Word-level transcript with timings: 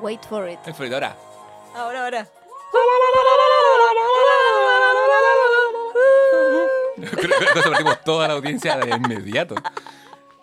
Wait 0.00 0.24
for 0.24 0.48
it. 0.48 0.58
El 0.66 0.74
Floridora. 0.74 1.16
Ahora, 1.74 2.04
ahora. 2.04 2.26
Creo 6.96 7.38
que 7.38 7.58
eso 7.60 7.70
partimos 7.70 8.02
toda 8.04 8.28
la 8.28 8.34
audiencia 8.34 8.76
de 8.76 8.90
inmediato. 8.96 9.54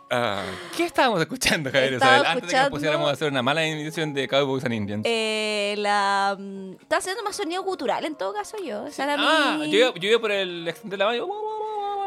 Ah, 0.09 0.43
¿Qué 0.77 0.85
estábamos 0.85 1.19
escuchando, 1.19 1.71
Javier? 1.71 1.93
Estaba 1.95 2.17
Isabel? 2.17 2.31
Antes 2.31 2.41
de 2.43 2.47
que 2.47 2.53
nos 2.53 2.63
escuchando- 2.65 2.69
pusiéramos 2.75 3.09
a 3.09 3.13
hacer 3.13 3.31
una 3.31 3.41
mala 3.41 3.65
edición 3.65 4.13
de 4.13 4.27
Cowboys 4.27 4.63
and 4.63 4.73
Indians. 4.73 5.03
Eh, 5.05 5.75
la. 5.77 6.35
mm, 6.39 6.73
Está 6.81 6.97
haciendo 6.97 7.23
más 7.23 7.35
sonido 7.35 7.63
cultural 7.63 8.05
en 8.05 8.15
todo 8.15 8.31
caso 8.33 8.57
yo. 8.63 8.85
Esa 8.87 9.03
era 9.05 9.15
ah, 9.17 9.57
mi- 9.59 9.71
yo, 9.71 9.77
iba- 9.79 9.93
yo 9.95 10.09
iba 10.09 10.19
por 10.19 10.31
el 10.31 10.67
extender 10.67 10.99
la 10.99 11.05
mano. 11.05 11.27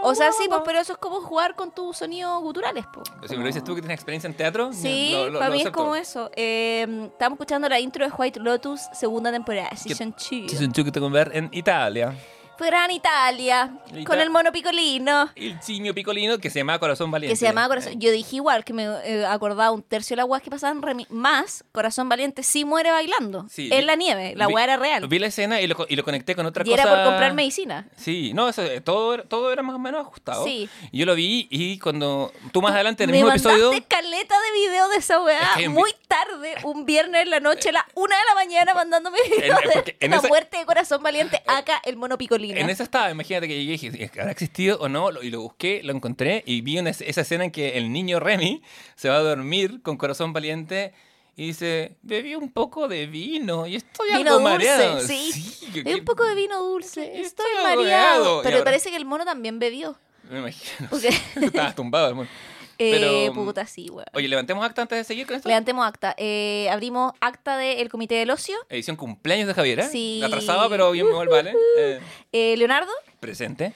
O 0.02 0.15
sea, 0.15 0.33
sí, 0.33 0.45
pues, 0.48 0.61
pero 0.65 0.79
eso 0.80 0.93
es 0.93 0.98
como 0.98 1.20
jugar 1.20 1.55
con 1.55 1.70
tus 1.70 1.97
sonidos 1.98 2.41
guturales, 2.43 2.84
pues. 2.93 3.09
Si 3.29 3.34
me 3.37 3.43
lo 3.43 3.47
dices 3.48 3.65
tú 3.65 3.75
que 3.75 3.80
tienes 3.80 3.95
experiencia 3.97 4.29
en 4.29 4.37
teatro, 4.37 4.73
Sí, 4.73 5.11
lo- 5.12 5.30
lo- 5.30 5.38
para 5.38 5.48
lo 5.51 5.55
mí 5.55 5.61
es 5.61 5.66
acepto. 5.66 5.79
como 5.80 5.97
eso. 5.97 6.30
Eh, 6.37 6.87
estamos 7.12 7.37
escuchando 7.37 7.69
la 7.69 7.80
intro 7.80 8.05
de 8.07 8.12
White 8.16 8.41
Lotus, 8.41 8.80
segunda 8.93 9.30
temporada, 9.33 9.71
Season 9.77 10.11
2. 10.11 10.23
Season 10.51 10.71
2 10.73 10.84
que 10.84 10.93
te 10.93 11.01
ver 11.01 11.30
en 11.34 11.49
Italia. 11.52 12.15
En 12.60 12.90
Italia, 12.90 13.70
Ita- 13.95 14.04
con 14.04 14.18
el 14.20 14.30
mono 14.30 14.51
picolino. 14.52 15.30
El 15.37 15.60
simio 15.62 15.95
picolino 15.95 16.38
que 16.38 16.51
se 16.51 16.59
llama 16.60 16.78
Corazón 16.78 17.10
Valiente. 17.10 17.32
Que 17.32 17.37
se 17.37 17.46
llamaba 17.46 17.68
Corazón. 17.68 18.01
Yo 18.01 18.10
dije 18.10 18.37
igual 18.37 18.64
que 18.64 18.73
me 18.73 18.84
eh, 19.04 19.24
acordaba 19.26 19.70
un 19.70 19.82
tercio 19.82 20.14
de 20.14 20.23
las 20.23 20.26
weas 20.26 20.42
que 20.42 20.51
pasaban 20.51 20.82
remi- 20.82 21.06
más 21.09 21.64
Corazón 21.73 22.09
Valiente 22.09 22.42
sí 22.42 22.64
muere 22.64 22.90
bailando. 22.90 23.46
Sí, 23.51 23.68
en 23.73 23.86
la 23.86 23.95
nieve. 23.95 24.34
La 24.36 24.48
wea 24.48 24.64
era 24.64 24.76
real. 24.76 25.06
Vi 25.09 25.18
la 25.18 25.29
escena 25.29 25.60
y 25.60 25.66
lo, 25.66 25.86
y 25.88 25.96
lo 25.96 26.04
conecté 26.04 26.34
con 26.34 26.46
otra 26.46 26.62
y 26.66 26.70
cosa. 26.70 26.82
era 26.82 26.95
por 26.95 27.04
comprar 27.04 27.32
medicina. 27.34 27.86
Sí, 27.96 28.32
no, 28.34 28.48
eso, 28.48 28.62
eh, 28.62 28.80
todo, 28.80 29.14
era- 29.14 29.23
todo 29.24 29.52
era 29.52 29.62
más 29.62 29.76
o 29.76 29.79
menos 29.79 30.01
ajustado. 30.02 30.45
Sí. 30.45 30.68
Y 30.90 30.98
yo 30.98 31.06
lo 31.06 31.14
vi 31.14 31.46
y 31.51 31.79
cuando 31.79 32.32
tú 32.52 32.60
más 32.62 32.73
adelante 32.73 33.04
en 33.04 33.10
el 33.10 33.12
me 33.12 33.18
mismo 33.18 33.29
mandaste 33.29 33.51
episodio. 33.52 33.84
caleta 33.88 34.34
de 34.40 34.60
video 34.60 34.88
de 34.88 34.96
esa 34.96 35.20
weá 35.20 35.40
Es 35.40 35.56
que 35.59 35.64
en 35.64 35.73
vi- 35.73 35.79
muy 35.79 35.90
tarde, 36.09 36.54
un 36.64 36.84
viernes 36.86 37.23
en 37.23 37.30
la 37.30 37.40
noche, 37.40 37.68
a 37.70 37.73
la 37.73 37.86
una 37.95 38.16
de 38.16 38.23
la 38.29 38.34
mañana, 38.34 38.74
mandándome 38.74 39.18
videos 39.30 39.59
En- 39.62 39.84
de 39.84 39.96
en 40.01 40.10
la 40.10 40.16
esa- 40.18 40.29
muerte 40.29 40.59
de 40.59 40.66
Corazón 40.66 41.02
Valiente, 41.02 41.40
acá 41.46 41.80
el 41.84 41.96
mono 41.96 42.18
picolino. 42.18 42.48
En 42.57 42.71
esa 42.71 42.82
estaba, 42.82 43.10
imagínate 43.10 43.49
que 43.49 43.65
yo 43.65 43.71
dije, 43.73 44.10
¿habrá 44.21 44.30
existido 44.30 44.79
o 44.80 44.88
no? 44.88 45.10
Y 45.23 45.30
lo 45.30 45.41
busqué, 45.43 45.80
lo 45.85 45.93
encontré 45.93 46.43
y 46.46 46.60
vi 46.60 46.79
una, 46.79 46.91
esa 46.91 47.21
escena 47.21 47.45
en 47.45 47.51
que 47.51 47.77
el 47.79 47.93
niño 47.93 48.21
Remy 48.21 48.63
se 48.96 49.09
va 49.09 49.16
a 49.16 49.21
dormir 49.21 49.80
con 49.82 49.96
corazón 49.96 50.32
valiente 50.32 50.93
y 51.37 51.46
dice, 51.49 51.96
bebí 52.02 52.35
un 52.35 52.51
poco 52.51 52.88
de 52.88 53.07
vino 53.07 53.66
y 53.66 53.76
estoy 53.76 54.09
Vino 54.09 54.19
algo 54.37 54.49
dulce, 54.51 54.66
mareado. 54.69 55.01
sí. 55.01 55.71
que- 55.73 55.85
Hay 55.88 55.95
un 55.95 56.04
poco 56.04 56.24
de 56.24 56.35
vino 56.35 56.60
dulce. 56.63 57.21
Estoy 57.21 57.46
mareado. 57.63 57.76
mareado. 57.82 58.41
Y 58.41 58.43
Pero 58.43 58.57
ahora- 58.57 58.65
parece 58.65 58.91
que 58.91 58.96
el 58.96 59.04
mono 59.04 59.24
también 59.24 59.59
bebió. 59.59 59.96
Me 60.30 60.41
imagino. 60.41 60.88
Porque- 60.91 61.09
Estabas 61.41 61.74
tumbado. 61.76 62.09
hermano. 62.09 62.29
Eh, 62.29 62.57
Pero, 62.79 63.32
puta, 63.34 63.66
sí, 63.66 63.90
weón. 63.90 64.06
Oye, 64.15 64.28
levantemos 64.28 64.65
acta 64.65 64.82
antes 64.82 64.98
de 64.98 65.04
seguir 65.04 65.26
con 65.26 65.37
esto. 65.37 65.48
Levantemos 65.48 65.87
acta. 65.87 66.15
Eh, 66.16 66.69
abrimos 66.71 67.12
acta 67.20 67.56
del 67.56 67.88
Comité 67.88 68.15
del 68.15 68.31
Ocio. 68.31 68.56
Edición 68.69 68.97
cumpleaños 68.97 69.48
de 69.48 69.54
Javiera. 69.54 69.88
Sí. 69.88 70.22
Atrasada, 70.25 70.69
pero 70.69 70.91
bien 70.93 71.06
igual 71.06 71.28
vale. 71.28 71.54
Eh, 71.76 72.00
Eh, 72.32 72.54
Leonardo, 72.56 72.93
presente. 73.20 73.75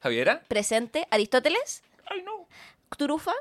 Javiera. 0.00 0.42
presente. 0.48 1.06
Aristóteles, 1.10 1.82
Ay, 2.06 2.22
no. 2.22 2.46
Turufa. 2.96 3.32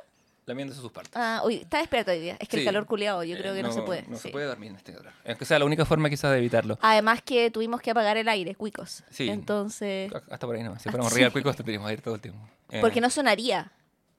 Lamiéndose 0.46 0.80
sus 0.82 0.92
partes. 0.92 1.12
Ah, 1.16 1.42
uy, 1.46 1.56
está 1.56 1.80
despierto 1.80 2.12
hoy 2.12 2.20
día. 2.20 2.38
Es 2.40 2.48
que 2.48 2.56
Sí. 2.58 2.62
el 2.62 2.66
calor 2.66 2.86
culiado, 2.86 3.22
yo 3.24 3.38
creo 3.38 3.54
Eh, 3.54 3.58
que 3.58 3.64
no, 3.64 3.72
se 3.74 3.82
puede. 3.82 4.04
No 4.08 4.16
sí. 4.16 4.24
se 4.24 4.30
puede 4.30 4.46
dormir 4.46 4.70
en 4.72 4.78
este 4.78 4.96
hora. 4.96 5.14
Es 5.26 5.38
que 5.38 5.44
sea 5.46 5.60
la 5.60 5.66
única 5.66 5.86
forma 5.86 6.10
quizás 6.10 6.32
de 6.32 6.38
evitarlo. 6.38 6.78
Además 6.82 7.22
que 7.22 7.52
tuvimos 7.52 7.82
que 7.82 7.92
apagar 7.92 8.16
el 8.18 8.30
aire, 8.30 8.56
cuicos. 8.56 9.04
Sí. 9.10 9.30
Entonces, 9.30 10.10
Hasta 10.14 10.48
por 10.48 10.56
ahí 10.56 10.64
no. 10.64 10.78
Si 10.80 10.90
fuéramos 10.90 11.12
Sí. 11.14 11.20
real 11.20 11.32
cuicos 11.34 11.56
tendríamos 11.58 11.88
que 11.90 11.94
ir 11.96 12.02
todo 12.02 12.16
el 12.16 12.22
tiempo. 12.22 12.40
Eh, 12.72 12.80
porque 12.82 13.02
no 13.02 13.10
sonaría. 13.10 13.72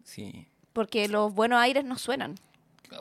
Sí. 0.04 0.46
Porque 0.78 1.08
los 1.08 1.34
buenos 1.34 1.58
aires 1.58 1.84
no 1.84 1.98
suenan. 1.98 2.36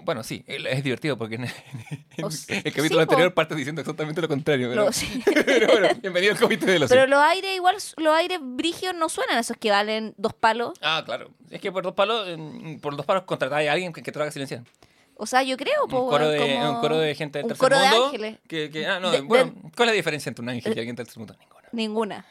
Bueno, 0.03 0.23
sí, 0.23 0.43
es 0.47 0.83
divertido 0.83 1.15
porque 1.15 1.35
en, 1.35 1.43
en 2.17 2.25
s- 2.25 2.51
el 2.51 2.73
capítulo 2.73 2.95
sí, 2.99 3.03
anterior 3.03 3.33
partes 3.35 3.55
diciendo 3.55 3.81
exactamente 3.81 4.19
lo 4.19 4.27
contrario. 4.27 4.69
Pero, 4.71 4.85
Lo- 4.85 4.91
sí. 4.91 5.21
pero 5.45 5.67
bueno, 5.67 5.89
bienvenido 6.01 6.33
al 6.33 6.39
comité 6.39 6.65
de 6.65 6.79
los 6.79 6.89
Pero 6.89 7.05
los 7.05 7.19
aires 7.19 7.55
igual, 7.55 7.75
los 7.97 8.13
aires 8.15 8.39
brigios 8.41 8.95
no 8.95 9.09
suenan, 9.09 9.38
esos 9.38 9.55
que 9.57 9.69
valen 9.69 10.15
dos 10.17 10.33
palos. 10.33 10.73
Ah, 10.81 11.03
claro. 11.05 11.29
Es 11.51 11.61
que 11.61 11.71
por 11.71 11.83
dos 11.83 11.93
palos, 11.93 12.27
por 12.81 12.97
dos 12.97 13.05
palos 13.05 13.23
contratáis 13.25 13.69
a 13.69 13.73
alguien 13.73 13.94
que, 13.94 14.01
que 14.01 14.11
te 14.11 14.17
lo 14.17 14.23
haga 14.23 14.31
silenciar. 14.31 14.63
O 15.15 15.27
sea, 15.27 15.44
yo 15.44 15.55
creo, 15.55 15.88
po, 15.88 16.01
Un 16.05 16.09
coro, 16.09 16.29
de, 16.29 16.39
como- 16.39 16.69
un 16.71 16.81
coro 16.81 16.97
de 16.97 17.13
gente 17.13 17.38
del 17.39 17.45
un 17.45 17.49
tercer 17.49 17.69
coro 17.69 17.79
de 17.79 17.85
ángeles. 17.88 18.38
Que, 18.47 18.71
que- 18.71 18.88
ah, 18.88 18.99
no, 18.99 19.11
De- 19.11 19.21
bueno, 19.21 19.45
de- 19.51 19.71
¿cuál 19.75 19.89
es 19.89 19.94
la 19.94 19.97
diferencia 19.97 20.29
entre 20.31 20.41
un 20.44 20.49
ángel 20.49 20.73
y 20.75 20.79
alguien 20.79 20.95
del 20.95 21.05
tercer 21.05 21.19
mundo? 21.19 21.35
Ninguna. 21.39 21.67
Ninguna. 21.71 22.25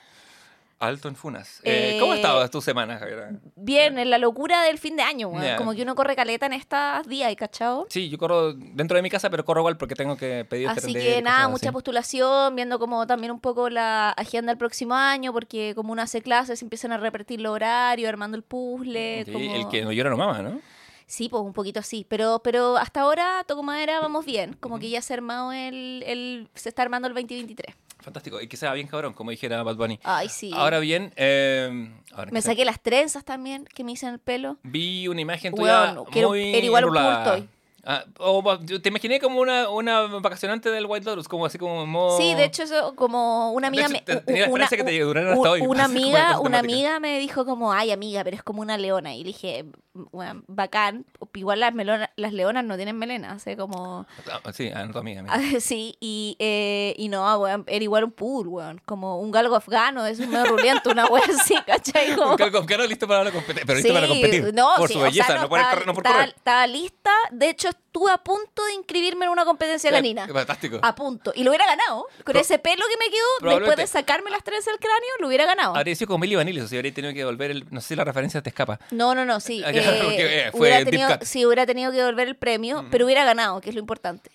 Alto 0.78 1.09
en 1.09 1.16
funas. 1.16 1.60
Eh, 1.64 1.97
¿Cómo 1.98 2.12
Eh, 2.12 2.16
estado 2.16 2.47
tu 2.50 2.60
semana, 2.60 2.98
Javier? 2.98 3.31
Bien, 3.56 3.98
en 3.98 4.10
la 4.10 4.19
locura 4.19 4.62
del 4.62 4.76
fin 4.78 4.94
de 4.94 5.03
año. 5.03 5.31
Como 5.56 5.72
que 5.72 5.82
uno 5.82 5.94
corre 5.94 6.14
caleta 6.14 6.44
en 6.44 6.53
estos 6.53 7.06
días, 7.09 7.32
¿y 7.32 7.37
cachado? 7.37 7.87
Sí, 7.88 8.10
yo 8.10 8.19
corro 8.19 8.53
dentro 8.53 8.97
de 8.97 9.03
mi 9.03 9.09
casa, 9.09 9.31
pero 9.31 9.42
corro 9.44 9.62
igual 9.62 9.78
porque 9.78 9.94
tengo 9.94 10.19
que 10.19 10.44
pedir 10.44 10.69
Así 10.69 10.92
que 10.92 11.22
nada, 11.22 11.44
así. 11.44 11.50
mucha 11.50 11.72
postulación, 11.72 12.54
viendo 12.54 12.78
como 12.78 13.06
también 13.06 13.31
un 13.32 13.41
poco 13.41 13.70
la 13.70 14.10
agenda 14.10 14.50
del 14.53 14.59
próximo 14.59 14.94
año, 14.94 15.32
porque 15.32 15.72
como 15.75 15.92
uno 15.92 16.03
hace 16.03 16.20
clases, 16.20 16.60
empiezan 16.60 16.93
a 16.93 16.98
repetir 16.98 17.41
los 17.41 17.53
horarios, 17.54 18.06
armando 18.08 18.37
el 18.37 18.43
puzzle. 18.43 19.25
Sí, 19.25 19.32
como- 19.32 19.54
El 19.54 19.69
que 19.69 19.82
no 19.82 19.93
llora 19.93 20.10
no 20.10 20.19
mama, 20.19 20.43
¿no? 20.43 20.60
Sí, 21.06 21.28
pues 21.31 21.41
un 21.43 21.53
poquito 21.53 21.81
así, 21.81 22.04
pero, 22.06 22.41
pero 22.43 22.76
hasta 22.76 23.00
ahora, 23.03 23.44
toco 23.47 23.62
madera, 23.62 24.00
vamos 24.00 24.25
bien. 24.26 24.54
Como 24.60 24.78
que 24.78 24.91
ya 24.91 25.00
se 25.00 25.14
ha 25.14 25.16
armado 25.16 25.53
el, 25.53 26.03
el, 26.04 26.48
se 26.54 26.69
está 26.69 26.82
armando 26.82 27.06
el 27.08 27.14
2023. 27.14 27.76
Fantástico. 28.06 28.41
Y 28.41 28.47
que 28.47 28.56
sea 28.56 28.72
bien 28.72 28.87
cabrón, 28.87 29.15
como 29.15 29.33
dijera 29.33 29.65
Bad 29.65 29.75
Bunny. 29.75 29.99
Ay, 30.05 30.28
sí. 30.28 30.53
Ahora 30.55 30.78
bien, 30.78 31.12
eh, 31.17 31.91
ahora 32.15 32.31
me 32.31 32.41
saqué 32.41 32.65
las 32.65 32.81
trenzas 32.81 33.25
también 33.25 33.65
que 33.75 33.83
me 33.83 33.91
hice 33.93 34.06
en 34.06 34.12
el 34.12 34.19
pelo. 34.21 34.59
vi 34.62 35.09
una 35.09 35.21
imagen 35.21 35.53
tuya 35.53 35.97
quiero- 36.12 36.28
muy 36.28 36.55
era 36.55 36.65
igual 36.65 36.84
un 36.84 36.97
enrulada. 36.97 37.47
Ah, 37.89 38.05
o 38.19 38.43
va- 38.44 38.61
yo 38.62 38.81
te 38.81 38.89
imaginé 38.91 39.19
como 39.21 39.41
una, 39.41 39.69
una 39.71 40.03
vacacionante 40.03 40.71
del 40.71 40.87
White 40.87 41.05
Lotus, 41.05 41.27
como 41.28 41.47
así 41.47 41.56
como 41.59 41.84
modo... 41.87 42.17
Sí, 42.17 42.34
de 42.34 42.44
hecho, 42.44 42.62
eso 42.65 42.94
como 42.97 43.50
una 43.53 43.67
Oh. 43.67 43.71
Amiga 43.71 43.84
hecho, 43.87 43.93
me. 43.93 44.00
tenía 44.23 44.47
una, 44.49 44.67
que 44.69 44.83
te 44.84 44.91
hasta 45.03 45.50
hoy, 45.50 45.61
Una 45.62 45.84
amiga, 45.87 46.41
una 46.41 46.59
amiga 46.61 46.99
me 47.00 47.19
dijo 47.19 47.44
como, 47.44 47.73
ay 47.73 47.91
amiga, 47.93 48.23
pero 48.25 48.37
es 48.37 48.43
como 48.44 48.61
una 48.62 48.77
leona. 48.78 49.15
Y 49.15 49.19
le 49.23 49.28
dije, 49.28 49.65
"Weón, 50.12 50.44
bacán. 50.46 51.04
Igual 51.34 51.60
las 51.60 51.72
melona- 51.74 52.10
las 52.16 52.32
leonas 52.32 52.64
no 52.64 52.76
tienen 52.76 52.96
melena, 52.98 53.32
hace 53.32 53.56
como. 53.56 54.06
Ah, 54.44 54.52
sí. 54.52 54.70
Ah, 54.74 55.38
sí, 55.60 55.96
y, 56.00 56.36
eh, 56.38 56.94
y 56.96 57.08
no, 57.08 57.38
weón, 57.38 57.64
era 57.66 57.82
igual 57.82 58.04
un 58.04 58.12
pool, 58.12 58.48
weón. 58.48 58.80
Como 58.84 59.18
un 59.20 59.30
galgo 59.30 59.56
afgano, 59.56 60.06
es 60.06 60.18
un 60.20 60.30
medio 60.30 60.46
ruliento, 60.46 60.90
una 60.90 61.06
weón 61.06 61.30
así, 61.38 61.54
¿cachai? 61.66 62.14
Como- 62.14 62.32
Un 62.32 62.36
calco 62.36 62.58
afgano 62.58 62.84
listo 62.86 63.06
para 63.06 63.24
la 63.24 63.30
competencia, 63.30 63.64
pero 63.66 63.78
listo 63.78 63.92
para 63.94 64.06
Sí, 64.06 64.12
competir. 64.12 64.54
No, 64.54 64.70
por 64.76 64.88
sí, 64.88 64.94
su 64.94 64.98
o 65.00 65.02
sea, 65.02 65.10
belleza, 65.10 65.34
no, 65.36 65.42
no, 65.42 65.48
por, 65.48 65.58
estaba, 65.58 65.74
correr- 65.76 65.86
no 65.86 65.94
por 65.94 66.06
estaba- 66.06 66.24
estaba 66.24 66.66
lista. 66.66 67.10
De 67.30 67.48
hecho, 67.50 67.68
estuve 67.68 68.10
a 68.12 68.18
punto 68.18 68.64
de 68.66 68.74
inscribirme 68.74 69.24
en 69.26 69.30
una 69.30 69.44
competencia 69.44 69.90
canina. 69.90 70.26
Fantástico. 70.28 70.78
A 70.82 70.94
punto. 70.94 71.32
Y 71.34 71.44
lo 71.44 71.50
hubiera 71.50 71.66
ganado. 71.66 72.06
Con 72.24 72.32
Pro- 72.32 72.40
ese 72.40 72.58
pelo 72.58 72.84
que 72.90 73.04
me 73.04 73.10
quedó, 73.10 73.56
después 73.58 73.76
de 73.76 73.86
sacarme 73.86 74.30
las 74.30 74.42
tres 74.44 74.64
del 74.64 74.76
cráneo, 74.78 75.10
lo 75.20 75.28
hubiera 75.28 75.44
ganado. 75.46 75.74
Habría 75.76 75.94
sido 75.94 76.08
como 76.08 76.18
Milly 76.18 76.34
Vanilli, 76.36 76.60
o 76.60 76.68
sea, 76.68 76.78
habría 76.78 76.92
tenido 76.92 77.12
que 77.12 77.20
devolver 77.20 77.50
el... 77.50 77.66
No 77.70 77.80
sé 77.80 77.88
si 77.88 77.96
la 77.96 78.04
referencia 78.04 78.42
te 78.42 78.50
escapa. 78.50 78.78
No, 78.90 79.14
no, 79.14 79.24
no, 79.24 79.40
sí. 79.40 79.62
Eh, 79.66 79.72
eh, 80.19 80.48
fue 80.50 80.60
hubiera 80.60 80.76
deep 80.78 80.91
tenido, 80.91 81.08
cut. 81.10 81.22
sí, 81.24 81.47
hubiera 81.47 81.66
tenido 81.66 81.91
que 81.91 81.98
devolver 81.98 82.28
el 82.28 82.36
premio, 82.36 82.84
pero 82.91 83.04
hubiera 83.06 83.24
ganado, 83.24 83.60
que 83.60 83.69
es 83.70 83.74
lo 83.74 83.80
importante. 83.80 84.30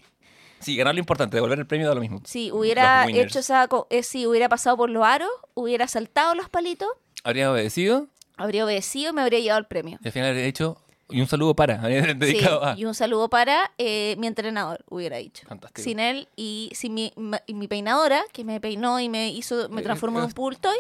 Sí, 0.60 0.76
ganar 0.76 0.94
lo 0.94 1.00
importante, 1.00 1.38
devolver 1.38 1.58
el 1.60 1.66
premio 1.66 1.88
da 1.88 1.96
lo 1.96 2.02
mismo. 2.02 2.22
Sí, 2.24 2.52
hubiera 2.52 3.08
hecho 3.10 3.40
esa. 3.40 3.68
eh, 3.90 4.04
sí, 4.04 4.28
hubiera 4.28 4.48
pasado 4.48 4.78
por 4.78 4.90
los 4.90 5.04
aros, 5.04 5.30
hubiera 5.56 5.88
saltado 5.88 6.36
los 6.36 6.50
palitos, 6.50 6.90
Habría 7.24 7.52
obedecido 7.52 8.08
habría 8.38 8.66
obedecido 8.66 9.12
y 9.12 9.14
me 9.14 9.22
habría 9.22 9.40
llevado 9.40 9.60
el 9.60 9.66
premio. 9.68 10.00
y 10.04 10.08
al 10.08 10.12
final 10.12 10.30
habría 10.30 10.46
dicho... 10.46 10.78
Y 11.14 11.20
un 11.20 11.28
saludo 11.28 11.56
para, 11.56 11.82
Sí, 11.84 12.14
dedicado 12.16 12.64
a... 12.64 12.74
y 12.78 12.86
un 12.86 12.96
saludo 12.96 13.30
para 13.30 13.70
eh, 13.78 14.16
mi 14.18 14.28
entrenador, 14.28 14.84
hubiera 14.90 15.18
dicho. 15.18 15.44
Fantástico. 15.46 15.84
Sin 15.84 16.00
él 16.00 16.30
y 16.38 16.72
sin 16.74 16.94
mi, 16.94 17.12
ma- 17.18 17.42
y 17.46 17.54
mi 17.54 17.68
peinadora, 17.68 18.24
que 18.32 18.46
me 18.46 18.62
peinó 18.62 18.98
y 19.00 19.10
me 19.10 19.28
hizo, 19.30 19.68
me 19.68 19.82
transformó 19.82 20.20
en 20.20 20.26
un 20.26 20.32
pool 20.32 20.58
toy, 20.58 20.78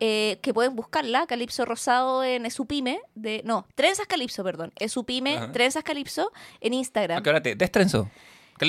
eh, 0.00 0.38
que 0.42 0.52
pueden 0.54 0.74
buscarla, 0.74 1.26
Calipso 1.26 1.64
Rosado 1.64 2.24
en 2.24 2.46
Esupime, 2.46 3.00
de, 3.14 3.42
no, 3.44 3.66
Trenzas 3.74 4.06
Calipso, 4.06 4.42
perdón, 4.42 4.72
Esupime. 4.78 5.38
Trenzas 5.52 5.84
Calipso 5.84 6.32
en 6.60 6.72
¿A 6.72 6.76
Instagram. 6.76 7.22
qué 7.22 7.30
hora 7.30 7.42
te 7.42 7.54
destrenzo? 7.54 8.08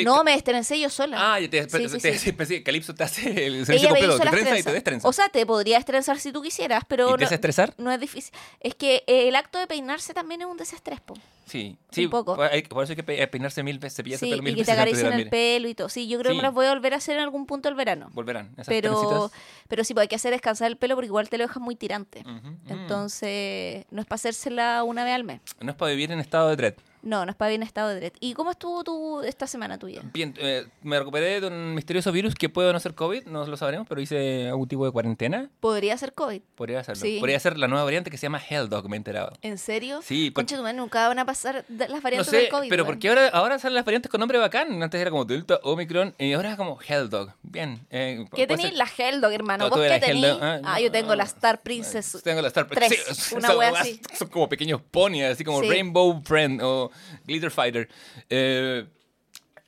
No, 0.04 0.24
me 0.24 0.34
estrencé 0.34 0.80
yo 0.80 0.90
sola. 0.90 1.18
Ah, 1.36 1.38
te, 1.50 1.64
Sí, 1.70 1.70
sí, 1.90 2.00
te- 2.00 2.18
sí. 2.18 2.30
hace 3.00 3.46
el 3.46 3.66
servicio 3.66 3.90
completo, 3.90 4.20
te 4.20 4.30
trenza 4.30 4.60
y 4.60 4.64
te 4.64 4.72
destrenza. 4.74 5.08
O 5.08 5.14
sea, 5.14 5.30
te 5.30 5.46
podría 5.46 5.78
estrensar 5.78 6.20
si 6.20 6.32
tú 6.32 6.42
quisieras, 6.42 6.84
pero 6.88 7.08
¿Y 7.10 7.12
no, 7.12 7.18
desestresar? 7.18 7.74
no 7.78 7.92
es 7.92 8.00
difícil. 8.00 8.34
Es 8.60 8.76
que 8.76 9.04
eh, 9.08 9.28
el 9.28 9.36
acto 9.36 9.60
de 9.60 9.68
peinarse 9.68 10.14
también 10.14 10.42
es 10.42 10.48
un 10.48 10.58
desestrés, 10.58 11.00
po. 11.02 11.16
Sí, 11.46 11.76
sí. 11.90 12.08
poco. 12.08 12.36
Por, 12.38 12.46
hay- 12.50 12.62
por 12.62 12.84
eso 12.84 12.94
hay 12.94 12.96
que 12.96 13.04
pe- 13.04 13.28
peinarse 13.28 13.62
mil 13.64 13.78
veces, 13.78 13.98
cepillarse 13.98 14.26
Sí, 14.26 14.32
el 14.32 14.38
pelo 14.38 14.44
mil 14.44 14.54
y 14.54 14.56
que 14.56 14.64
te 14.64 14.72
veces 14.72 14.80
acaricien 14.82 15.14
el 15.14 15.30
pelo 15.30 15.68
y 15.68 15.76
todo. 15.76 15.90
Sí, 15.90 16.08
yo 16.08 16.18
creo 16.20 16.32
que 16.32 16.38
me 16.38 16.44
las 16.44 16.54
voy 16.54 16.66
a 16.68 16.70
volver 16.70 16.94
a 16.94 16.98
hacer 16.98 17.18
en 17.18 17.24
algún 17.24 17.46
punto 17.46 17.68
del 17.68 17.76
verano. 17.76 18.10
Volverán 18.14 18.52
esas 18.54 18.68
Pero, 18.68 18.92
trencitas. 19.28 19.32
pero 19.68 19.84
sí, 19.84 19.94
pues 19.94 20.04
hay 20.04 20.08
que 20.08 20.16
hacer 20.16 20.32
descansar 20.32 20.68
el 20.68 20.78
pelo 20.78 20.96
porque 20.96 21.08
igual 21.08 21.28
te 21.28 21.38
lo 21.38 21.44
dejas 21.46 21.62
muy 21.62 21.76
tirante. 21.76 22.24
Mm. 22.24 22.56
Entonces, 22.70 23.86
no 23.92 24.02
es 24.02 24.08
para 24.08 24.16
hacérsela 24.16 24.84
una 24.84 25.04
vez 25.04 25.14
al 25.16 25.24
mes. 25.24 25.42
No 25.60 25.72
es 25.72 25.76
para 25.78 25.92
vivir 25.92 26.12
en 26.12 26.20
estado 26.20 26.50
de 26.50 26.56
dread. 26.56 26.74
No, 27.04 27.26
no 27.26 27.32
está 27.32 27.48
bien 27.48 27.64
estado 27.64 27.90
de 27.90 27.96
Dread. 27.96 28.14
¿Y 28.20 28.34
cómo 28.34 28.52
estuvo 28.52 28.84
tu, 28.84 29.22
esta 29.22 29.48
semana 29.48 29.78
tuya? 29.80 30.02
Bien, 30.14 30.34
eh, 30.38 30.66
me 30.84 31.00
recuperé 31.00 31.42
de 31.42 31.48
un 31.48 31.74
misterioso 31.74 32.12
virus 32.12 32.36
que 32.36 32.48
puede 32.50 32.72
no 32.74 32.80
ser 32.80 32.94
COVID, 32.96 33.26
no 33.26 33.46
lo 33.46 33.58
sabremos, 33.58 33.88
pero 33.88 34.02
hice 34.02 34.48
algún 34.50 34.68
tipo 34.68 34.86
de 34.86 34.92
cuarentena. 34.92 35.50
¿Podría 35.60 35.98
ser 35.98 36.14
COVID? 36.14 36.42
Podría 36.56 36.84
serlo. 36.84 37.02
Sí. 37.02 37.18
Podría 37.20 37.40
ser 37.40 37.58
la 37.58 37.68
nueva 37.68 37.84
variante 37.86 38.12
que 38.12 38.18
se 38.18 38.24
llama 38.24 38.40
Hell 38.48 38.70
Dog, 38.70 38.88
me 38.90 38.96
he 38.96 38.98
enterado. 38.98 39.34
¿En 39.42 39.58
serio? 39.58 40.02
Sí, 40.04 40.30
porque- 40.32 40.46
Concha 40.46 40.58
tu 40.58 40.64
madre, 40.64 40.78
nunca 40.78 41.08
van 41.08 41.20
a 41.20 41.26
pasar 41.26 41.66
las 41.70 41.90
No 41.90 42.02
variantes 42.02 42.30
sé, 42.30 42.38
del 42.38 42.50
COVID. 42.50 42.70
pero 42.70 42.84
weón. 42.84 42.94
porque 42.96 43.10
ahora, 43.10 43.28
ahora 43.30 43.58
salen 43.60 43.76
las 43.76 43.86
variantes 43.86 44.10
con 44.12 44.20
nombre 44.20 44.38
bacán. 44.38 44.82
Antes 44.84 45.02
era 45.02 45.10
como 45.10 45.26
Delta, 45.26 45.60
Omicron, 45.64 46.14
y 46.20 46.34
ahora 46.34 46.52
es 46.52 46.58
como 46.58 46.78
Hell 46.88 47.10
Dog. 47.10 47.34
Bien. 47.42 47.80
Eh, 47.90 48.26
¿Qué 48.36 48.46
tenéis? 48.48 48.70
ser- 48.70 48.78
La 48.78 48.86
Helldog, 48.98 49.32
hermano. 49.32 49.66
No, 49.66 49.70
¿Vos 49.72 49.80
qué 49.80 49.90
la 49.90 50.00
tenéis? 50.00 50.38
Ah, 50.42 50.60
Ah, 50.64 50.80
yo- 50.80 50.92
tengo 50.92 51.16
la 51.16 51.24
ah, 51.24 51.28
Star 51.28 51.62
Princess. 51.62 52.20
Tengo 52.24 52.42
la 52.42 52.48
Star 52.50 52.68
sí, 52.90 53.36
una 53.36 53.48
son 53.48 53.64
así. 53.64 54.02
Son 54.18 54.28
como 54.28 54.48
pequeños 54.48 54.82
ponies, 54.92 55.32
así 55.34 55.44
como 55.44 55.62
Sí. 55.62 55.70
Rainbow 55.70 56.22
Friend 56.24 56.62
o 56.62 56.91
Glitter 57.26 57.52
Fighter. 57.52 57.90
Eh, 58.30 58.86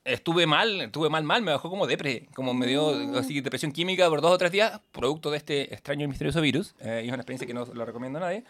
estuve 0.05 0.45
mal, 0.45 0.81
estuve 0.81 1.09
mal, 1.09 1.23
mal, 1.23 1.41
me 1.41 1.51
bajó 1.51 1.69
como 1.69 1.87
depre, 1.87 2.27
como 2.35 2.53
me 2.53 2.67
dio 2.67 2.91
Mm. 2.93 3.15
así 3.15 3.39
depresión 3.41 3.71
química 3.71 4.09
por 4.09 4.21
dos 4.21 4.31
o 4.31 4.37
tres 4.37 4.51
días, 4.51 4.81
producto 4.91 5.31
de 5.31 5.37
este 5.37 5.73
extraño 5.73 6.05
y 6.05 6.07
misterioso 6.07 6.41
virus. 6.41 6.75
Eh, 6.81 7.01
y 7.03 7.07
es 7.07 7.13
una 7.13 7.21
experiencia 7.21 7.47
que 7.47 7.53
no 7.53 7.65
lo 7.65 7.85
recomiendo 7.85 8.19
a 8.19 8.21
nadie. 8.21 8.43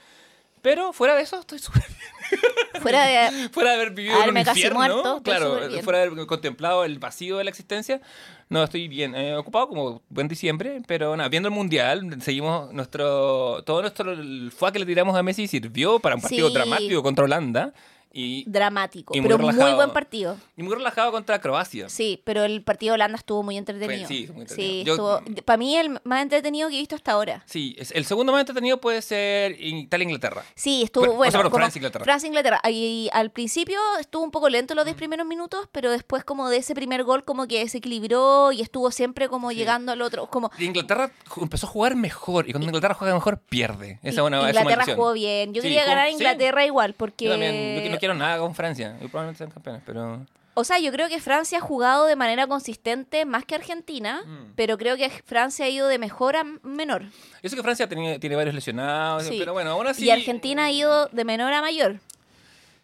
Pero 0.64 0.94
fuera 0.94 1.14
de 1.16 1.24
eso, 1.24 1.40
estoy 1.42 1.60
súper 1.60 1.84
bien. 1.88 2.42
Fuera 2.82 3.04
de... 3.06 3.50
Fuera 3.54 3.72
de 3.72 3.76
haber 3.76 3.92
vivido 3.92 4.24
en 4.24 4.30
un 4.30 4.38
infierno, 4.38 4.80
muerto, 4.80 5.22
claro, 5.24 5.60
fuera 5.84 6.00
de 6.00 6.06
haber 6.08 6.26
contemplado 6.26 6.84
el 6.86 7.00
vacío 7.00 7.38
de 7.38 7.44
la 7.44 7.50
existencia, 7.50 8.02
no 8.50 8.64
estoy 8.64 8.88
bien. 8.88 9.14
Eh, 9.14 9.36
ocupado 9.36 9.68
como 9.68 10.02
buen 10.10 10.28
diciembre, 10.30 10.82
pero 10.88 11.16
nada, 11.16 11.30
viendo 11.30 11.50
el 11.50 11.54
mundial, 11.56 12.18
seguimos 12.22 12.74
nuestro. 12.74 13.62
Todo 13.64 13.82
nuestro 13.82 14.14
el 14.14 14.52
fuá 14.56 14.72
que 14.72 14.80
le 14.80 14.86
tiramos 14.86 15.16
a 15.16 15.22
Messi 15.24 15.48
sirvió 15.48 16.00
para 16.00 16.16
un 16.16 16.22
partido 16.22 16.48
Sí. 16.48 16.54
dramático 16.54 17.04
contra 17.04 17.26
Holanda 17.26 17.74
y, 18.16 18.44
Dramático, 18.48 19.16
Y 19.16 19.22
muy 19.22 19.28
pero 19.28 19.40
muy 19.40 19.52
relajado. 19.52 19.76
buen 19.76 19.90
partido. 19.92 20.38
y 20.56 20.62
muy 20.64 20.76
relajado 20.76 21.12
contra 21.12 21.42
Croacia. 21.42 21.90
Sí, 21.90 22.22
pero 22.24 22.44
el 22.44 22.62
partido 22.62 22.92
de 22.92 22.96
Holanda 22.96 23.18
estuvo 23.18 23.42
muy 23.42 23.58
entretenido. 23.58 24.06
Fue- 24.08 24.16
sí, 24.16 24.28
muy 24.32 24.46
Sí, 24.48 24.82
entretenido. 24.82 24.94
Estuvo... 25.20 25.42
Para 25.44 25.58
mí 25.58 25.76
el 25.76 26.00
más 26.04 26.22
entretenido 26.22 26.70
que 26.70 26.76
he 26.76 26.80
visto 26.80 26.96
hasta 26.96 27.12
ahora. 27.14 27.44
Sí, 27.48 27.76
es- 27.80 27.92
el 27.92 28.06
segundo 28.06 28.32
más 28.32 28.42
entretenido 28.42 28.80
puede 28.80 29.02
ser 29.02 29.56
Italia-Inglaterra. 29.60 30.44
Sí, 30.56 30.84
estuvo 30.84 31.04
Pero- 31.04 31.14
o 31.14 31.18
bueno. 31.18 31.32
sea, 31.32 31.40
perdón, 31.40 31.52
como 31.52 31.60
Francia-Inglaterra. 31.62 32.06
Francia-Inglaterra. 32.06 32.62
Y 32.70 33.10
al 33.14 33.32
principio 33.32 33.80
estuvo 34.00 34.24
un 34.24 34.32
poco 34.32 34.48
lento 34.50 34.76
los 34.76 34.86
10 34.86 34.96
primeros 34.96 35.26
minutos, 35.26 35.68
pero 35.72 35.90
después 35.92 36.24
como 36.24 36.50
de 36.50 36.58
ese 36.58 36.76
primer 36.76 37.04
gol 37.04 37.24
como 37.24 37.48
que 37.48 37.68
se 37.68 37.80
equilibró 37.80 38.52
y 38.52 38.62
estuvo 38.62 38.92
siempre 38.92 39.28
como 39.28 39.52
llegando 39.52 39.92
al 39.92 40.02
otro. 40.04 40.28
Como 40.28 40.52
Y 40.60 40.66
Inglaterra 40.66 41.12
empezó 41.42 41.66
a 41.68 41.70
jugar 41.70 41.96
mejor, 41.96 42.48
y 42.48 42.52
cuando 42.52 42.68
Inglaterra 42.68 42.94
juega 42.94 43.14
mejor, 43.16 43.40
pierde. 43.40 44.00
Esa 44.04 44.22
es 44.22 44.28
una 44.28 44.38
es 44.42 44.48
Inglaterra 44.50 44.76
maldición. 44.76 44.98
jugó 44.98 45.14
bien. 45.14 45.54
Yo 45.54 45.62
Sí, 45.64 45.68
quería 45.70 45.86
ganar 45.86 46.06
a 46.06 46.08
sí. 46.10 46.14
Inglaterra 46.14 46.66
igual 46.66 46.94
porque... 46.94 47.26
Yo 47.26 47.32
también, 47.32 47.76
yo 47.76 47.84
quiero 48.04 48.16
nada 48.16 48.38
con 48.38 48.54
Francia, 48.54 48.98
y 49.02 49.08
probablemente 49.08 49.38
sean 49.38 49.50
campeones, 49.52 49.82
pero... 49.86 50.26
O 50.56 50.66
sea, 50.66 50.78
yo 50.78 50.92
creo 50.92 51.08
que 51.08 51.22
Francia 51.22 51.60
ha 51.60 51.62
jugado 51.62 52.06
de 52.06 52.18
manera 52.18 52.48
consistente 52.48 53.24
más 53.26 53.46
que 53.46 53.56
Argentina, 53.56 54.24
Mm. 54.26 54.52
pero 54.58 54.78
creo 54.78 54.98
que 54.98 55.10
Francia 55.10 55.66
ha 55.66 55.70
ido 55.70 55.88
de 55.88 55.98
mejor 56.00 56.36
a 56.36 56.44
menor. 56.64 57.04
Yo 57.42 57.50
sé 57.50 57.56
que 57.56 57.64
Francia 57.64 57.88
tiene, 57.88 58.20
tiene 58.20 58.36
varios 58.36 58.54
lesionados, 58.54 59.24
Sí. 59.24 59.38
pero 59.40 59.54
bueno, 59.54 59.72
aún 59.72 59.88
así... 59.88 60.04
Y 60.04 60.12
Argentina 60.12 60.66
ha 60.66 60.72
ido 60.72 61.08
de 61.14 61.24
menor 61.24 61.54
a 61.54 61.62
mayor. 61.62 62.02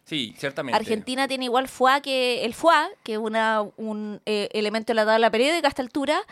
Sí, 0.04 0.34
ciertamente. 0.38 0.76
Argentina 0.76 1.28
tiene 1.28 1.44
igual 1.44 1.68
FUA 1.68 2.00
que 2.00 2.44
el 2.46 2.54
FUA, 2.54 2.88
que 3.04 3.12
es 3.12 3.18
una, 3.18 3.60
un 3.76 4.22
eh, 4.24 4.48
elemento 4.52 4.90
de 4.90 4.94
la 4.94 5.04
tabla 5.04 5.30
periódica 5.30 5.68
a 5.68 5.70
esta 5.70 5.82
altura 5.82 6.22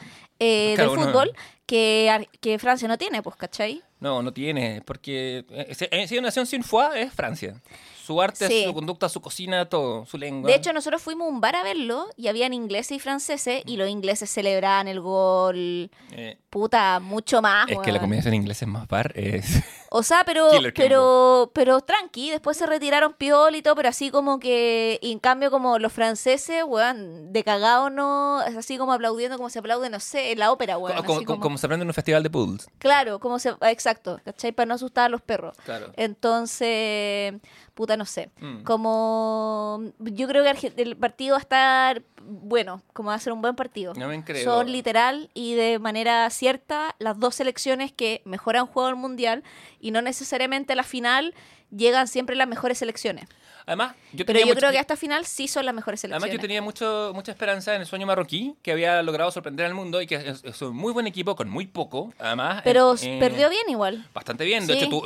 eh, 0.40 0.72
Claro, 0.76 0.92
del 0.94 1.00
fútbol, 1.04 1.32
que, 1.68 2.28
que 2.40 2.58
Francia 2.58 2.88
no 2.88 2.96
tiene, 2.98 3.22
pues, 3.22 3.36
¿cachai? 3.36 3.82
No, 4.00 4.22
no 4.22 4.32
tiene, 4.32 4.80
porque 4.86 5.44
eh, 5.50 5.74
si 5.74 5.84
eh, 5.90 6.08
si 6.08 6.14
hay 6.14 6.18
una 6.18 6.28
nación 6.28 6.46
sin 6.46 6.64
foie 6.64 7.02
es 7.02 7.12
Francia. 7.12 7.60
Su 8.04 8.22
arte, 8.22 8.48
Sí. 8.48 8.64
su 8.64 8.72
conducta, 8.72 9.06
su 9.10 9.20
cocina, 9.20 9.68
todo, 9.68 10.06
su 10.06 10.16
lengua. 10.16 10.48
De 10.50 10.56
hecho, 10.56 10.72
nosotros 10.72 11.02
fuimos 11.02 11.26
a 11.26 11.30
un 11.30 11.42
bar 11.42 11.56
a 11.56 11.62
verlo 11.62 12.06
y 12.16 12.28
habían 12.28 12.54
ingleses 12.54 12.92
y 12.92 13.00
franceses 13.00 13.62
y 13.66 13.76
los 13.76 13.86
ingleses 13.90 14.30
celebraban 14.30 14.88
el 14.88 14.98
gol, 15.00 15.90
Eh, 16.12 16.38
puta, 16.48 17.00
mucho 17.00 17.42
más. 17.42 17.68
es 17.68 17.76
que 17.80 17.88
la 17.92 17.98
weón. 17.98 18.00
combinación 18.00 18.32
inglesa 18.32 18.64
es 18.64 18.70
más 18.70 18.88
bar. 18.88 19.12
Es... 19.14 19.44
O 19.90 20.02
sea, 20.02 20.22
pero, 20.26 20.50
pero, 20.74 21.50
pero 21.54 21.80
tranqui, 21.80 22.28
después 22.28 22.58
se 22.58 22.66
retiraron 22.66 23.14
piol 23.14 23.56
y 23.56 23.62
todo, 23.62 23.74
pero 23.74 23.88
así 23.88 24.10
como 24.10 24.38
que, 24.38 24.98
y 25.00 25.12
en 25.12 25.18
cambio 25.18 25.50
como 25.50 25.78
los 25.78 25.94
franceses, 25.94 26.62
weón, 26.66 27.32
de 27.32 27.42
cagado 27.42 27.88
no, 27.88 28.42
es 28.42 28.54
así 28.54 28.76
como 28.76 28.92
aplaudiendo 28.92 29.38
como 29.38 29.48
se 29.48 29.60
aplaude, 29.60 29.88
no 29.88 29.98
sé, 29.98 30.32
en 30.32 30.40
la 30.40 30.52
ópera, 30.52 30.76
weón. 30.76 31.02
como, 31.04 31.24
como- 31.24 31.40
como 31.58 31.62
se 31.62 31.66
aprende 31.66 31.82
en 31.82 31.88
un 31.88 31.94
festival 31.94 32.22
de 32.22 32.30
poodles. 32.30 32.68
Claro, 32.78 33.18
como 33.18 33.38
se, 33.38 33.54
exacto, 33.62 34.20
¿cachai? 34.24 34.52
Para 34.52 34.66
no 34.66 34.74
asustar 34.74 35.06
a 35.06 35.08
los 35.08 35.20
perros. 35.20 35.56
Claro. 35.64 35.92
Entonces, 35.96 37.34
puta, 37.74 37.96
no 37.96 38.04
sé. 38.04 38.30
Mm. 38.40 38.62
Como 38.62 39.82
yo 39.98 40.28
creo 40.28 40.44
que 40.54 40.72
el 40.76 40.96
partido 40.96 41.32
va 41.32 41.38
a 41.38 41.40
estar 41.40 42.02
bueno, 42.22 42.82
como 42.92 43.08
va 43.08 43.14
a 43.14 43.18
ser 43.18 43.32
un 43.32 43.40
buen 43.40 43.56
partido. 43.56 43.94
No 43.94 44.08
me 44.08 44.22
creo. 44.22 44.44
Son 44.44 44.70
literal 44.70 45.30
y 45.34 45.54
de 45.54 45.78
manera 45.78 46.28
cierta 46.30 46.94
las 46.98 47.18
dos 47.18 47.36
selecciones 47.36 47.92
que 47.92 48.22
mejor 48.24 48.56
han 48.56 48.66
jugado 48.66 48.90
el 48.90 48.96
mundial 48.96 49.42
y 49.80 49.90
no 49.90 50.02
necesariamente 50.02 50.74
a 50.74 50.76
la 50.76 50.82
final 50.82 51.34
llegan 51.70 52.08
siempre 52.08 52.36
las 52.36 52.48
mejores 52.48 52.78
selecciones. 52.78 53.28
Además, 53.68 53.94
yo 54.12 54.24
Pero 54.24 54.26
tenía 54.26 54.40
yo 54.40 54.46
mucho- 54.48 54.58
creo 54.58 54.70
que 54.72 54.78
hasta 54.78 54.96
final 54.96 55.24
sí 55.26 55.46
son 55.46 55.64
las 55.66 55.74
mejores 55.74 56.02
Además, 56.02 56.22
selecciones. 56.22 56.42
yo 56.42 56.48
tenía 56.48 56.62
mucho, 56.62 57.12
mucha 57.14 57.30
esperanza 57.32 57.74
en 57.74 57.82
el 57.82 57.86
sueño 57.86 58.06
marroquí, 58.06 58.56
que 58.62 58.72
había 58.72 59.00
logrado 59.02 59.30
sorprender 59.30 59.66
al 59.66 59.74
mundo 59.74 60.00
y 60.02 60.06
que 60.06 60.14
es, 60.16 60.42
es 60.42 60.62
un 60.62 60.74
muy 60.74 60.92
buen 60.92 61.06
equipo 61.06 61.36
con 61.36 61.48
muy 61.50 61.66
poco. 61.66 62.12
Además, 62.18 62.62
Pero 62.64 62.94
eh, 63.00 63.18
perdió 63.20 63.48
bien 63.50 63.68
igual. 63.68 64.04
Bastante 64.14 64.44
bien. 64.44 64.66
De 64.66 64.72
Sí. 64.72 64.78
hecho, 64.80 64.88
tuvo, 64.88 65.04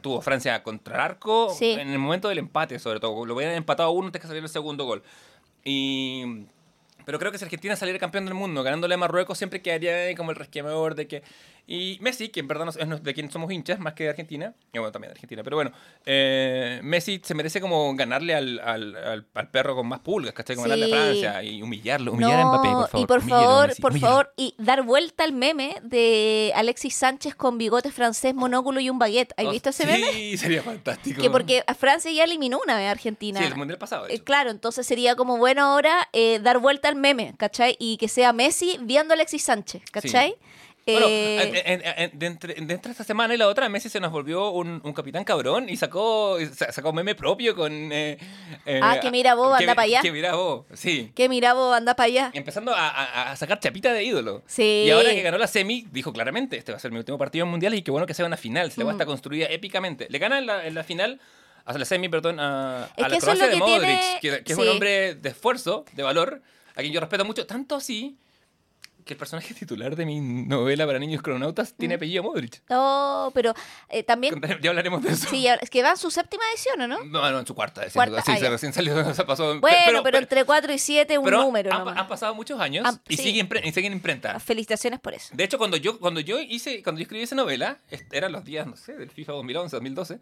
tuvo, 0.00 0.20
Francia 0.22 0.62
contra 0.62 0.94
el 0.94 1.00
arco 1.00 1.52
Sí. 1.52 1.72
en 1.72 1.90
el 1.90 1.98
momento 1.98 2.28
del 2.28 2.38
empate, 2.38 2.78
sobre 2.78 3.00
todo. 3.00 3.26
Lo 3.26 3.34
hubieran 3.34 3.56
empatado 3.56 3.90
uno 3.90 4.06
antes 4.06 4.22
que 4.22 4.28
saliera 4.28 4.46
el 4.46 4.52
segundo 4.52 4.84
gol. 4.84 5.02
Y. 5.64 6.46
Pero 7.04 7.18
creo 7.18 7.30
que 7.30 7.36
si 7.36 7.44
Argentina 7.44 7.76
saliera 7.76 7.98
campeón 7.98 8.24
del 8.24 8.32
mundo, 8.32 8.62
ganándole 8.62 8.94
a 8.94 8.96
Marruecos, 8.96 9.36
siempre 9.36 9.60
quedaría 9.60 10.14
como 10.16 10.30
el 10.30 10.36
resquemador 10.36 10.94
de 10.94 11.06
que. 11.06 11.22
Y 11.66 11.98
Messi, 12.02 12.28
que 12.28 12.40
en 12.40 12.48
verdad 12.48 12.66
no- 12.66 12.94
es 12.94 13.02
de 13.02 13.14
quien 13.14 13.30
somos 13.30 13.50
hinchas, 13.50 13.78
más 13.80 13.94
que 13.94 14.04
de 14.04 14.10
Argentina, 14.10 14.52
y 14.72 14.78
bueno, 14.78 14.92
también 14.92 15.08
de 15.10 15.12
Argentina, 15.14 15.42
pero 15.42 15.56
bueno, 15.56 15.72
eh, 16.04 16.80
Messi 16.82 17.20
se 17.24 17.34
merece 17.34 17.60
como 17.60 17.94
ganarle 17.94 18.34
al, 18.34 18.58
al, 18.58 18.94
al- 18.96 19.26
al 19.32 19.48
perro 19.50 19.74
con 19.74 19.86
más 19.86 20.00
pulgas, 20.00 20.34
¿cachai? 20.34 20.56
Como 20.56 20.68
ganarle 20.68 20.84
a 20.84 20.88
Sí. 20.88 20.92
Francia 21.20 21.42
y 21.42 21.62
humillarlo, 21.62 22.12
humillar 22.12 22.40
a 22.40 22.44
Mbappé, 22.46 22.68
por 22.68 22.88
favor. 22.88 23.00
y 23.02 23.06
por 23.06 23.22
favor, 23.22 23.68
Messi, 23.68 23.82
por 23.82 23.98
favor, 23.98 24.32
y 24.36 24.54
dar 24.58 24.82
vuelta 24.82 25.24
al 25.24 25.32
meme 25.32 25.76
de 25.82 26.52
Alexis 26.54 26.94
Sánchez 26.94 27.34
con 27.34 27.56
bigote 27.56 27.90
francés, 27.90 28.34
monóculo 28.34 28.80
y 28.80 28.90
un 28.90 28.98
baguette. 28.98 29.32
¿Has 29.38 29.46
Oh, 29.46 29.50
visto 29.50 29.70
ese 29.70 29.84
sí, 29.84 29.88
meme? 30.02 30.36
sería 30.36 30.62
fantástico. 30.62 31.22
Que 31.22 31.30
porque 31.30 31.64
a 31.66 31.74
Francia 31.74 32.10
ya 32.12 32.24
eliminó 32.24 32.60
una 32.62 32.76
vez 32.76 32.88
a 32.88 32.90
Argentina. 32.90 33.40
Sí, 33.40 33.46
el 33.46 33.56
mundial 33.56 33.78
pasado. 33.78 34.06
Eh, 34.08 34.20
claro, 34.20 34.50
entonces 34.50 34.86
sería 34.86 35.16
como 35.16 35.38
bueno 35.38 35.62
ahora 35.64 36.08
eh, 36.12 36.40
dar 36.42 36.58
vuelta 36.58 36.88
al 36.88 36.96
meme, 36.96 37.34
¿cachai? 37.38 37.76
Y 37.78 37.96
que 37.96 38.08
sea 38.08 38.32
Messi 38.34 38.78
viendo 38.82 39.12
a 39.12 39.16
Alexis 39.16 39.42
Sánchez, 39.44 39.82
¿cachai? 39.90 40.36
Bueno, 40.86 41.06
Eh, 41.08 41.62
en- 41.64 41.82
en- 41.84 42.18
de, 42.18 42.26
entre, 42.26 42.54
de 42.54 42.74
entre 42.74 42.92
esta 42.92 43.04
semana 43.04 43.32
y 43.32 43.38
la 43.38 43.48
otra, 43.48 43.68
Messi 43.70 43.88
se 43.88 44.00
nos 44.00 44.12
volvió 44.12 44.50
un, 44.50 44.82
un 44.84 44.92
capitán 44.92 45.24
cabrón 45.24 45.68
y 45.70 45.76
sacó, 45.78 46.36
sa- 46.54 46.72
sacó 46.72 46.92
meme 46.92 47.14
propio 47.14 47.54
con... 47.56 47.72
eh, 47.90 48.18
eh, 48.66 48.80
Ah, 48.82 48.98
que 49.00 49.10
mira 49.10 49.34
vos, 49.34 49.58
anda 49.58 49.72
mi- 49.72 49.76
pa' 49.76 49.82
allá. 49.82 50.00
Que 50.02 50.12
mira 50.12 50.34
vos, 50.34 50.66
sí. 50.74 51.10
que 51.14 51.28
mira 51.30 51.54
vos, 51.54 51.74
anda 51.74 51.96
para 51.96 52.06
allá. 52.06 52.30
Empezando 52.34 52.74
a, 52.74 52.88
a- 52.88 53.32
a 53.32 53.36
sacar 53.36 53.60
chapita 53.60 53.92
de 53.94 54.04
ídolo. 54.04 54.42
Sí. 54.46 54.84
Y 54.86 54.90
ahora 54.90 55.10
que 55.10 55.22
ganó 55.22 55.38
la 55.38 55.46
semi, 55.46 55.86
dijo 55.90 56.12
claramente, 56.12 56.58
este 56.58 56.72
va 56.72 56.76
a 56.76 56.80
ser 56.80 56.90
mi 56.92 56.98
último 56.98 57.16
partido 57.16 57.44
en 57.46 57.50
mundial 57.50 57.72
y 57.74 57.80
qué 57.82 57.90
bueno 57.90 58.06
que 58.06 58.12
sea 58.14 58.26
una 58.26 58.36
final. 58.36 58.70
Se 58.70 58.78
le 58.80 58.84
va 58.84 58.90
a 58.90 58.92
Mm. 58.92 58.96
estar 58.96 59.06
construida 59.06 59.46
épicamente. 59.46 60.06
Le 60.10 60.18
gana 60.18 60.38
en 60.38 60.44
la, 60.46 60.66
en 60.66 60.74
la 60.74 60.84
final, 60.84 61.18
hasta 61.64 61.78
la 61.78 61.86
semi, 61.86 62.10
perdón, 62.10 62.38
a, 62.40 62.84
a 62.84 63.08
la 63.08 63.18
Croacia 63.18 63.48
de 63.48 63.56
Modric, 63.56 63.80
tiene- 64.20 64.38
que, 64.38 64.44
que 64.44 64.52
es 64.52 64.56
sí. 64.58 64.62
un 64.62 64.68
hombre 64.68 65.14
de 65.14 65.28
esfuerzo, 65.30 65.86
de 65.92 66.02
valor, 66.02 66.42
a 66.76 66.80
quien 66.82 66.92
yo 66.92 67.00
respeto 67.00 67.24
mucho, 67.24 67.46
tanto 67.46 67.74
así 67.76 68.18
que 69.04 69.14
el 69.14 69.18
personaje 69.18 69.52
titular 69.54 69.94
de 69.96 70.06
mi 70.06 70.20
novela 70.20 70.86
para 70.86 70.98
niños 70.98 71.22
cronautas 71.22 71.72
Mm. 71.72 71.76
tiene 71.76 71.94
apellido 71.94 72.22
Modric. 72.22 72.62
No, 72.68 73.30
pero 73.34 73.54
eh, 73.88 74.02
también... 74.02 74.40
Ya 74.62 74.70
hablaremos 74.70 75.02
de 75.02 75.10
eso. 75.12 75.28
Sí, 75.28 75.46
es 75.46 75.70
que 75.70 75.82
va 75.82 75.90
en 75.90 75.96
su 75.96 76.10
séptima 76.10 76.42
edición, 76.52 76.80
¿o 76.80 76.86
no? 76.88 77.04
No, 77.04 77.30
no, 77.30 77.38
en 77.40 77.46
su 77.46 77.54
cuarta. 77.54 77.82
decía, 77.82 77.92
Cuarta, 77.94 78.22
sí, 78.22 78.32
ah, 78.32 78.36
se 78.36 78.42
ya. 78.42 78.50
recién 78.50 78.72
salió, 78.72 79.14
se 79.14 79.24
pasó. 79.24 79.60
Bueno, 79.60 80.02
pero, 80.02 80.18
entre 80.18 80.44
4 80.44 80.72
y 80.72 80.78
7 80.78 81.18
un 81.18 81.24
pero 81.24 81.42
número 81.42 81.72
han, 81.72 81.78
nomás. 81.80 81.96
han 81.98 82.08
pasado 82.08 82.34
muchos 82.34 82.58
años 82.60 82.84
Ah, 82.86 82.98
y, 83.08 83.16
sí. 83.16 83.22
siguen, 83.24 83.48
y 83.64 83.72
siguen 83.72 83.92
imprenta. 83.92 84.38
Felicitaciones 84.40 85.00
por 85.00 85.14
eso. 85.14 85.34
De 85.34 85.44
hecho, 85.44 85.58
cuando 85.58 85.76
yo, 85.76 85.98
cuando 85.98 86.20
yo 86.20 86.40
hice, 86.40 86.82
cuando 86.82 87.00
yo 87.00 87.02
escribí 87.04 87.22
esa 87.24 87.34
novela, 87.36 87.78
eran 88.12 88.32
los 88.32 88.44
días, 88.44 88.66
no 88.66 88.76
sé, 88.76 88.94
del 88.94 89.10
FIFA 89.10 89.32
2011, 89.32 89.76
2012, 89.76 90.18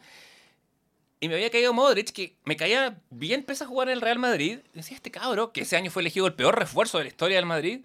y 1.21 1.29
me 1.29 1.35
había 1.35 1.51
caído 1.51 1.73
Modric, 1.73 2.11
que 2.11 2.37
me 2.45 2.57
caía 2.57 2.99
bien 3.11 3.45
pese 3.45 3.63
a 3.63 3.67
jugar 3.69 3.89
en 3.89 3.95
el 3.95 4.01
Real 4.01 4.19
Madrid. 4.19 4.59
Y 4.75 4.79
decía, 4.79 4.97
este 4.97 5.13
cabro, 5.13 5.53
que 5.53 5.61
ese 5.61 5.77
año 5.77 5.91
fue 5.91 6.03
elegido 6.03 6.27
el 6.27 6.35
peor 6.35 6.59
refuerzo 6.59 6.99
de 6.99 7.05
la 7.05 7.09
historia 7.11 7.37
del 7.37 7.47
Madrid, 7.47 7.85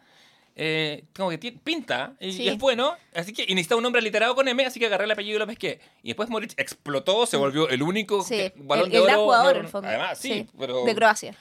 eh, 0.60 1.04
como 1.16 1.30
que 1.30 1.38
tiene- 1.38 1.60
pinta 1.64 2.16
y, 2.20 2.32
Sí. 2.34 2.44
y 2.44 2.50
es 2.50 2.58
bueno, 2.58 2.96
así 3.14 3.32
que 3.32 3.44
y 3.48 3.54
necesitaba 3.54 3.78
un 3.80 3.86
hombre 3.86 4.02
literado 4.02 4.34
con 4.36 4.48
M, 4.48 4.66
así 4.66 4.80
que 4.80 4.88
agarré 4.88 5.06
el 5.06 5.12
apellido 5.12 5.36
y 5.36 5.40
lo 5.40 5.46
pesqué. 5.48 5.80
Y 6.04 6.08
después 6.08 6.30
Modric 6.30 6.54
explotó, 6.58 7.26
se 7.28 7.38
volvió 7.38 7.70
el 7.70 7.84
único 7.84 8.24
Sí, 8.24 8.36
que- 8.36 8.46
el, 8.48 8.64
balón 8.64 8.86
el 8.88 8.92
de 8.92 9.00
oro. 9.02 9.24
jugador, 9.24 9.54
no, 9.54 9.60
en 9.60 9.66
el 9.66 9.72
fondo. 9.72 9.88
Además, 9.88 10.18
sí, 10.20 10.48
pero 10.58 10.84
De 10.84 10.96
Croacia. 10.96 11.36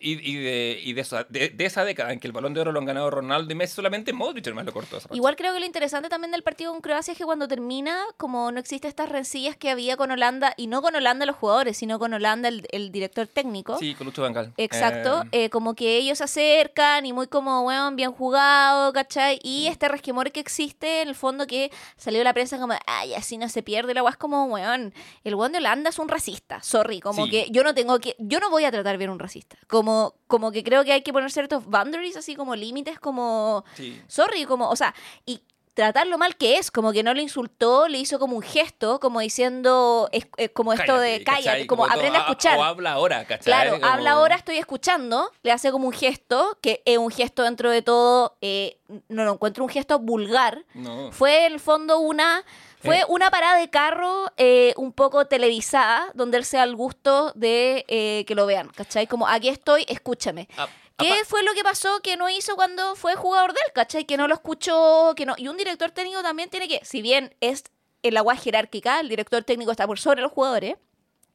Y, 0.00 0.12
y 0.30 0.36
de, 0.36 0.80
y 0.84 0.92
de, 0.92 1.00
esa, 1.00 1.24
de, 1.24 1.48
de 1.48 1.64
esa 1.66 1.84
década 1.84 2.12
en 2.12 2.20
que 2.20 2.26
el 2.28 2.32
balón 2.32 2.54
de 2.54 2.60
oro 2.60 2.70
lo 2.72 2.78
han 2.78 2.86
ganado 2.86 3.10
Ronaldo 3.10 3.52
y 3.52 3.56
Messi, 3.56 3.74
solamente 3.74 4.12
Modric 4.12 4.46
hermano 4.46 4.66
lo 4.66 4.72
cortó. 4.72 4.98
esa. 4.98 5.08
Igual 5.12 5.34
creo 5.34 5.52
que 5.52 5.60
lo 5.60 5.66
interesante 5.66 6.08
también 6.08 6.30
del 6.30 6.42
partido 6.42 6.70
con 6.72 6.80
Croacia 6.80 7.12
es 7.12 7.18
que 7.18 7.24
cuando 7.24 7.48
termina, 7.48 7.98
como 8.16 8.52
no 8.52 8.60
existe 8.60 8.86
estas 8.86 9.08
rencillas 9.08 9.56
que 9.56 9.70
había 9.70 9.96
con 9.96 10.10
Holanda, 10.10 10.54
y 10.56 10.68
no 10.68 10.82
con 10.82 10.94
Holanda 10.94 11.26
los 11.26 11.36
jugadores, 11.36 11.76
sino 11.76 11.98
con 11.98 12.12
Holanda 12.14 12.48
el, 12.48 12.66
el 12.70 12.92
director 12.92 13.26
técnico. 13.26 13.76
Sí, 13.78 13.94
con 13.94 14.06
Lucho 14.06 14.22
Bangal. 14.22 14.52
Exacto, 14.56 15.22
Eh, 15.32 15.44
eh, 15.46 15.50
como 15.50 15.74
que 15.74 15.96
ellos 15.96 16.18
se 16.18 16.24
acercan 16.24 17.04
y 17.06 17.12
muy 17.12 17.26
como, 17.26 17.62
weón, 17.62 17.96
bien 17.96 18.12
jugado, 18.12 18.92
¿cachai? 18.92 19.40
Y 19.42 19.66
este 19.66 19.88
resquemor 19.88 20.30
que 20.30 20.40
existe, 20.40 21.02
en 21.02 21.08
el 21.08 21.14
fondo, 21.14 21.46
que 21.46 21.72
salió 21.96 22.22
la 22.22 22.32
prensa 22.34 22.58
como, 22.58 22.74
ay, 22.86 23.14
así 23.14 23.36
no 23.38 23.48
se 23.48 23.62
pierde, 23.62 23.94
la 23.94 24.08
es 24.08 24.16
como, 24.16 24.44
weón, 24.46 24.94
el 25.24 25.34
weón 25.34 25.52
de 25.52 25.58
Holanda 25.58 25.90
es 25.90 25.98
un 25.98 26.08
racista, 26.08 26.62
sorry, 26.62 27.00
como 27.00 27.24
Sí. 27.24 27.30
que 27.30 27.46
yo 27.50 27.64
no 27.64 27.74
tengo 27.74 27.98
que, 27.98 28.14
yo 28.18 28.38
no 28.40 28.48
voy 28.50 28.64
a 28.64 28.70
tratar 28.70 28.96
bien 28.96 29.10
a 29.10 29.12
un 29.12 29.18
racista, 29.18 29.56
como, 29.66 29.87
como 30.26 30.50
que 30.52 30.62
creo 30.62 30.84
que 30.84 30.92
hay 30.92 31.02
que 31.02 31.12
poner 31.12 31.30
ciertos 31.30 31.64
boundaries, 31.66 32.16
así 32.16 32.34
como 32.36 32.54
límites, 32.56 32.98
como, 32.98 33.64
sí. 33.74 34.00
sorry, 34.08 34.44
como, 34.44 34.68
o 34.68 34.76
sea, 34.76 34.94
y 35.26 35.42
tratarlo 35.74 36.18
mal 36.18 36.34
que 36.36 36.56
es, 36.58 36.72
como 36.72 36.90
que 36.90 37.04
no 37.04 37.14
le 37.14 37.22
insultó, 37.22 37.86
le 37.86 37.98
hizo 37.98 38.18
como 38.18 38.34
un 38.34 38.42
gesto, 38.42 38.98
como 38.98 39.20
diciendo, 39.20 40.08
es, 40.10 40.26
es 40.36 40.50
como 40.50 40.72
esto 40.72 40.98
de 40.98 41.22
cállate, 41.22 41.68
como, 41.68 41.84
todo, 41.86 41.94
aprende 41.94 42.18
a 42.18 42.22
"Ah, 42.22 42.24
escuchar. 42.24 42.58
O 42.58 42.64
habla 42.64 42.92
ahora, 42.94 43.24
¿cachai? 43.24 43.44
Claro, 43.44 43.70
Como- 43.78 43.86
habla 43.86 44.10
ahora, 44.12 44.34
estoy 44.34 44.56
escuchando, 44.56 45.30
le 45.44 45.52
hace 45.52 45.70
como 45.70 45.86
un 45.86 45.92
gesto, 45.92 46.58
que 46.60 46.82
es 46.84 46.98
un 46.98 47.10
gesto 47.12 47.44
dentro 47.44 47.70
de 47.70 47.82
todo, 47.82 48.36
eh, 48.40 48.80
no 49.08 49.24
lo 49.24 49.34
encuentro 49.34 49.62
un 49.62 49.70
gesto 49.70 50.00
vulgar. 50.00 50.64
No. 50.74 51.12
Fue 51.12 51.46
en 51.46 51.52
el 51.52 51.60
fondo 51.60 52.00
una, 52.00 52.44
fue 52.82 53.00
Eh. 53.00 53.04
una 53.08 53.30
parada 53.30 53.58
de 53.58 53.68
carro 53.70 54.32
eh, 54.36 54.72
un 54.76 54.92
poco 54.92 55.26
televisada, 55.26 56.10
donde 56.14 56.38
él 56.38 56.44
sea 56.44 56.62
al 56.62 56.76
gusto 56.76 57.32
de 57.34 57.84
eh, 57.88 58.24
que 58.26 58.34
lo 58.34 58.46
vean, 58.46 58.68
¿cachai? 58.68 59.06
Como 59.06 59.26
aquí 59.28 59.48
estoy, 59.48 59.84
escúchame. 59.88 60.48
A- 60.56 60.68
¿Qué 60.96 61.12
apa- 61.12 61.24
fue 61.26 61.42
lo 61.44 61.52
que 61.54 61.62
pasó 61.62 62.00
que 62.02 62.16
no 62.16 62.28
hizo 62.28 62.56
cuando 62.56 62.96
fue 62.96 63.14
jugador 63.14 63.52
de 63.52 63.60
él, 63.66 63.72
¿cachai? 63.72 64.04
Que 64.04 64.16
no 64.16 64.26
lo 64.26 64.34
escuchó, 64.34 65.12
que 65.16 65.26
no. 65.26 65.34
Y 65.36 65.46
un 65.48 65.56
director 65.56 65.90
técnico 65.92 66.22
también 66.22 66.50
tiene 66.50 66.66
que, 66.68 66.80
si 66.84 67.02
bien 67.02 67.34
es 67.40 67.64
en 68.02 68.14
la 68.14 68.20
guay 68.20 68.36
jerárquica, 68.38 68.98
el 69.00 69.08
director 69.08 69.44
técnico 69.44 69.70
está 69.70 69.86
por 69.86 69.98
sobre 70.00 70.22
los 70.22 70.32
jugadores, 70.32 70.76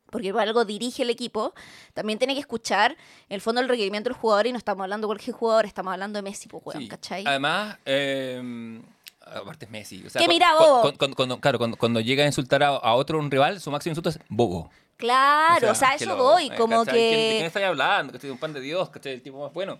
porque 0.10 0.32
por 0.32 0.42
algo 0.42 0.64
dirige 0.66 1.04
el 1.04 1.10
equipo, 1.10 1.54
también 1.94 2.20
tiene 2.20 2.34
que 2.36 2.40
escuchar 2.42 2.92
en 3.30 3.36
el 3.36 3.42
fondo 3.42 3.62
el 3.62 3.68
requerimiento 3.70 4.10
del 4.10 4.18
jugador 4.18 4.48
y 4.48 4.52
no 4.52 4.58
estamos 4.58 4.84
hablando 4.84 5.08
de 5.08 5.10
cualquier 5.10 5.36
jugador, 5.36 5.66
estamos 5.66 5.92
hablando 5.94 6.18
de 6.18 6.24
Messi, 6.24 6.48
pues, 6.50 6.78
Sí. 6.78 6.88
¿cachai? 6.88 7.24
Además, 7.26 7.78
eh, 7.86 8.80
aparte 9.26 9.66
es 9.66 9.72
Messi. 9.72 10.04
O 10.06 10.10
sea, 10.10 10.22
Que 10.22 10.28
mira, 10.28 10.54
bobo. 10.58 10.82
cu- 10.92 10.98
cuando, 10.98 11.16
cuando- 11.16 11.40
claro, 11.40 11.58
cuando, 11.58 11.78
cuando 11.78 12.00
llega 12.00 12.24
a 12.24 12.28
insultar 12.28 12.64
a, 12.64 12.68
a 12.70 12.94
otro 12.96 13.20
un 13.20 13.30
rival, 13.32 13.60
su 13.62 13.72
máximo 13.72 13.92
insulto 13.92 14.10
es 14.10 14.20
bobo. 14.30 14.70
Claro, 14.98 15.72
o 15.72 15.76
sea, 15.76 15.90
que 15.98 16.04
eso 16.04 16.16
lo- 16.16 16.24
voy, 16.24 16.48
eh, 16.48 16.56
como 16.58 16.86
¿cachai? 16.86 17.00
¿Quién- 17.00 17.10
¿De 17.12 17.28
quién 17.30 17.40
que... 17.42 17.46
estáis 17.48 17.66
hablando? 17.66 18.14
¿Cachai? 18.14 18.30
Un 18.30 18.38
pan 18.38 18.54
de 18.54 18.62
Dios, 18.62 18.90
¿cachai? 18.90 19.14
El 19.14 19.22
tipo 19.22 19.42
más 19.44 19.52
bueno. 19.54 19.80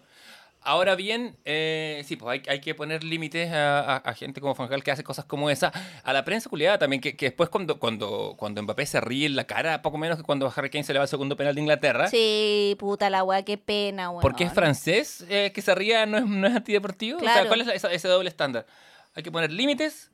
Ahora 0.66 0.96
bien, 0.96 1.36
eh, 1.44 2.04
sí, 2.08 2.16
pues 2.16 2.32
hay, 2.32 2.50
hay 2.50 2.62
que 2.62 2.74
poner 2.74 3.04
límites 3.04 3.52
a, 3.52 3.82
a- 3.82 3.98
a 3.98 4.14
gente 4.14 4.40
como 4.40 4.56
Fangal 4.56 4.82
que 4.82 4.92
hace 4.92 5.04
cosas 5.04 5.26
como 5.26 5.50
esa. 5.50 5.74
A 6.06 6.14
la 6.14 6.24
prensa 6.24 6.50
culiada 6.50 6.78
también, 6.80 7.02
que, 7.02 7.18
que 7.18 7.26
después 7.28 7.50
cuando, 7.50 7.80
cuando, 7.80 8.36
cuando 8.38 8.64
Mbappé 8.64 8.86
se 8.86 9.02
ríe 9.02 9.26
en 9.26 9.36
la 9.36 9.44
cara, 9.44 9.82
poco 9.82 9.98
menos 9.98 10.18
que 10.18 10.24
cuando 10.24 10.52
Harry 10.56 10.70
Kane 10.70 10.86
se 10.86 10.94
le 10.94 11.00
va 11.00 11.04
el 11.04 11.10
segundo 11.10 11.36
penal 11.36 11.54
de 11.54 11.60
Inglaterra. 11.62 12.08
Sí, 12.08 12.78
puta 12.80 13.10
la 13.10 13.24
weá, 13.26 13.44
qué 13.44 13.58
pena, 13.58 14.10
weón. 14.10 14.22
Porque 14.22 14.46
es 14.46 14.54
francés 14.54 15.26
eh, 15.30 15.52
que 15.54 15.62
se 15.62 15.76
ría, 15.76 16.06
no 16.06 16.18
es, 16.18 16.26
no 16.26 16.48
es 16.48 16.56
antideportivo. 16.56 17.18
O 17.18 17.22
sea, 17.22 17.34
Claro. 17.34 17.48
¿cuál 17.50 17.62
es 17.62 17.68
la- 17.68 17.74
esa- 17.76 17.92
ese 17.92 18.08
doble 18.08 18.30
estándar? 18.30 18.66
Hay 19.16 19.24
que 19.24 19.32
poner 19.32 19.52
límites, 19.52 20.10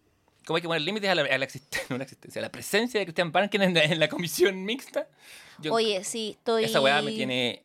como 0.45 0.57
hay 0.57 0.61
que 0.61 0.67
poner 0.67 0.81
límites 0.81 1.09
a 1.09 1.15
la, 1.15 1.21
a 1.23 1.25
existencia, 1.43 2.39
a 2.39 2.41
la 2.41 2.51
presencia 2.51 2.99
de 2.99 3.05
Christian 3.05 3.31
Barken 3.31 3.61
en 3.61 3.73
la, 3.73 3.83
en 3.83 3.99
la 3.99 4.07
comisión 4.09 4.63
mixta. 4.65 5.07
Yo- 5.59 5.73
Oye, 5.73 6.03
sí, 6.03 6.35
estoy... 6.37 6.65
esa 6.65 6.81
weá 6.81 7.01
me 7.01 7.11
tiene. 7.11 7.63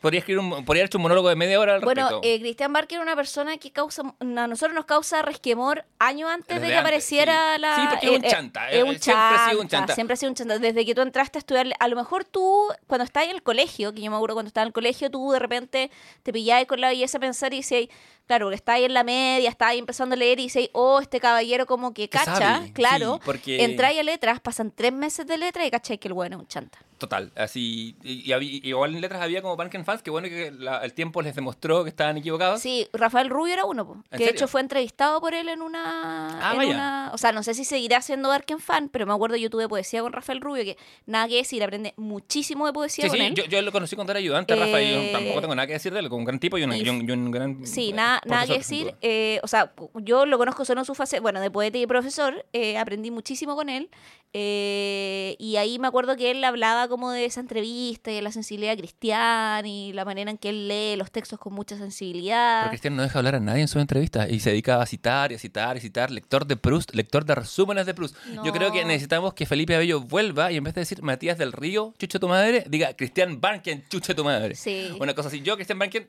Podría 0.00 0.18
escribir 0.18 0.40
un, 0.40 0.64
podría 0.64 0.80
haber 0.80 0.86
hecho 0.88 0.98
un 0.98 1.02
monólogo 1.02 1.28
de 1.28 1.36
media 1.36 1.60
hora 1.60 1.76
al 1.76 1.80
Bueno, 1.80 2.02
respecto. 2.02 2.26
eh, 2.26 2.40
Cristian 2.40 2.72
Barker 2.72 2.96
era 2.96 3.02
una 3.04 3.14
persona 3.14 3.56
que 3.58 3.70
causa, 3.70 4.02
a 4.18 4.24
nosotros 4.24 4.74
nos 4.74 4.84
causa 4.84 5.22
resquemor 5.22 5.84
años 6.00 6.28
antes 6.28 6.48
Desde 6.56 6.60
de 6.62 6.66
que 6.72 6.72
antes, 6.76 6.80
apareciera 6.80 7.54
sí. 7.54 7.60
la... 7.60 7.76
Sí, 7.76 7.82
porque 7.88 8.06
es 8.06 8.12
un 8.16 8.22
chanta, 8.28 8.70
Es 8.72 8.78
eh, 8.78 8.82
un 8.82 8.98
siempre 8.98 9.12
ha 9.14 9.28
chanta, 9.36 9.48
sido 9.50 9.60
un 9.62 9.68
chanta. 9.68 9.94
Siempre 9.94 10.14
ha 10.14 10.16
sido 10.16 10.30
un 10.30 10.34
chanta. 10.34 10.58
Desde 10.58 10.84
que 10.84 10.94
tú 10.96 11.02
entraste 11.02 11.38
a 11.38 11.40
estudiar, 11.40 11.68
a 11.78 11.86
lo 11.86 11.94
mejor 11.94 12.24
tú, 12.24 12.66
cuando 12.88 13.04
estabas 13.04 13.28
en 13.28 13.36
el 13.36 13.44
colegio, 13.44 13.94
que 13.94 14.00
yo 14.02 14.10
me 14.10 14.16
acuerdo 14.16 14.34
cuando 14.34 14.48
estaba 14.48 14.62
en 14.64 14.68
el 14.70 14.72
colegio, 14.72 15.08
tú 15.08 15.30
de 15.30 15.38
repente 15.38 15.88
te 16.24 16.32
pillabas 16.32 16.66
con 16.66 16.80
la 16.80 16.88
belleza 16.88 17.18
a 17.18 17.20
pensar 17.20 17.54
y 17.54 17.58
decías, 17.58 17.86
claro, 18.26 18.46
porque 18.46 18.56
estabas 18.56 18.78
ahí 18.78 18.84
en 18.84 18.94
la 18.94 19.04
media, 19.04 19.48
estabas 19.50 19.72
ahí 19.72 19.78
empezando 19.78 20.14
a 20.14 20.16
leer 20.18 20.40
y 20.40 20.44
decías, 20.44 20.68
oh, 20.72 21.00
este 21.00 21.20
caballero 21.20 21.66
como 21.66 21.92
que 21.94 22.08
cacha, 22.08 22.36
sabe, 22.36 22.72
claro. 22.72 23.14
sí, 23.14 23.22
porque- 23.24 23.64
Entráis 23.64 23.98
a 23.98 24.02
letras, 24.02 24.40
pasan 24.40 24.70
tres 24.74 24.92
meses 24.92 25.26
de 25.26 25.36
letra 25.38 25.66
y 25.66 25.70
cachai 25.70 25.98
que 25.98 26.08
el 26.08 26.14
bueno 26.14 26.36
es 26.36 26.40
un 26.42 26.48
chanta. 26.48 26.78
Total, 26.98 27.32
así. 27.34 27.96
Y, 28.04 28.28
y 28.28 28.32
había- 28.32 28.60
igual 28.62 28.94
en 28.94 29.00
letras 29.00 29.20
había 29.22 29.42
como 29.42 29.56
Barken 29.56 29.84
fans, 29.84 30.02
que 30.02 30.10
bueno 30.10 30.28
que 30.28 30.52
la- 30.52 30.78
el 30.84 30.92
tiempo 30.94 31.20
les 31.20 31.34
demostró 31.34 31.82
que 31.82 31.90
estaban 31.90 32.16
equivocados. 32.16 32.60
Sí, 32.60 32.86
Rafael 32.92 33.28
Rubio 33.28 33.54
era 33.54 33.64
uno, 33.64 33.84
po, 33.84 34.04
que 34.12 34.18
de 34.24 34.30
hecho 34.30 34.46
fue 34.46 34.60
entrevistado 34.60 35.20
por 35.20 35.34
él 35.34 35.48
en 35.48 35.62
una, 35.62 36.38
Ah, 36.40 36.52
en 36.52 36.58
vaya. 36.58 36.70
una- 36.70 37.10
O 37.12 37.18
sea, 37.18 37.32
no 37.32 37.42
sé 37.42 37.54
si 37.54 37.64
seguirá 37.64 38.00
siendo 38.02 38.28
Darken 38.28 38.60
fan, 38.60 38.88
pero 38.88 39.04
me 39.04 39.12
acuerdo 39.12 39.34
yo 39.36 39.50
tuve 39.50 39.68
poesía 39.68 40.00
con 40.00 40.12
Rafael 40.12 40.40
Rubio, 40.40 40.62
que 40.62 40.76
nada 41.06 41.26
que 41.26 41.36
decir, 41.36 41.60
aprende 41.64 41.92
muchísimo 41.96 42.66
de 42.66 42.72
poesía 42.72 43.04
Sí, 43.06 43.08
con 43.10 43.18
sí, 43.18 43.24
él. 43.24 43.34
yo, 43.34 43.44
yo 43.46 43.60
lo 43.62 43.72
conocí 43.72 43.96
cuando 43.96 44.12
era 44.12 44.18
ayudante, 44.20 44.54
Rafa, 44.54 44.80
y 44.80 44.84
Eh, 44.86 45.06
yo 45.06 45.18
tampoco 45.18 45.40
tengo 45.40 45.54
nada 45.56 45.66
que 45.66 45.72
decir 45.72 45.92
de 45.92 45.98
él, 45.98 46.08
como 46.08 46.20
un 46.20 46.24
gran 46.24 46.38
tipo 46.38 46.56
y 46.56 46.62
un, 46.62 46.72
y- 46.72 46.82
y 46.82 46.88
un- 46.88 47.10
un 47.10 47.30
gran. 47.32 47.66
Sí, 47.66 47.90
eh, 47.90 47.94
nada, 48.14 48.20
nada 48.26 48.46
que 48.46 48.58
decir. 48.58 48.94
eh, 49.02 49.40
o 49.42 49.48
sea, 49.48 49.72
yo 49.94 50.26
lo 50.26 50.38
conozco 50.38 50.64
solo 50.64 50.80
en 50.80 50.84
su 50.84 50.94
fase, 50.94 51.20
bueno, 51.20 51.40
de 51.40 51.50
poeta 51.50 51.78
y 51.78 51.86
profesor, 51.86 52.44
eh, 52.52 52.78
aprendí 52.78 53.10
muchísimo 53.10 53.54
con 53.56 53.68
él. 53.68 53.88
eh, 54.34 55.36
y 55.38 55.56
ahí 55.56 55.78
me 55.78 55.88
acuerdo 55.88 56.16
que 56.16 56.30
él 56.30 56.42
hablaba 56.44 56.88
como 56.88 57.10
de 57.10 57.24
esa 57.26 57.40
entrevista 57.40 58.10
y 58.10 58.14
de 58.14 58.22
la 58.22 58.32
sensibilidad 58.32 58.76
cristiana 58.76 59.66
y 59.68 59.92
la 59.92 60.04
manera 60.04 60.30
en 60.30 60.38
que 60.38 60.48
él 60.48 60.68
lee 60.68 60.96
los 60.96 61.10
textos 61.10 61.38
con 61.38 61.52
mucha 61.52 61.76
sensibilidad. 61.76 62.60
Pero 62.62 62.70
Cristian 62.70 62.96
no 62.96 63.02
deja 63.02 63.18
hablar 63.18 63.34
a 63.34 63.40
nadie 63.40 63.62
en 63.62 63.68
sus 63.68 63.80
entrevistas 63.82 64.30
y 64.30 64.40
se 64.40 64.50
dedica 64.50 64.80
a 64.80 64.86
citar 64.86 65.32
y 65.32 65.34
a 65.34 65.38
citar 65.38 65.76
y 65.76 65.80
citar. 65.80 66.10
Lector 66.10 66.46
de 66.46 66.56
Proust, 66.56 66.94
lector 66.94 67.24
de 67.24 67.34
resúmenes 67.34 67.84
de 67.86 67.94
Proust. 67.94 68.16
Yo 68.44 68.52
creo 68.52 68.72
que 68.72 68.84
necesitamos 68.84 69.34
que 69.34 69.44
Felipe 69.46 69.74
Abello 69.74 70.00
vuelva 70.00 70.50
y 70.50 70.56
en 70.56 70.64
vez 70.64 70.74
de 70.74 70.80
decir 70.80 71.02
Matías 71.02 71.36
del 71.38 71.52
Río, 71.52 71.92
chucha 71.98 72.18
tu 72.18 72.28
madre, 72.28 72.64
diga 72.68 72.94
Cristian 72.94 73.40
Barken, 73.40 73.84
chucha 73.88 74.14
tu 74.14 74.24
madre. 74.24 74.54
Sí. 74.54 74.96
Una 75.00 75.14
cosa 75.14 75.28
así. 75.28 75.42
Yo, 75.42 75.56
Cristian 75.56 75.78
Barken, 75.78 76.08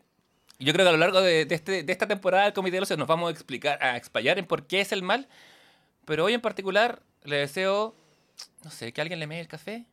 yo 0.63 0.74
creo 0.74 0.86
que 0.86 0.89
a 0.89 0.91
lo 0.93 0.98
largo 0.98 1.22
de, 1.22 1.46
de 1.46 1.55
este- 1.55 1.84
de 1.84 1.91
esta 1.91 2.08
temporada 2.08 2.43
del 2.46 2.53
Comité 2.53 2.77
de 2.77 2.82
los 2.82 2.98
nos 2.98 3.08
vamos 3.08 3.29
a 3.29 3.32
explicar, 3.32 3.82
a 3.84 3.98
explayar 3.98 4.39
en 4.39 4.46
por 4.46 4.65
qué 4.67 4.82
es 4.82 4.91
el 4.91 5.03
mal. 5.03 5.27
Pero 6.05 6.25
hoy 6.25 6.34
en 6.34 6.41
particular 6.41 7.01
le 7.24 7.38
deseo, 7.38 7.96
no 8.63 8.72
sé, 8.72 8.91
que 8.91 9.01
alguien 9.01 9.20
le 9.20 9.27
mee 9.27 9.39
el 9.39 9.48
café. 9.48 9.86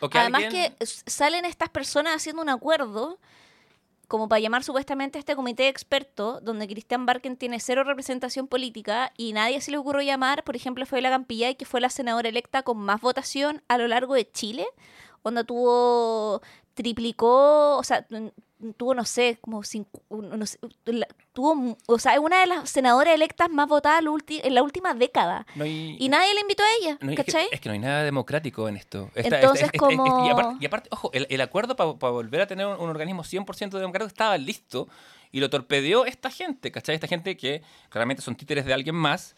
O 0.00 0.08
que 0.10 0.18
Además 0.18 0.44
alguien... 0.44 0.74
que 0.78 0.86
salen 0.86 1.44
estas 1.44 1.70
personas 1.70 2.16
haciendo 2.16 2.42
un 2.42 2.48
acuerdo 2.50 3.18
como 4.06 4.28
para 4.28 4.40
llamar 4.40 4.62
supuestamente 4.62 5.18
a 5.18 5.20
este 5.20 5.34
comité 5.34 5.62
de 5.64 5.70
expertos, 5.70 6.44
donde 6.44 6.68
Cristian 6.68 7.06
Barken 7.06 7.38
tiene 7.38 7.58
cero 7.58 7.84
representación 7.84 8.46
política 8.46 9.12
y 9.16 9.32
nadie 9.32 9.60
se 9.62 9.70
le 9.70 9.78
ocurrió 9.78 10.02
llamar, 10.02 10.44
por 10.44 10.56
ejemplo, 10.56 10.84
fue 10.84 11.00
la 11.00 11.08
Campillay, 11.08 11.54
que 11.54 11.64
fue 11.64 11.80
la 11.80 11.88
senadora 11.88 12.28
electa 12.28 12.62
con 12.62 12.76
más 12.76 13.00
votación 13.00 13.62
a 13.66 13.78
lo 13.78 13.88
largo 13.88 14.14
de 14.14 14.30
Chile, 14.30 14.66
donde 15.24 15.42
tuvo, 15.44 16.42
triplicó, 16.74 17.78
o 17.78 17.82
sea, 17.82 18.06
tuvo, 18.76 18.94
no 18.94 19.04
sé, 19.04 19.38
como 19.40 19.62
cinco, 19.64 20.00
no 20.10 20.46
sé, 20.46 20.58
tuvo, 21.32 21.76
o 21.86 21.98
sea, 21.98 22.14
es 22.14 22.18
una 22.20 22.40
de 22.40 22.46
las 22.46 22.70
senadoras 22.70 23.14
electas 23.14 23.50
más 23.50 23.68
votadas 23.68 24.02
en 24.28 24.54
la 24.54 24.62
última 24.62 24.94
década. 24.94 25.46
no 25.54 25.64
hay- 25.64 25.96
Y 25.98 26.08
nadie 26.08 26.32
le 26.34 26.40
invitó 26.40 26.62
a 26.62 26.66
ella, 26.80 26.98
No, 27.00 27.10
es, 27.10 27.16
que, 27.16 27.24
¿cachai? 27.24 27.48
es 27.50 27.60
que 27.60 27.68
no 27.68 27.72
hay 27.74 27.78
nada 27.80 28.04
democrático 28.04 28.68
en 28.68 28.76
esto. 28.76 29.10
Esta- 29.14 29.40
Entonces, 29.40 29.64
esta- 29.66 29.78
como- 29.78 30.24
y, 30.26 30.30
aparte, 30.30 30.56
y 30.60 30.66
aparte, 30.66 30.88
ojo, 30.92 31.10
el, 31.12 31.26
el 31.30 31.40
acuerdo 31.40 31.76
para 31.76 31.90
volver 32.12 32.40
a 32.40 32.46
tener 32.46 32.66
un, 32.66 32.80
un 32.80 32.88
organismo 32.88 33.22
100% 33.24 33.78
democrático 33.78 34.06
estaba 34.08 34.38
listo 34.38 34.88
y 35.32 35.40
lo 35.40 35.50
torpedeó 35.50 36.06
esta 36.06 36.30
gente, 36.30 36.70
¿cachai? 36.70 36.94
Esta 36.94 37.08
gente 37.08 37.36
que 37.36 37.62
claramente 37.90 38.22
son 38.22 38.36
títeres 38.36 38.64
de 38.64 38.72
alguien 38.72 38.94
más, 38.94 39.34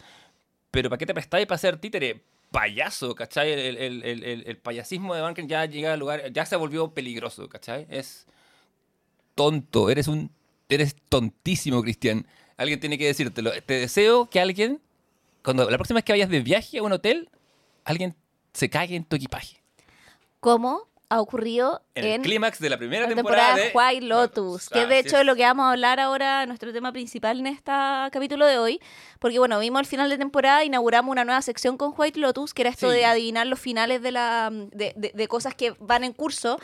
pero 0.70 0.90
¿para 0.90 0.98
qué 0.98 1.06
te 1.06 1.14
prestáis 1.14 1.46
para 1.46 1.58
ser 1.58 1.78
títere? 1.78 2.22
Payaso, 2.52 3.14
¿cachai? 3.14 3.50
El, 3.50 3.76
el- 3.78 4.02
el- 4.04 4.22
el- 4.24 4.44
el 4.46 4.56
payasismo 4.58 5.14
de 5.14 5.20
Banken 5.22 5.48
ya 5.48 5.64
llega 5.64 5.94
al 5.94 5.98
lugar, 5.98 6.30
ya 6.32 6.46
se 6.46 6.54
volvió 6.56 6.92
peligroso, 6.92 7.48
¿cachai? 7.48 7.86
Es 7.90 8.26
tonto, 9.36 9.88
eres 9.90 10.08
un, 10.08 10.32
eres 10.68 10.96
tontísimo, 11.08 11.80
Cristian. 11.82 12.26
Alguien 12.56 12.80
tiene 12.80 12.98
que 12.98 13.06
decírtelo. 13.06 13.52
Te 13.64 13.74
deseo 13.74 14.28
que 14.28 14.40
alguien 14.40 14.80
cuando 15.44 15.70
la 15.70 15.76
próxima 15.78 15.98
vez 15.98 16.04
que 16.04 16.12
vayas 16.12 16.28
de 16.28 16.40
viaje 16.40 16.78
a 16.78 16.82
un 16.82 16.90
hotel, 16.90 17.28
alguien 17.84 18.16
se 18.52 18.68
cague 18.68 18.96
en 18.96 19.04
tu 19.04 19.14
equipaje. 19.14 19.62
Como 20.40 20.88
ha 21.08 21.20
ocurrido 21.20 21.82
En, 21.94 22.04
en, 22.04 22.12
el 22.14 22.22
clímax 22.22 22.58
de 22.58 22.68
la 22.68 22.78
primera 22.78 23.06
la 23.08 23.14
temporada, 23.14 23.54
temporada 23.54 23.90
de 23.92 23.94
White 23.94 24.06
Lotus, 24.06 24.68
que 24.68 24.82
es 24.82 24.88
de 24.88 24.98
hecho 24.98 25.22
lo 25.22 25.36
que 25.36 25.42
vamos 25.42 25.66
a 25.66 25.70
hablar 25.70 26.00
ahora, 26.00 26.44
nuestro 26.46 26.72
tema 26.72 26.90
principal 26.90 27.38
en 27.38 27.46
este 27.46 27.70
capítulo 28.10 28.44
de 28.44 28.58
hoy, 28.58 28.80
porque 29.20 29.38
bueno, 29.38 29.60
vimos 29.60 29.78
el 29.78 29.86
final 29.86 30.10
de 30.10 30.18
temporada, 30.18 30.64
inauguramos 30.64 31.12
una 31.12 31.24
nueva 31.24 31.42
sección 31.42 31.76
con 31.76 31.94
White 31.96 32.18
Lotus, 32.18 32.52
que 32.54 32.62
era 32.62 32.70
esto 32.70 32.90
Sí. 32.90 32.96
de 32.96 33.04
adivinar 33.04 33.46
los 33.46 33.60
finales 33.60 34.02
de, 34.02 34.10
la, 34.10 34.50
de, 34.50 34.94
de- 34.96 35.12
de 35.14 35.28
cosas 35.28 35.54
que 35.54 35.76
van 35.78 36.02
en 36.02 36.12
curso, 36.12 36.58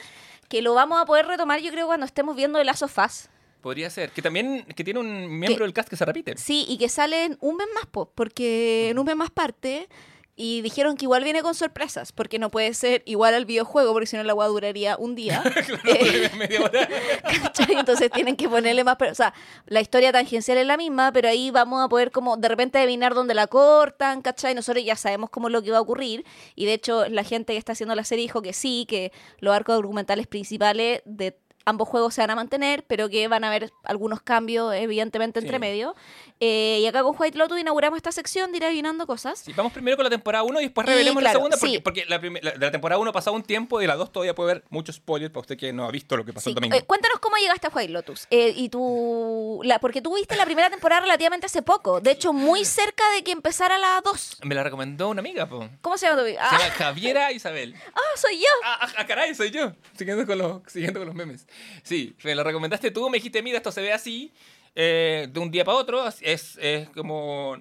que 0.53 0.61
lo 0.61 0.75
vamos 0.75 1.01
a 1.01 1.07
poder 1.07 1.27
retomar 1.27 1.61
yo 1.63 1.71
creo 1.71 1.87
cuando 1.87 2.05
estemos 2.05 2.37
viendo 2.37 2.59
el 2.61 2.67
Last 2.67 2.83
of 2.83 2.99
Us. 2.99 3.29
Podría 3.63 3.89
ser. 3.89 4.11
Que 4.11 4.21
también 4.21 4.65
que 4.77 4.85
tiene 4.85 5.01
un 5.01 5.39
miembro 5.39 5.59
Que- 5.61 5.65
del 5.65 5.73
cast 5.73 5.89
que 5.89 5.97
se 5.97 6.05
repite. 6.05 6.37
Sí, 6.37 6.67
y 6.69 6.77
que 6.77 6.91
sale 6.91 7.25
en 7.25 7.39
un 7.41 7.57
mes 7.57 7.69
más, 7.75 7.87
po, 7.87 8.11
porque 8.15 8.91
en 8.91 8.99
un 8.99 9.07
mes 9.07 9.17
más 9.17 9.31
parte 9.31 9.89
Y 10.35 10.63
dijeron 10.63 10.97
que 10.97 11.05
igual 11.05 11.25
viene 11.25 11.43
con 11.43 11.55
sorpresas, 11.55 12.11
porque 12.11 12.39
no 12.39 12.51
puede 12.51 12.73
ser 12.73 13.03
igual 13.05 13.35
al 13.35 13.45
videojuego, 13.45 13.93
porque 13.93 14.07
si 14.07 14.17
no 14.17 14.25
la 14.25 14.33
agua 14.33 14.47
duraría 14.47 14.97
un 14.97 15.15
día. 15.15 15.43
Eh, 15.85 16.31
Media 16.39 16.63
hora. 16.63 16.89
¿cachai? 17.43 17.77
Entonces 17.77 18.11
tienen 18.11 18.37
que 18.37 18.49
ponerle 18.49 18.85
más... 18.85 18.97
O 19.11 19.15
sea, 19.15 19.35
la 19.67 19.81
historia 19.81 20.13
tangencial 20.13 20.59
es 20.59 20.67
la 20.67 20.77
misma, 20.77 21.13
pero 21.13 21.29
ahí 21.29 21.51
vamos 21.51 21.85
a 21.85 21.89
poder 21.89 22.11
como 22.11 22.37
de 22.37 22.49
repente 22.49 22.79
adivinar 22.79 23.15
dónde 23.15 23.35
la 23.35 23.47
cortan, 23.47 24.23
¿cachai? 24.23 24.55
Nosotros 24.55 24.85
ya 24.85 24.97
sabemos 24.97 25.31
cómo 25.31 25.49
es 25.49 25.53
lo 25.53 25.63
que 25.63 25.71
va 25.71 25.79
a 25.79 25.81
ocurrir. 25.81 26.25
Y 26.55 26.67
de 26.67 26.75
hecho, 26.75 27.09
la 27.09 27.25
gente 27.25 27.53
que 27.53 27.59
está 27.59 27.73
haciendo 27.73 27.95
la 27.95 28.05
serie 28.05 28.23
dijo 28.23 28.43
que 28.43 28.53
sí, 28.53 28.87
que 28.89 29.13
los 29.39 29.55
arcos 29.55 29.77
argumentales 29.77 30.27
principales 30.27 31.03
de 31.05 31.33
ambos 31.65 31.89
juegos 31.89 32.15
se 32.15 32.21
van 32.21 32.31
a 32.31 32.35
mantener, 32.35 32.85
pero 32.87 33.09
que 33.09 33.27
van 33.29 33.45
a 33.45 33.49
haber 33.49 33.73
algunos 33.85 34.21
cambios, 34.23 34.75
evidentemente, 34.75 35.41
entre 35.41 35.57
Sí. 35.57 35.61
medio. 35.61 35.95
Eh, 36.41 36.79
y 36.81 36.87
acá 36.87 37.03
con 37.03 37.15
White 37.19 37.39
Lotus 37.39 37.59
inauguramos 37.61 37.97
esta 37.97 38.11
sección 38.11 38.51
de 38.51 38.57
ir 38.59 38.65
adivinando 38.65 39.07
cosas. 39.07 39.39
Sí, 39.39 39.53
vamos 39.55 39.73
primero 39.73 39.97
con 39.97 40.05
la 40.05 40.11
temporada 40.11 40.43
1 40.43 40.61
y 40.61 40.65
después 40.65 40.87
Y, 40.87 40.91
revelemos 40.91 41.21
claro, 41.21 41.49
la 41.49 41.57
segunda. 41.57 41.57
Porque, 41.59 41.75
sí. 41.75 41.81
porque 41.81 42.05
la, 42.07 42.19
la- 42.43 42.51
de 42.59 42.67
la 42.67 42.71
temporada 42.73 42.99
1 43.01 43.11
ha 43.11 43.13
pasado 43.13 43.37
un 43.37 43.43
tiempo 43.45 43.81
y 43.81 43.85
de 43.85 43.89
la 43.89 43.97
2 43.97 44.11
todavía 44.11 44.35
puede 44.35 44.51
haber 44.53 44.65
muchos 44.71 44.97
spoilers 44.97 45.31
para 45.33 45.43
usted 45.43 45.57
que 45.57 45.73
no 45.73 45.85
ha 45.87 45.91
visto 45.93 46.17
lo 46.17 46.25
que 46.25 46.33
pasó 46.33 46.49
el 46.49 46.57
domingo. 46.57 46.77
eh, 46.77 46.83
cuéntanos 46.83 47.19
cómo 47.21 47.37
llegaste 47.37 47.69
a 47.69 47.71
White 47.71 47.93
Lotus. 47.93 48.27
Eh, 48.31 48.53
y 48.57 48.69
tú, 48.71 49.61
la, 49.65 49.79
porque 49.79 50.03
tú 50.03 50.17
viste 50.17 50.35
la 50.37 50.45
primera 50.45 50.69
temporada 50.71 51.03
relativamente 51.03 51.47
hace 51.47 51.63
poco. 51.63 52.01
De 52.01 52.11
hecho, 52.11 52.33
muy 52.33 52.65
cerca 52.65 53.05
de 53.15 53.23
que 53.23 53.31
empezara 53.33 53.79
la 53.79 54.01
2. 54.05 54.39
Me 54.43 54.55
la 54.55 54.65
recomendó 54.65 55.09
una 55.11 55.21
amiga, 55.21 55.49
po. 55.49 55.69
¿Cómo 55.81 55.97
se 55.97 56.07
llama 56.07 56.19
tu 56.19 56.25
amiga? 56.25 56.49
Se 56.49 56.57
Ah, 56.57 56.59
llama 56.59 56.71
Javiera 56.75 57.33
Isabel. 57.33 57.75
ah, 57.95 58.01
soy 58.17 58.39
yo. 58.39 58.47
Ah, 58.65 58.79
ah, 58.83 58.93
ah, 58.99 59.07
caray, 59.07 59.35
soy 59.35 59.51
yo. 59.51 59.73
Siguiendo 59.97 60.27
con, 60.27 60.39
los, 60.39 60.61
siguiendo 60.67 60.99
con 61.01 61.07
los 61.07 61.15
memes. 61.15 61.47
Sí, 61.83 62.15
me 62.25 62.35
la 62.35 62.43
recomendaste 62.45 62.91
tú, 62.91 63.09
me 63.11 63.19
dijiste, 63.19 63.43
mira, 63.43 63.57
esto 63.59 63.73
se 63.73 63.81
ve 63.81 63.93
así, 63.93 64.33
eh, 64.75 65.29
de 65.31 65.41
un 65.41 65.51
día 65.51 65.65
para 65.65 65.79
otro. 65.79 66.07
Es, 66.21 66.59
es 66.59 66.89
como, 66.91 67.57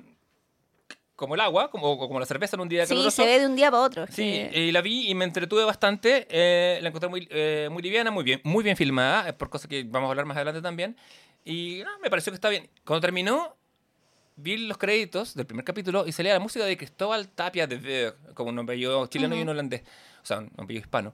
como 1.16 1.36
el 1.36 1.42
agua, 1.42 1.70
como, 1.70 1.98
como 1.98 2.20
la 2.20 2.26
cerveza 2.26 2.56
en 2.56 2.62
un 2.62 2.70
día 2.70 2.86
Sí, 2.86 2.90
caluroso. 2.90 3.22
se 3.24 3.26
ve 3.28 3.40
de 3.40 3.46
un 3.46 3.56
día 3.56 3.70
para 3.70 3.84
otro. 3.84 4.06
Sí, 4.10 4.48
y 4.52 4.72
la 4.72 4.82
vi 4.82 5.10
y 5.10 5.16
me 5.16 5.26
entretuve 5.26 5.64
bastante. 5.64 6.28
eh, 6.30 6.80
la 6.82 6.90
encontré 6.90 7.10
muy, 7.10 7.28
eh, 7.32 7.70
muy 7.72 7.82
liviana, 7.84 8.10
muy 8.12 8.24
bien, 8.24 8.42
muy 8.44 8.64
bien 8.64 8.76
filmada, 8.78 9.38
por 9.38 9.50
cosas 9.50 9.68
que 9.68 9.84
vamos 9.84 10.08
a 10.08 10.12
hablar 10.12 10.26
más 10.26 10.36
adelante 10.38 10.62
también. 10.62 10.96
Y 11.46 11.82
ah, 11.82 11.98
me 12.02 12.10
pareció 12.10 12.32
que 12.32 12.36
está 12.36 12.50
bien. 12.50 12.70
Cuando 12.86 13.02
terminó, 13.02 13.56
vi 14.36 14.58
los 14.58 14.78
créditos 14.78 15.36
del 15.36 15.46
primer 15.46 15.66
capítulo 15.66 16.08
y 16.08 16.12
salía 16.12 16.34
la 16.34 16.40
música 16.40 16.66
de 16.66 16.78
Cristóbal 16.78 17.28
Tapia 17.30 17.68
de 17.68 17.76
Ver, 17.78 18.16
como 18.34 18.50
un 18.50 18.60
apellido 18.60 19.06
chileno 19.08 19.36
y 19.36 19.42
un 19.42 19.50
holandés, 19.50 19.82
o 20.24 20.26
sea, 20.26 20.40
un 20.40 20.52
apellido 20.58 20.82
hispano. 20.82 21.14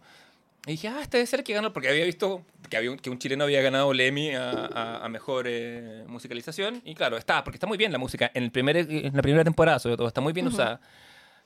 Y 0.68 0.72
dije, 0.72 0.90
ah, 0.90 1.00
este 1.02 1.18
debe 1.18 1.26
ser 1.28 1.40
el 1.40 1.44
que 1.46 1.54
ganó, 1.54 1.72
porque 1.74 1.88
había 1.90 2.04
visto 2.06 2.46
que, 2.70 2.76
había 2.78 2.92
un, 2.92 2.98
que 2.98 3.10
un 3.10 3.18
chileno 3.18 3.46
había 3.46 3.62
ganado 3.62 3.92
el 3.94 4.00
Emmy 4.02 4.36
a, 4.36 4.52
a- 4.52 5.06
a 5.06 5.10
mejor 5.10 5.46
eh, 5.48 6.04
musicalización. 6.08 6.82
Y 6.84 6.94
claro, 6.94 7.18
está, 7.18 7.44
porque 7.44 7.56
está 7.56 7.68
muy 7.68 7.78
bien 7.78 7.92
la 7.92 7.98
música. 7.98 8.30
En, 8.34 8.44
el 8.44 8.52
primer, 8.52 8.76
en 8.78 9.16
la 9.16 9.22
primera 9.22 9.44
temporada, 9.46 9.80
sobre 9.80 9.96
todo, 9.98 10.08
está 10.08 10.20
muy 10.22 10.34
bien 10.34 10.48
usada. 10.48 10.82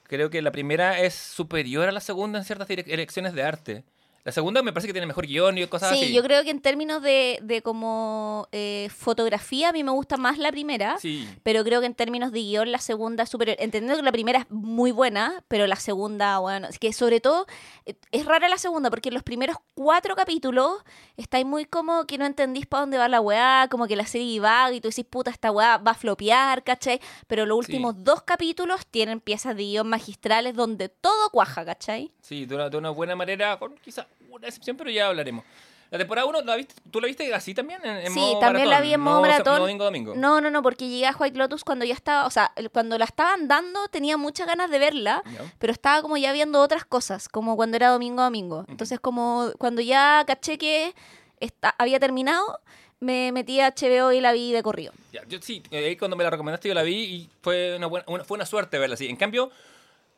Creo 0.04 0.30
que 0.30 0.42
la 0.42 0.52
primera 0.52 1.00
es 1.00 1.14
superior 1.14 1.88
a 1.88 1.92
la 1.92 2.00
segunda 2.02 2.40
en 2.40 2.46
ciertas 2.46 2.70
elecciones 2.70 3.34
de 3.34 3.44
arte. 3.44 3.84
La 4.24 4.32
segunda 4.32 4.62
me 4.62 4.72
parece 4.72 4.88
que 4.88 4.94
tiene 4.94 5.08
mejor 5.08 5.26
guion 5.26 5.58
y 5.58 5.66
cosas 5.68 5.90
Sí, 5.98 6.04
así. 6.04 6.14
yo 6.14 6.22
creo 6.22 6.44
que 6.44 6.52
en 6.52 6.62
términos 6.62 7.02
de, 7.02 7.40
de 7.42 7.62
como 7.64 8.48
eh, 8.52 8.88
fotografía, 8.96 9.70
a 9.70 9.72
mí 9.72 9.84
me 9.84 9.92
gusta 9.92 10.18
más 10.18 10.38
la 10.38 10.52
primera. 10.52 10.98
Sí. 11.00 11.28
Pero 11.44 11.64
creo 11.64 11.80
que 11.80 11.88
en 11.88 11.96
términos 11.96 12.32
de 12.32 12.40
guion, 12.40 12.72
la 12.72 12.78
segunda 12.78 13.24
es 13.24 13.30
superior. 13.30 13.58
Entendiendo 13.60 13.98
que 13.98 14.04
la 14.06 14.12
primera 14.12 14.40
es 14.40 14.46
muy 14.52 14.92
buena, 14.92 15.44
pero 15.48 15.66
la 15.66 15.76
segunda, 15.76 16.38
bueno, 16.40 16.68
es 16.68 16.78
que 16.78 16.94
sobre 16.94 17.20
todo 17.20 17.48
eh, 17.86 17.96
es 18.12 18.26
rara 18.26 18.48
la 18.48 18.58
segunda, 18.58 18.90
porque 18.92 19.10
en 19.10 19.16
los 19.16 19.24
primeros 19.24 19.58
cuatro 19.74 20.16
capítulos 20.16 20.84
estáis 21.18 21.46
muy 21.46 21.66
como 21.66 22.06
que 22.06 22.18
no 22.18 22.26
entendís 22.26 22.68
para 22.68 22.82
dónde 22.82 22.98
va 23.00 23.08
la 23.08 23.22
weá, 23.22 23.68
como 23.72 23.88
que 23.88 23.96
la 23.96 24.06
serie 24.06 24.40
va 24.40 24.72
y 24.72 24.82
tú 24.82 24.90
decís, 24.90 25.06
puta, 25.10 25.32
esta 25.32 25.52
weá 25.52 25.78
va 25.78 25.92
a 25.92 25.96
flopear, 25.96 26.64
¿cachai? 26.64 27.00
Pero 27.28 27.46
los 27.46 27.66
Sí. 27.66 27.72
últimos 27.72 27.96
dos 28.04 28.22
capítulos 28.24 28.86
tienen 28.86 29.20
piezas 29.20 29.56
de 29.56 29.64
guion 29.64 29.88
magistrales 29.90 30.56
donde 30.56 30.90
todo 30.90 31.30
cuaja, 31.32 31.66
¿cachai? 31.66 32.12
Sí, 32.22 32.46
de 32.46 32.56
una, 32.56 32.70
de 32.70 32.78
una 32.78 32.90
buena 32.92 33.16
manera, 33.16 33.58
con 33.58 33.76
quizá 33.78 34.08
una 34.32 34.48
excepción, 34.48 34.78
pero 34.78 34.90
ya 34.90 35.08
hablaremos. 35.08 35.44
La 35.90 35.98
temporada 35.98 36.26
1, 36.26 36.42
¿la 36.44 36.56
viste? 36.56 36.74
¿tú 36.90 37.02
la 37.02 37.08
viste 37.08 37.34
así 37.34 37.54
también? 37.54 37.82
En, 37.84 37.98
en 37.98 38.14
Sí, 38.14 38.20
modo 38.20 38.40
también 38.40 38.70
la 38.70 38.76
maratón, 38.78 38.88
vi 38.88 38.94
en 38.94 39.00
modo 39.02 39.22
maratón. 39.22 39.60
domingo, 39.60 39.84
domingo. 39.84 40.14
No, 40.16 40.40
no, 40.40 40.50
no, 40.50 40.62
porque 40.62 40.88
llegué 40.88 41.06
a 41.08 41.12
White 41.18 41.38
Lotus 41.38 41.66
cuando 41.66 41.84
ya 41.84 41.94
estaba, 41.94 42.26
o 42.26 42.30
sea, 42.30 42.54
cuando 42.72 42.98
la 42.98 43.04
estaban 43.04 43.50
dando 43.50 43.88
tenía 43.90 44.16
muchas 44.16 44.48
ganas 44.48 44.70
de 44.72 44.80
verla, 44.80 45.22
Ya. 45.26 45.54
pero 45.60 45.74
estaba 45.74 46.02
como 46.02 46.16
ya 46.16 46.32
viendo 46.32 46.62
otras 46.62 46.86
cosas, 46.86 47.28
como 47.28 47.58
cuando 47.58 47.76
era 47.76 47.90
domingo 47.90 48.24
domingo. 48.24 48.64
Entonces, 48.70 49.02
como 49.02 49.52
cuando 49.58 49.82
ya 49.82 50.24
caché 50.26 50.58
que 50.58 50.96
esta- 51.42 51.76
había 51.78 52.00
terminado, 52.00 52.62
me 53.02 53.34
metí 53.34 53.60
a 53.60 53.68
HBO 53.76 54.14
y 54.14 54.22
la 54.22 54.32
vi 54.32 54.54
de 54.54 54.64
corrido. 54.64 54.94
Ya, 55.12 55.26
yo 55.28 55.40
sí, 55.42 55.62
eh, 55.72 55.98
cuando 55.98 56.16
me 56.16 56.24
la 56.24 56.30
recomendaste 56.30 56.70
yo 56.70 56.74
la 56.74 56.84
vi 56.84 56.96
y 57.04 57.30
fue 57.42 57.76
una, 57.76 57.88
buena, 57.88 58.06
una- 58.08 58.24
fue 58.24 58.36
una 58.36 58.46
suerte 58.46 58.80
verla 58.80 58.94
así. 58.94 59.08
En 59.10 59.18
cambio, 59.18 59.52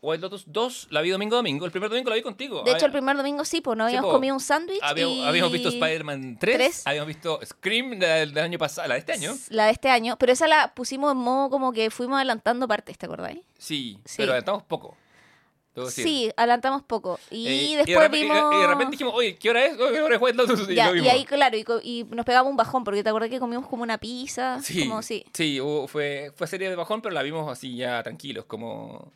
White 0.03 0.21
Lotus 0.21 0.43
2 0.47 0.87
la 0.91 1.01
vi 1.01 1.09
domingo 1.09 1.35
domingo. 1.37 1.65
El 1.65 1.71
primer 1.71 1.89
domingo 1.89 2.09
la 2.09 2.15
vi 2.17 2.21
contigo. 2.21 2.57
De 2.63 2.71
hecho, 2.71 2.75
Había- 2.75 2.85
el 2.85 2.91
primer 2.91 3.17
domingo 3.17 3.43
sí, 3.45 3.61
pues 3.61 3.77
no 3.77 3.85
Sí, 3.85 3.95
habíamos 3.95 4.09
po. 4.09 4.13
comido 4.17 4.35
un 4.35 4.39
sándwich 4.41 4.79
habíamos, 4.83 5.15
y... 5.17 5.23
habíamos 5.25 5.51
visto 5.53 5.69
Spider-Man 5.69 6.37
3, 6.39 6.55
Tres. 6.57 6.81
habíamos 6.85 7.07
visto 7.07 7.39
Scream 7.43 7.97
del, 7.99 8.33
del 8.33 8.43
año 8.43 8.59
pasado, 8.59 8.87
la 8.87 8.93
de 8.95 8.99
este 8.99 9.13
año. 9.13 9.33
La 9.49 9.65
de 9.65 9.71
este 9.71 9.89
año, 9.89 10.17
pero 10.19 10.31
esa 10.33 10.47
la 10.47 10.73
pusimos 10.75 11.11
en 11.13 11.17
modo 11.17 11.49
como 11.49 11.71
que 11.73 11.89
fuimos 11.89 12.17
adelantando 12.17 12.67
partes, 12.67 12.97
¿te 12.97 13.05
acordáis? 13.05 13.39
Sí, 13.57 13.97
Sí. 14.05 14.15
pero 14.17 14.33
adelantamos 14.33 14.63
poco. 14.63 14.97
Sí, 15.89 16.31
adelantamos 16.37 16.83
poco. 16.83 17.19
Y 17.31 17.47
Eh, 17.47 17.53
y 17.55 17.75
después 17.77 17.95
de 17.97 18.01
repente, 18.03 18.25
vimos... 18.25 18.53
Y 18.53 18.57
de 18.59 18.67
repente 18.67 18.91
dijimos, 18.91 19.13
oye, 19.15 19.35
¿qué 19.37 19.49
hora 19.49 19.65
es? 19.65 19.75
¿Qué 19.75 20.01
hora 20.01 20.15
es 20.17 20.21
White 20.21 20.37
Lotus? 20.37 20.69
Y 20.69 20.75
Ya, 20.75 20.91
lo 20.91 20.97
y 21.03 21.09
ahí, 21.09 21.25
claro, 21.25 21.57
y, 21.57 21.65
y 21.81 22.03
nos 22.11 22.25
pegamos 22.27 22.51
un 22.51 22.57
bajón, 22.57 22.83
porque 22.83 23.01
te 23.01 23.09
acordás 23.09 23.29
que 23.31 23.39
comimos 23.39 23.67
como 23.67 23.81
una 23.81 23.97
pizza. 23.97 24.61
Sí, 24.61 24.81
Como, 24.87 25.01
sí. 25.01 25.25
sí, 25.33 25.59
hubo- 25.59 25.87
fue, 25.87 26.31
fue 26.35 26.45
serie 26.45 26.69
de 26.69 26.75
bajón, 26.75 27.01
pero 27.01 27.15
la 27.15 27.23
vimos 27.23 27.51
así 27.51 27.75
ya 27.75 28.03
tranquilos, 28.03 28.45
como 28.45 29.11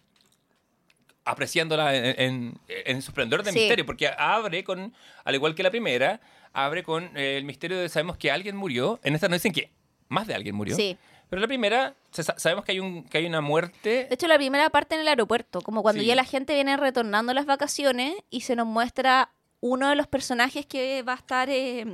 apreciándola 1.31 1.95
en, 1.95 2.05
en, 2.19 2.59
en 2.67 3.01
su 3.01 3.11
esplendor 3.11 3.43
de 3.43 3.51
Sí. 3.51 3.59
misterio, 3.59 3.85
porque 3.85 4.09
abre 4.17 4.63
con, 4.63 4.93
al 5.23 5.35
igual 5.35 5.55
que 5.55 5.63
la 5.63 5.69
primera, 5.71 6.19
abre 6.53 6.83
con 6.83 7.15
eh, 7.17 7.37
el 7.37 7.43
misterio 7.45 7.77
de 7.77 7.89
sabemos 7.89 8.17
que 8.17 8.31
alguien 8.31 8.55
murió. 8.55 8.99
En 9.03 9.13
esta 9.15 9.27
nos 9.27 9.37
dicen 9.37 9.53
que 9.53 9.71
más 10.09 10.27
de 10.27 10.33
alguien 10.35 10.55
murió. 10.55 10.75
Sí. 10.75 10.97
Pero 11.29 11.41
la 11.41 11.47
primera 11.47 11.93
sabemos 12.11 12.63
que 12.63 12.71
hay, 12.71 12.79
un, 12.79 13.03
que 13.03 13.17
hay 13.17 13.25
una 13.25 13.41
muerte. 13.41 14.05
De 14.05 14.15
hecho, 14.15 14.27
la 14.27 14.37
primera 14.37 14.69
parte 14.69 14.95
en 14.95 15.01
el 15.01 15.07
aeropuerto, 15.09 15.59
como 15.61 15.81
cuando 15.81 16.01
Sí. 16.01 16.07
ya 16.07 16.15
la 16.15 16.23
gente 16.23 16.53
viene 16.53 16.77
retornando 16.77 17.33
las 17.33 17.45
vacaciones 17.45 18.13
y 18.29 18.41
se 18.41 18.55
nos 18.55 18.65
muestra 18.65 19.31
uno 19.59 19.89
de 19.89 19.95
los 19.95 20.07
personajes 20.07 20.65
que 20.65 21.03
va 21.03 21.13
a 21.13 21.17
estar, 21.17 21.49
eh, 21.49 21.85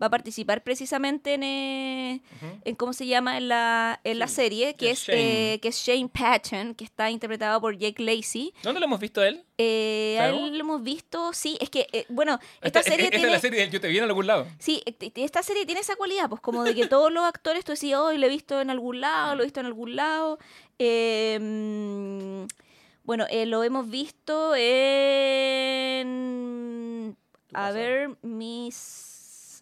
va 0.00 0.06
a 0.06 0.10
participar 0.10 0.62
precisamente 0.62 1.34
en, 1.34 1.42
eh, 1.42 2.22
en 2.64 2.74
cómo 2.76 2.92
se 2.92 3.06
llama 3.06 3.36
en 3.36 3.48
la, 3.48 4.00
en 4.04 4.18
la 4.18 4.28
serie, 4.28 4.74
que 4.74 4.90
es 4.90 5.00
es, 5.00 5.06
Shane. 5.08 5.52
eh, 5.54 5.60
que 5.60 5.68
es 5.68 5.76
Shane 5.76 6.08
Patton, 6.08 6.74
que 6.74 6.84
está 6.84 7.10
interpretado 7.10 7.60
por 7.60 7.76
Jake 7.76 8.02
Lacey. 8.02 8.52
¿Dónde 8.62 8.80
lo 8.80 8.86
hemos 8.86 9.00
visto 9.00 9.20
a 9.20 9.28
él? 9.28 9.44
Eh, 9.58 10.16
a 10.18 10.28
él 10.30 10.54
lo 10.56 10.60
hemos 10.60 10.82
visto, 10.82 11.32
sí, 11.34 11.58
es 11.60 11.68
que, 11.68 11.86
eh, 11.92 12.06
bueno, 12.08 12.38
esta, 12.62 12.80
Esta, 12.80 12.82
serie 12.90 13.04
esta 13.06 13.10
tiene... 13.18 13.26
es 13.26 13.32
la 13.32 13.40
serie 13.40 13.60
del 13.60 13.70
Yo 13.70 13.80
te 13.80 13.88
vi 13.88 13.98
en 13.98 14.04
algún 14.04 14.26
lado. 14.26 14.46
Sí, 14.58 14.82
esta 15.16 15.42
serie 15.42 15.66
tiene 15.66 15.82
esa 15.82 15.96
cualidad, 15.96 16.28
pues 16.30 16.40
como 16.40 16.64
de 16.64 16.74
que 16.74 16.86
todos 16.86 17.12
los 17.12 17.24
actores 17.24 17.64
tú 17.64 17.72
decías, 17.72 18.00
hoy 18.00 18.16
lo 18.16 18.26
he 18.26 18.30
visto 18.30 18.60
en 18.60 18.70
algún 18.70 19.00
lado, 19.02 19.34
lo 19.36 19.42
he 19.42 19.46
visto 19.46 19.60
en 19.60 19.66
algún 19.66 19.96
lado. 19.96 20.38
Eh, 20.78 21.38
mm, 21.40 22.46
bueno, 23.04 23.26
eh, 23.28 23.44
lo 23.44 23.62
hemos 23.64 23.88
visto 23.90 24.54
en... 26.10 27.16
¿Qué 27.48 27.56
A 27.56 27.70
ver, 27.72 28.16
mis... 28.22 29.09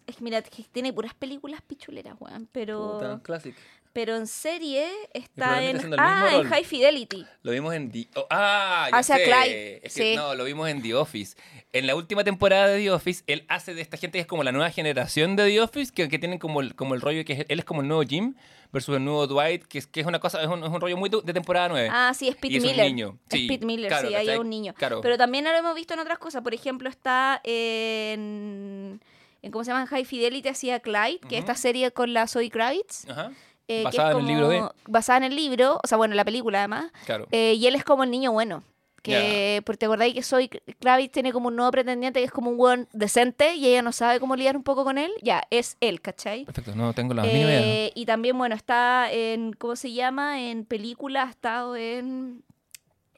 Es 0.09 0.15
que 0.17 0.23
mira, 0.23 0.41
tiene 0.71 0.91
puras 0.91 1.13
películas 1.13 1.61
pichuleras, 1.61 2.15
weón, 2.19 2.47
pero... 2.51 3.19
classic. 3.23 3.55
Pero 3.91 4.15
en 4.15 4.27
serie 4.27 4.87
está 5.13 5.63
en... 5.63 5.93
Ah, 5.97 6.29
en. 6.35 6.43
High 6.47 6.63
Fidelity. 6.63 7.25
Lo 7.41 7.51
vimos 7.51 7.73
en 7.73 7.91
The... 7.91 8.07
oh, 8.15 8.27
ah, 8.29 8.87
ya 8.91 8.97
Hacia 8.99 9.17
sé. 9.17 9.23
Clyde, 9.23 9.75
Es 9.83 9.93
que, 9.95 10.11
sí. 10.11 10.15
No, 10.15 10.35
lo 10.35 10.43
vimos 10.43 10.69
en 10.69 10.81
The 10.83 10.93
Office. 10.93 11.35
En 11.73 11.87
la 11.87 11.95
última 11.95 12.23
temporada 12.23 12.67
de 12.67 12.79
The 12.83 12.91
Office, 12.91 13.23
él 13.25 13.45
hace 13.49 13.73
de 13.73 13.81
esta 13.81 13.97
gente 13.97 14.17
que 14.19 14.21
es 14.21 14.27
como 14.27 14.43
la 14.43 14.51
nueva 14.51 14.69
generación 14.69 15.35
de 15.35 15.47
The 15.47 15.61
Office, 15.61 15.91
que, 15.91 16.07
que 16.07 16.19
tienen 16.19 16.37
como 16.37 16.61
el, 16.61 16.75
como 16.75 16.93
el 16.93 17.01
rollo 17.01 17.25
que 17.25 17.33
es- 17.33 17.45
él 17.49 17.59
es 17.59 17.65
como 17.65 17.81
el 17.81 17.87
nuevo 17.87 18.03
Jim 18.03 18.35
versus 18.71 18.95
el 18.95 19.03
nuevo 19.03 19.25
Dwight, 19.25 19.63
que 19.63 19.79
es, 19.79 19.87
que 19.87 20.01
es 20.01 20.05
una 20.05 20.19
cosa, 20.19 20.39
es 20.43 20.47
un, 20.47 20.63
es 20.63 20.69
un 20.69 20.79
rollo 20.79 20.95
muy 20.95 21.09
de 21.09 21.33
temporada 21.33 21.69
9. 21.69 21.89
Ah, 21.91 22.13
sí, 22.15 22.27
es 22.27 22.35
Pete 22.35 22.53
Y 22.53 22.57
es 22.57 22.63
un 22.63 22.69
Miller. 22.69 22.85
niño. 22.85 23.17
Es 23.27 23.39
Sí, 23.39 23.47
Pete 23.47 23.65
Miller, 23.65 23.87
claro, 23.89 24.07
sí, 24.07 24.13
ahí 24.15 24.29
es 24.29 24.37
un 24.37 24.49
niño. 24.51 24.75
Claro. 24.75 25.01
Pero 25.01 25.17
también 25.17 25.43
lo 25.45 25.49
hemos 25.51 25.73
visto 25.73 25.95
en 25.95 25.99
otras 26.01 26.19
cosas. 26.19 26.43
Por 26.43 26.53
ejemplo, 26.53 26.87
está 26.89 27.41
en, 27.43 29.01
en 29.41 29.51
¿cómo 29.51 29.63
se 29.63 29.71
llama? 29.71 29.85
High 29.87 30.05
Fidelity 30.05 30.49
hacía 30.49 30.79
Clyde, 30.79 31.19
que 31.27 31.35
es 31.37 31.41
esta 31.41 31.55
serie 31.55 31.91
con 31.91 32.13
la 32.13 32.27
Zoe 32.27 32.49
Kravitz. 32.49 33.09
Ajá, 33.09 33.31
eh, 33.67 33.77
que 33.79 33.83
Basada 33.83 34.11
en 34.13 34.17
el 34.19 34.25
libro 34.27 34.49
de- 34.49 34.63
Basada 34.87 35.17
en 35.17 35.23
el 35.25 35.35
libro, 35.35 35.79
o 35.83 35.87
sea, 35.87 35.97
bueno, 35.97 36.15
la 36.15 36.25
película 36.25 36.59
además. 36.59 36.91
claro. 37.05 37.27
Eh, 37.31 37.53
y 37.53 37.67
él 37.67 37.75
es 37.75 37.83
como 37.83 38.03
el 38.03 38.11
niño 38.11 38.31
bueno. 38.31 38.63
Que, 39.01 39.61
porque 39.65 39.77
te 39.77 39.85
acordáis 39.85 40.13
que 40.13 40.21
Zoe 40.21 40.49
Kravitz 40.79 41.13
tiene 41.13 41.31
como 41.31 41.47
un 41.47 41.55
nuevo 41.55 41.71
pretendiente 41.71 42.19
que 42.19 42.25
es 42.25 42.31
como 42.33 42.51
un 42.51 42.57
buen 42.57 42.87
decente 42.91 43.55
y 43.55 43.65
ella 43.65 43.81
no 43.81 43.93
sabe 43.93 44.19
cómo 44.19 44.35
lidiar 44.35 44.57
un 44.57 44.63
poco 44.63 44.83
con 44.83 44.97
él. 44.97 45.09
Ya, 45.21 45.41
es 45.51 45.77
él, 45.79 46.01
¿cachai? 46.01 46.43
Perfecto, 46.43 46.75
no 46.75 46.93
tengo 46.93 47.13
la 47.13 47.23
mínima 47.23 47.45
idea. 47.49 47.61
Eh, 47.61 47.91
y 47.95 48.05
también, 48.05 48.37
bueno, 48.37 48.55
está 48.55 49.09
en, 49.11 49.53
¿cómo 49.53 49.77
se 49.77 49.93
llama? 49.93 50.41
En 50.41 50.65
película, 50.65 51.23
ha 51.23 51.29
estado 51.29 51.77
en... 51.77 52.43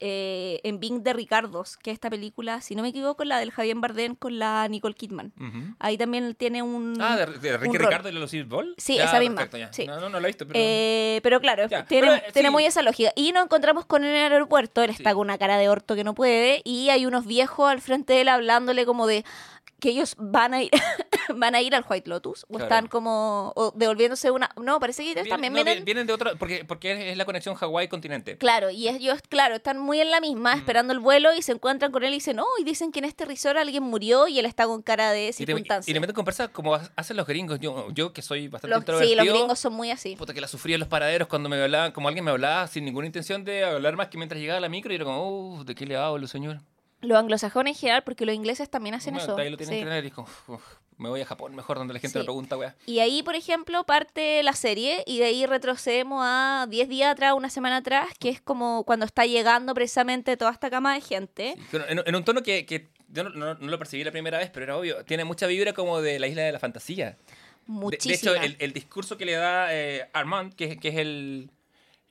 eh, 0.01 0.59
en 0.63 0.79
Bing 0.79 1.03
de 1.03 1.13
Ricardos, 1.13 1.77
que 1.77 1.91
es 1.91 1.93
esta 1.93 2.09
película, 2.09 2.59
si 2.61 2.75
no 2.75 2.81
me 2.81 2.89
equivoco, 2.89 3.23
la 3.23 3.39
del 3.39 3.51
Javier 3.51 3.77
Bardem 3.77 4.15
con 4.15 4.39
la 4.39 4.67
Nicole 4.67 4.95
Kidman. 4.95 5.31
Ahí 5.79 5.97
también 5.97 6.35
tiene 6.35 6.63
un... 6.63 6.97
Ah, 6.99 7.15
de, 7.15 7.27
de 7.37 7.57
Ricky. 7.57 7.77
Ricardo 7.77 8.09
y 8.09 8.13
los 8.13 8.31
Ball. 8.47 8.73
Sí, 8.77 8.97
Ya, 8.97 9.05
esa 9.05 9.19
misma, 9.19 9.41
perfecto, 9.41 9.73
sí. 9.73 9.85
No, 9.85 9.99
no, 9.99 10.09
no 10.09 10.19
la 10.19 10.27
he 10.27 10.31
visto, 10.31 10.47
pero. 10.47 10.59
Eh, 10.59 11.19
pero 11.23 11.39
claro, 11.39 11.67
Ya, 11.67 11.85
tiene, 11.85 12.07
pero, 12.07 12.15
eh, 12.15 12.31
tiene 12.33 12.49
sí. 12.49 12.51
muy 12.51 12.65
esa 12.65 12.81
lógica. 12.81 13.11
Y 13.15 13.31
nos 13.31 13.43
encontramos 13.45 13.85
con 13.85 14.03
él 14.03 14.09
en 14.09 14.25
el 14.25 14.33
aeropuerto, 14.33 14.81
él 14.83 14.89
está 14.89 15.13
con 15.13 15.21
una 15.21 15.37
cara 15.37 15.57
de 15.57 15.69
orto 15.69 15.95
que 15.95 16.03
no 16.03 16.15
puede, 16.15 16.61
y 16.63 16.89
hay 16.89 17.05
unos 17.05 17.25
viejos 17.25 17.69
al 17.69 17.81
frente 17.81 18.13
de 18.13 18.21
él 18.21 18.29
hablándole 18.29 18.85
como 18.85 19.05
de 19.05 19.23
que 19.81 19.89
ellos 19.89 20.15
van 20.17 20.53
a 20.53 20.63
ir 20.63 20.69
van 21.35 21.55
a 21.55 21.61
ir 21.61 21.75
al 21.75 21.83
White 21.89 22.09
Lotus 22.09 22.43
o 22.45 22.47
Claro. 22.57 22.63
están 22.65 22.87
como 22.87 23.51
o 23.55 23.73
devolviéndose 23.75 24.31
una 24.31 24.49
no 24.61 24.79
parece 24.79 25.03
que 25.03 25.11
ellos 25.11 25.27
también 25.27 25.51
no, 25.53 25.63
vienen 25.63 25.83
vienen 25.83 26.07
de 26.07 26.13
otro. 26.13 26.31
Porque, 26.37 26.63
porque 26.63 27.11
es 27.11 27.17
la 27.17 27.25
conexión 27.25 27.55
Hawái-continente. 27.55 28.37
Claro, 28.37 28.69
y 28.69 28.87
ellos, 28.87 29.19
claro, 29.27 29.55
están 29.55 29.77
muy 29.79 29.99
en 29.99 30.11
la 30.11 30.21
misma, 30.21 30.55
Mm. 30.55 30.59
esperando 30.59 30.93
el 30.93 30.99
vuelo 30.99 31.33
y 31.33 31.41
se 31.41 31.51
encuentran 31.51 31.91
con 31.91 32.03
él 32.03 32.11
y 32.11 32.15
dicen, 32.15 32.35
no, 32.37 32.45
y 32.59 32.63
dicen 32.63 32.91
que 32.91 32.99
en 32.99 33.05
este 33.05 33.25
resort 33.25 33.57
alguien 33.57 33.83
murió 33.83 34.27
y 34.27 34.37
él 34.39 34.45
está 34.45 34.65
con 34.65 34.81
cara 34.81 35.11
de 35.11 35.25
Y 35.25 35.31
te, 35.31 35.33
circunstancia. 35.33 35.89
y 35.91 35.93
le 35.93 35.99
meten 35.99 36.15
conversa 36.15 36.47
como 36.49 36.75
ha- 36.75 36.89
hacen 36.95 37.17
los 37.17 37.25
gringos. 37.27 37.59
Yo, 37.59 37.87
yo 37.91 38.13
que 38.13 38.21
soy 38.21 38.47
bastante 38.47 38.91
Los- 38.91 38.99
sí, 39.01 39.15
los 39.15 39.25
gringos 39.25 39.59
son 39.59 39.73
muy 39.73 39.89
así. 39.91 40.15
Puta 40.15 40.33
que 40.33 40.41
la 40.41 40.47
sufría 40.47 40.75
en 40.75 40.79
los 40.81 40.89
paraderos 40.89 41.27
cuando 41.27 41.49
me 41.49 41.61
hablaban, 41.61 41.91
como 41.91 42.07
alguien 42.07 42.23
me 42.23 42.31
hablaba 42.31 42.67
sin 42.67 42.85
ninguna 42.85 43.07
intención 43.07 43.43
de 43.43 43.63
hablar 43.65 43.95
más 43.95 44.09
que 44.09 44.17
mientras 44.17 44.39
llegaba 44.39 44.57
a 44.57 44.61
la 44.61 44.69
micro 44.69 44.91
y 44.91 44.95
era 44.95 45.05
como, 45.05 45.55
uh, 45.55 45.63
¿de 45.63 45.73
qué 45.75 45.85
le 45.85 45.95
hablo, 45.97 46.27
señor? 46.27 46.59
Los 47.01 47.17
anglosajones 47.17 47.75
en 47.75 47.79
general, 47.79 48.03
porque 48.03 48.25
los 48.25 48.35
ingleses 48.35 48.69
también 48.69 48.95
hacen 48.95 49.13
Bueno, 49.15 49.33
eso. 49.33 49.41
ahí 49.41 49.49
lo 49.49 49.57
tienen 49.57 49.75
sí. 49.75 49.79
que 49.79 49.85
tener 49.85 50.05
y 50.05 50.11
como, 50.11 50.27
"Uf, 50.47 50.61
me 50.97 51.09
voy 51.09 51.19
a 51.21 51.25
Japón 51.25 51.55
mejor, 51.55 51.77
donde 51.79 51.93
la 51.95 51.99
gente 51.99 52.13
Sí. 52.13 52.19
me 52.19 52.25
pregunta, 52.25 52.57
weá. 52.57 52.75
Y 52.85 52.99
ahí, 52.99 53.23
por 53.23 53.35
ejemplo, 53.35 53.83
parte 53.85 54.43
la 54.43 54.53
serie 54.53 55.03
y 55.07 55.17
de 55.17 55.25
ahí 55.25 55.45
retrocedemos 55.47 56.21
a 56.23 56.67
10 56.69 56.87
días 56.89 57.11
atrás, 57.11 57.33
una 57.35 57.49
semana 57.49 57.77
atrás, 57.77 58.07
que 58.19 58.29
es 58.29 58.39
como 58.39 58.83
cuando 58.83 59.05
está 59.05 59.25
llegando 59.25 59.73
precisamente 59.73 60.37
toda 60.37 60.51
esta 60.51 60.69
cama 60.69 60.93
de 60.93 61.01
gente. 61.01 61.55
Pero 61.71 61.87
En, 61.87 62.01
en 62.05 62.15
un 62.15 62.23
tono 62.23 62.43
que, 62.43 62.65
que 62.67 62.89
yo 63.07 63.23
no, 63.23 63.29
no- 63.31 63.55
no 63.55 63.67
lo 63.67 63.79
percibí 63.79 64.03
la 64.03 64.11
primera 64.11 64.37
vez, 64.37 64.51
pero 64.51 64.63
era 64.65 64.77
obvio. 64.77 65.03
Tiene 65.05 65.25
mucha 65.25 65.47
vibra 65.47 65.73
como 65.73 66.01
de 66.01 66.19
la 66.19 66.27
isla 66.27 66.43
de 66.43 66.51
la 66.51 66.59
fantasía. 66.59 67.11
De- 67.11 67.17
Muchísima. 67.65 68.33
De, 68.33 68.37
hecho, 68.37 68.45
el, 68.45 68.55
el 68.59 68.73
discurso 68.73 69.17
que 69.17 69.25
le 69.25 69.33
da 69.33 69.73
eh, 69.73 70.07
Armand, 70.13 70.53
que, 70.53 70.77
que 70.77 70.89
es 70.89 70.95
el. 70.97 71.49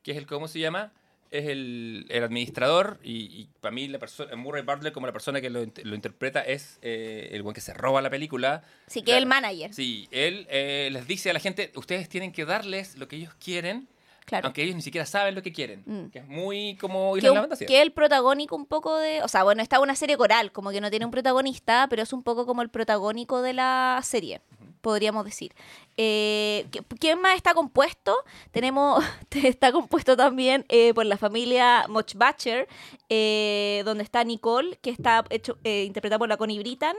que 0.02 0.12
es 0.12 0.16
el. 0.16 0.26
¿Cómo 0.26 0.48
se 0.48 0.58
llama? 0.58 0.92
Es 1.30 1.46
el, 1.46 2.06
el 2.08 2.24
administrador 2.24 2.98
y, 3.04 3.46
para 3.60 3.72
mí 3.72 3.86
la 3.86 4.00
persona, 4.00 4.34
Murray 4.34 4.64
Bartlett 4.64 4.92
como 4.92 5.06
la 5.06 5.12
persona 5.12 5.40
que 5.40 5.48
lo, 5.48 5.62
int- 5.62 5.82
lo 5.84 5.94
interpreta 5.94 6.40
es 6.40 6.78
eh, 6.82 7.28
el 7.32 7.42
buen 7.42 7.54
que 7.54 7.60
se 7.60 7.72
roba 7.72 8.02
la 8.02 8.10
película. 8.10 8.64
Sí, 8.88 9.02
que 9.02 9.16
el 9.16 9.26
manager. 9.26 9.72
Sí, 9.72 10.08
él 10.10 10.46
eh, 10.50 10.88
les 10.92 11.06
dice 11.06 11.30
a 11.30 11.32
la 11.32 11.38
gente, 11.38 11.70
ustedes 11.76 12.08
tienen 12.08 12.32
que 12.32 12.44
darles 12.44 12.96
lo 12.98 13.06
que 13.06 13.14
ellos 13.16 13.32
quieren, 13.42 13.86
Claro. 14.30 14.46
aunque 14.46 14.62
ellos 14.62 14.76
ni 14.76 14.82
siquiera 14.82 15.04
saben 15.06 15.34
lo 15.34 15.42
que 15.42 15.52
quieren. 15.52 15.82
Mm. 15.84 16.06
Que 16.10 16.20
es 16.20 16.26
muy 16.28 16.76
como 16.76 17.14
que, 17.16 17.28
un- 17.30 17.48
que 17.48 17.64
es 17.76 17.82
el 17.82 17.90
protagónico 17.92 18.54
un 18.54 18.64
poco 18.64 18.96
de... 18.96 19.22
O 19.22 19.28
sea, 19.28 19.42
bueno, 19.42 19.60
está 19.60 19.80
una 19.80 19.96
serie 19.96 20.16
coral, 20.16 20.52
como 20.52 20.70
que 20.70 20.80
no 20.80 20.88
tiene 20.88 21.04
un 21.04 21.10
protagonista, 21.10 21.86
pero 21.90 22.02
es 22.02 22.12
un 22.12 22.22
poco 22.22 22.46
como 22.46 22.62
el 22.62 22.68
protagónico 22.70 23.42
de 23.42 23.52
la 23.54 23.98
serie, 24.04 24.40
podríamos 24.80 25.24
decir. 25.24 25.52
Eh, 25.96 26.66
¿qué- 26.70 26.82
¿Quién 27.00 27.20
más 27.20 27.34
está 27.34 27.52
compuesto? 27.54 28.14
Tenemos... 28.52 29.04
Está 29.32 29.72
compuesto 29.72 30.16
también 30.16 30.64
eh, 30.68 30.94
por 30.94 31.06
la 31.06 31.16
familia 31.18 31.86
Mochbacher, 31.88 32.68
eh, 33.08 33.82
donde 33.84 34.04
está 34.04 34.22
Nicole, 34.24 34.78
que 34.80 34.90
está 34.90 35.24
hecho, 35.30 35.58
eh, 35.64 35.84
interpretada 35.84 36.18
por 36.20 36.28
la 36.28 36.36
Connie 36.36 36.58
Britton, 36.60 36.94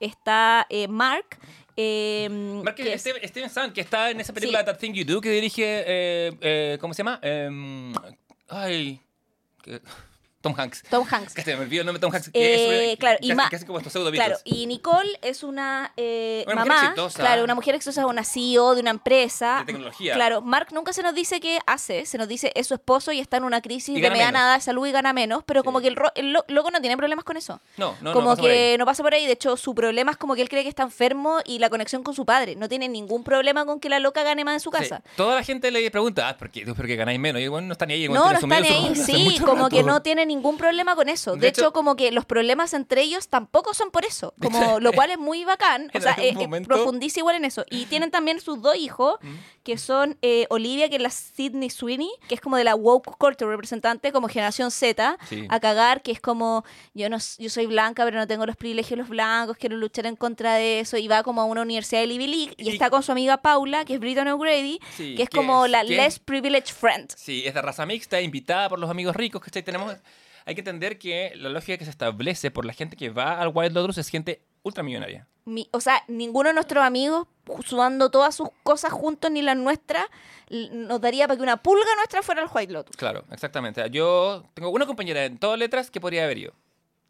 está 0.00 0.66
Mark... 0.88 1.38
eh, 1.76 2.62
que 2.76 2.92
es- 2.94 3.00
Steven, 3.02 3.28
Steven 3.28 3.50
Sand, 3.50 3.72
que 3.72 3.80
está 3.82 4.10
en 4.10 4.20
esa 4.20 4.32
película 4.32 4.60
Sí. 4.60 4.64
That 4.66 4.78
Thing 4.78 4.92
You 4.94 5.04
Do, 5.04 5.20
que 5.20 5.30
dirige, 5.30 5.62
eh, 5.86 6.32
eh, 6.40 6.78
¿cómo 6.80 6.94
se 6.94 6.98
llama? 6.98 7.18
Em, 7.22 7.92
ay, 8.48 9.00
que- 9.62 9.80
Tom 10.48 10.60
Hanks. 10.60 10.82
Tom 10.90 11.06
Hanks. 11.10 11.32
Se 11.34 11.56
me 11.56 11.64
el 11.64 11.86
nombre 11.86 11.94
de 11.94 11.98
Tom 12.00 12.14
Hanks. 12.14 12.30
Eh, 12.32 12.92
es, 12.92 12.98
claro, 12.98 13.18
y 13.20 13.28
casi, 13.28 13.36
ma- 13.36 13.48
casi 13.50 13.64
como 13.66 13.78
estos 13.78 13.92
pseudo 13.92 14.10
Claro, 14.12 14.36
y 14.44 14.66
Nicole 14.66 15.18
es 15.22 15.42
una 15.42 15.92
eh, 15.96 16.44
Una 16.46 16.56
mujer 16.56 16.68
mamá, 16.68 16.80
exitosa. 16.84 17.18
claro, 17.20 17.44
una 17.44 17.54
mujer 17.54 17.74
exitosa, 17.74 18.06
una 18.06 18.24
CEO 18.24 18.74
de 18.74 18.80
una 18.80 18.90
empresa. 18.90 19.58
De 19.60 19.66
tecnología. 19.72 20.14
Claro, 20.14 20.40
Mark 20.42 20.68
nunca 20.72 20.92
se 20.92 21.02
nos 21.02 21.14
dice 21.14 21.40
qué 21.40 21.58
hace, 21.66 22.06
se 22.06 22.18
nos 22.18 22.28
dice 22.28 22.52
es 22.54 22.66
su 22.66 22.74
esposo 22.74 23.12
y 23.12 23.20
está 23.20 23.36
en 23.38 23.44
una 23.44 23.60
crisis 23.60 23.94
de 23.94 24.10
menos. 24.10 24.18
edad 24.30 24.54
de 24.54 24.60
salud 24.60 24.86
y 24.86 24.92
gana 24.92 25.12
menos, 25.12 25.42
pero 25.44 25.60
Sí. 25.60 25.64
como 25.64 25.80
que 25.80 25.88
el, 25.88 25.96
ro- 25.96 26.12
el 26.14 26.32
lo- 26.32 26.44
loco 26.48 26.70
no 26.70 26.80
tiene 26.80 26.96
problemas 26.96 27.24
con 27.24 27.36
eso. 27.36 27.60
No, 27.76 27.94
no, 28.00 28.12
como 28.12 28.26
no. 28.26 28.30
pasa 28.32 28.42
por 28.42 28.50
que 28.50 28.70
ahí. 28.72 28.78
no 28.78 28.84
pasa 28.86 29.02
por 29.02 29.14
ahí, 29.14 29.26
de 29.26 29.32
hecho 29.32 29.56
su 29.56 29.74
problema 29.74 30.10
es 30.12 30.16
como 30.16 30.34
que 30.34 30.42
él 30.42 30.48
cree 30.48 30.62
que 30.62 30.68
está 30.68 30.82
enfermo 30.82 31.38
y 31.44 31.58
la 31.58 31.70
conexión 31.70 32.02
con 32.02 32.14
su 32.14 32.24
padre. 32.24 32.56
No 32.56 32.68
tiene 32.68 32.88
ningún 32.88 33.24
problema 33.24 33.64
con 33.66 33.80
que 33.80 33.88
la 33.88 33.98
loca 33.98 34.22
gane 34.22 34.44
más 34.44 34.54
en 34.54 34.60
su 34.60 34.70
Sí, 34.70 34.76
casa. 34.78 35.02
Toda 35.16 35.34
la 35.36 35.42
gente 35.42 35.70
le 35.70 35.90
pregunta, 35.90 36.28
ah, 36.28 36.36
¿por 36.36 36.50
qué, 36.50 36.64
¿por 36.66 36.86
qué 36.86 36.96
ganáis 36.96 37.18
menos? 37.18 37.40
Y 37.42 37.48
bueno, 37.48 37.66
no 37.68 37.72
están 37.72 37.88
ni 37.88 37.94
ahí. 37.94 38.08
No, 38.08 38.14
no 38.32 38.38
tienen 38.38 38.64
están 38.64 38.84
ahí, 38.84 38.94
sí, 39.34 39.38
como 39.44 39.68
que 39.68 39.82
no 39.82 40.02
tiene 40.02 40.26
ningún 40.36 40.56
problema 40.56 40.94
con 40.94 41.08
eso. 41.08 41.34
De, 41.34 41.40
De 41.40 41.48
hecho, 41.48 41.62
hecho- 41.62 41.72
como 41.72 41.96
que 41.96 42.10
los 42.12 42.24
problemas 42.24 42.72
entre 42.74 43.02
ellos 43.02 43.28
tampoco 43.28 43.74
son 43.74 43.90
por 43.90 44.04
eso, 44.04 44.34
como 44.42 44.80
lo 44.80 44.92
cual 44.92 45.10
es 45.10 45.18
muy 45.18 45.44
bacán. 45.44 45.90
O 45.96 46.00
sea, 46.00 46.12
eh, 46.18 46.28
eh, 46.28 46.32
momento- 46.34 46.68
profundiza 46.68 47.20
igual 47.20 47.36
en 47.36 47.44
eso. 47.44 47.64
Y 47.70 47.86
tienen 47.86 48.10
también 48.10 48.40
sus 48.40 48.60
dos 48.62 48.76
hijos, 48.76 49.16
que 49.64 49.78
son 49.78 50.16
eh, 50.22 50.46
Olivia, 50.50 50.88
que 50.88 50.96
es 50.96 51.02
la 51.02 51.10
Sydney 51.10 51.70
Sweeney, 51.70 52.10
que 52.28 52.34
es 52.36 52.40
como 52.40 52.56
de 52.56 52.64
la 52.64 52.74
woke 52.76 53.16
culture 53.18 53.50
representante, 53.50 54.12
como 54.12 54.28
generación 54.28 54.70
Z, 54.70 55.18
Sí. 55.28 55.46
a 55.48 55.58
cagar, 55.60 56.02
que 56.02 56.12
es 56.12 56.20
como 56.20 56.64
yo 56.94 57.08
no 57.10 57.16
yo 57.38 57.50
soy 57.50 57.66
blanca, 57.66 58.04
pero 58.04 58.18
no 58.18 58.26
tengo 58.26 58.46
los 58.46 58.56
privilegios 58.56 58.90
de 58.90 58.96
los 58.98 59.08
blancos, 59.08 59.56
quiero 59.56 59.76
luchar 59.76 60.06
en 60.06 60.16
contra 60.16 60.54
de 60.54 60.80
eso, 60.80 60.96
y 60.98 61.08
va 61.08 61.22
como 61.22 61.40
a 61.40 61.44
una 61.46 61.62
universidad 61.62 62.00
de 62.02 62.06
Ivy 62.06 62.26
League, 62.26 62.54
y, 62.56 62.68
Y- 62.68 62.72
está 62.72 62.90
con 62.90 63.02
su 63.02 63.10
amiga 63.12 63.38
Paula, 63.38 63.84
que 63.84 63.94
es 63.94 64.00
Britton 64.00 64.28
O'Grady, 64.28 64.78
Sí, 64.96 65.14
que 65.16 65.24
es 65.24 65.28
que 65.30 65.36
como 65.36 65.64
es- 65.64 65.70
la 65.72 65.80
que 65.84 65.92
es- 65.94 65.96
less 65.96 66.18
privileged 66.18 66.74
friend. 66.74 67.10
Sí, 67.16 67.42
es 67.46 67.54
de 67.54 67.62
raza 67.62 67.84
mixta, 67.86 68.20
invitada 68.20 68.68
por 68.68 68.78
los 68.78 68.88
amigos 68.90 69.16
ricos, 69.16 69.42
¿cachai? 69.42 69.62
Tenemos, 69.62 69.94
hay 70.46 70.54
que 70.54 70.60
entender 70.62 70.98
que 70.98 71.32
la 71.36 71.48
lógica 71.50 71.76
que 71.76 71.84
se 71.84 71.90
establece 71.90 72.50
por 72.50 72.64
la 72.64 72.72
gente 72.72 72.96
que 72.96 73.10
va 73.10 73.40
al 73.40 73.50
Wild 73.54 73.74
Lotus 73.74 73.98
es 73.98 74.08
gente 74.08 74.40
ultramillonaria. 74.62 75.26
mi- 75.44 75.68
o 75.72 75.80
sea, 75.80 76.02
ninguno 76.08 76.48
de 76.48 76.54
nuestros 76.54 76.82
amigos 76.84 77.28
sudando 77.64 78.10
todas 78.10 78.34
sus 78.34 78.48
cosas 78.64 78.90
juntos 78.92 79.30
ni 79.30 79.42
las 79.42 79.56
nuestras 79.56 80.06
nos 80.50 81.00
daría 81.00 81.28
para 81.28 81.36
que 81.36 81.42
una 81.44 81.56
pulga 81.58 81.86
nuestra 81.96 82.20
fuera 82.22 82.42
al 82.42 82.48
White 82.52 82.72
Lotus. 82.72 82.96
Claro, 82.96 83.24
exactamente. 83.30 83.88
Yo 83.90 84.42
tengo 84.54 84.70
una 84.70 84.86
compañera 84.86 85.24
en 85.24 85.38
todas 85.38 85.56
letras 85.58 85.88
que 85.90 86.00
podría 86.00 86.24
haber 86.24 86.38
ido. 86.38 86.52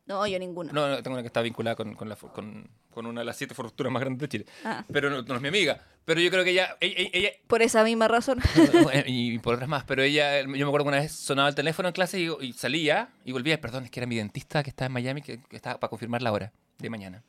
No, 0.06 0.24
yo 0.26 0.38
ninguno. 0.38 0.72
No, 0.72 0.88
no, 0.88 1.02
tengo 1.02 1.14
una 1.14 1.22
que 1.22 1.26
está 1.26 1.42
vinculada 1.42 1.74
con, 1.74 1.94
con, 1.94 2.08
la 2.08 2.14
con, 2.16 2.68
con 2.90 3.06
una 3.06 3.20
de 3.22 3.24
las 3.24 3.36
siete 3.36 3.54
fortunas 3.54 3.92
más 3.92 4.00
grandes 4.00 4.20
de 4.20 4.28
Chile. 4.28 4.46
Ah. 4.64 4.84
Pero 4.92 5.10
no, 5.10 5.22
no 5.22 5.34
es 5.34 5.40
mi 5.42 5.48
amiga. 5.48 5.80
Pero 6.04 6.20
yo 6.20 6.30
creo 6.30 6.44
que 6.44 6.50
ella, 6.50 6.76
ella, 6.80 7.10
ella- 7.12 7.30
Por 7.48 7.62
esa 7.62 7.82
misma 7.82 8.06
razón. 8.06 8.38
y, 9.06 9.34
y 9.34 9.38
por 9.40 9.54
otras 9.54 9.68
más, 9.68 9.82
pero 9.84 10.02
ella, 10.04 10.40
yo 10.42 10.46
me 10.48 10.62
acuerdo 10.62 10.84
que 10.84 10.88
una 10.88 11.00
vez 11.00 11.12
sonaba 11.12 11.48
el 11.48 11.56
teléfono 11.56 11.88
en 11.88 11.92
clase 11.92 12.20
y, 12.20 12.28
y 12.40 12.52
salía 12.52 13.08
y 13.24 13.32
volvía, 13.32 13.60
perdón, 13.60 13.84
es 13.84 13.90
que 13.90 13.98
era 13.98 14.06
mi 14.06 14.14
dentista 14.16 14.62
que 14.62 14.70
estaba 14.70 14.86
en 14.86 14.92
Miami, 14.92 15.22
que, 15.22 15.40
que 15.42 15.56
estaba 15.56 15.80
para 15.80 15.90
confirmar 15.90 16.22
la 16.22 16.30
hora 16.32 16.52
de 16.78 16.88
mañana. 16.90 17.22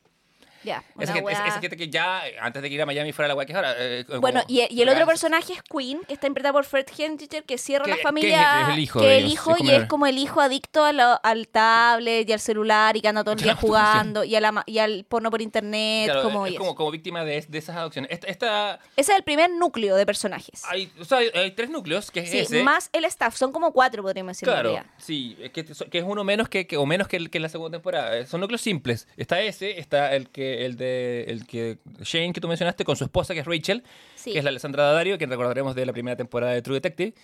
Ya. 0.64 0.82
Esa 0.98 1.12
gente, 1.14 1.30
esa- 1.32 1.40
weá. 1.42 1.48
esa 1.48 1.60
gente 1.60 1.76
que 1.76 1.88
ya, 1.88 2.26
eh, 2.28 2.36
antes 2.40 2.62
de 2.62 2.68
que 2.68 2.74
ir 2.74 2.82
a 2.82 2.86
Miami 2.86 3.12
fuera 3.12 3.28
la 3.28 3.34
weá 3.34 3.46
que 3.46 3.52
es 3.52 3.56
ahora. 3.56 3.74
eh, 3.78 4.04
como- 4.06 4.20
Bueno, 4.20 4.42
y, 4.48 4.66
y 4.70 4.82
el 4.82 4.88
otro 4.88 5.06
personaje 5.06 5.52
es 5.54 5.62
Queen, 5.62 6.00
que 6.06 6.14
está 6.14 6.26
interpretado 6.26 6.54
por 6.54 6.64
Fred 6.64 6.86
Henricher, 6.96 7.44
que 7.44 7.58
cierra 7.58 7.86
la 7.86 7.96
que 7.96 8.02
familia. 8.02 8.62
es 8.62 8.68
el 8.70 8.78
hijo 8.78 9.00
que 9.00 9.18
el 9.18 9.26
hijo 9.26 9.54
y 9.58 9.70
es 9.70 9.84
como 9.86 10.06
el 10.06 10.18
hijo 10.18 10.40
adicto 10.40 10.84
a 10.84 10.92
lo- 10.92 11.20
al 11.22 11.48
tablet 11.48 12.28
y 12.28 12.32
al 12.32 12.40
celular 12.40 12.96
y 12.96 13.00
que 13.00 13.08
anda 13.08 13.22
todo 13.24 13.34
el 13.34 13.40
día 13.42 13.54
jugando 13.54 14.24
y, 14.24 14.34
a 14.36 14.40
la 14.40 14.62
y 14.66 14.78
al 14.78 15.04
porno 15.08 15.30
por 15.30 15.42
internet. 15.42 16.06
Claro, 16.06 16.22
como, 16.22 16.46
es 16.46 16.54
como, 16.56 16.90
víctima 16.90 17.24
de, 17.24 17.44
de 17.48 17.58
esas 17.58 17.76
adopciones. 17.76 18.10
Esta, 18.10 18.26
esta- 18.28 18.74
Ese 18.96 19.12
es 19.12 19.18
el 19.18 19.24
primer 19.24 19.50
núcleo 19.50 19.96
de 19.96 20.06
personajes. 20.06 20.62
hay, 20.68 20.90
o 21.00 21.04
sea, 21.04 21.18
hay, 21.18 21.30
hay 21.34 21.50
tres 21.52 21.70
núcleos, 21.70 22.10
que 22.10 22.20
es 22.20 22.30
Sí, 22.30 22.38
ese. 22.40 22.62
más 22.62 22.90
el 22.92 23.04
staff, 23.04 23.36
son 23.36 23.52
como 23.52 23.72
cuatro, 23.72 24.02
podríamos 24.02 24.32
decir. 24.36 24.48
en 24.48 24.54
Claro, 24.54 24.84
sí, 24.98 25.36
que, 25.52 25.64
que 25.64 25.98
es 25.98 26.04
uno 26.04 26.24
menos 26.24 26.48
que, 26.48 26.66
que- 26.66 26.76
o 26.76 26.86
menos 26.86 27.08
que, 27.08 27.16
el, 27.16 27.30
que 27.30 27.40
la 27.40 27.48
segunda 27.48 27.76
temporada. 27.78 28.16
Eh, 28.16 28.26
Son 28.26 28.40
núcleos 28.40 28.60
simples. 28.60 29.06
Está 29.16 29.40
ese, 29.40 29.78
está 29.78 30.14
el 30.14 30.28
que 30.30 30.47
el 30.64 30.76
de 30.76 31.24
el 31.28 31.46
que 31.46 31.78
Shane 32.00 32.32
que 32.32 32.40
tú 32.40 32.48
mencionaste 32.48 32.84
con 32.84 32.96
su 32.96 33.04
esposa 33.04 33.34
que 33.34 33.40
es 33.40 33.46
Rachel, 33.46 33.82
Sí. 34.16 34.32
que 34.32 34.38
es 34.38 34.44
la 34.44 34.50
Alessandra 34.50 34.84
Daddario, 34.84 35.18
que 35.18 35.26
recordaremos 35.26 35.74
de 35.74 35.86
la 35.86 35.92
primera 35.92 36.16
temporada 36.16 36.52
de 36.52 36.62
True 36.62 36.76
Detective, 36.76 37.14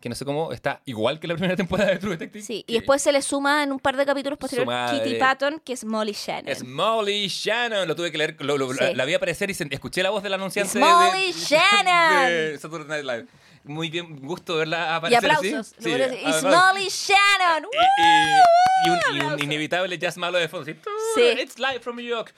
que 0.00 0.08
no 0.10 0.14
sé 0.14 0.24
cómo 0.26 0.52
está 0.52 0.82
igual 0.84 1.18
que 1.18 1.26
la 1.26 1.34
primera 1.34 1.56
temporada 1.56 1.90
de 1.90 1.98
True 1.98 2.12
Detective. 2.12 2.44
Sí, 2.44 2.64
y 2.66 2.74
después 2.74 3.00
se 3.02 3.10
le 3.12 3.22
suma 3.22 3.62
en 3.62 3.72
un 3.72 3.78
par 3.80 3.96
de 3.96 4.04
capítulos 4.04 4.38
posteriores. 4.38 4.90
Kitty 4.92 5.14
Patton, 5.16 5.60
que 5.64 5.72
es 5.72 5.84
Molly 5.84 6.12
Shannon. 6.12 6.48
es 6.48 6.64
Molly 6.64 7.28
Shannon, 7.28 7.88
lo 7.88 7.96
tuve 7.96 8.12
que 8.12 8.18
leer, 8.18 8.36
lo- 8.40 8.58
lo- 8.58 8.72
Sí. 8.72 8.78
la, 8.80 8.92
la 8.92 9.04
vi 9.06 9.14
aparecer 9.14 9.48
y 9.50 9.54
se- 9.54 9.66
escuché 9.70 10.02
la 10.02 10.10
voz 10.10 10.22
del 10.22 10.34
anunciante 10.34 10.78
Molly 10.78 11.28
de, 11.28 11.32
Shannon. 11.32 12.26
de 12.30 12.58
Saturday 12.60 12.86
Night 12.88 13.04
Live. 13.04 13.26
Muy 13.66 13.88
bien, 13.88 14.20
gusto 14.20 14.56
verla 14.56 14.88
y 14.90 14.94
aparecer 14.96 15.30
así. 15.30 15.48
aplausos. 15.48 15.74
Sí, 15.78 15.90
dice, 15.90 16.18
It's 16.22 16.34
además- 16.44 16.74
Molly 16.74 16.88
Shannon. 16.90 17.68
Y, 17.72 18.02
y- 18.02 18.86
y 18.86 18.90
un, 18.90 19.16
y 19.16 19.20
un 19.34 19.42
inevitable 19.42 19.96
jazz 19.98 20.18
malo 20.18 20.36
de 20.36 20.48
fondo. 20.48 20.70
así, 20.70 20.78
Sí. 21.14 21.22
It's 21.40 21.58
live 21.58 21.80
from 21.80 21.96
New 21.96 22.04
York. 22.04 22.34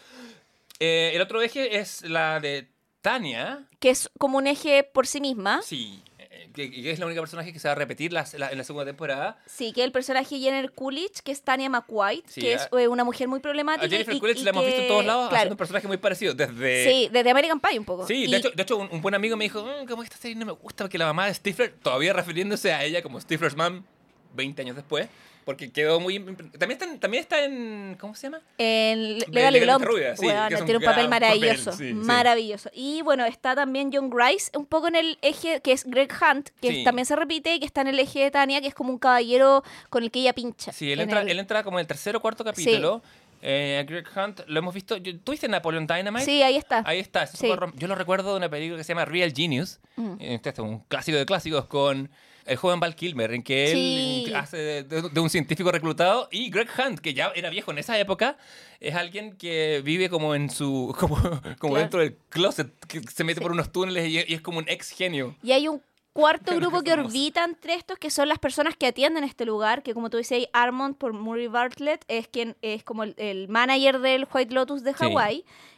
Eh, 0.80 1.12
el 1.14 1.20
otro 1.22 1.40
eje 1.42 1.78
es 1.78 2.02
la 2.02 2.40
de 2.40 2.68
Tania. 3.00 3.66
que 3.80 3.90
es 3.90 4.10
como 4.18 4.38
un 4.38 4.46
eje 4.46 4.82
por 4.84 5.06
sí 5.06 5.20
misma. 5.20 5.62
Sí. 5.62 6.02
eh, 6.18 6.50
Que, 6.52 6.70
que 6.70 6.90
es 6.90 6.98
la 6.98 7.06
única 7.06 7.20
personaje 7.20 7.52
que 7.52 7.58
se 7.58 7.68
va 7.68 7.72
a 7.72 7.74
repetir 7.76 8.12
las- 8.12 8.34
la- 8.34 8.50
en 8.50 8.58
la 8.58 8.64
segunda 8.64 8.84
temporada. 8.84 9.38
Sí, 9.46 9.72
que 9.72 9.84
el 9.84 9.92
personaje 9.92 10.38
Jennifer 10.38 10.72
Coolidge, 10.72 11.20
que 11.22 11.30
es 11.32 11.42
Tanya 11.42 11.68
McWhite, 11.68 12.28
Sí, 12.28 12.40
que 12.40 12.54
es 12.54 12.68
eh, 12.78 12.88
una 12.88 13.04
mujer 13.04 13.28
muy 13.28 13.40
problemática. 13.40 13.86
A 13.86 13.88
Jennifer 13.88 14.14
y- 14.14 14.18
Coolidge 14.20 14.40
y 14.40 14.44
la 14.44 14.50
hemos 14.50 14.64
visto 14.64 14.76
en 14.80 14.84
que- 14.86 14.88
todos 14.88 15.04
lados 15.04 15.28
claro, 15.28 15.36
haciendo 15.36 15.54
un 15.54 15.58
personaje 15.58 15.86
muy 15.88 15.96
parecido. 15.98 16.34
Desde. 16.34 16.84
Sí, 16.84 17.08
desde 17.12 17.30
American 17.30 17.60
Pie 17.60 17.78
un 17.78 17.84
poco. 17.84 18.06
Sí, 18.06 18.24
Y- 18.24 18.30
de 18.30 18.36
hecho, 18.38 18.50
de 18.50 18.62
hecho 18.62 18.76
un, 18.76 18.88
un 18.90 19.00
buen 19.00 19.14
amigo 19.14 19.36
me 19.36 19.44
dijo, 19.44 19.62
"Mm, 19.62 19.86
¿cómo 19.86 20.02
que 20.02 20.06
esta 20.06 20.18
serie 20.18 20.34
no 20.36 20.44
me 20.46 20.52
gusta? 20.52 20.84
Porque 20.84 20.98
la 20.98 21.06
mamá 21.06 21.26
de 21.26 21.34
Stifler, 21.34 21.72
todavía 21.82 22.12
refiriéndose 22.12 22.72
a 22.72 22.82
ella 22.84 23.02
como 23.02 23.20
Stifler's 23.20 23.56
mom, 23.56 23.84
20 24.34 24.62
años 24.62 24.76
después, 24.76 25.08
porque 25.46 25.70
quedó 25.72 26.00
muy... 26.00 26.18
También 26.18 26.72
está, 26.72 26.84
en- 26.84 26.98
también 27.00 27.22
está 27.22 27.42
en... 27.44 27.96
¿Cómo 27.98 28.14
se 28.16 28.26
llama? 28.26 28.40
En 28.58 28.98
Legalmente 29.20 29.30
Legally 29.30 29.60
Blonde, 29.60 29.86
Rubia, 29.86 30.16
sí, 30.16 30.26
un 30.26 30.64
tiene 30.66 30.76
un 30.78 30.84
papel 30.84 31.08
maravilloso, 31.08 31.72
sí, 31.72 31.94
maravilloso. 31.94 32.68
Y 32.74 33.00
bueno, 33.02 33.24
está 33.24 33.54
también 33.54 33.90
John 33.92 34.10
Grice, 34.10 34.50
un 34.58 34.66
poco 34.66 34.88
en 34.88 34.96
el 34.96 35.18
eje, 35.22 35.60
que 35.62 35.70
es 35.72 35.84
Greg 35.84 36.10
Hunt, 36.20 36.50
que 36.60 36.82
también 36.84 37.06
se 37.06 37.14
repite, 37.16 37.54
y 37.54 37.60
que 37.60 37.66
está 37.66 37.80
en 37.82 37.86
el 37.86 37.98
eje 38.00 38.18
de 38.20 38.30
Tania, 38.32 38.60
que 38.60 38.66
es 38.66 38.74
como 38.74 38.90
un 38.90 38.98
caballero 38.98 39.62
con 39.88 40.02
el 40.02 40.10
que 40.10 40.18
ella 40.18 40.32
pincha. 40.34 40.72
Sí, 40.72 40.90
él 40.92 40.98
en 40.98 41.04
entra, 41.04 41.22
el- 41.22 41.28
él 41.30 41.38
entra 41.38 41.62
como 41.62 41.78
en 41.78 41.82
el 41.82 41.86
tercer 41.86 42.16
o 42.16 42.20
cuarto 42.20 42.44
capítulo. 42.44 43.00
Eh, 43.40 43.84
Greg 43.86 44.06
Hunt, 44.16 44.40
lo 44.48 44.58
hemos 44.58 44.74
visto... 44.74 45.00
¿Tú 45.00 45.30
viste 45.30 45.46
Napoleon 45.46 45.86
Dynamite? 45.86 46.24
Sí, 46.24 46.42
ahí 46.42 46.56
está. 46.56 46.82
Ahí 46.84 46.98
está. 46.98 47.28
Yo 47.76 47.86
lo 47.86 47.94
recuerdo 47.94 48.32
de 48.32 48.38
una 48.38 48.48
película 48.48 48.78
que 48.78 48.82
se 48.84 48.88
llama 48.94 49.04
Real 49.04 49.32
Genius. 49.32 49.78
Mm. 49.94 50.14
Este 50.18 50.50
es 50.50 50.58
un 50.58 50.80
clásico 50.80 51.16
de 51.18 51.24
clásicos 51.26 51.66
con 51.66 52.10
el 52.46 52.56
joven 52.56 52.80
Val 52.80 52.94
Kilmer, 52.94 53.32
en 53.32 53.42
que 53.42 53.70
él 53.72 54.24
Sí. 54.26 54.32
hace 54.34 54.56
de, 54.56 54.82
de- 54.84 55.20
un 55.20 55.30
científico 55.30 55.70
reclutado. 55.72 56.28
Y 56.30 56.50
Greg 56.50 56.68
Hunt, 56.78 57.00
que 57.00 57.12
ya 57.14 57.32
era 57.34 57.50
viejo 57.50 57.70
en 57.72 57.78
esa 57.78 57.98
época, 57.98 58.36
es 58.80 58.94
alguien 58.94 59.36
que 59.36 59.82
vive 59.84 60.08
como 60.08 60.34
en 60.34 60.48
su. 60.50 60.94
como, 61.00 61.16
como 61.16 61.74
Claro. 61.74 61.76
dentro 61.76 62.00
del 62.00 62.16
closet, 62.28 62.72
que 62.86 63.00
se 63.02 63.24
mete 63.24 63.40
Sí. 63.40 63.42
por 63.42 63.52
unos 63.52 63.72
túneles 63.72 64.08
y, 64.08 64.18
y 64.30 64.34
es 64.34 64.40
como 64.40 64.58
un 64.58 64.68
ex 64.68 64.90
genio. 64.90 65.36
Y 65.42 65.52
hay 65.52 65.68
un 65.68 65.82
cuarto 66.12 66.56
grupo 66.56 66.80
que 66.80 66.94
orbita 66.94 67.44
entre 67.44 67.74
estos, 67.74 67.98
que 67.98 68.08
son 68.10 68.28
las 68.28 68.38
personas 68.38 68.74
que 68.74 68.86
atienden 68.86 69.22
este 69.22 69.44
lugar, 69.44 69.82
que 69.82 69.92
como 69.92 70.08
tú 70.08 70.16
dices, 70.16 70.46
Armond 70.54 70.96
por 70.96 71.12
Murray 71.12 71.46
Bartlett 71.46 72.04
es 72.08 72.26
quien 72.26 72.56
es 72.62 72.82
como 72.84 73.02
el, 73.02 73.14
el 73.18 73.48
manager 73.48 73.98
del 74.00 74.26
White 74.32 74.54
Lotus 74.54 74.82
de 74.82 74.92
Sí. 74.94 74.96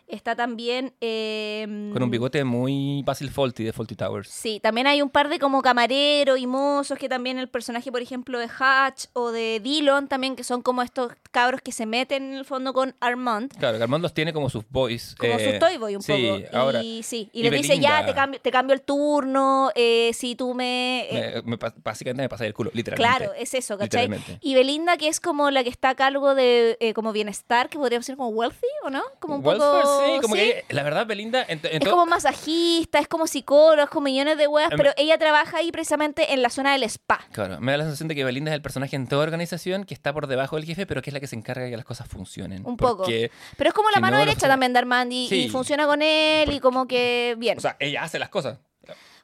Está 0.09 0.35
también... 0.35 0.95
eh, 1.01 1.65
Con 1.93 2.03
un 2.03 2.11
bigote 2.11 2.43
muy 2.45 3.03
Basil 3.05 3.31
Fawlty 3.31 3.65
de 3.65 3.73
Fawlty 3.73 3.95
Towers. 3.95 4.29
Sí, 4.29 4.59
también 4.61 4.87
hay 4.87 5.03
un 5.03 5.11
par 5.11 5.29
de 5.29 5.39
como 5.39 5.61
camareros 5.63 6.39
y 6.39 6.47
mozos, 6.47 6.99
que 6.99 7.09
también 7.09 7.39
el 7.39 7.49
personaje, 7.49 7.93
por 7.93 8.01
ejemplo, 8.01 8.39
de 8.39 8.49
Hatch 8.59 9.07
o 9.13 9.31
de 9.31 9.61
Dillon 9.61 10.09
también, 10.09 10.35
que 10.37 10.45
son 10.45 10.63
como 10.63 10.83
estos 10.83 11.13
cabros 11.31 11.61
que 11.61 11.73
se 11.73 11.85
meten 11.87 12.33
en 12.33 12.35
el 12.39 12.45
fondo 12.45 12.73
con 12.73 12.95
Armand. 13.01 13.53
Claro, 13.59 13.77
que 13.77 13.83
Armand 13.83 14.03
los 14.03 14.15
tiene 14.15 14.33
como 14.33 14.49
sus 14.51 14.65
boys. 14.71 15.15
Como 15.19 15.35
eh, 15.35 15.51
sus 15.51 15.59
Toy 15.59 15.77
Boy 15.77 15.97
un 15.97 16.03
sí, 16.03 16.13
poco. 16.13 16.57
ahora. 16.57 16.83
y 16.83 17.03
sí, 17.03 17.29
y, 17.33 17.41
y 17.41 17.43
les 17.43 17.53
dice, 17.53 17.79
ya, 17.79 17.91
Belinda. 18.01 18.07
te 18.07 18.15
cambio, 18.15 18.41
te 18.41 18.51
cambio 18.51 18.75
el 18.75 18.81
turno, 18.83 19.71
eh, 19.75 20.11
si 20.15 20.35
tú 20.35 20.55
me... 20.55 21.07
eh, 21.11 21.43
me- 21.45 21.59
básicamente 21.85 22.23
me 22.23 22.29
pasa 22.29 22.47
el 22.47 22.55
culo, 22.55 22.71
literalmente. 22.73 23.19
Claro, 23.19 23.35
es 23.35 23.53
eso, 23.55 23.77
¿cachai? 23.77 24.09
Y 24.41 24.55
Belinda, 24.55 24.97
que 24.97 25.09
es 25.09 25.21
como 25.21 25.51
la 25.51 25.63
que 25.63 25.71
está 25.71 25.91
a 25.91 25.95
cargo 25.95 26.35
de 26.35 26.77
eh, 26.81 26.95
como 26.95 27.13
bienestar, 27.13 27.69
que 27.69 27.79
podríamos 27.79 28.07
decir 28.07 28.17
como 28.17 28.31
wealthy, 28.31 28.67
¿o 28.85 28.91
no? 28.91 29.03
Como 29.21 29.37
un 29.37 29.47
Welfare, 29.47 29.83
poco... 29.83 29.98
sí, 29.99 30.21
como 30.21 30.35
que 30.35 30.65
la 30.69 30.83
verdad, 30.83 31.07
Belinda. 31.07 31.43
Es 31.43 31.81
como 31.89 32.07
masajista, 32.07 32.99
es 32.99 33.09
como 33.09 33.27
psicóloga, 33.27 33.85
es 33.85 33.91
como 33.91 34.05
millones 34.05 34.39
de 34.39 34.47
weas, 34.47 34.71
Em- 34.73 34.77
pero 34.77 34.93
ella 34.97 35.19
trabaja 35.19 35.59
ahí 35.59 35.71
precisamente 35.73 36.33
en 36.33 36.43
la 36.43 36.51
zona 36.51 36.73
del 36.73 36.83
spa. 36.85 37.21
Claro, 37.33 37.61
me 37.61 37.73
da 37.73 37.79
la 37.79 37.85
sensación 37.85 38.09
de 38.09 38.15
que 38.15 38.25
Belinda 38.25 38.51
es 38.51 38.55
el 38.55 38.63
personaje 38.63 38.97
en 38.97 39.07
toda 39.07 39.23
organización 39.23 39.85
que 39.85 39.95
está 39.95 40.13
por 40.13 40.27
debajo 40.27 40.57
del 40.57 40.65
jefe, 40.65 40.87
pero 40.87 41.03
que 41.03 41.11
es 41.11 41.15
la 41.15 41.21
que 41.21 41.27
se 41.27 41.37
encarga 41.37 41.65
de 41.65 41.71
que 41.71 41.77
las 41.77 41.87
cosas 41.87 42.09
funcionen. 42.09 42.65
Un 42.67 42.77
poco. 42.77 43.05
Pero 43.05 43.69
es 43.69 43.75
como 43.75 43.91
la 43.91 43.97
Si 43.97 44.01
mano 44.01 44.17
no, 44.17 44.23
no 44.23 44.27
derecha 44.27 44.49
también 44.49 44.73
de 44.73 44.79
Armand 44.79 45.13
y, 45.13 45.49
funciona 45.51 45.87
con 45.87 46.03
él 46.03 46.53
y 46.53 46.61
como 46.61 46.87
que 46.87 47.35
bien. 47.39 47.59
o 47.59 47.61
sea, 47.61 47.77
ella 47.81 48.03
hace 48.03 48.19
las 48.19 48.29
cosas. 48.29 48.59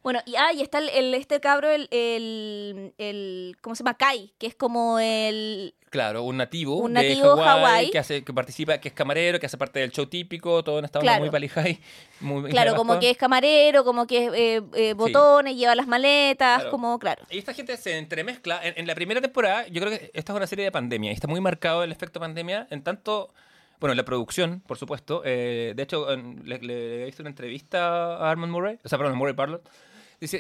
Bueno, 0.05 0.21
y, 0.27 0.37
ah, 0.37 0.53
y 0.53 0.63
está 0.63 0.79
el, 0.79 0.89
el- 0.91 1.15
este 1.15 1.41
cabro, 1.41 1.69
el, 1.71 1.89
el, 1.91 2.95
el- 2.99 3.57
¿cómo 3.61 3.75
se 3.75 3.83
llama? 3.83 3.97
Kai, 3.97 4.33
que 4.39 4.47
es 4.47 4.55
como 4.55 5.01
el... 5.01 5.75
Claro, 5.91 6.25
un 6.25 6.37
nativo, 6.37 6.77
Un 6.77 6.93
de 6.95 7.09
nativo 7.09 7.37
Hawái 7.37 7.45
Hawái. 7.47 7.91
que 7.91 7.99
hace, 8.01 8.25
que 8.25 8.33
participa, 8.33 8.79
que 8.79 8.89
es 8.89 8.95
camarero, 8.95 9.39
que 9.39 9.47
hace 9.47 9.57
parte 9.57 9.79
del 9.81 9.93
show 9.93 10.07
típico, 10.07 10.63
todo 10.65 10.81
en 10.81 10.85
esta 10.87 10.99
Claro. 10.99 11.25
muy 11.25 11.49
High, 11.49 11.81
muy 12.21 12.51
Claro, 12.51 12.75
como 12.75 12.99
que 12.99 13.11
es 13.11 13.17
camarero, 13.17 13.85
como 13.85 14.07
que 14.07 14.27
es 14.27 14.33
eh, 14.35 14.63
eh, 14.75 14.93
botones, 14.95 15.57
lleva 15.57 15.75
las 15.77 15.87
maletas, 15.87 16.57
Claro. 16.59 16.71
como, 16.71 16.99
claro. 16.99 17.23
Y 17.31 17.39
esta 17.39 17.55
gente 17.55 17.77
se 17.77 17.97
entremezcla. 17.97 18.61
En, 18.65 18.75
en 18.77 18.87
la 18.89 18.95
primera 18.97 19.21
temporada, 19.21 19.67
yo 19.69 19.81
creo 19.81 19.97
que 19.97 20.11
esta 20.15 20.33
es 20.33 20.37
una 20.37 20.47
serie 20.49 20.65
de 20.65 20.73
pandemia. 20.73 21.11
Y 21.13 21.15
está 21.15 21.29
muy 21.29 21.41
marcado 21.41 21.85
el 21.85 21.93
efecto 21.93 22.19
pandemia 22.21 22.67
en 22.71 22.83
tanto. 22.83 23.33
Bueno, 23.81 23.93
en 23.93 23.97
la 23.99 24.05
producción, 24.05 24.63
por 24.67 24.79
supuesto. 24.79 25.23
eh, 25.25 25.75
de 25.77 25.83
hecho, 25.83 26.07
le, 26.45 26.59
le 26.59 27.03
he 27.03 27.05
visto 27.07 27.23
una 27.23 27.31
entrevista 27.31 28.17
a 28.17 28.31
Armand 28.31 28.51
Murray, 28.53 28.79
o 28.83 28.89
sea, 28.89 28.99
perdón, 28.99 29.15
a 29.15 29.17
Murray 29.17 29.35
dice, 29.35 29.61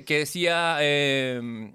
que 0.04 0.18
decía 0.18 0.76
eh, 0.80 1.72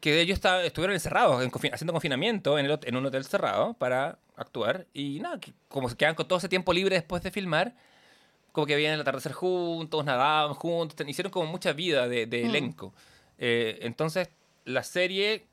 que 0.00 0.20
ellos 0.20 0.40
estuvieron 0.64 0.94
encerrados, 0.94 1.42
en 1.42 1.50
confi- 1.50 1.72
haciendo 1.72 1.92
confinamiento 1.92 2.58
en, 2.58 2.66
el 2.66 2.72
hot- 2.72 2.86
en 2.88 2.96
un 2.96 3.06
hotel 3.06 3.24
cerrado 3.24 3.74
para 3.74 4.18
actuar. 4.36 4.86
Y 4.92 5.20
nada, 5.20 5.38
que 5.40 5.52
como 5.68 5.88
se 5.88 5.96
quedan 5.96 6.14
con 6.14 6.26
todo 6.26 6.38
ese 6.38 6.48
tiempo 6.48 6.72
libre 6.72 6.96
después 6.96 7.22
de 7.22 7.30
filmar, 7.30 7.74
como 8.52 8.66
que 8.66 8.74
veían 8.74 8.94
el 8.94 9.00
atardecer 9.00 9.32
juntos, 9.32 10.04
nadaban 10.04 10.54
juntos, 10.54 10.96
hicieron 11.08 11.30
como 11.30 11.46
mucha 11.46 11.72
vida 11.72 12.08
de, 12.08 12.26
de 12.26 12.42
Mm. 12.44 12.46
elenco. 12.50 12.94
Eh, 13.38 13.78
entonces, 13.82 14.28
la 14.64 14.82
serie 14.82 15.46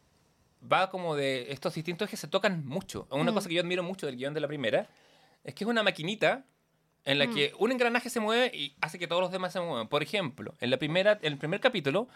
va 0.71 0.89
como 0.89 1.15
de 1.15 1.51
estos 1.51 1.73
distintos 1.75 2.09
que 2.09 2.17
se 2.17 2.27
tocan 2.27 2.65
mucho. 2.65 3.07
Una 3.11 3.31
Mm. 3.31 3.33
cosa 3.35 3.47
que 3.49 3.55
yo 3.55 3.61
admiro 3.61 3.83
mucho 3.83 4.05
del 4.05 4.17
guion 4.17 4.33
de 4.33 4.41
la 4.41 4.47
primera 4.47 4.87
es 5.43 5.53
que 5.53 5.63
es 5.63 5.69
una 5.69 5.83
maquinita 5.83 6.43
en 7.05 7.19
la 7.19 7.27
Mm. 7.27 7.33
que 7.33 7.53
un 7.57 7.71
engranaje 7.71 8.09
se 8.09 8.19
mueve 8.19 8.51
y 8.55 8.73
hace 8.81 8.99
que 8.99 9.07
todos 9.07 9.21
los 9.21 9.31
demás 9.31 9.53
se 9.53 9.59
muevan. 9.59 9.87
Por 9.87 10.03
ejemplo, 10.03 10.55
en, 10.59 10.69
la 10.69 10.77
primera, 10.77 11.17
en 11.21 11.33
el 11.33 11.37
primer 11.39 11.59
capítulo, 11.59 12.07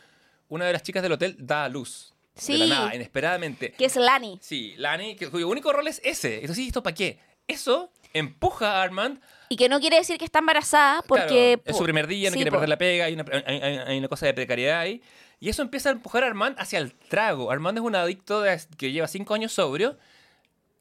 una 0.49 0.65
de 0.65 0.73
las 0.73 0.83
chicas 0.83 1.01
del 1.03 1.11
hotel 1.13 1.35
da 1.39 1.65
a 1.65 1.69
luz. 1.69 2.13
De 2.35 2.41
Sí. 2.41 2.57
la 2.57 2.65
nada, 2.67 2.95
inesperadamente. 2.95 3.71
Que 3.73 3.85
es 3.85 3.95
Lani. 3.95 4.39
Sí, 4.41 4.73
Lani, 4.77 5.15
que, 5.15 5.29
cuyo 5.29 5.47
único 5.47 5.71
rol 5.71 5.87
es 5.87 6.01
ese. 6.03 6.41
Entonces, 6.41 6.65
¿esto 6.67 6.81
para 6.83 6.95
qué? 6.95 7.19
Eso 7.47 7.91
empuja 8.13 8.79
a 8.79 8.83
Armand 8.83 9.19
Y 9.49 9.55
que 9.55 9.69
no 9.69 9.79
quiere 9.79 9.97
decir 9.97 10.17
que 10.17 10.25
está 10.25 10.39
embarazada 10.39 11.01
porque... 11.03 11.57
Claro, 11.57 11.61
es 11.65 11.77
su 11.77 11.83
primer 11.83 12.07
día, 12.07 12.29
no 12.29 12.33
sí, 12.33 12.37
quiere 12.39 12.51
perder 12.51 12.69
la 12.69 12.77
pega, 12.77 13.05
hay 13.05 13.13
una, 13.13 13.25
hay, 13.45 13.59
hay- 13.61 13.77
hay 13.77 13.97
una 13.99 14.07
cosa 14.07 14.25
de 14.25 14.33
precariedad 14.33 14.79
ahí. 14.79 15.01
Y 15.39 15.49
eso 15.49 15.61
empieza 15.61 15.89
a 15.89 15.91
empujar 15.91 16.23
a 16.23 16.27
Armand 16.27 16.55
hacia 16.59 16.79
el 16.79 16.93
trago. 16.93 17.51
Armand 17.51 17.77
es 17.77 17.83
un 17.83 17.95
adicto 17.95 18.41
de- 18.41 18.59
que 18.77 18.91
lleva 18.91 19.07
cinco 19.07 19.33
años 19.35 19.51
sobrio 19.51 19.97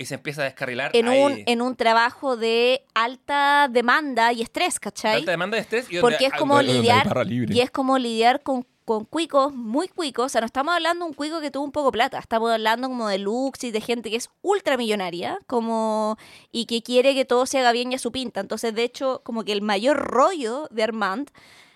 y 0.02 0.06
se 0.06 0.14
empieza 0.16 0.42
a 0.42 0.44
descarrilar 0.44 0.90
en 0.94 1.08
ahí. 1.08 1.22
un, 1.22 1.42
en 1.46 1.62
un 1.62 1.76
trabajo 1.76 2.36
de 2.36 2.84
alta 2.94 3.68
demanda 3.70 4.32
y 4.32 4.42
estrés, 4.42 4.78
¿cachai? 4.78 5.16
Alta 5.16 5.30
demanda 5.30 5.56
de 5.56 5.62
estrés 5.62 5.86
y 5.90 5.98
Porque 6.00 6.26
es 6.26 6.32
como 6.34 6.56
donde- 6.56 6.74
lidiar 6.74 7.06
barra 7.08 7.24
libre. 7.24 7.54
y 7.54 7.60
es 7.60 7.70
como 7.70 7.98
lidiar 7.98 8.42
con, 8.42 8.66
con 8.84 9.04
cuicos 9.04 9.54
muy 9.54 9.88
cuicos. 9.88 10.26
O 10.26 10.28
sea, 10.28 10.40
no 10.40 10.46
estamos 10.46 10.74
hablando 10.74 11.04
de 11.04 11.10
un 11.10 11.14
cuico 11.14 11.40
que 11.40 11.50
tuvo 11.50 11.64
un 11.64 11.72
poco 11.72 11.86
de 11.88 11.92
plata. 11.92 12.18
Estamos 12.18 12.50
hablando 12.50 12.88
como 12.88 13.08
de 13.08 13.18
lux 13.18 13.62
y 13.64 13.70
de 13.70 13.80
gente 13.80 14.10
que 14.10 14.16
es 14.16 14.28
ultramillonaria 14.42 15.38
como 15.46 16.16
y 16.50 16.66
que 16.66 16.82
quiere 16.82 17.14
que 17.14 17.24
todo 17.24 17.46
se 17.46 17.58
haga 17.58 17.72
bien 17.72 17.92
y 17.92 17.94
a 17.94 17.98
su 17.98 18.10
pinta. 18.12 18.40
Entonces, 18.40 18.74
de 18.74 18.82
hecho, 18.84 19.20
como 19.24 19.44
que 19.44 19.52
el 19.52 19.62
mayor 19.62 19.96
rollo 19.98 20.66
de 20.70 20.82
Armand 20.82 21.30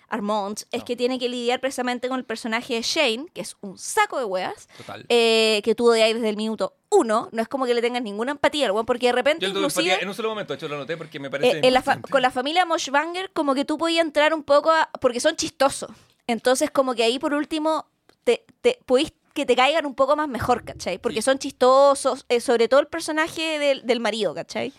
Armand 0.09 0.59
es 0.71 0.83
que 0.83 0.95
tiene 0.95 1.19
que 1.19 1.29
lidiar 1.29 1.59
precisamente 1.59 2.07
con 2.09 2.17
el 2.19 2.25
personaje 2.25 2.75
de 2.75 2.81
Shane, 2.81 3.25
que 3.33 3.41
es 3.41 3.55
un 3.61 3.77
saco 3.77 4.17
de 4.19 4.25
weas, 4.25 4.67
Total. 4.77 5.05
eh, 5.09 5.61
que 5.63 5.75
tuvo 5.75 5.91
de 5.91 6.03
ahí 6.03 6.13
desde 6.13 6.29
el 6.29 6.37
minuto 6.37 6.75
uno. 6.89 7.29
No 7.31 7.41
es 7.41 7.47
como 7.47 7.65
que 7.65 7.73
le 7.73 7.81
tengas 7.81 8.01
ninguna 8.01 8.31
empatía 8.31 8.65
al 8.67 8.71
weón, 8.71 8.85
porque 8.85 9.07
de 9.07 9.11
repente 9.13 9.45
Yo 9.45 9.49
inclusive... 9.51 10.01
en 10.01 10.07
un 10.07 10.13
solo 10.13 10.29
momento, 10.29 10.53
de 10.53 10.57
hecho 10.57 10.67
lo 10.67 10.77
noté 10.77 10.95
porque 10.97 11.19
me 11.19 11.29
parece 11.29 11.57
Eh, 11.57 11.61
en 11.63 11.73
la 11.73 11.81
con 12.09 12.21
la 12.21 12.31
familia 12.31 12.65
Moshbanger 12.65 13.31
como 13.33 13.53
que 13.53 13.65
tú 13.65 13.77
podías 13.77 14.05
entrar 14.05 14.33
un 14.33 14.43
poco 14.43 14.71
a- 14.71 14.89
porque 15.01 15.19
son 15.19 15.35
chistosos. 15.35 15.89
Entonces 16.27 16.71
como 16.71 16.95
que 16.95 17.03
ahí 17.03 17.19
por 17.19 17.33
último 17.33 17.85
te, 18.23 18.45
te 18.61 18.79
podís 18.85 19.11
que 19.33 19.45
te 19.45 19.55
caigan 19.55 19.85
un 19.85 19.93
poco 19.93 20.15
más 20.15 20.27
mejor, 20.27 20.63
¿cachai? 20.65 20.97
Porque 20.97 21.17
Sí. 21.21 21.25
son 21.25 21.37
chistosos, 21.37 22.25
eh, 22.27 22.41
sobre 22.41 22.67
todo 22.67 22.79
el 22.79 22.87
personaje 22.87 23.59
del, 23.59 23.85
del 23.85 23.99
marido, 23.99 24.33
¿cachai? 24.33 24.73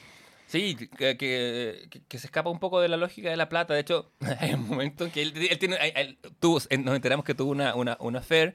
Sí, 0.49 0.75
que, 0.77 1.17
que- 1.17 1.89
que- 2.09 2.19
se 2.19 2.27
escapa 2.27 2.49
un 2.51 2.59
poco 2.59 2.81
de 2.81 2.89
la 2.89 2.97
lógica 2.97 3.31
de 3.31 3.37
la 3.37 3.49
plata. 3.49 3.75
De 3.75 3.81
hecho, 3.81 4.11
hay 4.41 4.55
un 4.55 4.67
momento 4.69 5.05
en 5.05 5.11
que 5.11 5.23
él, 5.23 5.33
él 5.51 5.59
tiene. 5.59 5.77
él- 5.95 6.19
tuvo- 6.41 6.59
nos 6.79 6.97
enteramos 6.97 7.25
que 7.25 7.35
tuvo 7.35 7.51
una, 7.53 7.75
una, 7.75 7.97
una 8.01 8.19
affair 8.21 8.55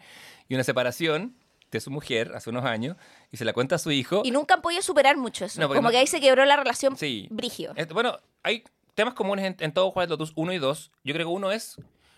y 0.50 0.56
una 0.56 0.64
separación 0.64 1.36
de 1.72 1.80
su 1.80 1.90
mujer 1.92 2.34
hace 2.36 2.50
unos 2.50 2.66
años 2.66 2.98
y 3.32 3.38
se 3.38 3.46
la 3.46 3.54
cuenta 3.54 3.76
a 3.76 3.80
su 3.80 3.92
hijo. 3.92 4.22
Y 4.26 4.32
nunca 4.32 4.56
han 4.56 4.62
podido 4.62 4.82
superar 4.82 5.18
mucho 5.18 5.46
eso. 5.46 5.62
No, 5.62 5.68
como 5.68 5.82
no- 5.84 5.90
que 5.92 5.98
ahí 5.98 6.08
se 6.08 6.20
quebró 6.20 6.44
la 6.46 6.56
relación 6.58 6.98
Sí. 6.98 7.28
brigio. 7.32 7.74
Eh, 7.76 7.86
Bueno, 7.86 8.18
hay 8.44 8.64
temas 8.96 9.14
comunes 9.14 9.46
en, 9.46 9.56
en 9.60 9.72
todo 9.72 9.88
White 9.90 10.10
Lotus 10.10 10.34
1 10.36 10.52
y 10.54 10.58
2. 10.60 10.92
Yo 11.04 11.14
creo 11.14 11.28
que 11.28 11.34
uno 11.34 11.52
es 11.52 11.78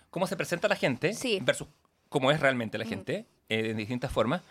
cómo 0.09 0.25
se 0.27 0.35
presenta 0.37 0.67
la 0.67 0.75
gente 0.75 1.13
Sí. 1.13 1.39
versus 1.41 1.67
cómo 2.09 2.31
es 2.31 2.39
realmente 2.39 2.77
la 2.77 2.85
Mm. 2.85 2.89
gente 2.89 3.25
eh, 3.49 3.69
en 3.71 3.77
distintas 3.77 4.11
formas. 4.11 4.41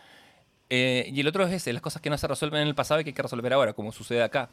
Eh, 0.71 1.11
y 1.13 1.21
el 1.21 1.29
otro 1.29 1.45
es 1.47 1.53
ese, 1.53 1.73
las 1.75 1.83
cosas 1.83 2.01
que 2.01 2.09
no 2.09 2.17
se 2.17 2.27
resuelven 2.27 2.63
en 2.63 2.69
el 2.69 2.75
pasado 2.75 2.99
y 3.01 3.05
que 3.05 3.11
hay 3.11 3.15
que 3.15 3.23
resolver 3.23 3.53
ahora, 3.53 3.75
como 3.75 3.93
sucede 3.93 4.23
acá. 4.23 4.49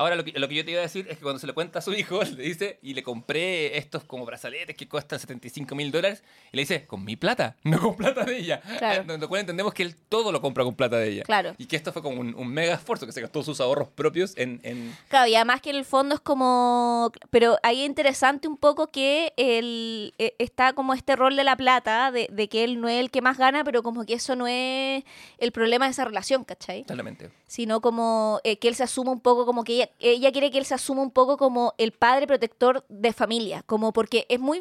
Ahora, 0.00 0.16
lo 0.16 0.24
que, 0.24 0.32
lo 0.32 0.48
que 0.48 0.54
yo 0.54 0.64
te 0.64 0.70
iba 0.70 0.80
a 0.80 0.84
decir 0.84 1.06
es 1.10 1.18
que 1.18 1.22
cuando 1.22 1.38
se 1.38 1.46
le 1.46 1.52
cuenta 1.52 1.80
a 1.80 1.82
su 1.82 1.92
hijo, 1.92 2.22
le 2.36 2.42
dice, 2.42 2.78
y 2.80 2.94
le 2.94 3.02
compré 3.02 3.76
estos 3.76 4.02
como 4.02 4.24
brazaletes 4.24 4.74
que 4.74 4.88
cuestan 4.88 5.18
75 5.18 5.74
mil 5.74 5.92
dólares, 5.92 6.24
y 6.50 6.56
le 6.56 6.62
dice, 6.62 6.86
con 6.86 7.04
mi 7.04 7.16
plata, 7.16 7.56
no 7.64 7.78
con 7.78 7.96
plata 7.96 8.24
de 8.24 8.38
ella. 8.38 8.62
Claro. 8.78 9.12
Eh, 9.12 9.18
Lo 9.18 9.28
cual 9.28 9.42
entendemos 9.42 9.74
que 9.74 9.82
él 9.82 9.94
todo 10.08 10.32
lo 10.32 10.40
compra 10.40 10.64
con 10.64 10.74
plata 10.74 10.96
de 10.96 11.08
ella. 11.10 11.22
Claro. 11.24 11.54
Y 11.58 11.66
que 11.66 11.76
esto 11.76 11.92
fue 11.92 12.00
como 12.00 12.18
un, 12.18 12.34
un 12.34 12.48
mega 12.48 12.76
esfuerzo, 12.76 13.04
que 13.04 13.12
se 13.12 13.20
gastó 13.20 13.42
sus 13.42 13.60
ahorros 13.60 13.88
propios 13.88 14.32
en... 14.38 14.60
en 14.62 14.96
Claro, 15.08 15.26
y 15.26 15.34
además 15.34 15.60
que 15.60 15.68
en 15.68 15.76
el 15.76 15.84
fondo 15.84 16.14
es 16.14 16.20
como... 16.22 17.12
Pero 17.28 17.58
ahí 17.62 17.82
es 17.82 17.86
interesante 17.86 18.48
un 18.48 18.56
poco 18.56 18.86
que 18.86 19.34
él, 19.36 20.14
eh, 20.16 20.34
está 20.38 20.72
como 20.72 20.94
este 20.94 21.14
rol 21.14 21.36
de 21.36 21.44
la 21.44 21.56
plata, 21.58 22.10
de, 22.10 22.26
de 22.32 22.48
que 22.48 22.64
él 22.64 22.80
no 22.80 22.88
es 22.88 23.00
el 23.00 23.10
que 23.10 23.20
más 23.20 23.36
gana, 23.36 23.64
pero 23.64 23.82
como 23.82 24.06
que 24.06 24.14
eso 24.14 24.34
no 24.34 24.46
es 24.46 25.04
el 25.36 25.52
problema 25.52 25.84
de 25.84 25.90
esa 25.90 26.06
relación, 26.06 26.44
¿cachai? 26.44 26.84
Totalmente. 26.84 27.30
Sino 27.46 27.82
como 27.82 28.40
eh, 28.44 28.56
que 28.56 28.68
él 28.68 28.74
se 28.74 28.84
asuma 28.84 29.10
un 29.12 29.20
poco 29.20 29.44
como 29.44 29.62
que 29.64 29.74
ella, 29.74 29.89
ella 29.98 30.30
quiere 30.32 30.50
que 30.50 30.58
él 30.58 30.64
se 30.64 30.74
asuma 30.74 31.02
un 31.02 31.10
poco 31.10 31.36
como 31.36 31.74
el 31.78 31.92
padre 31.92 32.26
protector 32.26 32.84
de 32.88 33.12
familia, 33.12 33.62
como 33.66 33.92
porque 33.92 34.26
es 34.28 34.38
muy 34.40 34.60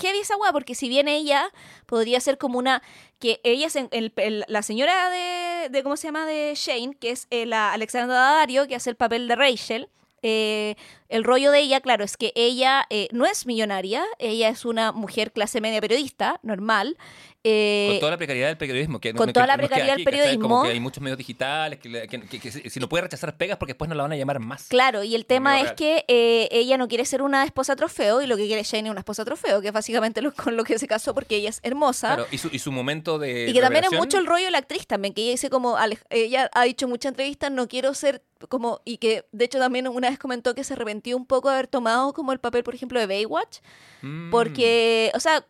heavy 0.00 0.18
esa 0.18 0.36
weá, 0.36 0.52
porque 0.52 0.74
si 0.74 0.88
bien 0.88 1.08
ella 1.08 1.50
podría 1.86 2.20
ser 2.20 2.38
como 2.38 2.58
una, 2.58 2.82
que 3.18 3.40
ella 3.44 3.66
es 3.66 3.76
el- 3.76 4.12
el- 4.16 4.44
la 4.48 4.62
señora 4.62 5.10
de, 5.10 5.68
de, 5.70 5.82
¿cómo 5.82 5.96
se 5.96 6.08
llama? 6.08 6.26
De 6.26 6.52
Shane, 6.56 6.94
que 6.94 7.10
es 7.10 7.26
eh, 7.30 7.46
la 7.46 7.72
Alexandra 7.72 8.16
Daddario, 8.16 8.66
que 8.68 8.74
hace 8.76 8.90
el 8.90 8.96
papel 8.96 9.28
de 9.28 9.36
Rachel. 9.36 9.88
eh, 10.22 10.74
el 11.08 11.22
rollo 11.22 11.52
de 11.52 11.60
ella, 11.60 11.80
claro, 11.80 12.02
es 12.04 12.16
que 12.16 12.32
ella 12.34 12.86
eh, 12.90 13.06
no 13.12 13.24
es 13.24 13.46
millonaria, 13.46 14.04
ella 14.18 14.48
es 14.48 14.64
una 14.64 14.90
mujer 14.90 15.30
clase 15.32 15.60
media 15.60 15.80
periodista, 15.80 16.40
normal. 16.42 16.96
Eh, 17.44 17.86
Con 17.90 18.00
toda 18.00 18.10
la 18.12 18.16
precariedad 18.16 18.48
del 18.48 18.56
periodismo. 18.58 19.00
Que 19.00 19.14
con 19.14 19.26
no- 19.28 19.32
toda 19.32 19.46
que 19.46 19.52
la 19.52 19.56
precariedad 19.56 19.96
del 19.96 20.04
¿cachai? 20.04 20.20
Como 20.20 20.26
periodismo. 20.40 20.62
que 20.64 20.68
hay 20.70 20.80
muchos 20.80 21.02
medios 21.02 21.18
digitales 21.18 21.78
que, 21.78 22.70
si 22.70 22.80
no 22.80 22.88
puede 22.88 23.02
rechazar 23.02 23.36
pegas 23.36 23.56
porque 23.58 23.72
después 23.74 23.88
no 23.88 23.94
la 23.94 24.02
van 24.02 24.12
a 24.12 24.16
llamar 24.16 24.38
más. 24.40 24.66
Claro, 24.68 25.02
y 25.04 25.14
el 25.14 25.24
tema 25.26 25.58
es 25.58 25.64
real. 25.64 25.74
que 25.76 26.04
eh, 26.08 26.48
ella 26.50 26.76
no 26.76 26.88
quiere 26.88 27.04
ser 27.04 27.22
una 27.22 27.44
esposa 27.44 27.76
trofeo 27.76 28.20
y 28.22 28.26
lo 28.26 28.36
que 28.36 28.46
quiere 28.46 28.62
Shane 28.64 28.88
es 28.88 28.90
una 28.90 29.00
esposa 29.00 29.24
trofeo, 29.24 29.60
que 29.60 29.68
es 29.68 29.72
básicamente 29.72 30.20
lo- 30.22 30.32
con 30.34 30.56
lo 30.56 30.64
que 30.64 30.78
se 30.78 30.86
casó 30.88 31.14
porque 31.14 31.36
ella 31.36 31.50
es 31.50 31.60
hermosa. 31.62 32.08
Claro, 32.14 32.26
y 32.30 32.38
su, 32.38 32.48
y 32.52 32.58
su 32.58 32.72
momento 32.72 33.18
de. 33.18 33.48
Y 33.48 33.52
que 33.52 33.60
también 33.60 33.84
es 33.84 33.92
mucho 33.92 34.18
el 34.18 34.26
rollo 34.26 34.44
de 34.46 34.50
la 34.50 34.58
actriz 34.58 34.86
también, 34.86 35.14
que 35.14 35.22
ella 35.22 35.32
dice 35.32 35.48
como, 35.50 35.76
ella 36.10 36.50
ha 36.52 36.64
dicho 36.64 36.86
en 36.86 36.90
muchas 36.90 37.10
entrevistas, 37.10 37.50
no 37.50 37.68
quiero 37.68 37.94
ser 37.94 38.22
como, 38.48 38.80
y 38.84 38.98
que 38.98 39.26
de 39.32 39.44
hecho 39.46 39.58
también 39.58 39.88
una 39.88 40.10
vez 40.10 40.18
comentó 40.18 40.54
que 40.54 40.62
se 40.62 40.74
arrepintió 40.74 41.16
un 41.16 41.26
poco 41.26 41.48
de 41.48 41.54
haber 41.54 41.66
tomado 41.66 42.12
como 42.12 42.32
el 42.32 42.38
papel, 42.38 42.62
por 42.62 42.74
ejemplo, 42.74 43.00
de 43.00 43.06
Baywatch, 43.06 43.58
Mm. 44.00 44.30
porque, 44.30 45.10
o 45.14 45.18
sea, 45.18 45.44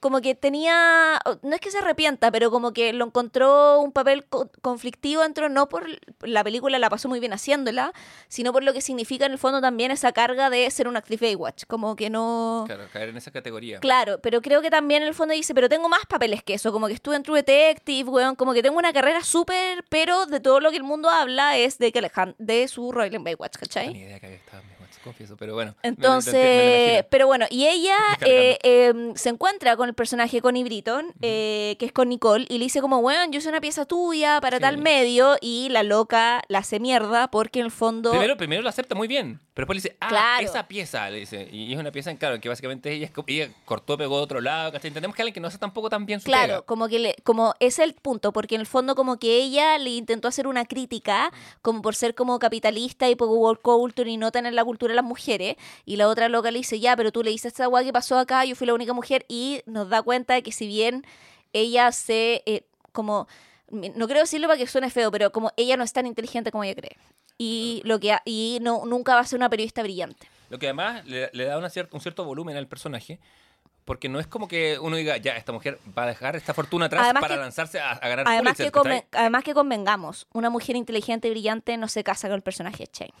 como 0.00 0.20
que 0.20 0.34
tenía, 0.34 1.18
no 1.42 1.54
es 1.54 1.60
que 1.60 1.70
se 1.70 1.78
arrepienta, 1.78 2.30
pero 2.30 2.50
como 2.50 2.72
que 2.72 2.92
lo 2.92 3.06
encontró 3.06 3.80
un 3.80 3.92
papel 3.92 4.24
co- 4.26 4.50
conflictivo 4.62 5.22
dentro, 5.22 5.48
no 5.48 5.68
por 5.68 5.86
la 6.20 6.44
película, 6.44 6.78
la 6.78 6.90
pasó 6.90 7.08
muy 7.08 7.20
bien 7.20 7.32
haciéndola, 7.32 7.92
sino 8.28 8.52
por 8.52 8.62
lo 8.62 8.72
que 8.72 8.80
significa 8.80 9.26
en 9.26 9.32
el 9.32 9.38
fondo 9.38 9.60
también 9.60 9.90
esa 9.90 10.12
carga 10.12 10.50
de 10.50 10.70
ser 10.70 10.88
una 10.88 10.98
actriz 11.00 11.20
Baywatch, 11.20 11.64
como 11.66 11.96
que 11.96 12.10
no... 12.10 12.64
Claro, 12.66 12.84
caer 12.92 13.08
en 13.08 13.16
esa 13.16 13.30
categoría. 13.30 13.80
Claro, 13.80 14.20
pero 14.20 14.42
creo 14.42 14.62
que 14.62 14.70
también 14.70 15.02
en 15.02 15.08
el 15.08 15.14
fondo 15.14 15.34
dice, 15.34 15.54
pero 15.54 15.68
tengo 15.68 15.88
más 15.88 16.06
papeles 16.06 16.42
que 16.42 16.54
eso, 16.54 16.72
como 16.72 16.86
que 16.88 16.92
estuve 16.94 17.16
en 17.16 17.22
True 17.22 17.38
Detective, 17.42 18.08
weón, 18.10 18.36
como 18.36 18.52
que 18.52 18.62
tengo 18.62 18.78
una 18.78 18.92
carrera 18.92 19.22
súper, 19.24 19.84
pero 19.88 20.26
de 20.26 20.40
todo 20.40 20.60
lo 20.60 20.70
que 20.70 20.76
el 20.76 20.82
mundo 20.84 21.08
habla 21.10 21.56
es 21.56 21.78
de 21.78 21.90
que 21.92 21.98
Alejand 22.00 22.34
de 22.38 22.68
su 22.68 22.92
rol 22.92 23.12
en 23.14 23.24
Baywatch, 23.24 23.54
No 23.56 23.60
¿cachai? 23.60 23.86
tenía 23.88 24.06
idea 24.06 24.20
que 24.20 24.26
había 24.26 24.38
estado 24.38 24.62
confieso, 25.06 25.36
pero 25.36 25.54
bueno. 25.54 25.74
me- 25.82 25.90
me- 25.90 25.96
me- 25.96 25.96
me 25.96 26.06
lo 26.08 26.08
Entonces, 26.10 27.04
pero 27.10 27.26
bueno, 27.26 27.46
y 27.50 27.66
ella 27.66 27.96
eh, 28.26 28.58
eh, 28.62 29.12
se 29.14 29.30
encuentra 29.30 29.76
con 29.76 29.88
el 29.88 29.94
personaje 29.94 30.40
Connie 30.42 30.64
Britton, 30.64 31.14
eh, 31.22 31.76
que 31.78 31.86
es 31.86 31.92
con 31.92 32.08
Nicole, 32.10 32.44
y 32.48 32.58
le 32.58 32.64
dice 32.64 32.80
como, 32.80 32.98
weón, 32.98 33.32
yo 33.32 33.40
soy 33.40 33.48
una 33.50 33.60
pieza 33.60 33.86
tuya 33.86 34.40
para 34.42 34.58
Sí. 34.58 34.62
tal 34.62 34.78
medio, 34.78 35.36
y 35.40 35.68
la 35.70 35.82
loca 35.82 36.42
la 36.48 36.58
hace 36.58 36.78
mierda 36.80 37.30
porque 37.30 37.60
en 37.60 37.64
el 37.66 37.70
fondo... 37.70 38.10
Primero, 38.10 38.36
primero 38.36 38.62
lo 38.62 38.68
acepta 38.68 38.94
muy 38.94 39.08
bien, 39.08 39.40
pero 39.56 39.64
después 39.64 39.82
le 39.82 39.88
dice, 39.88 39.96
ah, 40.02 40.08
Claro. 40.08 40.44
esa 40.46 40.68
pieza, 40.68 41.08
le 41.08 41.20
dice. 41.20 41.48
Y 41.50 41.72
es 41.72 41.78
una 41.78 41.90
pieza, 41.90 42.14
claro, 42.16 42.38
que 42.38 42.46
básicamente 42.50 42.92
ella, 42.92 43.10
ella 43.26 43.48
cortó, 43.64 43.96
pegó 43.96 44.18
de 44.18 44.22
otro 44.24 44.42
lado, 44.42 44.70
¿cachai? 44.70 44.88
Entendemos 44.88 45.16
que 45.16 45.22
alguien 45.22 45.32
que 45.32 45.40
no 45.40 45.48
hace 45.48 45.56
tampoco 45.56 45.88
tan 45.88 46.04
bien 46.04 46.20
su 46.20 46.26
Claro, 46.26 46.46
pega. 46.56 46.62
como 46.66 46.88
que 46.88 46.98
le, 46.98 47.16
como 47.24 47.54
es 47.58 47.78
el 47.78 47.94
punto, 47.94 48.34
porque 48.34 48.54
en 48.56 48.60
el 48.60 48.66
fondo 48.66 48.94
como 48.94 49.16
que 49.18 49.38
ella 49.38 49.78
le 49.78 49.88
intentó 49.88 50.28
hacer 50.28 50.46
una 50.46 50.66
crítica, 50.66 51.32
como 51.62 51.80
por 51.80 51.94
ser 51.94 52.14
como 52.14 52.38
capitalista 52.38 53.08
y 53.08 53.16
poco 53.16 53.34
world 53.36 53.62
culture 53.62 54.10
y 54.10 54.18
no 54.18 54.30
tener 54.30 54.52
la 54.52 54.62
cultura 54.62 54.92
de 54.92 54.96
las 54.96 55.04
mujeres, 55.06 55.56
y 55.86 55.96
la 55.96 56.08
otra 56.08 56.28
loca 56.28 56.50
le 56.50 56.58
dice, 56.58 56.78
ya, 56.78 56.94
pero 56.94 57.10
tú 57.10 57.22
le 57.22 57.30
dices 57.30 57.52
esta 57.54 57.64
guay 57.64 57.86
que 57.86 57.94
pasó 57.94 58.18
acá, 58.18 58.44
yo 58.44 58.56
fui 58.56 58.66
la 58.66 58.74
única 58.74 58.92
mujer, 58.92 59.24
y 59.26 59.62
nos 59.64 59.88
da 59.88 60.02
cuenta 60.02 60.34
de 60.34 60.42
que 60.42 60.52
si 60.52 60.66
bien 60.66 61.06
ella 61.54 61.92
se, 61.92 62.42
eh, 62.44 62.66
como, 62.92 63.26
no 63.70 64.04
quiero 64.06 64.20
decirlo 64.20 64.48
para 64.48 64.58
que 64.58 64.66
suene 64.66 64.90
feo, 64.90 65.10
pero 65.10 65.32
como 65.32 65.50
ella 65.56 65.78
no 65.78 65.82
es 65.84 65.94
tan 65.94 66.04
inteligente 66.06 66.52
como 66.52 66.62
ella 66.62 66.74
cree. 66.74 66.98
Y 67.38 67.82
lo 67.84 67.98
que 68.00 68.12
ha- 68.12 68.22
y 68.24 68.58
no 68.62 68.84
nunca 68.86 69.14
va 69.14 69.20
a 69.20 69.24
ser 69.24 69.38
una 69.38 69.50
periodista 69.50 69.82
brillante. 69.82 70.28
Lo 70.48 70.58
que 70.58 70.66
además 70.66 71.04
le, 71.06 71.28
le 71.32 71.44
da 71.44 71.58
una 71.58 71.68
cier- 71.68 71.88
un 71.92 72.00
cierto 72.00 72.24
volumen 72.24 72.56
al 72.56 72.66
personaje, 72.68 73.18
porque 73.84 74.08
no 74.08 74.18
es 74.18 74.26
como 74.26 74.48
que 74.48 74.78
uno 74.80 74.96
diga, 74.96 75.16
ya, 75.16 75.36
esta 75.36 75.52
mujer 75.52 75.78
va 75.96 76.04
a 76.04 76.06
dejar 76.06 76.34
esta 76.36 76.54
fortuna 76.54 76.86
atrás 76.86 77.04
Además 77.04 77.20
para 77.20 77.34
que- 77.34 77.40
lanzarse 77.40 77.78
a, 77.80 77.90
a 77.92 78.08
ganar 78.08 78.26
Además 78.26 78.54
Pulitzer, 78.56 78.66
que, 78.66 78.72
¿cachai? 78.72 79.04
además 79.12 79.44
que 79.44 79.54
convengamos, 79.54 80.26
una 80.32 80.50
mujer 80.50 80.76
inteligente 80.76 81.28
y 81.28 81.30
brillante 81.32 81.76
no 81.76 81.88
se 81.88 82.02
casa 82.04 82.28
con 82.28 82.36
el 82.36 82.42
personaje 82.42 82.84
de 82.84 82.90
Shane. 82.92 83.12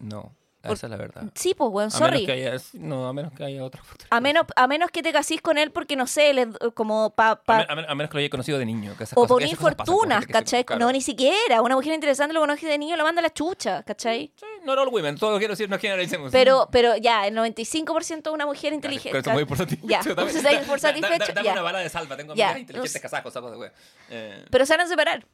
No, 0.00 0.32
Por- 0.68 0.76
esa 0.76 0.86
es 0.86 0.90
la 0.90 0.96
verdad. 0.96 1.24
Sí, 1.34 1.54
pues, 1.54 1.70
weón, 1.70 1.88
A 1.88 1.90
sorry. 1.90 2.12
menos 2.12 2.26
que 2.26 2.32
haya, 2.32 2.56
no, 2.74 3.06
a 3.08 3.12
menos 3.12 3.32
que 3.32 3.44
haya 3.44 3.64
otra 3.64 3.82
A 4.10 4.20
menos, 4.20 4.44
a 4.56 4.66
menos 4.66 4.90
que 4.90 5.02
te 5.02 5.12
casís 5.12 5.40
con 5.40 5.58
él 5.58 5.70
porque, 5.70 5.96
no 5.96 6.06
sé, 6.06 6.32
le- 6.34 6.48
como 6.74 7.10
pa... 7.14 7.30
A, 7.30 7.42
pa- 7.42 7.66
a 7.68 7.74
men- 7.74 7.86
a 7.88 7.94
menos 7.94 8.10
que 8.10 8.16
lo 8.16 8.20
haya 8.20 8.30
conocido 8.30 8.58
de 8.58 8.66
niño. 8.66 8.96
Que 8.96 9.04
esas 9.04 9.12
o 9.16 9.22
cosas- 9.22 9.28
por 9.28 9.40
cosas 9.42 9.50
infortunas, 9.52 10.20
que 10.20 10.26
se- 10.26 10.32
¿cachai? 10.32 10.64
claro. 10.64 10.84
No, 10.86 10.92
ni 10.92 11.00
siquiera. 11.00 11.62
Una 11.62 11.74
mujer 11.76 11.92
interesante 11.94 12.32
lo 12.34 12.40
conoce 12.40 12.66
de 12.66 12.78
niño, 12.78 12.96
lo 12.96 13.04
manda 13.04 13.20
a 13.20 13.22
la 13.22 13.32
chucha, 13.32 13.82
¿cachai? 13.82 14.32
Sí, 14.36 14.46
not 14.64 14.78
all 14.78 14.88
women, 14.88 15.16
todo 15.18 15.32
lo 15.32 15.38
quiero 15.38 15.52
decir 15.52 15.68
no 15.70 15.78
generalicemos. 15.78 16.32
Pero, 16.32 16.68
pero 16.72 16.96
ya, 16.96 17.26
el 17.26 17.34
95% 17.34 18.22
de 18.22 18.30
una 18.30 18.46
mujer 18.46 18.72
inteligente. 18.72 19.18
eso 19.18 19.30
muy 19.30 19.44
por 19.44 19.58
satisfecho. 19.58 19.88
Ya, 19.88 20.02
pues, 20.14 20.34
estáis 20.36 20.60
por 20.60 20.80
da- 20.80 20.92
da- 20.92 21.00
da- 21.00 21.08
satisfecho, 21.08 21.32
Dame 21.34 21.50
una 21.52 21.62
bala 21.62 21.78
de 21.80 21.88
salva, 21.88 22.16
tengo 22.16 22.34
Ya, 22.34 22.46
amigas 22.48 22.60
inteligentes 22.60 22.94
los- 22.94 23.02
casacos, 23.02 23.32
sacos 23.32 23.50
de 23.52 23.56
wea. 23.58 23.72
Eh, 24.10 24.44
Pero 24.50 24.66
se 24.66 24.72
van 24.76 24.86
a 24.86 24.88
separar. 24.88 25.26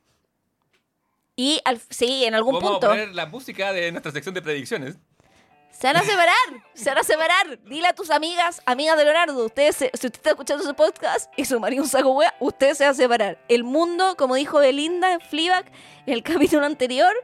Y 1.36 1.60
al, 1.64 1.80
sí, 1.88 2.24
en 2.24 2.34
algún 2.34 2.54
Vamos 2.54 2.70
punto. 2.72 2.86
a 2.86 2.90
poner 2.90 3.14
la 3.14 3.24
música 3.26 3.72
de 3.72 3.90
nuestra 3.92 4.12
sección 4.12 4.34
de 4.34 4.42
predicciones. 4.42 4.96
Se 5.70 5.86
van 5.86 5.96
a 5.96 6.02
separar, 6.02 6.34
se 6.74 6.90
van 6.90 6.98
a 6.98 7.02
separar. 7.04 7.58
Dile 7.64 7.88
a 7.88 7.94
tus 7.94 8.10
amigas, 8.10 8.60
amigas 8.66 8.98
de 8.98 9.04
Leonardo, 9.04 9.44
ustedes 9.46 9.76
se- 9.76 9.90
si 9.94 10.06
usted 10.08 10.18
está 10.18 10.30
escuchando 10.30 10.62
su 10.62 10.74
podcast 10.74 11.32
y 11.36 11.44
su 11.46 11.58
marido 11.58 11.82
un 11.82 11.88
saco 11.88 12.10
wea, 12.12 12.34
usted 12.38 12.74
se 12.74 12.84
va 12.84 12.90
a 12.90 12.94
separar. 12.94 13.38
El 13.48 13.64
mundo, 13.64 14.14
como 14.18 14.34
dijo 14.34 14.58
Belinda 14.58 15.12
en 15.14 15.20
Fleabag 15.20 15.64
en 16.06 16.12
el 16.14 16.22
capítulo 16.58 16.66
anterior, 16.66 17.14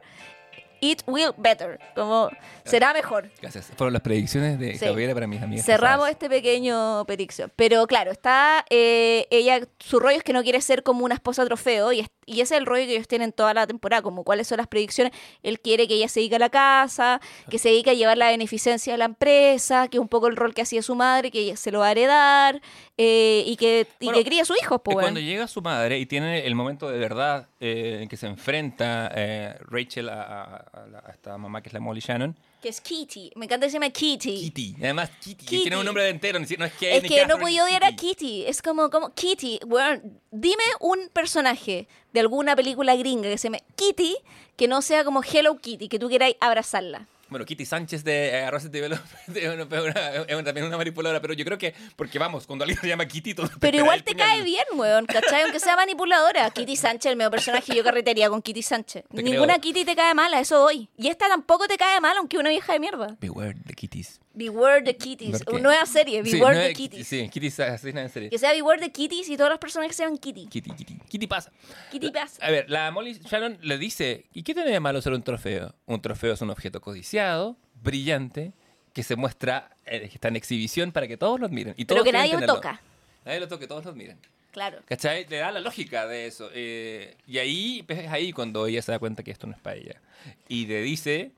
it 0.79 1.01
will 1.05 1.33
better. 1.37 1.79
Como 1.95 2.29
será 2.63 2.93
mejor. 2.93 3.29
Gracias. 3.41 3.71
Fueron 3.75 3.93
las 3.93 4.01
predicciones 4.01 4.57
de 4.59 4.77
Sí. 4.77 4.85
Gabriela 4.85 5.13
para 5.13 5.27
mis 5.27 5.41
amigas. 5.41 5.65
Cerramos 5.65 6.09
este 6.09 6.27
pequeño 6.29 7.05
periccio. 7.05 7.49
Pero 7.55 7.85
claro, 7.85 8.11
está 8.11 8.65
eh, 8.71 9.27
ella, 9.29 9.67
su 9.79 9.99
rollo 9.99 10.17
es 10.17 10.23
que 10.23 10.33
no 10.33 10.41
quiere 10.43 10.61
ser 10.61 10.81
como 10.83 11.05
una 11.05 11.13
esposa 11.15 11.45
trofeo 11.45 11.91
y, 11.91 11.99
es- 12.01 12.07
y 12.27 12.41
ese 12.41 12.53
es 12.53 12.59
el 12.59 12.65
rollo 12.67 12.85
que 12.85 12.93
ellos 12.93 13.07
tienen 13.07 13.31
toda 13.31 13.55
la 13.55 13.65
temporada, 13.65 14.03
como 14.03 14.23
cuáles 14.23 14.47
son 14.47 14.57
las 14.57 14.67
predicciones. 14.67 15.13
Él 15.41 15.59
quiere 15.59 15.87
que 15.87 15.95
ella 15.95 16.07
se 16.07 16.19
dedique 16.19 16.35
a 16.35 16.39
la 16.39 16.49
casa, 16.49 17.19
que 17.49 17.57
se 17.57 17.69
dedique 17.69 17.89
a 17.89 17.93
llevar 17.95 18.17
la 18.19 18.27
beneficencia 18.29 18.93
de 18.93 18.97
la 18.99 19.05
empresa, 19.05 19.87
que 19.87 19.97
es 19.97 20.01
un 20.01 20.07
poco 20.09 20.27
el 20.27 20.35
rol 20.35 20.53
que 20.53 20.61
hacía 20.61 20.81
su 20.83 20.93
madre, 20.93 21.31
que 21.31 21.39
ella 21.39 21.57
se 21.57 21.71
lo 21.71 21.79
va 21.79 21.87
a 21.87 21.91
heredar 21.91 22.61
eh, 22.97 23.43
y 23.47 23.55
que, 23.55 23.87
y 23.99 24.05
Bueno, 24.05 24.19
que 24.19 24.25
cría 24.25 24.41
a 24.43 24.45
sus 24.45 24.57
hijos. 24.61 24.79
Y 24.81 24.83
Pues, 24.83 24.97
cuando 24.97 25.19
llega 25.19 25.47
su 25.47 25.61
madre 25.61 25.97
y 25.99 26.05
tiene 26.05 26.45
el 26.45 26.53
momento 26.53 26.89
de 26.89 26.99
verdad 26.99 27.47
eh, 27.59 27.99
en 28.01 28.09
que 28.09 28.17
se 28.17 28.27
enfrenta 28.27 29.09
eh, 29.15 29.55
Rachel 29.61 30.09
a, 30.09 30.21
a- 30.21 30.55
a 30.83 30.87
la- 30.87 30.99
a 30.99 31.11
esta 31.11 31.37
mamá 31.37 31.61
que 31.61 31.69
es 31.69 31.73
la 31.73 31.79
Molly 31.79 32.01
Shannon. 32.01 32.35
Que 32.61 32.69
es 32.69 32.81
Kitty. 32.81 33.31
Me 33.35 33.45
encanta 33.45 33.65
que 33.65 33.71
se 33.71 33.75
llama 33.75 33.89
Kitty. 33.89 34.51
Kitty. 34.51 34.75
Además, 34.79 35.09
Kitty. 35.21 35.45
Kitty. 35.45 35.61
Tiene 35.61 35.77
un 35.77 35.85
nombre 35.85 36.03
de 36.03 36.09
entero. 36.09 36.39
No 36.39 36.45
es 36.45 36.73
Kate, 36.73 36.97
Es 36.97 37.03
ni 37.03 37.09
que 37.09 37.25
no 37.27 37.37
podía 37.37 37.63
odiar 37.63 37.83
a 37.83 37.95
Kitty. 37.95 38.45
Es 38.45 38.61
como, 38.61 38.89
como 38.89 39.13
Kitty. 39.13 39.59
Weón, 39.65 40.19
dime 40.31 40.63
un 40.79 41.09
personaje 41.13 41.87
de 42.13 42.19
alguna 42.19 42.55
película 42.55 42.95
gringa 42.95 43.29
que 43.29 43.37
se 43.37 43.47
llame 43.47 43.63
Kitty 43.75 44.17
que 44.57 44.67
no 44.67 44.81
sea 44.81 45.05
como 45.05 45.21
Hello 45.23 45.55
Kitty, 45.57 45.87
que 45.87 45.99
tú 45.99 46.09
quieras 46.09 46.33
abrazarla. 46.41 47.07
Bueno, 47.29 47.45
Kitty 47.45 47.65
Sánchez 47.65 48.03
de 48.03 48.29
eh, 48.29 48.43
Arrested 48.43 48.71
Development 48.71 49.11
es, 49.35 50.45
también 50.45 50.65
una 50.65 50.77
manipuladora, 50.77 51.21
pero 51.21 51.33
yo 51.33 51.43
creo 51.45 51.57
que, 51.57 51.73
porque 51.95 52.19
vamos, 52.19 52.47
cuando 52.47 52.63
alguien 52.63 52.79
se 52.79 52.87
llama 52.87 53.05
Kitty, 53.05 53.33
todo 53.33 53.49
Pero 53.59 53.77
igual 53.77 54.03
te 54.03 54.15
cae 54.15 54.43
bien, 54.43 54.65
weón, 54.75 55.05
¿cachai? 55.05 55.43
Aunque 55.43 55.59
sea 55.59 55.75
manipuladora. 55.75 56.49
Kitty 56.51 56.75
Sánchez, 56.75 57.11
el 57.11 57.17
mejor 57.17 57.31
personaje, 57.31 57.75
yo 57.75 57.83
carretería 57.83 58.29
con 58.29 58.41
Kitty 58.41 58.61
Sánchez. 58.61 59.03
Te 59.13 59.23
Ninguna 59.23 59.55
creo. 59.55 59.61
Kitty 59.61 59.85
te 59.85 59.95
cae 59.95 60.13
mal, 60.13 60.33
a 60.33 60.39
eso 60.39 60.61
voy. 60.61 60.89
Y 60.97 61.07
esta 61.07 61.27
tampoco 61.27 61.67
te 61.67 61.77
cae 61.77 61.99
mal, 61.99 62.17
aunque 62.17 62.37
una 62.37 62.49
vieja 62.49 62.73
de 62.73 62.79
mierda. 62.79 63.17
Beware 63.19 63.55
the 63.65 63.73
Kitties. 63.73 64.19
Beware 64.37 64.83
the 64.83 64.95
Kitties. 64.95 65.43
Una 65.47 65.59
nueva 65.59 65.85
serie, 65.85 66.23
Sí, 66.23 66.33
Beware 66.33 66.55
no 66.55 66.61
the 66.61 66.71
es- 66.71 66.77
Kitties. 66.77 67.07
Sí, 67.07 67.29
Kitty 67.29 67.47
asesina 67.47 68.01
en 68.01 68.09
serie. 68.09 68.29
Que 68.29 68.37
sea 68.37 68.51
Beware 68.53 68.79
the 68.81 68.91
Kitties 68.91 69.27
y 69.29 69.35
todos 69.37 69.49
los 69.49 69.59
personajes 69.59 69.95
sean 69.95 70.17
Kitty. 70.17 70.47
Kitty, 70.47 70.71
Kitty. 70.71 70.95
Kitty 71.09 71.27
pasa. 71.27 71.51
Kitty 71.91 72.11
pasa. 72.11 72.45
A 72.45 72.51
ver, 72.51 72.69
la 72.69 72.91
Molly 72.91 73.13
Shannon 73.13 73.57
le 73.61 73.77
dice, 73.77 74.25
¿y 74.33 74.43
qué 74.43 74.53
tiene 74.53 74.71
de 74.71 74.79
malo 74.79 75.01
ser 75.01 75.13
un 75.13 75.23
trofeo? 75.23 75.73
Un 75.85 76.01
trofeo 76.01 76.33
es 76.33 76.41
un 76.41 76.49
objeto 76.49 76.79
codiciado, 76.81 77.57
brillante, 77.83 78.53
que 78.93 79.03
se 79.03 79.15
muestra, 79.15 79.75
eh, 79.85 80.01
que 80.09 80.15
está 80.15 80.27
en 80.27 80.35
exhibición 80.35 80.91
para 80.91 81.07
que 81.07 81.17
todos 81.17 81.39
lo 81.39 81.45
admiren. 81.47 81.73
Y 81.77 81.85
Pero 81.85 81.97
todos 81.97 82.05
que 82.05 82.11
quieren 82.11 82.21
nadie 82.21 82.33
lo 82.33 82.39
tenerlo. 82.39 82.55
toca. 82.55 82.81
Nadie 83.25 83.39
lo 83.39 83.47
toque, 83.47 83.67
todos 83.67 83.85
lo 83.85 83.91
admiren. 83.91 84.17
Claro. 84.51 84.79
¿Cachai? 84.85 85.27
Le 85.29 85.37
da 85.37 85.51
la 85.51 85.59
lógica 85.59 86.07
de 86.07 86.25
eso. 86.27 86.49
eh, 86.53 87.15
y 87.27 87.37
ahí 87.37 87.83
pues, 87.85 87.99
es 87.99 88.07
ahí 88.11 88.31
cuando 88.33 88.65
ella 88.65 88.81
se 88.81 88.91
da 88.91 88.97
cuenta 88.99 89.21
que 89.23 89.29
esto 89.31 89.45
no 89.45 89.53
es 89.53 89.59
para 89.59 89.75
ella. 89.75 90.01
Y 90.47 90.65
le 90.65 90.81
dice, 90.81 91.31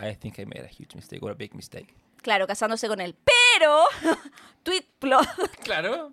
I 0.00 0.14
think 0.14 0.38
I 0.38 0.46
made 0.46 0.60
a 0.60 0.68
huge 0.70 0.94
mistake 0.94 1.20
or 1.22 1.32
a 1.32 1.34
big 1.34 1.52
mistake. 1.54 1.92
Claro, 2.22 2.46
casándose 2.46 2.88
con 2.88 3.00
él. 3.00 3.16
Pero, 3.24 3.84
tweet 4.62 4.86
plot. 4.98 5.26
Claro. 5.62 6.12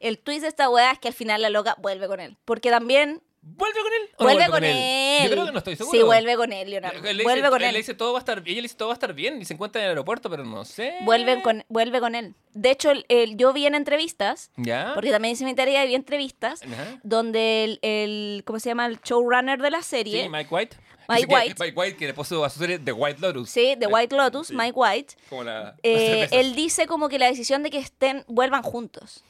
El 0.00 0.18
twist 0.18 0.42
de 0.42 0.48
esta 0.48 0.70
weá 0.70 0.92
es 0.92 0.98
que 0.98 1.08
al 1.08 1.14
final 1.14 1.42
la 1.42 1.50
loca 1.50 1.76
vuelve 1.78 2.08
con 2.08 2.20
él. 2.20 2.36
Porque 2.44 2.70
también 2.70 3.22
¿Vuelve 3.42 3.80
con 3.80 3.92
él? 3.92 4.08
o 4.18 4.24
no 4.24 4.30
Vuelve 4.30 4.50
con 4.50 4.64
él. 4.64 5.22
Yo 5.24 5.30
creo 5.30 5.46
que 5.46 5.52
no 5.52 5.58
estoy 5.58 5.76
seguro. 5.76 5.98
Sí, 5.98 6.04
vuelve 6.04 6.36
con 6.36 6.52
él, 6.52 6.70
Leonardo. 6.70 7.08
Él 7.08 7.16
le 7.16 7.22
Vuelve 7.22 7.40
dice, 7.40 7.50
con 7.50 7.60
él 7.62 7.66
él. 7.68 7.72
le 7.72 7.78
dice 7.78 7.94
todo 7.94 8.12
va 8.12 8.18
a 8.18 8.20
estar, 8.20 8.38
ella 8.44 8.54
le 8.56 8.62
dice 8.62 8.74
todo 8.74 8.88
va 8.88 8.94
a 8.94 8.96
estar 9.00 9.14
bien 9.14 9.40
y 9.40 9.44
se 9.46 9.54
encuentra 9.54 9.80
en 9.80 9.84
el 9.86 9.90
aeropuerto, 9.92 10.28
pero 10.28 10.44
no 10.44 10.64
sé. 10.66 10.94
Vuelven 11.02 11.40
con, 11.40 11.64
vuelve 11.68 12.00
con 12.00 12.14
él. 12.14 12.34
De 12.52 12.70
hecho, 12.70 12.90
el- 12.90 13.06
el- 13.08 13.36
yo 13.38 13.52
vi 13.54 13.64
en 13.66 13.74
entrevistas, 13.74 14.50
¿Ya? 14.56 14.92
porque 14.94 15.10
también 15.10 15.32
hice 15.32 15.44
mi 15.46 15.54
tarea 15.54 15.84
y 15.84 15.88
vi 15.88 15.94
entrevistas, 15.94 16.62
Ajá. 16.62 16.98
donde 17.02 17.64
el, 17.64 17.78
el- 17.82 18.42
¿cómo 18.44 18.58
se 18.60 18.68
llama? 18.70 18.86
El 18.86 19.00
showrunner 19.00 19.60
de 19.62 19.70
la 19.70 19.82
serie, 19.82 20.24
Sí, 20.24 20.28
Mike 20.28 20.48
White. 20.54 20.76
Mike 21.08 21.26
que- 21.26 21.34
White. 21.34 21.54
Mike 21.58 21.78
White, 21.80 21.96
que 21.96 22.06
le 22.06 22.14
puso 22.14 22.44
a 22.44 22.50
su 22.50 22.58
serie 22.60 22.78
The 22.78 22.92
White 22.92 23.20
Lotus. 23.20 23.50
sí, 23.50 23.74
de 23.76 23.86
White 23.86 24.14
Lotus, 24.16 24.48
Sí. 24.48 24.54
Mike 24.54 24.72
White, 24.76 25.14
Como 25.28 25.44
la, 25.44 25.74
eh, 25.82 26.28
él 26.30 26.54
dice 26.54 26.86
como 26.86 27.08
que 27.08 27.18
la 27.18 27.26
decisión 27.26 27.62
de 27.64 27.70
que 27.70 27.78
estén, 27.78 28.24
vuelvan 28.28 28.62
juntos. 28.62 29.24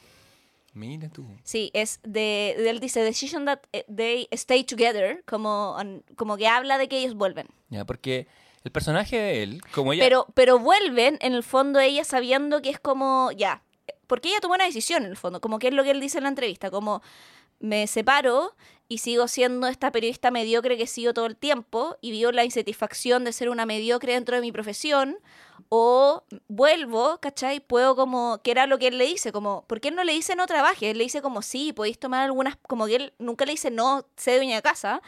Mira 0.73 1.09
tú. 1.09 1.27
Sí, 1.43 1.69
es 1.73 1.99
de, 2.03 2.51
él 2.69 2.79
dice 2.79 3.03
decision 3.03 3.45
that 3.45 3.59
eh, 3.73 3.85
they 3.93 4.27
stay 4.31 4.63
together, 4.63 5.23
como, 5.25 5.75
como 6.15 6.37
que 6.37 6.47
habla 6.47 6.77
de 6.77 6.87
que 6.87 6.99
ellos 6.99 7.15
vuelven. 7.15 7.47
Ya, 7.69 7.85
porque 7.85 8.27
el 8.63 8.71
personaje 8.71 9.17
de 9.17 9.43
él, 9.43 9.61
como 9.73 9.91
ella... 9.91 10.03
Pero, 10.03 10.27
pero 10.33 10.59
vuelven, 10.59 11.17
en 11.21 11.33
el 11.33 11.43
fondo, 11.43 11.79
ella 11.79 12.03
sabiendo 12.03 12.61
que 12.61 12.69
es 12.69 12.79
como, 12.79 13.31
ya, 13.33 13.63
porque 14.07 14.29
ella 14.29 14.39
tomó 14.39 14.53
una 14.53 14.65
decisión, 14.65 15.03
en 15.03 15.11
el 15.11 15.17
fondo, 15.17 15.41
como 15.41 15.59
que 15.59 15.67
es 15.67 15.73
lo 15.73 15.83
que 15.83 15.91
él 15.91 15.99
dice 15.99 16.19
en 16.19 16.23
la 16.23 16.29
entrevista, 16.29 16.71
como 16.71 17.01
me 17.59 17.87
separo 17.87 18.55
y 18.91 18.97
sigo 18.97 19.29
siendo 19.29 19.67
esta 19.67 19.89
periodista 19.89 20.31
mediocre 20.31 20.75
que 20.75 20.83
he 20.83 20.87
sido 20.87 21.13
todo 21.13 21.25
el 21.25 21.37
tiempo 21.37 21.95
y 22.01 22.11
vivo 22.11 22.33
la 22.33 22.43
insatisfacción 22.43 23.23
de 23.23 23.31
ser 23.31 23.47
una 23.47 23.65
mediocre 23.65 24.11
dentro 24.11 24.35
de 24.35 24.41
mi 24.41 24.51
profesión, 24.51 25.17
o 25.69 26.25
vuelvo, 26.49 27.17
¿cachai? 27.21 27.61
Puedo 27.61 27.95
como, 27.95 28.41
que 28.43 28.51
era 28.51 28.65
lo 28.67 28.79
que 28.79 28.87
él 28.87 28.97
le 28.97 29.05
dice, 29.05 29.31
como, 29.31 29.63
¿por 29.65 29.79
qué 29.79 29.87
él 29.87 29.95
no 29.95 30.03
le 30.03 30.11
dice 30.11 30.35
no 30.35 30.45
trabaje? 30.45 30.91
Él 30.91 30.97
le 30.97 31.05
dice 31.05 31.21
como, 31.21 31.41
sí, 31.41 31.71
podéis 31.71 31.99
tomar 31.99 32.25
algunas, 32.25 32.57
como 32.67 32.85
que 32.85 32.97
él 32.97 33.13
nunca 33.17 33.45
le 33.45 33.53
dice 33.53 33.71
no, 33.71 34.05
sé 34.17 34.35
dueña 34.35 34.57
de 34.57 34.61
casa, 34.61 35.01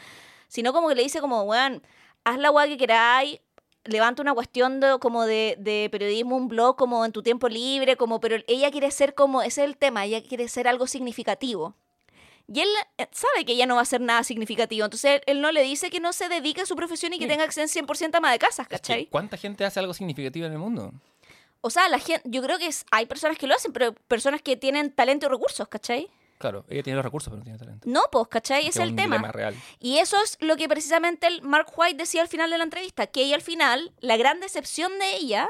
sino 0.48 0.72
como 0.72 0.88
que 0.88 0.94
le 0.94 1.02
dice 1.02 1.20
como, 1.20 1.42
weón, 1.42 1.82
haz 2.24 2.38
la 2.38 2.50
weá 2.50 2.66
que 2.66 2.78
queráis, 2.78 3.40
levanta 3.84 4.22
una 4.22 4.32
cuestión 4.32 4.80
de, 4.80 4.98
como 4.98 5.26
de, 5.26 5.56
de 5.58 5.90
periodismo, 5.92 6.38
un 6.38 6.48
blog 6.48 6.76
como 6.76 7.04
en 7.04 7.12
tu 7.12 7.22
tiempo 7.22 7.50
libre, 7.50 7.98
como, 7.98 8.18
pero 8.18 8.36
ella 8.46 8.70
quiere 8.70 8.90
ser 8.90 9.14
como, 9.14 9.42
ese 9.42 9.62
es 9.62 9.68
el 9.68 9.76
tema, 9.76 10.06
ella 10.06 10.22
quiere 10.22 10.48
ser 10.48 10.68
algo 10.68 10.86
significativo. 10.86 11.74
Y 12.46 12.60
él 12.60 12.68
eh, 12.98 13.06
sabe 13.10 13.44
que 13.46 13.52
ella 13.52 13.64
no 13.66 13.76
va 13.76 13.82
a 13.82 13.86
ser 13.86 14.00
nada 14.00 14.22
significativo, 14.22 14.84
entonces 14.84 15.22
él, 15.26 15.40
no 15.40 15.50
le 15.50 15.62
dice 15.62 15.88
que 15.90 15.98
no 16.00 16.12
se 16.12 16.28
dedique 16.28 16.60
a 16.60 16.66
su 16.66 16.76
profesión 16.76 17.12
y 17.14 17.18
que 17.18 17.24
Sí. 17.24 17.28
tenga 17.30 17.44
acceso 17.44 17.72
100% 17.72 18.14
ama 18.16 18.30
de 18.32 18.38
casas, 18.38 18.66
Es 18.66 18.68
que, 18.68 18.74
¿cachai? 18.76 19.06
¿Cuánta 19.06 19.36
gente 19.36 19.64
hace 19.64 19.80
algo 19.80 19.94
significativo 19.94 20.46
en 20.46 20.52
el 20.52 20.58
mundo? 20.58 20.92
O 21.62 21.70
sea, 21.70 21.88
la 21.88 21.98
gente, 21.98 22.22
yo 22.26 22.42
creo 22.42 22.58
que 22.58 22.66
es, 22.66 22.84
hay 22.90 23.06
personas 23.06 23.38
que 23.38 23.46
lo 23.46 23.54
hacen, 23.54 23.72
pero 23.72 23.94
personas 23.94 24.42
que 24.42 24.56
tienen 24.56 24.92
talento 24.92 25.24
y 25.26 25.28
recursos, 25.30 25.66
¿cachai? 25.68 26.10
Claro, 26.36 26.66
ella 26.68 26.82
tiene 26.82 26.96
los 26.96 27.04
recursos, 27.04 27.30
pero 27.30 27.38
no 27.38 27.44
tiene 27.44 27.58
talento. 27.58 27.88
No, 27.88 28.02
pues, 28.12 28.28
¿cachai? 28.28 28.64
Que 28.64 28.68
Ese 28.68 28.80
es 28.80 28.84
el 28.84 28.90
un 28.90 28.96
tema. 28.96 29.32
real. 29.32 29.54
Y 29.78 29.96
eso 29.98 30.16
es 30.22 30.36
lo 30.40 30.56
que 30.56 30.68
precisamente 30.68 31.26
el 31.26 31.40
Mark 31.40 31.72
White 31.74 31.96
decía 31.96 32.20
al 32.20 32.28
final 32.28 32.50
de 32.50 32.58
la 32.58 32.64
entrevista, 32.64 33.06
que 33.06 33.22
ella 33.22 33.36
al 33.36 33.40
final, 33.40 33.94
la 34.00 34.18
gran 34.18 34.40
decepción 34.40 34.98
de 34.98 35.16
ella, 35.16 35.48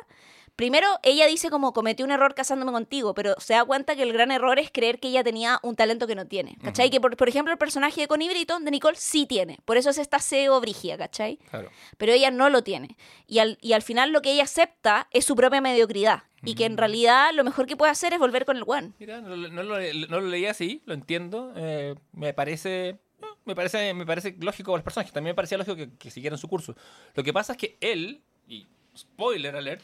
primero 0.57 0.87
ella 1.03 1.27
dice 1.27 1.51
como 1.51 1.73
cometí 1.73 2.03
un 2.03 2.11
error 2.11 2.35
casándome 2.35 2.73
contigo, 2.73 3.15
pero 3.15 3.35
se 3.39 3.55
da 3.55 3.65
cuenta 3.65 3.97
que 3.97 4.03
el 4.03 4.13
gran 4.13 4.31
error 4.31 4.59
es 4.59 4.71
creer 4.71 5.01
que 5.01 5.09
ella 5.09 5.25
tenía 5.25 5.59
un 5.63 5.77
talento 5.77 6.07
que 6.07 6.15
no 6.15 6.27
tiene, 6.27 6.57
¿cachai? 6.63 6.91
Que 6.91 7.01
por, 7.01 7.17
por 7.17 7.29
ejemplo 7.29 7.53
el 7.53 7.59
personaje 7.59 8.01
de 8.03 8.09
Connie 8.09 8.29
Britton, 8.29 8.65
de 8.65 8.71
Nicole, 8.71 8.97
sí 8.97 9.27
tiene, 9.27 9.59
por 9.65 9.77
eso 9.77 9.91
es 9.91 9.99
esta 9.99 10.19
CEO 10.19 10.61
brigia, 10.61 10.97
¿cachai? 10.99 11.37
Claro. 11.51 11.71
Pero 11.99 12.13
ella 12.13 12.31
no 12.31 12.49
lo 12.51 12.63
tiene. 12.63 12.97
Y 13.27 13.39
al, 13.41 13.59
y 13.61 13.73
al 13.73 13.83
final 13.83 14.13
lo 14.13 14.23
que 14.23 14.33
ella 14.33 14.45
acepta 14.45 15.09
es 15.11 15.25
su 15.25 15.35
propia 15.37 15.61
mediocridad. 15.61 16.23
Y 16.47 16.57
que 16.57 16.67
en 16.67 16.77
realidad 16.77 17.31
lo 17.33 17.43
mejor 17.43 17.65
que 17.65 17.75
puede 17.75 17.91
hacer 17.91 18.13
es 18.13 18.19
volver 18.19 18.45
con 18.45 18.59
el 18.59 18.65
one. 18.67 18.93
Mira, 18.99 19.23
no, 19.23 19.35
lo- 19.35 19.49
no 19.49 19.63
lo, 19.63 19.77
no 19.79 20.21
lo 20.21 20.29
leí 20.29 20.45
así, 20.45 20.83
lo 20.85 20.93
entiendo. 20.93 21.55
eh, 21.57 21.95
me 22.13 22.35
parece. 22.35 22.89
eh, 22.91 22.99
Me 23.47 23.55
parece, 23.55 23.95
me 23.95 24.05
parece 24.05 24.37
lógico 24.39 24.71
para 24.73 24.81
los 24.81 24.85
personajes. 24.85 25.11
También 25.15 25.31
me 25.33 25.35
parecía 25.37 25.57
lógico 25.57 25.75
que, 25.77 25.89
que 25.97 26.11
siguieran 26.11 26.39
su 26.39 26.47
curso. 26.47 26.75
Lo 27.15 27.23
que 27.25 27.33
pasa 27.33 27.53
es 27.53 27.59
que 27.59 27.79
él, 27.81 28.21
y 28.47 28.67
spoiler 28.95 29.57
alert, 29.57 29.81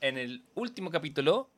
en 0.00 0.18
el 0.18 0.44
último 0.54 0.90
capítulo 0.90 1.50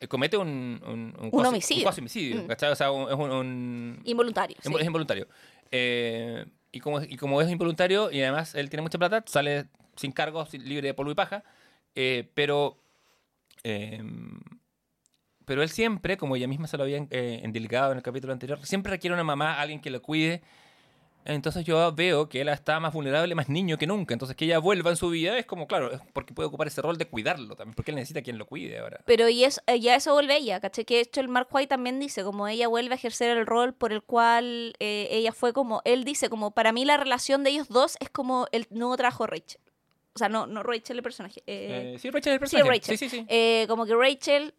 eh, 0.00 0.08
comete 0.08 0.36
un, 0.36 0.80
un, 0.86 1.14
un, 1.20 1.30
cuasi- 1.30 1.48
homicidio. 1.48 1.88
Un 1.88 1.94
homicidio, 1.98 2.42
Mm. 2.42 2.46
¿cachai? 2.46 2.72
O 2.72 2.76
sea, 2.76 2.90
un- 2.90 3.08
es 3.08 3.14
un, 3.14 3.30
un- 3.30 4.00
Involuntario. 4.04 4.56
sí. 4.60 4.68
Invo- 4.68 4.80
Es 4.80 4.86
involuntario. 4.86 5.28
Eh, 5.70 6.44
y, 6.72 6.80
como, 6.80 7.00
y 7.02 7.16
como 7.16 7.40
es 7.40 7.50
involuntario 7.50 8.10
y 8.10 8.20
además 8.22 8.54
él 8.54 8.68
tiene 8.70 8.82
mucha 8.82 8.98
plata, 8.98 9.22
sale 9.26 9.66
sin 9.96 10.12
cargos, 10.12 10.52
libre 10.54 10.88
de 10.88 10.94
polvo 10.94 11.10
y 11.12 11.14
paja. 11.14 11.44
eh, 11.94 12.28
pero. 12.34 12.78
eh, 13.62 14.02
pero 15.46 15.62
él 15.62 15.68
siempre, 15.68 16.16
como 16.16 16.36
ella 16.36 16.48
misma 16.48 16.66
se 16.66 16.78
lo 16.78 16.84
había 16.84 17.06
eh, 17.10 17.40
endilgado 17.42 17.92
en 17.92 17.98
el 17.98 18.02
capítulo 18.02 18.32
anterior, 18.32 18.58
siempre 18.64 18.90
requiere 18.90 19.12
una 19.12 19.24
mamá, 19.24 19.60
alguien 19.60 19.78
que 19.80 19.90
lo 19.90 20.00
cuide. 20.00 20.42
Entonces 21.24 21.64
yo 21.64 21.92
veo 21.92 22.28
que 22.28 22.42
él 22.42 22.48
está 22.48 22.80
más 22.80 22.92
vulnerable, 22.92 23.34
más 23.34 23.48
niño 23.48 23.78
que 23.78 23.86
nunca. 23.86 24.12
Entonces 24.14 24.36
que 24.36 24.44
ella 24.44 24.58
vuelva 24.58 24.90
en 24.90 24.96
su 24.96 25.08
vida 25.08 25.38
es 25.38 25.46
como, 25.46 25.66
claro, 25.66 25.92
es 25.92 26.00
porque 26.12 26.34
puede 26.34 26.48
ocupar 26.48 26.66
ese 26.66 26.82
rol 26.82 26.98
de 26.98 27.06
cuidarlo 27.06 27.56
también, 27.56 27.74
porque 27.74 27.90
él 27.92 27.96
necesita 27.96 28.22
quien 28.22 28.36
lo 28.36 28.46
cuide 28.46 28.78
ahora. 28.78 29.00
Pero 29.06 29.28
y 29.28 29.44
es, 29.44 29.60
eh, 29.66 29.80
ya 29.80 29.94
eso 29.94 30.12
vuelve 30.12 30.36
ella, 30.36 30.60
¿cachai? 30.60 30.84
Que 30.84 30.96
de 30.96 31.00
hecho 31.00 31.20
el 31.20 31.28
Mark 31.28 31.48
White 31.50 31.68
también 31.68 31.98
dice, 31.98 32.22
como 32.24 32.46
ella 32.46 32.68
vuelve 32.68 32.92
a 32.92 32.96
ejercer 32.96 33.36
el 33.36 33.46
rol 33.46 33.72
por 33.72 33.92
el 33.92 34.02
cual 34.02 34.74
eh, 34.80 35.08
ella 35.10 35.32
fue 35.32 35.52
como, 35.52 35.80
él 35.84 36.04
dice, 36.04 36.28
como 36.28 36.50
para 36.50 36.72
mí 36.72 36.84
la 36.84 36.96
relación 36.98 37.42
de 37.42 37.50
ellos 37.50 37.68
dos 37.68 37.96
es 38.00 38.10
como 38.10 38.46
el 38.52 38.66
nuevo 38.70 38.96
trabajo 38.96 39.24
de 39.24 39.30
Rachel. 39.30 39.60
O 40.14 40.18
sea, 40.18 40.28
no, 40.28 40.46
no 40.46 40.62
Rachel 40.62 40.98
el 40.98 41.02
personaje. 41.02 41.42
eh, 41.46 41.94
Eh, 41.94 41.98
sí, 41.98 42.10
Rachel 42.10 42.34
el 42.34 42.38
sí, 42.38 42.40
personaje. 42.40 42.68
Rachel. 42.70 42.98
Sí, 42.98 43.08
sí, 43.08 43.16
sí. 43.16 43.26
eh, 43.28 43.64
como 43.68 43.86
que 43.86 43.94
Rachel 43.94 44.54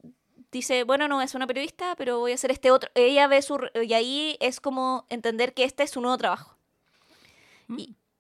dice, 0.52 0.84
bueno, 0.84 1.08
no 1.08 1.22
es 1.22 1.36
una 1.36 1.48
periodista, 1.48 1.96
pero 1.96 2.20
voy 2.20 2.32
a 2.32 2.36
hacer 2.36 2.50
este 2.52 2.72
otro. 2.72 2.90
Ella 2.96 3.28
ve 3.28 3.42
su... 3.42 3.60
Y 3.82 3.94
ahí 3.94 4.36
es 4.40 4.60
como 4.60 5.06
entender 5.10 5.54
que 5.54 5.64
este 5.64 5.84
es 5.84 5.92
su 5.92 6.02
nuevo 6.02 6.18
trabajo. 6.18 6.55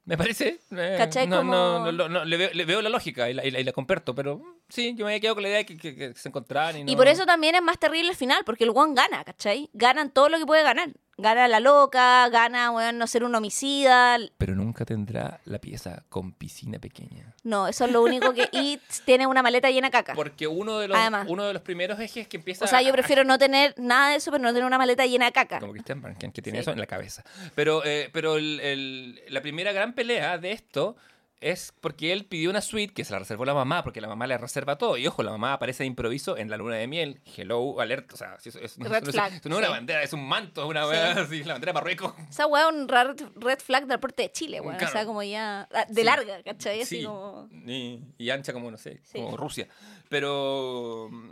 Me 0.07 0.17
parece. 0.17 0.59
eh, 0.71 0.95
¿Cachai? 0.99 1.25
no, 1.27 1.37
Como- 1.37 1.51
no, 1.53 1.79
no, 1.79 1.91
no, 1.91 2.09
no, 2.09 2.25
le, 2.25 2.37
veo, 2.37 2.49
le 2.53 2.65
veo 2.65 2.81
la 2.83 2.89
lógica 2.89 3.27
y 3.29 3.33
la, 3.33 3.43
y 3.43 3.49
la, 3.49 3.59
y 3.59 3.63
la 3.63 3.71
comparto, 3.71 4.13
pero 4.13 4.37
mm, 4.37 4.43
sí, 4.69 4.93
yo 4.95 5.03
me 5.05 5.11
había 5.11 5.19
quedado 5.19 5.35
con 5.35 5.41
la 5.43 5.49
idea 5.49 5.57
de 5.59 5.65
que, 5.65 5.77
que- 5.77 5.95
que 5.95 6.13
se 6.13 6.29
encontraran 6.29 6.77
y 6.77 6.83
no... 6.83 6.91
Y 6.91 6.95
por 6.95 7.07
eso 7.07 7.25
también 7.25 7.55
es 7.55 7.63
más 7.63 7.79
terrible 7.79 8.11
el 8.11 8.15
final, 8.15 8.43
porque 8.45 8.65
el 8.65 8.71
one 8.75 8.93
gana, 8.93 9.23
¿cachai? 9.23 9.69
Ganan 9.73 10.11
todo 10.11 10.29
lo 10.29 10.37
que 10.37 10.45
puede 10.45 10.61
ganar. 10.61 10.89
Gana 11.17 11.47
la 11.47 11.61
loca, 11.61 12.27
gana, 12.27 12.71
weón, 12.71 12.97
no 12.97 13.07
ser 13.07 13.23
un 13.23 13.33
homicida. 13.33 14.17
Pero 14.37 14.53
nunca 14.53 14.83
tendrá 14.83 15.39
la 15.45 15.59
pieza 15.59 16.03
con 16.09 16.33
piscina 16.33 16.77
pequeña. 16.77 17.33
No, 17.43 17.69
eso 17.69 17.85
es 17.85 17.91
lo 17.91 18.01
único 18.03 18.33
que... 18.33 18.49
Y 18.51 18.81
tiene 19.05 19.25
una 19.25 19.41
maleta 19.41 19.69
llena 19.71 19.87
de 19.87 19.91
caca. 19.91 20.13
Porque 20.13 20.45
uno 20.45 20.77
de 20.79 20.89
los, 20.89 20.97
Además. 20.97 21.27
uno 21.29 21.45
de 21.45 21.53
los 21.53 21.61
primeros 21.61 21.99
ejes 22.01 22.27
que 22.27 22.35
empieza 22.35 22.65
O 22.65 22.67
sea, 22.67 22.81
yo 22.81 22.89
a- 22.89 22.91
prefiero 22.93 23.23
no 23.23 23.37
tener 23.37 23.73
nada 23.77 24.09
de 24.09 24.17
eso, 24.17 24.29
pero 24.29 24.43
no 24.43 24.49
tener 24.49 24.65
una 24.65 24.77
maleta 24.77 25.05
llena 25.05 25.25
de 25.27 25.31
caca. 25.31 25.59
Como 25.61 25.71
Christian 25.71 26.01
Branken, 26.01 26.31
que 26.33 26.41
tiene 26.41 26.59
Sí. 26.59 26.61
eso 26.63 26.71
en 26.71 26.79
la 26.79 26.85
cabeza. 26.87 27.23
Pero, 27.55 27.81
eh, 27.85 28.09
pero 28.11 28.35
el- 28.35 28.59
el- 28.59 29.21
la 29.29 29.41
primera 29.41 29.71
gran 29.71 29.93
pelea 29.93 30.37
de 30.37 30.51
esto 30.51 30.97
es 31.41 31.73
porque 31.81 32.11
él 32.11 32.25
pidió 32.25 32.49
una 32.49 32.61
suite 32.61 32.93
que 32.93 33.03
se 33.03 33.11
la 33.13 33.19
reservó 33.19 33.45
la 33.45 33.53
mamá, 33.53 33.83
porque 33.83 34.01
la 34.01 34.07
mamá 34.07 34.25
le 34.25 34.37
reserva 34.37 34.77
todo. 34.77 34.97
Y 34.97 35.05
ojo, 35.05 35.21
la 35.21 35.31
mamá 35.31 35.53
aparece 35.53 35.83
de 35.83 35.87
improviso 35.87 36.37
en 36.37 36.49
la 36.49 36.57
luna 36.57 36.75
de 36.75 36.87
miel. 36.87 37.21
Hello, 37.35 37.79
alert. 37.81 38.11
O 38.13 38.17
sea, 38.17 38.37
eso 38.43 38.57
es, 38.59 38.77
no, 38.79 38.89
Red 38.89 39.03
flag, 39.05 39.33
eso 39.33 39.49
no 39.49 39.55
es 39.55 39.59
una 39.59 39.67
sí. 39.67 39.73
bandera, 39.73 40.01
es 40.03 40.13
un 40.13 40.27
manto, 40.27 40.65
una 40.67 40.85
Sí. 40.89 41.19
así, 41.19 41.43
la 41.43 41.53
bandera 41.53 41.71
de 41.71 41.73
Marruecos. 41.73 42.13
Esa 42.29 42.47
weá 42.47 42.67
es 42.69 42.73
un 42.75 42.87
red, 42.87 43.15
red 43.35 43.59
flag 43.59 43.85
del 43.85 43.99
porte 43.99 44.23
de 44.23 44.31
Chile, 44.31 44.61
weón. 44.61 44.77
Claro. 44.77 44.89
O 44.89 44.93
sea, 44.93 45.05
como 45.05 45.21
ya... 45.23 45.67
ah, 45.73 45.85
De 45.87 45.95
Sí. 46.01 46.03
larga, 46.03 46.41
¿cachai? 46.41 46.81
Así 46.81 46.99
Sí, 46.99 47.03
como... 47.05 47.47
y, 47.67 48.01
y 48.17 48.29
ancha 48.31 48.51
como, 48.53 48.71
no 48.71 48.77
sé, 48.77 49.01
como 49.13 49.37
Rusia. 49.37 49.67
Pero 50.09 51.09
mm, 51.11 51.29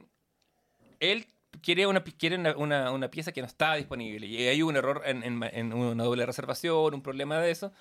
él 0.99 1.25
quiere 1.61 1.87
una, 1.87 2.03
quiere 2.03 2.35
una, 2.37 2.55
una- 2.57 2.91
una 2.91 3.09
pieza 3.09 3.31
que 3.31 3.41
no 3.41 3.47
está 3.47 3.75
disponible. 3.75 4.27
Y 4.27 4.47
hay 4.47 4.61
un 4.61 4.75
error 4.75 5.01
en, 5.05 5.23
en 5.23 5.41
en 5.43 5.73
una 5.73 6.03
doble 6.03 6.25
reservación, 6.25 6.93
un 6.93 7.01
problema 7.01 7.39
de 7.39 7.51
eso. 7.51 7.71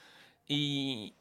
Y, 0.46 1.14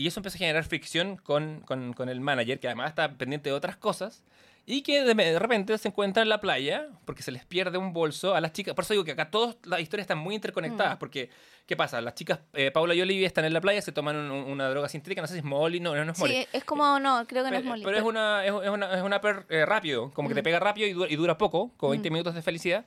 y 0.00 0.06
eso 0.06 0.20
empieza 0.20 0.36
a 0.36 0.38
generar 0.38 0.64
fricción 0.64 1.16
con, 1.16 1.60
con- 1.60 1.92
con 1.92 2.08
el 2.08 2.20
manager, 2.20 2.58
que 2.60 2.66
además 2.68 2.88
está 2.90 3.12
pendiente 3.12 3.50
de 3.50 3.54
otras 3.54 3.76
cosas. 3.76 4.22
Y 4.66 4.82
que 4.82 5.02
de, 5.02 5.38
repente 5.38 5.76
se 5.78 5.88
encuentra 5.88 6.22
en 6.22 6.28
la 6.28 6.40
playa 6.40 6.86
porque 7.04 7.22
se 7.22 7.32
les 7.32 7.44
pierde 7.44 7.76
un 7.78 7.92
bolso 7.92 8.34
a 8.36 8.40
las 8.40 8.52
chicas. 8.52 8.74
Por 8.74 8.84
eso 8.84 8.92
digo 8.94 9.04
que 9.04 9.12
acá 9.12 9.28
todas 9.30 9.56
las 9.64 9.80
historias 9.80 10.04
están 10.04 10.18
muy 10.18 10.34
interconectadas. 10.34 10.94
Mm. 10.94 10.98
Porque, 10.98 11.30
¿qué 11.66 11.76
pasa? 11.76 12.00
Las 12.00 12.14
chicas, 12.14 12.40
eh, 12.52 12.70
Paula 12.70 12.94
y 12.94 13.00
Olivia, 13.00 13.26
están 13.26 13.46
en 13.46 13.52
la 13.54 13.60
playa, 13.60 13.80
se 13.82 13.90
toman 13.90 14.16
un- 14.16 14.30
una 14.30 14.68
droga 14.68 14.88
sintética, 14.88 15.22
no 15.22 15.26
sé 15.26 15.32
si 15.34 15.38
es 15.38 15.44
Molly, 15.44 15.80
no, 15.80 15.94
no 16.04 16.12
es 16.12 16.18
Molly. 16.18 16.34
Sí, 16.42 16.46
es 16.52 16.62
como... 16.64 17.00
No, 17.00 17.26
creo 17.26 17.42
que 17.42 17.50
no 17.50 17.56
es 17.56 17.62
Pero, 17.62 17.70
Molly. 17.70 17.84
pero 17.84 17.96
es 17.96 18.02
una 18.04 18.44
es, 18.44 18.52
una 18.52 18.94
es 18.96 19.02
una 19.02 19.20
per 19.20 19.46
eh, 19.48 19.64
rápido, 19.66 20.12
como 20.12 20.28
que 20.28 20.34
te 20.36 20.42
pega 20.42 20.60
rápido 20.60 20.86
y 20.86 20.92
dura, 20.92 21.10
y 21.10 21.16
dura 21.16 21.36
poco, 21.38 21.72
como 21.76 21.90
20 21.90 22.08
Mm. 22.08 22.12
minutos 22.12 22.34
de 22.34 22.42
felicidad. 22.42 22.84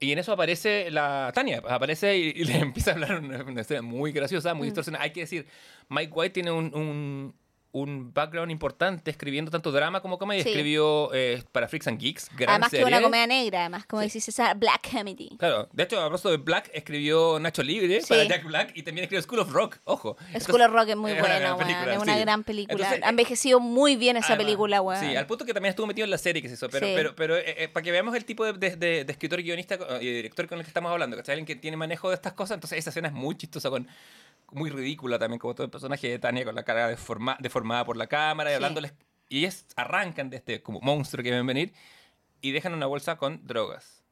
Y 0.00 0.12
en 0.12 0.18
eso 0.20 0.32
aparece 0.32 0.90
la 0.90 1.32
Tania, 1.34 1.62
aparece 1.68 2.16
y, 2.16 2.32
y 2.36 2.44
le 2.44 2.58
empieza 2.60 2.92
a 2.92 2.94
hablar 2.94 3.18
una, 3.20 3.42
una 3.42 3.60
historia 3.60 3.82
muy 3.82 4.12
graciosa, 4.12 4.54
muy 4.54 4.66
Mm. 4.66 4.70
distorsionada. 4.70 5.04
Hay 5.04 5.10
que 5.12 5.20
decir, 5.20 5.46
Mike 5.88 6.12
White 6.12 6.34
tiene 6.34 6.52
un, 6.52 6.72
un, 6.74 7.34
un 7.70 8.14
background 8.14 8.50
importante 8.50 9.10
escribiendo 9.10 9.50
tanto 9.50 9.70
drama 9.70 10.00
como 10.00 10.18
comedia. 10.18 10.42
Sí. 10.42 10.48
Escribió 10.48 11.10
eh, 11.12 11.42
para 11.52 11.68
Freaks 11.68 11.86
and 11.88 12.00
Geeks, 12.00 12.30
gran 12.36 12.50
Además 12.50 12.70
que 12.70 12.76
serie. 12.78 12.92
una 12.94 13.02
comedia 13.02 13.26
negra, 13.26 13.60
además, 13.60 13.84
como 13.86 14.00
decís 14.00 14.26
esa 14.26 14.54
Black 14.54 14.90
Comedy. 14.90 15.36
Claro, 15.38 15.68
de 15.72 15.82
hecho, 15.82 15.98
a 16.00 16.04
propósito 16.04 16.30
de 16.30 16.38
Black, 16.38 16.70
escribió 16.72 17.38
Nacho 17.38 17.62
Libre 17.62 18.00
Sí. 18.00 18.06
para 18.08 18.24
Jack 18.24 18.44
Black 18.44 18.72
y 18.74 18.82
también 18.82 19.04
escribió 19.04 19.22
School 19.22 19.40
of 19.40 19.52
Rock, 19.52 19.78
ojo. 19.84 20.16
School 20.40 20.62
of 20.62 20.72
Rock 20.72 20.88
es 20.88 20.96
muy 20.96 21.12
buena, 21.12 21.54
weón. 21.56 21.68
Es 21.90 21.98
una 21.98 22.14
sí. 22.14 22.20
gran 22.20 22.42
película. 22.42 22.72
Entonces, 22.74 23.04
ha 23.04 23.08
envejecido 23.10 23.60
muy 23.60 23.96
bien 23.96 24.16
esa 24.16 24.28
Además, 24.28 24.44
película, 24.46 24.80
weón. 24.80 25.00
Sí, 25.00 25.14
al 25.14 25.26
punto 25.26 25.44
que 25.44 25.52
también 25.52 25.70
estuvo 25.70 25.86
metido 25.86 26.04
en 26.06 26.10
la 26.10 26.18
serie 26.18 26.40
que 26.40 26.48
se 26.48 26.54
hizo. 26.54 26.68
Pero, 26.70 26.86
Sí. 26.86 26.92
pero, 26.96 27.14
pero 27.14 27.36
eh, 27.36 27.54
eh, 27.64 27.68
para 27.68 27.84
que 27.84 27.90
veamos 27.90 28.14
el 28.16 28.24
tipo 28.24 28.44
de, 28.46 28.54
de- 28.54 28.76
de- 28.76 29.04
de 29.04 29.12
escritor, 29.12 29.42
guionista 29.42 29.76
co- 29.76 29.86
y 30.00 30.06
director 30.10 30.48
con 30.48 30.58
el 30.58 30.64
que 30.64 30.68
estamos 30.70 30.90
hablando, 30.90 31.16
¿cachai? 31.18 31.34
Alguien 31.34 31.46
que 31.46 31.56
tiene 31.56 31.76
manejo 31.76 32.08
de 32.08 32.14
estas 32.14 32.32
cosas. 32.32 32.54
Entonces, 32.54 32.78
esa 32.78 32.90
escena 32.90 33.08
es 33.08 33.14
muy 33.14 33.36
chistosa, 33.36 33.68
con, 33.68 33.86
muy 34.52 34.70
ridícula 34.70 35.18
también, 35.18 35.38
como 35.38 35.54
todo 35.54 35.64
el 35.64 35.70
personaje 35.70 36.08
de 36.08 36.18
Tania 36.18 36.44
con 36.44 36.54
la 36.54 36.62
cara 36.64 36.88
deforma- 36.88 37.36
deformada 37.40 37.84
por 37.84 37.96
la 37.96 38.06
cámara 38.06 38.50
y 38.50 38.52
Sí. 38.52 38.56
hablándoles. 38.56 38.94
Y 39.28 39.38
ellos 39.40 39.66
arrancan 39.76 40.30
de 40.30 40.38
este 40.38 40.62
como 40.62 40.80
monstruo 40.80 41.22
que 41.22 41.30
ven 41.30 41.46
venir 41.46 41.72
y 42.40 42.52
dejan 42.52 42.72
una 42.74 42.86
bolsa 42.86 43.16
con 43.16 43.46
drogas 43.46 44.02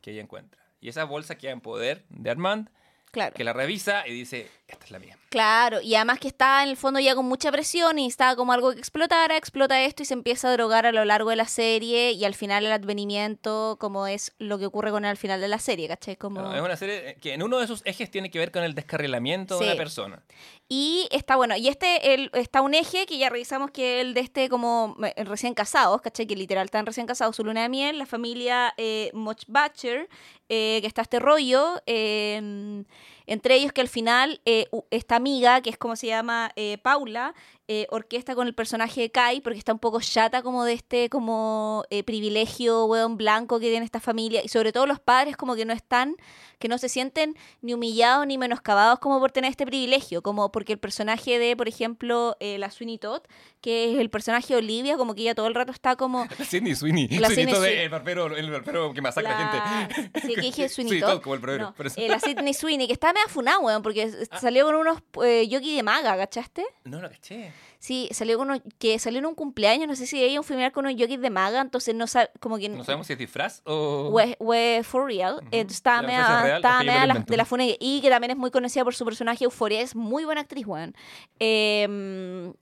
que 0.00 0.12
ella 0.12 0.22
encuentra. 0.22 0.60
Y 0.80 0.88
esa 0.88 1.04
bolsa 1.04 1.36
queda 1.36 1.50
en 1.50 1.60
poder 1.60 2.04
de 2.08 2.30
Armand, 2.30 2.70
Claro. 3.10 3.34
que 3.34 3.44
la 3.44 3.52
revisa 3.52 4.06
y 4.06 4.12
dice: 4.12 4.48
Esta 4.68 4.84
es 4.84 4.90
la 4.90 4.98
mía. 4.98 5.16
Claro, 5.30 5.80
y 5.80 5.94
además 5.94 6.18
que 6.18 6.26
está 6.26 6.64
en 6.64 6.70
el 6.70 6.76
fondo 6.76 6.98
ya 6.98 7.14
con 7.14 7.24
mucha 7.24 7.52
presión 7.52 8.00
y 8.00 8.06
estaba 8.06 8.34
como 8.34 8.52
algo 8.52 8.72
que 8.72 8.78
explotara, 8.80 9.36
explota 9.36 9.80
esto 9.80 10.02
y 10.02 10.06
se 10.06 10.14
empieza 10.14 10.48
a 10.48 10.52
drogar 10.52 10.86
a 10.86 10.92
lo 10.92 11.04
largo 11.04 11.30
de 11.30 11.36
la 11.36 11.46
serie 11.46 12.10
y 12.10 12.24
al 12.24 12.34
final 12.34 12.66
el 12.66 12.72
advenimiento 12.72 13.76
como 13.78 14.08
es 14.08 14.32
lo 14.38 14.58
que 14.58 14.66
ocurre 14.66 14.90
con 14.90 15.04
él 15.04 15.10
al 15.10 15.16
final 15.16 15.40
de 15.40 15.46
la 15.46 15.60
serie, 15.60 15.86
¿cachai? 15.86 16.16
Como... 16.16 16.40
Bueno, 16.40 16.56
es 16.56 16.62
una 16.62 16.76
serie 16.76 17.16
que 17.20 17.34
en 17.34 17.44
uno 17.44 17.58
de 17.60 17.68
sus 17.68 17.82
ejes 17.84 18.10
tiene 18.10 18.28
que 18.30 18.40
ver 18.40 18.50
con 18.50 18.64
el 18.64 18.74
descarrilamiento 18.74 19.56
de 19.58 19.66
una 19.66 19.76
persona. 19.76 20.22
Y 20.68 21.08
está 21.12 21.36
bueno, 21.36 21.56
y 21.56 21.68
este 21.68 22.14
el, 22.14 22.30
está 22.34 22.60
un 22.60 22.74
eje 22.74 23.06
que 23.06 23.18
ya 23.18 23.28
revisamos 23.28 23.70
que 23.70 24.00
el 24.00 24.14
de 24.14 24.20
este 24.20 24.48
como 24.48 24.96
eh, 25.04 25.24
recién 25.24 25.54
casados, 25.54 26.00
¿cachai? 26.00 26.26
Que 26.26 26.34
literal 26.34 26.64
están 26.64 26.86
recién 26.86 27.06
casados, 27.06 27.36
su 27.36 27.44
luna 27.44 27.62
de 27.62 27.68
miel, 27.68 27.98
la 27.98 28.06
familia 28.06 28.74
eh, 28.76 29.10
Mochbacher, 29.12 30.08
eh, 30.48 30.78
que 30.80 30.86
está 30.88 31.02
este 31.02 31.20
rollo, 31.20 31.80
eh, 31.86 32.82
entre 33.26 33.54
ellos 33.54 33.72
que 33.72 33.80
al 33.80 33.88
final 33.88 34.40
eh, 34.44 34.66
esta 34.90 35.16
amiga, 35.16 35.60
que 35.60 35.70
es 35.70 35.78
como 35.78 35.96
se 35.96 36.08
llama 36.08 36.52
eh, 36.56 36.78
Paula, 36.82 37.34
eh, 37.72 37.86
orquesta 37.90 38.34
con 38.34 38.48
el 38.48 38.54
personaje 38.54 39.00
de 39.00 39.10
Kai, 39.12 39.40
porque 39.40 39.56
está 39.60 39.72
un 39.72 39.78
poco 39.78 40.00
chata 40.00 40.42
como 40.42 40.64
de 40.64 40.72
este 40.72 41.08
como 41.08 41.84
eh, 41.90 42.02
privilegio, 42.02 42.86
weón, 42.86 43.16
blanco 43.16 43.60
que 43.60 43.70
tiene 43.70 43.84
esta 43.84 44.00
familia, 44.00 44.40
y 44.44 44.48
sobre 44.48 44.72
todo 44.72 44.86
los 44.86 44.98
padres 44.98 45.36
como 45.36 45.54
que 45.54 45.64
no 45.64 45.72
están, 45.72 46.16
que 46.58 46.66
no 46.66 46.78
se 46.78 46.88
sienten 46.88 47.36
ni 47.62 47.72
humillados 47.72 48.26
ni 48.26 48.38
menoscabados 48.38 48.98
como 48.98 49.20
por 49.20 49.30
tener 49.30 49.52
este 49.52 49.66
privilegio, 49.66 50.20
como 50.20 50.50
porque 50.50 50.72
el 50.72 50.80
personaje 50.80 51.38
de, 51.38 51.56
por 51.56 51.68
ejemplo, 51.68 52.36
eh, 52.40 52.58
la 52.58 52.72
Sweeney 52.72 52.98
Todd, 52.98 53.22
que 53.60 53.92
es 53.92 54.00
el 54.00 54.10
personaje 54.10 54.52
de 54.54 54.58
Olivia, 54.58 54.96
como 54.96 55.14
que 55.14 55.22
ella 55.22 55.36
todo 55.36 55.46
el 55.46 55.54
rato 55.54 55.70
está 55.70 55.94
como... 55.94 56.26
La 56.40 56.44
Sidney 56.44 56.74
Sweeney. 56.74 57.06
La 57.20 57.28
Sweeney 57.28 57.54
Todd 57.54 57.62
Sweeney. 57.62 57.84
el 57.84 57.88
barbero, 57.90 58.36
el 58.36 58.50
barbero 58.50 58.92
que 58.92 59.00
masacra 59.00 59.38
la- 59.38 59.88
gente. 59.94 60.20
Sí, 60.26 60.34
que 60.34 60.40
dije 60.40 60.68
Sweeney 60.68 60.94
Sí, 60.94 61.00
Todd. 61.00 61.20
Como 61.22 61.34
el 61.36 61.40
barbero. 61.40 61.72
No, 61.78 61.84
eh, 61.96 62.08
la 62.08 62.18
Sidney 62.18 62.52
Sweeney, 62.52 62.88
que 62.88 62.94
está 62.94 63.12
media 63.12 63.28
funada, 63.28 63.60
weón, 63.60 63.82
porque 63.82 64.02
s- 64.02 64.26
salió 64.40 64.64
con 64.66 64.74
unos 64.74 64.98
eh, 65.24 65.46
yogi 65.48 65.76
de 65.76 65.82
maga, 65.84 66.16
¿cachaste? 66.16 66.66
No 66.84 67.00
lo 67.00 67.08
caché. 67.08 67.52
Sí, 67.78 68.08
salió 68.12 68.36
con 68.36 68.50
unos, 68.50 68.62
que 68.78 68.98
salió 68.98 69.20
en 69.20 69.26
un 69.26 69.34
cumpleaños, 69.34 69.88
no 69.88 69.96
sé 69.96 70.06
si 70.06 70.22
ella 70.22 70.38
un 70.38 70.44
familiar 70.44 70.70
con 70.72 70.84
unos 70.84 70.98
yogis 70.98 71.20
de 71.20 71.30
maga, 71.30 71.60
entonces 71.62 71.94
no 71.94 72.06
sabe, 72.06 72.28
como 72.38 72.58
que... 72.58 72.68
No 72.68 72.84
sabemos 72.84 73.06
si 73.06 73.14
es 73.14 73.18
disfraz 73.18 73.62
o... 73.64 74.12
o 74.38 74.54
es 74.54 74.86
for 74.86 75.06
real. 75.06 75.40
Estaba 75.50 76.02
media, 76.02 76.24
fuese 76.26 76.42
real, 76.42 76.56
estaba 76.56 76.78
ok, 76.80 76.80
yo 76.84 76.86
me 76.86 76.92
media 76.92 77.06
lo 77.06 77.14
la- 77.14 77.20
de 77.26 77.36
la 77.38 77.44
fune 77.46 77.76
y 77.80 78.00
que 78.02 78.10
también 78.10 78.32
es 78.32 78.36
muy 78.36 78.50
conocida 78.50 78.84
por 78.84 78.94
su 78.94 79.04
personaje 79.06 79.44
Euforia. 79.44 79.80
Es 79.80 79.94
muy 79.96 80.24
buena 80.26 80.42
actriz, 80.42 80.66
weón. 80.66 80.94
Eh, 81.38 82.52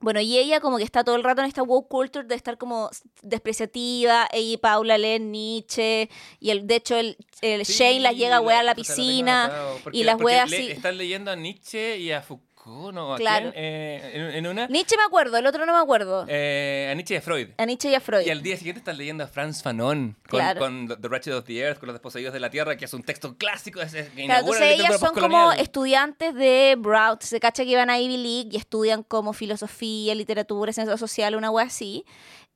bueno, 0.00 0.20
y 0.20 0.38
ella 0.38 0.60
como 0.60 0.76
que 0.78 0.84
está 0.84 1.02
todo 1.02 1.16
el 1.16 1.24
rato 1.24 1.40
en 1.40 1.48
esta 1.48 1.62
woke 1.64 1.88
culture 1.88 2.24
de 2.24 2.34
estar 2.36 2.56
como 2.56 2.88
despreciativa. 3.22 4.28
Ella 4.32 4.52
y 4.52 4.56
Paula 4.58 4.98
leen 4.98 5.32
Nietzsche. 5.32 6.08
Y 6.40 6.50
el, 6.50 6.66
de 6.66 6.76
hecho 6.76 6.96
el, 6.96 7.16
el 7.40 7.64
Sí, 7.64 7.72
Shane 7.72 8.00
las 8.00 8.14
llega 8.16 8.36
a 8.36 8.40
wear 8.40 8.60
a 8.60 8.62
la 8.62 8.74
piscina. 8.74 9.50
y 9.92 10.04
las 10.04 10.14
porque 10.16 10.24
wea 10.26 10.46
le- 10.46 10.56
así. 10.56 10.70
Están 10.70 10.98
leyendo 10.98 11.30
a 11.30 11.36
Nietzsche 11.36 11.98
y 11.98 12.12
a 12.12 12.22
Foucault, 12.22 12.47
¿no? 12.92 13.14
¿A 13.14 13.16
Claro. 13.16 13.50
quién? 13.52 13.64
Eh, 13.64 14.10
en, 14.14 14.22
en 14.36 14.46
una... 14.46 14.66
Nietzsche 14.68 14.96
me 14.96 15.02
acuerdo, 15.04 15.36
el 15.38 15.46
otro 15.46 15.64
no 15.66 15.72
me 15.72 15.78
acuerdo. 15.80 16.24
eh, 16.28 16.88
a 16.90 16.94
Nietzsche 16.94 17.14
y 17.14 17.16
a 17.16 17.20
Freud. 17.20 17.48
a 17.56 17.64
Nietzsche 17.64 17.90
y 17.90 17.94
a 17.94 18.00
Freud. 18.00 18.26
Y 18.26 18.30
al 18.30 18.42
día 18.42 18.56
siguiente 18.56 18.78
están 18.80 18.96
leyendo 18.98 19.24
a 19.24 19.26
Franz 19.26 19.62
Fanon 19.62 20.16
con, 20.28 20.38
Claro. 20.40 20.60
con 20.60 20.86
The 20.88 21.08
Wretched 21.08 21.34
of 21.36 21.44
the 21.44 21.58
Earth, 21.58 21.78
con 21.78 21.86
los 21.88 21.94
desposeídos 21.94 22.32
de 22.32 22.40
la 22.40 22.50
tierra, 22.50 22.76
que 22.76 22.84
es 22.84 22.92
un 22.94 23.02
texto 23.02 23.36
clásico. 23.36 23.80
Es, 23.80 23.92
que 23.92 24.24
Claro, 24.26 24.40
entonces 24.40 24.78
ellas 24.78 25.00
son 25.00 25.14
como 25.14 25.52
estudiantes 25.52 26.34
de 26.34 26.76
Brown, 26.78 27.16
se 27.20 27.40
cacha 27.40 27.64
que 27.64 27.70
iban 27.70 27.90
a 27.90 27.98
Ivy 27.98 28.16
League 28.16 28.48
y 28.52 28.56
estudian 28.56 29.02
como 29.02 29.32
filosofía, 29.32 30.14
literatura, 30.14 30.72
ciencia 30.72 30.96
social, 30.96 31.34
una 31.36 31.50
wea 31.50 31.66
así. 31.66 32.04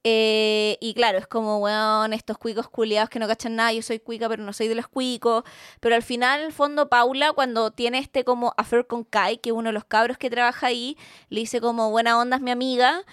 Eh, 0.05 0.79
y 0.81 0.95
claro, 0.95 1.19
es 1.19 1.29
como, 1.29 1.59
weón, 1.59 2.13
estos 2.13 2.37
cuicos 2.37 2.69
culiados 2.69 3.09
que 3.09 3.21
no 3.21 3.29
cachan 3.29 3.55
nada, 3.55 3.73
yo 3.73 3.83
soy 3.83 4.01
cuica, 4.01 4.29
pero 4.29 4.43
no 4.43 4.53
soy 4.53 4.69
de 4.69 4.75
los 4.75 4.89
cuicos. 4.89 5.45
Pero 5.81 5.95
al 5.95 6.03
final, 6.03 6.53
fondo, 6.53 6.89
Paula, 6.89 7.33
cuando 7.33 7.71
tiene 7.71 7.99
este 7.99 8.25
como 8.25 8.53
affair 8.57 8.87
con 8.87 9.05
Kai, 9.05 9.39
que 9.39 9.51
es 9.51 9.55
uno 9.55 9.69
de 9.69 9.73
los 9.75 9.85
cabros 9.85 10.19
que 10.19 10.31
trabaja 10.31 10.67
ahí, 10.69 10.97
le 11.29 11.41
dice 11.41 11.61
como, 11.61 11.91
buena 11.91 12.19
onda 12.19 12.37
es 12.37 12.43
mi 12.43 12.51
amiga, 12.51 13.05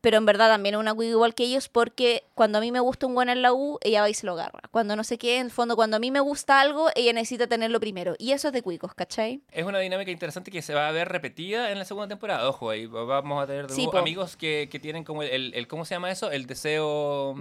pero 0.00 0.18
en 0.18 0.26
verdad 0.26 0.48
también 0.48 0.74
es 0.76 0.80
una 0.80 0.94
cuica 0.94 1.10
igual 1.10 1.34
que 1.34 1.44
ellos, 1.44 1.68
porque 1.68 2.24
cuando 2.34 2.58
a 2.58 2.60
mí 2.60 2.70
me 2.70 2.80
gusta 2.80 3.06
un 3.06 3.14
buen 3.14 3.28
en 3.28 3.42
la 3.42 3.52
U, 3.52 3.78
ella 3.82 4.02
va 4.02 4.10
y 4.10 4.14
se 4.14 4.24
lo 4.26 4.32
agarra. 4.32 4.60
Cuando 4.70 4.94
no 4.94 5.02
sé 5.04 5.18
qué, 5.18 5.38
en 5.38 5.46
el 5.46 5.50
fondo, 5.52 5.74
cuando 5.74 5.96
a 5.96 6.00
mí 6.00 6.10
me 6.10 6.20
gusta 6.20 6.60
algo, 6.60 6.88
ella 6.94 7.12
necesita 7.12 7.46
tenerlo 7.46 7.80
primero. 7.80 8.14
Y 8.18 8.32
eso 8.32 8.48
es 8.48 8.54
de 8.54 8.62
cuicos, 8.62 8.94
¿cachai? 8.94 9.40
Es 9.50 9.64
una 9.64 9.78
dinámica 9.80 10.10
interesante 10.10 10.50
que 10.50 10.62
se 10.62 10.74
va 10.74 10.88
a 10.88 10.92
ver 10.92 11.08
repetida 11.08 11.70
en 11.72 11.78
la 11.78 11.84
segunda 11.84 12.08
temporada. 12.08 12.48
Ojo, 12.48 12.70
ahí 12.70 12.86
vamos 12.86 13.42
a 13.42 13.46
tener 13.46 13.68
Sí, 13.70 13.88
amigos 13.94 14.36
que, 14.36 14.68
que 14.70 14.78
tienen 14.78 15.02
como 15.02 15.22
el, 15.22 15.30
el- 15.30 15.54
el- 15.54 15.66
¿Cómo 15.68 15.84
se 15.84 15.94
llama 15.94 16.10
eso? 16.10 16.30
¿El 16.30 16.46
deseo 16.46 17.34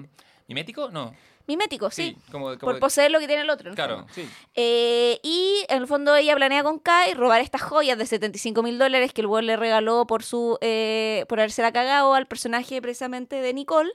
mimético? 0.48 0.90
No. 0.90 1.14
Mimético, 1.48 1.92
sí. 1.92 2.18
como, 2.32 2.46
como 2.46 2.58
Por 2.60 2.74
de- 2.76 2.80
poseer 2.80 3.12
lo 3.12 3.20
que 3.20 3.28
tiene 3.28 3.44
el 3.44 3.50
otro. 3.50 3.70
en 3.70 3.76
Claro, 3.76 4.06
sí. 4.14 4.28
Eh, 4.56 5.20
y 5.24 5.64
en 5.70 5.82
el 5.82 5.88
fondo 5.88 6.16
ella 6.16 6.36
planea 6.36 6.64
con 6.64 6.80
Kai 6.80 7.14
robar 7.14 7.42
estas 7.42 7.62
joyas 7.62 7.98
de 7.98 8.06
75 8.06 8.64
mil 8.64 8.78
dólares 8.80 9.14
que 9.14 9.22
el 9.22 9.28
weón 9.28 9.46
le 9.46 9.56
regaló 9.56 10.08
por 10.08 10.24
su 10.24 10.58
eh, 10.62 11.26
por 11.30 11.40
haberse 11.40 11.62
la 11.62 11.72
cagado 11.72 12.14
al 12.16 12.28
personaje 12.28 12.82
precisamente 12.82 13.42
de 13.42 13.54
Nicole. 13.54 13.92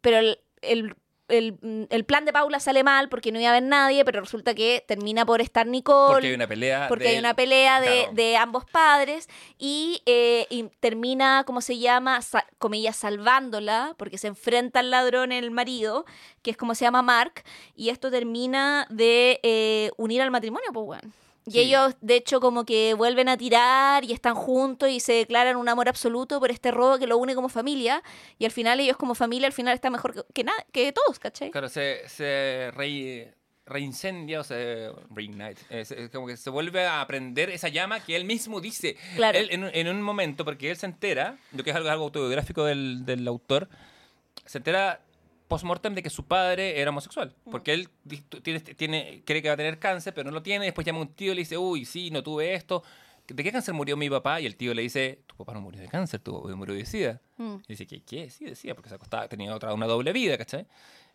Pero 0.00 0.18
el, 0.18 0.38
el, 0.62 0.94
el- 1.28 1.58
mm, 1.60 1.84
el 1.90 2.04
plan 2.04 2.24
de 2.24 2.32
Paula 2.32 2.58
sale 2.60 2.82
mal 2.82 3.08
porque 3.08 3.32
no 3.32 3.38
iba 3.38 3.48
a 3.48 3.52
haber 3.52 3.62
nadie, 3.62 4.04
pero 4.04 4.20
resulta 4.20 4.54
que 4.54 4.84
termina 4.86 5.24
por 5.26 5.40
estar 5.40 5.66
Nicole. 5.66 6.12
Porque 6.14 6.28
hay 6.28 6.34
una 6.34 6.46
pelea. 6.46 6.86
porque 6.88 7.04
de- 7.04 7.10
hay 7.10 7.18
una 7.18 7.34
pelea 7.34 7.80
de, 7.80 7.86
claro. 7.86 8.12
de 8.14 8.36
ambos 8.36 8.64
padres 8.64 9.28
y, 9.58 10.02
eh, 10.06 10.46
y 10.50 10.64
termina, 10.80 11.44
¿cómo 11.46 11.60
se 11.60 11.78
llama? 11.78 12.22
Sa- 12.22 12.46
comillas, 12.58 12.96
salvándola, 12.96 13.94
porque 13.98 14.18
se 14.18 14.26
enfrenta 14.28 14.80
al 14.80 14.90
ladrón 14.90 15.32
el 15.32 15.50
marido, 15.50 16.04
que 16.42 16.50
es 16.50 16.56
como 16.56 16.74
se 16.74 16.84
llama 16.84 17.02
Mark, 17.02 17.44
y 17.74 17.90
esto 17.90 18.10
termina 18.10 18.86
de 18.90 19.40
eh, 19.42 19.90
unir 19.96 20.22
al 20.22 20.30
matrimonio, 20.30 20.70
pues 20.72 20.86
bueno. 20.86 21.12
Y 21.48 21.52
Sí. 21.52 21.58
ellos, 21.60 21.94
de 22.00 22.14
hecho, 22.16 22.40
como 22.40 22.64
que 22.64 22.94
vuelven 22.94 23.28
a 23.28 23.36
tirar 23.36 24.04
y 24.04 24.12
están 24.12 24.34
juntos 24.34 24.88
y 24.90 25.00
se 25.00 25.12
declaran 25.14 25.56
un 25.56 25.68
amor 25.68 25.88
absoluto 25.88 26.38
por 26.40 26.50
este 26.50 26.70
robo 26.70 26.98
que 26.98 27.06
lo 27.06 27.18
une 27.18 27.34
como 27.34 27.48
familia. 27.48 28.02
Y 28.38 28.44
al 28.44 28.50
final, 28.52 28.80
ellos 28.80 28.96
como 28.96 29.14
familia, 29.14 29.46
al 29.46 29.52
final 29.52 29.74
están 29.74 29.92
mejor 29.92 30.14
que, 30.14 30.22
que, 30.32 30.44
nada, 30.44 30.58
que 30.72 30.92
todos, 30.92 31.18
¿cachai? 31.18 31.50
Claro, 31.50 31.68
se, 31.68 32.08
se 32.08 32.70
re- 32.74 33.34
reincendia 33.66 34.40
o 34.40 34.44
se 34.44 34.90
reignite. 35.10 35.56
Es, 35.68 35.90
es 35.90 36.10
como 36.10 36.26
que 36.26 36.36
se 36.36 36.48
vuelve 36.50 36.86
a 36.86 37.00
aprender 37.00 37.50
esa 37.50 37.68
llama 37.68 38.00
que 38.00 38.16
él 38.16 38.24
mismo 38.24 38.60
dice. 38.60 38.96
Claro. 39.16 39.38
Él, 39.38 39.48
en, 39.50 39.64
un- 39.64 39.70
en 39.74 39.88
un 39.88 40.00
momento, 40.02 40.44
porque 40.44 40.70
él 40.70 40.76
se 40.76 40.86
entera, 40.86 41.36
lo 41.52 41.62
que 41.64 41.70
es 41.70 41.76
algo, 41.76 41.88
algo 41.90 42.04
autobiográfico 42.04 42.64
del, 42.64 43.04
del 43.04 43.26
autor, 43.28 43.68
se 44.46 44.58
entera 44.58 45.00
post-mortem 45.48 45.94
de 45.94 46.02
que 46.02 46.10
su 46.10 46.24
padre 46.26 46.80
era 46.80 46.90
homosexual. 46.90 47.34
Mm. 47.44 47.50
Porque 47.50 47.72
él 47.72 47.88
tiene, 48.42 48.60
tiene, 48.60 49.22
cree 49.24 49.42
que 49.42 49.48
va 49.48 49.54
a 49.54 49.56
tener 49.56 49.78
cáncer, 49.78 50.14
pero 50.14 50.26
no 50.30 50.34
lo 50.34 50.42
tiene. 50.42 50.66
Después 50.66 50.86
llama 50.86 51.00
a 51.00 51.02
un 51.02 51.14
tío 51.14 51.32
y 51.32 51.34
le 51.34 51.40
dice, 51.40 51.56
uy, 51.58 51.84
sí, 51.84 52.10
no 52.10 52.22
tuve 52.22 52.54
esto. 52.54 52.82
¿De 53.26 53.42
qué 53.42 53.52
cáncer 53.52 53.74
murió 53.74 53.96
mi 53.96 54.08
papá? 54.08 54.40
Y 54.40 54.46
el 54.46 54.56
tío 54.56 54.72
le 54.72 54.82
dice, 54.82 55.20
tu 55.26 55.36
papá 55.36 55.52
no 55.54 55.60
murió 55.60 55.80
de 55.80 55.88
cáncer, 55.88 56.20
tu 56.20 56.40
papá 56.42 56.54
murió 56.54 56.74
de 56.74 56.86
sida. 56.86 57.20
Mm. 57.36 57.56
Y 57.66 57.68
dice, 57.68 57.86
¿qué? 57.86 58.02
¿Qué? 58.02 58.30
Sí, 58.30 58.44
decía, 58.44 58.74
porque 58.74 58.88
se 58.88 58.94
acostaba, 58.94 59.28
tenía 59.28 59.54
otra, 59.54 59.74
una 59.74 59.86
doble 59.86 60.12
vida, 60.12 60.38
¿cachai? 60.38 60.66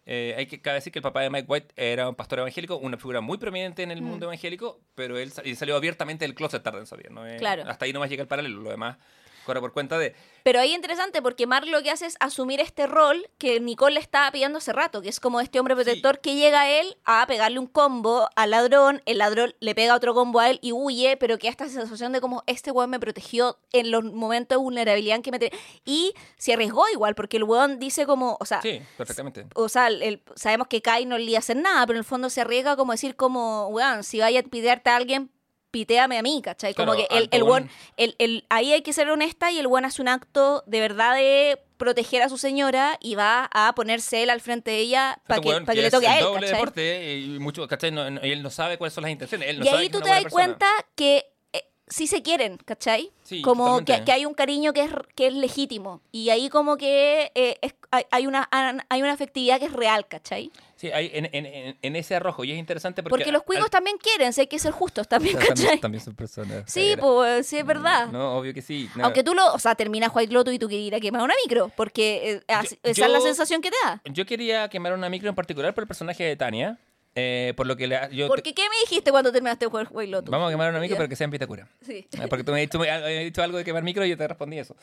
Eh, 0.05 0.35
hay 0.37 0.47
que 0.47 0.61
cabe 0.61 0.75
decir 0.75 0.91
que 0.91 0.99
el 0.99 1.03
papá 1.03 1.21
de 1.21 1.29
Mike 1.29 1.45
White 1.47 1.73
era 1.77 2.09
un 2.09 2.15
pastor 2.15 2.39
evangélico, 2.39 2.75
una 2.75 2.97
figura 2.97 3.21
muy 3.21 3.37
prominente 3.37 3.83
en 3.83 3.89
el 3.91 4.01
Mm. 4.01 4.05
mundo 4.05 4.25
evangélico, 4.25 4.81
pero 4.95 5.17
él 5.17 5.31
salió 5.31 5.75
abiertamente 5.77 6.25
del 6.25 6.35
closet 6.35 6.61
tarde 6.61 6.79
en 6.79 6.85
salir. 6.87 7.09
¿no? 7.09 7.25
Eh, 7.25 7.37
Claro. 7.37 7.63
Hasta 7.65 7.85
ahí 7.85 7.93
nomás 7.93 8.09
llega 8.09 8.21
el 8.21 8.27
paralelo, 8.27 8.61
lo 8.61 8.69
demás 8.69 8.97
corre 9.45 9.59
por 9.59 9.73
cuenta 9.73 9.97
de... 9.97 10.15
Pero 10.43 10.59
ahí 10.59 10.71
es 10.71 10.75
interesante 10.75 11.21
porque 11.21 11.47
Mark 11.47 11.65
lo 11.67 11.81
que 11.81 11.89
hace 11.91 12.05
es 12.05 12.17
asumir 12.19 12.59
este 12.59 12.85
rol 12.85 13.29
que 13.37 13.59
Nicole 13.61 13.93
le 13.93 13.99
estaba 14.01 14.29
pidiendo 14.31 14.57
hace 14.57 14.73
rato, 14.73 15.01
que 15.01 15.07
es 15.09 15.19
como 15.19 15.39
este 15.39 15.59
hombre 15.59 15.73
protector 15.75 16.19
que 16.19 16.35
llega 16.35 16.61
a 16.61 16.69
él 16.69 16.97
a 17.05 17.25
pegarle 17.27 17.59
un 17.59 17.67
combo 17.67 18.27
al 18.35 18.51
ladrón, 18.51 19.01
el 19.05 19.19
ladrón 19.19 19.55
le 19.61 19.73
pega 19.73 19.95
otro 19.95 20.13
combo 20.13 20.39
a 20.41 20.49
él 20.49 20.59
y 20.61 20.71
huye, 20.73 21.15
pero 21.17 21.37
que 21.37 21.47
esta 21.47 21.69
sensación 21.69 22.11
de 22.11 22.19
como 22.19 22.43
este 22.45 22.71
weón 22.71 22.89
me 22.89 22.99
protegió 22.99 23.57
en 23.71 23.91
los 23.91 24.03
momentos 24.03 24.57
de 24.57 24.61
vulnerabilidad 24.63 25.15
en 25.15 25.21
que 25.23 25.31
me... 25.31 25.39
Y 25.85 26.13
se 26.37 26.53
arriesgó 26.53 26.83
igual, 26.91 27.15
porque 27.15 27.37
el 27.37 27.43
weón 27.45 27.79
dice 27.79 28.05
como, 28.05 28.37
o 28.39 28.45
sea... 28.45 28.61
Sí, 28.61 28.81
perfectamente. 28.97 29.45
O 29.55 29.69
sea, 29.69 29.87
el- 29.87 30.21
sabemos 30.35 30.67
que 30.67 30.81
Kai 30.81 31.05
no 31.05 31.17
le 31.17 31.23
iba 31.23 31.37
a 31.37 31.39
hacer 31.39 31.55
nada, 31.57 31.85
pero 31.87 31.97
en 31.97 32.01
el 32.01 32.05
fondo 32.05 32.29
se 32.29 32.41
arriesga 32.41 32.75
como 32.75 32.91
decir 32.91 33.15
como, 33.15 33.67
weón, 33.67 34.03
si 34.03 34.19
vaya 34.19 34.41
a 34.41 34.43
pidearte 34.43 34.89
a 34.89 34.97
alguien, 34.97 35.31
piteame 35.73 36.19
a 36.19 36.21
mí, 36.21 36.39
¿cachai? 36.43 36.75
Como 36.75 36.93
Claro, 36.93 37.07
que 37.09 37.15
el, 37.35 37.43
buen- 37.43 37.63
buen- 37.63 37.69
el, 37.97 38.15
el- 38.19 38.45
ahí 38.49 38.71
hay 38.73 38.83
que 38.83 38.93
ser 38.93 39.09
honesta 39.09 39.51
y 39.51 39.57
el 39.57 39.67
buen 39.67 39.85
hace 39.85 40.03
un 40.03 40.07
acto 40.07 40.63
de 40.67 40.79
verdad 40.79 41.15
de 41.15 41.59
proteger 41.77 42.21
a 42.21 42.29
su 42.29 42.37
señora 42.37 42.97
y 43.01 43.15
va 43.15 43.49
a 43.51 43.73
ponerse 43.73 44.21
él 44.21 44.29
al 44.29 44.39
frente 44.39 44.69
de 44.69 44.77
ella 44.77 45.19
para 45.27 45.37
Este 45.39 45.41
que, 45.41 45.49
weón 45.49 45.65
pa' 45.65 45.73
que 45.73 45.81
le 45.81 45.89
toque 45.89 46.07
a 46.07 46.19
él, 46.19 46.23
doble 46.23 46.41
¿cachai? 46.41 46.53
deporte 46.53 47.17
y 47.17 47.39
mucho, 47.39 47.67
¿cachai? 47.67 47.91
No- 47.91 48.07
no- 48.09 48.23
y 48.23 48.31
él 48.31 48.43
no 48.43 48.51
sabe 48.51 48.77
cuáles 48.77 48.93
son 48.93 49.01
las 49.01 49.11
intenciones. 49.11 49.49
Él 49.49 49.59
no 49.59 49.65
y 49.65 49.69
ahí 49.69 49.87
que 49.87 49.97
tú 49.97 50.01
te 50.01 50.09
das 50.09 50.25
cuenta 50.31 50.67
que 50.95 51.25
eh, 51.53 51.63
sí 51.87 52.05
se 52.05 52.21
quieren, 52.21 52.57
¿cachai? 52.63 53.11
Sí, 53.23 53.41
como 53.41 53.83
que, 53.83 54.03
que 54.03 54.11
hay 54.11 54.25
un 54.27 54.35
cariño 54.35 54.73
que 54.73 54.83
es, 54.83 54.91
que 55.15 55.25
es 55.27 55.33
legítimo. 55.33 56.01
Y 56.11 56.29
ahí 56.29 56.49
como 56.49 56.77
que 56.77 57.31
eh, 57.33 57.57
es- 57.61 57.73
hay 58.11 58.27
una, 58.27 58.47
hay 58.89 59.01
una 59.01 59.11
afectividad 59.13 59.59
que 59.59 59.65
es 59.65 59.73
real, 59.73 60.07
¿cachai? 60.07 60.51
Sí, 60.83 60.91
hay 60.91 61.09
en, 61.13 61.29
en- 61.31 61.45
en- 61.45 61.77
en 61.81 61.95
ese 61.95 62.13
arrojo. 62.15 62.43
Y 62.43 62.51
es 62.51 62.57
interesante 62.57 63.01
porque... 63.03 63.11
Porque, 63.17 63.31
los 63.31 63.43
cuicos 63.43 63.63
al- 63.65 63.69
también 63.69 63.95
quieren, 63.97 64.33
si 64.33 64.41
hay 64.41 64.47
que 64.47 64.59
ser 64.59 64.73
justos 64.73 65.07
también, 65.07 65.35
también, 65.39 65.55
¿cachai? 65.55 65.79
también 65.79 66.03
son 66.03 66.13
personas. 66.13 66.63
Sí, 66.67 66.95
pues 66.99 67.47
sí 67.47 67.57
es 67.57 67.65
verdad. 67.65 68.07
No, 68.07 68.37
obvio 68.37 68.53
que 68.53 68.61
sí. 68.61 68.89
No. 68.95 69.05
Aunque 69.05 69.23
tú 69.23 69.33
lo, 69.33 69.53
o 69.53 69.59
sea, 69.59 69.75
terminas 69.75 70.11
White 70.13 70.33
Lotus 70.33 70.53
y 70.53 70.59
tú 70.59 70.67
quieres 70.67 70.85
ir 70.87 70.95
a 70.95 70.99
quemar 70.99 71.21
una 71.21 71.35
micro, 71.43 71.71
porque 71.77 72.31
eh, 72.33 72.41
esa 72.47 72.63
yo- 72.93 73.05
es 73.05 73.11
la 73.11 73.21
sensación 73.21 73.61
que 73.61 73.69
te 73.71 73.77
da. 73.85 74.01
Yo 74.11 74.25
quería 74.25 74.67
quemar 74.67 74.91
una 74.93 75.07
micro 75.09 75.29
en 75.29 75.35
particular 75.35 75.73
por 75.73 75.83
el 75.83 75.87
personaje 75.87 76.23
de 76.25 76.35
Tania. 76.35 76.77
eh, 77.15 77.53
por 77.55 77.67
lo 77.67 77.75
que 77.77 77.87
le, 77.87 77.97
yo 78.11 78.27
Porque, 78.27 78.53
¿qué 78.53 78.63
me 78.63 78.75
dijiste 78.81 79.11
cuando 79.11 79.31
terminaste 79.31 79.67
White 79.67 79.89
White 79.91 80.11
Lotus? 80.11 80.31
Vamos 80.31 80.47
a 80.47 80.51
quemar 80.51 80.69
una 80.71 80.79
micro 80.79 80.97
para 80.97 81.07
que 81.07 81.15
sea 81.15 81.25
en 81.25 81.31
Vitacura. 81.31 81.67
Sí. 81.85 82.07
Eh, 82.11 82.27
Porque 82.27 82.43
tú 82.43 82.51
me 82.51 82.57
has 82.59 82.67
dicho, 82.67 82.79
me 82.79 82.89
has 82.89 83.05
dicho 83.05 83.41
algo 83.43 83.57
de 83.57 83.63
quemar 83.63 83.83
micro 83.83 84.03
y 84.03 84.09
yo 84.09 84.17
te 84.17 84.27
respondí 84.27 84.57
eso. 84.59 84.75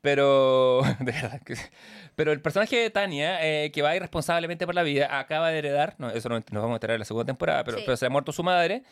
Pero, 0.00 0.82
de 1.00 1.12
verdad. 1.12 1.40
que- 1.44 1.56
Pero 2.16 2.32
el 2.32 2.40
personaje 2.40 2.76
de 2.76 2.90
Tania, 2.90 3.38
eh, 3.46 3.70
que 3.70 3.82
va 3.82 3.94
irresponsablemente 3.96 4.66
por 4.66 4.74
la 4.74 4.82
vida, 4.82 5.18
acaba 5.18 5.50
de 5.50 5.58
heredar, 5.58 5.94
no, 5.98 6.10
eso 6.10 6.28
no, 6.28 6.36
nos 6.36 6.46
vamos 6.62 6.72
a 6.72 6.74
enterar 6.76 6.94
en 6.96 7.00
la 7.00 7.04
segunda 7.04 7.26
temporada, 7.26 7.64
pero, 7.64 7.78
Sí. 7.78 7.82
pero 7.86 7.96
se 7.96 8.06
ha 8.06 8.10
muerto 8.10 8.32
su 8.32 8.42
madre. 8.42 8.82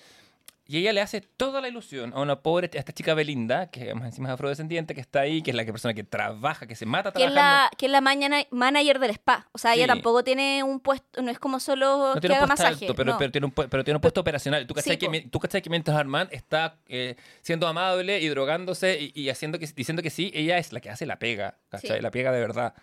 Y 0.70 0.76
ella 0.76 0.92
le 0.92 1.00
hace 1.00 1.22
toda 1.22 1.62
la 1.62 1.68
ilusión 1.68 2.12
a 2.14 2.20
una 2.20 2.42
pobre, 2.42 2.68
a 2.74 2.78
esta 2.78 2.92
chica 2.92 3.14
Belinda, 3.14 3.70
que 3.70 3.94
más 3.94 4.04
encima 4.04 4.28
es 4.28 4.34
afrodescendiente, 4.34 4.94
que 4.94 5.00
está 5.00 5.20
ahí, 5.20 5.40
que 5.40 5.50
es 5.52 5.56
la 5.56 5.64
que 5.64 5.72
persona 5.72 5.94
que 5.94 6.04
trabaja, 6.04 6.66
que 6.66 6.74
se 6.76 6.84
mata 6.84 7.10
Que 7.10 7.24
es 7.24 7.32
trabajando. 7.32 7.64
la, 7.64 7.70
que 7.78 7.86
es 7.86 7.92
la 7.92 8.02
mañana, 8.02 8.36
manager 8.50 8.98
del 8.98 9.12
spa. 9.12 9.48
O 9.52 9.58
sea, 9.58 9.74
ella 9.74 9.86
tampoco 9.86 10.22
tiene 10.22 10.62
un 10.62 10.80
puesto, 10.80 11.22
no 11.22 11.30
es 11.30 11.38
como 11.38 11.58
solo 11.58 12.08
No 12.14 12.20
que 12.20 12.20
tiene 12.20 12.34
un 12.34 12.42
haga 12.42 12.48
puesto 12.48 12.64
masaje. 12.64 12.84
alto, 12.84 12.94
pero, 12.94 13.12
no. 13.12 13.18
pero, 13.18 13.30
tiene 13.32 13.46
un, 13.46 13.52
pero 13.52 13.82
tiene 13.82 13.96
un 13.96 14.00
puesto 14.02 14.20
operacional. 14.20 14.66
¿Tú 14.66 14.74
cachai, 14.74 14.98
Sí, 15.00 15.08
que, 15.08 15.20
tú 15.22 15.38
cachai 15.40 15.62
que 15.62 15.70
mientras 15.70 15.96
Armand 15.96 16.28
está 16.34 16.76
eh, 16.86 17.16
siendo 17.40 17.66
amable 17.66 18.20
y 18.20 18.28
drogándose 18.28 18.98
y, 19.00 19.12
y 19.18 19.30
haciendo 19.30 19.58
que, 19.58 19.66
diciendo 19.74 20.02
que 20.02 20.10
sí, 20.10 20.30
ella 20.34 20.58
es 20.58 20.74
la 20.74 20.80
que 20.80 20.90
hace 20.90 21.06
la 21.06 21.18
pega, 21.18 21.56
¿cachai? 21.70 21.96
Sí. 21.96 22.02
La 22.02 22.10
pega 22.10 22.30
de 22.30 22.40
verdad. 22.40 22.74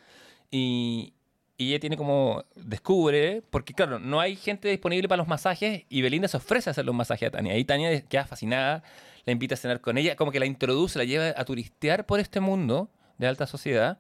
Y, 0.50 1.14
y 1.58 1.70
ella 1.70 1.80
tiene 1.80 1.98
como, 1.98 2.44
descubre, 2.56 3.42
porque 3.50 3.74
claro, 3.74 4.00
no 4.00 4.20
hay 4.20 4.36
gente 4.36 4.68
disponible 4.68 5.08
para 5.08 5.18
los 5.18 5.28
masajes 5.28 5.84
y 5.90 6.02
Belinda 6.02 6.28
se 6.28 6.38
ofrece 6.38 6.70
a 6.70 6.72
hacerle 6.72 6.92
un 6.92 6.98
masaje 6.98 7.26
a 7.26 7.32
Tania. 7.32 7.58
Y 7.58 7.64
Tania 7.64 8.02
queda 8.02 8.26
fascinada, 8.26 8.84
la 9.26 9.32
invita 9.32 9.56
a 9.56 9.58
cenar 9.58 9.80
con 9.82 9.98
ella, 9.98 10.16
como 10.16 10.32
que 10.32 10.40
la 10.40 10.46
introduce, 10.46 11.00
la 11.00 11.06
lleva 11.06 11.34
a 11.36 11.46
turistear 11.46 12.06
por 12.06 12.20
este 12.20 12.40
mundo 12.40 12.90
de 13.18 13.28
alta 13.28 13.48
sociedad 13.48 14.00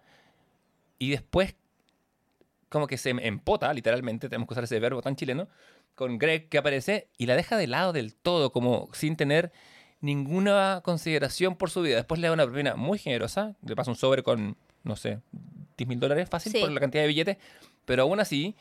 y 0.99 1.11
después 1.11 1.55
como 2.69 2.87
que 2.87 2.97
se 2.97 3.11
empota, 3.11 3.73
literalmente, 3.73 4.27
tenemos 4.27 4.47
que 4.47 4.53
usar 4.53 4.65
ese 4.65 4.79
verbo 4.79 5.01
tan 5.01 5.15
chileno, 5.15 5.47
con 5.95 6.17
Greg 6.17 6.49
que 6.49 6.57
aparece 6.57 7.07
y 7.17 7.25
la 7.25 7.35
deja 7.35 7.55
de 7.55 7.67
lado 7.67 7.93
del 7.93 8.15
todo, 8.15 8.51
como 8.51 8.89
sin 8.91 9.15
tener 9.15 9.53
ninguna 10.01 10.81
consideración 10.83 11.55
por 11.55 11.69
su 11.69 11.81
vida. 11.81 11.95
Después 11.95 12.19
le 12.19 12.27
da 12.27 12.33
una 12.33 12.45
propina 12.45 12.75
muy 12.75 12.99
generosa, 12.99 13.55
le 13.65 13.75
pasa 13.75 13.91
un 13.91 13.97
sobre 13.97 14.23
con, 14.23 14.57
no 14.83 14.97
sé, 14.97 15.21
10 15.77 15.87
mil 15.87 15.99
dólares 15.99 16.29
fácil 16.29 16.51
Sí. 16.51 16.59
por 16.59 16.71
la 16.71 16.79
cantidad 16.79 17.03
de 17.03 17.07
billetes, 17.07 17.37
pero 17.85 18.03
aún 18.03 18.19
así 18.19 18.55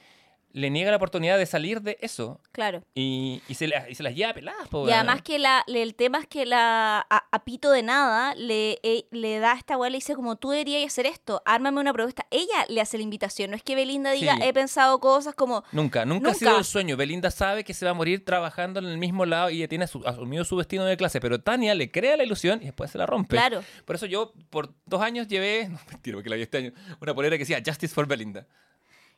le 0.55 0.71
niega 0.71 0.91
la 0.93 0.97
oportunidad 0.99 1.37
de 1.37 1.47
salir 1.47 1.83
de 1.83 1.99
eso 2.01 2.41
Claro. 2.53 2.83
y, 2.95 3.43
y 3.49 3.55
se, 3.55 3.67
la- 3.67 3.91
y 3.91 3.95
se 3.97 4.03
las 4.05 4.15
lleva 4.15 4.33
peladas. 4.33 4.69
po, 4.69 4.89
Y 4.89 4.93
además 4.93 5.21
que 5.21 5.39
la, 5.39 5.65
le- 5.67 5.83
el 5.83 5.95
tema 5.97 6.21
es 6.21 6.27
que 6.29 6.47
la 6.47 7.05
a, 7.11 7.25
a 7.31 7.45
pito 7.45 7.71
de 7.73 7.83
nada 7.83 8.35
le, 8.37 8.79
eh, 8.85 9.07
le 9.11 9.41
da 9.41 9.53
a 9.53 9.57
esta 9.57 9.75
abuela 9.75 9.97
y 9.97 9.99
dice 9.99 10.15
como 10.15 10.37
tú 10.37 10.51
deberías 10.51 10.87
hacer 10.87 11.07
esto, 11.07 11.43
ármame 11.45 11.81
una 11.81 11.93
propuesta. 11.93 12.25
Ella 12.31 12.65
le 12.69 12.81
hace 12.81 12.97
la 12.97 13.03
invitación, 13.03 13.51
no 13.51 13.57
es 13.57 13.63
que 13.65 13.75
Belinda 13.75 14.13
diga 14.13 14.37
Sí. 14.37 14.43
he 14.45 14.53
pensado 14.55 15.01
cosas 15.01 15.35
como 15.35 15.65
Nunca, 15.73 16.05
nunca, 16.05 16.31
ha 16.31 16.35
sido 16.35 16.57
el 16.57 16.65
sueño. 16.65 16.97
Belinda 16.97 17.31
sabe 17.33 17.65
que 17.65 17.75
se 17.75 17.85
va 17.85 17.91
a 17.91 17.95
morir 17.95 18.25
trabajando 18.25 18.79
en 18.79 18.87
el 18.87 18.97
mismo 18.97 19.27
lado 19.27 19.51
y 19.51 19.57
ella 19.59 19.69
tiene 19.69 19.89
su- 19.89 20.07
asumido 20.07 20.45
su 20.45 20.57
destino 20.57 20.85
de 20.85 20.97
clase, 20.97 21.21
pero 21.21 21.41
Tania 21.41 21.75
le 21.75 21.91
crea 21.91 22.17
la 22.17 22.23
ilusión 22.23 22.61
y 22.63 22.67
después 22.67 22.93
se 22.93 22.99
la 22.99 23.07
rompe. 23.07 23.35
Claro. 23.37 23.65
Por 23.85 23.97
eso 23.97 24.07
yo 24.07 24.33
por 24.51 24.73
dos 24.87 25.03
años 25.03 25.27
llevé, 25.27 25.69
no 25.69 25.81
mentira, 25.91 26.17
porque 26.17 26.31
la 26.31 26.37
vi 26.37 26.43
este 26.43 26.59
año, 26.59 26.73
una 27.01 27.13
polera 27.13 27.35
que 27.37 27.41
decía 27.45 27.61
Justice 27.67 27.93
for 27.93 28.07
Belinda. 28.07 28.47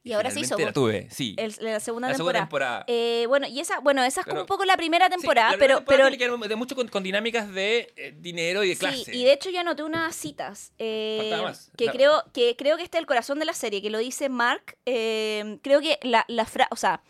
Y 0.05 0.12
ahora 0.12 0.30
sí 0.30 0.40
hizo 0.40 0.57
la 0.59 0.72
tuve, 0.72 1.09
sí. 1.11 1.34
el- 1.38 1.55
la 1.61 1.80
segunda 1.80 2.09
La 2.09 2.14
segunda 2.14 2.38
temporada. 2.40 2.84
temporada. 2.84 2.84
Eh, 2.86 3.24
bueno, 3.26 3.47
y 3.49 3.59
esa, 3.61 3.80
bueno, 3.80 4.03
esa 4.05 4.20
es 4.20 4.26
como 4.26 4.40
un 4.42 4.47
poco 4.47 4.64
la 4.64 4.76
primera 4.76 5.07
Sí, 5.07 5.12
temporada, 5.12 5.53
la 5.53 5.59
pero, 5.59 5.59
primera 5.59 5.78
pero 5.78 5.86
temporada 5.86 6.11
tiene 6.11 6.38
que 6.42 6.49
ver 6.49 6.57
mucho 6.57 6.76
con, 6.76 6.88
con 6.88 7.03
dinámicas 7.03 7.53
de 7.53 7.92
eh, 7.97 8.14
dinero 8.16 8.62
y 8.62 8.68
de 8.70 8.76
clase. 8.76 9.05
Sí, 9.05 9.11
y 9.12 9.24
de 9.24 9.32
hecho 9.32 9.51
ya 9.51 9.61
anoté 9.62 9.82
unas 9.82 10.14
citas 10.14 10.72
eh, 10.78 11.36
más. 11.42 11.70
que 11.76 11.86
creo 11.90 12.22
que 12.32 12.55
creo 12.57 12.76
que 12.76 12.84
este 12.84 12.99
es 12.99 13.01
el 13.01 13.07
corazón 13.07 13.38
de 13.38 13.44
la 13.47 13.53
serie, 13.55 13.82
que 13.82 13.90
lo 13.90 13.99
dice 13.99 14.28
Mark. 14.28 14.76
eh, 14.86 15.59
creo 15.62 15.80
que 15.80 15.99
la, 16.03 16.24
la 16.28 16.44
fra- 16.47 16.68
o 16.70 16.76
sea, 16.76 17.03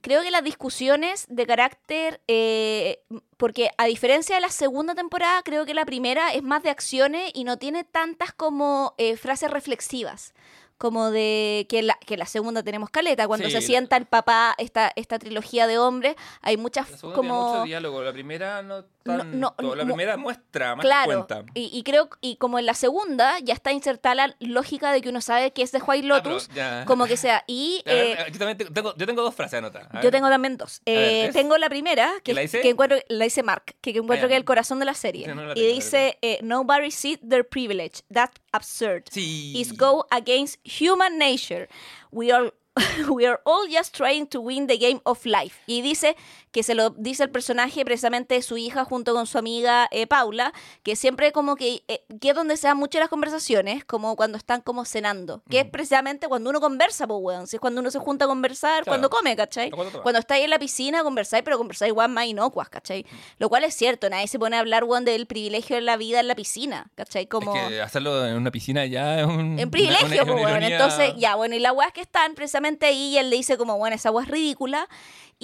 creo 0.00 0.22
que 0.22 0.32
las 0.32 0.42
discusiones 0.42 1.26
de 1.28 1.46
carácter, 1.46 2.20
eh, 2.26 3.02
porque 3.36 3.70
a 3.78 3.84
diferencia 3.86 4.34
de 4.34 4.40
la 4.40 4.48
segunda 4.50 4.96
temporada, 4.96 5.42
creo 5.44 5.64
que 5.64 5.74
la 5.74 5.84
primera 5.84 6.32
es 6.34 6.42
más 6.42 6.64
de 6.64 6.70
acciones 6.70 7.30
y 7.34 7.44
no 7.44 7.56
tiene 7.56 7.84
tantas 7.84 8.32
como 8.32 8.94
eh, 8.98 9.16
frases 9.16 9.48
reflexivas. 9.50 10.34
Como 10.82 11.12
de 11.12 11.64
que 11.68 11.78
en 11.78 11.86
la, 11.86 11.94
que 11.94 12.16
la 12.16 12.26
segunda 12.26 12.64
tenemos 12.64 12.90
caleta, 12.90 13.28
cuando 13.28 13.46
Sí, 13.46 13.52
se 13.52 13.62
sienta 13.62 13.96
el 13.96 14.06
papá, 14.06 14.52
esta, 14.58 14.90
esta 14.96 15.16
trilogía 15.20 15.68
de 15.68 15.78
hombres, 15.78 16.16
hay 16.40 16.56
muchas 16.56 16.90
La 16.90 16.96
tiene 16.96 17.12
mucho 17.12 17.14
como... 17.14 17.64
diálogo, 17.64 18.02
la 18.02 18.12
primera 18.12 18.64
No, 18.64 18.84
tanto. 19.02 19.24
no, 19.24 19.74
la 19.74 19.84
primera 19.84 20.16
muestra, 20.16 20.76
más 20.76 20.84
Claro, 20.84 21.26
cuenta. 21.26 21.44
y, 21.54 21.70
y 21.72 21.82
creo, 21.82 22.08
y 22.20 22.36
como 22.36 22.58
en 22.58 22.66
la 22.66 22.74
segunda 22.74 23.38
ya 23.40 23.54
está 23.54 23.72
insertada 23.72 24.14
la 24.14 24.36
lógica 24.40 24.92
de 24.92 25.00
que 25.00 25.08
uno 25.08 25.20
sabe 25.20 25.52
que 25.52 25.62
es 25.62 25.72
de 25.72 25.78
White 25.80 26.06
Ah, 26.12 26.20
pero 26.22 26.34
Lotus, 26.34 26.48
ya. 26.54 26.84
como 26.86 27.06
que 27.06 27.16
sea. 27.16 27.44
Y 27.46 27.82
A 27.86 27.90
ver, 27.92 28.18
eh, 28.20 28.24
yo 28.32 28.38
también 28.38 28.72
tengo, 28.72 28.94
yo 28.96 29.06
tengo 29.06 29.22
dos 29.22 29.34
frases 29.34 29.58
anotadas. 29.58 29.88
Yo 29.94 30.00
ver. 30.00 30.10
tengo 30.10 30.28
también 30.28 30.56
dos. 30.56 30.80
ver, 30.86 30.98
Eh, 30.98 31.24
¿es? 31.26 31.32
tengo 31.34 31.56
la 31.58 31.68
primera, 31.68 32.10
que, 32.24 32.34
¿La 32.34 32.40
dice? 32.42 32.60
que 32.60 32.70
encuentro, 32.70 32.98
la 33.08 33.24
dice 33.24 33.42
Mark, 33.42 33.74
que, 33.80 33.92
que 33.92 33.98
encuentro 33.98 34.26
Ah, 34.26 34.28
que 34.28 34.32
ya. 34.32 34.36
es 34.36 34.40
el 34.40 34.44
corazón 34.44 34.78
de 34.78 34.84
la 34.84 34.94
serie. 34.94 35.28
No 35.28 35.44
la 35.46 35.52
y 35.52 35.54
tengo, 35.56 35.74
dice, 35.74 36.18
eh, 36.22 36.38
nobody 36.42 36.90
sees 36.90 37.18
their 37.28 37.46
privilege. 37.48 38.02
That's 38.12 38.40
absurd. 38.52 39.04
Sí. 39.10 39.54
Is 39.60 39.76
go 39.76 40.06
against 40.10 40.60
human 40.64 41.18
nature. 41.18 41.68
We 42.10 42.32
are 42.32 42.52
We 43.10 43.26
are 43.26 43.38
all 43.44 43.68
just 43.70 43.94
trying 43.94 44.26
to 44.28 44.40
win 44.40 44.66
the 44.66 44.78
game 44.78 45.00
of 45.04 45.26
life. 45.26 45.60
Y 45.66 45.82
dice 45.82 46.16
que 46.52 46.62
se 46.62 46.74
lo 46.74 46.90
dice 46.90 47.24
el 47.24 47.30
personaje 47.30 47.84
precisamente 47.84 48.34
de 48.34 48.42
su 48.42 48.56
hija 48.58 48.84
junto 48.84 49.14
con 49.14 49.26
su 49.26 49.38
amiga 49.38 49.88
eh, 49.90 50.06
Paula, 50.06 50.52
que 50.82 50.94
siempre 50.96 51.32
como 51.32 51.56
que, 51.56 51.82
eh, 51.88 52.04
que 52.20 52.28
es 52.30 52.34
donde 52.34 52.56
se 52.56 52.68
dan 52.68 52.76
muchas 52.76 53.00
las 53.00 53.08
conversaciones, 53.08 53.84
como 53.84 54.14
cuando 54.16 54.38
están 54.38 54.60
como 54.60 54.84
cenando, 54.84 55.42
que 55.50 55.60
es 55.60 55.64
precisamente 55.66 56.28
cuando 56.28 56.50
uno 56.50 56.60
conversa, 56.60 57.06
pues 57.06 57.18
weón, 57.22 57.46
si 57.46 57.56
es 57.56 57.60
cuando 57.60 57.80
uno 57.80 57.90
se 57.90 57.98
junta 57.98 58.26
a 58.26 58.28
conversar, 58.28 58.84
Claro. 58.84 58.84
cuando 58.86 59.10
come, 59.10 59.34
¿cachai? 59.34 59.70
Cuando. 59.70 60.02
Cuando 60.02 60.18
estáis 60.20 60.44
en 60.44 60.50
la 60.50 60.58
piscina 60.58 61.02
conversáis, 61.02 61.42
pero 61.42 61.58
conversáis 61.58 61.88
igual 61.90 62.10
más 62.10 62.26
inocuas, 62.26 62.68
¿cachai? 62.68 63.04
Lo 63.38 63.48
cual 63.48 63.64
es 63.64 63.74
cierto, 63.74 64.08
nadie 64.10 64.28
se 64.28 64.38
pone 64.38 64.56
a 64.56 64.60
hablar, 64.60 64.84
weón, 64.84 65.04
del 65.04 65.26
privilegio 65.26 65.76
de 65.76 65.82
la 65.82 65.96
vida 65.96 66.20
en 66.20 66.28
la 66.28 66.34
piscina, 66.34 66.90
¿cachai? 66.94 67.26
Como... 67.26 67.56
Es 67.56 67.68
que 67.68 67.80
hacerlo 67.80 68.26
en 68.26 68.36
una 68.36 68.50
piscina 68.50 68.84
ya 68.86 69.20
es 69.20 69.26
un. 69.26 69.58
En 69.58 69.70
privilegio, 69.70 70.06
una- 70.22 70.22
una 70.24 70.32
pues, 70.42 70.44
weón. 70.44 70.62
Entonces, 70.64 71.14
ya, 71.16 71.34
bueno, 71.34 71.54
y 71.54 71.60
la 71.60 71.72
weá 71.72 71.88
es 71.88 71.94
que 71.94 72.02
están 72.02 72.34
precisamente 72.34 72.86
ahí 72.86 73.14
y 73.14 73.18
él 73.18 73.30
le 73.30 73.36
dice 73.36 73.56
como, 73.56 73.78
bueno, 73.78 73.96
esa 73.96 74.10
weá 74.10 74.24
es 74.24 74.30
ridícula. 74.30 74.86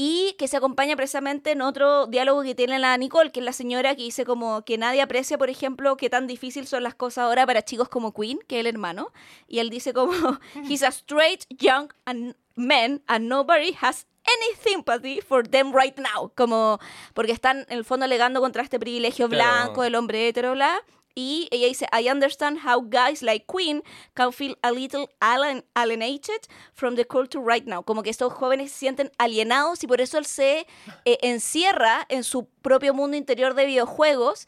Y 0.01 0.37
que 0.39 0.47
se 0.47 0.57
acompaña 0.57 0.95
precisamente 0.95 1.51
en 1.51 1.61
otro 1.61 2.07
diálogo 2.07 2.45
que 2.45 2.55
tiene 2.55 2.79
la 2.79 2.97
Nicole, 2.97 3.33
que 3.33 3.41
es 3.41 3.45
la 3.45 3.53
señora 3.53 3.97
que 3.97 4.05
dice 4.05 4.25
como 4.25 4.65
que 4.65 4.79
nadie 4.79 5.03
aprecia, 5.03 5.37
por 5.39 5.51
ejemplo, 5.51 5.97
qué 5.97 6.09
tan 6.09 6.29
difícil 6.29 6.69
son 6.69 6.85
las 6.85 6.95
cosas 6.95 7.25
ahora 7.25 7.45
para 7.45 7.65
chicos 7.65 7.89
como 7.89 8.15
Queen, 8.15 8.39
que 8.47 8.59
es 8.59 8.61
el 8.61 8.69
hermano. 8.69 9.11
Y 9.49 9.59
él 9.59 9.71
dice 9.71 9.93
como, 9.93 10.13
he's 10.69 10.85
a 10.85 10.93
straight 10.93 11.47
young 11.51 11.89
and 12.05 12.37
man 12.55 13.03
and 13.09 13.29
nobody 13.29 13.75
has 13.81 14.07
any 14.23 14.55
sympathy 14.63 15.21
for 15.21 15.43
them 15.43 15.73
right 15.75 15.99
now. 15.99 16.31
Como, 16.37 16.79
porque 17.13 17.33
están 17.33 17.67
en 17.69 17.79
el 17.79 17.85
fondo 17.85 18.05
alegando 18.05 18.41
contra 18.41 18.63
este 18.63 18.79
privilegio 18.79 19.29
blanco 19.29 19.83
del 19.83 19.97
hombre 19.97 20.29
hetero, 20.29 20.53
bla. 20.53 20.81
Y 21.21 21.49
ella 21.51 21.67
dice, 21.67 21.87
I 21.93 22.09
understand 22.09 22.59
how 22.65 22.81
guys 22.81 23.23
like 23.23 23.45
Queen 23.53 23.83
can 24.15 24.33
feel 24.33 24.57
a 24.63 24.71
little 24.71 25.09
alien- 25.21 25.65
alienated 25.75 26.41
from 26.75 26.95
the 26.95 27.05
culture 27.05 27.43
right 27.45 27.67
now. 27.67 27.83
Como 27.83 28.05
que 28.05 28.11
estos 28.11 28.33
jóvenes 28.33 28.71
se 28.71 28.79
sienten 28.79 29.11
alienados 29.19 29.83
y 29.83 29.89
por 29.89 30.01
eso 30.01 30.17
él 30.19 30.27
se 30.27 30.67
eh, 31.05 31.19
encierra 31.23 32.07
en 32.09 32.23
su 32.23 32.45
propio 32.63 32.95
mundo 32.95 33.17
interior 33.17 33.55
de 33.55 33.67
videojuegos 33.67 34.47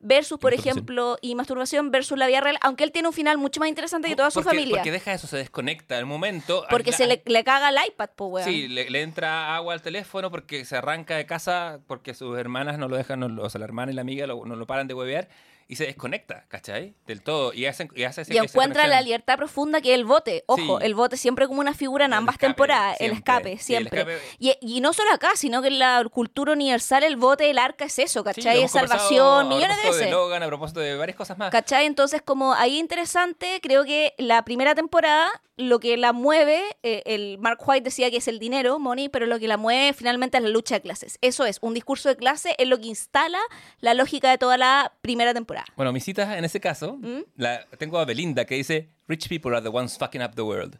versus, 0.00 0.38
por 0.38 0.54
ejemplo, 0.54 1.18
y 1.20 1.36
masturbación 1.36 1.90
versus 1.92 2.18
la 2.18 2.26
vida 2.26 2.40
real, 2.40 2.58
aunque 2.62 2.82
él 2.82 2.90
tiene 2.92 3.06
un 3.08 3.14
final 3.14 3.38
mucho 3.38 3.60
más 3.60 3.68
interesante 3.68 4.08
que 4.08 4.16
toda 4.16 4.30
su 4.32 4.40
porque, 4.42 4.56
familia. 4.56 4.76
Porque 4.78 4.90
deja 4.92 5.12
eso, 5.12 5.26
se 5.28 5.36
desconecta. 5.36 5.98
Al 5.98 6.06
momento. 6.06 6.64
Porque 6.68 6.90
la- 6.90 6.96
se 6.96 7.06
le, 7.06 7.22
le 7.26 7.44
caga 7.44 7.68
el 7.68 7.76
iPad, 7.88 8.10
pues, 8.16 8.30
weón. 8.32 8.48
Sí, 8.48 8.66
le, 8.66 8.90
le 8.90 9.02
entra 9.02 9.54
agua 9.54 9.74
al 9.74 9.82
teléfono 9.82 10.30
porque 10.32 10.64
se 10.64 10.76
arranca 10.76 11.16
de 11.16 11.26
casa 11.26 11.78
porque 11.86 12.14
sus 12.14 12.36
hermanas 12.38 12.76
no 12.78 12.88
lo 12.88 12.96
dejan, 12.96 13.20
no 13.20 13.42
o 13.42 13.50
sea, 13.50 13.60
la 13.60 13.64
hermana 13.66 13.92
y 13.92 13.94
la 13.94 14.00
amiga 14.02 14.26
lo- 14.26 14.44
no 14.44 14.56
lo 14.56 14.66
paran 14.66 14.88
de 14.88 14.94
huevear. 14.94 15.28
Y 15.70 15.76
se 15.76 15.84
desconecta, 15.84 16.46
¿cachai? 16.48 16.94
Del 17.06 17.22
todo. 17.22 17.52
Y, 17.52 17.66
hacen, 17.66 17.90
y 17.94 18.04
hace 18.04 18.22
ese- 18.22 18.32
Y 18.34 18.38
encuentra 18.38 18.86
la 18.86 19.02
libertad 19.02 19.36
profunda 19.36 19.82
que 19.82 19.92
es 19.92 19.98
el 19.98 20.06
bote. 20.06 20.42
Ojo, 20.46 20.78
Sí. 20.80 20.84
el 20.86 20.94
bote 20.94 21.18
siempre 21.18 21.46
como 21.46 21.60
una 21.60 21.74
figura 21.74 22.06
en 22.06 22.12
El 22.12 22.18
ambas 22.18 22.36
escape, 22.36 22.46
temporadas. 22.54 22.92
El 23.00 23.10
siempre. 23.10 23.18
escape, 23.18 23.50
Sí, 23.58 23.74
el 23.74 23.82
siempre. 23.90 24.00
escape- 24.00 24.36
Y, 24.38 24.54
y 24.60 24.80
no 24.80 24.94
solo 24.94 25.12
acá, 25.12 25.32
sino 25.36 25.60
que 25.60 25.68
en 25.68 25.78
la 25.78 26.02
cultura 26.10 26.52
universal 26.54 27.04
el 27.04 27.16
bote, 27.16 27.50
el 27.50 27.58
arca 27.58 27.84
es 27.84 27.98
eso, 27.98 28.24
¿cachai? 28.24 28.62
es 28.62 28.70
salvación, 28.72 29.48
millones 29.48 29.76
de 29.82 29.90
veces. 29.90 30.10
Logan, 30.10 30.42
a 30.42 30.46
propósito 30.46 30.80
de 30.80 30.96
varias 30.96 31.16
cosas 31.18 31.36
más. 31.36 31.50
¿Cachai? 31.50 31.84
Entonces, 31.84 32.22
como 32.22 32.54
ahí 32.54 32.78
interesante, 32.78 33.60
creo 33.62 33.84
que 33.84 34.14
la 34.16 34.42
primera 34.46 34.74
temporada, 34.74 35.28
lo 35.58 35.80
que 35.80 35.96
la 35.96 36.12
mueve, 36.12 36.62
eh, 36.84 37.02
el 37.04 37.36
Mark 37.38 37.58
White 37.66 37.84
decía 37.84 38.10
que 38.10 38.18
es 38.18 38.28
el 38.28 38.38
dinero, 38.38 38.78
money, 38.78 39.08
pero 39.08 39.26
lo 39.26 39.40
que 39.40 39.48
la 39.48 39.56
mueve 39.56 39.92
finalmente 39.92 40.38
es 40.38 40.44
la 40.44 40.48
lucha 40.50 40.76
de 40.76 40.80
clases. 40.80 41.18
Eso 41.20 41.44
es, 41.44 41.58
un 41.60 41.74
discurso 41.74 42.08
de 42.08 42.16
clase 42.16 42.54
es 42.58 42.68
lo 42.68 42.78
que 42.78 42.86
instala 42.86 43.40
la 43.80 43.92
lógica 43.92 44.30
de 44.30 44.38
toda 44.38 44.56
la 44.56 44.94
primera 45.00 45.34
temporada. 45.34 45.66
Bueno, 45.76 45.92
mis 45.92 46.04
citas 46.04 46.38
en 46.38 46.44
ese 46.44 46.60
caso, 46.60 46.96
¿Mm? 47.00 47.24
la, 47.36 47.66
tengo 47.76 47.98
a 47.98 48.04
Belinda 48.04 48.44
que 48.44 48.54
dice, 48.54 48.88
Rich 49.08 49.28
people 49.28 49.52
are 49.52 49.60
the 49.60 49.68
ones 49.68 49.98
fucking 49.98 50.22
up 50.22 50.34
the 50.36 50.42
world. 50.42 50.78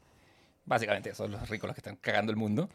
Básicamente, 0.65 1.13
son 1.15 1.33
los 1.33 1.49
ricos 1.49 1.67
los 1.67 1.75
que 1.75 1.81
están 1.81 1.97
cagando 1.97 2.31
el 2.31 2.37
mundo. 2.37 2.69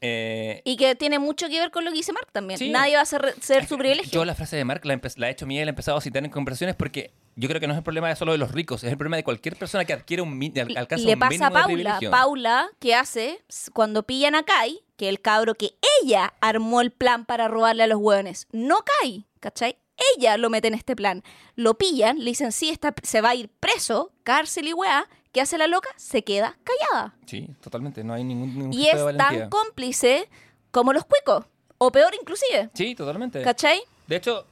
Eh, 0.00 0.62
Y 0.64 0.76
que 0.76 0.94
tiene 0.94 1.18
mucho 1.18 1.48
que 1.48 1.60
ver 1.60 1.70
con 1.70 1.84
lo 1.84 1.90
que 1.90 1.98
dice 1.98 2.12
Mark 2.12 2.28
también. 2.32 2.58
Sí. 2.58 2.70
Nadie 2.70 2.96
va 2.96 3.02
a 3.02 3.06
ser, 3.06 3.34
ser 3.40 3.66
su 3.66 3.76
privilegio. 3.76 4.12
Yo 4.12 4.24
la 4.24 4.34
frase 4.34 4.56
de 4.56 4.64
Mark 4.64 4.84
la, 4.84 4.98
la 5.16 5.28
he 5.28 5.30
hecho 5.30 5.46
mía 5.46 5.62
y 5.62 5.64
la 5.64 5.70
he 5.70 5.72
empezado 5.72 5.98
a 5.98 6.00
citar 6.00 6.24
en 6.24 6.30
conversaciones 6.30 6.74
porque 6.74 7.12
yo 7.36 7.48
creo 7.48 7.60
que 7.60 7.66
no 7.66 7.72
es 7.72 7.78
el 7.78 7.84
problema 7.84 8.14
solo 8.16 8.32
de 8.32 8.38
los 8.38 8.52
ricos, 8.52 8.84
es 8.84 8.90
el 8.90 8.96
problema 8.96 9.16
de 9.16 9.24
cualquier 9.24 9.56
persona 9.56 9.84
que 9.84 9.92
adquiere 9.92 10.22
un 10.22 10.40
alcanza 10.76 11.04
le 11.04 11.14
un 11.14 11.18
pasa 11.18 11.46
a 11.46 11.50
Paula. 11.50 11.98
Paula, 12.10 12.70
¿qué 12.78 12.94
hace? 12.94 13.42
Cuando 13.72 14.04
pillan 14.04 14.34
a 14.34 14.44
Kai, 14.44 14.80
que 14.96 15.08
el 15.08 15.20
cabro 15.20 15.54
que 15.54 15.74
ella 16.02 16.34
armó 16.40 16.80
el 16.80 16.90
plan 16.92 17.24
para 17.24 17.48
robarle 17.48 17.82
a 17.82 17.86
los 17.86 17.98
hueones, 17.98 18.46
no 18.52 18.78
Kai, 19.00 19.26
¿cachai? 19.40 19.78
Ella 20.16 20.36
lo 20.36 20.50
mete 20.50 20.68
en 20.68 20.74
este 20.74 20.96
plan. 20.96 21.22
Lo 21.54 21.74
pillan, 21.74 22.18
le 22.18 22.24
dicen, 22.26 22.52
sí, 22.52 22.68
está, 22.68 22.94
se 23.02 23.20
va 23.20 23.30
a 23.30 23.34
ir 23.34 23.48
preso, 23.48 24.12
cárcel 24.24 24.68
y 24.68 24.72
weá. 24.72 25.08
¿Qué 25.32 25.40
hace 25.40 25.58
la 25.58 25.66
loca? 25.66 25.88
Se 25.96 26.22
queda 26.22 26.56
callada. 26.62 27.16
Sí, 27.26 27.48
totalmente, 27.60 28.04
no 28.04 28.14
hay 28.14 28.22
ningún, 28.22 28.56
ningún 28.56 28.72
Y 28.72 28.84
de 28.84 28.90
es 28.92 29.16
tan 29.16 29.48
cómplice 29.48 30.28
como 30.70 30.92
los 30.92 31.04
cuicos. 31.04 31.46
O 31.78 31.90
peor 31.90 32.14
inclusive. 32.14 32.70
Sí, 32.72 32.94
totalmente. 32.94 33.42
¿Cachai? 33.42 33.80
De 34.06 34.16
hecho, 34.16 34.46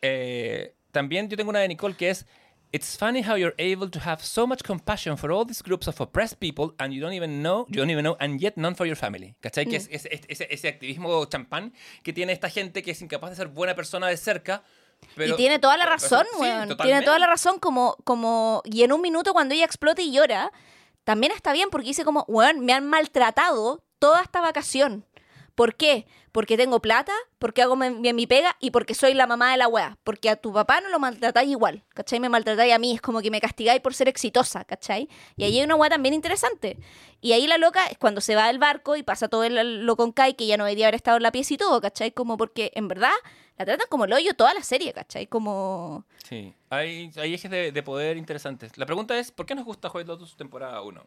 eh, 0.00 0.74
también 0.94 1.28
yo 1.28 1.36
tengo 1.36 1.50
una 1.50 1.58
de 1.60 1.68
Nicole 1.68 1.94
que 1.94 2.08
es 2.08 2.24
It's 2.72 2.96
funny 2.98 3.22
how 3.22 3.36
you're 3.36 3.54
able 3.56 3.88
to 3.88 4.00
have 4.00 4.20
so 4.24 4.48
much 4.48 4.62
compassion 4.64 5.16
for 5.16 5.30
all 5.30 5.46
these 5.46 5.62
groups 5.62 5.86
of 5.86 6.00
oppressed 6.00 6.40
people 6.40 6.74
and 6.78 6.92
you 6.92 7.00
don't 7.00 7.12
even 7.14 7.40
know, 7.40 7.66
you 7.68 7.76
don't 7.76 7.88
even 7.90 8.02
know, 8.02 8.16
and 8.18 8.40
yet 8.40 8.56
none 8.56 8.74
for 8.74 8.84
your 8.84 8.96
family. 8.96 9.36
¿Cachai? 9.40 9.64
Que 9.66 9.76
es, 9.76 9.88
es- 9.92 10.06
es- 10.06 10.22
ese, 10.26 10.48
ese 10.50 10.68
activismo 10.70 11.24
champán 11.26 11.72
que 12.02 12.12
tiene 12.12 12.32
esta 12.32 12.50
gente 12.50 12.82
que 12.82 12.90
es 12.90 13.00
incapaz 13.00 13.30
de 13.30 13.36
ser 13.36 13.46
buena 13.46 13.76
persona 13.76 14.08
de 14.08 14.16
cerca. 14.16 14.64
Pero, 15.14 15.34
y 15.34 15.36
tiene 15.36 15.60
toda 15.60 15.76
la 15.76 15.84
pero- 15.84 15.94
razón, 15.94 16.26
sí, 16.32 16.40
weón. 16.40 16.76
tiene 16.78 17.02
toda 17.02 17.20
la 17.20 17.28
razón 17.28 17.60
como, 17.60 17.96
como... 18.02 18.60
Y 18.64 18.82
en 18.82 18.92
un 18.92 19.02
minuto 19.02 19.32
cuando 19.34 19.54
ella 19.54 19.66
explota 19.66 20.02
y 20.02 20.10
llora, 20.10 20.50
también 21.04 21.30
está 21.30 21.52
bien 21.52 21.68
porque 21.70 21.86
dice 21.86 22.04
como, 22.04 22.24
weón, 22.26 22.64
me 22.64 22.72
han 22.72 22.88
maltratado 22.88 23.84
toda 24.00 24.20
esta 24.22 24.40
vacación. 24.40 25.04
¿Por 25.54 25.76
qué? 25.76 26.06
Porque 26.34 26.56
tengo 26.56 26.80
plata, 26.82 27.12
porque 27.38 27.62
hago 27.62 27.76
bien 27.76 28.16
mi 28.16 28.26
pega 28.26 28.56
y 28.58 28.72
porque 28.72 28.92
soy 28.96 29.14
la 29.14 29.28
mamá 29.28 29.52
de 29.52 29.56
la 29.56 29.68
wea. 29.68 29.98
Porque 30.02 30.28
a 30.28 30.34
tu 30.34 30.52
papá 30.52 30.80
no 30.80 30.88
lo 30.88 30.98
maltratáis 30.98 31.48
igual, 31.48 31.84
¿cachai? 31.94 32.18
Me 32.18 32.28
maltratáis 32.28 32.74
a 32.74 32.78
mí, 32.80 32.92
es 32.92 33.00
como 33.00 33.20
que 33.20 33.30
me 33.30 33.40
castigáis 33.40 33.80
por 33.80 33.94
ser 33.94 34.08
exitosa, 34.08 34.64
¿cachai? 34.64 35.08
Y 35.36 35.44
ahí 35.44 35.58
hay 35.60 35.64
una 35.64 35.76
wea 35.76 35.90
también 35.90 36.12
interesante. 36.12 36.76
Y 37.20 37.34
ahí 37.34 37.46
la 37.46 37.56
loca 37.56 37.86
es 37.86 37.98
cuando 37.98 38.20
se 38.20 38.34
va 38.34 38.48
del 38.48 38.58
barco 38.58 38.96
y 38.96 39.04
pasa 39.04 39.28
todo 39.28 39.44
el- 39.44 39.86
lo 39.86 39.94
con 39.94 40.10
Kai, 40.10 40.34
que 40.34 40.48
ya 40.48 40.56
no 40.56 40.64
debería 40.64 40.86
haber 40.86 40.96
estado 40.96 41.18
en 41.18 41.22
la 41.22 41.30
pieza 41.30 41.54
y 41.54 41.56
todo, 41.56 41.80
¿cachai? 41.80 42.10
Como 42.10 42.36
porque 42.36 42.72
en 42.74 42.88
verdad 42.88 43.12
la 43.56 43.64
tratan 43.64 43.86
como 43.88 44.06
el 44.06 44.12
hoyo 44.12 44.34
toda 44.34 44.54
la 44.54 44.62
serie, 44.64 44.92
¿cachai? 44.92 45.28
Como... 45.28 46.04
Sí, 46.28 46.52
hay, 46.68 47.12
ejes 47.16 47.48
de, 47.48 47.70
de 47.70 47.82
poder 47.84 48.16
interesantes. 48.16 48.76
La 48.76 48.86
pregunta 48.86 49.16
es, 49.16 49.30
¿por 49.30 49.46
qué 49.46 49.54
nos 49.54 49.64
gusta 49.64 49.88
White 49.88 50.08
Lotus 50.08 50.36
temporada 50.36 50.82
1? 50.82 51.00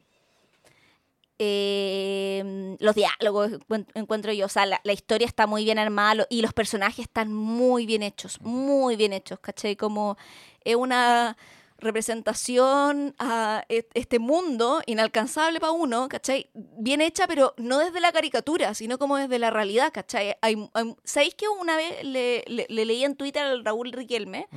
Eh, 1.39 2.75
los 2.79 2.95
diálogos 2.95 3.51
encuent- 3.51 3.87
encuentro 3.93 4.31
yo, 4.33 4.45
o 4.45 4.49
sea, 4.49 4.65
la, 4.65 4.79
la 4.83 4.93
historia 4.93 5.27
está 5.27 5.47
muy 5.47 5.63
bien 5.63 5.79
armada 5.79 6.25
y 6.29 6.41
los 6.41 6.53
personajes 6.53 6.99
están 7.05 7.33
muy 7.33 7.85
bien 7.85 8.03
hechos, 8.03 8.41
muy 8.41 8.95
bien 8.95 9.13
hechos, 9.13 9.39
¿cachai? 9.39 9.75
Como 9.75 10.17
es 10.63 10.75
una 10.75 11.37
representación 11.79 13.13
a 13.19 13.63
e- 13.69 13.87
este 13.93 14.19
mundo 14.19 14.81
inalcanzable 14.85 15.59
para 15.59 15.71
uno, 15.71 16.07
¿cachai? 16.09 16.49
Bien 16.53 17.01
hecha, 17.01 17.27
pero 17.27 17.53
no 17.57 17.79
desde 17.79 17.99
la 17.99 18.11
caricatura, 18.11 18.73
sino 18.73 18.97
como 18.97 19.17
desde 19.17 19.37
la 19.39 19.49
realidad, 19.51 19.91
¿cachai? 19.93 20.35
Hay, 20.41 20.69
hay- 20.73 20.95
¿Sabéis 21.03 21.35
que 21.35 21.47
una 21.49 21.75
vez 21.77 22.03
le, 22.03 22.43
le- 22.47 22.65
le 22.69 22.85
leí 22.85 23.03
en 23.03 23.15
Twitter 23.15 23.43
al 23.43 23.63
Raúl 23.65 23.91
Riquelme, 23.91 24.47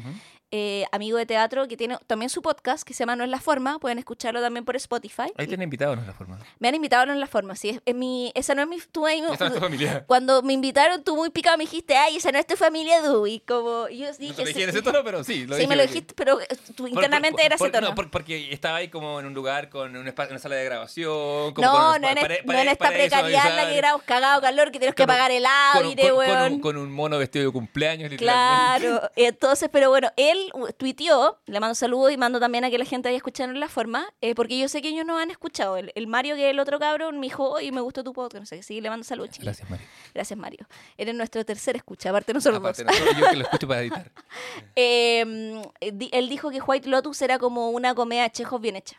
eh, 0.52 0.84
amigo 0.92 1.16
de 1.18 1.26
teatro, 1.26 1.68
que 1.68 1.76
tiene 1.76 1.96
también 2.06 2.28
su 2.28 2.42
podcast 2.42 2.82
que 2.82 2.92
se 2.94 3.00
llama 3.00 3.16
No 3.16 3.24
es 3.24 3.30
la 3.30 3.40
forma, 3.40 3.78
pueden 3.78 3.98
escucharlo 3.98 4.40
también 4.40 4.64
por 4.64 4.74
Spotify. 4.76 5.32
Ahí 5.36 5.46
tiene 5.46 5.64
invitados, 5.64 5.96
no 5.96 6.02
es 6.02 6.08
la 6.08 6.14
forma. 6.14 6.38
Me 6.58 6.68
han 6.68 6.74
invitado 6.74 7.06
No 7.06 7.12
en 7.12 7.20
la 7.20 7.26
forma, 7.26 7.54
sí. 7.56 7.70
Es, 7.70 7.80
es 7.84 7.94
mi, 7.94 8.32
esa 8.34 8.54
no 8.54 8.62
es 8.62 8.68
mi... 8.68 8.78
Tú 8.90 9.06
ahí, 9.06 9.22
Esta 9.30 9.46
es 9.46 9.54
tu 9.54 9.60
familia. 9.60 10.04
cuando 10.08 10.42
me 10.42 10.52
invitaron, 10.52 11.02
tú 11.04 11.14
muy 11.16 11.30
picado 11.30 11.56
me 11.56 11.64
dijiste, 11.64 11.96
ay, 11.96 12.16
esa 12.16 12.32
no 12.32 12.38
es 12.38 12.46
tu 12.46 12.56
familia, 12.56 13.00
du. 13.02 13.26
Y 13.26 13.40
como 13.40 13.88
yo 13.88 14.06
No 14.10 14.16
dije... 14.18 14.34
te 14.34 14.44
dije 14.44 14.62
en 14.64 14.70
ese 14.70 14.82
tono, 14.82 15.04
pero 15.04 15.22
sí. 15.24 15.46
Lo 15.46 15.54
sí, 15.54 15.60
dije 15.62 15.68
me 15.68 15.76
lo 15.76 15.82
dijiste, 15.82 16.14
pero 16.14 16.40
eh, 16.40 16.46
tú 16.74 16.86
internamente 16.88 17.36
por- 17.36 17.44
era 17.46 17.54
ese 17.54 17.64
por- 17.64 17.70
tono. 17.72 17.88
No, 17.90 17.94
por- 17.94 18.10
porque 18.10 18.52
estaba 18.52 18.78
ahí 18.78 18.88
como 18.88 19.20
en 19.20 19.26
un 19.26 19.34
lugar 19.34 19.68
con 19.68 19.94
un 19.96 20.06
espa- 20.06 20.28
una 20.28 20.38
sala 20.38 20.56
de 20.56 20.64
grabación. 20.64 21.54
como 21.54 21.66
No, 21.66 21.92
con 21.92 22.00
no, 22.02 22.08
en, 22.08 22.18
es- 22.18 22.44
no 22.44 22.52
en 22.54 22.68
esta 22.68 22.88
precariedad 22.88 23.50
en 23.50 23.56
la 23.56 23.68
que 23.70 23.76
grabamos 23.76 24.02
cagado 24.04 24.40
calor, 24.40 24.70
que 24.72 24.78
tienes 24.78 24.94
que 24.94 25.06
pagar 25.06 25.30
el 25.30 25.44
aire, 25.74 26.10
con- 26.10 26.26
con 26.26 26.52
un- 26.52 26.60
Con 26.60 26.76
un 26.76 26.90
mono 26.92 27.18
vestido 27.18 27.46
de 27.46 27.52
cumpleaños, 27.52 28.10
literalmente. 28.10 28.86
Claro, 28.88 29.10
entonces, 29.16 29.68
pero 29.72 29.88
bueno, 29.90 30.10
él 30.16 30.39
tuiteó, 30.76 31.38
le 31.46 31.60
mando 31.60 31.74
saludos 31.74 32.12
y 32.12 32.16
mando 32.16 32.38
también 32.40 32.64
a 32.64 32.70
que 32.70 32.78
la 32.78 32.84
gente 32.84 33.08
vaya 33.08 33.16
escuchando 33.16 33.52
en 33.54 33.60
la 33.60 33.68
forma, 33.68 34.06
eh, 34.20 34.34
porque 34.34 34.58
yo 34.58 34.68
sé 34.68 34.82
que 34.82 34.88
ellos 34.88 35.04
no 35.06 35.18
han 35.18 35.30
escuchado. 35.30 35.76
El, 35.76 35.92
el 35.94 36.06
Mario, 36.06 36.36
que 36.36 36.46
es 36.46 36.50
el 36.50 36.60
otro 36.60 36.78
cabrón, 36.78 37.18
me 37.20 37.26
dijo, 37.26 37.48
oye, 37.50 37.72
me 37.72 37.80
gustó 37.80 38.02
tu 38.04 38.12
podcast, 38.12 38.40
no 38.40 38.46
sé 38.46 38.56
qué, 38.56 38.62
sí, 38.62 38.80
le 38.80 38.90
mando 38.90 39.04
saludos, 39.04 39.30
chiquillos. 39.30 39.56
Gracias, 39.58 39.70
Mario. 39.70 39.86
Gracias, 40.14 40.38
Mario. 40.38 40.66
Eres 40.98 41.14
nuestro 41.14 41.44
tercer 41.44 41.76
escucha, 41.76 42.10
aparte 42.10 42.32
nosotros 42.34 42.60
Aparte, 42.60 42.84
dos. 42.84 42.94
no, 43.00 43.20
yo 43.20 43.30
que 43.30 43.36
lo 43.36 43.42
escucho 43.44 43.68
para 43.68 43.80
editar. 43.82 44.10
Eh, 44.76 45.62
di- 45.92 46.10
él 46.12 46.28
dijo 46.28 46.50
que 46.50 46.60
White 46.60 46.88
Lotus 46.88 47.20
era 47.22 47.38
como 47.38 47.70
una 47.70 47.94
comedia 47.94 48.22
de 48.24 48.30
Chejos 48.30 48.60
bien 48.60 48.76
hecha. 48.76 48.96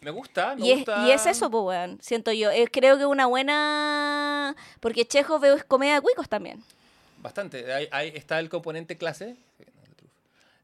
Me 0.00 0.10
gusta, 0.10 0.54
me 0.54 0.66
Y 0.66 0.70
es, 0.70 0.76
gusta. 0.78 1.06
y 1.06 1.10
es 1.10 1.26
eso, 1.26 1.50
pues, 1.50 1.64
weón, 1.64 1.98
siento 2.00 2.30
yo. 2.32 2.50
Eh, 2.50 2.68
creo 2.70 2.96
que 2.98 3.06
una 3.06 3.26
buena... 3.26 4.54
Porque 4.80 5.04
Chejos 5.06 5.40
veo 5.40 5.54
es 5.56 5.64
comedia 5.64 5.94
de 5.96 6.00
cuicos 6.02 6.28
también. 6.28 6.62
Bastante. 7.18 7.72
Hay, 7.72 7.88
hay- 7.90 8.12
está 8.14 8.38
el 8.38 8.48
componente 8.48 8.96
clase. 8.96 9.36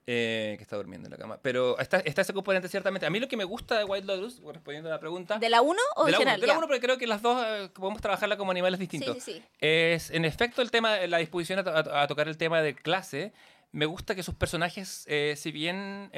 Eh, 0.06 0.54
que 0.58 0.62
está 0.62 0.76
durmiendo 0.76 1.06
en 1.06 1.12
la 1.12 1.16
cama. 1.16 1.38
Pero 1.42 1.78
está, 1.78 1.98
está 2.00 2.22
ese 2.22 2.32
componente 2.32 2.68
ciertamente. 2.68 3.06
A 3.06 3.10
mí 3.10 3.20
lo 3.20 3.28
que 3.28 3.36
me 3.36 3.44
gusta 3.44 3.78
de 3.78 3.84
White 3.84 4.06
Lotus, 4.06 4.40
respondiendo 4.52 4.88
a 4.88 4.92
la 4.92 4.98
pregunta. 5.00 5.38
¿De 5.38 5.48
la 5.48 5.62
1 5.62 5.78
o 5.96 6.04
de 6.06 6.10
la 6.12 6.16
uno, 6.16 6.18
general? 6.18 6.40
de 6.40 6.46
la 6.46 6.52
Ya. 6.54 6.58
uno, 6.58 6.66
porque 6.66 6.80
creo 6.80 6.98
que 6.98 7.06
las 7.06 7.22
dos 7.22 7.44
eh, 7.46 7.68
podemos 7.72 8.00
trabajarla 8.02 8.36
como 8.36 8.50
animales 8.50 8.80
distintos. 8.80 9.14
Sí, 9.22 9.32
sí, 9.34 9.38
sí. 9.38 9.44
Es, 9.60 10.10
en 10.10 10.24
efecto, 10.24 10.60
el 10.62 10.70
tema, 10.70 10.96
la 11.06 11.18
disposición 11.18 11.60
a, 11.60 11.64
to- 11.64 11.70
a- 11.92 12.02
a 12.02 12.06
tocar 12.08 12.26
el 12.28 12.36
tema 12.36 12.60
de 12.62 12.74
clase. 12.74 13.32
Me 13.70 13.86
gusta 13.86 14.14
que 14.14 14.22
sus 14.22 14.34
personajes, 14.34 15.04
eh, 15.08 15.34
si 15.36 15.50
bien 15.52 16.10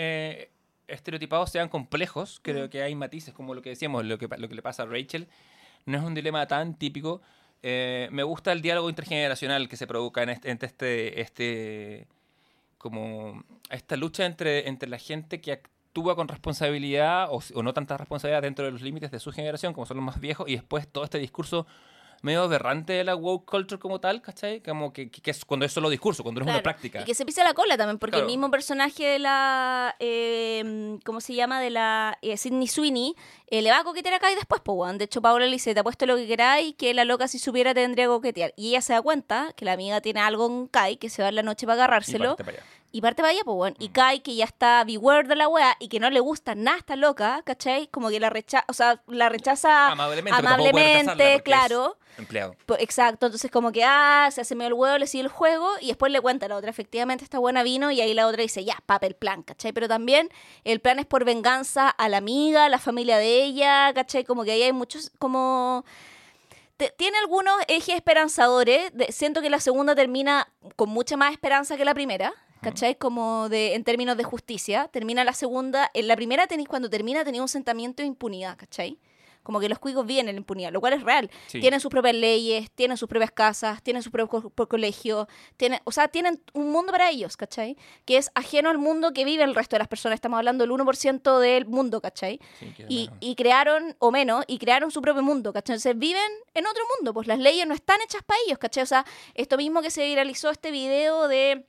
estereotipados 0.87 1.51
sean 1.51 1.69
complejos, 1.69 2.41
creo 2.43 2.69
que 2.69 2.83
hay 2.83 2.95
matices, 2.95 3.33
como 3.35 3.55
lo 3.55 3.63
que 3.63 3.71
decíamos, 3.71 4.05
lo 4.05 4.19
que, 4.19 4.29
pa- 4.29 4.37
lo 4.37 4.49
que 4.49 4.55
le 4.55 4.63
pasa 4.63 4.83
a 4.83 4.87
Rachel. 4.87 5.29
No 5.87 5.99
es 5.99 6.05
un 6.05 6.15
dilema 6.15 6.47
tan 6.47 6.75
típico. 6.79 7.21
Me 7.63 8.23
gusta 8.23 8.53
el 8.53 8.61
diálogo 8.61 8.89
intergeneracional 8.91 9.69
que 9.69 9.77
se 9.77 9.87
provoca 9.87 10.23
en 10.23 10.31
este, 10.31 10.51
entre 10.51 10.67
este, 10.69 11.21
este 11.21 12.07
como 12.85 13.43
esta 13.71 13.97
lucha 13.97 14.27
entre, 14.27 14.69
entre 14.69 14.91
la 14.91 14.99
gente 14.99 15.41
que 15.41 15.53
actúa 15.53 16.15
con 16.15 16.29
responsabilidad 16.29 17.29
o, 17.31 17.41
o 17.55 17.63
no 17.63 17.73
tanta 17.73 17.97
responsabilidad 17.97 18.43
dentro 18.43 18.67
de 18.67 18.73
los 18.73 18.83
límites 18.83 19.11
de 19.11 19.21
su 19.21 19.33
generación, 19.33 19.73
como 19.73 19.87
son 19.87 19.97
los 19.97 20.05
más 20.05 20.21
viejos, 20.21 20.47
y 20.51 20.57
después 20.57 20.87
todo 20.87 21.03
este 21.03 21.17
discurso 21.17 21.67
medio 22.25 22.43
aberrante 22.43 22.95
de 22.95 23.05
la 23.05 23.15
woke 23.15 23.45
culture 23.51 23.79
como 23.79 24.01
tal, 24.01 24.23
¿cachai? 24.23 24.61
Como 24.63 24.93
que, 24.93 25.11
que- 25.11 25.21
que 25.21 25.31
es 25.31 25.45
cuando 25.45 25.67
es 25.67 25.73
solo 25.73 25.91
discurso, 25.91 26.23
cuando 26.23 26.41
no 26.41 26.47
es 26.47 26.53
una 26.55 26.63
práctica. 26.63 27.03
Y 27.03 27.05
que 27.05 27.15
se 27.15 27.25
pisa 27.27 27.45
la 27.45 27.55
cola 27.55 27.77
también, 27.77 27.99
porque 27.99 28.13
Claro. 28.17 28.27
el 28.27 28.33
mismo 28.33 28.51
personaje 28.51 29.05
de 29.07 29.19
la. 29.19 29.95
eh, 30.01 30.99
¿Cómo 31.05 31.21
se 31.21 31.35
llama? 31.35 31.61
De 31.61 31.71
la 31.71 32.19
eh, 32.23 32.37
Sidney 32.37 32.67
Sweeney, 32.67 33.15
eh, 33.49 33.63
le 33.63 33.71
va 33.71 33.79
a 33.81 33.85
coquetear 33.85 34.15
acá 34.15 34.31
y 34.33 34.35
después, 34.35 34.61
pues. 34.65 34.97
De 34.99 35.05
hecho, 35.05 35.21
Paula 35.23 35.47
le 35.47 35.53
dice: 35.53 35.75
Te 35.75 35.81
apuesto 35.81 36.07
lo 36.07 36.17
que 36.17 36.27
queráis, 36.27 36.75
que 36.77 36.95
la 36.95 37.05
loca, 37.05 37.29
si 37.29 37.39
supiera, 37.39 37.75
tendría 37.75 38.07
que 38.07 38.09
coquetear. 38.09 38.53
Y 38.57 38.71
ella 38.71 38.81
se 38.81 38.93
da 38.95 39.03
cuenta 39.03 39.53
que 39.57 39.65
la 39.65 39.73
amiga 39.73 40.01
tiene 40.01 40.21
algo 40.21 40.47
en 40.47 40.67
Kai, 40.67 40.97
que 40.97 41.11
se 41.11 41.23
va 41.23 41.29
en 41.29 41.35
la 41.37 41.43
noche 41.43 41.67
para 41.67 41.77
Y 41.77 41.79
agarrárselo. 41.81 42.37
allá. 42.39 42.63
Y 42.97 43.01
parte 43.01 43.23
para 43.23 43.33
allá, 43.33 43.41
pues, 43.45 43.57
weón. 43.59 43.75
Y 43.81 43.89
Kai, 43.89 44.21
que 44.21 44.37
ya 44.37 44.45
está 44.45 44.85
beware 44.85 45.27
de 45.27 45.35
la 45.35 45.49
wea 45.49 45.77
y 45.81 45.89
que 45.89 45.99
no 45.99 46.11
le 46.11 46.21
gusta 46.21 46.55
nada 46.55 46.77
a 46.77 46.79
esta 46.79 46.95
loca, 46.95 47.43
¿cachai? 47.45 47.89
Como 47.89 48.09
que 48.09 48.21
la 48.21 48.31
rechaza, 48.31 48.65
o 48.69 48.73
sea, 48.73 49.03
la 49.09 49.29
rechaza 49.29 49.89
Amablemente, 49.91 50.39
amablemente, 50.39 51.43
claro. 51.43 51.99
Empleado. 52.17 52.55
Po- 52.67 52.77
Exacto, 52.79 53.27
entonces 53.27 53.51
como 53.51 53.73
que, 53.73 53.83
ah, 53.85 54.29
se 54.31 54.43
hace 54.43 54.55
medio 54.55 54.69
el 54.69 54.75
huevo, 54.75 54.99
le 54.99 55.09
sigue 55.09 55.23
el 55.25 55.29
juego 55.29 55.69
y 55.81 55.89
después 55.89 56.13
le 56.13 56.21
cuenta 56.21 56.47
a 56.47 56.49
la 56.49 56.55
otra, 56.55 56.71
efectivamente 56.71 57.25
esta 57.25 57.41
buena 57.41 57.65
vino 57.65 57.91
y 57.91 58.01
ahí 58.01 58.15
la 58.15 58.29
otra 58.29 58.43
dice, 58.43 58.65
ya, 58.65 58.77
papel 58.87 59.17
plan, 59.17 59.43
¿cachai? 59.43 59.73
Pero 59.73 59.89
también 59.89 60.29
el 60.63 60.79
plan 60.81 61.01
es 61.01 61.07
por 61.07 61.25
venganza 61.25 61.89
a 61.89 62.09
la 62.09 62.19
amiga, 62.19 62.67
a 62.67 62.69
la 62.69 62.79
familia 62.79 63.19
de 63.19 63.43
ella, 63.43 63.93
¿cachai? 63.93 64.23
Como 64.23 64.45
que 64.45 64.53
ahí 64.53 64.63
hay 64.63 64.73
muchos, 64.73 65.11
como... 65.19 65.85
tiene 66.97 67.19
algunos 67.19 67.57
ejes 67.67 67.97
esperanzadores, 67.97 68.93
de- 68.95 69.11
siento 69.11 69.43
que 69.43 69.51
la 69.51 69.59
segunda 69.59 69.97
termina 69.97 70.47
con 70.77 70.91
mucha 70.91 71.17
más 71.17 71.33
esperanza 71.33 71.77
que 71.77 71.85
la 71.85 71.95
primera. 71.95 72.33
¿Cachai? 72.65 72.95
Como 72.97 73.49
de, 73.49 73.75
en 73.75 73.85
términos 73.85 74.17
de 74.17 74.25
justicia. 74.25 74.89
Termina 74.93 75.23
la 75.25 75.33
segunda. 75.33 75.91
En 75.95 76.09
la 76.09 76.17
primera 76.17 76.47
tenéis, 76.47 76.69
cuando 76.69 76.91
termina, 76.91 77.25
tenía 77.25 77.43
un 77.43 77.49
sentimiento 77.49 78.03
de 78.03 78.09
impunidad, 78.09 78.57
¿cachai? 78.57 78.99
Como 79.43 79.61
que 79.61 79.69
los 79.69 79.79
cuicos 79.79 80.07
viven 80.07 80.27
en 80.31 80.37
la 80.37 80.39
impunidad, 80.39 80.73
lo 80.73 80.81
cual 80.81 80.95
es 80.95 81.03
real. 81.03 81.31
Sí. 81.49 81.61
Tienen 81.61 81.79
sus 81.79 81.91
propias 81.91 82.15
leyes, 82.15 82.71
tienen 82.71 82.97
sus 82.97 83.07
propias 83.11 83.31
casas, 83.31 83.83
tienen 83.83 84.03
sus 84.03 84.11
propios 84.11 84.43
co- 84.43 84.49
por 84.49 84.69
colegio, 84.69 85.29
tienen, 85.59 85.81
o 85.85 85.93
sea, 85.93 86.09
tienen 86.09 86.43
un 86.55 86.73
mundo 86.73 86.93
para 86.93 87.11
ellos, 87.11 87.37
¿cachai? 87.37 87.77
Que 88.07 88.17
es 88.17 88.31
ajeno 88.35 88.71
al 88.71 88.79
mundo 88.79 89.13
que 89.13 89.27
vive 89.27 89.45
el 89.45 89.55
resto 89.55 89.77
de 89.77 89.81
las 89.81 89.89
personas. 89.89 90.15
Estamos 90.17 90.39
hablando 90.39 90.65
del 90.65 90.71
1% 90.71 91.39
del 91.41 91.67
mundo, 91.67 92.01
¿cachai? 92.01 92.41
Sí, 92.59 92.73
Y, 92.89 93.11
y 93.21 93.35
crearon, 93.35 93.95
o 93.99 94.11
menos, 94.11 94.45
y 94.47 94.57
crearon 94.57 94.91
su 94.91 95.03
propio 95.03 95.23
mundo, 95.23 95.53
¿cachai? 95.53 95.75
Entonces 95.75 95.99
viven 95.99 96.23
en 96.55 96.67
otro 96.67 96.83
mundo, 96.97 97.13
pues 97.13 97.27
las 97.27 97.39
leyes 97.39 97.67
no 97.67 97.75
están 97.75 98.01
hechas 98.01 98.23
para 98.25 98.41
ellos, 98.47 98.57
¿cachai? 98.59 98.85
O 98.85 98.87
sea, 98.87 99.05
esto 99.35 99.59
mismo 99.59 99.83
que 99.83 99.91
se 99.91 100.07
viralizó 100.07 100.49
este 100.51 100.71
video 100.71 101.29
de 101.29 101.67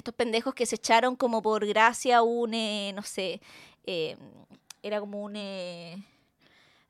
estos 0.00 0.14
pendejos 0.14 0.54
que 0.54 0.66
se 0.66 0.76
echaron 0.76 1.16
como 1.16 1.42
por 1.42 1.66
gracia 1.66 2.22
un, 2.22 2.54
eh, 2.54 2.92
no 2.94 3.02
sé, 3.02 3.40
eh, 3.86 4.16
era 4.82 5.00
como 5.00 5.22
un... 5.22 5.34
eh, 5.36 5.96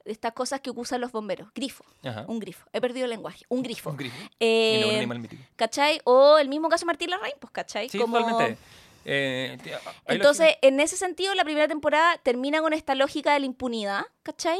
de 0.05 0.13
estas 0.13 0.33
cosas 0.35 0.61
que 0.61 0.71
usan 0.71 1.01
los 1.01 1.13
bomberos, 1.13 1.49
grifo, 1.55 1.83
Ajá. 2.05 2.27
un 2.29 2.39
grifo, 2.39 2.67
he 2.75 2.81
perdido 2.81 3.05
el 3.07 3.11
lenguaje, 3.11 3.47
un 3.49 3.63
grifo. 3.63 3.89
Un 3.91 3.97
grifo. 3.97 4.17
Eh, 4.39 4.81
no 4.83 4.89
un 4.91 4.95
animal 4.97 5.19
mítico. 5.19 5.43
¿Cachai? 5.57 6.01
O 6.05 6.37
el 6.37 6.49
mismo 6.51 6.69
caso 6.69 6.83
de 6.83 6.87
Martín 6.89 7.09
Larraín, 7.11 7.35
pues, 7.41 7.51
¿cachai? 7.53 7.89
Sí, 7.89 7.99
Como- 7.99 8.19
totalmente. 8.19 8.59
Eh, 9.07 9.59
lo 10.07 10.15
entonces, 10.15 10.57
en 10.63 10.81
ese 10.81 10.97
sentido, 10.97 11.35
la 11.35 11.45
primera 11.45 11.69
temporada 11.69 12.17
termina 12.23 12.61
con 12.63 12.73
esta 12.73 12.95
lógica 12.95 13.35
de 13.35 13.41
la 13.41 13.47
impunidad, 13.47 14.03
¿cachai? 14.23 14.59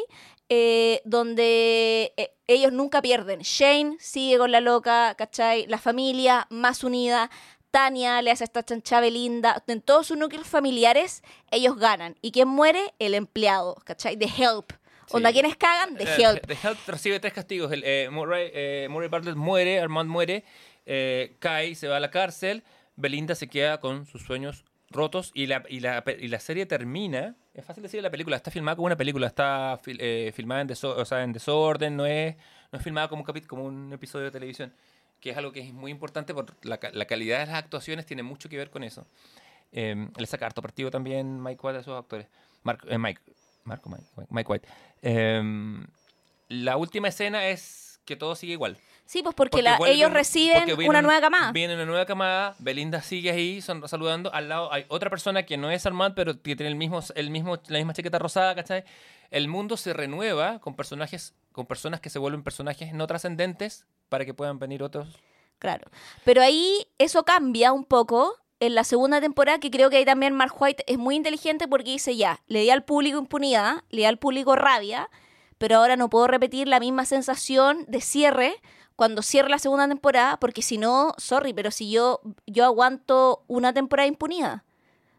Eh, 0.51 1.01
donde 1.07 2.13
eh, 2.19 2.35
ellos 2.47 2.71
nunca 2.73 3.01
pierden. 3.01 3.41
Shane 3.41 3.97
sigue 3.99 4.37
con 4.39 4.53
la 4.53 4.61
loca, 4.61 5.15
¿cachai? 5.17 5.67
La 5.67 5.79
familia 5.79 6.47
más 6.51 6.85
unida. 6.85 7.31
Tania 7.79 8.23
le 8.23 8.31
hace 8.31 8.45
esta 8.45 8.63
chancha 8.63 9.01
Belinda. 9.01 9.61
En 9.67 9.83
todos 9.83 10.07
sus 10.07 10.17
núcleos 10.17 10.47
familiares, 10.47 11.25
ellos 11.51 11.77
ganan. 11.77 12.15
¿Y 12.23 12.31
quién 12.31 12.47
muere? 12.47 12.95
El 13.01 13.15
empleado, 13.15 13.75
¿cachai? 13.85 14.15
De 14.15 14.27
Help. 14.27 14.71
Onda, 15.11 15.31
Sí. 15.31 15.35
¿quiénes 15.35 15.57
cagan? 15.57 15.97
De 15.97 16.05
Eh, 16.05 16.17
Help. 16.17 16.47
The 16.47 16.57
Help 16.63 16.79
recibe 16.87 17.19
tres 17.19 17.33
castigos. 17.33 17.73
El, 17.73 17.83
eh, 17.85 18.09
Murray, 18.13 18.49
eh, 18.55 18.87
Murray 18.89 19.09
Bartlett 19.09 19.35
muere, 19.35 19.81
Armand 19.81 20.09
muere, 20.09 20.45
eh, 20.87 21.35
Kai 21.41 21.75
se 21.75 21.89
va 21.89 21.97
a 21.97 22.01
la 22.01 22.13
cárcel, 22.13 22.63
Belinda 22.95 23.35
se 23.35 23.49
queda 23.49 23.81
con 23.81 24.07
sus 24.07 24.23
sueños 24.23 24.65
rotos 24.91 25.33
y 25.35 25.47
la, 25.47 25.65
y 25.69 25.81
la, 25.81 26.05
y 26.21 26.29
la 26.29 26.39
serie 26.39 26.67
termina. 26.67 27.35
Es 27.55 27.65
fácil 27.65 27.83
decir 27.83 28.01
la 28.05 28.11
película, 28.11 28.37
está 28.37 28.53
filmada 28.53 28.77
como 28.77 28.87
una 28.87 28.97
película, 28.97 29.27
está 29.27 29.81
eh, 29.99 30.33
filmada 30.33 30.61
en, 30.61 30.69
deso- 30.69 30.95
o 30.97 31.05
sea, 31.05 31.25
en 31.25 31.33
desorden, 31.33 31.97
no 31.97 32.07
es, 32.07 32.37
no 32.71 32.79
es 32.79 32.85
filmada 32.85 33.09
como 33.09 33.25
un, 33.29 33.41
como 33.49 33.65
un 33.65 33.93
episodio 33.93 34.27
de 34.27 34.31
televisión, 34.31 34.73
que 35.25 35.31
es 35.31 35.39
algo 35.39 35.53
que 35.53 35.61
es 35.61 35.73
muy 35.73 35.91
importante 35.91 36.35
por 36.35 36.55
la, 36.67 36.77
ca- 36.77 36.91
la 36.93 37.07
calidad 37.07 37.39
de 37.39 37.47
las 37.47 37.55
actuaciones, 37.55 38.05
tiene 38.05 38.23
mucho 38.23 38.51
que 38.51 38.59
ver 38.59 38.69
con 38.69 38.85
eso. 38.85 39.07
Eh, 39.73 40.07
le 40.19 40.27
saca 40.27 40.45
harto 40.45 40.61
partido 40.61 40.91
también 40.91 41.43
Mike 41.43 41.61
White 41.63 41.79
a 41.79 41.81
esos 41.81 41.99
actores. 41.99 42.27
Mark- 42.63 42.85
eh, 42.91 42.99
Mike, 42.99 43.23
Marco, 43.65 43.89
Mike, 43.89 44.05
Mike 44.29 44.53
White. 44.53 44.69
Em, 45.01 45.87
la 46.49 46.77
última 46.77 47.09
escena 47.09 47.49
es 47.49 48.01
que 48.05 48.17
todo 48.17 48.35
sigue 48.37 48.53
igual. 48.53 48.77
Sí, 49.07 49.23
pues 49.23 49.35
porque, 49.35 49.63
la- 49.63 49.79
vuelven- 49.79 49.95
ellos 49.95 50.13
reciben 50.13 50.65
porque 50.69 50.87
una 50.89 51.01
nueva 51.01 51.21
camada. 51.23 51.53
Viene 51.53 51.75
una 51.75 51.87
nueva 51.87 52.05
camada, 52.05 52.55
Belinda 52.59 53.01
sigue 53.01 53.31
ahí 53.31 53.63
son, 53.63 53.89
saludando. 53.89 54.31
Al 54.35 54.51
lado 54.51 54.71
hay 54.75 54.85
otra 54.89 55.09
persona 55.09 55.45
que 55.45 55.57
no 55.57 55.71
es 55.71 55.87
Armand, 55.87 56.15
pero 56.15 56.35
que 56.43 56.55
tiene 56.55 56.69
el 56.69 56.77
mismo, 56.77 57.01
el 57.15 57.31
mismo, 57.31 57.59
la 57.69 57.79
misma 57.79 57.95
chaqueta 57.95 58.19
rosada, 58.19 58.55
¿cachai? 58.55 58.85
El 59.31 59.49
mundo 59.49 59.79
se 59.79 59.95
renueva 59.95 60.59
con 60.59 60.75
personajes, 60.77 61.35
con 61.55 61.67
personas 61.67 62.01
que 62.01 62.11
se 62.11 62.19
vuelven 62.19 62.43
personajes 62.43 62.93
no 62.93 63.07
trascendentes 63.07 63.87
para 64.09 64.25
que 64.25 64.35
puedan 64.35 64.59
venir 64.59 64.83
otros. 64.83 65.21
Claro. 65.61 65.89
Pero 66.25 66.43
ahí 66.43 66.89
eso 66.99 67.25
cambia 67.25 67.73
un 67.73 67.85
poco 67.85 68.35
en 68.59 68.75
la 68.75 68.83
segunda 68.83 69.21
temporada, 69.21 69.61
que 69.61 69.71
creo 69.71 69.89
que 69.89 69.99
ahí 69.99 70.05
también 70.05 70.35
Mark 70.35 70.53
White 70.61 70.83
es 70.89 70.99
muy 70.99 71.15
inteligente 71.15 71.69
porque 71.69 71.93
dice 71.93 72.17
ya, 72.17 72.43
le 72.49 72.63
di 72.63 72.71
al 72.71 72.85
público 72.85 73.19
impunidad, 73.19 73.85
le 73.91 73.99
di 73.99 74.05
al 74.05 74.19
público 74.19 74.57
rabia, 74.57 75.09
pero 75.57 75.77
ahora 75.77 75.95
no 75.95 76.11
puedo 76.11 76.27
repetir 76.27 76.67
la 76.67 76.81
misma 76.81 77.05
sensación 77.05 77.85
de 77.87 78.01
cierre 78.01 78.57
cuando 78.97 79.23
cierre 79.23 79.49
la 79.49 79.61
segunda 79.61 79.87
temporada, 79.87 80.41
porque 80.41 80.61
si 80.61 80.77
no, 80.77 81.15
sorry, 81.19 81.53
pero 81.53 81.71
si 81.71 81.89
yo, 81.89 82.21
yo 82.47 82.65
aguanto 82.65 83.45
una 83.47 83.73
temporada 83.73 84.07
de 84.07 84.15
impunidad, 84.15 84.63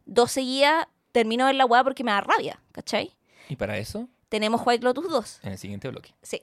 dos 0.05 0.33
seguidas, 0.33 0.87
termino 1.13 1.47
en 1.47 1.57
la 1.57 1.65
weá 1.65 1.81
porque 1.81 2.03
me 2.03 2.11
da 2.11 2.19
rabia, 2.19 2.61
¿cachai? 2.73 3.15
Y 3.47 3.55
para 3.55 3.77
eso, 3.77 4.09
Tenemos 4.29 4.61
White 4.65 4.83
Lotus 4.83 5.09
2. 5.09 5.39
en 5.43 5.51
el 5.53 5.57
siguiente 5.57 5.89
bloque. 5.89 6.13
Sí. 6.21 6.41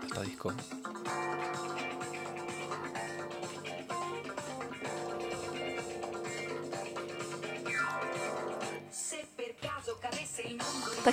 Falta 0.00 0.22
disco. 0.22 0.52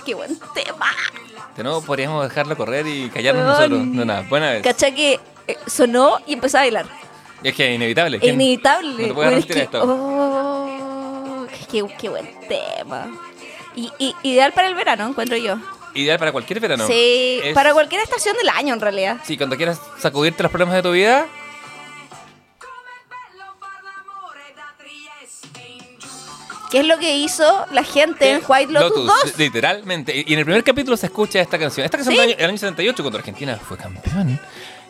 Qué 0.05 0.15
buen 0.15 0.35
tema. 0.55 0.87
De 1.55 1.63
nuevo 1.63 1.81
podríamos 1.81 2.27
dejarlo 2.27 2.57
correr 2.57 2.87
y 2.87 3.09
callarnos 3.09 3.45
nosotros. 3.45 3.85
No, 3.85 4.03
nada, 4.03 4.21
buena 4.27 4.51
vez. 4.51 4.63
¿Cachai 4.63 4.95
que 4.95 5.13
eh, 5.13 5.19
sonó 5.67 6.19
y 6.27 6.33
empezó 6.33 6.57
a 6.57 6.61
bailar? 6.61 6.85
Es 7.43 7.55
que 7.55 7.69
es 7.69 7.75
inevitable. 7.75 8.17
Es 8.17 8.21
¿Quién- 8.21 8.35
inevitable. 8.35 9.07
No 9.07 9.13
Bueno, 9.13 9.37
es 9.37 9.45
que- 9.45 9.59
esto. 9.61 9.81
oh, 9.83 11.47
qué, 11.71 11.85
qué 11.99 12.09
buen 12.09 12.29
tema. 12.47 13.07
Y, 13.75 13.91
y- 13.99 14.15
ideal 14.23 14.51
para 14.53 14.67
el 14.67 14.75
verano, 14.75 15.07
encuentro 15.07 15.37
yo. 15.37 15.57
Ideal 15.93 16.19
para 16.19 16.31
cualquier 16.31 16.59
verano. 16.59 16.85
sí, 16.87 17.39
Es- 17.43 17.53
para 17.53 17.73
cualquier 17.73 18.01
estación 18.01 18.35
del 18.37 18.49
año, 18.49 18.73
en 18.73 18.79
realidad. 18.81 19.17
Sí, 19.23 19.37
cuando 19.37 19.57
quieras 19.57 19.79
sacudirte 19.99 20.43
los 20.43 20.51
problemas 20.51 20.75
de 20.75 20.83
tu 20.83 20.91
vida, 20.91 21.25
¿Qué 26.69 26.79
es 26.79 26.85
lo 26.87 26.97
que 26.99 27.17
hizo 27.17 27.65
la 27.71 27.83
gente 27.83 28.31
en 28.31 28.41
White 28.47 28.71
Lotus, 28.71 29.05
2? 29.05 29.37
Literalmente. 29.37 30.15
Y 30.15 30.23
y 30.29 30.33
en 30.33 30.39
el 30.39 30.45
primer 30.45 30.63
capítulo 30.63 30.95
se 30.95 31.07
escucha 31.07 31.41
esta 31.41 31.59
canción. 31.59 31.83
Esta 31.83 31.97
canción 31.97 32.15
¿Sí? 32.15 32.21
del 32.21 32.29
año, 32.29 32.37
el 32.39 32.49
año 32.49 32.57
78, 32.57 33.03
cuando 33.03 33.17
Argentina 33.19 33.57
fue 33.57 33.77
campeón. 33.77 34.39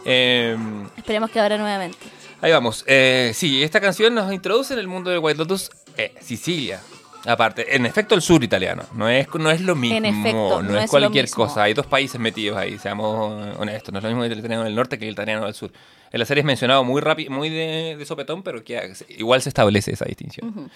Eh, 0.06 0.58
Esperemos 0.97 1.30
que 1.32 1.39
ahora 1.39 1.58
nuevamente. 1.58 1.97
ahí 2.41 2.52
vamos. 2.52 2.84
Eh, 2.88 3.32
sí, 3.34 3.64
esta 3.64 3.80
canción 3.80 4.14
nos 4.14 4.32
introduce 4.34 4.74
en 4.74 4.80
el 4.80 4.88
mundo 4.88 5.10
de 5.12 5.18
White 5.18 5.38
Lotus, 5.38 5.70
eh, 5.97 6.14
Sicilia. 6.22 6.80
Aparte, 7.26 7.76
en 7.76 7.86
efecto, 7.86 8.16
el 8.16 8.22
sur 8.24 8.43
italiano. 8.43 8.82
No 8.95 9.08
es, 9.08 9.28
no 9.36 9.52
es 9.52 9.62
lo 9.62 9.76
mismo. 9.76 9.95
En 9.97 10.06
efecto, 10.06 10.64
no, 10.64 10.72
no 10.72 10.78
es, 10.80 10.86
es 10.86 10.89
cualquier 10.89 11.30
cosa. 11.30 11.64
Hay 11.64 11.76
dos 11.76 11.86
países 11.86 12.20
metidos 12.20 12.58
ahí, 12.58 12.80
seamos 12.80 13.56
honestos. 13.60 13.93
No 13.93 13.99
es 13.99 14.04
lo 14.04 14.10
mismo 14.10 14.24
el 14.24 14.39
italiano 14.39 14.64
del 14.64 14.74
norte 14.74 14.97
que 14.97 15.06
el 15.06 15.12
italiano 15.12 15.45
del 15.45 15.54
sur. 15.54 15.72
En 16.12 16.20
la 16.20 16.26
serie 16.26 16.41
es 16.41 16.45
mencionado 16.45 16.84
muy 16.84 16.99
rápido, 16.99 17.32
muy 17.32 17.49
de, 17.49 17.95
de 17.97 18.06
sopetón, 18.08 18.41
pero 18.41 18.64
que 18.64 18.93
igual 19.10 19.39
se 19.41 19.49
establece 19.49 19.91
esa 19.93 20.06
distinción. 20.06 20.72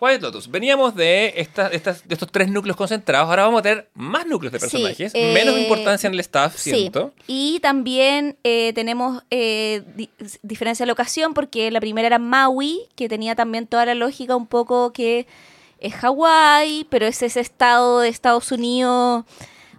White 0.00 0.20
Lotus. 0.20 0.50
Veníamos 0.50 0.94
de, 0.94 1.32
estas, 1.36 1.72
estas, 1.72 2.06
de 2.06 2.14
estos 2.14 2.30
tres 2.30 2.48
núcleos 2.48 2.76
concentrados. 2.76 3.28
Ahora 3.28 3.44
vamos 3.44 3.60
a 3.60 3.62
tener 3.62 3.88
más 3.94 4.26
núcleos 4.26 4.52
de 4.52 4.60
Sí, 4.60 4.66
personajes. 4.66 5.12
eh, 5.14 5.32
menos 5.34 5.58
importancia 5.58 6.06
en 6.08 6.14
el 6.14 6.20
staff, 6.20 6.56
Sí. 6.56 6.70
siento. 6.70 7.12
Y 7.26 7.60
también 7.60 8.36
eh, 8.44 8.72
tenemos 8.74 9.22
eh, 9.30 9.82
di- 9.96 10.10
diferencia 10.42 10.84
de 10.84 10.88
locación, 10.88 11.32
porque 11.34 11.70
la 11.70 11.80
primera 11.80 12.06
era 12.06 12.18
Maui, 12.18 12.80
que 12.96 13.08
tenía 13.08 13.34
también 13.34 13.66
toda 13.66 13.86
la 13.86 13.94
lógica 13.94 14.36
un 14.36 14.46
poco 14.46 14.92
que 14.92 15.26
es 15.80 15.94
Hawái, 15.94 16.86
pero 16.90 17.06
es 17.06 17.22
ese 17.22 17.40
estado 17.40 18.00
de 18.00 18.08
Estados 18.08 18.52
Unidos. 18.52 19.24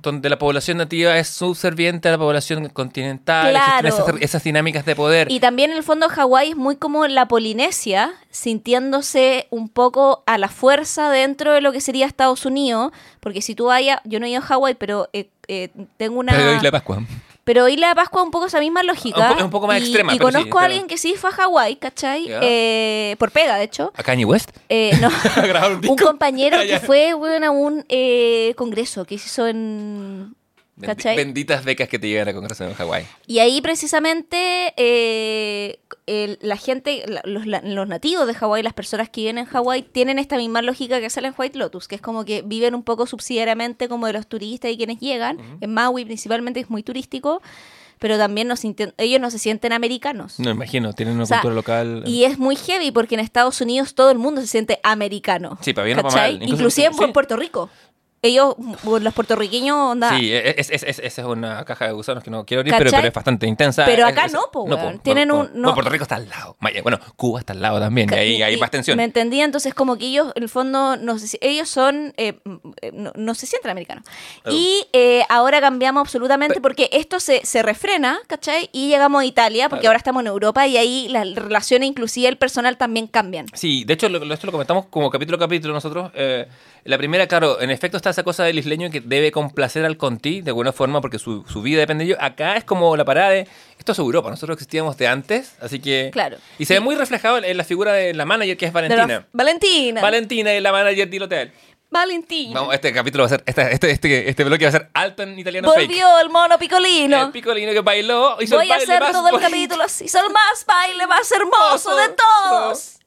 Donde 0.06 0.30
la 0.30 0.38
población 0.38 0.78
nativa 0.78 1.18
es 1.18 1.28
subserviente 1.28 2.08
a 2.10 2.12
la 2.12 2.18
población 2.20 2.70
continental. 2.70 3.50
Claro. 3.50 3.88
Esas, 3.88 4.06
esas 4.20 4.44
dinámicas 4.44 4.86
de 4.86 4.96
poder. 4.96 5.32
Y 5.32 5.40
también 5.40 5.72
en 5.72 5.78
el 5.78 5.84
fondo 5.84 6.08
Hawái 6.10 6.52
es 6.52 6.56
muy 6.56 6.76
como 6.76 7.08
la 7.08 7.28
Polinesia, 7.28 8.14
sintiéndose 8.30 9.48
un 9.50 9.68
poco 9.68 10.24
a 10.28 10.38
la 10.38 10.48
fuerza 10.48 11.10
dentro 11.10 11.54
de 11.54 11.62
lo 11.62 11.72
que 11.72 11.82
sería 11.82 12.06
Estados 12.06 12.46
Unidos, 12.46 12.92
porque 13.20 13.42
si 13.42 13.56
tú 13.56 13.66
vayas, 13.66 14.00
yo 14.04 14.20
no 14.20 14.28
he 14.28 14.30
ido 14.30 14.42
a 14.42 14.46
Hawái, 14.46 14.76
pero 14.76 15.10
eh, 15.12 15.30
eh, 15.48 15.70
tengo 15.98 16.20
una... 16.20 16.34
Pero 16.34 16.62
de 16.62 16.72
Pascua. 16.72 17.04
Pero 17.46 17.70
Isla 17.70 17.90
de 17.90 17.96
Pascua 17.96 18.24
un 18.24 18.32
poco 18.32 18.48
esa 18.48 18.60
misma 18.60 18.82
lógica. 18.84 19.22
Un 19.22 19.28
po- 19.34 19.38
es 19.38 19.44
un 19.44 19.50
poco 19.52 19.68
más 19.68 19.80
y, 19.80 19.84
extrema, 19.84 20.14
Y 20.14 20.18
sí, 20.18 20.20
conozco 20.22 20.60
a 20.60 20.64
alguien 20.64 20.88
que 20.88 20.98
sí 20.98 21.14
fue 21.14 21.30
a 21.30 21.34
Hawái, 21.34 21.76
¿cachai? 21.78 22.28
Eh, 22.42 23.16
por 23.20 23.30
pega, 23.32 23.56
de 23.58 23.64
hecho. 23.66 23.94
¿A 23.96 24.02
Kanye 24.04 24.26
West? 24.26 24.50
Eh, 24.68 24.92
no. 25.00 25.10
¿A 25.36 25.46
grabar 25.46 25.74
un 25.88 25.96
compañero 25.96 26.58
que 26.68 26.80
fue 26.80 27.14
bueno, 27.14 27.46
a 27.48 27.52
un 27.52 27.86
eh, 27.88 28.54
congreso 28.58 29.06
que 29.06 29.18
se 29.20 29.28
hizo 29.28 29.48
en... 29.48 30.36
¿Cachai? 30.82 31.16
Benditas 31.16 31.64
becas 31.64 31.88
que 31.88 31.98
te 32.00 32.10
llegan 32.10 32.28
a 32.28 32.34
Congreso 32.34 32.66
en 32.66 32.74
Hawái. 32.74 33.06
Y 33.28 33.40
ahí 33.40 33.62
precisamente 33.62 34.74
eh, 34.78 35.80
el- 36.06 36.38
la 36.42 36.58
gente, 36.58 37.04
la- 37.08 37.22
los, 37.24 37.46
la- 37.48 37.62
los 37.62 37.88
nativos 37.88 38.28
de 38.28 38.34
Hawái, 38.34 38.62
las 38.62 38.74
personas 38.74 39.10
que 39.10 39.22
viven 39.22 39.38
en 39.38 39.46
Hawái, 39.46 39.84
tienen 39.84 40.20
esta 40.20 40.38
misma 40.38 40.62
lógica 40.62 41.00
que 41.00 41.10
sale 41.10 41.30
en 41.30 41.34
White 41.38 41.58
Lotus, 41.58 41.88
que 41.88 41.96
es 41.96 42.02
como 42.02 42.26
que 42.26 42.42
viven 42.42 42.76
un 42.76 42.84
poco 42.84 43.06
subsidiariamente 43.08 43.88
como 43.88 44.08
de 44.08 44.14
los 44.14 44.28
turistas 44.28 44.70
y 44.72 44.78
quienes 44.78 45.00
llegan. 45.00 45.38
En 45.62 45.74
Maui 45.74 46.04
principalmente 46.06 46.60
es 46.60 46.70
muy 46.70 46.84
turístico, 46.84 47.42
pero 48.00 48.18
también 48.18 48.52
ellos 48.98 49.22
no 49.22 49.32
se 49.32 49.40
sienten 49.40 49.72
americanos. 49.72 50.40
No, 50.40 50.50
imagino, 50.52 50.92
tienen 50.92 51.16
una 51.16 51.24
O 51.24 51.28
sea, 51.28 51.38
cultura 51.38 51.56
local. 51.56 52.04
Y 52.06 52.26
es 52.26 52.38
muy 52.38 52.58
heavy 52.58 52.92
porque 52.92 53.16
en 53.16 53.22
Estados 53.22 53.62
Unidos 53.62 53.96
todo 53.96 54.12
el 54.12 54.18
mundo 54.18 54.42
se 54.42 54.48
siente 54.48 54.80
americano. 54.84 55.58
Sí, 55.62 55.74
para 55.74 55.86
bien 55.86 56.00
o 56.00 56.04
para 56.04 56.16
mal. 56.16 56.34
Incluso- 56.34 56.54
Inclusive 56.56 56.88
en 56.88 56.94
sí. 56.94 57.08
Puerto 57.14 57.38
Rico. 57.38 57.70
Ellos, 58.26 58.56
los 58.84 59.14
puertorriqueños, 59.14 59.76
onda. 59.78 60.18
Sí, 60.18 60.32
e, 60.34 60.56
es, 60.60 60.70
es, 60.70 60.84
es, 60.84 61.00
esa 61.00 61.22
es 61.22 61.28
una 61.28 61.64
caja 61.66 61.86
de 61.88 61.94
gusanos 61.94 62.24
que 62.24 62.30
no 62.32 62.46
quiero 62.46 62.62
abrir, 62.62 62.74
pero, 62.78 62.90
es 63.08 63.14
bastante 63.14 63.48
intensa. 63.48 63.86
Pero 63.86 64.06
Es- 64.06 64.12
acá 64.14 64.26
es- 64.26 64.34
no, 64.34 64.44
po. 64.52 64.68
Tienen 65.04 65.32
un- 65.32 65.50
no. 65.54 65.74
Puerto 65.74 65.90
Rico 65.90 66.04
está 66.04 66.16
al 66.16 66.30
lado. 66.30 66.56
Vaya, 66.60 66.82
Bueno, 66.82 67.00
Cuba 67.16 67.40
está 67.40 67.54
al 67.54 67.62
lado 67.62 67.80
también. 67.80 68.10
Y 68.12 68.16
ahí 68.16 68.42
hay 68.44 68.58
más 68.58 68.72
tensión. 68.72 68.98
¿Me 68.98 69.04
entendía? 69.04 69.44
Entonces, 69.46 69.74
como 69.74 69.98
que 69.98 70.06
ellos, 70.08 70.32
en 70.36 70.44
el 70.44 70.50
fondo, 70.50 70.98
no 70.98 71.18
sé 71.20 71.28
si- 71.28 71.38
ellos 71.42 71.70
son. 71.70 72.14
eh, 72.18 72.40
eh, 72.82 72.92
no, 72.94 73.12
no 73.16 73.34
se 73.36 73.46
sienten 73.46 73.72
americanos. 73.72 74.04
Oh. 74.46 74.50
Y 74.52 74.86
eh, 74.94 75.24
ahora 75.30 75.62
cambiamos 75.62 76.02
absolutamente 76.02 76.62
porque 76.62 76.90
esto 76.92 77.20
se, 77.20 77.46
se 77.46 77.62
refrena, 77.64 78.20
¿cachai? 78.28 78.70
Y 78.72 78.88
llegamos 78.90 79.22
a 79.22 79.26
Italia, 79.26 79.70
porque 79.70 79.82
Claro. 79.82 79.92
ahora 79.92 79.98
estamos 79.98 80.22
en 80.22 80.28
Europa 80.28 80.66
y 80.68 80.78
ahí 80.78 81.08
las 81.10 81.34
relaciones, 81.36 81.90
inclusive 81.90 82.28
el 82.28 82.38
personal, 82.38 82.78
también 82.78 83.08
cambian. 83.08 83.46
Sí, 83.54 83.84
de 83.86 83.94
hecho, 83.94 84.10
lo- 84.10 84.20
lo- 84.24 84.34
esto 84.34 84.46
lo 84.48 84.52
comentamos 84.52 84.86
como 84.90 85.10
capítulo 85.10 85.38
a 85.38 85.40
capítulo 85.40 85.74
nosotros. 85.74 86.12
eh, 86.16 86.48
la 86.84 86.98
primera, 87.00 87.26
claro, 87.28 87.60
en 87.62 87.72
efecto 87.72 87.98
está 87.98 88.14
esa 88.16 88.24
cosa 88.24 88.44
del 88.44 88.58
isleño 88.58 88.90
que 88.90 89.02
debe 89.02 89.32
complacer 89.32 89.86
al 89.86 89.98
Conti 89.98 90.42
de 90.42 90.52
alguna 90.52 90.72
forma 90.72 91.02
porque 91.02 91.20
su, 91.20 91.46
su 91.48 91.62
vida 91.62 91.80
depende 91.80 92.06
de 92.06 92.12
ello. 92.12 92.18
Acá 92.22 92.56
es 92.56 92.64
como 92.64 92.96
la 92.96 93.06
parada 93.06 93.32
de. 93.32 93.48
Esto 93.78 93.92
es 93.92 94.00
Europa, 94.00 94.30
nosotros 94.30 94.56
existíamos 94.56 94.98
de 94.98 95.08
antes, 95.08 95.56
así 95.62 95.80
que. 95.80 96.10
Claro. 96.12 96.38
Y 96.58 96.66
se 96.66 96.76
ve 96.76 96.80
muy 96.80 96.96
reflejado 96.96 97.38
en, 97.38 97.58
la 97.58 97.64
figura 97.64 97.94
de 97.94 98.14
la 98.14 98.26
manager 98.26 98.58
que 98.58 98.66
es 98.66 98.74
De 98.74 98.82
la- 98.82 98.88
Valentina. 98.88 99.28
Valentina. 99.34 100.02
Valentina 100.02 100.54
es 100.54 100.62
la 100.62 100.72
manager 100.72 101.10
del 101.10 101.24
hotel. 101.24 101.52
Valentina. 101.90 102.60
Vamos, 102.60 102.74
este 102.74 102.92
capítulo 102.94 103.24
va 103.24 103.28
a 103.28 103.30
ser. 103.30 103.44
Este, 103.46 103.74
este, 103.74 103.92
este, 103.92 104.30
este 104.30 104.44
bloque 104.44 104.66
va 104.66 104.70
a 104.70 104.72
ser 104.72 104.90
alto 104.94 105.24
en 105.24 105.38
italiano 105.38 105.72
fake. 105.72 105.88
Volvió 105.88 106.20
el 106.20 106.30
mono 106.30 106.58
picolino. 106.58 107.26
El 107.26 107.32
picolino 107.32 107.72
que 107.72 107.82
bailó. 107.82 108.38
Hizo 108.42 108.56
Voy 108.56 108.66
el 108.66 108.72
a 108.72 108.78
baile 108.78 108.94
hacer 108.94 109.04
más 109.04 109.12
todo 109.12 109.30
el 109.30 109.40
capítulo 109.40 109.84
así. 109.84 110.08
Son 110.08 110.26
el 110.26 110.32
más 110.32 110.66
baile 110.66 111.08
más 111.08 111.32
hermoso 111.32 111.96
de 111.96 112.10
todos. 112.10 113.00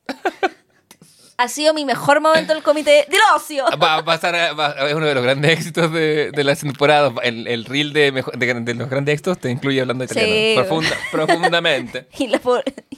Ha 1.39 1.49
sido 1.49 1.73
mi 1.73 1.85
mejor 1.85 2.21
momento 2.21 2.53
del 2.53 2.63
comité 2.65 3.07
del 3.09 3.21
ocio. 3.35 3.65
Va 3.81 3.97
a 3.99 4.05
pasar 4.05 4.35
a- 4.35 4.53
va- 4.55 4.75
es 4.89 4.93
uno 4.95 5.07
de 5.07 5.15
los 5.15 5.23
grandes 5.23 5.53
éxitos 5.53 5.93
de, 5.93 6.33
de 6.33 6.45
las 6.45 6.59
temporadas. 6.61 7.13
El, 7.23 7.47
el 7.47 7.65
reel 7.65 7.93
de, 7.93 8.13
mejo- 8.13 8.33
de, 8.37 8.55
de 8.55 8.75
los 8.75 8.91
grandes 8.91 9.13
éxitos 9.15 9.39
te 9.39 9.49
incluye 9.51 9.81
hablando 9.81 10.03
italiano. 10.05 10.29
Sí. 10.33 10.55
Profunda- 10.57 10.97
profundamente. 11.13 12.07
Y 12.19 12.27
la, 12.27 12.41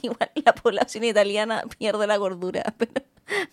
igual 0.01 0.31
la 0.43 0.53
población 0.55 1.03
italiana 1.03 1.63
pierde 1.77 2.07
la 2.07 2.17
gordura. 2.17 2.63
Pero, 2.77 2.91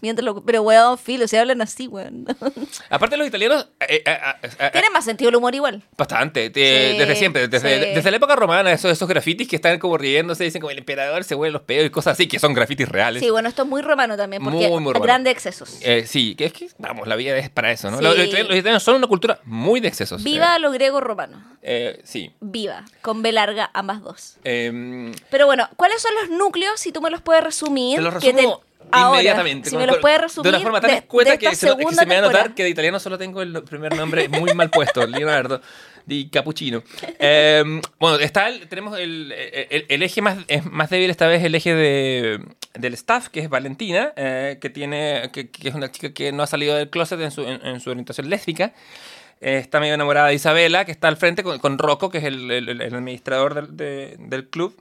mientras 0.01 0.25
lo- 0.25 0.45
pero 0.45 0.63
weón, 0.63 0.99
filo, 0.99 1.29
se 1.29 1.39
hablan 1.39 1.63
así, 1.63 1.87
weón. 1.87 2.27
Aparte, 2.91 3.17
los 3.17 3.29
italianos. 3.29 3.69
eh, 3.87 4.03
eh, 4.05 4.19
eh, 4.59 4.71
Tienen 4.73 4.93
más 4.93 5.05
sentido 5.05 5.29
el 5.29 5.37
humor 5.37 5.55
igual. 5.55 5.85
Bastante, 5.97 6.51
te- 6.51 6.93
Sí, 6.93 6.99
desde 6.99 7.15
siempre, 7.15 7.47
desde, 7.47 7.85
sí. 7.85 7.95
desde 7.95 8.11
la 8.11 8.17
época 8.17 8.35
romana, 8.35 8.73
esos, 8.73 8.91
esos 8.91 9.07
grafitis 9.09 9.47
que 9.47 9.55
están 9.55 9.79
como 9.79 9.97
riéndose, 9.97 10.43
dicen 10.43 10.61
como 10.61 10.73
el 10.73 10.79
emperador 10.79 11.23
se 11.23 11.37
huele 11.37 11.53
los 11.53 11.63
pedos 11.63 11.87
y 11.87 11.91
cosas 11.91 12.15
así, 12.15 12.27
que 12.27 12.41
son 12.41 12.55
grafitis 12.55 12.89
reales. 12.89 13.23
Sí, 13.23 13.31
bueno, 13.31 13.49
esto 13.51 13.63
es 13.63 13.69
muy 13.69 13.83
romano 13.83 14.17
también, 14.17 14.43
porque 14.43 14.57
Muy, 14.69 14.78
muy 14.81 14.93
grandes 14.95 15.33
excesos. 15.33 15.79
Eh, 15.83 16.05
sí, 16.07 16.35
que 16.35 16.47
es 16.47 16.53
que, 16.53 16.69
vamos, 16.79 17.07
la 17.07 17.17
vida 17.17 17.37
es 17.37 17.51
para 17.51 17.71
eso, 17.73 17.91
¿no? 17.91 17.99
Sí. 17.99 18.05
Los, 18.05 18.17
los 18.17 18.27
italianos, 18.27 18.65
los 18.65 18.83
son 18.83 18.97
una 18.97 19.07
cultura 19.07 19.41
muy 19.45 19.81
de 19.81 19.89
excesos. 19.89 20.23
Viva 20.23 20.59
lo 20.59 20.71
griego 20.71 21.01
romano. 21.01 21.43
Eh, 21.63 21.97
eh, 21.99 22.01
sí. 22.05 22.33
Viva. 22.41 22.85
Con 23.03 23.23
B 23.23 23.33
larga, 23.33 23.71
ambas 23.75 24.03
dos. 24.03 24.37
Em, 24.45 25.13
Pero 25.31 25.47
bueno, 25.47 25.69
¿cuáles 25.77 26.01
son 26.03 26.13
los 26.15 26.31
núcleos? 26.31 26.81
Si 26.81 26.93
tú 26.93 27.01
me 27.01 27.11
los 27.11 27.21
puedes 27.23 27.43
resumir. 27.43 27.97
Te 27.97 28.03
lo 28.03 28.19
que 28.19 28.33
resumo 28.33 28.63
ahora, 28.91 29.19
inmediatamente. 29.21 29.71
si 29.71 29.77
con- 29.77 29.85
me 29.85 29.87
los 29.87 29.99
puedes 29.99 30.21
resumir. 30.21 30.51
De 30.53 30.57
una 30.57 30.65
forma 30.65 30.81
tan 30.81 30.91
escueta 30.91 31.37
que, 31.37 31.55
se, 31.55 31.77
que 31.77 32.07
me 32.07 32.15
va 32.15 32.19
a 32.19 32.21
notar 32.23 32.55
que 32.55 32.65
de 32.65 32.71
italiano 32.71 32.99
solo 33.01 33.19
tengo 33.19 33.43
el 33.43 33.63
primer 33.65 33.97
nombre 33.97 34.29
muy 34.29 34.55
mal 34.55 34.71
puesto, 34.71 35.07
Leonardo 35.07 35.61
di 36.09 36.29
Cappuccino. 36.31 36.83
Em, 37.21 37.81
bueno, 38.01 38.19
está 38.19 38.49
el- 38.49 38.67
tenemos 38.69 38.99
el, 38.99 39.33
el- 39.33 40.03
eje 40.03 40.23
más, 40.23 40.39
más 40.71 40.89
débil 40.91 41.11
esta 41.11 41.27
vez, 41.27 41.43
el 41.45 41.55
eje 41.55 41.75
de, 41.75 42.41
del 42.75 42.95
staff, 42.95 43.29
que 43.29 43.41
es 43.41 43.49
Valentina, 43.49 44.13
eh, 44.17 44.59
que, 44.61 44.71
tiene, 44.71 45.31
que, 45.33 45.51
es 45.63 45.75
una 45.75 45.91
chica 45.91 46.13
que 46.13 46.33
no 46.33 46.43
ha 46.43 46.47
salido 46.47 46.77
del 46.77 46.89
closet 46.91 47.21
en 47.21 47.31
su, 47.31 47.43
en, 47.47 47.81
su 47.81 47.91
orientación 47.91 48.29
lésbica. 48.31 48.73
Eh, 49.41 49.59
está 49.59 49.79
medio 49.81 49.95
enamorada 49.95 50.29
de 50.29 50.35
Isabela, 50.35 50.85
que 50.85 50.93
está 50.93 51.09
al 51.09 51.17
frente 51.17 51.43
con, 51.43 51.59
con 51.59 51.79
Rocco, 51.79 52.11
que 52.11 52.19
es 52.19 52.25
el, 52.25 52.51
administrador 52.83 53.55
del, 53.55 53.77
de- 53.77 54.17
del 54.19 54.47
club. 54.49 54.75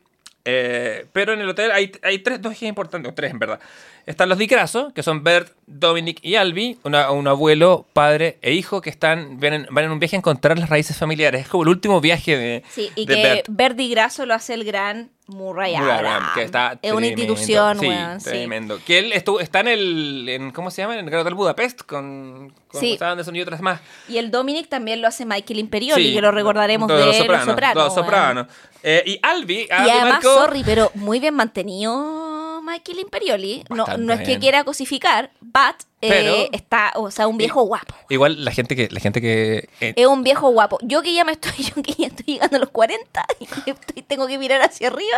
Eh, 0.50 1.06
pero 1.12 1.34
en 1.34 1.42
el 1.42 1.50
hotel 1.50 1.72
hay, 1.72 1.92
hay 2.04 2.20
tres, 2.20 2.42
dos 2.42 2.54
ejes 2.54 2.70
importantes, 2.70 3.12
o 3.12 3.14
tres 3.14 3.32
en 3.32 3.40
verdad. 3.40 3.60
Están 4.08 4.30
los 4.30 4.38
Di 4.40 4.48
Grasso, 4.48 4.92
que 4.96 5.04
son 5.04 5.24
Bert, 5.24 5.52
Dominic 5.68 6.20
y 6.24 6.36
Albi, 6.36 6.80
una- 6.84 7.12
un 7.12 7.28
abuelo, 7.28 7.86
padre 7.94 8.40
e 8.42 8.54
hijo 8.54 8.82
que 8.82 8.90
están, 8.90 9.40
van 9.40 9.54
en, 9.54 9.68
van 9.70 9.84
en 9.84 9.92
un 9.92 10.00
viaje 10.00 10.16
a 10.16 10.20
encontrar 10.20 10.58
las 10.58 10.70
raíces 10.70 10.98
familiares. 10.98 11.42
Es 11.42 11.48
como 11.50 11.64
el 11.64 11.70
último 11.70 12.00
viaje 12.02 12.38
de, 12.38 12.64
Sí, 12.74 12.90
y 12.96 13.06
de 13.06 13.16
que 13.16 13.22
Bert. 13.22 13.46
Verdi 13.50 13.90
Grasso 13.90 14.26
lo 14.26 14.34
hace 14.34 14.54
el 14.54 14.64
gran 14.64 15.12
Murray 15.28 15.76
Abraham. 15.76 16.24
Que 16.36 16.44
está 16.44 16.80
Es 16.82 16.94
una 16.94 17.02
tremendo. 17.08 17.34
institución, 17.34 17.80
sí, 17.82 17.88
weón. 17.88 18.22
Sí. 18.22 18.30
tremendo. 18.30 18.80
Que 18.86 19.00
él 19.00 19.12
estuvo, 19.12 19.42
está 19.42 19.60
en 19.60 19.68
el, 19.68 20.30
en, 20.30 20.52
¿cómo 20.52 20.72
se 20.72 20.82
llama? 20.84 20.94
En 20.98 21.04
el 21.04 21.10
Gran 21.12 21.22
Hotel 21.24 21.34
Budapest 21.36 21.82
con, 21.82 22.54
con 22.70 22.80
Sí. 22.80 22.98
Anderson 23.02 23.36
y 23.36 23.42
otras 23.42 23.60
más. 23.62 23.82
Y 24.08 24.20
el 24.20 24.32
Dominic 24.32 24.70
también 24.70 25.02
lo 25.02 25.10
hace 25.10 25.26
Michael 25.26 25.60
Imperioli, 25.60 26.02
Sí, 26.02 26.14
que 26.14 26.22
lo 26.22 26.32
recordaremos 26.32 26.88
de, 26.88 27.06
Los 27.06 27.18
Sopranos. 27.18 27.76
Weón. 27.76 27.92
Sopranos. 27.92 28.48
Eh, 28.84 29.04
y 29.06 29.20
Albi, 29.22 29.64
Y 29.64 29.68
además, 29.70 30.24
marcó- 30.24 30.34
sorry, 30.46 30.64
pero 30.64 30.92
muy 30.96 31.20
bien 31.20 31.34
mantenido 31.34 32.27
Michael 32.68 33.00
Imperioli. 33.00 33.64
No, 33.70 33.86
no 33.98 34.14
es 34.14 34.20
que 34.20 34.26
bien. 34.28 34.40
quiera 34.42 34.64
cosificar, 34.64 35.32
but 35.42 35.86
eh, 36.02 36.50
está, 36.52 36.92
o 36.96 37.10
sea, 37.10 37.28
un 37.28 37.38
viejo 37.38 37.64
guapo. 37.64 37.96
Igual 38.10 38.46
la 38.46 38.52
gente 38.52 38.76
que, 38.76 38.88
la 38.92 39.00
gente 39.00 39.20
que 39.20 39.68
eh, 39.82 39.94
Es 39.96 40.06
un 40.06 40.24
viejo 40.24 40.50
guapo. 40.52 40.78
Yo 40.84 41.02
que 41.02 41.14
ya 41.14 41.24
me 41.24 41.32
estoy, 41.32 41.52
yo 41.76 41.82
que 41.82 41.94
ya 41.98 42.08
estoy 42.08 42.26
llegando 42.36 42.58
a 42.58 42.60
los 42.60 42.70
40 42.70 43.26
y 43.40 43.46
estoy- 43.72 44.02
tengo 44.08 44.28
que 44.28 44.38
mirar 44.38 44.62
hacia 44.62 44.88
arriba 44.88 45.18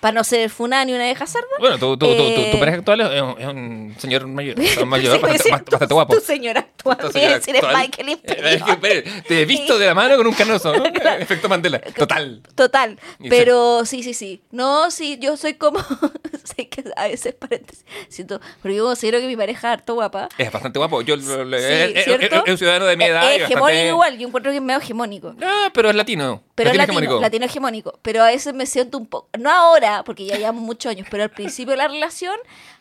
para 0.00 0.12
no 0.12 0.22
ser 0.24 0.50
funada 0.50 0.84
ni 0.84 0.92
una 0.92 1.04
vieja 1.04 1.26
cerda. 1.26 1.46
Bueno, 1.58 1.78
tu, 1.78 1.96
tu, 1.96 2.06
tu- 2.06 2.14
tu- 2.16 2.22
Eh, 2.22 2.48
tu 2.52 2.58
pareja 2.58 2.78
actual 2.78 3.00
es 3.00 3.22
un, 3.22 3.40
es 3.40 3.46
un 3.46 3.94
señor 3.98 4.26
mayor, 4.26 4.56
mayor 4.86 5.20
bastante, 5.20 5.70
bastante- 5.70 5.94
guapo. 5.94 6.14
Tu 6.14 6.20
señora 6.20 6.60
actual. 6.60 6.98
Tu 6.98 7.10
señora 7.12 7.36
actual. 7.36 7.76
Michael 7.76 8.08
espere, 8.10 9.02
te 9.26 9.42
he 9.42 9.44
visto 9.46 9.78
de 9.78 9.86
la 9.86 9.94
mano 9.94 10.16
con 10.16 10.26
un 10.26 10.34
canoso, 10.34 10.72
¿no? 10.76 10.84
Efecto 11.18 11.48
Mandela. 11.48 11.80
Total. 11.80 12.42
Total. 12.54 12.98
Pero 13.28 13.84
sí, 13.84 14.02
sí, 14.02 14.14
sí. 14.14 14.42
No, 14.50 14.90
sí, 14.90 15.18
yo 15.20 15.36
soy 15.36 15.54
como. 15.54 15.78
sé 16.44 16.68
que 16.68 16.84
a 16.96 17.08
veces 17.08 17.34
paréntesis. 17.34 17.84
Siento. 18.08 18.40
Pero 18.62 18.74
yo 18.74 18.84
considero 18.84 19.18
que 19.20 19.26
mi 19.26 19.36
pareja 19.36 19.68
es 19.68 19.78
harto 19.78 19.94
guapa. 19.94 20.17
Es 20.38 20.50
bastante 20.50 20.78
guapo. 20.78 21.02
Yo 21.02 21.16
Sí, 21.16 21.22
es, 21.22 22.06
es- 22.06 22.06
es- 22.32 22.42
un 22.50 22.58
ciudadano 22.58 22.86
de 22.86 22.96
mi 22.96 23.04
edad. 23.04 23.22
Es 23.32 23.42
hegemónico 23.42 23.60
bastante- 23.64 23.88
igual. 23.88 24.18
Yo 24.18 24.26
encuentro 24.28 24.50
que 24.52 24.56
es 24.58 24.62
medio 24.62 24.80
hegemónico. 24.80 25.34
Ah, 25.42 25.70
pero 25.74 25.90
es 25.90 25.94
latino. 25.96 26.42
Pero 26.54 26.70
es 26.70 26.76
latino 26.76 26.94
latino, 26.94 26.98
hegemónico. 27.00 27.20
latino 27.22 27.44
hegemónico. 27.46 27.98
Pero 28.02 28.22
a 28.22 28.26
veces 28.26 28.54
me 28.54 28.66
siento 28.66 28.98
un 28.98 29.06
poco. 29.06 29.28
No 29.38 29.50
ahora, 29.50 30.02
porque 30.04 30.26
ya 30.26 30.36
llevamos 30.36 30.62
muchos 30.62 30.90
años, 30.90 31.06
pero 31.10 31.22
al 31.22 31.30
principio 31.30 31.72
de 31.72 31.76
la 31.76 31.88
relación 31.88 32.36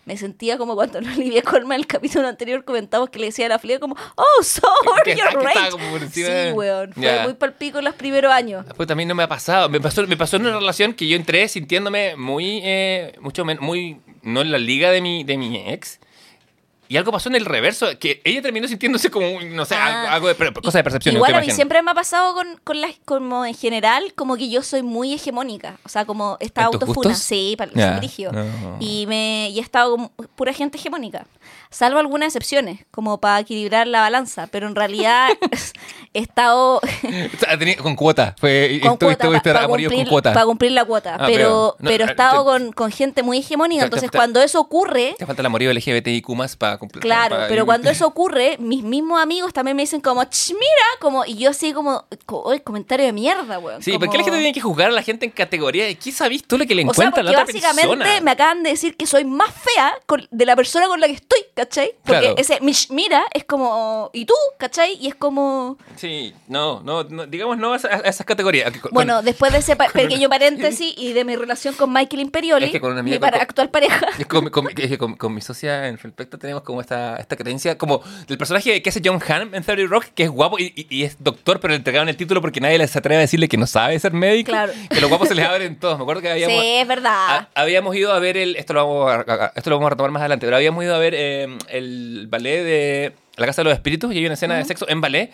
me 0.05 0.15
sentía 0.17 0.57
como 0.57 0.73
cuando 0.75 0.99
Olivia 1.31 1.41
Colman 1.43 1.73
en 1.75 1.79
el 1.81 1.87
capítulo 1.87 2.27
anterior 2.27 2.63
comentamos 2.63 3.09
que 3.09 3.19
le 3.19 3.25
decía 3.27 3.45
a 3.47 3.49
la 3.49 3.59
Flia 3.59 3.79
como, 3.79 3.95
oh, 4.15 4.43
sorry, 4.43 5.15
you're 5.17 5.37
right. 5.45 6.11
Sí, 6.11 6.23
weón. 6.53 6.93
Fue 6.93 7.03
Ya. 7.03 7.23
muy 7.23 7.33
palpico 7.33 7.79
en 7.79 7.85
los 7.85 7.93
primeros 7.95 8.31
años. 8.31 8.65
Después 8.65 8.87
también 8.87 9.09
no 9.09 9.15
me 9.15 9.23
ha 9.23 9.27
pasado. 9.27 9.67
Me 9.69 9.79
pasó, 9.81 10.05
me 10.07 10.15
pasó 10.17 10.37
en 10.37 10.45
una 10.47 10.57
relación 10.59 10.93
que 10.93 11.07
yo 11.07 11.15
entré 11.17 11.47
sintiéndome 11.49 12.15
muy, 12.15 12.61
eh, 12.63 13.15
mucho 13.19 13.43
menos, 13.45 13.61
muy, 13.63 13.99
no 14.23 14.41
en 14.41 14.51
la 14.51 14.57
liga 14.57 14.91
de 14.91 15.01
mi, 15.01 15.23
de 15.23 15.37
mi 15.37 15.57
ex. 15.69 15.99
Y 16.87 16.97
algo 16.97 17.11
pasó 17.11 17.29
en 17.29 17.35
el 17.35 17.45
reverso, 17.45 17.87
que 17.99 18.21
ella 18.23 18.41
terminó 18.41 18.67
sintiéndose 18.67 19.09
como, 19.11 19.41
no 19.41 19.65
sé, 19.65 19.75
Ah. 19.75 20.13
algo, 20.13 20.27
de, 20.27 20.35
cosa 20.53 20.77
de 20.79 20.83
percepción. 20.83 21.15
Igual 21.15 21.31
no 21.33 21.37
a 21.39 21.41
mí 21.41 21.51
siempre 21.51 21.81
me 21.81 21.91
ha 21.91 21.93
pasado 21.93 22.33
con, 22.33 22.59
con 22.63 22.79
las, 22.81 22.91
como 23.05 23.45
en 23.45 23.53
general, 23.53 24.13
como 24.15 24.37
que 24.37 24.49
yo 24.49 24.61
soy 24.63 24.83
muy 24.83 25.13
hegemónica. 25.13 25.77
O 25.83 25.89
sea, 25.89 26.05
como 26.05 26.37
esta 26.39 26.63
¿En 26.65 26.71
tus 26.71 26.81
autofuna. 26.81 27.15
Sí, 27.15 27.55
para 27.57 27.97
brígido. 27.97 28.31
no. 28.31 28.77
Y 28.79 29.05
me 29.07 29.49
y 29.49 29.59
he 29.59 29.61
estado 29.61 29.95
con 29.97 30.09
pura 30.35 30.53
gente 30.53 30.77
hegemónica. 30.77 31.25
Salvo 31.69 31.99
algunas 31.99 32.27
excepciones, 32.27 32.85
como 32.91 33.19
para 33.19 33.39
equilibrar 33.39 33.87
la 33.87 34.01
balanza. 34.01 34.47
Pero 34.47 34.67
en 34.67 34.75
realidad 34.75 35.29
he 36.13 36.19
estado 36.19 36.81
con 37.81 37.95
cuota. 37.95 38.35
Fue, 38.39 38.79
con 38.81 38.97
cuota 38.97 39.29
para 39.41 39.67
cumplir, 39.67 39.89
con 39.89 40.05
cuota. 40.05 40.45
cumplir 40.45 40.71
la 40.71 40.85
cuota. 40.85 41.15
Ah, 41.19 41.23
pero 41.27 41.37
pero- 41.37 41.75
no, 41.79 41.89
pero 41.89 42.03
he 42.03 42.07
eh, 42.07 42.11
estado 42.11 42.43
te- 42.43 42.45
con, 42.63 42.71
con 42.73 42.91
gente 42.91 43.23
muy 43.23 43.39
hegemónica. 43.39 43.81
te- 43.81 43.85
Entonces, 43.85 44.11
te- 44.11 44.17
cuando 44.17 44.41
eso 44.41 44.59
ocurre, 44.59 45.15
Te 45.17 45.25
falta 45.25 45.41
el 45.41 45.45
amorío 45.45 45.71
LGBTIQ 45.73 46.29
más 46.35 46.55
para 46.55 46.77
cumplir. 46.77 47.01
Claro, 47.01 47.35
para- 47.35 47.47
pero 47.47 47.65
cuando 47.65 47.89
eso 47.89 48.07
ocurre, 48.07 48.57
mis 48.59 48.83
mismos 48.83 49.21
amigos 49.21 49.53
también 49.53 49.75
me 49.77 49.83
dicen 49.83 50.01
como, 50.01 50.23
"Ch, 50.23 50.49
mira, 50.51 50.87
como, 50.99 51.25
y 51.25 51.35
yo 51.37 51.49
así 51.51 51.73
como, 51.73 52.05
co- 52.25 52.41
oye, 52.43 52.61
comentario 52.61 53.05
de 53.05 53.13
mierda, 53.13 53.59
weón. 53.59 53.81
Sí, 53.83 53.91
como... 53.91 54.05
¿por 54.05 54.11
qué 54.11 54.17
la 54.17 54.23
gente 54.23 54.39
tiene 54.39 54.53
que 54.53 54.61
juzgar 54.61 54.87
a 54.89 54.93
la 54.93 55.01
gente 55.03 55.25
en 55.25 55.31
categoría 55.31 55.85
de 55.85 55.95
qué 55.95 56.11
sabís 56.11 56.43
tú 56.43 56.57
lo 56.57 56.65
que 56.65 56.75
le 56.75 56.83
O 56.85 56.93
sea, 56.93 57.05
encuentra 57.07 57.21
a 57.21 57.23
la 57.23 57.31
otra 57.31 57.43
básicamente 57.45 57.87
persona? 57.97 58.21
me 58.21 58.31
acaban 58.31 58.63
de 58.63 58.71
decir 58.71 58.95
que 58.97 59.05
soy 59.05 59.25
más 59.25 59.49
fea 59.53 59.93
con- 60.05 60.27
de 60.31 60.45
la 60.45 60.55
persona 60.55 60.87
con 60.87 60.99
la 60.99 61.07
que 61.07 61.13
estoy, 61.13 61.39
¿cachai? 61.57 61.91
Porque 62.05 62.19
Claro. 62.21 62.35
ese 62.37 62.61
"Mish, 62.61 62.91
mira 62.91 63.23
es 63.33 63.43
como, 63.43 64.11
¿y 64.13 64.25
tú? 64.25 64.35
¿cachai? 64.59 64.93
Y 65.01 65.07
es 65.07 65.15
como, 65.15 65.77
Sí, 65.95 66.31
no, 66.47 66.81
no, 66.81 67.03
no, 67.05 67.25
digamos 67.25 67.57
no 67.57 67.73
a, 67.73 67.77
esa- 67.77 67.87
a 67.87 67.97
esas 68.07 68.25
categorías. 68.27 68.71
Con- 68.77 68.91
bueno, 68.91 69.23
después 69.23 69.51
de 69.51 69.57
ese 69.59 69.75
pa- 69.75 69.87
pequeño 69.93 70.29
paréntesis 70.29 70.93
y 70.95 71.13
de 71.13 71.25
mi 71.25 71.35
relación 71.35 71.73
con 71.73 71.91
Michael 71.91 72.21
Imperioli, 72.21 72.65
Es 72.65 72.71
que 72.71 72.79
con 72.79 72.91
una 72.91 72.99
amiga 72.99 73.15
mi 73.15 73.19
para- 73.19 73.37
actual 73.41 73.69
pareja, 73.71 74.05
Es 74.19 74.27
Con, 74.27 74.49
con- 74.49 75.33
mi 75.33 75.41
socia 75.41 75.87
en 75.87 75.97
Felpecto 75.97 76.37
tenemos 76.37 76.61
como 76.61 76.79
esta, 76.79 77.15
esta 77.17 77.35
creencia, 77.35 77.75
como 77.77 78.01
del 78.27 78.37
personaje 78.37 78.81
que 78.83 78.89
hace 78.89 79.01
John 79.03 79.19
Hamm 79.27 79.55
en 79.55 79.63
30 79.63 79.87
Rock, 79.87 80.05
que 80.13 80.23
es 80.23 80.29
guapo 80.29 80.59
y, 80.59 80.71
y- 80.75 80.87
y 80.89 81.03
es 81.05 81.17
doctor, 81.19 81.59
pero 81.59 81.71
le 81.71 81.77
entregaban 81.77 82.07
el 82.07 82.17
título 82.17 82.39
porque 82.41 82.61
nadie 82.61 82.77
les 82.77 82.95
atreve 82.95 83.17
a 83.17 83.21
decirle 83.21 83.47
que 83.47 83.57
no 83.57 83.65
sabe 83.65 83.99
ser 83.99 84.13
médico. 84.13 84.51
Claro. 84.51 84.73
Que 84.89 85.01
los 85.01 85.09
guapos 85.09 85.27
se 85.27 85.33
les 85.35 85.45
abren 85.45 85.79
todos. 85.79 85.97
Me 85.97 86.03
acuerdo 86.03 86.21
que 86.21 86.29
habíamos, 86.31 86.61
sí, 86.61 86.67
es 86.77 86.87
verdad. 86.87 87.11
ha- 87.29 87.49
habíamos 87.55 87.95
ido 87.95 88.13
a 88.13 88.19
ver 88.19 88.37
el. 88.37 88.55
Esto 88.57 88.73
lo, 88.73 88.85
vamos 88.87 89.11
a, 89.27 89.45
a- 89.45 89.51
esto 89.55 89.69
lo 89.71 89.77
vamos 89.77 89.87
a 89.87 89.89
retomar 89.91 90.11
más 90.11 90.19
adelante, 90.21 90.45
pero 90.45 90.55
habíamos 90.57 90.83
ido 90.83 90.93
a 90.95 90.99
ver 90.99 91.13
eh, 91.15 91.46
el 91.69 92.27
ballet 92.29 92.63
de 92.63 93.13
La 93.35 93.45
Casa 93.45 93.61
de 93.61 93.65
los 93.69 93.73
Espíritus 93.73 94.13
y 94.13 94.17
hay 94.17 94.25
una 94.25 94.33
escena 94.35 94.55
de 94.55 94.61
Ujú. 94.61 94.67
sexo 94.67 94.89
en 94.89 95.01
ballet 95.01 95.31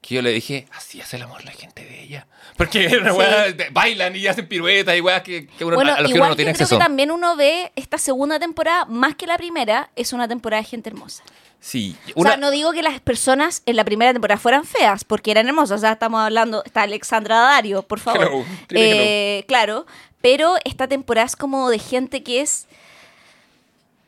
que 0.00 0.14
yo 0.14 0.22
le 0.22 0.30
dije, 0.32 0.66
así 0.72 0.98
hace 1.00 1.16
el 1.16 1.22
amor 1.24 1.44
la 1.44 1.50
gente 1.50 1.84
de 1.84 2.02
ella. 2.02 2.26
Porque 2.56 2.88
Sí. 2.90 2.96
de- 2.96 3.68
bailan 3.70 4.16
y 4.16 4.26
hacen 4.26 4.48
piruetas 4.48 4.96
y 4.96 5.00
weas 5.02 5.22
que, 5.22 5.46
que 5.46 5.64
uno, 5.64 5.76
Bueno, 5.76 5.92
a 5.94 6.00
los 6.00 6.10
que 6.10 6.18
uno 6.18 6.30
no 6.30 6.36
tiene 6.36 6.52
creo 6.54 6.64
acceso. 6.64 6.78
que 6.78 6.82
también 6.84 7.10
uno 7.10 7.36
ve 7.36 7.70
esta 7.76 7.98
segunda 7.98 8.38
temporada, 8.38 8.86
más 8.86 9.14
que 9.14 9.26
la 9.26 9.36
primera, 9.36 9.90
es 9.96 10.14
una 10.14 10.26
temporada 10.26 10.62
de 10.62 10.68
gente 10.68 10.88
hermosa. 10.88 11.22
Sí, 11.62 11.94
O 12.14 12.22
una, 12.22 12.30
sea, 12.30 12.36
no 12.38 12.50
digo 12.50 12.72
que 12.72 12.82
las 12.82 12.98
personas 13.02 13.62
en 13.66 13.76
la 13.76 13.84
primera 13.84 14.12
temporada 14.14 14.40
fueran 14.40 14.64
feas, 14.64 15.04
porque 15.04 15.30
eran 15.30 15.46
hermosas. 15.46 15.76
O 15.76 15.80
sea, 15.82 15.92
estamos 15.92 16.22
hablando, 16.22 16.64
está 16.64 16.80
Alexandra 16.84 17.36
Dario, 17.38 17.82
por 17.82 18.00
favor. 18.00 18.22
Hello, 18.28 18.44
triple 18.66 18.90
hello. 18.90 19.02
Eh, 19.04 19.44
claro, 19.46 19.86
pero 20.22 20.56
esta 20.64 20.88
temporada 20.88 21.26
es 21.26 21.36
como 21.36 21.68
de 21.68 21.78
gente 21.78 22.22
que 22.22 22.40
es... 22.40 22.66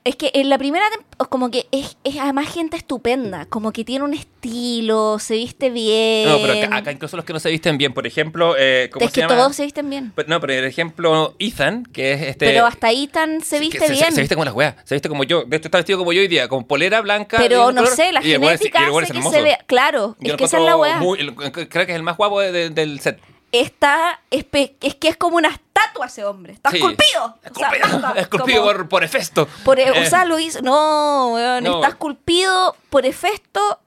Es 0.05 0.16
que 0.16 0.32
en 0.34 0.48
la 0.48 0.59
primera 0.59 0.84
como 1.30 1.50
que 1.53 1.66
es, 1.70 1.96
es 2.03 2.18
además 2.18 2.53
gente 2.53 2.76
estupenda, 2.76 3.46
como 3.46 3.70
que 3.72 3.84
tiene 3.84 4.05
un 4.05 4.14
estilo, 4.14 5.20
se 5.20 5.34
viste 5.34 5.70
bien. 5.70 6.28
No, 6.28 6.38
pero 6.38 6.55
acá, 6.55 6.76
acá 6.76 6.90
incluso 6.92 7.16
los 7.16 7.24
que 7.24 7.32
no 7.32 7.38
se 7.38 7.50
visten 7.50 7.78
bien, 7.78 7.92
por 7.94 8.05
ejemplo, 8.05 8.57
eh, 8.59 8.90
¿cómo 8.92 9.07
es 9.07 9.12
se 9.12 9.14
que 9.14 9.20
llama? 9.20 9.36
todos 9.36 9.55
se 9.55 9.62
visten 9.62 9.88
bien. 9.88 10.12
Pero- 10.16 10.28
No, 10.28 10.40
pero 10.40 10.55
el 10.55 10.64
ejemplo 10.64 11.36
Ethan, 11.38 11.84
que 11.84 12.14
es 12.14 12.22
este... 12.22 12.46
pero 12.46 12.66
hasta 12.66 12.88
tan 13.12 13.42
se 13.42 13.61
viste 13.61 13.78
que 13.78 13.86
se, 13.86 13.92
bien. 13.92 14.12
Se, 14.12 14.20
viste 14.22 14.34
como 14.34 14.44
las 14.44 14.55
weas, 14.55 14.74
se 14.84 14.96
viste 14.96 15.09
como 15.09 15.22
yo. 15.22 15.44
De 15.44 15.57
hecho, 15.59 15.68
está 15.68 15.78
vestido 15.78 15.98
como 16.00 16.12
yo 16.12 16.20
hoy 16.20 16.26
día, 16.28 16.48
con 16.48 16.64
polera 16.64 17.00
blanca. 17.00 17.36
pero 17.38 17.66
bien 17.66 17.76
no 17.76 17.82
color, 17.82 17.96
sé, 17.96 18.11
la 18.11 18.22
genética 18.22 18.80
hace 18.80 19.12
que 19.12 19.18
hermoso. 19.18 19.36
se 19.36 19.42
vea. 19.42 19.59
Claro, 19.66 20.16
Yo 20.18 20.32
es 20.32 20.36
que 20.36 20.44
esa 20.44 20.59
es 20.59 20.64
la 20.64 20.76
weá. 20.76 20.98
muy- 20.98 21.18
creo 21.36 21.86
que 21.86 21.92
es 21.92 21.96
el 21.96 22.03
más 22.03 22.16
guapo 22.16 22.40
de- 22.40 22.70
del 22.70 22.98
set. 22.98 23.20
Está 23.53 24.20
es 24.30 24.44
que 24.96 25.09
es 25.09 25.16
como 25.16 25.36
una 25.36 25.48
estatua 25.48 26.07
ese 26.07 26.24
hombre. 26.24 26.55
Está 26.55 26.70
Sí. 26.70 26.78
esculpido. 26.78 27.24
O 27.50 27.55
sea, 27.55 27.68
Esculpido, 27.70 28.14
esculpido 28.16 28.61
como- 28.62 28.72
por, 28.72 28.88
por 28.88 29.05
Hefesto. 29.05 29.46
por- 29.64 29.78
e, 29.78 29.90
o 29.90 29.94
Eh, 29.94 30.07
sea, 30.11 30.24
lo 30.24 30.38
hizo. 30.38 30.61
No, 30.62 31.32
weón, 31.34 31.64
No. 31.64 31.76
está 31.76 31.88
esculpido 31.88 32.74
por 32.90 33.05
Hefesto 33.07 33.80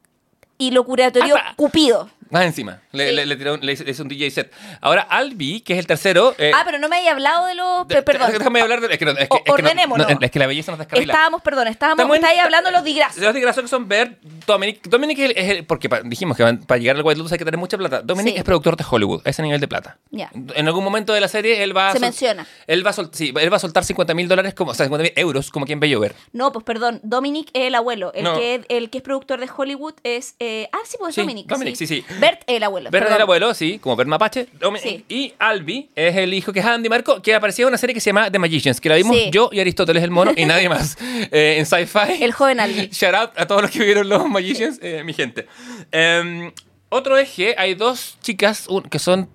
y 0.57 0.72
lo 0.72 0.84
curatorio 0.86 1.36
Hasta- 1.36 1.55
Cupido. 1.55 2.09
Más 2.30 2.45
encima. 2.45 2.80
Le, 2.96 3.10
Sí. 3.10 3.16
le, 3.16 3.26
le 3.26 3.36
tiró 3.36 3.54
un- 3.56 3.60
le 3.66 3.72
hizo, 3.74 4.04
un 4.04 4.10
DJ 4.10 4.32
set. 4.32 4.52
Ahora, 4.82 5.02
Albi, 5.04 5.62
que 5.62 5.74
es 5.74 5.80
el 5.80 5.88
tercero. 5.88 6.36
eh, 6.38 6.52
ah, 6.54 6.64
pero 6.66 6.80
no 6.80 6.88
me 6.89 6.98
había 6.98 7.12
hablado 7.12 7.46
de 7.48 7.56
los. 7.56 7.88
de- 7.88 8.02
perdón. 8.02 8.32
Déjame 8.32 8.62
hablar 8.62 8.82
de. 8.82 8.88
Es 8.93 8.98
que, 9.00 9.06
no- 9.06 9.12
es 9.12 9.18
que, 9.18 9.26
O- 9.30 9.38
es 9.38 9.43
que 9.43 9.50
no- 9.62 10.18
es 10.22 10.32
que 10.32 10.39
la 10.39 10.48
belleza 10.48 10.72
nos 10.72 10.80
descarrila. 10.80 11.14
Estábamos, 11.14 11.41
perdón, 11.41 11.68
estábamos, 11.68 12.00
Estamos 12.00 12.16
estáis 12.18 12.39
hablando 12.41 12.70
de 12.70 12.76
los 12.76 12.84
digras. 12.84 13.18
Los 13.18 13.34
digrazos 13.34 13.64
que 13.64 13.68
son 13.70 13.88
Bert, 13.88 14.20
Dominic. 14.48 14.82
Dominic 14.88 15.20
es 15.20 15.26
el, 15.32 15.38
es 15.38 15.50
el- 15.58 15.66
porque 15.66 15.89
pa- 15.89 16.02
dijimos 16.04 16.38
que 16.38 16.43
van- 16.43 16.60
para 16.66 16.78
llegar 16.80 16.96
al 16.96 17.04
White 17.04 17.18
Lotus 17.18 17.32
hay 17.34 17.38
que 17.38 17.46
tener 17.46 17.58
mucha 17.60 17.78
plata. 17.78 18.02
Dominic 18.02 18.34
Sí. 18.34 18.38
es 18.39 18.43
productor 18.43 18.78
de 18.78 18.86
Hollywood, 18.89 19.22
a 19.26 19.30
ese 19.30 19.41
nivel 19.41 19.60
de 19.60 19.68
plata. 19.68 19.98
En 20.12 20.68
algún 20.68 20.84
momento 20.84 21.14
de 21.14 21.22
la 21.22 21.28
serie 21.28 21.64
él 21.64 21.76
va 21.76 21.89
a 21.89 21.91
Se 21.91 22.00
sol- 22.00 22.06
menciona. 22.08 22.48
Él 22.68 22.86
va 22.86 22.89
a, 22.91 22.93
sol- 22.93 23.10
sí, 23.14 23.34
él 23.39 23.52
va 23.52 23.58
a 23.58 23.60
soltar 23.60 23.84
50 23.84 24.14
mil 24.14 24.28
dólares, 24.28 24.54
como, 24.54 24.72
o 24.72 24.74
sea, 24.74 24.86
50 24.86 25.04
mil 25.04 25.14
euros, 25.16 25.52
como 25.52 25.66
quien 25.66 25.80
ve 25.80 25.89
llover. 25.89 26.16
No, 26.34 26.52
pues 26.52 26.64
perdón, 26.66 27.00
Dominic 27.04 27.50
es 27.54 27.68
el 27.68 27.76
abuelo. 27.76 28.12
El, 28.14 28.26
que, 28.34 28.66
el 28.70 28.89
que 28.89 28.98
es 29.00 29.04
productor 29.04 29.39
de 29.39 29.50
Hollywood 29.56 29.93
es. 30.04 30.36
eh, 30.39 30.70
ah, 30.72 30.78
sí, 30.86 30.98
pues 31.00 31.16
Dominic. 31.16 31.48
Dominic, 31.48 31.76
sí, 31.76 31.88
sí. 31.88 32.04
Bert 32.20 32.41
es 32.48 32.58
el 32.58 32.64
abuelo. 32.64 32.84
Es 32.86 32.91
perdón. 32.91 33.13
el 33.13 33.21
abuelo, 33.21 33.53
sí, 33.53 33.79
como 33.79 33.95
Bert 33.95 34.09
Mapache. 34.09 34.47
Sí. 34.81 35.05
Y 35.09 35.33
Albi 35.39 35.89
es 35.95 36.15
el 36.15 36.33
hijo 36.33 36.51
que 36.53 36.59
es 36.59 36.65
Andy 36.65 36.89
Marco, 36.89 37.21
que 37.21 37.33
aparecía 37.36 37.63
en 37.63 37.69
una 37.69 37.77
serie 37.77 37.93
que 37.93 37.99
se 37.99 38.09
llama 38.09 38.29
The 38.31 38.39
Magicians, 38.39 38.79
que 38.81 38.89
la 38.89 38.95
vimos 38.95 39.15
Sí. 39.15 39.29
yo 39.31 39.49
y 39.51 39.59
Aristóteles 39.59 40.03
el 40.03 40.11
mono 40.11 40.31
y 40.36 40.45
nadie 40.45 40.69
más 40.69 40.97
eh, 41.31 41.55
en 41.57 41.65
Sci-Fi. 41.65 42.23
El 42.23 42.31
joven 42.33 42.59
Albi. 42.59 42.88
Shout 42.91 43.13
out 43.15 43.31
a 43.38 43.45
todos 43.47 43.61
los 43.63 43.71
que 43.71 43.83
vieron 43.83 44.07
los 44.09 44.27
Magicians, 44.27 44.79
eh, 44.81 45.03
mi 45.03 45.13
gente. 45.13 45.47
Em, 45.91 46.51
otro 46.89 47.17
eje, 47.17 47.55
hay 47.57 47.75
dos 47.75 48.17
chicas 48.21 48.67
que 48.89 48.99
son. 48.99 49.29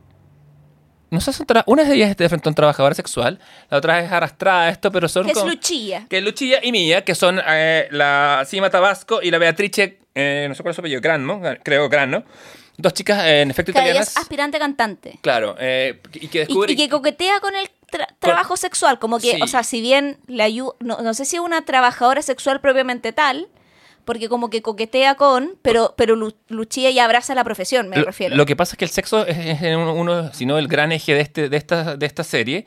No 1.10 1.20
sé, 1.20 1.32
son 1.32 1.44
una 1.66 1.82
de 1.82 1.92
ellas 1.96 2.10
es 2.10 2.16
de 2.16 2.28
frente 2.28 2.48
a 2.48 2.50
un 2.50 2.54
trabajador 2.54 2.94
sexual, 2.94 3.40
la 3.68 3.78
otra 3.78 3.98
es 3.98 4.12
arrastrada 4.12 4.66
a 4.66 4.68
esto, 4.70 4.92
pero 4.92 5.08
son 5.08 5.26
Que 5.26 5.32
es 5.32 5.44
Luchilla. 5.44 6.06
que 6.08 6.18
es 6.18 6.22
Luchilla 6.22 6.60
y 6.62 6.70
Mía, 6.70 7.02
que 7.04 7.16
son 7.16 7.40
eh, 7.44 7.88
la 7.90 8.44
Sima 8.46 8.70
Tabasco 8.70 9.20
y 9.20 9.32
la 9.32 9.38
Beatrice, 9.38 9.98
eh, 10.14 10.46
no 10.48 10.54
sé 10.54 10.62
cuál 10.62 10.70
es 10.70 10.76
su 10.76 10.82
apellido, 10.82 11.00
Gran, 11.00 11.26
¿no? 11.26 11.42
Creo 11.64 11.88
Gran, 11.88 12.12
¿no? 12.12 12.22
Dos 12.76 12.94
chicas, 12.94 13.24
eh, 13.26 13.42
en 13.42 13.50
efecto, 13.50 13.72
Que 13.72 13.78
ella 13.78 13.88
italianas. 13.88 14.08
es 14.10 14.16
aspirante 14.16 14.58
cantante. 14.58 15.18
Claro, 15.22 15.54
eh, 15.58 16.00
y 16.14 16.28
que 16.28 16.38
Y, 16.38 16.40
descubre... 16.46 16.72
y 16.72 16.76
que 16.76 16.88
coquetea 16.88 17.40
con 17.40 17.54
el 17.54 17.68
tra- 17.92 18.08
trabajo 18.18 18.56
sexual, 18.56 18.98
como 18.98 19.18
que, 19.18 19.32
Sí. 19.36 19.42
o 19.42 19.46
sea, 19.46 19.62
si 19.62 19.80
bien 19.80 20.18
le 20.26 20.42
ayuda, 20.42 20.72
no, 20.80 21.00
no 21.02 21.12
sé 21.14 21.24
si 21.24 21.36
es 21.36 21.42
una 21.42 21.64
trabajadora 21.64 22.22
sexual 22.22 22.60
propiamente 22.60 23.12
tal, 23.12 23.48
porque 24.06 24.28
como 24.30 24.48
que 24.48 24.62
coquetea 24.62 25.14
con, 25.16 25.58
pero, 25.62 25.94
pero 25.96 26.16
Lu- 26.16 26.34
Luchilla 26.48 26.90
ya 26.90 27.04
abraza 27.04 27.34
la 27.34 27.44
profesión, 27.44 27.88
me 27.90 27.96
lo, 27.98 28.04
refiero. 28.04 28.34
lo 28.34 28.46
que 28.46 28.56
pasa 28.56 28.72
es 28.74 28.78
que 28.78 28.84
el 28.86 28.90
sexo 28.90 29.26
es, 29.26 29.36
uno, 29.76 30.32
si 30.32 30.46
no 30.46 30.56
el 30.58 30.66
gran 30.68 30.90
eje 30.90 31.14
de, 31.14 31.20
este, 31.20 31.48
de, 31.50 31.56
esta, 31.58 31.96
de 31.96 32.06
esta 32.06 32.24
serie, 32.24 32.64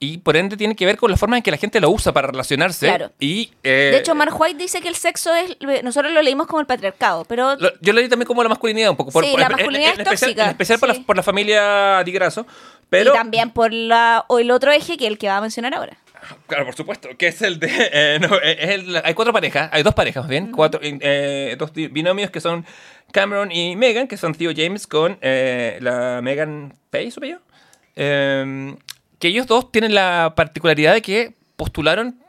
y 0.00 0.18
por 0.18 0.36
ende 0.36 0.56
tiene 0.56 0.74
que 0.76 0.84
ver 0.86 0.96
con 0.96 1.10
la 1.10 1.16
forma 1.16 1.36
en 1.36 1.42
que 1.42 1.50
la 1.50 1.56
gente 1.56 1.80
lo 1.80 1.88
usa 1.90 2.12
para 2.12 2.26
relacionarse. 2.28 2.86
Claro. 2.86 3.12
Y, 3.20 3.50
eh, 3.62 3.90
de 3.92 3.98
hecho, 3.98 4.14
Mark 4.14 4.38
White 4.38 4.58
dice 4.58 4.80
que 4.80 4.88
el 4.88 4.96
sexo 4.96 5.34
es, 5.34 5.56
nosotros 5.82 6.12
lo 6.12 6.20
leímos 6.20 6.46
como 6.46 6.60
el 6.60 6.66
patriarcado, 6.66 7.24
pero 7.24 7.56
lo- 7.56 7.72
yo 7.80 7.92
lo 7.92 8.00
leí 8.00 8.08
también 8.08 8.26
como 8.26 8.42
la 8.42 8.48
masculinidad 8.48 8.90
un 8.90 8.96
poco. 8.96 9.10
Sí, 9.22 9.34
la 9.36 9.46
en- 9.46 9.52
masculinidad 9.52 9.94
en, 9.94 10.00
es 10.00 10.06
especial, 10.06 10.30
tóxica, 10.30 10.44
en 10.44 10.50
especial 10.50 10.78
por, 10.78 10.88
la, 10.88 10.94
por 11.06 11.16
la 11.16 11.22
familia 11.22 12.02
Di 12.04 12.12
Grasso. 12.12 12.46
Pero, 12.90 13.12
y 13.12 13.16
también 13.16 13.50
por 13.50 13.72
la 13.72 14.24
o 14.28 14.38
el 14.38 14.50
otro 14.50 14.70
eje 14.72 14.96
que 14.96 15.06
el 15.06 15.16
que 15.18 15.28
va 15.28 15.38
a 15.38 15.40
mencionar 15.40 15.74
ahora. 15.74 15.96
Claro, 16.46 16.64
por 16.66 16.74
supuesto, 16.74 17.08
que 17.18 17.28
es 17.28 17.42
el 17.42 17.58
de... 17.60 17.68
eh, 17.92 18.18
no, 18.20 18.36
eh, 18.36 18.56
es 18.60 18.70
el- 18.70 18.96
hay 19.04 19.14
cuatro 19.14 19.32
parejas, 19.32 19.68
hay 19.72 19.82
dos 19.82 19.94
parejas 19.94 20.22
más 20.24 20.30
bien, 20.30 20.50
cuatro, 20.52 20.80
eh, 20.82 21.54
dos 21.58 21.72
binomios 21.72 22.30
que 22.30 22.40
son 22.40 22.64
Cameron 23.12 23.52
y 23.52 23.76
Megan, 23.76 24.08
que 24.08 24.16
son 24.16 24.34
tío 24.34 24.50
James 24.56 24.86
con 24.86 25.18
eh, 25.20 25.78
la 25.80 26.20
Megan 26.22 26.74
Pay, 26.90 27.10
¿supe 27.10 27.28
yo? 27.28 27.38
Eh, 29.24 29.28
que 29.28 29.28
ellos 29.28 29.46
dos 29.46 29.72
tienen 29.72 29.94
la 29.94 30.34
particularidad 30.36 30.92
de 30.92 31.00
que 31.00 31.34
postularon 31.56 32.20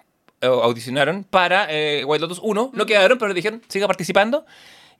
o 0.42 0.64
audicionaron 0.64 1.24
para 1.24 1.68
eh, 1.70 2.06
White 2.06 2.22
Lotus 2.22 2.40
1, 2.42 2.72
no 2.74 2.86
quedaron, 2.86 3.18
pero 3.18 3.34
dijeron, 3.34 3.62
siga 3.68 3.88
participando. 3.88 4.46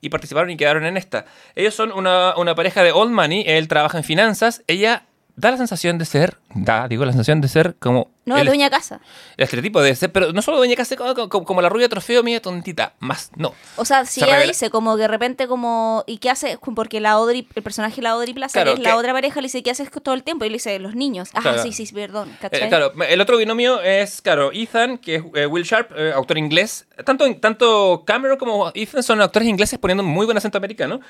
Y 0.02 0.10
participaron 0.10 0.50
y 0.50 0.58
quedaron 0.58 0.84
en 0.84 0.98
esta. 0.98 1.24
Ellos 1.54 1.74
son 1.74 1.90
una, 1.90 2.36
una 2.36 2.54
pareja 2.54 2.82
de 2.82 2.92
old 2.92 3.12
money, 3.12 3.44
él 3.46 3.66
trabaja 3.66 3.96
en 3.96 4.04
finanzas, 4.04 4.62
ella 4.66 5.06
da 5.36 5.50
la 5.50 5.56
sensación 5.56 5.96
de 5.96 6.04
ser, 6.04 6.36
da, 6.54 6.86
digo, 6.86 7.06
la 7.06 7.12
sensación 7.12 7.40
de 7.40 7.48
ser 7.48 7.76
como... 7.78 8.10
No, 8.26 8.36
el- 8.36 8.46
dueña 8.46 8.68
casa. 8.68 9.00
el 9.36 9.44
estereotipo 9.44 9.80
de 9.80 9.94
ser, 9.94 10.12
pero 10.12 10.32
no 10.32 10.42
solo 10.42 10.58
dueña 10.58 10.74
casa 10.76 10.94
como, 10.96 11.28
como- 11.28 11.44
como 11.46 11.62
la 11.62 11.68
rubia 11.68 11.88
trofeo 11.88 12.22
mía 12.22 12.42
tontita, 12.42 12.92
más 12.98 13.30
no. 13.36 13.54
O 13.76 13.84
sea, 13.84 14.04
si 14.04 14.20
Se 14.20 14.26
ella 14.26 14.36
revela- 14.40 14.48
dice 14.48 14.68
como 14.70 14.96
que 14.96 15.02
de 15.02 15.08
repente 15.08 15.46
como 15.48 16.04
¿y 16.06 16.18
qué 16.18 16.28
hace? 16.30 16.58
Porque 16.74 17.00
la 17.00 17.12
Audrey, 17.12 17.46
el 17.54 17.62
personaje 17.62 17.96
de 17.96 18.02
la 18.02 18.10
Audrey 18.10 18.34
Plaza, 18.34 18.52
Claro, 18.52 18.74
que 18.74 18.82
es 18.82 18.88
la 18.88 18.96
otra 18.96 19.12
pareja, 19.12 19.40
le 19.40 19.46
dice 19.46 19.62
¿qué 19.62 19.70
haces 19.70 19.90
todo 20.02 20.14
el 20.14 20.22
tiempo? 20.24 20.44
Y 20.44 20.48
le 20.50 20.54
dice 20.54 20.78
los 20.78 20.94
niños. 20.94 21.30
Ajá, 21.32 21.52
Claro. 21.54 21.62
sí, 21.62 21.72
sí, 21.72 21.92
perdón, 21.94 22.36
Eh, 22.50 22.68
claro, 22.68 22.92
el 23.08 23.20
otro 23.20 23.36
binomio 23.36 23.80
es, 23.80 24.20
claro, 24.20 24.50
Ethan, 24.52 24.98
que 24.98 25.14
es 25.16 25.22
eh, 25.34 25.46
Will 25.46 25.64
Sharp, 25.64 25.92
eh, 25.96 26.12
autor 26.14 26.36
inglés. 26.38 26.86
Tanto, 27.04 27.24
tanto 27.36 28.02
Cameron 28.06 28.36
como 28.38 28.70
Ethan 28.74 29.02
son 29.02 29.20
actores 29.22 29.48
ingleses 29.48 29.78
poniendo 29.78 30.02
un 30.02 30.10
muy 30.10 30.26
buen 30.26 30.36
acento 30.36 30.58
americano. 30.58 31.00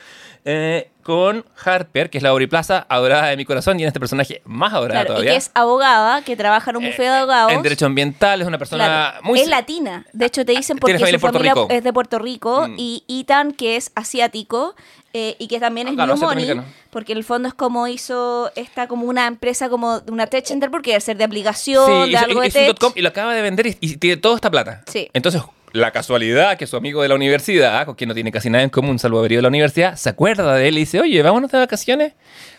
eh, 0.49 0.91
con 1.03 1.45
Harper, 1.64 2.09
que 2.11 2.19
es 2.19 2.23
la 2.23 2.29
Aubrey 2.31 2.47
Plaza, 2.47 2.87
adorada 2.89 3.27
de 3.27 3.37
mi 3.37 3.45
corazón, 3.45 3.79
y 3.81 3.83
en 3.83 3.89
este 3.89 3.99
personaje 4.01 4.43
más 4.45 4.73
adorada 4.73 5.01
Claro, 5.01 5.05
y 5.05 5.09
todavía. 5.14 5.31
que 5.33 5.37
es 5.39 5.51
abogada, 5.55 6.23
que 6.23 6.37
trabaja 6.37 6.71
en 6.71 6.77
un 6.77 6.85
bufete 6.85 7.06
de 7.13 7.19
abogados. 7.19 7.53
En 7.53 7.63
derecho 7.63 7.87
ambiental, 7.87 8.41
es 8.41 8.47
una 8.47 8.59
persona 8.59 8.85
Claro, 8.85 9.21
muy... 9.25 9.41
es 9.41 9.49
latina. 9.49 10.07
De 10.13 10.27
hecho, 10.27 10.45
te 10.45 10.53
dicen 10.53 10.79
porque 10.79 10.95
familia 10.99 11.19
su 11.19 11.27
familia 11.27 11.53
Rico. 11.55 11.67
es 11.71 11.85
de 11.85 11.93
Puerto 11.93 12.19
Rico. 12.19 12.69
Mm. 12.69 12.75
Y 12.79 13.05
Ethan, 13.09 13.53
que 13.53 13.77
es 13.77 13.93
asiático 13.95 14.75
eh, 15.13 15.37
y 15.39 15.49
que 15.49 15.59
también 15.61 15.87
Ah, 15.87 15.91
es 15.91 15.97
claro, 15.97 16.15
New 16.17 16.23
Money, 16.25 16.61
porque 16.91 17.13
en 17.13 17.19
el 17.19 17.25
fondo 17.25 17.49
es 17.49 17.55
como 17.55 17.87
hizo 17.89 18.51
esta 18.55 18.87
como 18.87 19.07
una 19.07 19.27
empresa 19.27 19.69
como 19.69 20.01
una 20.09 20.27
tech 20.27 20.51
enterprise, 20.51 20.71
porque 20.71 20.91
debe 20.91 21.01
ser 21.01 21.17
de 21.17 21.25
aplicación, 21.25 22.05
de 22.05 22.11
hizo- 22.13 22.25
algo 22.25 22.45
hizo 22.45 22.59
tech. 22.59 22.79
com 22.79 22.93
y 22.95 23.01
lo 23.03 23.09
acaba 23.09 23.35
de 23.35 23.43
vender 23.43 23.67
y, 23.67 23.77
y 23.81 23.97
tiene 23.97 24.17
toda 24.19 24.35
esta 24.37 24.51
plata. 24.51 24.83
Sí. 24.87 25.09
Entonces, 25.15 25.43
la 25.73 25.91
casualidad 25.91 26.57
que 26.57 26.67
su 26.67 26.77
amigo 26.77 27.03
de 27.03 27.09
la 27.09 27.14
universidad, 27.14 27.85
con 27.87 27.95
quien 27.95 28.09
no 28.09 28.14
tiene 28.14 28.33
casi 28.33 28.49
nada 28.51 28.64
en 28.64 28.71
común, 28.71 28.99
salvo 28.99 29.19
haber 29.19 29.33
ido 29.33 29.41
a 29.41 29.43
la 29.43 29.49
universidad, 29.49 29.97
se 29.97 30.09
acuerda 30.09 30.55
de 30.55 30.69
él 30.69 30.77
y 30.77 30.81
dice, 30.81 31.01
oye, 31.01 31.21
vámonos 31.23 31.51
de 31.51 31.59
vacaciones 31.59 32.12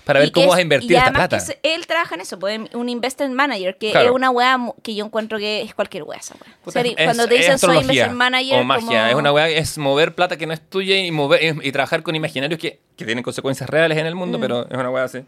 para 0.04 0.20
ver 0.20 0.32
cómo 0.32 0.46
es- 0.46 0.50
vas 0.52 0.60
a 0.60 0.62
invertir 0.62 0.92
y 0.92 0.96
esta 0.96 1.12
plata. 1.12 1.40
que 1.46 1.74
él 1.76 1.86
trabaja 1.88 2.16
en 2.16 2.22
eso, 2.22 2.38
pues, 2.40 2.60
un 2.74 2.90
investment 2.90 3.34
manager, 3.34 3.78
que 3.78 3.92
Claro. 3.92 4.08
es 4.10 4.12
una 4.16 4.30
weá 4.30 4.58
que 4.84 4.94
yo 4.96 5.06
encuentro 5.06 5.38
que 5.40 5.62
es 5.62 5.74
cualquier 5.74 6.04
weá 6.04 6.20
esa 6.20 6.36
weá. 6.36 6.84
Es- 6.86 6.96
Cuando 7.06 7.28
te 7.28 7.36
dicen 7.36 7.58
soy 7.60 7.78
investment 7.78 8.14
manager, 8.14 8.60
o 8.60 8.64
magia, 8.64 8.86
como- 8.88 9.08
es 9.10 9.16
una 9.16 9.32
weá, 9.32 9.50
es 9.50 9.78
mover 9.78 10.14
plata 10.14 10.38
que 10.38 10.46
no 10.46 10.54
es 10.54 10.62
tuya 10.62 10.98
y 10.98 11.10
mover 11.12 11.58
y, 11.64 11.72
trabajar 11.72 12.04
con 12.04 12.16
imaginarios 12.16 12.60
que, 12.60 12.80
que 12.96 13.06
tienen 13.06 13.24
consecuencias 13.24 13.70
reales 13.70 13.98
en 13.98 14.06
el 14.06 14.16
mundo, 14.16 14.40
pero 14.40 14.68
es 14.70 14.78
una 14.78 14.90
weá 14.90 15.04
así. 15.06 15.20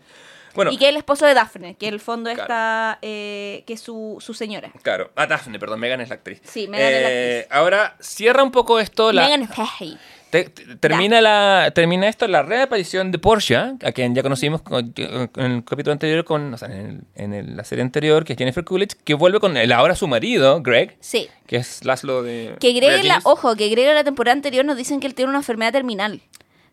Bueno. 0.56 0.72
Y 0.72 0.78
que 0.78 0.86
es 0.86 0.90
el 0.90 0.98
esposo 0.98 1.26
de 1.26 1.34
Daphne, 1.34 1.76
que 1.76 1.88
en 1.88 1.94
el 1.94 2.00
fondo 2.00 2.30
Claro. 2.30 2.42
está, 2.44 3.00
eh, 3.02 3.64
que 3.68 3.74
es 3.74 3.82
su, 3.82 4.18
su 4.20 4.34
señora. 4.34 4.72
claro. 4.82 5.12
Ah, 5.16 5.28
Daphne, 5.28 5.60
perdón, 5.60 5.80
Megan 5.80 6.02
es 6.02 6.10
la 6.10 6.16
actriz. 6.16 6.42
Sí, 6.44 6.68
Megan 6.68 6.88
es 6.88 7.02
la 7.02 7.10
Eh, 7.12 7.40
actriz. 7.42 7.58
Ahora, 7.58 7.96
cierra 8.00 8.44
un 8.44 8.52
poco 8.52 8.80
esto. 8.80 9.12
La, 9.12 9.24
Megan 9.28 9.48
Fahey. 9.48 9.98
Te- 10.30 10.44
te- 10.44 10.76
termina, 10.76 11.22
la, 11.22 11.72
termina 11.74 12.08
esto 12.08 12.28
la 12.28 12.44
reaparición 12.44 13.12
de 13.12 13.18
Porsche, 13.18 13.56
a 13.56 13.92
quien 13.94 14.14
ya 14.14 14.22
conocimos 14.22 14.62
con- 14.62 14.94
en 14.96 15.52
el 15.52 15.64
capítulo 15.64 15.92
anterior, 15.92 16.24
con, 16.24 16.54
o 16.54 16.58
sea, 16.58 16.68
en, 16.68 16.86
el- 16.86 17.02
en 17.16 17.34
el- 17.34 17.58
la 17.58 17.64
serie 17.64 17.84
anterior, 17.84 18.24
que 18.26 18.34
es 18.34 18.38
Jennifer 18.38 18.64
Coolidge, 18.64 18.96
que 19.04 19.16
vuelve 19.16 19.40
con 19.40 19.58
el 19.58 19.72
ahora 19.72 19.96
su 19.96 20.08
marido, 20.08 20.62
Greg, 20.62 20.98
Sí. 21.00 21.28
que 21.48 21.56
es 21.58 21.84
Laszlo 21.84 22.22
de... 22.22 22.56
Que 22.60 22.74
Greg, 22.74 23.04
la, 23.06 23.22
ojo, 23.24 23.56
que 23.56 23.70
Greg 23.70 23.88
en 23.88 23.96
la 23.96 24.04
temporada 24.04 24.34
anterior 24.36 24.64
nos 24.66 24.78
dicen 24.78 25.00
que 25.00 25.08
él 25.08 25.16
tiene 25.16 25.30
una 25.30 25.40
enfermedad 25.40 25.72
terminal. 25.72 26.22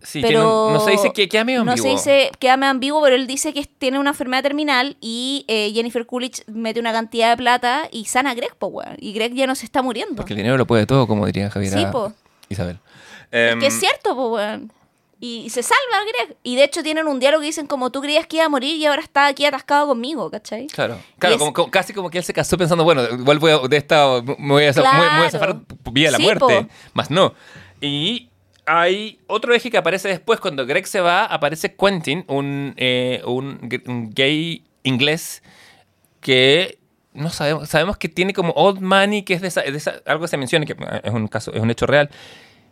Sí, 0.02 0.20
pero 0.22 0.70
no 0.72 0.80
se 0.80 0.92
dice 0.92 1.12
que 1.12 1.28
queda 1.28 1.44
medio 1.44 1.64
No 1.64 1.72
se 1.72 1.80
ambiguo. 1.80 1.92
dice, 1.96 2.30
queda 2.38 2.56
medio 2.56 2.70
ambiguo, 2.70 3.02
pero 3.02 3.16
él 3.16 3.26
dice 3.26 3.52
que 3.52 3.64
tiene 3.64 3.98
una 3.98 4.10
enfermedad 4.10 4.42
terminal 4.42 4.96
y 5.00 5.44
eh, 5.48 5.72
Jennifer 5.74 6.06
Coolidge 6.06 6.42
mete 6.46 6.78
una 6.80 6.92
cantidad 6.92 7.30
de 7.30 7.36
plata 7.36 7.88
y 7.90 8.04
sana 8.04 8.30
a 8.30 8.34
Greg, 8.34 8.54
po, 8.56 8.68
weón. 8.68 8.96
Y 9.00 9.12
Greg 9.12 9.34
ya 9.34 9.46
no 9.46 9.54
se 9.54 9.64
está 9.64 9.82
muriendo. 9.82 10.14
Porque 10.16 10.32
el 10.34 10.36
dinero 10.38 10.56
lo 10.56 10.66
puede 10.66 10.86
todo, 10.86 11.06
como 11.06 11.26
diría 11.26 11.50
Javier 11.50 11.72
Sí, 11.72 11.86
po. 11.90 12.12
Isabel. 12.48 12.78
Em, 13.32 13.58
Que 13.58 13.66
es 13.66 13.78
cierto, 13.80 14.14
pues, 14.14 14.28
weón. 14.30 14.72
Y, 15.18 15.38
y 15.46 15.50
se 15.50 15.62
salva 15.62 16.04
Greg. 16.26 16.36
Y 16.42 16.56
de 16.56 16.64
hecho 16.64 16.82
tienen 16.82 17.08
un 17.08 17.18
diálogo 17.18 17.40
que 17.40 17.46
dicen 17.46 17.66
como 17.66 17.90
tú 17.90 18.02
creías 18.02 18.26
que 18.26 18.36
iba 18.36 18.44
a 18.44 18.48
morir 18.50 18.76
y 18.76 18.84
ahora 18.84 19.00
está 19.02 19.26
aquí 19.26 19.46
atascado 19.46 19.86
conmigo, 19.88 20.30
¿cachai? 20.30 20.66
Claro, 20.66 20.98
claro 21.18 21.34
es- 21.36 21.38
como, 21.40 21.52
como- 21.54 21.70
casi 21.70 21.94
como 21.94 22.10
que 22.10 22.18
él 22.18 22.24
se 22.24 22.34
casó 22.34 22.58
pensando, 22.58 22.84
bueno, 22.84 23.02
igual 23.02 23.38
voy 23.38 23.50
a, 23.52 23.58
de 23.66 23.76
esta 23.78 24.20
me 24.38 24.52
voy 24.52 24.64
a, 24.66 24.72
sa- 24.74 24.82
me 24.82 24.98
voy- 24.98 25.08
me 25.10 25.16
voy 25.18 25.26
a 25.26 25.30
zafar 25.30 25.48
Claro. 25.48 25.64
vía 25.90 26.10
la 26.10 26.18
Sí, 26.18 26.22
muerte, 26.22 26.68
más 26.92 27.10
no. 27.10 27.32
Y 27.80 28.28
hay 28.66 29.20
otro 29.28 29.54
eje 29.54 29.70
que 29.70 29.78
aparece 29.78 30.08
después, 30.08 30.40
cuando 30.40 30.66
Greg 30.66 30.86
se 30.86 31.00
va, 31.00 31.24
aparece 31.24 31.74
Quentin, 31.74 32.24
un, 32.28 32.74
eh, 32.76 33.22
un, 33.24 33.68
un 33.86 34.10
gay 34.12 34.64
inglés 34.82 35.42
que 36.20 36.78
no 37.14 37.30
sabemos, 37.30 37.68
sabemos 37.68 37.96
que 37.96 38.08
tiene 38.08 38.32
como 38.34 38.52
old 38.52 38.80
money, 38.80 39.22
que 39.22 39.34
es 39.34 39.40
de, 39.40 39.48
esa- 39.48 39.62
de 39.62 39.76
esa- 39.76 40.02
algo 40.06 40.22
que 40.22 40.28
se 40.28 40.36
menciona, 40.36 40.66
que 40.66 40.76
es 41.04 41.12
un 41.12 41.28
caso, 41.28 41.52
es 41.52 41.60
un 41.60 41.70
hecho 41.70 41.86
real, 41.86 42.10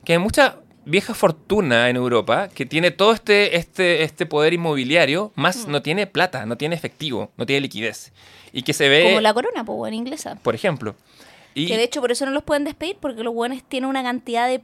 que 0.04 0.12
hay 0.14 0.18
mucha 0.18 0.56
vieja 0.84 1.14
fortuna 1.14 1.88
en 1.88 1.96
Europa 1.96 2.48
que 2.48 2.66
tiene 2.66 2.90
todo 2.90 3.12
este, 3.12 3.56
este, 3.56 4.02
este 4.02 4.26
poder 4.26 4.52
inmobiliario, 4.52 5.32
Mm. 5.34 5.40
más 5.40 5.66
no 5.66 5.80
tiene 5.80 6.06
plata, 6.06 6.44
no 6.44 6.56
tiene 6.58 6.74
efectivo, 6.74 7.30
no 7.38 7.46
tiene 7.46 7.62
liquidez. 7.62 8.12
Y 8.52 8.62
que 8.62 8.74
se 8.74 8.88
ve, 8.90 9.04
Como 9.04 9.20
la 9.22 9.32
corona, 9.32 9.64
pues, 9.64 9.78
weón, 9.78 9.94
inglesa. 9.94 10.34
por 10.42 10.54
ejemplo. 10.54 10.94
Y, 11.54 11.68
Que 11.68 11.76
de 11.78 11.84
hecho 11.84 12.00
por 12.02 12.12
eso 12.12 12.26
no 12.26 12.32
los 12.32 12.42
pueden 12.42 12.64
despedir, 12.64 12.96
porque 13.00 13.22
los 13.22 13.32
buenos 13.32 13.62
tienen 13.62 13.88
una 13.88 14.02
cantidad 14.02 14.46
de, 14.48 14.60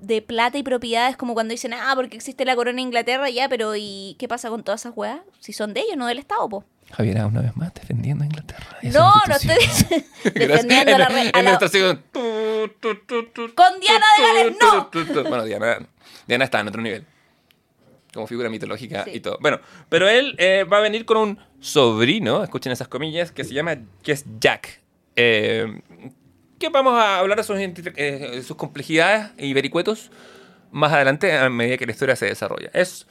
de 0.00 0.22
plata 0.22 0.58
y 0.58 0.62
propiedades 0.62 1.16
como 1.16 1.34
cuando 1.34 1.52
dicen, 1.52 1.72
ah, 1.74 1.92
porque 1.94 2.16
existe 2.16 2.44
la 2.44 2.56
corona 2.56 2.76
de 2.76 2.82
Inglaterra, 2.82 3.28
ya, 3.30 3.48
pero 3.48 3.74
¿y 3.76 4.16
qué 4.18 4.28
pasa 4.28 4.48
con 4.48 4.62
todas 4.64 4.80
esas 4.82 4.92
weas? 4.96 5.20
Si 5.40 5.52
son 5.52 5.74
de 5.74 5.80
ellos, 5.80 5.96
no 5.96 6.06
del 6.06 6.18
Estado, 6.18 6.48
po. 6.48 6.64
Javier, 6.92 7.24
una 7.24 7.40
vez 7.42 7.56
más 7.56 7.72
defendiendo 7.74 8.24
a 8.24 8.26
Inglaterra. 8.26 8.66
No, 8.82 9.12
no 9.28 9.34
estoy 9.36 9.54
Gracias. 9.54 10.04
defendiendo 10.34 10.94
a 10.96 10.98
la, 10.98 11.06
En- 11.06 11.12
re- 11.12 11.30
a 11.34 11.38
en 11.38 11.44
la- 11.44 11.58
Con 13.54 13.80
Diana 13.80 14.06
de 14.18 14.22
Gales, 14.22 14.56
no. 14.60 14.90
Bueno, 15.28 15.44
Diana, 15.44 15.78
Diana 16.26 16.44
está 16.44 16.60
en 16.60 16.68
otro 16.68 16.82
nivel. 16.82 17.04
Como 18.12 18.26
figura 18.26 18.48
mitológica 18.48 19.04
Sí. 19.04 19.10
y 19.14 19.20
todo. 19.20 19.38
Bueno, 19.40 19.60
pero 19.88 20.08
él 20.08 20.34
eh, 20.38 20.64
va 20.64 20.78
a 20.78 20.80
venir 20.80 21.04
con 21.04 21.16
un 21.18 21.38
sobrino, 21.60 22.42
escuchen 22.42 22.72
esas 22.72 22.88
comillas, 22.88 23.30
que 23.30 23.44
se 23.44 23.54
llama, 23.54 23.76
que 24.02 24.12
es 24.12 24.24
Jack. 24.40 24.80
Eh, 25.14 25.80
que 26.60 26.68
vamos 26.68 26.94
a 26.94 27.18
hablar 27.18 27.36
de 27.38 27.42
sus, 27.44 27.56
identi- 27.58 27.92
eh, 27.96 28.42
sus 28.46 28.56
complejidades 28.56 29.30
y 29.38 29.52
vericuetos 29.52 30.10
más 30.70 30.92
adelante 30.92 31.36
a 31.36 31.50
medida 31.50 31.76
que 31.76 31.86
la 31.86 31.92
historia 31.92 32.14
se 32.14 32.26
desarrolla. 32.26 32.70
Es 32.72 33.06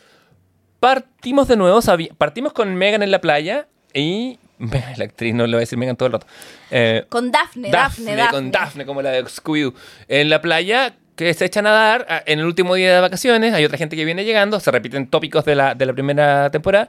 partimos 0.80 1.48
de 1.48 1.58
nuevo, 1.58 1.80
partimos 2.18 2.54
con 2.54 2.74
Megan 2.76 3.04
en 3.04 3.12
la 3.12 3.20
playa 3.20 3.68
y 3.94 4.40
la 4.60 5.04
actriz, 5.06 5.34
no 5.34 5.46
le 5.46 5.54
voy 5.54 5.58
a 5.58 5.60
decir 5.62 5.78
Megan 5.78 5.96
todo 5.98 6.08
el 6.08 6.14
rato. 6.14 6.28
Eh, 6.72 7.06
Con 7.10 7.32
Daphne, 7.32 7.70
Daphne, 7.72 8.06
Daphne, 8.06 8.16
Daphne. 8.16 8.32
con 8.38 8.52
Daphne, 8.52 8.86
como 8.86 9.02
la 9.02 9.12
de 9.12 9.24
Scooby-Doo. 9.26 9.74
En 10.08 10.30
la 10.30 10.42
playa, 10.42 10.96
que 11.16 11.34
se 11.34 11.46
echa 11.46 11.60
a 11.62 11.64
nadar 11.64 12.06
a- 12.10 12.24
en 12.26 12.40
el 12.40 12.46
último 12.46 12.76
día 12.76 12.94
de 12.96 13.02
vacaciones. 13.02 13.54
Hay 13.54 13.66
otra 13.66 13.78
gente 13.78 13.96
que 13.96 14.06
viene 14.06 14.24
llegando, 14.26 14.60
se 14.60 14.72
repiten 14.72 15.08
tópicos 15.08 15.44
de 15.46 15.56
la, 15.56 15.76
de 15.76 15.86
la 15.86 15.94
primera 15.94 16.50
temporada 16.52 16.88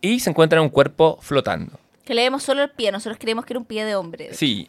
y 0.00 0.20
se 0.20 0.30
encuentran 0.30 0.62
un 0.62 0.68
cuerpo 0.68 1.18
flotando. 1.22 1.78
Que 2.04 2.14
le 2.14 2.22
vemos 2.22 2.42
solo 2.42 2.62
el 2.64 2.70
pie, 2.70 2.90
nosotros 2.90 3.18
creemos 3.20 3.44
que 3.44 3.52
era 3.52 3.60
un 3.60 3.64
pie 3.66 3.84
de 3.84 3.94
hombre. 3.94 4.34
Sí, 4.34 4.68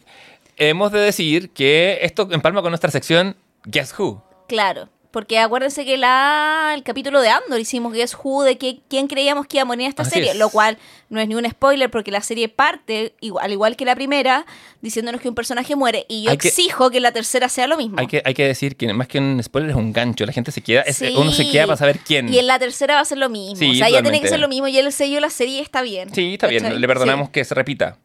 hemos 0.57 0.91
de 0.91 0.99
decir 0.99 1.49
que 1.51 1.99
esto 2.01 2.27
empalma 2.31 2.61
con 2.61 2.71
nuestra 2.71 2.91
sección 2.91 3.35
Guess 3.65 3.93
Who. 3.97 4.23
Claro, 4.47 4.89
porque 5.11 5.37
acuérdense 5.39 5.85
que 5.85 5.95
la, 5.95 6.71
el 6.75 6.81
capítulo 6.83 7.21
de 7.21 7.29
Andor 7.29 7.59
hicimos 7.59 7.93
Guess 7.93 8.17
Who 8.21 8.43
de 8.43 8.57
que, 8.57 8.79
quién 8.89 9.07
creíamos 9.07 9.45
que 9.45 9.57
iba 9.57 9.61
a 9.61 9.65
morir 9.65 9.83
en 9.83 9.89
esta 9.89 10.01
Así 10.01 10.11
serie, 10.11 10.31
es. 10.31 10.37
lo 10.37 10.49
cual 10.49 10.77
no 11.09 11.19
es 11.21 11.27
ni 11.27 11.35
un 11.35 11.47
spoiler 11.49 11.91
porque 11.91 12.09
la 12.11 12.21
serie 12.21 12.49
parte, 12.49 13.13
igual, 13.21 13.45
al 13.45 13.51
igual 13.51 13.75
que 13.75 13.85
la 13.85 13.93
primera, 13.95 14.45
diciéndonos 14.81 15.21
que 15.21 15.29
un 15.29 15.35
personaje 15.35 15.75
muere 15.75 16.05
y 16.09 16.23
yo 16.23 16.31
Hay 16.31 16.37
que- 16.37 16.47
exijo 16.47 16.89
que 16.89 16.99
la 16.99 17.11
tercera 17.11 17.47
sea 17.47 17.67
lo 17.67 17.77
mismo. 17.77 17.99
Hay 17.99 18.07
que, 18.07 18.21
hay 18.25 18.33
que 18.33 18.45
decir 18.47 18.75
que 18.75 18.91
más 18.91 19.07
que 19.07 19.19
un 19.19 19.41
spoiler 19.43 19.69
es 19.69 19.75
un 19.75 19.93
gancho. 19.93 20.25
La 20.25 20.33
gente 20.33 20.51
se 20.51 20.61
queda, 20.61 20.81
es- 20.81 21.01
uno 21.15 21.31
se 21.31 21.49
queda 21.49 21.67
para 21.67 21.77
saber 21.77 21.99
quién. 21.99 22.33
Y 22.33 22.39
en 22.39 22.47
la 22.47 22.57
tercera 22.57 22.95
va 22.95 23.01
a 23.01 23.05
ser 23.05 23.19
lo 23.19 23.29
mismo. 23.29 23.55
Sí, 23.55 23.69
o 23.69 23.73
sea, 23.75 23.89
ya 23.89 24.01
tiene 24.01 24.19
que 24.19 24.27
ser 24.27 24.39
lo 24.39 24.47
mismo 24.47 24.67
y 24.67 24.77
el 24.77 24.91
sello 24.91 25.15
de 25.15 25.21
la 25.21 25.29
serie 25.29 25.61
está 25.61 25.83
bien. 25.83 26.13
Sí, 26.13 26.33
está 26.33 26.47
bien, 26.47 26.81
le 26.81 26.87
perdonamos 26.87 27.27
Sí. 27.27 27.31
que 27.33 27.45
se 27.45 27.53
repita. 27.53 27.97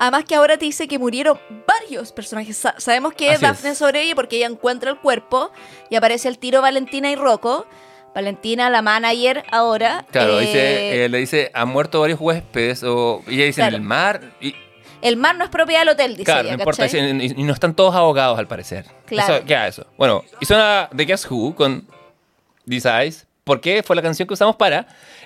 Además 0.00 0.24
que 0.24 0.34
ahora 0.34 0.56
te 0.56 0.64
dice 0.64 0.88
que 0.88 0.98
murieron 0.98 1.38
varios 1.66 2.10
personajes. 2.10 2.56
Sa- 2.56 2.74
sabemos 2.78 3.12
que 3.12 3.30
Así 3.30 3.42
Daphne 3.42 3.70
es. 3.70 3.78
sobrevive 3.78 4.14
porque 4.16 4.36
ella 4.38 4.46
encuentra 4.46 4.90
el 4.90 4.98
cuerpo 4.98 5.52
y 5.90 5.96
aparece 5.96 6.26
el 6.28 6.38
tiro 6.38 6.62
Valentina 6.62 7.10
y 7.10 7.16
Rocco. 7.16 7.66
Valentina, 8.14 8.70
la 8.70 8.82
manager 8.82 9.44
ahora. 9.52 10.04
Claro, 10.10 10.40
eh, 10.40 10.46
dice, 10.46 11.04
eh, 11.04 11.08
le 11.08 11.18
dice, 11.18 11.50
han 11.54 11.68
muerto 11.68 12.00
varios 12.00 12.18
huéspedes, 12.20 12.82
o 12.82 13.22
y 13.28 13.34
ella 13.34 13.44
dice, 13.44 13.60
Claro. 13.60 13.76
en 13.76 13.82
el 13.82 13.86
mar, 13.88 14.20
y 14.40 14.54
El 15.02 15.16
mar 15.16 15.36
no 15.36 15.44
es 15.44 15.50
propiedad 15.50 15.82
del 15.82 15.90
hotel, 15.90 16.12
dice 16.12 16.24
claro, 16.24 16.48
ella, 16.48 16.56
no 16.56 16.62
importa, 16.62 16.86
y, 16.88 17.44
no 17.44 17.52
están 17.52 17.74
todos 17.76 17.94
ahogados 17.94 18.36
al 18.38 18.48
parecer. 18.48 18.86
Claro. 19.06 19.36
Eso, 19.36 19.44
queda 19.44 19.68
eso. 19.68 19.86
Bueno, 19.96 20.24
y 20.40 20.44
suena 20.46 20.88
The 20.96 21.04
Guess 21.04 21.30
Who 21.30 21.54
con 21.54 21.86
These 22.68 22.88
Eyes, 22.88 23.26
porque 23.44 23.82
fue 23.84 23.94
la 23.96 24.02
canción 24.02 24.26
que 24.26 24.34
usamos 24.34 24.56
para 24.56 24.78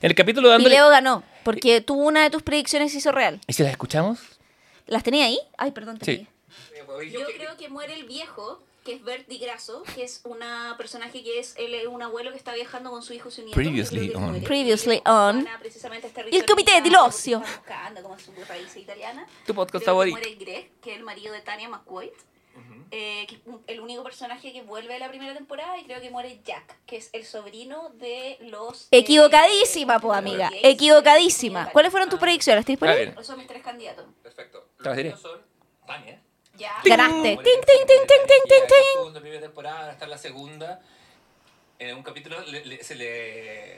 en 0.02 0.10
el 0.10 0.14
capítulo 0.14 0.51
de 0.51 0.62
Y. 0.62 0.66
Leo 0.66 0.90
ganó, 0.90 1.22
porque 1.42 1.80
tú 1.80 1.94
una 1.94 2.22
de 2.24 2.30
tus 2.30 2.42
predicciones 2.42 2.94
hizo 2.94 3.12
real. 3.12 3.40
¿Y 3.46 3.52
si 3.55 3.62
las 3.62 3.72
escuchamos? 3.72 4.20
¿Las 4.86 5.02
tenía 5.02 5.24
ahí? 5.27 5.39
Ay, 5.56 5.70
perdón, 5.73 5.98
te 5.98 6.05
Sí. 6.05 6.27
Yo 7.11 7.27
creo 7.36 7.56
que 7.56 7.69
muere 7.69 7.94
el 7.94 8.05
viejo, 8.05 8.62
que 8.85 8.93
es 8.94 9.02
Bert 9.02 9.27
Di 9.27 9.39
Grasso, 9.39 9.82
que 9.94 10.05
es 10.05 10.20
una 10.24 10.74
personaje 10.77 11.23
que 11.24 11.39
es 11.39 11.55
él 11.56 11.74
es 11.74 11.86
un 11.86 12.02
abuelo 12.02 12.31
que 12.31 12.36
está 12.36 12.52
viajando 12.55 12.90
con 12.90 13.02
su 13.02 13.12
hijo 13.15 13.28
y 13.28 13.32
su 13.32 13.40
nieto. 13.43 13.55
Previously 13.55 14.12
on. 14.15 14.23
muere. 14.23 14.40
Previously 14.47 15.02
on. 15.06 15.47
A 15.48 15.61
este 15.65 16.24
Y 16.31 16.36
el 16.36 16.44
comité 16.47 16.81
del 16.82 16.94
ocio. 16.97 17.40
que 17.40 17.47
está 17.47 17.56
buscando 17.59 18.02
como 18.02 18.19
su 18.19 18.32
raíz 18.47 18.77
italiana. 18.77 19.27
Tu 19.47 19.55
podcast 19.55 19.70
Creo 19.70 19.81
que 19.81 19.85
favorito. 19.86 20.16
muere 20.19 20.35
Greg, 20.36 20.70
que 20.81 20.93
es 20.93 20.98
el 20.98 21.02
marido 21.05 21.32
de 21.32 21.40
Tania 21.40 21.69
McQuaid. 21.69 22.11
eh, 22.93 23.27
que 23.27 23.35
es 23.35 23.40
el 23.66 23.81
único 23.81 24.05
personaje 24.05 24.52
que 24.52 24.62
vuelve 24.62 24.93
de 24.93 25.01
la 25.01 25.09
primera 25.09 25.35
temporada 25.35 25.77
y 25.78 25.85
creo 25.85 26.01
que 26.01 26.11
muere 26.11 26.40
Jack, 26.44 26.77
que 26.86 26.98
es 26.98 27.11
el 27.12 27.24
sobrino 27.24 27.89
de 27.94 28.36
los... 28.43 28.85
eh, 28.93 28.98
Equivocadísima, 28.98 29.98
pues, 29.98 30.16
amiga. 30.16 30.48
gays. 30.51 30.62
Equivocadísima. 30.65 31.70
¿Cuáles 31.73 31.90
fueron 31.90 32.09
tus 32.09 32.20
predicciones? 32.20 32.61
¿Estás 32.61 32.69
A 32.70 32.73
disponible? 32.74 33.05
ver. 33.06 33.15
Esos 33.15 33.27
son 33.27 33.39
mis 33.39 33.48
tres 33.48 33.62
candidatos. 33.65 34.05
Perfecto. 34.23 34.63
Te 34.85 34.89
las 34.90 34.97
diré. 34.97 35.16
son 35.16 35.40
Tania. 35.86 36.20
Ya. 36.56 36.73
Ganaste. 36.85 37.36
Ting, 37.36 37.43
ting, 37.43 37.86
ting, 37.86 37.86
ting, 37.86 38.27
ting, 38.27 38.43
ting, 38.48 38.66
ting. 38.69 39.09
En 39.09 39.15
la 39.15 39.20
primera 39.20 39.40
temporada, 39.40 39.97
en 40.01 40.11
la 40.11 40.19
segunda. 40.19 40.81
En 41.78 41.97
un 41.97 42.02
capítulo 42.05 42.40
le- 42.47 42.65
le- 42.65 42.85
se 42.85 42.94
le... 42.94 43.74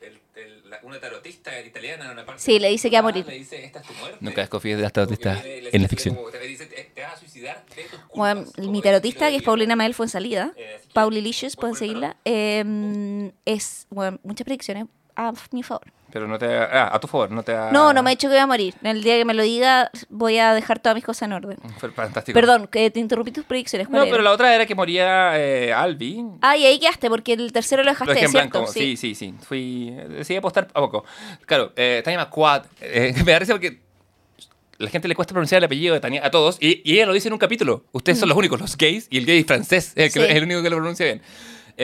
el- 0.00 0.20
el- 0.34 0.68
la- 0.68 0.80
una 0.82 0.98
tarotista 0.98 1.60
italiana 1.60 2.06
en 2.06 2.10
una 2.10 2.26
parte 2.26 2.42
Sí, 2.42 2.58
le 2.58 2.68
dice 2.70 2.90
que 2.90 2.96
va 2.96 3.00
a 3.00 3.02
morir. 3.02 3.24
Le 3.24 3.34
dice, 3.34 3.64
esta 3.64 3.78
es 3.78 3.86
tu 3.86 3.92
muerte. 3.94 4.18
Nunca 4.20 4.40
desconfíes 4.40 4.76
de 4.76 4.82
las 4.82 4.92
tarotistas 4.92 5.44
en 5.44 5.80
la 5.82 5.88
ficción. 5.88 6.18
Te 6.32 6.38
dice, 6.40 6.66
te, 6.66 6.82
te 6.92 7.02
vas 7.02 7.12
a 7.12 7.16
suicidar 7.18 7.64
de 7.76 7.82
tus 7.84 7.90
culpas. 8.00 8.16
Bueno, 8.16 8.44
Como 8.56 8.72
mi 8.72 8.82
tarotista, 8.82 9.28
que 9.30 9.36
es 9.36 9.42
Paulina. 9.44 9.76
Mael 9.76 9.94
fue 9.94 10.06
en 10.06 10.10
salida. 10.10 10.52
Eh, 10.56 10.74
así 10.78 10.88
que, 10.88 10.94
Paulilicious, 10.94 11.54
voy 11.54 11.60
pueden 11.60 11.74
por 11.74 11.82
el 11.82 11.88
seguirla. 11.88 12.16
eh, 12.24 13.32
es, 13.44 13.86
bueno, 13.90 14.18
muchas 14.24 14.44
predicciones 14.44 14.86
a 15.14 15.32
mi 15.52 15.62
favor. 15.62 15.86
Pero 16.12 16.28
no 16.28 16.38
te... 16.38 16.44
Ah, 16.46 16.90
a 16.92 17.00
tu 17.00 17.06
favor, 17.08 17.30
no 17.30 17.42
te... 17.42 17.52
ha- 17.54 17.70
No, 17.72 17.92
no 17.94 18.02
me 18.02 18.10
ha 18.10 18.12
dicho 18.12 18.28
que 18.28 18.34
voy 18.34 18.42
a 18.42 18.46
morir. 18.46 18.74
El 18.82 19.02
día 19.02 19.16
que 19.16 19.24
me 19.24 19.32
lo 19.32 19.42
diga, 19.42 19.90
voy 20.10 20.36
a 20.38 20.52
dejar 20.52 20.78
todas 20.78 20.94
mis 20.94 21.04
cosas 21.04 21.22
en 21.22 21.32
orden. 21.32 21.56
Fue 21.78 21.90
fantástico. 21.90 22.34
Perdón, 22.38 22.66
que 22.66 22.90
te 22.90 23.00
interrumpí 23.00 23.32
tus 23.32 23.44
predicciones. 23.44 23.88
¿cuál 23.88 23.96
No, 24.00 24.02
era? 24.04 24.10
pero 24.12 24.22
la 24.22 24.30
otra 24.32 24.54
era 24.54 24.66
que 24.66 24.74
moría 24.74 25.32
eh, 25.40 25.72
Albi. 25.72 26.22
Ah, 26.42 26.56
y 26.56 26.66
ahí 26.66 26.78
quedaste, 26.78 27.08
porque 27.08 27.32
el 27.32 27.50
tercero 27.52 27.82
lo 27.82 27.86
Lo 27.86 27.92
dejaste, 27.92 28.12
dejé 28.14 28.26
en 28.26 28.30
¿cierto? 28.30 28.58
blanco. 28.60 28.72
Sí, 28.72 28.96
sí, 28.98 29.14
sí. 29.14 29.34
Fui... 29.40 29.90
Decidí 30.10 30.36
apostar 30.36 30.68
a 30.74 30.80
poco. 30.80 31.04
Claro, 31.46 31.72
eh, 31.76 32.02
Tania 32.04 32.18
McQuad. 32.18 32.64
eh, 32.82 33.14
me 33.24 33.32
da 33.32 33.38
risa 33.38 33.54
porque 33.54 33.80
la 34.78 34.90
gente 34.90 35.08
le 35.08 35.14
cuesta 35.14 35.32
pronunciar 35.32 35.60
el 35.60 35.64
apellido 35.64 35.94
de 35.94 36.00
Tania 36.00 36.26
a 36.26 36.30
todos 36.30 36.58
y, 36.60 36.82
y 36.84 36.96
ella 36.96 37.06
lo 37.06 37.12
dice 37.14 37.28
en 37.28 37.32
un 37.34 37.38
capítulo. 37.38 37.84
Ustedes 37.92 38.18
son 38.18 38.28
los 38.28 38.36
únicos, 38.36 38.60
los 38.60 38.76
gays, 38.76 39.06
y 39.10 39.18
el 39.18 39.24
gay 39.26 39.44
francés 39.44 39.92
es 39.96 40.06
el, 40.08 40.12
que-. 40.12 40.26
Sí. 40.26 40.32
es 40.32 40.36
el 40.36 40.42
único 40.44 40.62
que 40.62 40.68
lo 40.70 40.76
pronuncia 40.76 41.06
bien. 41.06 41.22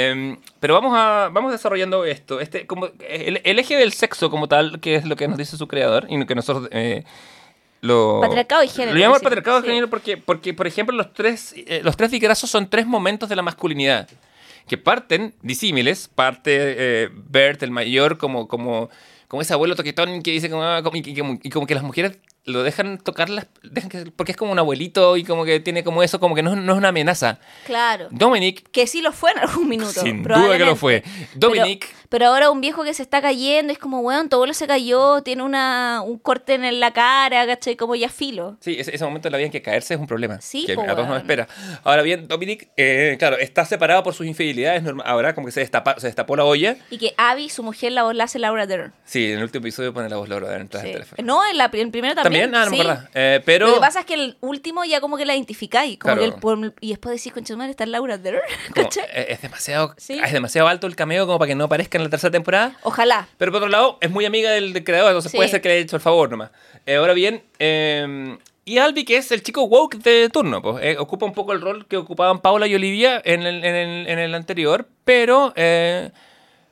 Em, 0.00 0.36
pero 0.60 0.74
vamos 0.74 0.92
a 0.96 1.28
vamos 1.32 1.50
desarrollando 1.50 2.04
esto. 2.04 2.38
Este, 2.40 2.66
como, 2.66 2.88
el, 3.08 3.40
el 3.42 3.58
eje 3.58 3.76
del 3.76 3.92
sexo 3.92 4.30
como 4.30 4.46
tal, 4.46 4.78
que 4.80 4.94
es 4.94 5.04
lo 5.04 5.16
que 5.16 5.26
nos 5.26 5.36
dice 5.38 5.56
su 5.56 5.66
creador 5.66 6.06
y 6.08 6.24
que 6.24 6.34
nosotros 6.36 6.68
eh, 6.72 7.02
lo... 7.80 8.20
Patriarcado 8.20 8.62
y 8.62 8.68
género, 8.68 8.92
Lo 8.92 8.98
llamamos 9.00 9.16
decimos, 9.18 9.22
patriarcado 9.22 9.58
y 9.58 9.62
sí. 9.62 9.68
género 9.68 9.90
porque, 9.90 10.16
porque, 10.16 10.54
por 10.54 10.66
ejemplo, 10.66 10.94
los 10.96 11.12
tres, 11.12 11.52
eh, 11.56 11.80
los 11.82 11.96
tres 11.96 12.10
digrazos 12.12 12.48
son 12.50 12.68
tres 12.70 12.86
momentos 12.86 13.28
de 13.28 13.36
la 13.36 13.42
masculinidad 13.42 14.08
que 14.68 14.78
parten 14.78 15.34
disímiles. 15.42 16.08
Parte 16.14 16.50
eh, 16.54 17.08
Bert, 17.12 17.62
el 17.64 17.70
mayor, 17.70 18.18
como, 18.18 18.46
como, 18.46 18.90
como 19.26 19.42
ese 19.42 19.52
abuelo 19.54 19.74
toquetón 19.74 20.22
que 20.22 20.30
dice 20.30 20.48
como, 20.50 20.62
ah, 20.62 20.82
como- 20.82 20.96
y, 20.96 21.02
y 21.04 21.16
como, 21.16 21.38
y 21.42 21.50
como 21.50 21.66
que 21.66 21.74
las 21.74 21.82
mujeres 21.82 22.18
lo 22.44 22.62
dejan 22.62 22.98
tocar 22.98 23.28
las, 23.28 23.46
dejan 23.62 23.90
que- 23.90 24.10
porque 24.10 24.32
es 24.32 24.38
como 24.38 24.52
un 24.52 24.58
abuelito 24.58 25.16
y 25.18 25.24
como 25.24 25.44
que 25.44 25.60
tiene 25.60 25.84
como 25.84 26.02
eso, 26.02 26.18
como 26.18 26.34
que 26.34 26.42
no, 26.42 26.52
es- 26.54 26.58
no 26.58 26.72
es 26.72 26.78
una 26.78 26.88
amenaza. 26.88 27.40
Claro. 27.66 28.08
Dominic, 28.10 28.70
Que 28.70 28.86
sí 28.86 29.02
lo 29.02 29.12
fue 29.12 29.32
en 29.32 29.38
algún 29.40 29.68
minuto. 29.68 30.00
sin 30.00 30.22
duda 30.22 30.56
que 30.56 30.64
lo 30.64 30.76
fue. 30.76 31.02
Dominic, 31.34 31.86
Pero 32.08 32.26
ahora 32.26 32.50
un 32.50 32.60
viejo 32.60 32.84
que 32.84 32.94
se 32.94 33.02
está 33.02 33.20
cayendo, 33.20 33.72
es 33.72 33.78
como, 33.78 34.00
weón, 34.00 34.28
tu 34.28 34.36
abuelo 34.36 34.54
se 34.54 34.66
cayó, 34.66 35.22
tiene 35.22 35.42
una, 35.42 36.02
un 36.04 36.18
corte 36.18 36.54
en 36.54 36.80
la 36.80 36.92
cara, 36.92 37.46
¿cachai? 37.46 37.76
Como 37.76 37.94
ya 37.94 38.08
filo. 38.08 38.56
Sí, 38.60 38.76
ese, 38.78 38.94
ese 38.94 39.04
momento 39.04 39.26
de 39.28 39.32
la 39.32 39.38
vida 39.38 39.46
en 39.46 39.52
que 39.52 39.60
caerse 39.62 39.94
es 39.94 40.00
un 40.00 40.06
problema. 40.06 40.40
Sí, 40.40 40.64
que 40.64 40.74
po, 40.74 40.82
a 40.82 40.86
todos 40.94 41.06
nos 41.08 41.18
espera. 41.18 41.46
Ahora 41.84 42.02
bien, 42.02 42.26
Dominic, 42.28 42.68
eh, 42.76 43.16
claro, 43.18 43.36
está 43.36 43.64
separado 43.64 44.02
por 44.02 44.14
sus 44.14 44.26
infidelidades. 44.26 44.82
Ahora 45.04 45.34
como 45.34 45.46
que 45.46 45.52
se, 45.52 45.60
destapa, 45.60 45.98
se 46.00 46.06
destapó 46.06 46.34
la 46.36 46.44
olla. 46.44 46.76
Y 46.90 46.98
que 46.98 47.14
Abby, 47.18 47.48
su 47.50 47.62
mujer, 47.62 47.92
la 47.92 48.04
voz 48.04 48.14
la 48.14 48.24
hace 48.24 48.38
Laura 48.38 48.66
Dern. 48.66 48.92
Sí, 49.04 49.26
en 49.32 49.38
el 49.38 49.44
último 49.44 49.64
episodio 49.66 49.92
pone 49.92 50.08
la 50.08 50.16
voz 50.16 50.28
Laura 50.28 50.48
Dern 50.48 50.64
detrás 50.64 50.82
Sí. 50.82 50.88
del 50.88 50.94
teléfono. 50.96 51.22
No, 51.26 51.42
en, 51.50 51.58
la, 51.58 51.66
en 51.72 51.80
el 51.80 51.90
primero 51.90 52.14
también. 52.14 52.50
También, 52.50 52.54
ah, 52.54 52.64
no 52.64 52.70
sí. 52.70 52.76
me 52.76 52.82
acordaba. 52.82 53.10
Eh, 53.14 53.42
pero... 53.44 53.66
Lo 53.68 53.74
que 53.74 53.80
pasa 53.80 54.00
es 54.00 54.06
que 54.06 54.14
el 54.14 54.36
último 54.40 54.84
ya 54.84 55.00
como 55.00 55.16
que 55.18 55.26
la 55.26 55.34
identificáis. 55.34 55.98
Como 55.98 56.14
Claro. 56.14 56.38
que 56.40 56.48
el 56.48 56.72
y 56.80 56.88
después 56.90 57.16
decís, 57.16 57.32
concha 57.34 57.54
madre, 57.56 57.72
está 57.72 57.84
Laura 57.86 58.16
Dern. 58.18 58.40
como, 58.74 58.88
eh, 59.12 59.26
es 59.28 59.42
demasiado 59.42 59.94
Sí. 59.98 60.18
es 60.24 60.32
demasiado 60.32 60.68
alto 60.68 60.86
el 60.86 60.96
cameo 60.96 61.26
como 61.26 61.38
para 61.38 61.48
que 61.48 61.54
no 61.54 61.64
aparezca 61.64 61.97
en 61.98 62.04
la 62.04 62.10
tercera 62.10 62.30
temporada. 62.30 62.72
Ojalá. 62.82 63.28
Pero 63.36 63.52
por 63.52 63.58
otro 63.58 63.68
lado, 63.70 63.98
es 64.00 64.10
muy 64.10 64.24
amiga 64.24 64.50
del, 64.50 64.72
del 64.72 64.84
creador, 64.84 65.10
entonces 65.10 65.30
Sí. 65.32 65.36
puede 65.36 65.48
ser 65.48 65.60
que 65.60 65.68
le 65.68 65.74
haya 65.74 65.82
hecho 65.84 65.96
el 65.96 66.02
favor 66.02 66.30
nomás. 66.30 66.50
Eh, 66.86 66.96
ahora 66.96 67.12
bien, 67.12 67.42
eh, 67.58 68.36
y 68.64 68.78
Albi, 68.78 69.04
que 69.04 69.16
es 69.16 69.30
el 69.32 69.42
chico 69.42 69.62
woke 69.64 69.96
de 69.96 70.28
turno, 70.30 70.60
pues, 70.60 70.84
eh, 70.84 70.96
ocupa 70.98 71.24
un 71.26 71.32
poco 71.32 71.52
el 71.52 71.60
rol 71.60 71.86
que 71.86 71.96
ocupaban 71.96 72.40
Paula 72.40 72.66
y 72.66 72.74
Olivia 72.74 73.20
en 73.24 73.42
el, 73.42 73.64
en 73.64 73.74
el, 73.74 74.06
en 74.08 74.18
el 74.18 74.34
anterior, 74.34 74.86
pero 75.04 75.52
eh, 75.56 76.10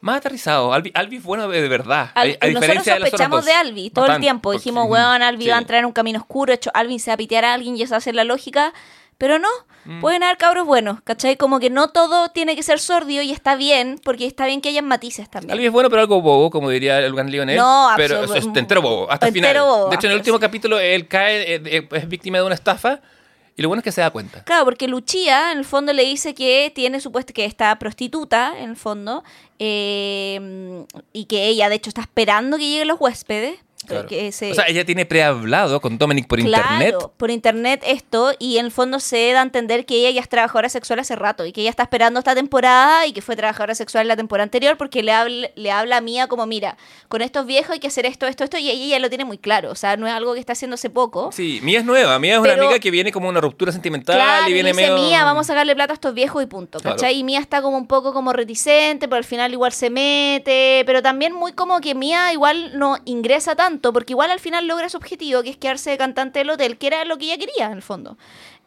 más 0.03 0.19
aterrizado. 0.19 0.73
Albi, 0.75 0.91
Albi 0.95 1.17
es 1.17 1.23
bueno 1.23 1.49
de, 1.49 1.63
de 1.63 1.69
verdad. 1.69 2.11
a- 2.15 2.21
Al- 2.21 2.29
a, 2.29 2.47
nosotros 2.47 2.61
diferencia 2.61 2.95
de 2.95 3.01
los 3.01 3.09
otros 3.09 3.21
sospechamos 3.21 3.45
de 3.47 3.53
Albi 3.55 3.91
todo 3.91 4.07
el 4.07 4.21
tiempo. 4.21 4.43
porque- 4.51 4.59
Dijimos, 4.59 4.87
weón, 4.91 5.23
Albi 5.23 5.45
sí. 5.45 5.51
va 5.51 5.57
a 5.57 5.59
entrar 5.61 5.79
en 5.81 5.87
un 5.87 5.93
camino 5.93 6.19
oscuro. 6.21 6.53
Hecho, 6.53 6.71
Alvin 6.75 7.01
se 7.01 7.11
va 7.11 7.15
a 7.15 7.17
pitear 7.17 7.45
a 7.47 7.55
alguien 7.55 7.77
y 7.79 7.83
esa 7.83 7.95
va 7.95 7.99
a 7.99 8.01
ser 8.03 8.15
la 8.15 8.25
lógica. 8.25 8.75
Pero 9.19 9.39
no, 9.39 9.49
Mm. 9.87 10.01
pueden 10.01 10.23
haber 10.23 10.37
cabros 10.37 10.67
buenos, 10.67 11.01
¿cachai? 11.03 11.37
Como 11.37 11.61
que 11.61 11.71
no 11.71 11.89
todo 11.91 12.29
tiene 12.31 12.57
que 12.57 12.63
ser 12.63 12.79
sordio 12.81 13.23
y 13.23 13.31
está 13.33 13.55
bien, 13.57 14.01
porque 14.03 14.27
está 14.27 14.47
bien 14.47 14.61
que 14.61 14.69
hayan 14.71 14.87
matices 14.87 15.31
también. 15.31 15.53
Albi 15.53 15.67
es 15.67 15.73
bueno, 15.73 15.89
pero 15.91 16.03
algo 16.03 16.21
bobo, 16.21 16.51
como 16.51 16.71
diría 16.71 16.99
el 16.99 17.11
Lugan 17.11 17.31
Lionel. 17.31 17.57
No, 17.57 17.91
pero 17.97 18.23
absolut- 18.25 18.37
es 18.37 18.45
entero 18.47 18.83
bobo, 18.83 19.11
hasta 19.11 19.29
el 19.29 19.33
final. 19.33 19.51
entero 19.51 19.67
bobo, 19.67 19.89
de 19.91 19.95
hecho, 19.97 20.07
en 20.09 20.13
el 20.13 20.19
hasta- 20.19 20.31
último 20.31 20.41
capítulo, 20.41 20.79
él 20.81 21.07
cae, 21.09 21.55
eh, 21.55 21.63
eh, 21.65 21.89
es 21.93 22.09
víctima 22.09 22.39
de 22.39 22.45
una 22.45 22.55
estafa, 22.55 23.01
y 23.57 23.63
lo 23.63 23.69
bueno 23.69 23.81
es 23.81 23.85
que 23.85 23.93
se 23.93 24.03
da 24.03 24.11
cuenta. 24.11 24.45
Claro, 24.45 24.65
porque 24.67 24.87
Luchía 24.89 25.53
en 25.53 25.59
el 25.59 25.65
fondo 25.65 25.93
le 25.95 26.05
dice 26.05 26.35
que 26.35 26.71
tiene 26.75 27.01
supuesto 27.01 27.33
que 27.33 27.45
está 27.47 27.79
prostituta, 27.79 28.53
en 28.59 28.71
el 28.71 28.77
fondo, 28.77 29.25
eh, 29.91 30.85
y 31.13 31.25
que 31.27 31.47
ella 31.47 31.69
de 31.69 31.77
hecho 31.77 31.91
está 31.91 32.03
esperando 32.03 32.57
que 32.59 32.69
lleguen 32.69 32.89
los 32.89 33.01
huéspedes. 33.01 33.59
Claro. 33.87 34.09
Que 34.09 34.33
se- 34.33 34.53
O 34.53 34.55
sea, 34.55 34.65
ella 34.69 34.85
tiene 34.85 35.07
prehablado 35.07 35.81
con 35.81 35.99
Dominic 35.99 36.27
por 36.27 36.39
Claro, 36.41 36.65
internet. 36.75 36.97
por 37.17 37.31
internet 37.31 37.83
esto, 37.87 38.33
y 38.39 38.59
en 38.59 38.67
el 38.67 38.73
fondo 38.73 39.01
se 39.01 39.33
da 39.33 39.41
a 39.41 39.43
entender 39.43 39.87
que 39.87 39.95
ella 39.97 40.11
ya 40.11 40.21
es 40.21 40.29
trabajadora 40.29 40.69
sexual 40.69 40.99
hace 40.99 41.17
rato 41.17 41.45
y 41.47 41.53
que 41.53 41.61
ella 41.63 41.71
está 41.71 41.83
esperando 41.85 42.19
esta 42.21 42.35
temporada 42.35 43.07
y 43.07 43.13
que 43.13 43.23
fue 43.23 43.37
trabajadora 43.37 43.75
sexual 43.75 44.03
en 44.03 44.09
la 44.09 44.17
temporada 44.17 44.45
anterior 44.45 44.77
porque 44.77 45.03
le 45.03 45.13
habla, 45.13 45.49
le 45.55 45.71
habla 45.71 45.99
a 45.99 46.01
Mía 46.01 46.27
como, 46.27 46.47
mira, 46.47 46.77
con 47.09 47.23
estos 47.23 47.47
viejos 47.47 47.71
hay 47.73 47.79
que 47.81 47.89
hacer 47.89 48.07
esto, 48.07 48.27
esto, 48.27 48.45
esto, 48.45 48.59
y 48.59 48.71
ella 48.71 48.99
lo 48.99 49.09
tiene 49.09 49.25
muy 49.25 49.39
claro, 49.39 49.71
o 49.71 49.75
sea, 49.75 49.97
no 49.97 50.07
es 50.07 50.13
algo 50.13 50.35
que 50.35 50.41
está 50.41 50.53
haciendo 50.53 50.75
hace 50.75 50.91
poco. 50.91 51.31
Sí, 51.33 51.61
Mía 51.63 51.81
es 51.81 51.85
nueva. 51.85 52.19
Mía 52.19 52.35
es 52.35 52.41
una 52.41 52.53
amiga 52.55 52.79
que 52.79 52.91
viene 52.91 53.13
como 53.13 53.29
una 53.29 53.41
ruptura 53.41 53.73
sentimental 53.73 54.17
Claro, 54.17 54.49
y 54.49 54.53
viene 54.53 54.71
dice 54.73 54.83
medio. 54.83 54.97
Mía, 54.97 55.25
vamos 55.25 55.47
a 55.47 55.53
sacarle 55.53 55.75
plata 55.75 55.93
a 55.93 55.95
estos 55.95 56.15
viejos 56.15 56.43
y 56.43 56.47
punto, 56.47 56.79
Claro. 56.81 56.97
¿cachai? 56.97 57.17
Y 57.19 57.25
Mía 57.25 57.41
está 57.41 57.63
como 57.63 57.77
un 57.77 57.87
poco 57.87 58.13
como 58.13 58.33
reticente, 58.33 59.09
pero 59.09 59.17
al 59.17 59.25
final 59.25 59.53
igual 59.53 59.73
se 59.73 59.91
mete, 59.91 60.83
pero 60.87 61.03
también 61.03 61.33
muy 61.33 61.53
como 61.53 61.81
que 61.81 61.95
Mía 61.95 62.33
igual 62.33 62.79
no 62.79 62.99
ingresa 63.05 63.55
tanto, 63.57 63.76
porque 63.93 64.13
igual 64.13 64.31
al 64.31 64.41
final 64.41 64.67
logra 64.67 64.89
su 64.89 64.97
objetivo, 64.97 65.43
que 65.43 65.51
es 65.51 65.57
quedarse 65.57 65.91
de 65.91 65.99
cantante 65.99 66.41
del 66.41 66.51
hotel, 66.51 66.79
que 66.79 66.87
era 66.87 67.05
lo 67.05 67.19
que 67.19 67.27
ella 67.27 67.39
quería 67.39 67.67
en 67.67 67.73
el 67.73 67.83
fondo. 67.83 68.17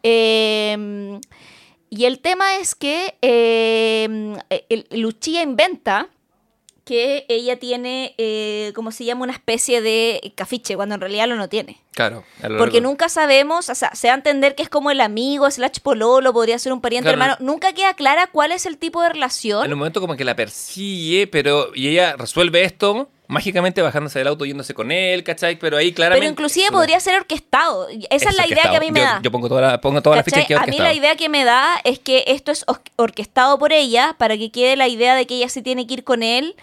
Eh, 0.02 1.18
y 1.90 2.04
el 2.04 2.20
tema 2.20 2.56
es 2.56 2.74
que 2.74 3.16
eh, 3.20 4.36
el- 4.68 4.86
Luchía 4.90 5.42
inventa 5.42 6.08
que 6.84 7.24
ella 7.28 7.56
tiene, 7.58 8.14
eh, 8.18 8.72
como 8.74 8.90
se 8.90 9.04
llama, 9.04 9.22
una 9.22 9.32
especie 9.32 9.80
de 9.80 10.32
cafiche, 10.34 10.74
cuando 10.74 10.96
en 10.96 11.00
realidad 11.00 11.28
lo 11.28 11.36
no 11.36 11.48
tiene. 11.48 11.80
Claro. 11.92 12.24
Porque 12.58 12.80
nunca 12.80 13.08
sabemos, 13.08 13.68
o 13.68 13.74
sea, 13.76 13.94
se 13.94 14.08
da 14.08 14.14
a 14.14 14.16
entender 14.16 14.54
que 14.56 14.62
es 14.64 14.68
como 14.68 14.90
el 14.90 15.00
amigo, 15.00 15.48
slash 15.50 15.78
pololo, 15.82 16.32
podría 16.32 16.58
ser 16.58 16.72
un 16.72 16.80
pariente 16.80 17.10
Claro. 17.12 17.22
hermano. 17.34 17.36
Nunca 17.40 17.72
queda 17.74 17.94
clara 17.94 18.28
cuál 18.32 18.50
es 18.50 18.66
el 18.66 18.76
tipo 18.76 19.00
de 19.02 19.08
En 19.08 19.12
relación. 19.14 19.70
un 19.72 19.78
momento 19.78 20.00
como 20.00 20.16
que 20.16 20.24
la 20.24 20.34
persigue, 20.34 21.26
pero. 21.28 21.70
Y 21.76 21.88
ella 21.88 22.16
resuelve 22.16 22.64
esto 22.64 23.08
mágicamente 23.30 23.80
bajándose 23.80 24.18
del 24.18 24.28
auto 24.28 24.44
yéndose 24.44 24.74
con 24.74 24.92
él, 24.92 25.24
¿cachai? 25.24 25.58
Pero 25.58 25.76
ahí 25.76 25.92
claramente. 25.92 26.20
Pero 26.20 26.30
inclusive 26.30 26.70
podría 26.70 27.00
ser 27.00 27.14
orquestado. 27.16 27.88
Esa 28.10 28.28
es 28.30 28.36
la 28.36 28.46
idea 28.46 28.70
que 28.70 28.76
a 28.76 28.80
mí 28.80 28.90
me 28.90 29.00
yo, 29.00 29.06
da. 29.06 29.20
Yo 29.22 29.30
pongo 29.30 29.48
toda 29.48 29.60
la, 29.60 29.80
pongo 29.80 30.02
toda 30.02 30.16
la 30.16 30.22
ficha 30.24 30.44
que 30.44 30.54
A 30.54 30.66
mí 30.66 30.78
la 30.78 30.92
idea 30.92 31.16
que 31.16 31.28
me 31.28 31.44
da 31.44 31.80
es 31.84 31.98
que 31.98 32.24
esto 32.26 32.52
es 32.52 32.64
or- 32.66 32.82
orquestado 32.96 33.58
por 33.58 33.72
ella 33.72 34.14
para 34.18 34.36
que 34.36 34.50
quede 34.50 34.76
la 34.76 34.88
idea 34.88 35.14
de 35.14 35.26
que 35.26 35.36
ella 35.36 35.48
se 35.48 35.62
tiene 35.62 35.86
que 35.86 35.94
ir 35.94 36.04
con 36.04 36.22
él 36.22 36.56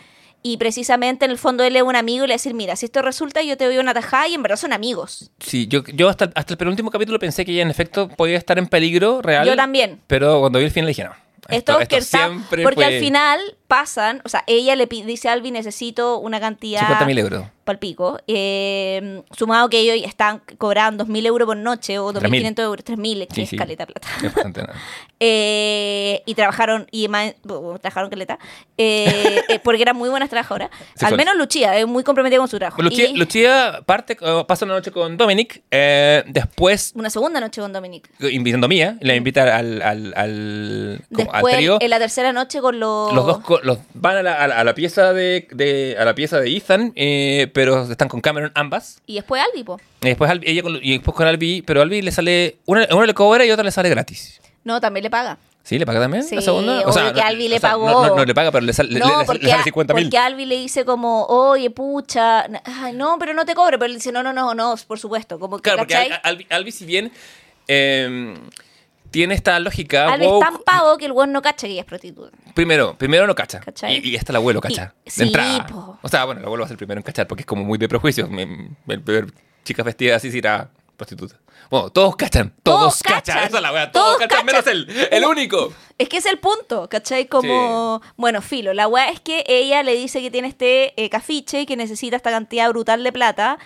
y 0.44 0.57
precisamente 0.57 1.26
en 1.26 1.31
el 1.31 1.38
fondo 1.38 1.64
él 1.64 1.76
es 1.76 1.81
un 1.81 1.95
amigo 1.95 2.26
y 2.26 2.27
le 2.27 2.35
decir, 2.35 2.53
mira, 2.53 2.76
si 2.76 2.85
esto 2.85 3.02
resulta 3.02 3.41
yo 3.41 3.57
te 3.57 3.65
doy 3.65 3.77
una 3.80 3.94
tajada 3.94 4.27
y 4.27 4.34
en 4.35 4.44
verdad 4.44 4.57
son 4.57 4.72
amigos. 4.72 5.31
Sí, 5.39 5.68
yo, 5.68 5.84
yo 5.94 6.10
hasta, 6.10 6.31
hasta 6.35 6.53
el 6.53 6.57
penúltimo 6.57 6.91
capítulo 6.91 7.18
pensé 7.19 7.44
que 7.45 7.52
ella 7.53 7.64
en 7.64 7.69
efecto 7.72 8.07
podía 8.10 8.38
estar 8.38 8.57
en 8.60 8.68
peligro 8.68 9.22
real. 9.22 9.48
Yo 9.48 9.56
también. 9.56 9.99
Pero 10.07 10.39
cuando 10.39 10.60
vi 10.60 10.65
el 10.65 10.72
final 10.72 10.88
dije 10.88 11.03
no. 11.03 11.11
Esto, 11.49 11.56
Esto, 11.56 11.72
esto 11.72 11.77
orquestado, 11.95 12.30
siempre 12.34 12.64
porque 12.64 12.76
fue 12.76 12.85
al 12.85 12.99
final 12.99 13.39
pasan, 13.68 14.22
o 14.26 14.30
sea, 14.30 14.44
ella 14.48 14.76
le 14.76 14.85
dice 14.88 15.30
a 15.30 15.34
Albi, 15.34 15.52
necesito 15.52 16.19
una 16.19 16.39
cantidad... 16.39 16.81
50.000 16.88 17.19
euros. 17.19 17.45
palpico. 17.65 18.18
Eh, 18.27 19.22
sumado 19.38 19.69
que 19.69 19.80
ellos 19.80 20.07
están 20.07 20.41
cobrando 20.57 21.06
2.000 21.06 21.26
euros 21.26 21.45
por 21.48 21.57
noche 21.57 21.99
o 21.99 22.14
3.000. 22.14 22.56
2.500 22.56 22.60
euros, 22.64 22.85
3.000, 22.85 23.27
que 23.27 23.35
Sí, 23.35 23.41
es 23.41 23.49
sí. 23.49 23.57
caleta 23.57 23.85
plata. 23.85 24.07
Es 24.23 24.34
bastante 24.34 24.61
nada. 24.61 24.73
Eh, 25.19 26.22
y 26.27 26.35
trabajaron, 26.35 26.85
y 26.91 27.07
bueno, 27.07 27.34
trabajaron 27.81 28.11
caleta, 28.11 28.38
eh, 28.77 29.41
eh, 29.49 29.60
porque 29.64 29.81
eran 29.81 29.95
muy 29.98 30.10
buenas 30.10 30.30
trabajadoras. 30.30 30.69
Al 31.02 31.18
menos 31.18 31.35
Luchía, 31.35 31.76
es 31.76 31.88
muy 31.88 32.03
comprometida 32.03 32.38
con 32.38 32.48
su 32.48 32.60
trabajo. 32.60 32.80
Y 32.84 33.18
Luchía 33.18 33.81
parte, 33.88 34.15
eh, 34.22 34.44
pasa 34.48 34.65
una 34.65 34.76
noche 34.76 34.91
con 34.91 35.18
Dominic, 35.18 35.64
eh, 35.72 36.23
después 36.27 36.91
una 36.95 37.10
segunda 37.10 37.39
noche 37.39 37.61
con 37.61 37.73
Dominic. 37.73 38.07
invitando 38.19 38.65
a 38.65 38.68
Mía, 38.68 38.98
la 39.02 39.15
invita 39.15 39.57
al, 39.57 39.81
al, 39.81 40.14
al, 40.15 41.02
como 41.11 41.31
al 41.31 41.38
Después, 41.38 41.56
trío. 41.56 41.77
en 41.81 41.89
la 41.89 41.98
tercera 41.98 42.31
noche 42.31 42.61
con 42.61 42.80
los... 42.80 43.11
Los 43.11 43.26
dos 43.26 43.39
los, 43.63 43.79
van 43.93 44.17
a 44.17 44.23
la, 44.23 44.34
a 44.43 44.47
la- 44.47 44.59
a 44.59 44.63
la 44.63 44.73
pieza 44.73 45.13
de, 45.13 45.47
de- 45.51 45.95
a 45.99 46.05
la 46.05 46.15
pieza 46.15 46.39
de 46.39 46.55
Ethan, 46.55 46.93
eh, 46.95 47.49
pero 47.53 47.84
están 47.91 48.07
con 48.09 48.21
Cameron 48.21 48.51
ambas. 48.55 49.01
Y 49.05 49.15
después 49.15 49.41
Albi, 49.41 49.63
po. 49.63 49.79
Y 50.01 50.07
después, 50.07 50.29
Albi- 50.31 50.43
ella 50.47 50.61
con, 50.63 50.79
y 50.81 50.93
después 50.93 51.15
con 51.15 51.27
Albi, 51.27 51.61
pero 51.61 51.81
Albi 51.81 52.01
le 52.01 52.11
sale. 52.11 52.57
Una, 52.65 52.88
una 52.91 53.05
le 53.05 53.13
cobra 53.13 53.45
y 53.45 53.51
otra 53.51 53.63
le 53.63 53.71
sale 53.71 53.89
gratis. 53.89 54.39
No, 54.63 54.79
también 54.81 55.03
le 55.03 55.09
paga. 55.09 55.38
¿Sí? 55.63 55.77
¿Le 55.77 55.85
paga 55.85 55.99
también? 55.99 56.23
Sí, 56.23 56.35
¿La 56.35 56.41
segunda? 56.41 56.79
obvio 56.85 57.13
que 57.13 57.19
Albi 57.21 57.49
le 57.49 57.57
o 57.57 57.59
sea, 57.59 57.71
pagó. 57.71 57.89
No, 57.89 58.07
no- 58.07 58.15
no 58.15 58.23
le 58.25 58.34
paga, 58.34 58.51
pero 58.53 58.65
le, 58.65 58.71
sal- 58.71 58.88
No, 58.89 59.05
le- 59.11 59.17
le 59.19 59.25
porque, 59.25 59.47
sale 59.49 59.63
50 59.63 59.93
mil. 59.93 60.03
porque 60.05 60.17
Albi 60.17 60.45
le 60.45 60.55
dice 60.55 60.85
como, 60.85 61.25
oye, 61.25 61.69
pucha, 61.71 62.47
ay, 62.63 62.93
no, 62.93 63.17
pero 63.19 63.34
no 63.34 63.43
te 63.45 63.53
cobre. 63.53 63.77
Pero 63.77 63.88
él 63.91 63.95
dice, 63.95 64.13
no, 64.13 64.23
no, 64.23 64.31
no, 64.31 64.53
no, 64.55 64.75
por 64.88 64.97
supuesto. 64.97 65.38
Como 65.39 65.57
que, 65.57 65.63
Claro, 65.63 65.79
porque 65.79 65.95
Albi, 66.23 66.47
Albi, 66.49 66.71
si 66.71 66.85
bien 66.85 67.11
eh, 67.67 68.34
tiene 69.11 69.34
esta 69.35 69.59
lógica. 69.59 70.11
Albi 70.11 70.25
es 70.25 70.31
woke, 70.31 70.43
tan 70.45 70.57
pavo 70.63 70.97
que 70.97 71.05
el 71.05 71.11
weón 71.11 71.31
no 71.31 71.41
cacha 71.41 71.67
que 71.67 71.73
ella 71.73 71.81
es 71.81 71.88
prostituta. 71.88 72.35
Primero, 72.53 72.97
primero 72.97 73.27
no 73.27 73.35
cacha. 73.35 73.61
Y, 73.89 74.09
y 74.09 74.15
hasta 74.17 74.31
el 74.31 74.38
abuelo 74.38 74.61
cacha. 74.61 74.93
Y- 75.01 75.05
de 75.05 75.11
sí, 75.11 75.23
entrada. 75.23 75.65
po. 75.67 75.97
O 76.01 76.07
sea, 76.09 76.25
bueno, 76.25 76.39
el 76.41 76.45
abuelo 76.45 76.61
va 76.61 76.65
a 76.65 76.67
ser 76.69 76.73
el 76.75 76.77
primero 76.77 76.99
en 76.99 77.03
cachar 77.03 77.27
porque 77.27 77.41
es 77.41 77.45
como 77.47 77.63
muy 77.63 77.77
de 77.77 77.88
prejuicios. 77.88 78.29
Ver 78.85 79.25
chicas 79.63 79.85
vestidas 79.85 80.17
así 80.17 80.31
si 80.31 80.38
era 80.39 80.69
prostituta. 80.95 81.35
Bueno, 81.69 81.89
todos 81.89 82.15
cachan. 82.15 82.53
Todos, 82.63 82.79
Todos 82.99 83.03
cachan. 83.03 83.35
cachan. 83.35 83.38
Esa 83.49 83.57
es 83.57 83.61
la 83.63 83.73
wea. 83.73 83.91
Todos, 83.91 84.17
Todos 84.17 84.27
cachan, 84.29 84.45
menos 84.45 84.65
él. 84.67 84.88
El 85.11 85.25
único. 85.25 85.73
Es 85.97 86.07
que 86.09 86.17
es 86.17 86.25
el 86.25 86.39
punto, 86.39 86.88
¿cachai? 86.89 87.27
Como, 87.27 88.01
bueno, 88.15 88.41
filo, 88.41 88.73
la 88.73 88.88
weá 88.88 89.09
es 89.09 89.19
que 89.19 89.43
ella 89.47 89.84
le 89.84 89.95
dice 89.95 90.21
que 90.21 90.31
tiene 90.31 90.47
este 90.47 90.93
eh, 91.03 91.09
cafiche 91.09 91.61
y 91.61 91.65
que 91.65 91.75
necesita 91.75 92.15
esta 92.15 92.31
cantidad 92.31 92.69
brutal 92.69 93.03
de 93.03 93.11
plata, 93.11 93.57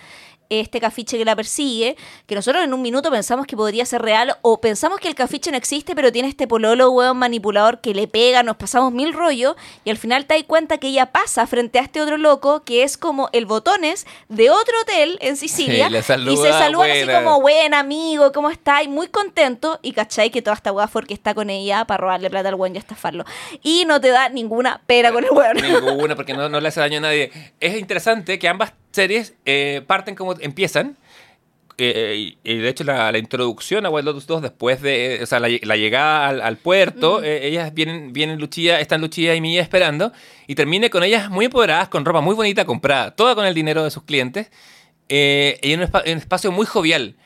este 0.60 0.80
cafiche 0.80 1.18
que 1.18 1.24
la 1.24 1.36
persigue, 1.36 1.96
que 2.26 2.34
nosotros 2.34 2.64
en 2.64 2.74
un 2.74 2.82
minuto 2.82 3.10
pensamos 3.10 3.46
que 3.46 3.56
podría 3.56 3.84
ser 3.86 4.02
real 4.02 4.36
o 4.42 4.60
pensamos 4.60 5.00
que 5.00 5.08
el 5.08 5.14
cafiche 5.14 5.50
no 5.50 5.56
existe, 5.56 5.94
pero 5.94 6.12
tiene 6.12 6.28
este 6.28 6.46
pololo 6.46 6.90
weón 6.90 7.16
manipulador 7.16 7.80
que 7.80 7.94
le 7.94 8.08
pega, 8.08 8.42
nos 8.42 8.56
pasamos 8.56 8.92
mil 8.92 9.12
rollos 9.12 9.56
y 9.84 9.90
al 9.90 9.96
final 9.96 10.26
te 10.26 10.34
das 10.34 10.44
cuenta 10.44 10.78
que 10.78 10.88
ella 10.88 11.06
pasa 11.06 11.46
frente 11.46 11.78
a 11.78 11.82
este 11.82 12.00
otro 12.00 12.16
loco 12.16 12.62
que 12.64 12.82
es 12.82 12.96
como 12.96 13.28
el 13.32 13.46
botones 13.46 14.06
de 14.28 14.50
otro 14.50 14.74
hotel 14.82 15.18
en 15.20 15.36
Sicilia 15.36 15.72
Sí, 15.88 15.94
y 15.94 15.96
se 15.96 16.02
saluda, 16.02 16.58
saludan 16.58 16.90
así 16.90 17.06
como 17.06 17.40
buen 17.40 17.74
amigo, 17.74 18.32
¿cómo 18.32 18.50
está? 18.50 18.82
Y 18.82 18.88
muy 18.88 19.08
contento. 19.08 19.78
Y 19.82 19.92
cachai 19.92 20.30
que 20.30 20.42
toda 20.42 20.54
esta 20.54 20.72
fue 20.88 21.04
que 21.04 21.14
está 21.14 21.34
con 21.34 21.50
ella 21.50 21.84
para 21.84 21.98
robarle 21.98 22.30
plata 22.30 22.48
al 22.48 22.54
weón 22.54 22.74
y 22.74 22.78
estafarlo. 22.78 23.24
Y 23.62 23.84
no 23.86 24.00
te 24.00 24.08
da 24.08 24.28
ninguna 24.28 24.80
pera 24.86 25.12
con 25.12 25.24
el 25.24 25.30
weón. 25.30 25.56
Ninguna, 25.56 26.16
porque 26.16 26.34
no, 26.34 26.48
no 26.48 26.60
le 26.60 26.68
hace 26.68 26.80
daño 26.80 26.98
a 26.98 27.02
nadie. 27.02 27.30
Es 27.60 27.76
interesante 27.76 28.38
que 28.38 28.48
ambas 28.48 28.72
series 28.92 29.34
eh, 29.46 29.82
parten 29.86 30.14
como 30.14 30.34
empiezan. 30.40 30.96
eh, 31.78 32.36
y, 32.44 32.50
y 32.52 32.58
de 32.58 32.68
hecho, 32.68 32.84
la, 32.84 33.10
la 33.10 33.18
introducción 33.18 33.86
a 33.86 33.90
Wild 33.90 34.04
Lotus 34.06 34.26
2, 34.26 34.42
después 34.42 34.82
de 34.82 35.20
o 35.22 35.26
sea, 35.26 35.40
la, 35.40 35.48
la 35.62 35.76
llegada 35.76 36.28
al, 36.28 36.40
al 36.42 36.56
puerto, 36.58 37.22
eh, 37.22 37.46
ellas 37.48 37.72
vienen, 37.74 38.12
vienen 38.12 38.38
Luchía, 38.38 38.78
están 38.78 39.00
Luchía 39.00 39.34
y 39.34 39.40
Mía 39.40 39.62
esperando, 39.62 40.12
y 40.46 40.54
termina 40.54 40.88
con 40.90 41.02
ellas 41.02 41.30
muy 41.30 41.46
empoderadas, 41.46 41.88
con 41.88 42.04
ropa 42.04 42.20
muy 42.20 42.34
bonita 42.34 42.64
comprada, 42.66 43.12
toda 43.16 43.34
con 43.34 43.46
el 43.46 43.54
dinero 43.54 43.82
de 43.84 43.90
sus 43.90 44.02
clientes, 44.04 44.50
eh, 45.08 45.58
y 45.62 45.72
en 45.72 45.80
un, 45.80 45.88
en 46.04 46.12
un 46.12 46.18
espacio 46.18 46.52
muy 46.52 46.66
jovial. 46.66 47.16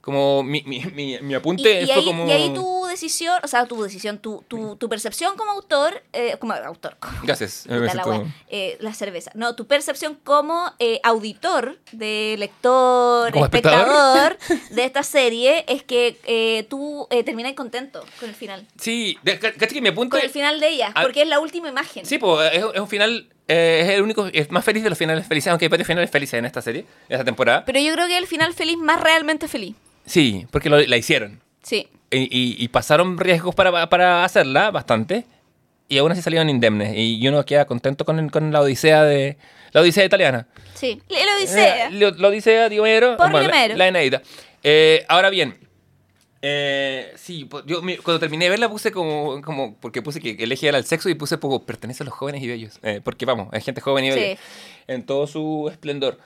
Como 0.00 0.42
mi, 0.42 0.62
mi, 0.66 0.80
mi, 0.94 1.18
mi 1.20 1.32
Y, 1.32 1.34
apunte 1.34 1.82
y 1.82 1.86
fue 1.86 1.94
ahí, 1.96 2.04
como. 2.04 2.26
y 2.26 2.30
ahí 2.30 2.52
tú 2.54 2.85
decisión, 2.96 3.38
o 3.42 3.46
sea, 3.48 3.66
tu 3.66 3.82
decisión, 3.82 4.18
tu, 4.18 4.42
tu, 4.48 4.76
tu 4.76 4.88
percepción 4.88 5.36
como 5.36 5.50
autor, 5.52 6.02
eh, 6.12 6.36
como 6.40 6.52
autor, 6.54 6.96
como- 6.98 7.18
Gracias. 7.22 7.64
me 7.68 7.78
Puta 7.80 7.94
la 7.94 8.02
siento- 8.04 8.22
wea. 8.22 8.34
Eh, 8.48 8.76
la 8.80 8.92
cerveza. 8.94 9.30
No, 9.34 9.54
tu 9.54 9.66
percepción 9.66 10.14
como 10.24 10.72
eh, 10.78 11.00
auditor, 11.02 11.78
de 11.92 12.36
lector, 12.38 13.36
espectador 13.36 14.36
de 14.70 14.84
esta 14.84 15.02
serie 15.02 15.64
es 15.68 15.82
que 15.82 16.66
tú 16.68 17.06
terminas 17.24 17.52
contento 17.54 18.04
con 18.20 18.28
el 18.28 18.34
final. 18.34 18.66
Sí, 18.80 19.18
de- 19.22 19.38
ca- 19.38 19.52
cacha 19.52 19.74
que 19.74 19.80
mi 19.80 19.88
apunte... 19.88 20.16
Con 20.16 20.24
el 20.24 20.30
final 20.30 20.60
de 20.60 20.68
ella, 20.68 20.92
Ah, 20.94 21.02
porque 21.02 21.22
es 21.22 21.28
la 21.28 21.38
última 21.40 21.68
imagen. 21.68 22.06
Sí, 22.06 22.18
pues 22.18 22.52
es, 22.52 22.64
es 22.74 22.80
un 22.80 22.88
final, 22.88 23.28
eh, 23.48 23.80
es 23.84 23.88
el 23.90 24.02
único, 24.02 24.26
es 24.32 24.50
más 24.50 24.64
feliz 24.64 24.82
de 24.82 24.88
los 24.90 24.98
finales 24.98 25.26
felices, 25.26 25.48
aunque 25.50 25.66
hay 25.66 25.68
varios 25.68 25.86
finales 25.86 26.10
felices 26.10 26.34
en 26.38 26.44
esta 26.46 26.62
serie, 26.62 26.86
en 27.08 27.14
esta 27.14 27.24
temporada. 27.24 27.64
Pero 27.64 27.80
yo 27.80 27.92
creo 27.92 28.06
que 28.06 28.14
es 28.14 28.18
el 28.22 28.26
final 28.26 28.54
feliz 28.54 28.76
más 28.78 29.00
realmente 29.00 29.48
feliz. 29.48 29.74
Sí, 30.06 30.46
porque 30.50 30.68
lo- 30.70 30.80
la 30.80 30.96
hicieron. 30.96 31.40
Sí. 31.66 31.88
Y, 32.12 32.18
y- 32.30 32.56
y 32.62 32.68
pasaron 32.68 33.18
riesgos 33.18 33.54
para, 33.54 33.88
para 33.88 34.24
hacerla, 34.24 34.70
bastante. 34.70 35.24
Y 35.88 35.98
aún 35.98 36.12
así 36.12 36.22
salieron 36.22 36.48
indemnes. 36.48 36.92
Y 36.96 37.26
uno 37.26 37.44
queda 37.44 37.64
contento 37.64 38.04
con, 38.04 38.28
con 38.28 38.52
la 38.52 38.60
odisea 38.60 39.02
de... 39.02 39.36
La 39.72 39.80
odisea 39.80 40.04
italiana. 40.04 40.46
Sí. 40.74 41.02
Lo 41.08 41.40
dice. 41.40 41.68
Eh, 41.68 41.90
lo, 41.90 42.10
lo 42.12 42.30
dice 42.30 42.68
Diomero. 42.68 43.16
Por 43.16 43.32
la- 43.32 43.40
Diomero. 43.40 43.76
La, 43.76 43.88
Eneida. 43.88 44.22
Eh, 44.62 45.04
ahora 45.08 45.28
bien, 45.30 45.58
eh, 46.42 47.12
sí, 47.16 47.48
yo 47.66 47.80
cuando 48.02 48.20
terminé 48.20 48.44
de 48.44 48.50
verla 48.50 48.68
puse 48.68 48.92
como, 48.92 49.40
como, 49.42 49.76
porque 49.80 50.02
puse 50.02 50.20
que 50.20 50.36
el 50.38 50.52
eje 50.52 50.68
era 50.68 50.78
el 50.78 50.84
sexo 50.84 51.08
y 51.08 51.14
puse 51.14 51.38
poco, 51.38 51.64
pertenece 51.66 52.02
a 52.04 52.06
los 52.06 52.14
jóvenes 52.14 52.42
y 52.42 52.46
bellos. 52.48 52.78
Eh, 52.82 53.00
porque 53.02 53.26
vamos, 53.26 53.48
es 53.52 53.64
gente 53.64 53.80
joven 53.80 54.04
y 54.04 54.12
Sí. 54.12 54.18
bella. 54.18 54.40
En 54.86 55.04
todo 55.04 55.26
su 55.26 55.68
esplendor. 55.70 56.18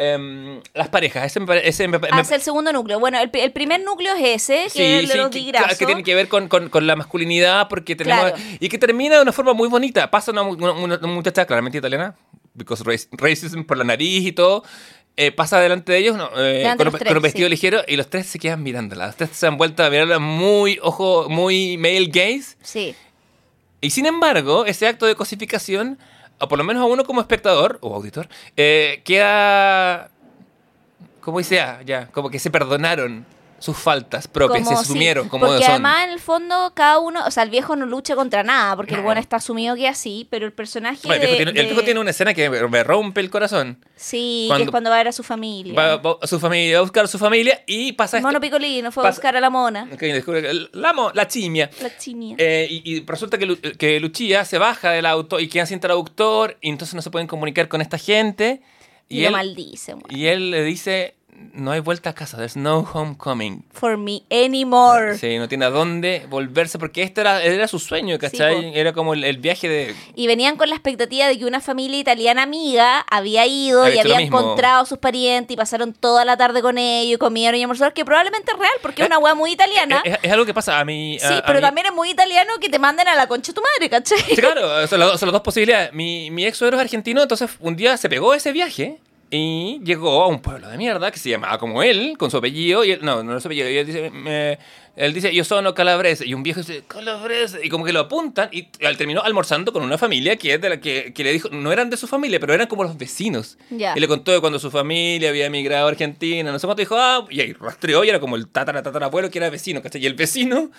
Em, 0.00 0.60
las 0.74 0.88
parejas, 0.90 1.24
ese 1.26 1.40
me, 1.40 1.66
ese 1.68 1.88
me, 1.88 1.98
me- 1.98 2.08
Hace 2.12 2.36
el 2.36 2.40
segundo 2.40 2.72
núcleo. 2.72 3.00
Bueno, 3.00 3.18
el, 3.18 3.30
el 3.32 3.50
primer 3.52 3.82
núcleo 3.82 4.14
es 4.14 4.42
ese, 4.48 4.62
que 4.64 4.70
Sí, 4.70 4.82
es 4.82 5.00
el 5.00 5.06
de 5.08 5.12
sí, 5.14 5.18
los 5.18 5.30
que, 5.30 5.76
que 5.78 5.86
tiene 5.86 6.04
que 6.04 6.14
ver 6.14 6.28
con, 6.28 6.46
con- 6.48 6.68
con 6.68 6.86
la 6.86 6.94
masculinidad, 6.94 7.66
porque 7.68 7.96
tenemos... 7.96 8.30
Claro. 8.32 8.44
Y 8.60 8.68
que 8.68 8.78
termina 8.78 9.16
de 9.16 9.22
una 9.22 9.32
forma 9.32 9.54
muy 9.54 9.68
bonita. 9.68 10.08
Pasa 10.10 10.30
una, 10.30 10.42
una- 10.42 10.72
una 10.72 10.98
muchacha 10.98 11.44
claramente 11.46 11.78
italiana, 11.78 12.14
because 12.54 12.84
rac- 12.84 13.08
racism 13.12 13.62
por 13.64 13.76
la 13.76 13.82
nariz 13.82 14.24
y 14.24 14.30
todo, 14.30 14.62
eh, 15.16 15.32
pasa 15.32 15.58
delante 15.58 15.90
de 15.90 15.98
ellos 15.98 16.16
no, 16.16 16.30
eh, 16.36 16.58
Delante 16.58 16.76
con, 16.76 16.84
los 16.84 16.92
con 16.92 16.98
tres, 17.00 17.16
un 17.16 17.22
vestido 17.22 17.46
sí. 17.46 17.50
ligero 17.50 17.80
y 17.88 17.96
los 17.96 18.08
tres 18.08 18.26
se 18.26 18.38
quedan 18.38 18.62
mirándola. 18.62 19.06
Los 19.08 19.16
tres 19.16 19.30
se 19.32 19.48
han 19.48 19.56
vuelto 19.58 19.82
a 19.82 19.90
mirarla 19.90 20.20
muy, 20.20 20.78
ojo, 20.80 21.28
muy 21.28 21.76
male 21.76 22.06
gaze. 22.06 22.56
Sí. 22.62 22.94
Y 23.80 23.90
sin 23.90 24.06
embargo, 24.06 24.64
ese 24.64 24.86
acto 24.86 25.06
de 25.06 25.16
cosificación, 25.16 25.98
o 26.40 26.48
por 26.48 26.58
lo 26.58 26.64
menos 26.64 26.82
a 26.82 26.86
uno 26.86 27.04
como 27.04 27.20
espectador 27.20 27.78
o 27.80 27.94
auditor, 27.94 28.28
eh, 28.56 29.02
queda, 29.04 30.10
como 31.20 31.38
dice, 31.38 31.60
ah, 31.60 31.82
ya, 31.84 32.06
como 32.08 32.30
que 32.30 32.38
se 32.38 32.50
perdonaron 32.50 33.26
sus 33.60 33.76
faltas 33.76 34.28
propias, 34.28 34.62
Como 34.64 34.70
se 34.78 34.84
sí, 34.84 34.90
asumieron 34.90 35.28
como 35.28 35.46
Porque 35.46 35.62
son. 35.64 35.70
además, 35.72 36.04
en 36.04 36.10
el 36.10 36.20
fondo, 36.20 36.72
cada 36.74 37.00
uno, 37.00 37.24
o 37.26 37.30
sea, 37.32 37.42
el 37.42 37.50
viejo 37.50 37.74
no 37.74 37.86
lucha 37.86 38.14
contra 38.14 38.44
nada, 38.44 38.76
porque 38.76 38.94
el 38.94 39.00
No. 39.00 39.04
bueno 39.06 39.20
está 39.20 39.36
asumido 39.36 39.74
que 39.74 39.84
es 39.86 39.90
así, 39.90 40.28
pero 40.30 40.46
el 40.46 40.52
personaje. 40.52 41.00
Bueno, 41.04 41.22
el, 41.24 41.28
viejo 41.28 41.32
de- 41.38 41.44
tiene, 41.44 41.60
el 41.60 41.66
viejo 41.66 41.80
de- 41.80 41.84
tiene 41.84 42.00
una 42.00 42.10
escena 42.10 42.34
que 42.34 42.48
me, 42.48 42.68
me 42.68 42.84
rompe 42.84 43.20
el 43.20 43.30
corazón. 43.30 43.84
Sí, 43.96 44.44
que 44.44 44.48
cuando- 44.48 44.64
es 44.66 44.70
cuando 44.70 44.90
va 44.90 44.96
a 44.96 44.98
ver 45.00 45.08
a 45.08 45.12
su 45.12 45.22
familia. 45.24 45.74
Va, 45.74 45.96
va 45.96 46.16
a 46.22 46.26
su 46.28 46.38
familia, 46.38 46.74
va 46.76 46.78
a 46.78 46.82
buscar 46.82 47.04
a 47.04 47.08
su 47.08 47.18
familia 47.18 47.62
y 47.66 47.92
pasa 47.92 48.16
el 48.16 48.20
esto. 48.20 48.28
mono 48.28 48.40
picolino 48.40 48.92
fue 48.92 49.04
a 49.04 49.10
buscar 49.10 49.36
a 49.36 49.40
la 49.40 49.50
mona. 49.50 49.88
Ok, 49.92 50.00
descubre 50.02 50.40
que 50.42 50.68
la, 50.72 50.92
mo- 50.92 51.10
la 51.12 51.26
chimia. 51.26 51.68
La 51.82 51.96
chimia. 51.96 52.36
Eh, 52.38 52.68
y, 52.70 52.82
y 52.94 53.04
resulta 53.04 53.38
que, 53.38 53.56
que 53.76 53.98
Luchía 53.98 54.44
se 54.44 54.58
baja 54.58 54.92
del 54.92 55.04
auto 55.06 55.40
y 55.40 55.48
queda 55.48 55.66
sin 55.66 55.80
traductor 55.80 56.56
y 56.60 56.68
entonces 56.68 56.94
no 56.94 57.02
se 57.02 57.10
pueden 57.10 57.26
comunicar 57.26 57.66
con 57.68 57.80
esta 57.80 57.98
gente. 57.98 58.62
y 59.08 59.20
Y, 59.20 59.24
lo 59.24 59.30
maldice, 59.32 59.94
weón. 59.94 60.04
y 60.10 60.26
él 60.26 60.50
le 60.52 60.62
dice, 60.62 61.14
no 61.52 61.72
hay 61.72 61.80
vuelta 61.80 62.10
a 62.10 62.14
casa, 62.14 62.36
there's 62.36 62.56
no 62.56 62.80
homecoming. 62.92 63.64
For 63.72 63.96
me 63.96 64.22
anymore. 64.30 65.16
Sí, 65.18 65.38
no 65.38 65.48
tiene 65.48 65.64
a 65.66 65.70
dónde 65.70 66.26
volverse 66.28 66.78
porque 66.78 67.02
este 67.02 67.20
era, 67.20 67.42
era 67.42 67.66
su 67.68 67.78
sueño, 67.78 68.18
¿cachai? 68.18 68.76
era 68.78 68.92
como 68.92 69.14
el, 69.14 69.24
el 69.24 69.38
viaje 69.38 69.68
de... 69.68 69.94
Y 70.14 70.26
venían 70.26 70.56
con 70.56 70.68
la 70.68 70.74
expectativa 70.76 71.26
de 71.26 71.38
que 71.38 71.44
una 71.44 71.60
familia 71.60 71.98
italiana 71.98 72.42
amiga 72.42 73.04
había 73.10 73.46
ido 73.46 73.82
Había 73.84 73.96
y 73.96 73.98
había 74.00 74.20
encontrado 74.20 74.82
a 74.82 74.86
sus 74.86 74.98
parientes 74.98 75.52
y 75.54 75.56
pasaron 75.56 75.92
toda 75.92 76.24
la 76.24 76.36
tarde 76.36 76.62
con 76.62 76.78
ellos 76.78 77.14
y 77.14 77.18
comieron 77.18 77.58
y 77.58 77.62
almorzaron, 77.62 77.92
que 77.92 78.04
probablemente 78.04 78.52
es 78.52 78.58
real 78.58 78.72
porque 78.82 79.02
es 79.02 79.08
una 79.08 79.18
weá 79.18 79.34
muy 79.34 79.52
italiana. 79.52 80.00
Es, 80.04 80.18
es 80.22 80.32
algo 80.32 80.46
que 80.46 80.54
pasa 80.54 80.78
a 80.78 80.84
mí... 80.84 81.18
sí, 81.20 81.26
a 81.34 81.42
pero 81.46 81.58
mí- 81.58 81.62
también 81.64 81.86
es 81.88 81.92
muy 81.92 82.10
italiano 82.10 82.52
que 82.60 82.68
te 82.68 82.78
manden 82.78 83.08
a 83.08 83.14
la 83.14 83.26
concha 83.26 83.52
de 83.52 83.54
tu 83.56 83.62
madre, 83.62 83.90
¿cachai? 83.90 84.18
Sí, 84.20 84.36
claro, 84.36 84.86
son 84.86 85.00
las, 85.00 85.10
dos- 85.10 85.20
son 85.20 85.26
las 85.28 85.32
dos 85.32 85.42
posibilidades. 85.42 85.92
Mi, 85.92 86.30
mi 86.30 86.46
ex 86.46 86.56
suegro 86.58 86.76
es 86.78 86.82
argentino, 86.82 87.22
entonces 87.22 87.50
un 87.60 87.76
día 87.76 87.96
se 87.96 88.08
pegó 88.08 88.34
ese 88.34 88.52
viaje 88.52 88.98
y 89.30 89.80
llegó 89.84 90.22
a 90.22 90.26
un 90.28 90.40
pueblo 90.40 90.68
de 90.68 90.76
mierda 90.78 91.10
que 91.10 91.18
se 91.18 91.28
llamaba 91.30 91.58
como 91.58 91.82
él, 91.82 92.14
con 92.18 92.30
su 92.30 92.36
apellido. 92.38 92.84
Y 92.84 92.92
él, 92.92 93.00
no, 93.02 93.22
no 93.22 93.36
es 93.36 93.42
su 93.42 93.48
apellido. 93.48 93.68
Y 93.68 93.76
él 93.76 93.86
dice, 93.86 94.10
me- 94.10 94.58
él 94.96 95.14
dice, 95.14 95.32
yo 95.32 95.44
soy 95.44 95.62
calabrese. 95.74 96.26
Y 96.26 96.34
un 96.34 96.42
viejo 96.42 96.60
dice, 96.60 96.82
calabrese. 96.88 97.60
Y 97.64 97.68
como 97.68 97.84
que 97.84 97.92
lo 97.92 98.00
apuntan 98.00 98.48
y 98.52 98.68
él 98.80 98.96
terminó 98.96 99.22
almorzando 99.22 99.72
con 99.72 99.82
una 99.82 99.96
familia 99.98 100.36
que 100.36 100.54
es 100.54 100.60
de 100.60 100.68
la 100.70 100.80
que, 100.80 101.12
que 101.14 101.22
le 101.24 101.32
dijo, 101.32 101.48
no 101.50 101.70
eran 101.70 101.88
de 101.90 101.96
su 101.96 102.06
familia, 102.06 102.40
pero 102.40 102.52
eran 102.54 102.66
como 102.66 102.82
los 102.82 102.96
vecinos. 102.98 103.58
Y 103.96 104.00
le 104.00 104.08
contó 104.08 104.32
de 104.32 104.40
cuando 104.40 104.58
su 104.58 104.70
familia 104.70 105.28
había 105.28 105.46
emigrado 105.46 105.86
a 105.86 105.90
Argentina, 105.90 106.50
no 106.50 106.58
sé 106.58 106.66
cuánto, 106.66 106.80
dijo, 106.80 106.96
ah, 106.98 107.24
y 107.30 107.40
ahí 107.40 107.52
rastreó 107.52 108.02
y 108.04 108.08
era 108.08 108.18
como 108.20 108.34
el 108.36 108.48
tatara, 108.48 108.82
que 109.30 109.38
era 109.38 109.50
vecino, 109.50 109.82
¿cachai? 109.82 110.02
Y 110.02 110.06
el 110.06 110.14
vecino 110.14 110.70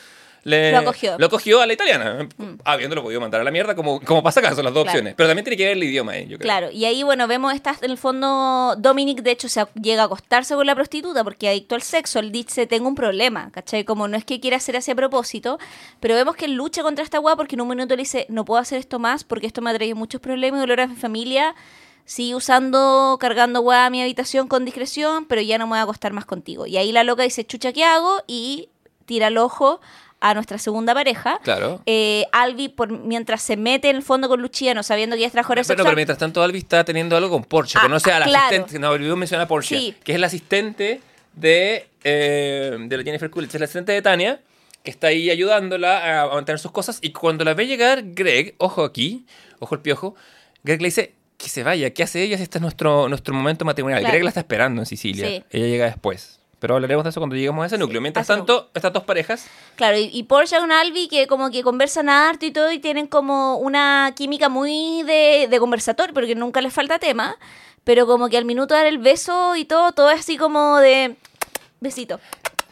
le, 0.44 0.72
Lo 0.72 0.80
acogió. 0.80 1.18
lo 1.18 1.26
acogió 1.26 1.62
a 1.62 1.66
la 1.68 1.74
italiana, 1.74 2.28
habiéndolo 2.64 3.04
podido 3.04 3.20
mandar 3.22 3.42
a 3.42 3.44
la 3.44 3.52
mierda, 3.52 3.76
como, 3.76 4.00
como 4.02 4.24
pasa 4.24 4.40
acá, 4.40 4.56
son 4.56 4.66
las 4.66 4.74
dos 4.74 4.84
Claro. 4.84 4.98
opciones. 4.98 5.16
Pero 5.16 5.30
también 5.30 5.44
tiene 5.44 5.58
que 5.58 5.64
ver 5.66 5.74
el 5.78 5.84
idioma, 5.84 6.18
eh, 6.18 6.24
yo 6.28 6.38
creo. 6.38 6.46
Claro, 6.48 6.72
y 6.72 6.86
ahí, 6.86 7.04
bueno, 7.04 7.28
vemos 7.28 7.54
esta, 7.54 7.76
en 7.82 7.92
el 7.92 7.98
fondo, 7.98 8.76
Dominic, 8.78 9.22
de 9.22 9.32
hecho, 9.32 9.50
se 9.50 9.66
llega 9.82 10.04
a 10.04 10.06
acostarse 10.06 10.56
con 10.56 10.66
la 10.66 10.76
prostituta 10.76 11.24
porque 11.24 11.50
adicto 11.50 11.76
al 11.76 11.82
sexo. 11.82 12.20
Él 12.20 12.32
dice, 12.32 12.68
tengo 12.68 12.88
un 12.88 12.96
problema, 12.96 13.52
¿cachai? 13.52 13.84
Como 13.84 14.08
no 14.08 14.18
es 14.18 14.26
que 14.26 14.40
quiera 14.40 14.58
hacer 14.58 14.78
así 14.78 14.92
a 14.92 14.96
propósito, 14.96 15.60
pero 16.00 16.16
vemos 16.16 16.36
que 16.36 16.46
él 16.46 16.54
lucha 16.54 16.82
contra 16.84 17.04
esta 17.04 17.20
weá 17.20 17.36
porque 17.36 17.56
en 17.56 17.62
un 17.62 17.68
minuto 17.68 17.96
le 17.96 18.02
dice, 18.04 18.26
no 18.30 18.46
puedo 18.46 18.60
hacer 18.62 18.80
esto 18.80 19.00
más 19.00 19.24
porque 19.24 19.48
esto 19.48 19.62
me 19.62 19.70
ha 19.70 19.74
traído 19.74 19.96
muchos 19.96 20.22
problemas 20.22 20.58
y 20.60 20.62
dolor 20.62 20.82
a 20.82 20.88
mi 20.88 20.96
familia. 20.96 21.56
Sigue 22.06 22.34
usando, 22.34 23.18
cargando 23.20 23.62
weá 23.62 23.86
a 23.86 23.90
mi 23.92 24.02
habitación 24.02 24.48
con 24.48 24.66
discreción, 24.66 25.26
pero 25.26 25.42
ya 25.42 25.60
no 25.60 25.68
me 25.68 25.72
voy 25.72 25.80
a 25.80 25.84
acostar 25.84 26.12
más 26.12 26.26
contigo. 26.26 26.66
Y 26.66 26.76
ahí 26.78 26.92
la 26.92 27.04
loca 27.04 27.22
dice, 27.22 27.46
chucha, 27.46 27.72
¿qué 27.72 27.84
hago? 27.84 28.24
Y 28.26 28.70
tira 29.06 29.28
el 29.28 29.38
ojo 29.38 29.80
a 30.22 30.34
nuestra 30.34 30.58
segunda 30.58 30.94
pareja. 30.94 31.40
Claro. 31.44 31.82
Eh, 31.86 32.26
Albi, 32.32 32.68
por, 32.70 32.92
mientras 32.92 33.42
se 33.42 33.56
mete 33.58 33.90
en 33.90 33.96
el 33.96 34.04
fondo 34.04 34.28
con 34.28 34.42
Lucia, 34.42 34.74
no 34.74 34.84
sabiendo 34.84 35.16
que 35.16 35.20
ella 35.22 35.28
es 35.28 35.32
trabajadora 35.32 35.62
Pero, 35.62 35.68
pero 35.68 35.78
sexual, 35.84 35.96
mientras 35.96 36.18
tanto, 36.18 36.44
Albi 36.44 36.58
está 36.60 36.84
teniendo 36.84 37.16
algo 37.16 37.30
con 37.30 37.44
Porsche. 37.46 37.78
Ah, 37.80 37.84
Conoce 37.84 38.12
a 38.12 38.20
la 38.20 38.26
claro. 38.26 38.46
asistente, 38.48 38.80
no 38.80 38.90
olvidó 38.90 39.16
mencionar 39.16 39.46
a 39.46 39.48
Porsche, 39.48 39.78
Sí. 39.78 39.96
que 40.04 40.14
es 40.14 40.20
la 40.20 40.28
asistente 40.28 41.02
de, 41.34 41.88
eh, 42.04 42.76
de 42.80 42.98
la 42.98 43.04
Jennifer 43.04 43.30
Coolidge, 43.30 43.56
es 43.56 43.60
la 43.62 43.66
asistente 43.66 43.92
de 43.94 44.02
Tania, 44.02 44.42
que 44.84 44.92
está 44.92 45.08
ahí 45.08 45.30
ayudándola 45.30 46.22
a, 46.22 46.22
a 46.24 46.28
mantener 46.36 46.60
sus 46.60 46.72
cosas. 46.72 47.00
Y 47.02 47.12
cuando 47.12 47.44
la 47.46 47.54
ve 47.54 47.68
llegar, 47.68 48.02
Greg, 48.04 48.56
ojo 48.58 48.84
aquí, 48.84 49.26
ojo 49.60 49.76
el 49.76 49.82
piojo, 49.82 50.16
Greg 50.64 50.82
le 50.82 50.88
dice 50.90 51.14
que 51.38 51.48
se 51.48 51.64
vaya, 51.64 51.92
¿qué 51.94 52.04
hace 52.04 52.22
ella 52.22 52.36
si 52.36 52.44
este 52.44 52.58
es 52.58 52.62
nuestro, 52.62 53.08
nuestro 53.08 53.34
momento 53.34 53.64
matrimonial? 53.64 54.02
Claro. 54.02 54.12
Greg 54.12 54.24
la 54.24 54.30
está 54.30 54.42
esperando 54.42 54.82
en 54.82 54.86
Sicilia. 54.86 55.26
Sí. 55.28 55.44
Ella 55.52 55.66
llega 55.68 55.86
después. 55.86 56.39
Pero 56.60 56.76
hablaremos 56.76 57.04
de 57.06 57.10
eso 57.12 57.20
cuando 57.22 57.36
lleguemos 57.36 57.64
a 57.64 57.68
ese 57.68 57.78
núcleo. 57.78 58.02
Mientras 58.02 58.28
tanto, 58.28 58.70
estas 58.74 58.92
dos 58.92 59.04
parejas 59.04 59.48
Claro, 59.76 59.98
y, 59.98 60.10
y 60.14 60.24
Porsche 60.24 60.60
un 60.60 60.72
Albi 60.74 61.08
que 61.08 61.26
como 61.28 61.50
que 61.52 61.64
conversan 61.64 62.10
harto 62.10 62.46
y 62.46 62.52
todo 62.52 62.72
y 62.72 62.80
tienen 62.80 63.08
como 63.08 63.58
una 63.58 64.14
química 64.16 64.50
muy 64.50 65.04
de, 65.04 65.48
de 65.50 65.60
conversatorio 65.60 66.14
porque 66.14 66.36
nunca 66.36 66.60
les 66.62 66.74
falta 66.74 67.00
tema, 67.00 67.38
pero 67.86 68.06
como 68.06 68.28
que 68.30 68.38
al 68.38 68.44
minuto 68.46 68.74
de 68.74 68.80
dar 68.82 68.88
el 68.88 68.98
beso 68.98 69.56
y 69.56 69.64
todo, 69.66 69.94
todo 69.94 70.12
es 70.12 70.20
así 70.20 70.36
como 70.38 70.78
de 70.80 71.16
besito. 71.80 72.20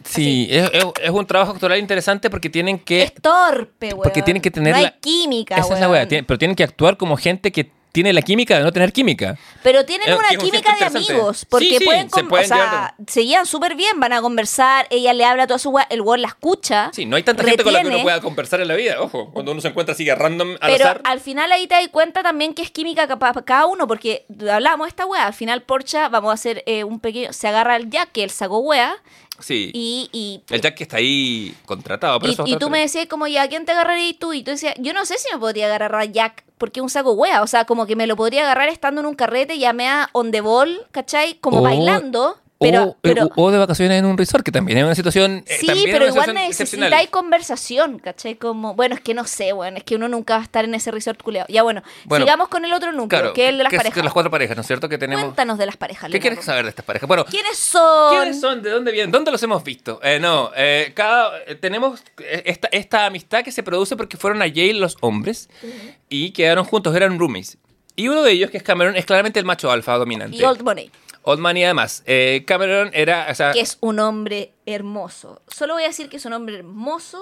Sí, 0.04 0.48
es, 0.50 0.70
es- 0.74 0.86
es 1.04 1.10
un 1.10 1.26
trabajo 1.26 1.52
actoral 1.54 1.80
interesante 1.80 2.30
porque 2.30 2.50
tienen 2.50 2.80
que... 2.80 3.04
Es 3.04 3.14
torpe, 3.16 3.88
weón. 3.90 4.04
porque 4.04 4.22
tienen 4.22 4.42
que 4.42 4.52
tener 4.52 4.72
no 4.74 4.78
hay 4.78 4.84
la- 4.86 4.98
química, 5.00 5.58
Esa 5.58 5.74
es 5.74 5.80
la 5.80 5.90
weón. 5.90 6.08
tiene- 6.08 6.24
pero 6.24 6.38
tienen 6.38 6.56
que 6.56 6.64
actuar 6.64 6.98
como 6.98 7.18
gente 7.18 7.52
que 7.52 7.72
tiene 7.98 8.14
la 8.14 8.22
química 8.22 8.60
de 8.60 8.64
no 8.64 8.72
tener 8.72 8.94
química. 8.94 9.40
Pero 9.64 9.84
tienen 9.84 10.10
Eh, 10.10 10.16
una 10.16 10.30
química 10.40 10.76
de 10.80 10.86
amigos, 10.86 11.46
porque 11.50 11.66
Sí, 11.70 11.78
sí, 11.80 11.86
pueden, 11.86 12.12
se 12.12 12.24
pueden 12.26 12.46
o 12.46 12.48
sea, 12.56 12.94
se 13.08 13.26
llevan 13.26 13.48
súper 13.48 13.74
bien, 13.74 14.00
van 14.00 14.14
a 14.14 14.22
conversar, 14.22 14.86
ella 14.92 15.14
le 15.14 15.26
habla 15.26 15.44
a 15.44 15.48
toda 15.48 15.58
su 15.58 15.72
weá, 15.72 15.88
el 15.90 16.02
weón 16.02 16.22
la 16.22 16.28
escucha. 16.28 16.92
Sí, 16.94 17.08
no 17.08 17.16
hay 17.16 17.24
tanta 17.24 17.44
gente 17.44 17.64
con 17.64 17.74
la 17.74 17.82
que 17.82 17.88
uno 17.88 18.04
pueda 18.04 18.22
conversar 18.22 18.62
en 18.62 18.68
la 18.68 18.76
vida. 18.76 19.02
Ojo, 19.02 19.32
cuando 19.34 19.52
uno 19.52 19.62
se 19.62 19.70
encuentra 19.70 19.94
así 19.94 20.06
que 20.06 20.14
random 20.14 20.58
al 20.62 20.72
Pero 20.72 20.84
azar. 20.86 21.02
al 21.06 21.20
final 21.22 21.52
ahí 21.52 21.66
te 21.66 21.74
das 21.74 21.88
cuenta 21.88 22.22
también 22.22 22.54
que 22.54 22.62
es 22.62 22.70
química 22.70 23.08
para 23.18 23.42
cada 23.42 23.66
uno, 23.66 23.88
porque 23.88 24.26
hablamos 24.52 24.86
de 24.86 24.90
esta 24.90 25.08
wea. 25.08 25.26
Al 25.26 25.34
final 25.34 25.64
Porsche, 25.64 26.08
vamos 26.10 26.30
a 26.30 26.34
hacer 26.36 26.62
eh, 26.68 26.84
un 26.84 27.00
pequeño. 27.00 27.34
Se 27.34 27.48
agarra 27.48 27.74
al 27.74 27.90
Jack, 27.90 28.12
que 28.12 28.24
él 28.24 28.30
sacó 28.30 28.60
wea, 28.60 28.96
Sí. 29.40 29.72
y. 29.74 30.10
y 30.12 30.42
el 30.54 30.62
Jack 30.62 30.76
que 30.76 30.84
está 30.84 30.98
ahí 30.98 31.56
contratado. 31.66 32.20
Pero 32.20 32.34
y, 32.46 32.54
y 32.54 32.58
tú 32.58 32.70
me 32.70 32.80
decías 32.80 33.06
como, 33.08 33.28
ya, 33.28 33.44
¿a 33.44 33.48
quién 33.48 33.66
te 33.66 33.72
agarrarías 33.72 34.18
tú? 34.20 34.34
Y 34.34 34.44
tú 34.44 34.52
decías, 34.52 34.76
yo 34.80 34.94
no 34.94 35.06
sé 35.06 35.18
si 35.18 35.28
me 35.34 35.40
podría 35.40 35.66
agarrar 35.68 35.96
a 35.96 36.06
Jack 36.06 36.44
porque 36.58 36.80
es 36.80 36.84
un 36.84 36.90
saco 36.90 37.12
wea. 37.14 37.42
O 37.44 37.48
sea, 37.48 37.66
como 37.66 37.86
que 37.86 37.96
me 37.96 38.08
lo 38.08 38.16
podría 38.16 38.42
agarrar 38.44 38.70
estando 38.70 39.02
en 39.02 39.08
un 39.08 39.16
carrete, 39.16 39.60
ya 39.60 39.74
me 39.74 39.88
on 40.14 40.32
the 40.32 40.42
ball, 40.42 40.86
¿cachai? 40.92 41.36
Como 41.36 41.60
Oh. 41.60 41.62
bailando, 41.62 42.38
Pero- 42.60 42.84
o, 42.84 42.98
pero- 43.02 43.30
o 43.36 43.52
de 43.52 43.58
vacaciones 43.60 44.00
en 44.00 44.06
un 44.06 44.18
resort, 44.18 44.44
que 44.44 44.52
también 44.52 44.80
es 44.80 44.84
una 44.84 44.96
situación. 44.96 45.44
eh, 45.46 45.58
Sí, 45.60 45.68
es 45.70 45.84
pero 45.92 46.08
igual 46.08 46.34
necesitáis 46.34 47.10
conversación, 47.10 48.00
¿cachai? 48.00 48.36
Como, 48.36 48.74
bueno, 48.74 48.96
es 48.96 49.02
que 49.02 49.14
no 49.14 49.26
sé, 49.28 49.52
bueno, 49.54 49.78
es 49.78 49.84
que 49.84 49.96
uno 49.96 50.08
nunca 50.08 50.36
va 50.36 50.40
a 50.42 50.44
estar 50.44 50.66
en 50.66 50.74
ese 50.74 50.90
resort 50.90 51.22
culeado. 51.22 51.46
Ya 51.50 51.62
bueno, 51.62 51.84
Bueno, 52.06 52.26
sigamos 52.26 52.48
con 52.48 52.66
el 52.66 52.74
otro 52.74 52.92
núcleo, 52.92 53.08
Claro, 53.22 53.34
que 53.34 53.44
es 53.44 53.50
el 53.50 53.58
de 53.60 53.64
las 53.64 53.70
que 53.70 53.78
parejas. 53.78 53.94
que 53.96 54.04
las 54.04 54.14
cuatro 54.14 54.32
parejas, 54.32 54.58
¿no 54.58 54.62
es 54.62 54.68
cierto? 54.68 54.90
Que 54.90 54.98
tenemos. 54.98 55.24
Cuéntanos 55.26 55.58
de 55.60 55.66
las 55.68 55.78
parejas. 55.78 56.10
¿Qué 56.12 56.20
quieres 56.20 56.44
saber 56.44 56.64
de 56.64 56.70
estas 56.70 56.84
parejas? 56.86 57.08
Bueno, 57.08 57.26
¿Quiénes 57.26 57.58
son? 57.58 58.16
¿Quiénes 58.16 58.40
son? 58.42 58.62
¿De 58.64 58.72
dónde 58.72 58.92
vienen? 58.92 59.12
¿Dónde 59.12 59.30
los 59.32 59.42
hemos 59.44 59.64
visto? 59.64 60.00
Eh, 60.04 60.20
no, 60.20 60.50
eh, 60.56 60.94
cada, 60.96 61.38
eh, 61.46 61.54
tenemos 61.56 62.02
eh, 62.20 62.42
esta, 62.48 62.70
esta 62.72 63.06
amistad 63.06 63.44
que 63.44 63.52
se 63.52 63.62
produce 63.62 63.96
porque 63.96 64.18
fueron 64.18 64.42
a 64.42 64.48
Yale 64.48 64.74
los 64.74 64.98
hombres 65.02 65.48
y 66.10 66.32
quedaron 66.32 66.66
juntos, 66.66 66.96
eran 66.96 67.20
roomies. 67.20 67.58
Y 67.96 68.08
uno 68.10 68.22
de 68.22 68.32
ellos, 68.32 68.52
que 68.52 68.58
es 68.58 68.64
Cameron, 68.64 68.96
es 68.96 69.06
claramente 69.06 69.40
el 69.40 69.46
macho 69.46 69.72
alfa 69.72 69.96
dominante. 69.98 70.38
Y 70.38 70.44
Old 70.44 70.62
Money, 70.62 70.92
Old 71.30 71.58
y 71.58 71.64
además. 71.64 72.04
eh, 72.06 72.44
Cameron 72.48 72.90
era, 72.94 73.28
o 73.30 73.36
sea, 73.36 73.52
que 73.52 73.60
es 73.60 73.78
un 73.82 74.00
hombre 74.00 74.54
hermoso. 74.66 75.42
Solo 75.48 75.74
voy 75.74 75.84
a 75.84 75.88
decir 75.88 76.08
que 76.08 76.16
es 76.18 76.26
un 76.26 76.32
hombre 76.32 76.56
hermoso, 76.56 77.22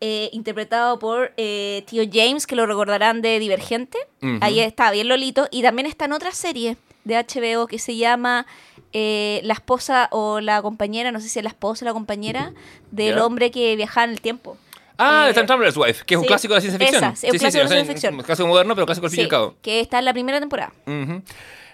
eh, 0.00 0.30
interpretado 0.32 0.98
por 0.98 1.32
eh, 1.36 1.84
Tío 1.86 2.04
James, 2.10 2.46
que 2.46 2.56
lo 2.56 2.64
recordarán 2.64 3.20
de 3.20 3.38
Divergente. 3.38 3.98
Ujú. 4.22 4.38
Ahí 4.40 4.60
está 4.60 4.90
bien 4.90 5.08
Lolito. 5.08 5.46
Y 5.50 5.62
también 5.62 5.86
está 5.86 6.06
en 6.06 6.12
otra 6.12 6.32
serie 6.32 6.78
de 7.04 7.16
HBO 7.16 7.66
que 7.66 7.78
se 7.78 7.96
llama 7.96 8.46
eh, 8.94 9.40
La 9.44 9.52
esposa 9.52 10.08
o 10.10 10.40
la 10.40 10.62
compañera, 10.62 11.12
no 11.12 11.20
sé 11.20 11.28
si 11.28 11.38
es 11.38 11.42
la 11.42 11.50
esposa 11.50 11.84
o 11.84 11.88
la 11.88 11.92
compañera, 11.92 12.54
del 12.90 13.18
hombre 13.18 13.50
que 13.50 13.76
viajaba 13.76 14.04
en 14.04 14.10
el 14.12 14.20
tiempo. 14.22 14.56
Ah, 14.96 15.26
Eh, 15.26 15.28
The 15.28 15.34
Time 15.34 15.46
Traveler's 15.48 15.76
Wife, 15.76 16.04
que 16.06 16.14
es 16.14 16.18
un 16.18 16.22
sí, 16.24 16.28
clásico 16.28 16.54
de 16.54 16.58
la 16.58 16.60
ciencia 16.62 16.78
ficción. 16.78 17.04
esa, 17.04 17.16
sí, 17.16 17.26
un 17.30 17.38
clásico 17.38 17.62
de 17.64 17.68
ciencia 17.68 17.92
ficción. 17.92 18.14
Un 18.14 18.22
clásico 18.22 18.48
moderno, 18.48 18.74
pero 18.74 18.86
clásico 18.86 19.06
al 19.06 19.10
fin 19.10 19.20
y 19.20 19.22
al 19.24 19.28
cabo. 19.28 19.54
que 19.60 19.80
está 19.80 19.98
en 19.98 20.04
la 20.06 20.12
primera 20.14 20.40
temporada. 20.40 20.72
Ujú. 20.86 21.22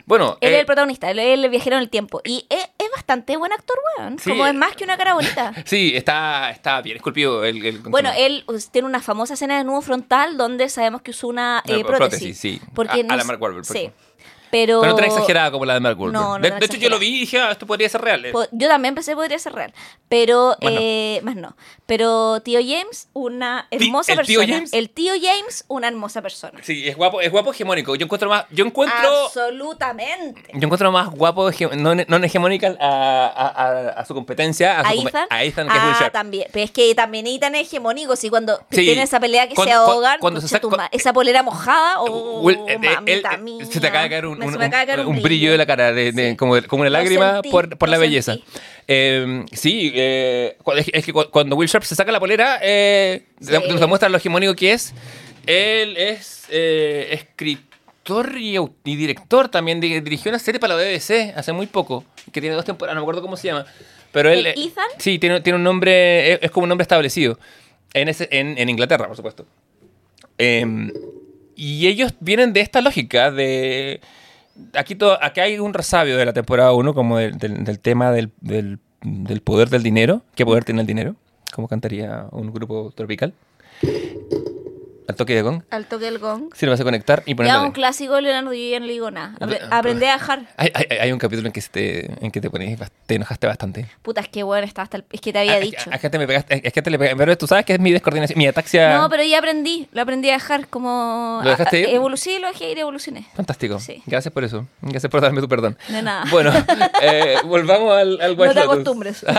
Bueno, 0.06 0.38
Él 0.40 0.50
eh, 0.50 0.54
es 0.54 0.60
el 0.60 0.66
protagonista, 0.66 1.10
él 1.10 1.18
es 1.18 1.38
el 1.38 1.48
viajero 1.50 1.76
en 1.76 1.82
el 1.82 1.90
tiempo. 1.90 2.20
Y 2.24 2.46
es, 2.48 2.64
es 2.78 2.90
bastante 2.94 3.36
buen 3.36 3.52
actor, 3.52 3.76
weón. 3.98 4.18
Sí. 4.18 4.30
Como 4.30 4.46
es 4.46 4.54
más 4.54 4.74
que 4.76 4.84
una 4.84 4.96
cara 4.96 5.14
bonita. 5.14 5.52
sí, 5.64 5.92
está, 5.94 6.50
está 6.50 6.80
bien 6.82 6.96
esculpido 6.96 7.44
el, 7.44 7.64
el 7.64 7.78
Bueno, 7.78 8.10
él 8.16 8.44
tiene 8.70 8.86
una 8.86 9.00
famosa 9.00 9.34
escena 9.34 9.58
de 9.58 9.64
nudo 9.64 9.80
frontal 9.82 10.36
donde 10.36 10.68
sabemos 10.68 11.02
que 11.02 11.10
usó 11.12 11.28
una 11.28 11.62
eh, 11.66 11.84
prótesis. 11.84 11.96
prótesis, 11.96 12.38
sí. 12.38 12.60
Porque 12.74 13.00
A- 13.00 13.02
no 13.04 13.14
a 13.14 13.16
la 13.16 13.24
Mark 13.24 13.40
Wahlberg, 13.40 13.64
Sí. 13.64 13.90
Pero, 14.50 14.80
Pero 14.80 14.92
no 14.92 14.96
tan 14.96 15.04
exagerada 15.06 15.50
como 15.50 15.64
la 15.64 15.74
de 15.74 15.80
Mark 15.80 15.98
Wahlberg. 16.00 16.20
No, 16.22 16.38
no 16.38 16.42
de, 16.42 16.50
de 16.50 16.66
hecho, 16.66 16.76
yo 16.76 16.88
lo 16.88 16.98
vi 16.98 17.08
y 17.16 17.20
dije, 17.20 17.38
ah, 17.40 17.52
esto 17.52 17.66
podría 17.66 17.88
ser 17.88 18.00
real. 18.00 18.24
Po- 18.32 18.46
Yo 18.50 18.68
también 18.68 18.94
pensé 18.94 19.12
que 19.12 19.16
podría 19.16 19.38
ser 19.38 19.52
real, 19.52 19.72
pero 20.08 20.56
Más 20.60 20.72
no. 20.72 20.78
eh, 20.80 21.20
más 21.22 21.36
no. 21.36 21.56
Pero 21.86 22.40
tío 22.42 22.60
James, 22.60 23.08
una 23.12 23.66
hermosa 23.70 24.12
¿el 24.12 24.26
tío 24.26 24.38
persona. 24.40 24.56
James? 24.56 24.72
El 24.72 24.90
tío 24.90 25.12
James, 25.20 25.64
una 25.68 25.88
hermosa 25.88 26.22
persona. 26.22 26.60
Sí, 26.62 26.88
es 26.88 26.96
guapo, 26.96 27.20
es 27.20 27.30
guapo 27.30 27.50
hegemónico. 27.52 27.94
Yo 27.96 28.04
encuentro 28.04 28.28
más, 28.28 28.44
yo 28.50 28.64
encuentro, 28.64 29.26
Absolutamente. 29.26 30.50
yo 30.52 30.64
encuentro 30.64 30.90
más 30.92 31.10
guapo 31.10 31.50
no, 31.76 31.94
no 31.94 32.16
hegemónica 32.24 32.76
a, 32.80 33.26
a, 33.26 33.48
a- 33.48 33.88
a 34.00 34.04
su 34.04 34.14
competencia, 34.14 34.80
a, 34.80 34.92
su 34.92 35.06
Ethan. 35.08 35.26
a 35.30 35.44
Ethan, 35.44 35.68
que 35.68 35.76
es 35.76 35.82
ah, 35.82 35.96
Sharp. 36.00 36.12
también. 36.12 36.48
Pero 36.52 36.64
es 36.64 36.70
que 36.70 36.94
también 36.94 37.26
Ethan 37.26 37.54
es 37.54 37.66
hegemónico. 37.68 38.16
Si 38.16 38.30
cuando 38.30 38.58
Sí. 38.70 38.84
tiene 38.84 39.02
esa 39.02 39.20
pelea 39.20 39.48
que 39.48 39.54
Cuando- 39.54 39.70
se 39.72 39.76
ahogan, 39.92 40.18
cuando 40.20 40.40
se 40.40 40.48
saca- 40.48 40.88
esa 40.92 41.12
polera 41.12 41.42
mojada, 41.42 42.00
oh, 42.00 42.40
Will- 42.42 42.58
eh, 42.68 42.78
eh, 42.82 42.94
mamita 42.94 43.36
mía. 43.36 43.64
se 43.66 43.80
te 43.80 43.86
acaba 43.86 44.04
de 44.04 44.10
caer 44.10 44.26
un, 44.26 44.39
Me- 44.46 45.04
un- 45.06 45.22
brillo 45.22 45.52
de 45.52 45.58
la 45.58 45.66
cara, 45.66 45.92
de, 45.92 46.12
de- 46.12 46.30
Sí. 46.30 46.36
como, 46.36 46.60
como 46.66 46.82
una 46.82 46.90
lágrima 46.90 47.34
sentí, 47.34 47.50
por, 47.50 47.76
por 47.78 47.88
la 47.88 47.98
belleza. 47.98 48.36
Eh, 48.88 49.44
sí, 49.52 49.92
eh, 49.94 50.56
es, 50.92 51.04
que- 51.04 51.12
cuando 51.12 51.56
Will 51.56 51.68
Sharp 51.68 51.84
se 51.84 51.94
saca 51.94 52.10
la 52.12 52.20
polera, 52.20 52.58
eh, 52.62 53.24
Sí. 53.40 53.52
nos 53.68 53.80
demuestra 53.80 54.08
lo 54.08 54.16
hegemónico 54.16 54.54
que 54.54 54.72
es. 54.72 54.92
Él 55.46 55.96
es 55.96 56.44
eh, 56.50 57.08
escritor 57.12 58.36
y, 58.38 58.56
director 58.84 59.48
también. 59.48 59.80
di- 59.80 60.00
dirigió 60.00 60.30
una 60.30 60.38
serie 60.38 60.58
para 60.60 60.74
la 60.76 60.82
BBC 60.82 61.32
hace 61.36 61.52
muy 61.52 61.66
poco, 61.66 62.04
que 62.32 62.40
tiene 62.40 62.56
dos 62.56 62.64
temporadas, 62.64 62.94
no 62.96 63.00
me 63.00 63.04
acuerdo 63.04 63.22
cómo 63.22 63.36
se 63.36 63.48
llama. 63.48 63.66
Pero 64.12 64.30
él, 64.30 64.40
¿El 64.40 64.46
eh, 64.48 64.54
Ethan? 64.56 64.84
Sí, 64.98 65.18
tiene, 65.20 65.40
tiene 65.40 65.56
un 65.56 65.62
nombre, 65.62 66.44
es, 66.44 66.50
como 66.50 66.64
un 66.64 66.68
nombre 66.68 66.82
establecido. 66.82 67.38
En, 67.94 68.08
ese, 68.08 68.28
en, 68.32 68.58
en 68.58 68.68
Inglaterra, 68.68 69.06
por 69.06 69.16
supuesto. 69.16 69.46
Em, 70.38 70.90
y 71.56 71.86
ellos 71.86 72.12
vienen 72.20 72.52
de 72.52 72.60
esta 72.60 72.80
lógica 72.80 73.30
de... 73.30 74.00
Aquí, 74.74 74.94
todo, 74.94 75.18
aquí 75.22 75.40
hay 75.40 75.58
un 75.58 75.72
resabio 75.74 76.16
de 76.16 76.24
la 76.24 76.32
temporada 76.32 76.72
1 76.72 76.94
como 76.94 77.18
del, 77.18 77.38
tema 77.80 78.10
del, 78.12 78.30
del- 78.40 78.78
del 79.02 79.40
poder 79.40 79.70
del 79.70 79.82
dinero. 79.82 80.22
¿Qué 80.34 80.44
poder 80.44 80.64
tiene 80.64 80.80
el 80.82 80.86
dinero? 80.86 81.16
Como 81.54 81.68
cantaría 81.68 82.26
un 82.32 82.52
grupo 82.52 82.92
tropical. 82.94 83.32
Al 85.10 85.16
toque 85.16 85.34
de 85.34 85.42
gong. 85.42 85.62
Al 85.70 85.86
toque 85.86 86.04
del 86.04 86.18
gong. 86.18 86.54
Si 86.54 86.66
lo 86.66 86.72
vas 86.72 86.80
a 86.80 86.84
conectar 86.84 87.22
y 87.26 87.30
Ya 87.32 87.36
ponerlo. 87.36 87.62
un 87.64 87.72
clásico 87.72 88.14
de 88.14 88.22
Leonardo, 88.22 88.52
yo 88.52 88.70
ya 88.70 88.78
no 88.78 88.86
le 88.86 88.92
digo 88.92 89.10
nada. 89.10 89.34
Apre- 89.40 89.58
Ah, 89.70 89.78
aprendí 89.78 90.06
a 90.06 90.12
dejar. 90.12 90.42
hay, 90.56 90.70
hay- 90.74 90.98
hay 90.98 91.12
un 91.12 91.18
capítulo 91.18 91.48
en 91.48 91.52
que, 91.52 91.60
te, 91.62 92.06
en 92.24 92.30
que 92.30 92.40
te, 92.40 92.48
pones, 92.48 92.78
te 93.06 93.16
enojaste 93.16 93.46
bastante. 93.48 93.86
Puta, 94.02 94.20
es 94.20 94.28
que 94.28 94.42
bueno, 94.44 94.64
estaba 94.66 94.84
hasta 94.84 94.98
el... 94.98 95.04
Es 95.10 95.20
que 95.20 95.32
te 95.32 95.40
había 95.40 95.54
Ah, 95.54 95.58
dicho. 95.60 95.76
Es, 95.78 95.84
que- 95.84 95.94
es 95.96 96.00
que 96.00 96.10
te 96.10 96.18
me 96.18 96.26
pegaste, 96.28 96.66
es 96.66 96.72
que 96.72 96.82
te 96.82 96.90
le 96.90 96.98
pegaste. 96.98 97.16
Pero 97.18 97.36
tú 97.36 97.46
sabes 97.48 97.64
que 97.64 97.72
es 97.74 97.80
mi 97.80 97.90
descoordinación, 97.92 98.38
mi 98.38 98.46
ataxia. 98.46 98.96
No, 98.98 99.08
pero 99.10 99.24
ya 99.24 99.38
aprendí. 99.38 99.88
Lo 99.92 100.02
aprendí 100.02 100.30
a 100.30 100.34
dejar 100.34 100.68
como... 100.68 101.40
¿Lo 101.42 101.50
dejaste 101.50 101.80
ir? 101.80 101.88
Evolu- 101.88 102.16
sí, 102.16 102.38
lo 102.40 102.46
dejé 102.48 102.70
ir 102.70 102.78
evolucioné. 102.78 103.26
Fantástico. 103.34 103.80
Sí. 103.80 104.02
Gracias 104.06 104.32
por 104.32 104.44
eso. 104.44 104.66
Gracias 104.80 105.10
por 105.10 105.20
darme 105.20 105.40
tu 105.40 105.48
perdón. 105.48 105.76
De 105.88 106.02
nada. 106.02 106.24
Bueno, 106.30 106.52
eh, 107.02 107.36
volvamos 107.44 107.92
al, 107.96 108.20
al 108.20 108.36
no 108.36 108.52
te 108.54 108.60
acostumbres. 108.60 109.24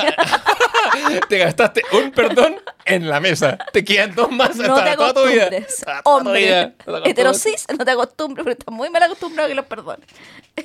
te 1.30 1.38
gastaste 1.38 1.82
un 1.94 2.12
perdón 2.12 2.56
en 2.86 3.08
la 3.10 3.20
mesa. 3.20 3.58
Te 3.72 3.84
quedan 3.84 4.14
dos 4.16 4.32
más 4.32 4.56
no 4.56 4.76
hasta 4.76 4.92
te 4.92 4.98
toda 4.98 5.14
tu 5.14 5.26
vida. 5.30 5.50
Hasta. 5.68 6.02
Hombre. 6.06 6.74
No. 6.86 7.06
Heterosis, 7.06 7.66
no 7.78 7.86
te 7.86 7.92
acostumbres, 7.92 8.44
pero 8.44 8.54
estás 8.58 8.74
muy 8.74 8.90
mal 8.90 9.04
acostumbrado 9.04 9.46
a 9.46 9.50
que 9.50 9.56
los 9.56 9.66
perdones. 9.66 10.08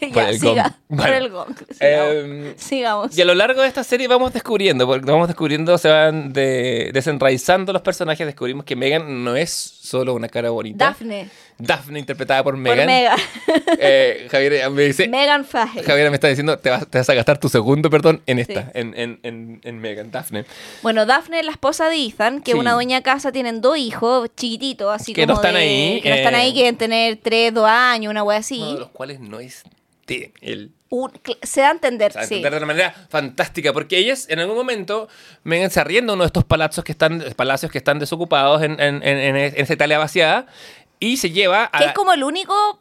ya, 0.12 0.28
el 0.28 0.38
siga. 0.40 0.62
gong. 0.62 0.72
Por 0.88 0.96
Bueno, 0.98 1.14
el 1.16 1.30
gong. 1.30 1.56
Sigamos. 1.70 2.08
eh, 2.10 2.54
Sigamos. 2.56 3.18
Y 3.18 3.22
a 3.22 3.24
lo 3.24 3.34
largo 3.34 3.62
de 3.62 3.68
esta 3.68 3.84
serie 3.84 4.08
vamos 4.08 4.32
descubriendo, 4.32 4.86
porque 4.86 5.10
vamos 5.10 5.28
descubriendo, 5.28 5.78
se 5.78 5.88
van 5.88 6.32
de- 6.32 6.90
desenraizando 6.92 7.72
los 7.72 7.82
personajes, 7.82 8.26
descubrimos 8.26 8.64
que 8.64 8.74
Megan 8.76 9.22
no 9.24 9.36
es 9.36 9.50
solo 9.52 10.14
una 10.14 10.28
cara 10.28 10.50
bonita. 10.50 10.86
Daphne. 10.86 11.28
Daphne, 11.58 11.98
interpretada 11.98 12.42
por 12.44 12.56
Megan. 12.56 12.86
Megan. 12.86 13.18
Eh, 13.78 14.28
Javier 14.30 14.70
me 14.70 14.82
dice, 14.82 15.08
Megan 15.08 15.44
Fahey. 15.44 15.82
Javier 15.82 16.08
me 16.10 16.16
está 16.16 16.28
diciendo, 16.28 16.58
te 16.58 16.70
vas, 16.70 16.86
te 16.86 16.98
vas 16.98 17.08
a 17.10 17.14
gastar 17.14 17.38
tu 17.38 17.48
segundo 17.48 17.90
perdón 17.90 18.22
en 18.26 18.38
esta, 18.38 18.62
Sí. 18.64 18.68
en, 18.74 18.94
en, 18.96 19.20
en, 19.22 19.60
en 19.64 19.78
Megan, 19.78 20.10
Daphne. 20.10 20.44
Bueno, 20.82 21.04
Daphne 21.06 21.40
es 21.40 21.46
la 21.46 21.52
esposa 21.52 21.88
de 21.88 21.96
Ethan, 22.06 22.40
que 22.42 22.52
es 22.52 22.54
Sí. 22.54 22.60
una 22.60 22.72
dueña 22.72 23.02
casa, 23.02 23.32
tienen 23.32 23.60
dos 23.60 23.76
hijos 23.78 24.30
chiquititos, 24.36 24.92
así 24.94 25.12
Que 25.12 25.22
como 25.22 25.34
no 25.34 25.40
están 25.40 25.54
de- 25.54 25.60
ahí, 25.60 26.00
Que 26.00 26.08
no 26.10 26.14
están 26.16 26.34
eh, 26.34 26.38
ahí, 26.38 26.52
que 26.52 26.58
deben 26.60 26.76
tener 26.76 27.18
tres, 27.22 27.52
dos 27.52 27.66
años, 27.68 28.10
una 28.10 28.22
wea 28.22 28.38
así. 28.38 28.60
Uno 28.60 28.72
de 28.74 28.80
los 28.80 28.90
cuales 28.90 29.20
no 29.20 29.40
es 29.40 29.62
de 30.06 30.32
él. 30.40 30.70
Un- 30.88 31.10
se 31.42 31.60
da 31.62 31.68
a 31.68 31.72
entender, 31.72 32.12
sea, 32.12 32.22
sí. 32.22 32.34
entender 32.36 32.52
de 32.52 32.56
una 32.58 32.66
manera 32.66 32.94
fantástica, 33.08 33.72
porque 33.72 33.98
ellas 33.98 34.26
en 34.30 34.38
algún 34.38 34.56
momento 34.56 35.08
Megan 35.42 35.70
se 35.70 35.80
arrienda 35.80 36.12
uno 36.12 36.22
de 36.22 36.28
estos 36.28 36.44
palacios 36.44 36.84
que 36.84 36.92
están, 36.92 37.24
palacios 37.34 37.72
que 37.72 37.78
están 37.78 37.98
desocupados 37.98 38.62
en, 38.62 38.80
en, 38.80 39.02
en- 39.02 39.18
en 39.18 39.36
esa 39.56 39.72
Italia 39.72 39.98
vaciada 39.98 40.46
y 41.00 41.16
se 41.16 41.30
lleva 41.30 41.70
a... 41.72 41.78
Que 41.78 41.84
es 41.86 41.92
como 41.92 42.12
el 42.12 42.24
único 42.24 42.80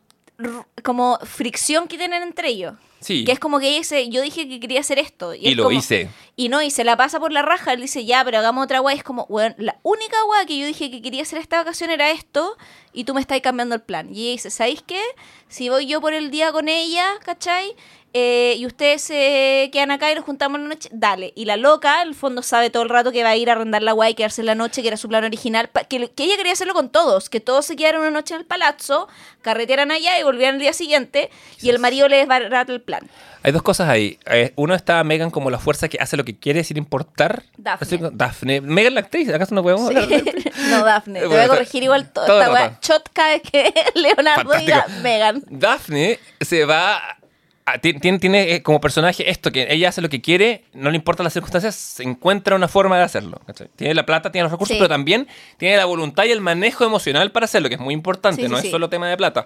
como 0.84 1.18
fricción 1.24 1.88
que 1.88 1.98
tienen 1.98 2.22
entre 2.24 2.50
ellos. 2.50 2.74
Sí. 3.00 3.24
Que 3.24 3.32
es 3.34 3.40
como 3.40 3.60
que 3.60 3.68
ella 3.70 3.78
dice, 3.78 4.10
yo 4.10 4.22
dije 4.22 4.50
que 4.50 4.60
quería 4.60 4.80
hacer 4.80 4.98
esto. 4.98 5.34
Y 5.34 5.54
lo 5.54 5.64
como- 5.66 5.78
hice. 5.78 6.10
Y 6.36 6.50
no, 6.50 6.62
y 6.62 6.72
se 6.72 6.84
la 6.84 6.98
pasa 6.98 7.20
por 7.20 7.32
la 7.32 7.42
raja. 7.44 7.74
Él 7.74 7.82
dice, 7.82 8.04
ya, 8.04 8.24
pero 8.26 8.40
hagamos 8.40 8.64
otra 8.66 8.82
weá. 8.82 8.96
Es 8.96 9.04
como, 9.04 9.26
weón, 9.30 9.54
la 9.58 9.78
única 9.84 10.18
weá 10.26 10.46
que 10.46 10.58
yo 10.58 10.66
dije 10.66 10.90
que 10.90 11.02
quería 11.02 11.22
hacer 11.22 11.40
esta 11.40 11.58
vacación 11.58 11.92
era 11.92 12.10
esto. 12.12 12.58
Y 12.94 13.04
tú 13.04 13.14
me 13.14 13.22
estás 13.22 13.40
cambiando 13.42 13.76
el 13.76 13.82
plan. 13.82 14.10
Y 14.14 14.24
ella 14.24 14.32
dice, 14.32 14.50
¿sabéis 14.50 14.82
qué? 14.82 15.02
Si 15.48 15.70
voy 15.70 15.86
yo 15.86 16.02
por 16.02 16.14
el 16.14 16.32
día 16.32 16.52
con 16.52 16.68
ella, 16.68 17.06
¿cachai? 17.24 17.76
Eh, 18.18 18.56
y 18.58 18.66
ustedes 18.66 19.02
se 19.02 19.70
quedan 19.74 19.92
acá 19.92 20.10
y 20.10 20.16
nos 20.16 20.24
juntamos 20.24 20.58
en 20.58 20.64
la 20.64 20.70
noche, 20.70 20.88
dale. 20.94 21.34
Y 21.36 21.44
la 21.44 21.58
loca, 21.58 22.02
en 22.02 22.08
el 22.08 22.16
fondo, 22.16 22.42
sabe 22.44 22.70
todo 22.70 22.84
el 22.84 22.88
rato 22.90 23.12
que 23.12 23.24
va 23.24 23.32
a 23.32 23.36
ir 23.36 23.50
a 23.50 23.54
arrendar 23.54 23.84
la 23.84 23.94
weá 23.94 24.10
y 24.10 24.14
quedarse 24.14 24.40
en 24.42 24.46
la 24.46 24.56
noche, 24.56 24.82
que 24.82 24.88
era 24.88 24.96
su 24.96 25.10
plan 25.10 25.26
original. 25.26 25.70
Que, 25.90 26.08
que 26.10 26.24
ella 26.24 26.38
quería 26.38 26.54
hacerlo 26.54 26.74
con 26.74 26.88
todos. 26.88 27.30
Que 27.30 27.42
todos 27.42 27.66
se 27.66 27.76
quedaran 27.76 28.00
una 28.00 28.12
noche 28.12 28.34
en 28.34 28.40
el 28.40 28.46
palazzo, 28.46 29.10
carretearan 29.42 29.92
allá 29.92 30.18
y 30.18 30.24
volvieran 30.24 30.56
el 30.56 30.62
día 30.62 30.72
siguiente. 30.72 31.30
Y 31.62 31.68
el 31.68 31.80
marido 31.80 32.08
le 32.08 32.16
desbarata 32.16 32.72
el 32.72 32.82
plan. 32.82 33.06
Hay 33.44 33.52
dos 33.52 33.64
cosas 33.64 33.90
ahí. 33.90 34.18
Eh, 34.28 34.54
uno 34.56 34.76
está 34.76 35.04
Megan 35.04 35.30
como 35.30 35.50
la 35.50 35.60
fuerza 35.60 35.90
que 35.90 35.98
hace 36.00 36.16
lo 36.16 36.24
que 36.24 36.40
quiere 36.40 36.64
sin 36.64 36.78
importar. 36.78 37.44
Daphne. 37.58 38.12
Daphne. 38.14 38.62
Megan 38.62 38.94
la 38.94 39.02
actriz, 39.02 39.28
¿acaso 39.28 39.54
no 39.54 39.62
podemos 39.62 39.88
hablar 39.88 40.08
no, 40.70 40.86
Daphne. 40.86 41.20
Te 41.20 41.28
voy 41.28 41.38
a 41.42 41.48
corregir 41.50 41.84
igual 41.84 42.12
to- 42.14 42.26
todo 42.26 42.40
esta 42.40 42.54
weá. 42.54 42.70
vez 42.70 43.42
que 43.52 43.74
Leonardo 43.94 44.54
diga 44.58 44.76
Fantástico. 44.84 45.04
Megan. 45.04 45.44
Daphne 45.50 46.20
se 46.40 46.64
va. 46.64 47.18
A- 47.66 47.80
ti- 47.80 47.94
tiene, 47.94 48.20
tiene 48.20 48.54
eh, 48.56 48.62
como 48.64 48.80
personaje 48.80 49.30
esto, 49.30 49.52
que 49.52 49.68
ella 49.72 49.90
hace 49.90 50.02
lo 50.02 50.10
que 50.10 50.22
quiere, 50.22 50.66
no 50.74 50.92
le 50.92 50.98
importan 50.98 51.24
las 51.24 51.34
circunstancias, 51.34 51.76
se 51.76 52.04
encuentra 52.04 52.56
una 52.56 52.68
forma 52.68 52.98
de 52.98 53.04
hacerlo. 53.04 53.40
¿cachai? 53.48 53.70
Tiene 53.76 53.94
la 53.96 54.06
plata, 54.06 54.32
tiene 54.32 54.44
los 54.44 54.52
recursos, 54.52 54.76
Sí. 54.76 54.80
pero 54.80 54.90
también 54.90 55.28
tiene 55.58 55.78
la 55.78 55.86
voluntad 55.86 56.26
y 56.26 56.32
el 56.32 56.42
manejo 56.42 56.84
emocional 56.86 57.32
para 57.32 57.46
hacerlo, 57.46 57.70
que 57.70 57.76
es 57.76 57.82
muy 57.82 57.94
importante, 57.94 58.44
Sí, 58.44 58.48
no 58.48 58.58
sí. 58.60 58.68
es 58.68 58.72
solo 58.72 58.90
tema 58.90 59.10
de 59.10 59.18
plata. 59.18 59.46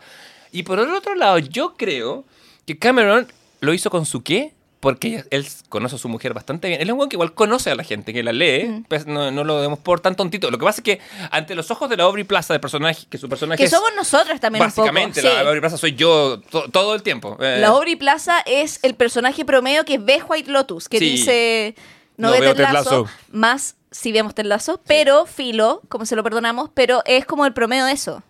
Y 0.52 0.64
por 0.64 0.80
el 0.80 0.90
otro 0.90 1.16
lado, 1.16 1.38
yo 1.40 1.76
creo 1.78 2.26
que 2.66 2.78
Cameron 2.78 3.28
lo 3.62 3.74
hizo 3.74 3.90
con 3.90 4.06
su 4.06 4.22
qué, 4.24 4.54
porque 4.80 5.07
ella- 5.10 5.26
él 5.31 5.45
conoce 5.68 5.95
a 5.95 5.99
su 5.99 6.07
mujer 6.07 6.34
bastante 6.34 6.68
bien. 6.69 6.80
Él 6.80 6.88
es 6.88 6.93
un 6.93 6.99
weón 6.99 7.10
que 7.10 7.15
igual 7.15 7.34
conoce 7.34 7.69
a 7.69 7.76
la 7.76 7.84
gente, 7.84 8.14
que 8.14 8.23
la 8.23 8.31
lee, 8.31 8.65
Mm. 8.68 8.84
pues 8.88 9.06
no, 9.07 9.30
no 9.31 9.43
lo 9.43 9.60
vemos 9.60 9.80
por 9.80 9.99
tan 9.99 10.15
tontito. 10.15 10.49
Lo 10.51 10.57
que 10.57 10.64
pasa 10.65 10.80
es 10.80 10.84
que 10.84 10.99
ante 11.31 11.53
los 11.56 11.69
ojos 11.72 11.89
de 11.89 11.97
la 11.97 12.06
Aubrey 12.06 12.23
Plaza, 12.23 12.53
de 12.53 12.60
personaje, 12.60 13.06
que 13.10 13.18
su 13.18 13.27
personaje 13.27 13.57
Que 13.57 13.65
es 13.65 13.72
somos 13.72 13.89
nosotras 13.95 14.39
también 14.39 14.64
un 14.64 14.68
básicamente, 14.69 15.22
poco. 15.22 15.34
la 15.34 15.39
sí. 15.41 15.45
Aubrey 15.45 15.60
Plaza 15.61 15.77
soy 15.77 15.95
yo 15.95 16.39
to- 16.49 16.69
todo 16.72 16.95
el 16.95 17.03
tiempo. 17.03 17.38
Eh, 17.41 17.57
La 17.60 17.68
Aubrey 17.69 17.95
Plaza 17.97 18.39
es 18.45 18.80
el 18.84 18.95
personaje 18.95 19.43
promedio 19.43 19.84
que 19.85 19.97
ve 19.97 20.22
White 20.27 20.49
Lotus, 20.49 20.88
que 20.88 20.99
Sí. 20.99 21.06
dice 21.11 21.76
no, 22.18 22.27
No 22.27 22.34
ve 22.34 22.39
veo 22.53 23.06
más 23.31 23.76
si 23.91 24.11
vemos 24.11 24.35
Ted 24.35 24.45
Lasso, 24.45 24.80
pero 24.85 25.26
Filo, 25.26 25.81
como 25.89 26.06
se 26.06 26.15
lo 26.15 26.23
perdonamos, 26.23 26.69
pero 26.73 27.01
es 27.06 27.26
como 27.26 27.45
el 27.45 27.53
promedio 27.53 27.85
de 27.85 27.93
eso. 27.93 28.22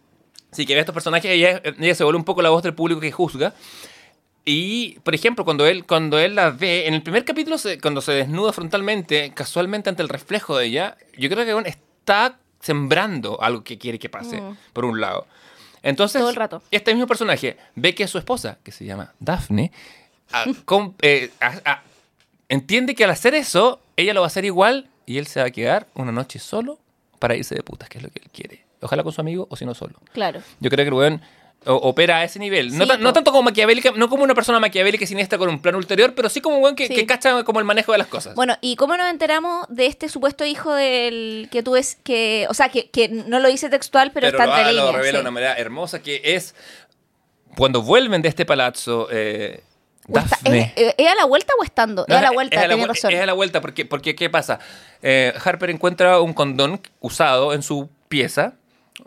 Sí, 0.51 0.65
que 0.65 0.73
ve 0.73 0.79
a 0.79 0.81
estos 0.81 0.93
personajes, 0.93 1.29
ella, 1.29 1.61
ella 1.63 1.95
se 1.95 2.03
vuelve 2.03 2.17
un 2.17 2.23
poco 2.23 2.41
la 2.41 2.49
voz 2.49 2.63
del 2.63 2.73
público 2.73 2.99
que 3.01 3.11
juzga. 3.11 3.53
Y, 4.51 4.97
por 5.03 5.13
ejemplo, 5.13 5.45
cuando 5.45 5.67
él, 5.67 5.85
cuando 5.85 6.17
él 6.17 6.33
la 6.33 6.49
ve, 6.49 6.87
en 6.87 6.95
el 6.95 7.03
primer 7.03 7.23
capítulo, 7.23 7.59
se- 7.59 7.79
cuando 7.79 8.01
se 8.01 8.13
desnuda 8.13 8.51
frontalmente, 8.51 9.31
casualmente 9.35 9.89
ante 9.91 10.01
el 10.01 10.09
reflejo 10.09 10.57
de 10.57 10.65
ella, 10.65 10.97
yo 11.15 11.29
creo 11.29 11.45
que 11.45 11.53
bueno, 11.53 11.67
está 11.69 12.39
sembrando 12.59 13.39
algo 13.43 13.63
que 13.63 13.77
quiere 13.77 13.99
que 13.99 14.09
pase, 14.09 14.41
Mm. 14.41 14.57
por 14.73 14.85
un 14.85 14.99
lado. 14.99 15.27
Entonces, 15.83 16.19
Todo 16.19 16.31
el 16.31 16.35
rato. 16.35 16.63
este 16.71 16.93
mismo 16.95 17.05
personaje 17.05 17.57
ve 17.75 17.93
que 17.93 18.07
su 18.07 18.17
esposa, 18.17 18.57
que 18.63 18.71
se 18.71 18.85
llama 18.85 19.13
Daphne, 19.19 19.71
a- 20.31 20.45
com- 20.65 20.95
eh, 21.03 21.29
a- 21.39 21.61
a- 21.71 21.83
entiende 22.49 22.95
que 22.95 23.03
al 23.03 23.11
hacer 23.11 23.35
eso, 23.35 23.79
ella 23.97 24.15
lo 24.15 24.21
va 24.21 24.25
a 24.25 24.29
hacer 24.29 24.45
igual 24.45 24.89
y 25.05 25.19
él 25.19 25.27
se 25.27 25.41
va 25.41 25.45
a 25.45 25.51
quedar 25.51 25.85
una 25.93 26.11
noche 26.11 26.39
solo 26.39 26.79
para 27.19 27.35
irse 27.35 27.53
de 27.53 27.61
putas, 27.61 27.87
que 27.87 27.99
es 27.99 28.03
lo 28.03 28.09
que 28.09 28.19
él 28.23 28.29
quiere. 28.33 28.65
Ojalá 28.81 29.03
con 29.03 29.11
su 29.13 29.21
amigo 29.21 29.45
o 29.49 29.55
si 29.55 29.65
no 29.65 29.75
solo. 29.75 29.99
Claro. 30.11 30.41
Yo 30.59 30.69
creo 30.71 30.83
que 30.85 30.87
el 30.89 30.93
weón 30.95 31.21
o- 31.65 31.73
opera 31.75 32.17
a 32.19 32.23
ese 32.23 32.39
nivel. 32.39 32.77
No, 32.77 32.85
Sí, 32.85 32.91
tanto 33.13 33.23
como 33.31 33.43
maquiavélica, 33.43 33.91
no 33.95 34.09
como 34.09 34.23
una 34.23 34.33
persona 34.33 34.59
maquiavélica 34.59 35.03
y 35.03 35.07
siniestra 35.07 35.37
con 35.37 35.49
un 35.49 35.61
plan 35.61 35.75
ulterior, 35.75 36.13
pero 36.15 36.29
sí 36.29 36.39
como 36.41 36.57
un 36.57 36.63
weón 36.63 36.75
que, 36.75 36.87
Sí. 36.87 36.95
que 36.95 37.05
cacha 37.05 37.43
como 37.43 37.59
el 37.59 37.65
manejo 37.65 37.91
de 37.91 37.97
las 37.97 38.07
cosas. 38.07 38.33
Bueno, 38.35 38.57
¿y 38.61 38.75
cómo 38.77 38.95
nos 38.97 39.09
enteramos 39.09 39.65
de 39.69 39.85
este 39.87 40.07
supuesto 40.09 40.45
hijo 40.45 40.73
del 40.73 41.49
que 41.51 41.61
tú 41.61 41.71
ves 41.73 41.97
que, 42.03 42.47
o 42.49 42.53
sea, 42.53 42.69
que, 42.69 42.89
que 42.89 43.09
no 43.09 43.39
lo 43.39 43.49
dice 43.49 43.69
textual, 43.69 44.11
pero, 44.13 44.27
está 44.27 44.45
lo, 44.45 44.51
entre 44.51 44.63
ah, 44.63 44.71
lo 44.71 44.77
líneas? 44.85 44.95
revela 44.95 45.11
sí. 45.11 45.15
de 45.17 45.21
una 45.21 45.31
manera 45.31 45.53
hermosa 45.55 46.01
que 46.01 46.21
es 46.23 46.55
cuando 47.57 47.81
vuelven 47.81 48.21
de 48.21 48.29
este 48.29 48.45
palazzo 48.45 49.07
eh, 49.11 49.61
está- 50.07 50.21
Daphne. 50.21 50.73
¿Es, 50.75 50.95
es 50.97 51.07
a 51.07 51.15
la 51.15 51.25
vuelta 51.25 51.53
o 51.59 51.63
estando? 51.63 52.05
No, 52.07 52.15
es 52.15 52.19
a 52.19 52.21
la 52.21 52.27
es 52.29 52.33
vuelta, 52.33 52.59
a 52.59 52.63
la 52.63 52.69
tenés 52.69 52.85
vu- 52.85 52.87
razón. 52.87 53.11
Es 53.13 53.21
a 53.21 53.25
la 53.25 53.33
vuelta, 53.33 53.59
porque, 53.61 53.85
porque 53.85 54.15
¿qué 54.15 54.29
pasa? 54.29 54.59
Eh, 55.01 55.33
Harper 55.43 55.69
encuentra 55.71 56.21
un 56.21 56.33
condón 56.33 56.79
usado 57.01 57.53
en 57.53 57.63
su 57.63 57.89
pieza, 58.07 58.53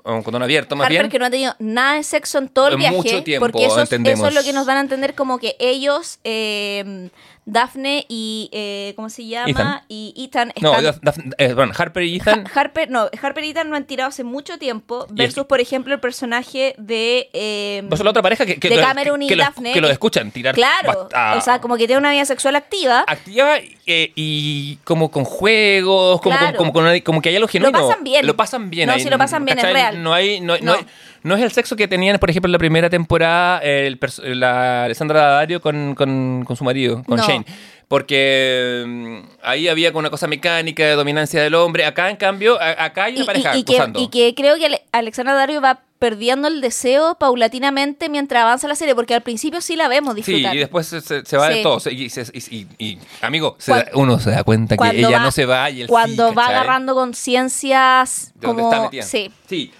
un 0.05 0.23
condón 0.23 0.43
abierto 0.43 0.75
más 0.77 0.87
Harper 0.87 0.99
bien. 1.03 1.11
que 1.11 1.19
no 1.19 1.27
ha 1.27 1.31
tenido 1.31 1.55
nada 1.59 1.95
de 1.97 2.03
sexo 2.03 2.39
en 2.39 2.49
todo 2.49 2.69
el 2.69 2.75
En 2.75 2.79
viaje. 2.81 2.97
mucho 2.97 3.23
tiempo, 3.23 3.45
porque 3.47 3.65
eso, 3.67 3.81
es- 3.83 3.93
eso 3.93 4.27
es 4.29 4.35
lo 4.35 4.43
que 4.43 4.53
nos 4.53 4.67
dan 4.67 4.79
a 4.79 4.81
entender 4.81 5.15
como 5.15 5.39
que 5.39 5.57
ellos, 5.59 6.19
eh, 6.25 7.11
Daphne 7.45 8.07
y, 8.09 8.49
eh, 8.53 8.93
¿cómo 8.95 9.11
se 9.11 9.27
llama? 9.27 9.51
Ethan. 9.51 9.81
Y 9.89 10.15
Ethan 10.17 10.53
No, 10.61 10.77
están... 10.79 11.03
Daf- 11.03 11.15
Daf- 11.17 11.35
eh, 11.39 11.55
bueno, 11.55 11.73
Harper 11.77 12.05
y 12.05 12.17
Ethan. 12.17 12.45
Ha- 12.47 12.61
Harper, 12.61 12.89
no, 12.91 13.09
Harper 13.21 13.45
y 13.45 13.51
Ethan 13.51 13.69
no 13.69 13.75
han 13.77 13.85
tirado 13.85 14.09
hace 14.11 14.23
mucho 14.23 14.59
tiempo 14.59 15.07
versus, 15.11 15.39
el- 15.39 15.47
por 15.47 15.61
ejemplo, 15.61 15.93
el 15.93 16.01
personaje 16.01 16.75
de... 16.79 17.31
eh, 17.33 17.83
la 17.91 18.11
otra 18.11 18.23
pareja 18.23 18.47
que, 18.47 18.61
que, 18.61 18.69
de 18.69 18.77
lo- 18.77 18.83
Cameron 18.83 19.23
y 19.23 19.27
que 19.29 19.35
lo- 19.37 19.43
Daphne. 19.45 19.73
que 19.73 19.81
lo 19.81 19.89
escuchan 19.91 20.31
tirar. 20.31 20.55
Claro, 20.55 21.09
o 21.37 21.41
sea, 21.41 21.61
como 21.61 21.77
que 21.77 21.87
tiene 21.87 21.99
una 21.99 22.13
vida 22.13 22.25
sexual 22.25 22.55
activa. 22.55 23.05
activa 23.09 23.57
eh, 23.87 24.13
y 24.15 24.77
como 24.85 25.11
con 25.11 25.25
juegos, 25.25 26.21
como, 26.21 26.37
Claro. 26.39 26.57
como, 26.59 26.73
como, 26.73 26.87
con- 26.89 27.01
como 27.01 27.23
que 27.23 27.29
hay 27.31 27.37
algo 27.37 27.49
genuino. 27.49 27.77
pasan 27.89 28.05
bien. 28.05 28.27
Lo 28.27 28.37
pasan 28.37 28.71
bien. 28.71 28.87
No, 28.87 28.93
ahí, 28.93 29.01
si 29.03 29.11
lo 29.11 29.19
pasan 29.19 29.45
bien, 29.45 29.59
es 29.59 29.65
real. 29.73 30.03
No, 30.03 30.15
hay, 30.15 30.41
no, 30.41 30.57
no 30.59 30.63
No. 30.65 30.73
hay- 30.75 30.87
no 31.23 31.37
es 31.37 31.43
el 31.43 31.53
sexo 31.53 31.77
que 31.77 31.89
tenían, 31.89 32.19
por 32.19 32.31
ejemplo, 32.31 32.49
en 32.49 32.53
la 32.53 32.59
primera 32.59 32.91
temporada 32.91 33.59
el 33.61 33.99
la 34.41 34.85
Alessandra 34.85 35.21
Daddario 35.21 35.61
con, 35.61 35.95
con, 35.95 36.45
con 36.47 36.57
su 36.57 36.65
marido, 36.65 37.03
con 37.05 37.19
No. 37.19 37.27
Shane. 37.27 37.45
Porque 37.89 38.85
mm, 38.87 39.19
ahí 39.43 39.69
había 39.69 39.91
como 39.93 40.01
una 40.01 40.09
cosa 40.11 40.27
mecánica 40.27 40.83
de 40.85 40.93
dominancia 40.95 41.43
del 41.43 41.55
hombre. 41.55 41.85
Acá, 41.85 42.09
en 42.09 42.17
cambio, 42.17 42.59
acá 42.61 43.05
hay 43.05 43.15
una 43.17 43.23
Y, 43.25 43.27
pareja 43.27 43.55
y- 43.57 43.61
y 43.61 43.65
que, 43.65 43.73
gozando. 43.75 44.01
y 44.01 44.09
que 44.09 44.35
creo 44.35 44.57
que 44.57 44.65
Ale- 44.67 44.83
Alexandra 44.93 45.35
Dario 45.35 45.61
va 45.61 45.81
perdiendo 45.99 46.49
el 46.49 46.61
deseo 46.63 47.17
paulatinamente 47.17 48.09
mientras 48.09 48.43
avanza 48.43 48.67
la 48.67 48.75
serie, 48.77 48.95
porque 48.95 49.15
al 49.15 49.21
principio 49.21 49.61
sí 49.61 49.77
la 49.77 49.89
vemos 49.89 50.15
Sí, 50.15 50.23
disfrutar. 50.23 50.57
y 50.57 50.59
después 50.59 50.87
se, 50.87 51.01
se- 51.03 51.25
se 51.25 51.37
va 51.37 51.49
de 51.51 51.57
Sí. 51.57 51.63
todo. 51.63 51.81
se- 51.81 51.93
Y, 51.93 52.99
amigo, 53.21 53.57
da- 53.67 53.87
uno 53.95 54.19
se 54.19 54.31
da 54.31 54.43
cuenta 54.43 54.77
que 54.79 54.99
ella 54.99 55.11
va- 55.19 55.25
no 55.25 55.31
se 55.31 55.45
va 55.45 55.69
y 55.71 55.83
sí, 55.83 55.87
Cuando 55.87 56.33
va 56.35 56.47
agarrando 56.47 56.95
conciencias 56.95 58.33
de 58.37 58.47
como... 58.47 58.71
está 58.71 58.83
metida. 58.85 59.03
Sí. 59.03 59.31
Sí. 59.49 59.71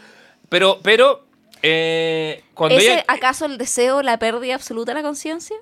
Pero, 0.49 0.81
pero, 0.83 1.25
eh, 1.63 2.45
cuando 2.55 2.77
¿Ese 2.77 2.95
ella... 2.95 3.05
acaso 3.09 3.47
el 3.47 3.59
deseo, 3.59 4.03
la 4.03 4.19
pérdida 4.19 4.55
absoluta 4.55 4.93
de 4.93 5.01
la 5.01 5.03
conciencia? 5.03 5.57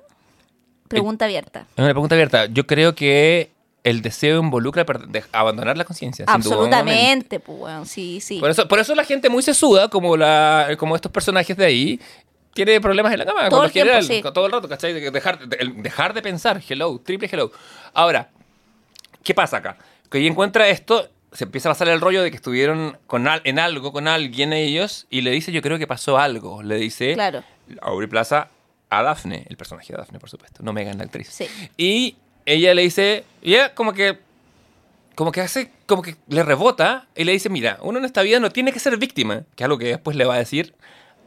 Pregunta 0.88 1.26
abierta. 1.26 1.66
Es 1.76 1.78
una 1.84 1.90
pregunta 1.90 2.14
abierta. 2.14 2.46
Yo 2.46 2.66
creo 2.66 2.94
que 2.94 3.50
el 3.84 4.02
deseo 4.02 4.40
involucra 4.40 4.84
abandonar 5.32 5.78
la 5.78 5.84
conciencia. 5.84 6.24
Absolutamente, 6.28 7.40
pues 7.40 7.58
bueno, 7.58 7.84
sí, 7.84 8.20
sí. 8.20 8.38
Por 8.40 8.50
eso, 8.50 8.66
por 8.68 8.78
eso 8.78 8.94
la 8.94 9.04
gente 9.04 9.28
muy 9.28 9.42
sesuda, 9.42 9.88
como, 9.88 10.16
la, 10.16 10.68
como 10.78 10.96
estos 10.96 11.12
personajes 11.12 11.56
de 11.56 11.64
ahí, 11.64 12.00
tiene 12.52 12.80
problemas 12.80 13.12
en 13.12 13.20
la 13.20 13.24
cama. 13.24 13.48
Todo 13.48 13.64
el 13.64 13.70
general, 13.70 14.00
tiempo, 14.00 14.14
sí. 14.14 14.22
con 14.22 14.34
todo 14.34 14.46
el 14.46 14.52
rato, 14.52 14.68
¿cachai? 14.68 14.92
De- 14.92 15.10
Dejar, 15.10 15.38
dejar 15.48 16.12
de 16.12 16.22
pensar, 16.22 16.60
hello, 16.68 17.00
triple 17.04 17.28
hello. 17.30 17.52
Ahora, 17.94 18.28
¿qué 19.22 19.32
pasa 19.34 19.58
acá? 19.58 19.78
Que 20.10 20.18
ella 20.18 20.28
encuentra 20.28 20.68
esto, 20.68 21.08
se 21.32 21.44
empieza 21.44 21.68
a 21.68 21.72
pasar 21.72 21.88
el 21.88 22.00
rollo 22.00 22.22
de 22.22 22.30
que 22.30 22.36
estuvieron 22.36 22.98
con 23.06 23.28
al- 23.28 23.42
en 23.44 23.58
algo 23.58 23.92
con 23.92 24.08
alguien 24.08 24.52
ellos, 24.52 25.06
y 25.10 25.20
le 25.20 25.30
dice, 25.30 25.52
yo 25.52 25.62
creo 25.62 25.78
que 25.78 25.86
pasó 25.86 26.18
algo. 26.18 26.62
Le 26.62 26.76
dice 26.76 27.14
Claro. 27.14 27.44
Aubrey 27.82 28.08
Plaza 28.08 28.48
a 28.88 29.02
Daphne, 29.02 29.46
el 29.48 29.56
personaje 29.56 29.92
de 29.92 29.98
Daphne, 29.98 30.18
por 30.18 30.28
supuesto, 30.28 30.62
no 30.64 30.72
Megan, 30.72 30.98
la 30.98 31.04
actriz. 31.04 31.28
Sí. 31.28 31.46
Y 31.76 32.16
ella 32.46 32.74
le 32.74 32.82
dice, 32.82 33.24
y 33.42 33.54
ella 33.54 33.74
como 33.74 33.92
que, 33.92 34.18
como 35.14 35.30
que 35.30 35.40
hace, 35.40 35.70
como 35.86 36.02
que 36.02 36.16
le 36.28 36.42
rebota 36.42 37.06
y 37.14 37.22
le 37.24 37.32
dice, 37.32 37.48
mira, 37.48 37.78
uno 37.82 37.98
en 38.00 38.04
esta 38.04 38.22
vida 38.22 38.40
no 38.40 38.50
tiene 38.50 38.72
que 38.72 38.80
ser 38.80 38.96
víctima, 38.96 39.42
que 39.54 39.62
es 39.62 39.64
algo 39.66 39.78
que 39.78 39.86
después 39.86 40.16
le 40.16 40.24
va 40.24 40.34
a 40.34 40.38
decir 40.38 40.74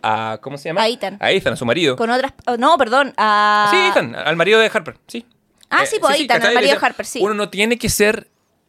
a, 0.02 0.40
¿cómo 0.42 0.58
se 0.58 0.68
llama? 0.70 0.82
A 0.82 0.90
Ethan. 0.90 1.18
A 1.22 1.32
Ethan, 1.32 1.54
a 1.54 1.56
su 1.56 1.66
marido. 1.66 1.96
Con 1.96 2.10
otras... 2.10 2.34
oh, 2.48 2.58
no, 2.58 2.78
perdón. 2.78 3.14
A... 3.16 3.68
Sí, 3.72 3.78
Ethan, 3.78 4.16
al 4.16 4.36
marido 4.36 4.60
de 4.60 4.68
Harper, 4.74 4.98
sí. 5.08 5.26
Ah, 5.70 5.86
sí, 5.86 5.96
pues, 6.02 6.20
Ethan, 6.20 6.44
al 6.44 6.54
marido 6.56 6.78
de 6.78 6.86
Harper, 6.86 7.06
sí. 7.06 7.20
Uno 7.22 7.34
no 7.34 7.48
tiene 7.50 7.78
que 7.78 7.88
ser 7.88 8.28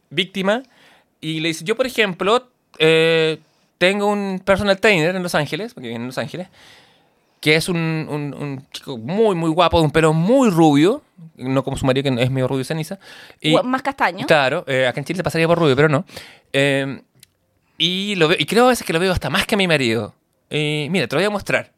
víctima 0.09 0.63
y 1.29 1.39
le 1.39 1.49
dice, 1.49 1.63
yo 1.65 1.75
por 1.75 1.85
ejemplo, 1.85 2.47
eh, 2.79 3.39
tengo 3.77 4.07
un 4.07 4.41
personal 4.43 4.79
trainer 4.79 5.15
en 5.15 5.23
Los 5.23 5.35
Ángeles, 5.35 5.73
porque 5.73 5.87
vive 5.89 5.99
en 5.99 6.05
Los 6.07 6.17
Ángeles, 6.17 6.47
que 7.41 7.55
es 7.55 7.69
un, 7.69 7.77
un- 7.77 8.33
un 8.33 8.65
chico 8.71 8.97
muy, 8.97 9.35
muy 9.35 9.49
guapo, 9.49 9.77
de 9.79 9.85
un 9.85 9.91
pelo 9.91 10.13
muy 10.13 10.49
rubio, 10.49 11.01
no 11.37 11.63
como 11.63 11.77
su 11.77 11.85
marido 11.85 12.03
que 12.15 12.21
es 12.23 12.31
medio 12.31 12.47
rubio 12.47 12.63
ceniza. 12.63 12.97
Y, 13.41 13.55
Más 13.63 13.81
castaño. 13.81 14.25
Claro, 14.25 14.63
eh, 14.67 14.87
acá 14.87 14.99
en 14.99 15.05
Chile 15.05 15.17
se 15.17 15.23
pasaría 15.23 15.47
por 15.47 15.59
rubio, 15.59 15.75
pero 15.75 15.89
no. 15.89 16.05
Eh, 16.53 17.01
y, 17.77 18.15
lo 18.15 18.27
veo, 18.29 18.37
y 18.39 18.45
creo 18.45 18.65
a 18.65 18.69
veces 18.69 18.85
que 18.87 18.93
lo 18.93 18.99
veo 18.99 19.11
hasta 19.11 19.29
más 19.29 19.45
que 19.45 19.55
a 19.55 19.57
mi 19.57 19.67
marido. 19.67 20.13
Eh, 20.49 20.87
mira, 20.91 21.07
te 21.07 21.15
lo 21.15 21.19
voy 21.21 21.27
a 21.27 21.29
mostrar. 21.29 21.71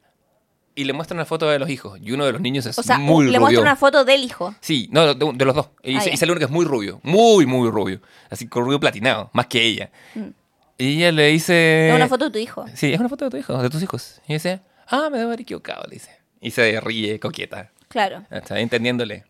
Y 0.78 0.84
le 0.86 0.94
muestra 0.94 1.16
una 1.16 1.26
foto 1.26 1.50
de 1.50 1.58
los 1.60 1.70
hijos. 1.70 2.00
Y 2.02 2.12
uno 2.12 2.26
de 2.26 2.32
los 2.32 2.40
niños 2.40 2.66
es 2.68 2.78
O 2.78 2.84
sea, 2.84 3.00
muy 3.00 3.26
le 3.26 3.32
rubio. 3.32 3.40
muestra 3.42 3.62
una 3.62 3.76
foto 3.76 4.06
del 4.06 4.24
hijo. 4.24 4.54
Sí, 4.62 4.88
no, 4.92 5.14
de, 5.16 5.32
de 5.34 5.46
los 5.46 5.56
dos. 5.56 5.70
Y, 5.84 5.96
Ah, 5.98 6.02
se- 6.02 6.12
y 6.14 6.18
sale 6.18 6.32
uno 6.32 6.40
que 6.40 6.46
es 6.46 6.52
muy 6.52 6.66
rubio. 6.66 7.00
Muy, 7.04 7.46
muy 7.48 7.70
rubio. 7.72 8.00
Así 8.30 8.48
con 8.48 8.64
rubio 8.64 8.80
platinado, 8.80 9.30
más 9.34 9.48
que 9.48 9.62
ella. 9.62 9.90
Y 10.78 10.98
ella 10.98 11.12
le 11.12 11.28
dice... 11.30 11.88
Mm. 11.88 11.94
Es 11.94 11.96
una 11.96 12.08
foto 12.08 12.26
de 12.26 12.32
tu 12.32 12.38
hijo. 12.38 12.66
Sí, 12.76 12.94
es 12.94 13.00
una 13.00 13.10
foto 13.10 13.26
de 13.26 13.32
tu 13.32 13.38
hijo, 13.38 13.62
de 13.62 13.70
tus 13.72 13.82
hijos. 13.82 14.22
Y 14.28 14.34
dice, 14.34 14.60
ah, 14.88 15.10
me 15.12 15.18
debo 15.18 15.30
haber 15.30 15.42
equivocado, 15.42 15.84
le 15.88 15.96
dice. 15.96 16.12
Y 16.40 16.52
se 16.52 16.80
ríe, 16.80 17.20
coqueta. 17.20 17.72
Claro. 17.88 18.24
Está 18.30 18.60
entendiéndole. 18.60 19.24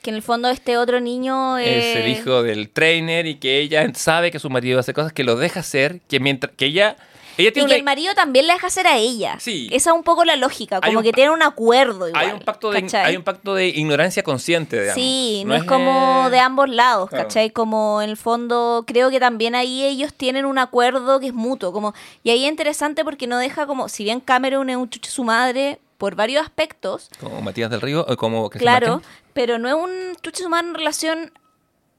Que 0.00 0.08
en 0.10 0.16
el 0.16 0.22
fondo 0.22 0.48
este 0.48 0.76
otro 0.78 1.00
niño 1.00 1.58
Es 1.58 1.66
eh, 1.66 2.04
el 2.04 2.10
hijo 2.10 2.42
del 2.42 2.70
trainer 2.70 3.26
y 3.26 3.36
que 3.36 3.58
ella 3.60 3.86
sabe 3.94 4.30
que 4.30 4.38
su 4.38 4.48
marido 4.50 4.78
hace 4.80 4.94
cosas 4.94 5.12
que 5.12 5.24
lo 5.24 5.36
deja 5.36 5.60
hacer, 5.60 6.00
que 6.08 6.20
mientras 6.20 6.52
que 6.56 6.66
ella 6.66 6.96
ella 7.38 7.50
Y 7.54 7.66
que 7.66 7.74
el 7.74 7.82
marido 7.82 8.14
también 8.14 8.46
le 8.46 8.52
deja 8.54 8.66
hacer 8.66 8.86
a 8.86 8.96
ella. 8.96 9.36
Sí. 9.40 9.68
Esa 9.72 9.90
es 9.90 9.96
un 9.96 10.02
poco 10.02 10.24
la 10.24 10.36
lógica, 10.36 10.80
como 10.80 11.02
que 11.02 11.12
tienen 11.12 11.32
un 11.32 11.42
acuerdo 11.42 12.08
igual. 12.08 12.24
hay 12.24 12.32
un 12.32 12.40
pacto 12.40 12.70
de 12.70 12.84
hay 12.98 13.16
un 13.16 13.22
pacto 13.22 13.54
de 13.54 13.68
ignorancia 13.68 14.22
consciente, 14.22 14.76
digamos. 14.80 14.94
Sí, 14.94 15.42
no, 15.46 15.54
es 15.54 15.64
como 15.64 16.30
de 16.30 16.38
ambos 16.38 16.68
lados, 16.68 17.08
Claro. 17.10 17.24
¿cachai? 17.24 17.50
Como 17.50 18.02
en 18.02 18.10
el 18.10 18.16
fondo, 18.16 18.84
creo 18.86 19.10
que 19.10 19.20
también 19.20 19.54
ahí 19.54 19.84
ellos 19.84 20.14
tienen 20.14 20.44
un 20.44 20.58
acuerdo 20.58 21.20
que 21.20 21.26
es 21.28 21.34
mutuo. 21.34 21.72
Como, 21.72 21.94
y 22.22 22.30
ahí 22.30 22.44
es 22.44 22.50
interesante 22.50 23.04
porque 23.04 23.26
no 23.26 23.38
deja 23.38 23.66
como, 23.66 23.88
si 23.88 24.04
bien 24.04 24.20
Cameron 24.20 24.70
es 24.70 24.76
un 24.76 24.88
chucho 24.88 25.10
su 25.10 25.24
madre 25.24 25.78
por 25.98 26.14
varios 26.16 26.42
aspectos, 26.42 27.08
como 27.20 27.40
Matías 27.40 27.70
del 27.70 27.80
Río 27.80 28.04
como 28.16 28.50
claro, 28.50 29.00
pero 29.32 29.58
no 29.58 29.68
es 29.68 29.74
un 29.74 30.16
chucho 30.22 30.42
su 30.42 30.48
madre 30.48 30.68
en 30.68 30.74
relación 30.74 31.32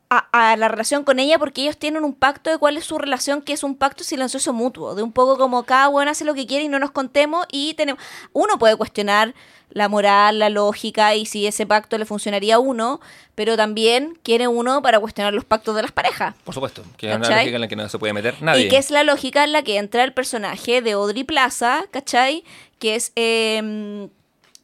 a, 0.10 0.52
a 0.52 0.56
la 0.58 0.68
relación 0.68 1.04
con 1.04 1.20
ella 1.20 1.40
porque 1.40 1.62
ellos 1.62 1.78
tienen 1.78 2.04
un 2.04 2.14
pacto 2.14 2.50
de 2.50 2.58
cuál 2.58 2.78
es 2.78 2.86
su 2.86 2.98
relación, 2.98 3.42
que 3.42 3.54
es 3.54 3.64
un 3.64 3.76
pacto 3.76 4.04
silencioso 4.04 4.54
mutuo, 4.54 4.96
de 4.96 5.04
un 5.04 5.12
poco 5.12 5.38
como 5.38 5.64
cada 5.64 5.90
uno 5.90 6.10
hace 6.10 6.26
lo 6.26 6.34
que 6.34 6.46
quiere 6.46 6.66
y 6.66 6.68
no 6.70 6.80
nos 6.80 6.92
contemos 6.92 7.46
y 7.52 7.74
tenemos... 7.74 8.02
Uno 8.34 8.58
puede 8.60 8.76
cuestionar 8.76 9.34
la 9.72 9.90
moral, 9.90 10.40
la 10.40 10.50
lógica 10.50 11.16
y 11.16 11.26
si 11.26 11.48
ese 11.48 11.66
pacto 11.66 11.98
le 11.98 12.06
funcionaría 12.06 12.56
a 12.56 12.60
uno, 12.60 13.02
pero 13.34 13.58
también 13.58 14.18
quiere 14.24 14.48
uno 14.48 14.82
para 14.82 15.00
cuestionar 15.00 15.34
los 15.34 15.44
pactos 15.44 15.76
de 15.76 15.82
las 15.82 15.92
parejas. 15.92 16.36
Por 16.44 16.54
supuesto, 16.54 16.84
que 16.98 17.10
es 17.10 17.18
una 17.18 17.30
lógica 17.30 17.56
en 17.56 17.62
la 17.62 17.68
que 17.68 17.76
no 17.76 17.90
se 17.90 18.00
puede 18.00 18.14
meter 18.14 18.42
nadie. 18.42 18.66
Y 18.66 18.70
que 18.70 18.78
es 18.78 18.92
la 18.92 19.04
lógica 19.04 19.44
en 19.44 19.52
la 19.52 19.64
que 19.64 19.78
entra 19.78 20.04
el 20.04 20.14
personaje 20.14 20.82
de 20.82 20.94
Audrey 20.94 21.24
Plaza, 21.24 21.84
¿cachai? 21.92 22.44
Que 22.80 22.96
es 22.96 23.12
eh, 23.16 24.08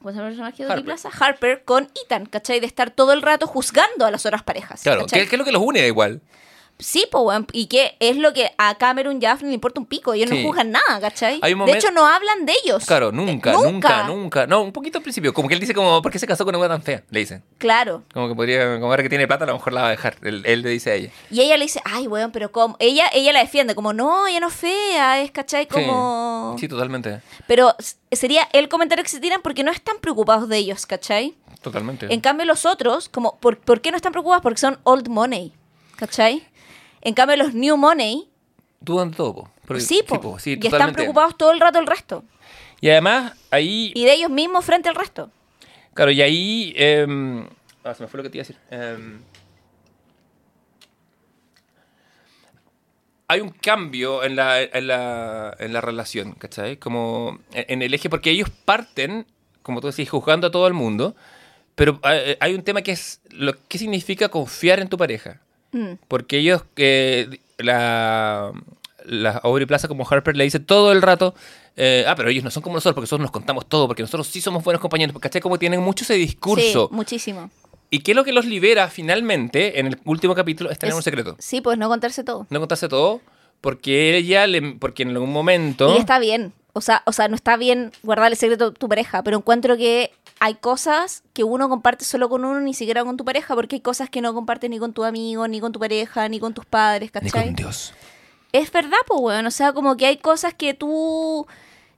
¿Cómo 0.01 0.11
se 0.11 0.17
llama 0.17 0.29
el 0.29 0.35
personaje 0.35 0.63
de 0.63 0.71
Harper. 0.71 0.85
Plaza? 0.85 1.09
Harper 1.19 1.63
con 1.63 1.87
Ethan, 2.03 2.25
¿cachai? 2.25 2.59
De 2.59 2.65
estar 2.65 2.89
todo 2.89 3.13
el 3.13 3.21
rato 3.21 3.45
juzgando 3.45 4.05
a 4.05 4.09
las 4.09 4.25
otras 4.25 4.41
parejas. 4.41 4.81
Claro. 4.81 5.05
¿qué, 5.05 5.27
qué 5.27 5.35
es 5.35 5.37
lo 5.37 5.45
que 5.45 5.51
los 5.51 5.61
une 5.61 5.85
igual? 5.85 6.21
Sí, 6.81 7.05
pues. 7.11 7.39
Y 7.53 7.67
que 7.67 7.95
es 7.99 8.17
lo 8.17 8.33
que 8.33 8.51
a 8.57 8.75
Cameron 8.75 9.19
y 9.21 9.25
a 9.25 9.35
le 9.35 9.53
importa 9.53 9.79
un 9.79 9.85
pico. 9.85 10.13
Ellos 10.13 10.29
Sí. 10.29 10.41
no 10.41 10.47
juzgan 10.47 10.71
nada, 10.71 10.99
¿cachai? 10.99 11.39
Hay 11.41 11.53
De 11.53 11.71
hecho, 11.73 11.91
no 11.91 12.05
hablan 12.05 12.45
de 12.45 12.53
ellos. 12.63 12.85
Claro, 12.85 13.11
nunca, 13.11 13.51
Eh, 13.51 13.55
nunca, 13.63 14.03
nunca, 14.07 14.47
No, 14.47 14.61
un 14.61 14.71
poquito 14.71 14.97
al 14.97 15.03
principio. 15.03 15.33
Como 15.33 15.47
que 15.47 15.53
él 15.53 15.59
dice 15.59 15.73
como, 15.73 16.01
¿por 16.01 16.11
qué 16.11 16.19
se 16.19 16.27
casó 16.27 16.43
con 16.43 16.55
una 16.55 16.57
mujer 16.57 16.71
tan 16.71 16.81
fea? 16.83 17.03
Le 17.09 17.19
dicen. 17.19 17.43
Claro. 17.57 18.03
Como 18.13 18.27
que 18.27 18.35
podría, 18.35 18.75
como 18.79 18.87
ahora 18.87 19.03
que 19.03 19.09
tiene 19.09 19.27
plata, 19.27 19.43
a 19.45 19.47
lo 19.47 19.53
mejor 19.53 19.73
la 19.73 19.81
va 19.81 19.87
a 19.87 19.91
dejar. 19.91 20.17
Él, 20.23 20.41
él 20.45 20.61
le 20.63 20.69
dice 20.69 20.91
a 20.91 20.95
ella. 20.95 21.11
Y 21.29 21.41
ella 21.41 21.55
le 21.57 21.65
dice, 21.65 21.81
ay, 21.85 22.07
weón, 22.07 22.31
pero 22.31 22.51
como. 22.51 22.75
Ella, 22.79 23.05
ella 23.13 23.31
la 23.31 23.39
defiende, 23.39 23.75
como, 23.75 23.93
no, 23.93 24.27
ella 24.27 24.39
no 24.39 24.47
es 24.47 24.55
fea, 24.55 25.21
es, 25.21 25.31
¿cachai? 25.31 25.67
Como. 25.67 26.55
Sí, 26.57 26.61
sí, 26.61 26.67
totalmente. 26.67 27.21
Pero 27.47 27.75
sería 28.11 28.47
el 28.53 28.69
comentario 28.69 29.03
que 29.03 29.09
se 29.09 29.19
tiran 29.19 29.41
porque 29.41 29.63
no 29.63 29.71
están 29.71 29.97
preocupados 30.01 30.49
de 30.49 30.57
ellos, 30.57 30.85
¿cachai? 30.85 31.35
Totalmente. 31.61 32.11
En 32.11 32.21
cambio, 32.21 32.45
los 32.45 32.65
otros, 32.65 33.07
como, 33.09 33.37
¿por, 33.39 33.57
por 33.59 33.81
qué 33.81 33.91
no 33.91 33.97
están 33.97 34.11
preocupados? 34.11 34.41
Porque 34.41 34.59
son 34.59 34.79
old 34.83 35.07
money, 35.09 35.53
¿cachai? 35.95 36.43
En 37.01 37.13
cambio, 37.13 37.35
los 37.37 37.53
new 37.53 37.77
money, 37.77 38.27
Dudan 38.79 39.11
todo, 39.11 39.35
po. 39.35 39.51
Porque- 39.67 39.81
sí, 39.81 40.01
po, 40.07 40.19
po, 40.19 40.39
sí, 40.39 40.57
y 40.59 40.65
están 40.67 40.91
preocupados 40.93 41.37
todo 41.37 41.51
el 41.51 41.59
rato 41.59 41.77
el 41.79 41.85
resto. 41.85 42.23
Y 42.79 42.89
además, 42.89 43.33
ahí. 43.51 43.91
Y 43.95 44.05
de 44.05 44.13
ellos 44.13 44.31
mismos 44.31 44.65
frente 44.65 44.89
al 44.89 44.95
resto. 44.95 45.29
Claro, 45.93 46.09
y 46.11 46.21
ahí. 46.21 46.73
em, 46.75 47.45
ah, 47.83 47.93
se 47.93 48.01
me 48.03 48.07
fue 48.09 48.17
lo 48.17 48.23
que 48.23 48.29
te 48.31 48.37
iba 48.39 48.43
a 48.43 48.47
decir. 48.47 48.57
Em, 48.71 49.19
hay 53.27 53.39
un 53.39 53.49
cambio 53.51 54.23
en 54.23 54.35
la, 54.35 54.61
en 54.61 54.87
la, 54.87 55.55
en 55.59 55.73
la 55.73 55.81
relación, 55.81 56.33
¿cachai? 56.33 56.77
Como 56.77 57.39
en 57.53 57.65
en 57.69 57.81
el 57.81 57.93
eje, 57.93 58.09
porque 58.09 58.31
ellos 58.31 58.49
parten, 58.65 59.25
como 59.61 59.79
tú 59.79 59.87
decís, 59.87 60.09
juzgando 60.09 60.47
a 60.47 60.51
todo 60.51 60.67
el 60.67 60.73
mundo, 60.73 61.15
pero 61.75 61.99
hay, 62.03 62.35
hay 62.39 62.53
un 62.55 62.63
tema 62.63 62.81
que 62.81 62.91
es 62.91 63.21
lo 63.29 63.53
que 63.69 63.77
significa 63.77 64.27
confiar 64.29 64.79
en 64.79 64.89
tu 64.89 64.97
pareja. 64.97 65.39
Mm. 65.71 65.93
Porque 66.07 66.37
ellos, 66.39 66.63
eh, 66.75 67.39
la, 67.57 68.51
la 69.05 69.31
Aubrey 69.43 69.65
Plaza 69.65 69.87
como 69.87 70.07
Harper 70.09 70.35
le 70.37 70.43
dice 70.43 70.59
todo 70.59 70.91
el 70.91 71.01
rato, 71.01 71.33
eh, 71.77 72.03
ah, 72.07 72.15
pero 72.15 72.29
ellos 72.29 72.43
no 72.43 72.51
son 72.51 72.61
como 72.63 72.75
nosotros 72.75 72.95
porque 72.95 73.05
nosotros 73.05 73.21
nos 73.23 73.31
contamos 73.31 73.67
todo, 73.67 73.87
porque 73.87 74.03
nosotros 74.03 74.27
sí 74.27 74.41
somos 74.41 74.63
buenos 74.63 74.81
compañeros, 74.81 75.17
¿cachai? 75.19 75.41
Como 75.41 75.57
tienen 75.57 75.81
mucho 75.81 76.03
ese 76.03 76.15
discurso. 76.15 76.87
Sí, 76.89 76.95
muchísimo. 76.95 77.49
¿Y 77.89 77.99
qué 77.99 78.11
es 78.11 78.15
lo 78.15 78.23
que 78.23 78.31
los 78.31 78.45
libera 78.45 78.87
finalmente 78.89 79.79
en 79.79 79.87
el 79.87 79.99
último 80.05 80.33
capítulo? 80.35 80.69
Es 80.69 80.79
tener 80.79 80.91
Es- 80.91 80.97
un 80.97 81.03
secreto. 81.03 81.35
Sí, 81.39 81.61
pues 81.61 81.77
no 81.77 81.89
contarse 81.89 82.23
todo. 82.23 82.47
No 82.49 82.59
contarse 82.59 82.87
todo, 82.87 83.21
porque 83.61 84.15
ella, 84.17 84.47
le, 84.47 84.61
porque 84.75 85.03
en 85.03 85.09
algún 85.09 85.31
momento... 85.31 85.93
Y 85.95 85.99
está 85.99 86.19
bien. 86.19 86.53
O 86.73 86.79
sea, 86.79 87.03
o 87.05 87.11
sea, 87.11 87.27
no 87.27 87.35
está 87.35 87.57
bien 87.57 87.91
guardar 88.01 88.31
el 88.31 88.37
secreto 88.37 88.71
de 88.71 88.77
tu 88.77 88.87
pareja, 88.87 89.23
pero 89.23 89.37
encuentro 89.37 89.75
que 89.75 90.11
hay 90.43 90.55
cosas 90.55 91.21
que 91.33 91.43
uno 91.43 91.69
comparte 91.69 92.03
solo 92.03 92.27
con 92.27 92.43
uno, 92.43 92.59
ni 92.61 92.73
siquiera 92.73 93.05
con 93.05 93.15
tu 93.15 93.23
pareja, 93.23 93.53
porque 93.53 93.75
hay 93.75 93.81
cosas 93.81 94.09
que 94.09 94.21
no 94.21 94.33
compartes 94.33 94.71
ni 94.71 94.79
con 94.79 94.91
tu 94.91 95.03
amigo, 95.03 95.47
ni 95.47 95.61
con 95.61 95.71
tu 95.71 95.79
pareja, 95.79 96.27
ni 96.29 96.39
con 96.39 96.55
tus 96.55 96.65
padres, 96.65 97.11
Ni 97.13 97.29
¿cachai? 97.29 97.45
con 97.45 97.55
Dios. 97.55 97.93
Es 98.51 98.71
verdad, 98.71 98.97
pues, 99.05 99.21
weón. 99.21 99.45
O 99.45 99.51
sea, 99.51 99.71
como 99.71 99.95
que 99.97 100.07
hay 100.07 100.17
cosas 100.17 100.55
que 100.55 100.73
tú. 100.73 101.45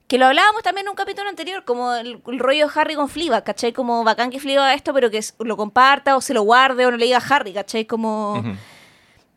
Que 0.08 0.18
lo 0.18 0.26
hablábamos 0.26 0.62
también 0.62 0.86
en 0.86 0.90
un 0.90 0.94
capítulo 0.94 1.26
anterior, 1.30 1.64
como 1.64 1.94
el, 1.94 2.20
el 2.26 2.38
rollo 2.38 2.66
de 2.68 2.72
Harry 2.78 2.94
con 2.96 3.08
Fleabag, 3.08 3.44
¿cachai? 3.44 3.72
Como 3.72 4.04
bacán 4.04 4.28
que 4.28 4.36
haga 4.36 4.74
esto, 4.74 4.92
pero 4.92 5.10
que 5.10 5.24
lo 5.38 5.56
comparta 5.56 6.14
o 6.14 6.20
se 6.20 6.34
lo 6.34 6.42
guarde 6.42 6.84
o 6.84 6.90
no 6.90 6.98
le 6.98 7.06
diga 7.06 7.16
a 7.26 7.34
Harry, 7.34 7.54
¿cachai? 7.54 7.86
Como... 7.86 8.42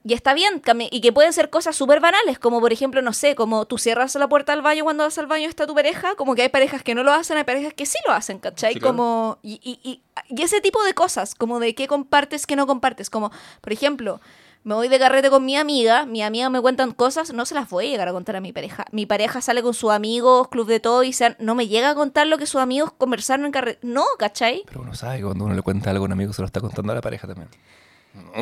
Y 0.08 0.14
está 0.14 0.34
bien, 0.34 0.62
y 0.90 1.02
que 1.02 1.12
pueden 1.12 1.34
ser 1.34 1.50
cosas 1.50 1.76
súper 1.76 2.00
banales, 2.00 2.40
como 2.40 2.62
por 2.62 2.72
ejemplo, 2.72 3.02
no 3.02 3.12
sé, 3.12 3.36
como 3.36 3.66
tú 3.66 3.78
cierras 3.78 4.16
la 4.16 4.30
puerta 4.30 4.54
del 4.54 4.62
baño 4.62 4.86
cuando 4.86 5.04
vas 5.04 5.18
al 5.18 5.28
baño 5.28 5.50
está 5.50 5.68
tu 5.68 5.76
pareja, 5.76 6.16
como 6.16 6.34
que 6.34 6.44
hay 6.44 6.50
parejas 6.50 6.82
que 6.82 6.96
no 6.96 7.04
lo 7.04 7.12
hacen, 7.12 7.36
hay 7.36 7.44
parejas 7.44 7.74
que 7.74 7.86
sí 7.86 7.98
lo 8.08 8.14
hacen, 8.14 8.40
¿cachai? 8.40 8.76
Sí, 8.76 8.80
claro. 8.80 8.96
Como, 8.96 9.38
y, 9.44 9.60
y, 9.62 9.82
y, 9.84 10.02
y 10.30 10.42
ese 10.44 10.62
tipo 10.62 10.82
de 10.86 10.94
cosas, 10.94 11.36
como 11.36 11.60
de 11.60 11.76
qué 11.76 11.88
compartes, 11.88 12.48
qué 12.48 12.56
no 12.56 12.66
compartes, 12.68 13.10
como, 13.10 13.34
por 13.60 13.74
ejemplo, 13.74 14.22
me 14.64 14.76
voy 14.76 14.88
de 14.88 14.98
carrete 14.98 15.30
con 15.30 15.44
mi 15.44 15.58
amiga, 15.58 16.06
mi 16.06 16.24
amiga 16.24 16.50
me 16.50 16.62
cuentan 16.62 16.94
cosas, 16.94 17.34
no 17.34 17.46
se 17.46 17.54
las 17.54 17.70
voy 17.70 17.88
a 17.88 17.90
llegar 17.90 18.08
a 18.08 18.14
contar 18.14 18.38
a 18.38 18.40
mi 18.40 18.54
pareja. 18.54 18.86
Mi 18.94 19.06
pareja 19.06 19.42
sale 19.42 19.62
con 19.62 19.74
sus 19.74 19.92
amigos, 19.92 20.48
club 20.48 20.68
de 20.68 20.80
todo, 20.80 21.04
y 21.04 21.12
sean, 21.12 21.36
no 21.40 21.54
me 21.54 21.68
llega 21.68 21.90
a 21.90 21.96
contar 21.96 22.28
lo 22.28 22.38
que 22.38 22.46
sus 22.46 22.62
amigos 22.62 22.94
conversaron 22.98 23.46
en 23.46 23.52
carrete. 23.52 23.86
No, 23.86 24.06
¿cachai? 24.18 24.64
Pero 24.68 24.84
uno 24.84 24.94
sabe 24.96 25.18
que 25.18 25.24
cuando 25.24 25.44
uno 25.44 25.54
le 25.54 25.62
cuenta 25.64 25.90
algo 25.90 26.06
a 26.06 26.08
un 26.08 26.14
amigo 26.14 26.32
se 26.32 26.42
lo 26.42 26.46
está 26.46 26.62
contando 26.62 26.94
a 26.94 26.96
la 26.96 27.02
pareja 27.02 27.28
también. 27.28 27.50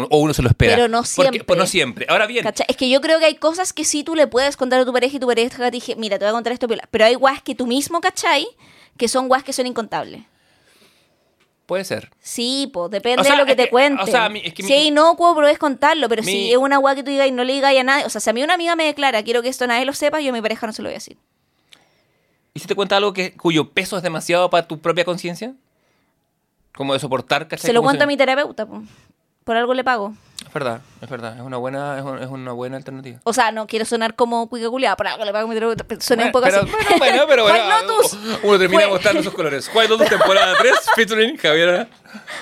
O 0.09 0.17
uno 0.17 0.33
se 0.33 0.41
lo 0.41 0.49
espera. 0.49 0.75
Pero 0.75 0.87
no 0.87 0.97
Porque- 0.99 1.09
siempre. 1.09 1.43
pues 1.45 1.57
no 1.59 1.65
siempre. 1.65 2.05
Ahora 2.09 2.27
bien. 2.27 2.45
Es 2.67 2.75
que 2.77 2.89
yo 2.89 2.99
creo 3.01 3.19
que 3.19 3.25
hay 3.25 3.35
cosas 3.35 3.71
que 3.73 3.85
sí 3.85 4.03
tú 4.03 4.15
le 4.15 4.27
puedes 4.27 4.57
contar 4.57 4.79
a 4.81 4.85
tu 4.85 4.91
pareja 4.93 5.15
y 5.17 5.19
tu 5.19 5.27
pareja 5.27 5.57
te 5.57 5.71
dije, 5.71 5.95
mira, 5.95 6.17
te 6.19 6.25
voy 6.25 6.29
a 6.29 6.33
contar 6.33 6.51
esto, 6.53 6.67
pero 6.91 7.05
hay 7.05 7.15
guas 7.15 7.41
que 7.41 7.55
tú 7.55 7.65
mismo, 7.67 8.01
¿cachai? 8.01 8.47
Que 8.97 9.07
son 9.07 9.27
guas 9.27 9.43
que 9.43 9.53
son 9.53 9.67
incontables. 9.67 10.23
puede 11.65 11.83
ser. 11.83 12.11
Sí, 12.19 12.69
pues 12.71 12.91
depende 12.91 13.21
O 13.21 13.23
sea, 13.23 13.33
de 13.33 13.39
lo 13.39 13.45
que 13.45 13.53
es 13.53 13.57
te 13.57 13.63
que- 13.63 13.69
cuenten. 13.71 13.99
o 13.99 14.05
sea, 14.05 14.27
es 14.27 14.53
que 14.53 14.61
si 14.61 14.69
mi- 14.71 14.77
es 14.81 14.85
inocuo, 14.85 15.33
puedes 15.33 15.57
contarlo, 15.57 16.07
pero 16.07 16.21
Mi- 16.21 16.31
si 16.31 16.51
es 16.51 16.57
una 16.57 16.77
gua 16.77 16.93
que 16.93 17.01
tú 17.03 17.09
digas 17.09 17.27
y 17.27 17.31
no 17.31 17.43
le 17.43 17.53
digas 17.53 17.75
a 17.75 17.83
nadie, 17.83 18.05
o 18.05 18.09
sea, 18.11 18.21
si 18.21 18.29
a 18.29 18.33
mí 18.33 18.43
una 18.43 18.53
amiga 18.53 18.75
me 18.75 18.85
declara, 18.85 19.23
quiero 19.23 19.41
que 19.41 19.49
esto 19.49 19.65
nadie 19.65 19.83
lo 19.83 19.93
sepa, 19.93 20.19
yo 20.21 20.29
a 20.29 20.33
mi 20.33 20.41
pareja 20.43 20.67
no 20.67 20.73
se 20.73 20.83
lo 20.83 20.89
voy 20.89 20.93
a 20.93 20.97
decir. 20.97 21.17
¿Y 22.53 22.59
si 22.59 22.67
te 22.67 22.75
cuenta 22.75 22.97
algo 22.97 23.13
que, 23.13 23.33
cuyo 23.35 23.71
peso 23.71 23.97
es 23.97 24.03
demasiado 24.03 24.47
para 24.51 24.67
tu 24.67 24.79
propia 24.79 25.05
conciencia? 25.05 25.55
Como 26.75 26.93
de 26.93 26.99
soportar, 26.99 27.47
¿cachai? 27.47 27.65
Se 27.65 27.73
lo 27.73 27.81
cuento 27.81 28.03
a 28.03 28.07
mi 28.07 28.15
terapeuta, 28.15 28.67
po. 28.67 28.83
Por 29.45 29.55
algo 29.55 29.73
le 29.73 29.85
pago. 29.85 30.13
Es 30.45 30.53
verdad, 30.53 30.81
es 31.05 31.09
verdad. 31.09 31.35
Es 31.35 31.41
una 31.41 31.57
buena, 31.57 31.97
es 31.97 32.03
una, 32.03 32.21
es 32.23 32.27
una 32.29 32.51
buena 32.51 32.77
alternativa. 32.77 33.19
O 33.23 33.33
sea, 33.33 33.51
no 33.51 33.65
quiero 33.67 33.85
sonar 33.85 34.15
como 34.15 34.47
cuica 34.49 34.69
culiada, 34.69 34.95
algo 35.11 35.25
le 35.25 35.31
pago 35.31 35.47
mi. 35.47 35.55
Suena 35.99 36.25
un 36.25 36.31
poco 36.31 36.45
pero, 36.45 36.61
así. 36.61 36.71
Bueno, 36.71 36.87
bueno, 36.99 37.23
pero 37.27 37.43
bueno. 37.43 37.63
Uno 38.43 38.59
termina 38.59 38.81
Fue- 38.83 38.91
mostrando 38.91 39.23
sus 39.23 39.33
colores. 39.33 39.69
White 39.73 39.89
Lotus 39.89 40.09
temporada 40.09 40.53
3, 40.59 40.73
featuring 40.95 41.37
Javier. 41.37 41.87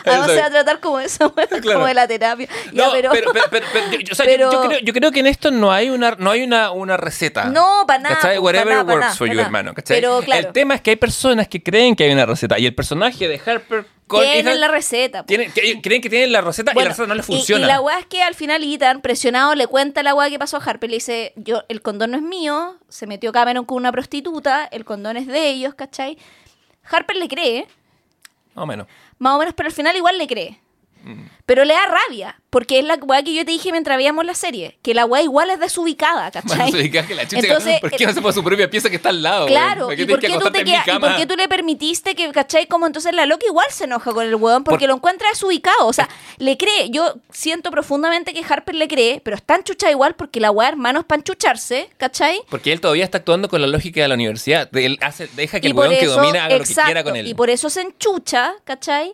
Además 0.05 0.31
se 0.31 0.39
va 0.39 0.45
a 0.45 0.49
tratar 0.49 0.79
como 0.79 0.99
eso, 0.99 1.33
Claro. 1.61 1.61
como 1.73 1.85
de 1.87 1.93
la 1.93 2.07
terapia. 2.07 2.47
Ya, 2.71 2.85
No, 2.85 2.91
pero... 2.91 3.09
pero, 3.11 3.31
pero, 3.33 3.45
pero- 3.49 3.65
pero 3.73 4.01
yo, 4.01 4.11
o 4.11 4.15
sea, 4.15 4.25
yo- 4.25 4.31
pero- 4.31 4.51
yo, 4.51 4.61
creo, 4.67 4.79
yo 4.79 4.93
creo 4.93 5.11
que 5.11 5.19
en 5.21 5.27
esto 5.27 5.51
no 5.51 5.71
hay 5.71 5.89
una, 5.89 6.15
no 6.17 6.31
hay 6.31 6.43
una, 6.43 6.71
una 6.71 6.97
receta. 6.97 7.45
No, 7.45 7.83
pa' 7.87 7.97
nada, 7.97 8.15
¿Cachai? 8.15 8.37
Whatever 8.39 8.67
nada, 8.67 8.83
works 8.83 8.99
nada, 8.99 9.15
for 9.15 9.27
you, 9.27 9.33
nada. 9.33 9.45
hermano. 9.45 9.73
¿cachai? 9.73 9.97
Pero, 9.97 10.21
claro. 10.21 10.47
El 10.47 10.53
tema 10.53 10.75
es 10.75 10.81
que 10.81 10.91
hay 10.91 10.95
personas 10.97 11.47
que 11.47 11.61
creen 11.63 11.95
que 11.95 12.03
hay 12.03 12.11
una 12.13 12.25
receta 12.25 12.59
y 12.59 12.65
el 12.65 12.75
personaje 12.75 13.27
de 13.27 13.41
Harper 13.43 13.85
Tienen 14.07 14.59
la 14.59 14.67
receta. 14.67 15.23
tienen- 15.25 15.51
creen 15.81 16.01
que 16.01 16.09
tienen 16.09 16.31
la 16.31 16.41
receta 16.41 16.71
y 16.71 16.75
Bueno, 16.75 16.89
la 16.89 16.93
receta 16.93 17.07
no 17.07 17.15
les 17.15 17.27
y- 17.29 17.31
funciona. 17.33 17.65
Y, 17.65 17.67
la 17.67 17.81
weá 17.81 17.97
es 17.99 18.05
que 18.05 18.21
al 18.21 18.35
final 18.35 18.52
Ethan, 18.61 19.01
presionado, 19.01 19.55
le 19.55 19.65
cuenta 19.67 20.03
la 20.03 20.13
weá 20.13 20.29
que 20.29 20.37
pasó 20.37 20.57
a 20.57 20.59
Harper. 20.63 20.89
Le 20.89 20.97
dice, 20.97 21.33
yo, 21.37 21.63
el 21.69 21.81
condón 21.81 22.11
no 22.11 22.17
es 22.17 22.23
mío, 22.23 22.77
se 22.89 23.07
metió 23.07 23.31
Cameron 23.31 23.65
con 23.65 23.77
una 23.77 23.91
prostituta, 23.91 24.65
el 24.65 24.85
condón 24.85 25.17
es 25.17 25.25
de 25.27 25.49
ellos, 25.49 25.73
¿cachai? 25.73 26.17
Harper 26.83 27.15
le 27.15 27.27
cree, 27.29 27.67
Más 28.53 28.63
o 28.63 28.65
menos. 28.67 28.87
más 29.17 29.33
o 29.35 29.39
menos, 29.39 29.53
pero 29.55 29.67
al 29.67 29.73
final 29.73 29.95
igual 29.95 30.17
le 30.17 30.27
cree. 30.27 30.59
Mm. 31.03 31.25
Pero 31.45 31.65
le 31.65 31.73
da 31.73 31.85
rabia, 31.85 32.39
porque 32.49 32.79
es 32.79 32.85
la 32.85 32.95
weá 32.95 33.21
que 33.23 33.33
yo 33.33 33.43
te 33.43 33.51
dije 33.51 33.71
mientras 33.73 33.97
veíamos 33.97 34.25
la 34.25 34.33
serie, 34.33 34.77
que 34.81 34.93
la 34.93 35.05
weá 35.05 35.21
igual 35.21 35.49
es 35.49 35.59
desubicada, 35.59 36.31
¿cachai? 36.31 36.71
Que 36.71 37.15
la 37.15 37.27
chucha, 37.27 37.39
Entonces, 37.39 37.79
¿Por 37.81 37.91
qué 37.91 38.05
no 38.05 38.13
se 38.13 38.21
pone 38.21 38.33
su 38.33 38.43
propia 38.43 38.69
pieza 38.69 38.89
que 38.89 38.95
está 38.95 39.09
al 39.09 39.21
lado? 39.21 39.47
Claro? 39.47 39.91
¿y 39.91 40.05
por 40.05 40.19
qué, 40.19 40.27
que 40.27 40.37
tú 40.39 40.49
te 40.51 40.63
quedas- 40.63 40.87
y 40.87 40.89
cama? 40.91 41.07
por 41.09 41.17
qué 41.17 41.25
tú 41.25 41.35
le 41.35 41.47
permitiste 41.49 42.15
que, 42.15 42.31
cachai? 42.31 42.67
Como 42.67 42.87
entonces 42.87 43.13
la 43.13 43.25
loca 43.25 43.45
igual 43.45 43.67
se 43.69 43.83
enoja 43.83 44.13
con 44.13 44.25
el 44.25 44.35
weón 44.35 44.63
porque 44.63 44.83
Por- 44.85 44.89
lo 44.89 44.95
encuentra 44.95 45.27
desubicado. 45.29 45.87
O 45.87 45.93
sea, 45.93 46.07
le 46.37 46.57
cree. 46.57 46.89
Yo 46.89 47.15
siento 47.31 47.69
profundamente 47.71 48.33
que 48.33 48.43
Harper 48.47 48.75
le 48.75 48.87
cree, 48.87 49.19
pero 49.21 49.35
está 49.35 49.55
enchucha 49.55 49.91
igual 49.91 50.15
porque 50.15 50.39
la 50.39 50.51
weá, 50.51 50.69
hermano, 50.69 51.01
es 51.01 51.05
para 51.05 51.19
enchucharse, 51.19 51.89
¿cachai? 51.97 52.39
Porque 52.49 52.71
él 52.71 52.79
todavía 52.79 53.03
está 53.03 53.17
actuando 53.17 53.49
con 53.49 53.59
la 53.61 53.67
lógica 53.67 54.01
de 54.01 54.07
la 54.07 54.15
universidad. 54.15 54.69
Él 54.77 54.97
hace, 55.01 55.27
deja 55.35 55.59
que 55.59 55.67
Y 55.67 55.71
el 55.71 55.75
weón 55.77 55.93
que 55.93 56.05
domina 56.05 56.45
haga 56.45 56.57
lo 56.57 56.63
que 56.63 56.73
quiera 56.73 57.03
con 57.03 57.15
él. 57.17 57.27
Y 57.27 57.33
por 57.33 57.49
eso 57.49 57.69
se 57.69 57.81
enchucha, 57.81 58.53
¿cachai? 58.63 59.13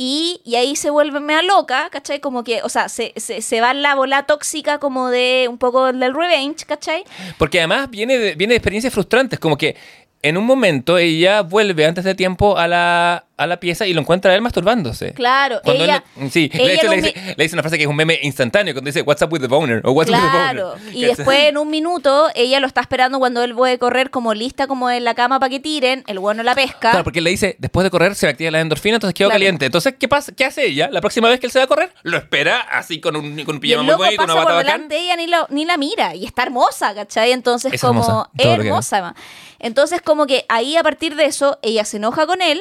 Y, 0.00 0.40
y 0.44 0.54
ahí 0.54 0.76
se 0.76 0.90
vuelve 0.90 1.18
mea 1.18 1.42
loca, 1.42 1.88
¿cachai? 1.90 2.20
Como 2.20 2.44
que, 2.44 2.62
o 2.62 2.68
sea, 2.68 2.88
se, 2.88 3.12
se, 3.16 3.42
se 3.42 3.60
va 3.60 3.74
la 3.74 3.96
bola 3.96 4.22
tóxica 4.26 4.78
como 4.78 5.08
de 5.10 5.48
un 5.50 5.58
poco 5.58 5.92
del 5.92 6.14
revenge, 6.14 6.64
¿cachai? 6.66 7.02
Porque 7.36 7.58
además 7.58 7.90
viene 7.90 8.16
de, 8.16 8.36
viene 8.36 8.52
de 8.52 8.58
experiencias 8.58 8.94
frustrantes, 8.94 9.40
como 9.40 9.58
que 9.58 9.76
en 10.22 10.36
un 10.36 10.46
momento 10.46 10.98
ella 10.98 11.42
vuelve 11.42 11.84
antes 11.84 12.04
de 12.04 12.14
tiempo 12.14 12.56
a 12.56 12.68
la, 12.68 13.27
a 13.38 13.46
la 13.46 13.58
pieza 13.60 13.86
y 13.86 13.94
lo 13.94 14.00
encuentra 14.02 14.34
él 14.34 14.42
masturbándose. 14.42 15.12
Claro, 15.14 15.60
Cuando 15.64 15.84
ella... 15.84 16.04
sí, 16.30 16.48
de 16.48 16.62
ella 16.62 16.72
hecho 16.74 16.86
lo 16.86 16.90
le 16.92 16.96
dice, 17.02 17.34
le 17.36 17.44
dice 17.44 17.54
una 17.54 17.62
frase 17.62 17.76
que 17.78 17.84
es 17.84 17.88
un 17.88 17.96
meme 17.96 18.18
instantáneo, 18.22 18.74
cuando 18.74 18.88
dice 18.88 19.02
What's 19.02 19.22
up 19.22 19.32
with 19.32 19.40
the 19.40 19.46
boner 19.46 19.80
o 19.84 19.92
What's 19.92 20.10
with 20.10 20.18
Claro, 20.18 20.72
the 20.74 20.78
boner. 20.80 20.96
y 20.96 21.04
después 21.04 21.38
en 21.44 21.56
un 21.56 21.70
minuto 21.70 22.28
ella 22.34 22.60
lo 22.60 22.66
está 22.66 22.80
esperando 22.82 23.18
cuando 23.18 23.42
él 23.42 23.54
puede 23.54 23.78
correr 23.78 24.10
como 24.10 24.34
lista 24.34 24.66
como 24.66 24.90
en 24.90 25.04
la 25.04 25.14
cama 25.14 25.40
para 25.40 25.50
que 25.50 25.60
tiren, 25.60 26.04
el 26.06 26.18
bueno 26.18 26.42
la 26.42 26.54
pesca. 26.54 26.90
Claro, 26.90 27.04
porque 27.04 27.20
él 27.20 27.24
le 27.24 27.30
dice, 27.30 27.56
después 27.58 27.84
de 27.84 27.90
correr 27.90 28.14
se 28.14 28.26
me 28.26 28.30
activa 28.30 28.50
la 28.50 28.60
endorfina, 28.60 28.96
entonces 28.96 29.14
quedo 29.14 29.28
Claro. 29.28 29.38
caliente. 29.38 29.66
Entonces, 29.66 29.94
¿qué 29.98 30.08
pasa? 30.08 30.32
¿Qué 30.32 30.44
hace 30.44 30.66
ella? 30.66 30.88
La 30.90 31.00
próxima 31.00 31.28
vez 31.28 31.38
que 31.40 31.46
él 31.46 31.52
se 31.52 31.58
va 31.58 31.64
a 31.64 31.68
correr, 31.68 31.92
lo 32.02 32.16
espera 32.18 32.58
así 32.60 33.00
con 33.00 33.14
un, 33.16 33.44
con 33.44 33.54
un 33.56 33.60
pijama 33.60 33.82
muy 33.84 33.94
bonito, 33.94 34.24
una 34.24 34.34
por 34.34 34.42
bata 34.44 34.54
bacán. 34.56 34.66
delante 34.72 34.94
de 34.96 35.00
ella 35.00 35.16
ni, 35.16 35.26
lo- 35.28 35.46
ni 35.50 35.64
la 35.64 35.76
mira 35.76 36.14
y 36.14 36.24
está 36.26 36.42
hermosa, 36.42 36.94
¿cachai? 36.94 37.32
Entonces 37.32 37.72
Es 37.74 37.80
como 37.80 38.28
hermosa. 38.36 39.14
Entonces 39.58 40.00
como 40.02 40.26
que 40.26 40.44
ahí 40.48 40.76
a 40.76 40.82
partir 40.82 41.14
de 41.16 41.24
eso 41.26 41.58
ella 41.62 41.84
se 41.84 41.96
enoja 41.98 42.26
con 42.26 42.42
él, 42.42 42.60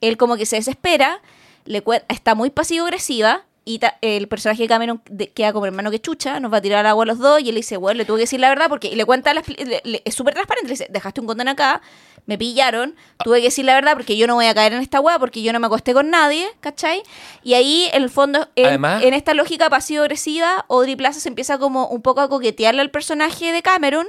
él 0.00 0.16
como 0.16 0.36
que 0.36 0.46
se 0.46 0.56
desespera, 0.56 1.20
le 1.64 1.82
está 2.08 2.34
muy 2.34 2.50
pasivo 2.50 2.84
agresiva 2.84 3.44
y 3.64 3.80
el 4.00 4.28
personaje 4.28 4.62
de 4.62 4.68
Cameron 4.68 5.02
de- 5.10 5.28
queda 5.32 5.52
como 5.52 5.66
hermano 5.66 5.90
que 5.90 5.98
chucha, 6.00 6.38
nos 6.38 6.52
va 6.52 6.58
a 6.58 6.60
tirar 6.60 6.86
agua 6.86 7.02
a 7.02 7.06
los 7.06 7.18
dos 7.18 7.40
y 7.40 7.48
él 7.48 7.56
dice, 7.56 7.76
bueno, 7.76 7.98
le 7.98 8.04
tuve 8.04 8.18
que 8.18 8.22
decir 8.22 8.38
la 8.38 8.48
verdad 8.48 8.68
porque 8.68 8.86
y 8.86 8.94
le 8.94 9.04
cuenta, 9.04 9.34
las 9.34 9.48
le- 9.48 9.80
le- 9.82 10.02
es 10.04 10.14
súper 10.14 10.34
transparente, 10.34 10.68
le 10.68 10.72
dice, 10.74 10.86
dejaste 10.88 11.20
un 11.20 11.26
condón 11.26 11.48
acá, 11.48 11.82
me 12.26 12.38
pillaron, 12.38 12.94
tuve 13.24 13.38
que 13.38 13.46
decir 13.46 13.64
la 13.64 13.74
verdad 13.74 13.94
porque 13.94 14.16
yo 14.16 14.28
no 14.28 14.36
voy 14.36 14.46
a 14.46 14.54
caer 14.54 14.72
en 14.72 14.82
esta 14.82 15.00
weá 15.00 15.18
porque 15.18 15.42
yo 15.42 15.52
no 15.52 15.58
me 15.58 15.66
acosté 15.66 15.94
con 15.94 16.10
nadie, 16.10 16.46
¿cachai? 16.60 17.02
Y 17.42 17.54
ahí, 17.54 17.88
en 17.92 18.02
el 18.04 18.10
fondo, 18.10 18.48
en, 18.54 18.66
Además- 18.66 19.02
en 19.02 19.14
esta 19.14 19.34
lógica 19.34 19.68
pasivo-agresiva, 19.68 20.64
Audrey 20.68 20.94
Plaza 20.94 21.18
se 21.18 21.28
empieza 21.28 21.58
como 21.58 21.88
un 21.88 22.02
poco 22.02 22.20
a 22.20 22.28
coquetearle 22.28 22.82
al 22.82 22.90
personaje 22.92 23.50
de 23.50 23.62
Cameron. 23.62 24.06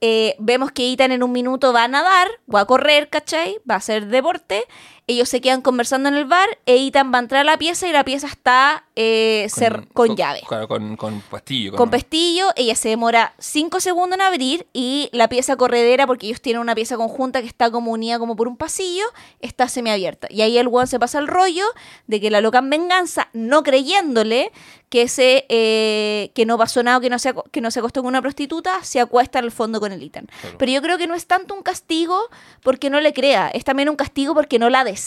Eh, 0.00 0.34
vemos 0.38 0.72
que 0.72 0.90
Ethan 0.90 1.12
en 1.12 1.22
un 1.22 1.30
minuto 1.30 1.72
va 1.74 1.84
a 1.84 1.88
nadar, 1.88 2.26
va 2.52 2.60
a 2.60 2.64
correr, 2.64 3.08
¿cachai? 3.10 3.58
Va 3.70 3.74
a 3.74 3.78
hacer 3.78 4.06
deporte. 4.06 4.64
Ellos 5.10 5.28
se 5.28 5.40
quedan 5.40 5.60
conversando 5.60 6.08
en 6.08 6.14
el 6.14 6.24
bar 6.24 6.48
e 6.66 6.86
Ethan 6.86 7.12
va 7.12 7.18
a 7.18 7.22
entrar 7.22 7.40
a 7.40 7.44
la 7.44 7.56
pieza 7.58 7.88
y 7.88 7.92
la 7.92 8.04
pieza 8.04 8.28
está 8.28 8.84
eh, 8.94 9.48
cer- 9.50 9.88
con, 9.92 10.14
llave. 10.14 10.40
Claro, 10.46 10.68
con, 10.68 10.96
con 10.96 11.20
pastillo. 11.22 11.74
Con 11.74 11.90
pestillo, 11.90 12.46
ella 12.54 12.76
se 12.76 12.90
demora 12.90 13.34
5 13.38 13.80
segundos 13.80 14.16
en 14.16 14.22
abrir 14.22 14.66
y 14.72 15.08
la 15.12 15.28
pieza 15.28 15.56
corredera, 15.56 16.06
porque 16.06 16.26
ellos 16.26 16.40
tienen 16.40 16.60
una 16.60 16.74
pieza 16.76 16.96
conjunta 16.96 17.40
que 17.40 17.48
está 17.48 17.70
como 17.70 17.90
unida 17.90 18.18
como 18.20 18.36
por 18.36 18.46
un 18.46 18.56
pasillo, 18.56 19.04
está 19.40 19.68
semiabierta. 19.68 20.28
Y 20.30 20.42
ahí 20.42 20.58
el 20.58 20.68
weón 20.68 20.86
se 20.86 20.98
pasa 21.00 21.18
el 21.18 21.26
rollo 21.26 21.64
de 22.06 22.20
que 22.20 22.30
la 22.30 22.40
loca 22.40 22.58
en 22.58 22.70
venganza, 22.70 23.28
no 23.32 23.62
creyéndole 23.64 24.52
que 24.90 25.02
ese 25.02 25.46
eh, 25.48 26.32
que 26.34 26.44
no 26.46 26.58
pasó 26.58 26.82
nada, 26.82 27.00
que 27.00 27.08
no, 27.10 27.18
se, 27.20 27.32
que 27.52 27.60
no 27.60 27.70
se 27.70 27.78
acostó 27.78 28.02
con 28.02 28.08
una 28.08 28.20
prostituta, 28.22 28.82
se 28.82 28.98
acuesta 29.00 29.38
al 29.38 29.52
fondo 29.52 29.78
con 29.80 29.92
el 29.92 30.02
Ethan. 30.02 30.26
Claro. 30.40 30.58
Pero 30.58 30.72
yo 30.72 30.82
creo 30.82 30.98
que 30.98 31.06
no 31.06 31.14
es 31.14 31.26
tanto 31.26 31.54
un 31.54 31.62
castigo 31.62 32.18
porque 32.62 32.90
no 32.90 33.00
le 33.00 33.12
crea, 33.12 33.48
es 33.54 33.62
también 33.64 33.88
un 33.88 33.94
castigo 33.96 34.34
porque 34.34 34.58
no 34.58 34.68
la 34.68 34.82
desea. 34.82 34.99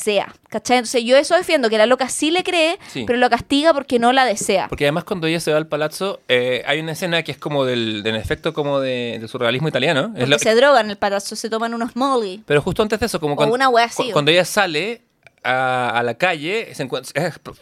¿Cachai? 0.49 0.77
Entonces 0.77 1.03
yo 1.03 1.15
eso 1.17 1.35
defiendo, 1.35 1.69
que 1.69 1.77
la 1.77 1.85
loca 1.85 2.09
sí 2.09 2.29
le 2.31 2.43
cree, 2.43 2.77
Sí. 2.91 3.03
pero 3.07 3.17
lo 3.19 3.29
castiga 3.29 3.73
porque 3.73 3.99
no 3.99 4.11
la 4.13 4.25
desea. 4.25 4.67
Porque 4.67 4.85
además 4.85 5.03
cuando 5.03 5.27
ella 5.27 5.39
se 5.39 5.51
va 5.51 5.57
al 5.57 5.67
palazzo, 5.67 6.19
eh, 6.27 6.63
hay 6.65 6.79
una 6.79 6.91
escena 6.93 7.23
que 7.23 7.31
es 7.31 7.37
como 7.37 7.65
del, 7.65 8.03
del 8.03 8.15
efecto 8.15 8.53
como 8.53 8.79
de, 8.79 9.17
del 9.19 9.29
surrealismo 9.29 9.67
italiano. 9.67 10.13
Es 10.15 10.27
lo- 10.29 10.37
se 10.39 10.53
drogan 10.55 10.89
el 10.89 10.97
palazo, 10.97 11.35
se 11.35 11.49
toman 11.49 11.73
unos 11.73 11.95
molly. 11.95 12.43
Pero 12.45 12.61
justo 12.61 12.81
antes 12.83 12.99
de 12.99 13.05
eso, 13.07 13.19
como 13.19 13.33
O 13.33 13.35
cuando, 13.37 13.55
una 13.55 13.69
wea 13.69 13.85
así, 13.85 14.03
cu- 14.03 14.09
o- 14.09 14.13
cuando 14.13 14.31
ella 14.31 14.45
sale 14.45 15.01
a, 15.43 15.89
a 15.97 16.03
la 16.03 16.13
calle, 16.15 16.73
se 16.73 16.83
encuentra, 16.83 17.27
es, 17.27 17.39
pues, 17.39 17.59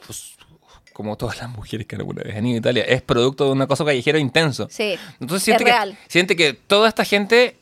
como 0.93 1.15
todas 1.15 1.37
las 1.39 1.49
mujeres 1.49 1.87
que 1.87 1.95
alguna 1.95 2.21
vez 2.23 2.35
han 2.35 2.45
ido 2.45 2.55
a 2.57 2.59
Italia, 2.59 2.83
es 2.83 3.01
producto 3.01 3.45
de 3.45 3.51
un 3.51 3.61
acoso 3.61 3.85
callejero 3.85 4.19
intenso. 4.19 4.67
Sí. 4.69 4.95
Entonces 5.19 5.43
siente 5.43 5.63
Es 5.63 5.65
que, 5.69 5.71
real. 5.71 5.97
siente 6.07 6.35
que 6.35 6.53
toda 6.53 6.89
esta 6.89 7.05
gente, 7.05 7.55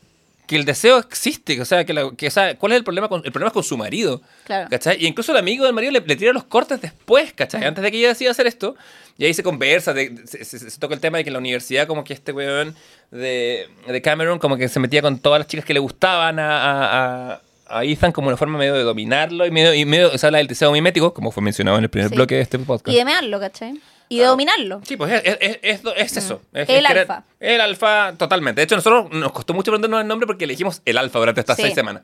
que 0.49 0.55
el 0.55 0.65
deseo 0.65 0.97
existe, 0.97 1.61
o 1.61 1.65
sea, 1.65 1.85
que, 1.85 1.93
la- 1.93 2.09
que 2.17 2.27
o 2.27 2.31
sea, 2.31 2.57
¿cuál 2.57 2.71
es 2.71 2.79
el 2.79 2.83
problema? 2.83 3.07
Con, 3.07 3.21
el 3.23 3.31
problema 3.31 3.49
es 3.49 3.53
con 3.53 3.63
su 3.63 3.77
marido. 3.77 4.19
Claro. 4.45 4.67
¿Cachai? 4.69 4.97
Y 4.99 5.05
incluso 5.05 5.31
el 5.31 5.37
amigo 5.37 5.63
del 5.63 5.73
marido 5.75 5.91
le, 5.91 6.01
le 6.01 6.15
tira 6.15 6.33
los 6.33 6.43
cortes 6.45 6.81
después, 6.81 7.31
¿cachai? 7.33 7.63
Antes 7.63 7.83
de 7.83 7.91
que 7.91 7.99
ella 7.99 8.07
decida 8.07 8.31
hacer 8.31 8.47
esto. 8.47 8.75
Y 9.19 9.25
ahí 9.25 9.33
se 9.35 9.43
conversa, 9.43 9.93
de- 9.93 10.15
se, 10.25 10.43
se- 10.43 10.57
se 10.71 10.79
toca 10.79 10.95
el 10.95 10.99
tema 11.01 11.19
de 11.19 11.23
que 11.23 11.29
en 11.29 11.33
la 11.33 11.39
universidad 11.39 11.85
como 11.85 12.03
que 12.03 12.13
este 12.13 12.31
weón 12.31 12.73
de, 13.11 13.67
de 13.87 14.01
Cameron 14.01 14.39
como 14.39 14.57
que 14.57 14.67
se 14.67 14.79
metía 14.79 15.01
con 15.03 15.19
todas 15.19 15.39
las 15.39 15.47
chicas 15.47 15.65
que 15.65 15.73
le 15.75 15.79
gustaban 15.79 16.39
a, 16.39 17.33
a, 17.33 17.41
a- 17.67 17.83
Ethan 17.83 18.11
como 18.11 18.29
una 18.29 18.37
forma 18.37 18.57
medio 18.57 18.73
de 18.73 18.81
dominarlo 18.81 19.45
y 19.45 19.51
medio, 19.51 19.73
y 19.75 19.85
medio 19.85 20.17
se 20.17 20.25
habla 20.25 20.39
del 20.39 20.47
deseo 20.47 20.71
mimético, 20.71 21.13
como 21.13 21.31
fue 21.31 21.43
mencionado 21.43 21.77
en 21.77 21.83
el 21.83 21.89
primer 21.91 22.09
Sí. 22.09 22.15
bloque 22.15 22.33
de 22.35 22.41
este 22.41 22.57
podcast. 22.57 22.87
Y 22.95 22.97
de 22.97 23.05
mearlo, 23.05 23.39
¿cachai? 23.39 23.79
Y 24.09 24.17
de 24.19 24.25
dominarlo. 24.25 24.81
Sí, 24.83 24.97
pues 24.97 25.13
es, 25.23 25.37
es- 25.39 25.59
es- 25.61 25.81
es 25.95 26.17
eso. 26.17 26.41
Es- 26.51 26.67
Mm. 26.67 26.71
El 26.71 26.85
alfa. 26.87 27.23
El 27.39 27.61
alfa, 27.61 28.13
totalmente. 28.17 28.59
De 28.61 28.65
hecho, 28.65 28.75
nosotros 28.75 29.11
nos 29.11 29.31
costó 29.31 29.53
mucho 29.53 29.69
aprendernos 29.71 30.01
el 30.01 30.07
nombre 30.07 30.25
porque 30.27 30.45
elegimos 30.45 30.81
el 30.85 30.97
alfa 30.97 31.19
durante 31.19 31.39
estas 31.41 31.55
Sí. 31.57 31.61
seis 31.63 31.75
semanas. 31.75 32.01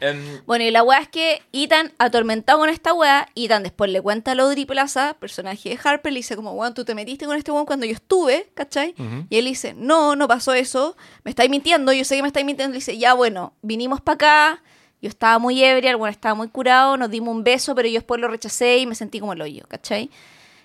Em, 0.00 0.40
Bueno, 0.46 0.64
y 0.64 0.70
la 0.70 0.82
weá 0.82 0.98
es 1.00 1.08
que 1.08 1.42
Ethan, 1.52 1.92
atormentado 1.98 2.58
con 2.58 2.68
esta 2.68 2.92
weá, 2.92 3.28
Ethan 3.36 3.62
después 3.62 3.90
le 3.90 4.00
cuenta 4.00 4.32
a 4.32 4.34
Audrey 4.34 4.64
Plaza, 4.66 5.16
personaje 5.20 5.68
de 5.70 5.78
Harper, 5.82 6.12
le 6.12 6.20
dice 6.20 6.34
como, 6.34 6.52
weón, 6.52 6.74
tú 6.74 6.84
te 6.84 6.94
metiste 6.94 7.26
con 7.26 7.36
este 7.36 7.52
weón 7.52 7.66
cuando 7.66 7.86
yo 7.86 7.92
estuve, 7.92 8.48
¿cachai? 8.54 8.94
Ujú. 8.98 9.26
Y 9.28 9.36
él 9.38 9.44
dice, 9.44 9.74
no, 9.76 10.16
no 10.16 10.26
pasó 10.26 10.54
eso, 10.54 10.96
me 11.24 11.30
estáis 11.30 11.50
mintiendo, 11.50 11.92
yo 11.92 12.04
sé 12.04 12.16
que 12.16 12.22
me 12.22 12.28
estáis 12.28 12.46
mintiendo. 12.46 12.72
Le 12.72 12.78
dice, 12.78 12.98
ya, 12.98 13.14
bueno, 13.14 13.52
vinimos 13.62 14.00
para 14.00 14.14
acá, 14.14 14.62
yo 15.00 15.08
estaba 15.08 15.38
muy 15.38 15.62
ebria, 15.62 15.90
el 15.90 15.96
weón 15.96 16.10
estaba 16.10 16.34
muy 16.34 16.48
curado, 16.48 16.96
nos 16.96 17.10
dimos 17.10 17.32
un 17.34 17.44
beso, 17.44 17.74
pero 17.74 17.86
yo 17.88 17.94
después 17.94 18.20
lo 18.20 18.26
rechacé 18.28 18.78
y 18.78 18.86
me 18.86 18.94
sentí 18.96 19.20
como 19.20 19.34
el 19.34 19.42
hoyo, 19.42 19.64
¿cachai? 19.68 20.10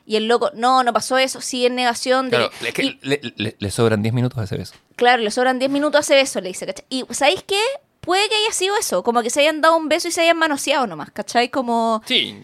Y 0.10 0.16
el 0.16 0.28
loco, 0.30 0.52
no, 0.56 0.84
no 0.84 0.94
pasó 0.94 1.18
eso, 1.18 1.42
sigue 1.42 1.68
en 1.68 1.76
negación 1.76 2.30
de... 2.30 2.38
claro, 2.38 2.52
es 2.66 2.74
que 2.74 2.84
y- 2.84 3.00
le, 3.02 3.20
le- 3.36 3.56
le 3.60 3.72
sobran 3.72 4.02
10 4.02 4.14
minutos 4.16 4.40
a 4.40 4.46
ese 4.46 4.58
beso. 4.58 4.74
Claro, 4.96 5.22
le 5.22 5.30
sobran 5.32 5.60
10 5.60 5.70
minutos 5.70 5.98
a 5.98 6.02
ese 6.02 6.16
beso, 6.16 6.40
le 6.40 6.48
dice, 6.48 6.66
¿cachai? 6.66 6.86
Y 6.90 7.04
¿sabéis 7.12 7.44
qué? 7.44 7.60
Puede 8.00 8.30
que 8.30 8.36
haya 8.36 8.54
sido 8.54 8.78
eso, 8.78 9.04
como 9.04 9.22
que 9.22 9.30
se 9.30 9.42
hayan 9.42 9.60
dado 9.60 9.76
un 9.76 9.90
beso 9.90 10.08
y 10.08 10.12
se 10.12 10.22
hayan 10.22 10.38
manoseado 10.38 10.88
nomás, 10.88 11.12
¿cachai? 11.12 11.50
Como... 11.50 12.02
Sí. 12.06 12.42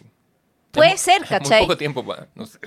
Puede 0.72 0.92
Es 0.94 1.02
ser, 1.02 1.26
¿cachai? 1.26 1.60
Muy 1.62 1.68
poco 1.68 1.78
tiempo 1.78 2.06
para, 2.06 2.28
no 2.36 2.46
sé. 2.46 2.60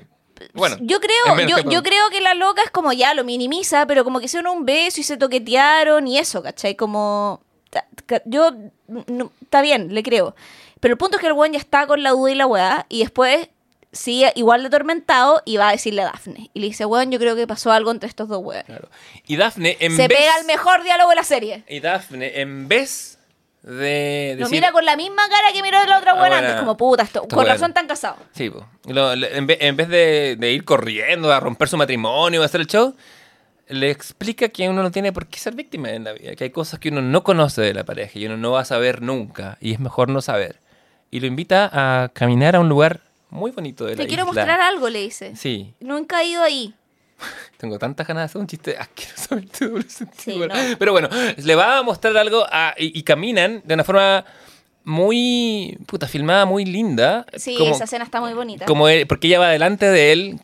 Bueno. 0.55 0.77
yo 0.81 0.99
creo, 1.01 1.37
yo, 1.71 1.83
creo 1.83 2.11
que 2.11 2.21
la 2.21 2.35
loca 2.35 2.63
es 2.63 2.71
como 2.71 2.93
ya 2.93 3.13
lo 3.15 3.23
minimiza, 3.25 3.87
pero 3.87 4.03
como 4.05 4.19
que 4.19 4.27
hicieron 4.27 4.55
un 4.57 4.65
beso 4.65 5.01
y 5.01 5.05
se 5.05 5.17
toquetearon 5.19 6.07
y 6.09 6.19
eso, 6.19 6.43
¿cachai? 6.43 6.75
Como... 6.75 7.43
Yo... 8.25 8.51
no- 8.87 9.31
Está 9.43 9.61
bien, 9.61 9.93
le 9.95 10.03
creo. 10.03 10.35
Pero 10.81 10.93
el 10.95 10.99
punto 10.99 11.17
es 11.17 11.21
que 11.21 11.27
el 11.27 11.33
weón 11.35 11.53
ya 11.53 11.59
está 11.59 11.87
con 11.87 12.03
la 12.03 12.11
duda 12.11 12.31
y 12.31 12.35
la 12.35 12.47
weá 12.47 12.87
y 12.89 13.01
después 13.01 13.49
sigue 13.97 14.33
igual 14.37 14.63
de 14.63 14.69
atormentado 14.69 15.43
y 15.45 15.57
va 15.57 15.69
a 15.71 15.73
decirle 15.73 16.03
a 16.03 16.07
Daphne. 16.07 16.51
Y 16.55 16.61
le 16.61 16.67
dice, 16.67 16.85
weón, 16.87 17.11
yo 17.11 17.19
creo 17.19 17.35
que 17.35 17.47
pasó 17.47 17.73
algo 17.73 17.91
entre 17.91 18.09
estos 18.09 18.29
dos 18.29 18.39
weones. 18.43 18.67
Claro. 18.67 18.89
Y 19.27 19.37
Daphne, 19.37 19.77
en 19.81 19.97
Se 19.97 20.07
vez... 20.09 20.19
pega 20.19 20.33
el 20.41 20.47
mejor 20.47 20.83
diálogo 20.85 21.11
de 21.11 21.17
la 21.17 21.25
serie. 21.25 21.65
Y 21.69 21.81
Daphne, 21.81 22.41
en 22.41 22.69
vez 22.69 23.19
de 23.63 24.35
Lo 24.39 24.45
decir... 24.47 24.51
mira 24.61 24.71
con 24.71 24.85
la 24.85 24.95
misma 24.97 25.29
cara 25.29 25.49
que 25.53 25.61
miró 25.63 25.83
la 25.87 25.99
otra 25.99 26.13
Ah, 26.13 26.15
buena 26.15 26.37
bueno. 26.37 26.49
antes, 26.49 26.61
como 26.61 26.77
puta, 26.77 27.03
esto, 27.03 27.21
con 27.23 27.31
buena. 27.31 27.53
razón 27.55 27.73
tan 27.73 27.87
casado. 27.89 28.17
Sí. 28.33 28.53
Lo- 28.85 29.09
vez, 29.17 29.59
en 29.61 29.77
vez 29.77 29.89
de, 29.89 30.37
de 30.39 30.53
ir 30.53 30.65
corriendo 30.65 31.33
a 31.33 31.41
romper 31.41 31.69
su 31.69 31.77
matrimonio, 31.77 32.43
a 32.43 32.45
hacer 32.45 32.61
el 32.61 32.69
show, 32.69 32.95
le 33.69 33.91
explica 33.91 34.49
que 34.51 34.69
uno 34.69 34.85
no 34.85 34.93
tiene 34.93 35.13
por 35.13 35.27
qué 35.27 35.41
ser 35.41 35.55
víctima 35.57 35.91
en 35.91 36.05
la 36.05 36.13
vida, 36.13 36.37
que 36.37 36.45
hay 36.45 36.51
cosas 36.51 36.79
que 36.79 36.91
uno 36.91 37.03
no 37.03 37.25
conoce 37.25 37.63
de 37.63 37.75
la 37.75 37.83
pareja 37.85 38.17
y 38.19 38.27
uno 38.27 38.37
no 38.37 38.53
va 38.53 38.61
a 38.61 38.65
saber 38.65 39.03
nunca, 39.03 39.59
y 39.61 39.73
es 39.73 39.81
mejor 39.81 40.09
no 40.09 40.21
saber. 40.23 40.61
Y 41.11 41.19
lo 41.19 41.27
invita 41.27 41.69
a 41.73 42.09
caminar 42.11 42.55
a 42.55 42.61
un 42.61 42.69
lugar 42.69 43.01
muy 43.31 43.51
bonito 43.51 43.85
de 43.85 43.93
la 43.97 44.03
Te 44.03 44.07
quiero 44.07 44.25
mostrar 44.27 44.61
algo, 44.61 44.89
le 44.89 45.01
dice. 45.01 45.35
Sí, 45.37 45.75
Nunca 45.81 46.23
he 46.23 46.29
ido 46.29 46.43
ahí. 46.43 46.75
tengo 47.57 47.79
tantas 47.79 48.07
ganas 48.07 48.23
de 48.23 48.25
hacer 48.27 48.41
un 48.41 48.47
chiste 48.47 48.77
doble 49.61 49.89
sentido. 49.89 50.13
Sí, 50.17 50.39
no. 50.49 50.55
Pero 50.79 50.93
bueno, 50.93 51.09
le 51.37 51.55
va 51.55 51.79
a 51.79 51.83
mostrar 51.83 52.17
algo 52.17 52.45
a- 52.51 52.75
y, 52.79 52.99
y 52.99 53.03
caminan 53.03 53.63
de 53.65 53.75
una 53.75 53.85
forma 53.85 54.25
muy, 54.85 55.79
puta, 55.87 56.07
filmada, 56.07 56.45
muy 56.47 56.65
linda. 56.65 57.27
Sí, 57.37 57.57
como- 57.59 57.75
esa 57.75 57.85
escena 57.85 58.05
está 58.05 58.21
muy 58.21 58.33
bonita. 58.35 58.65
como 58.67 58.89
él- 58.89 59.07
porque 59.07 59.27
ella 59.27 59.41
va 59.41 59.49
delante 59.49 59.87
de 59.91 60.13
él, 60.13 60.41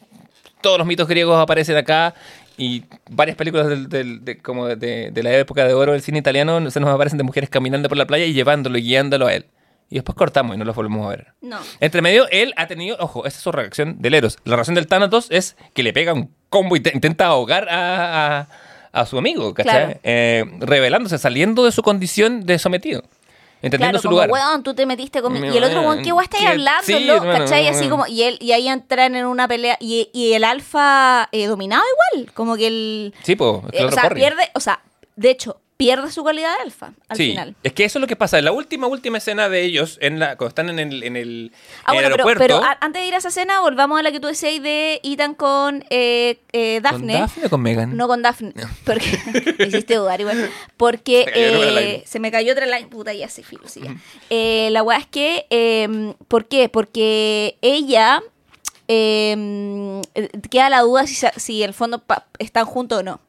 todos 0.60 0.78
los 0.78 0.86
mitos 0.86 1.06
griegos 1.09 1.40
aparecen 1.40 1.76
acá 1.76 2.14
y 2.59 2.82
varias 3.10 3.36
películas 3.36 3.68
del- 3.68 3.88
del- 3.88 4.24
de, 4.24 4.38
como 4.38 4.66
de, 4.66 5.10
de 5.10 5.22
la 5.22 5.32
época 5.36 5.64
de 5.66 5.74
oro 5.74 5.92
del 5.92 6.02
cine 6.02 6.18
italiano 6.18 6.70
se 6.70 6.80
nos 6.80 6.90
aparecen 6.90 7.18
de 7.18 7.24
mujeres 7.24 7.48
caminando 7.50 7.88
por 7.88 7.96
la 7.98 8.06
playa 8.06 8.24
y 8.24 8.32
llevándolo 8.32 8.76
y 8.78 8.82
guiándolo 8.82 9.26
a 9.28 9.34
él. 9.34 9.46
Y 9.93 9.97
después 9.97 10.16
cortamos 10.16 10.56
y 10.56 10.59
no 10.59 10.64
los 10.64 10.74
volvemos 10.74 11.05
a 11.06 11.10
ver. 11.10 11.27
No. 11.43 11.59
Entre 11.81 12.01
medio, 12.01 12.27
él 12.31 12.55
ha 12.56 12.66
tenido, 12.66 12.97
ojo, 12.98 13.27
esa 13.27 13.36
es 13.36 13.43
su 13.43 13.52
reacción 13.52 14.01
del 14.01 14.14
Eros. 14.14 14.39
La 14.44 14.56
reacción 14.56 14.74
del 14.74 14.86
Thanatos 14.86 15.27
es 15.31 15.55
que 15.74 15.82
le 15.82 15.93
pega 15.93 16.14
un 16.14 16.35
combo 16.48 16.77
y 16.77 16.81
te- 16.81 16.93
intenta 16.94 17.27
ahogar 17.27 17.69
a, 17.69 18.39
a- 18.40 18.48
a 18.93 19.06
su 19.06 19.19
amigo, 19.19 19.52
¿cachai? 19.52 19.73
Claro. 19.86 20.01
Eh, 20.02 20.44
revelándose, 20.60 21.19
saliendo 21.19 21.64
de 21.64 21.73
su 21.73 21.82
condición 21.82 22.47
de 22.47 22.59
sometido. 22.59 23.02
Entendiendo 23.64 23.98
Claro, 23.98 24.02
su 24.02 24.09
como, 24.09 24.23
lugar. 24.27 24.31
weón, 24.31 24.62
tú 24.64 24.74
te 24.74 24.86
metiste 24.86 25.23
con 25.23 25.32
mi... 25.35 25.40
Mi 25.40 25.48
Y 25.48 25.56
el 25.56 25.64
otro, 25.64 25.82
weón, 25.82 26.02
¿qué 26.02 26.10
weón 26.12 26.24
estáis 26.24 26.47
hablando, 26.47 26.82
Sí, 26.85 26.94
bueno, 27.06 27.23
¿Cachai? 27.44 27.62
bueno. 27.64 27.77
Así 27.78 27.89
como... 27.89 28.06
Y, 28.09 28.23
él, 28.23 28.39
y 28.40 28.52
ahí 28.52 28.66
entran 28.69 29.14
en 29.14 29.24
una 29.27 29.47
pelea. 29.47 29.77
Y, 29.78 30.09
y 30.12 30.32
el 30.32 30.43
alfa 30.44 31.28
eh, 31.31 31.47
dominado 31.47 31.85
igual. 32.14 32.32
Como 32.35 32.56
que 32.56 32.66
el... 32.66 33.14
Sí, 33.23 33.36
pues. 33.36 33.60
eh, 33.73 33.85
o 33.85 33.90
sea, 33.93 34.10
pierde... 34.10 34.43
O 34.55 34.60
sea, 34.60 34.81
de 35.16 35.31
hecho, 35.31 35.60
pierde 35.84 36.10
su 36.12 36.22
calidad 36.24 36.54
de 36.56 36.62
alfa 36.62 36.92
al 37.09 37.16
sí, 37.16 37.30
final. 37.30 37.54
es 37.62 37.72
que 37.72 37.84
eso 37.84 37.98
es 37.98 38.00
lo 38.00 38.06
que 38.06 38.16
pasa. 38.16 38.38
En 38.38 38.44
la 38.44 38.52
última, 38.52 38.86
última 38.86 39.18
escena 39.18 39.48
de 39.48 39.62
ellos, 39.62 39.98
en 40.00 40.18
la, 40.18 40.36
cuando 40.36 40.48
están 40.48 40.68
en 40.70 40.78
el, 40.78 41.02
en 41.02 41.16
el, 41.16 41.52
Ah, 41.84 41.92
en 41.92 41.94
bueno, 41.94 42.09
pero, 42.10 42.24
aeropuerto. 42.28 42.40
pero 42.40 42.56
a- 42.64 42.78
antes 42.80 43.02
de 43.02 43.09
ir 43.09 43.14
a 43.14 43.18
esa 43.18 43.28
escena, 43.28 43.60
volvamos 43.60 43.98
a 43.98 44.02
la 44.02 44.12
que 44.12 44.20
tú 44.20 44.28
decías 44.28 44.62
de 44.62 45.00
Ethan 45.02 45.34
con 45.34 45.84
eh, 45.90 46.38
eh, 46.52 46.80
¿Con 46.82 46.92
Daphne. 46.92 47.12
Daphne 47.14 47.46
o 47.46 47.50
con 47.50 47.62
Megan? 47.62 47.96
No 47.96 48.06
con 48.09 48.22
Daphne. 48.22 48.52
Porque 48.84 49.18
me 49.59 49.66
hiciste 49.66 49.94
dudar 49.96 50.20
igual. 50.20 50.50
Porque 50.76 51.24
Se 51.26 51.32
cayó 51.32 51.59
otra 51.68 51.80
eh, 51.82 52.02
se 52.06 52.20
me 52.20 52.30
cayó 52.30 52.52
otra 52.52 52.66
lágrima. 52.66 52.90
Puta, 52.90 53.12
ya 53.12 53.28
se 53.28 53.42
filo, 53.42 53.62
sí, 53.66 53.80
ya. 53.82 53.96
Eh, 54.30 54.68
la 54.70 54.82
weá 54.82 54.98
es 54.98 55.06
que. 55.06 55.46
eh, 55.50 56.14
¿Por 56.28 56.46
qué? 56.46 56.68
Porque 56.68 57.56
ella. 57.62 58.22
eh, 58.88 60.00
queda 60.50 60.68
la 60.70 60.80
duda 60.82 61.06
si, 61.06 61.16
si 61.36 61.62
el 61.62 61.74
fondo 61.74 61.98
pa- 62.00 62.26
están 62.38 62.64
juntos 62.66 62.98
o 63.00 63.02
no. 63.02 63.20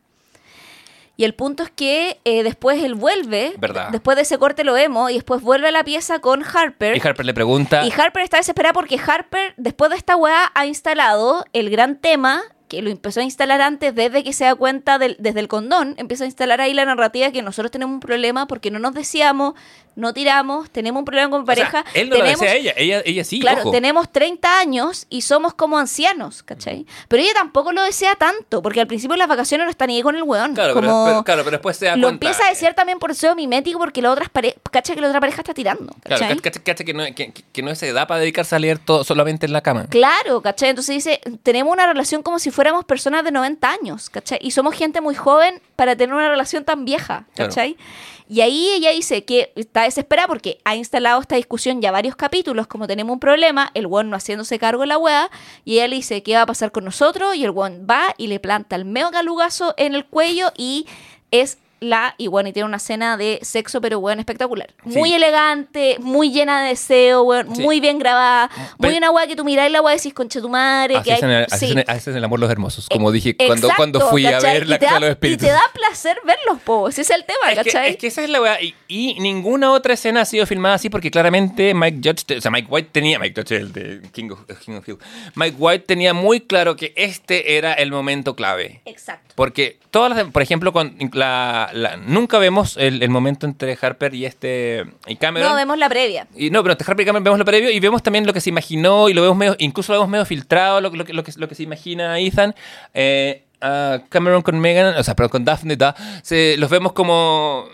Y 1.16 1.26
el 1.26 1.36
punto 1.36 1.62
es 1.64 1.70
que 1.70 2.20
eh, 2.26 2.42
después 2.44 2.82
él 2.84 2.96
vuelve. 2.96 3.54
Verdad. 3.60 3.90
Después 3.92 4.16
de 4.16 4.24
ese 4.24 4.38
corte 4.40 4.64
lo 4.64 4.74
vemos. 4.74 5.12
Y 5.12 5.16
después 5.16 5.42
vuelve 5.42 5.68
a 5.68 5.72
la 5.72 5.84
pieza 5.84 6.20
con 6.20 6.44
Harper. 6.44 6.98
Y 6.98 7.02
Harper 7.08 7.26
le 7.26 7.34
pregunta. 7.36 7.86
Y 7.86 7.92
Harper 7.92 8.24
está 8.24 8.38
desesperada 8.38 8.74
porque 8.74 9.00
Harper, 9.00 9.54
después 9.58 9.92
de 9.92 9.98
esta 9.98 10.16
weá, 10.16 10.52
ha 10.56 10.66
instalado 10.66 11.46
el 11.54 11.70
gran 11.70 11.98
tema, 11.98 12.42
que 12.68 12.82
lo 12.82 12.90
empezó 12.90 13.20
a 13.20 13.24
instalar 13.24 13.62
antes, 13.62 13.94
desde 13.94 14.24
que 14.24 14.34
se 14.34 14.46
da 14.46 14.56
cuenta 14.56 14.98
del- 14.98 15.16
desde 15.20 15.40
el 15.40 15.48
condón, 15.48 15.94
empieza 15.98 16.24
a 16.24 16.28
instalar 16.28 16.60
ahí 16.62 16.74
la 16.74 16.86
narrativa 16.86 17.28
de 17.28 17.32
que 17.32 17.44
nosotros 17.44 17.70
tenemos 17.70 17.94
un 17.94 18.00
problema 18.00 18.48
porque 18.48 18.72
no 18.72 18.80
nos 18.80 18.96
deseamos, 18.96 19.54
no 19.96 20.14
tiramos, 20.14 20.70
tenemos 20.70 21.00
un 21.00 21.06
problema 21.06 21.30
con 21.30 21.44
mi 21.44 21.50
O 21.52 21.56
sea, 21.56 21.70
pareja. 21.72 21.86
él 21.94 22.10
no 22.10 22.16
lo 22.16 22.22
tenemos, 22.22 22.40
desea 22.42 22.54
a 22.56 22.58
ella, 22.58 22.74
ella, 22.78 23.02
ella 23.06 23.24
sí. 23.24 23.40
Claro, 23.40 23.62
ojo. 23.62 23.72
tenemos 23.72 24.12
30 24.12 24.60
años 24.60 25.06
y 25.10 25.22
somos 25.22 25.54
como 25.54 25.78
ancianos, 25.78 26.44
¿cachai? 26.44 26.86
Pero 27.08 27.22
ella 27.24 27.34
tampoco 27.34 27.72
lo 27.72 27.84
desea 27.84 28.16
tanto, 28.16 28.62
porque 28.62 28.82
al 28.82 28.88
principio 28.88 29.14
de 29.14 29.20
las 29.20 29.28
vacaciones 29.28 29.66
no 29.66 29.72
está 29.72 29.86
ni 29.88 29.98
ahí 29.98 30.02
con 30.02 30.16
el 30.16 30.24
weón. 30.24 30.54
Claro, 30.54 30.74
como 30.74 30.88
pero, 30.88 31.06
pero- 31.06 31.24
claro, 31.24 31.44
pero 31.44 31.58
después 31.58 31.78
se 31.78 31.86
da 31.86 31.96
lo 31.96 32.08
cuenta. 32.08 32.26
empieza 32.28 32.46
a 32.46 32.50
desear 32.50 32.74
también 32.74 33.00
por 33.00 33.12
deseo 33.12 33.36
mimético, 33.36 33.80
porque 33.80 34.02
la 34.02 34.12
otra 34.12 34.28
pare 34.32 34.56
cacha 34.72 34.96
que 34.96 35.02
la 35.02 35.08
otra 35.08 35.20
pareja 35.20 35.42
está 35.42 35.54
tirando, 35.54 35.94
Claro, 36.04 36.20
¿cachai? 36.22 36.40
cacha, 36.40 36.60
cacha 36.64 36.84
que, 36.84 36.94
no, 36.94 37.04
que, 37.16 37.32
que 37.32 37.62
no 37.62 37.74
se 37.76 37.94
da 37.94 38.08
para 38.08 38.20
dedicarse 38.22 38.56
a 38.56 38.60
leer 38.60 38.80
todo 38.80 39.04
solamente 39.04 39.46
en 39.46 39.54
la 39.54 39.62
cama. 39.62 39.86
Claro, 39.90 40.42
¿cachai? 40.42 40.70
Entonces 40.70 40.96
dice, 40.96 41.22
tenemos 41.44 41.72
una 41.72 41.86
relación 41.86 42.24
como 42.24 42.40
si 42.40 42.52
fuéramos 42.52 42.86
personas 42.86 43.24
de 43.24 43.32
90 43.32 43.70
años, 43.70 44.10
¿cachai? 44.10 44.40
Y 44.42 44.52
somos 44.52 44.76
gente 44.76 45.02
muy 45.02 45.16
joven 45.16 45.62
para 45.76 45.96
tener 45.96 46.14
una 46.16 46.30
relación 46.30 46.64
tan 46.66 46.86
vieja, 46.86 47.26
Claro. 47.36 47.52
Y 48.28 48.42
ahí 48.42 48.70
ella 48.70 48.92
dice 48.92 49.26
que 49.26 49.52
está 49.56 49.84
desesperada 49.84 50.28
porque 50.28 50.60
ha 50.64 50.76
instalado 50.76 51.22
esta 51.22 51.36
discusión 51.36 51.82
ya 51.82 51.92
varios 51.92 52.16
capítulos, 52.16 52.68
como 52.68 52.88
tenemos 52.88 53.14
un 53.14 53.20
problema, 53.20 53.72
el 53.74 53.88
weón 53.88 54.10
no 54.10 54.18
haciéndose 54.18 54.60
cargo 54.60 54.82
de 54.82 54.88
la 54.88 54.98
weá, 54.98 55.30
y 55.66 55.76
ella 55.76 55.88
le 55.88 55.98
dice, 55.98 56.24
¿qué 56.24 56.36
va 56.36 56.44
a 56.44 56.46
pasar 56.46 56.72
con 56.72 56.86
nosotros? 56.86 57.36
Y 57.36 57.44
el 57.44 57.52
weón 57.52 57.86
va 57.90 58.14
y 58.18 58.28
le 58.28 58.40
planta 58.40 58.76
el 58.76 58.86
mega 58.86 59.12
galugazo 59.12 59.74
en 59.78 59.96
el 59.96 60.06
cuello 60.06 60.52
y 60.58 60.86
es 61.32 61.58
la, 61.84 62.16
y 62.18 62.28
bueno, 62.28 62.50
y 62.50 62.54
tiene 62.54 62.66
una 62.68 62.78
escena 62.78 63.18
de 63.18 63.40
sexo, 63.42 63.82
pero 63.82 64.00
weón, 64.00 64.20
espectacular. 64.20 64.74
Sí. 64.90 64.98
Muy 64.98 65.14
elegante, 65.14 65.98
muy 66.00 66.32
llena 66.32 66.62
de 66.64 66.70
deseo, 66.70 67.24
weón, 67.24 67.56
Sí. 67.56 67.62
muy 67.62 67.80
bien 67.80 68.00
grabada, 68.00 68.50
muy 68.78 68.88
Pero- 68.90 68.98
una 68.98 69.12
weá 69.12 69.28
que 69.28 69.36
tú 69.36 69.44
mirás 69.44 69.70
y 69.70 69.72
la 69.72 69.82
weá 69.82 69.96
decís, 69.96 70.14
concha 70.14 70.40
tu 70.42 70.50
madre, 70.50 70.96
Así 70.98 71.04
que 71.10 71.14
hay... 71.14 71.22
el, 71.24 71.86
así 71.88 72.02
sí. 72.12 72.18
el 72.18 72.24
amor 72.24 72.40
los 72.40 72.50
hermosos, 72.50 72.88
como 72.90 73.12
dije 73.12 73.36
cuando, 73.36 73.54
Exacto, 73.68 73.74
cuando 73.76 74.10
fui 74.10 74.26
a 74.26 74.32
¿cachai? 74.34 74.54
ver 74.60 74.68
la 74.70 74.76
y 74.76 74.80
casa 74.80 74.94
de 74.96 75.00
los 75.02 75.10
Y 75.10 75.12
espíritus. 75.12 75.48
te 75.48 75.54
da 75.54 75.62
placer 75.74 76.18
verlos, 76.26 76.60
po. 76.64 76.88
Ese 76.90 77.02
es 77.02 77.10
el 77.10 77.24
tema, 77.26 77.52
Es 77.52 77.60
que, 77.60 77.66
¿cachai? 77.72 77.92
es 77.92 77.98
que 77.98 78.08
esa 78.08 78.24
es 78.24 78.30
la 78.30 78.42
weá. 78.42 78.62
Y, 78.62 78.74
y 78.88 79.20
ninguna 79.20 79.72
otra 79.72 79.94
escena 79.94 80.22
ha 80.22 80.26
sido 80.26 80.46
filmada 80.46 80.76
así 80.76 80.90
porque 80.90 81.12
claramente 81.12 81.74
Mike 81.74 82.00
Judge, 82.04 82.38
o 82.38 82.42
sea, 82.42 82.52
Mike 82.52 82.68
White 82.70 82.90
tenía, 82.92 83.20
Mike 83.20 83.40
Judge, 83.42 83.56
el 83.58 83.74
de 83.74 84.02
King 84.12 84.30
of, 84.32 84.40
King 84.66 84.74
of 84.78 84.88
Hill, 84.88 84.98
Mike 85.36 85.56
White 85.60 85.86
tenía 85.86 86.14
muy 86.14 86.42
claro 86.42 86.76
que 86.76 86.94
este 86.96 87.58
era 87.58 87.74
el 87.74 87.92
momento 87.92 88.36
clave. 88.36 88.82
Exacto. 88.86 89.34
Porque 89.36 89.80
todas 89.90 90.16
las, 90.16 90.24
por 90.32 90.42
ejemplo, 90.44 90.72
con 90.74 90.96
la, 91.14 91.70
la- 91.74 91.98
nunca 91.98 92.38
vemos 92.38 92.78
el, 92.78 93.04
el 93.04 93.10
momento 93.10 93.46
entre 93.46 93.78
Harper 93.82 94.14
y 94.14 94.26
este 94.26 94.86
y 95.08 95.16
Cameron. 95.18 95.50
No, 95.50 95.56
vemos 95.56 95.78
la 95.78 95.90
previa. 95.90 96.28
Y 96.36 96.50
no, 96.50 96.62
pero 96.64 96.74
entre 96.74 96.86
Harper 96.90 97.04
y 97.04 97.06
Cameron 97.08 97.24
vemos 97.24 97.40
lo 97.40 97.46
previo 97.46 97.70
y 97.72 97.80
vemos 97.80 98.02
también 98.04 98.26
lo 98.26 98.34
que 98.34 98.42
se 98.42 98.50
imaginó 98.50 99.10
y 99.10 99.14
lo 99.14 99.22
vemos 99.22 99.36
medio, 99.38 99.56
incluso 99.60 99.92
lo 99.94 100.00
vemos 100.00 100.10
medio 100.12 100.26
filtrado, 100.26 100.80
lo, 100.82 100.90
lo 100.90 101.04
que, 101.06 101.14
lo, 101.14 101.24
que, 101.24 101.32
lo 101.36 101.48
que 101.48 101.56
se 101.56 101.64
imagina 101.64 102.20
Ethan. 102.20 102.56
Eh, 102.94 103.44
a 103.62 104.02
Cameron 104.10 104.42
con 104.42 104.60
Megan, 104.60 104.96
o 104.98 105.04
sea, 105.04 105.16
pero 105.16 105.30
con 105.30 105.46
Daphne, 105.46 105.76
da, 105.78 105.96
se, 106.22 106.58
los 106.58 106.70
vemos 106.70 106.92
como, 106.94 107.66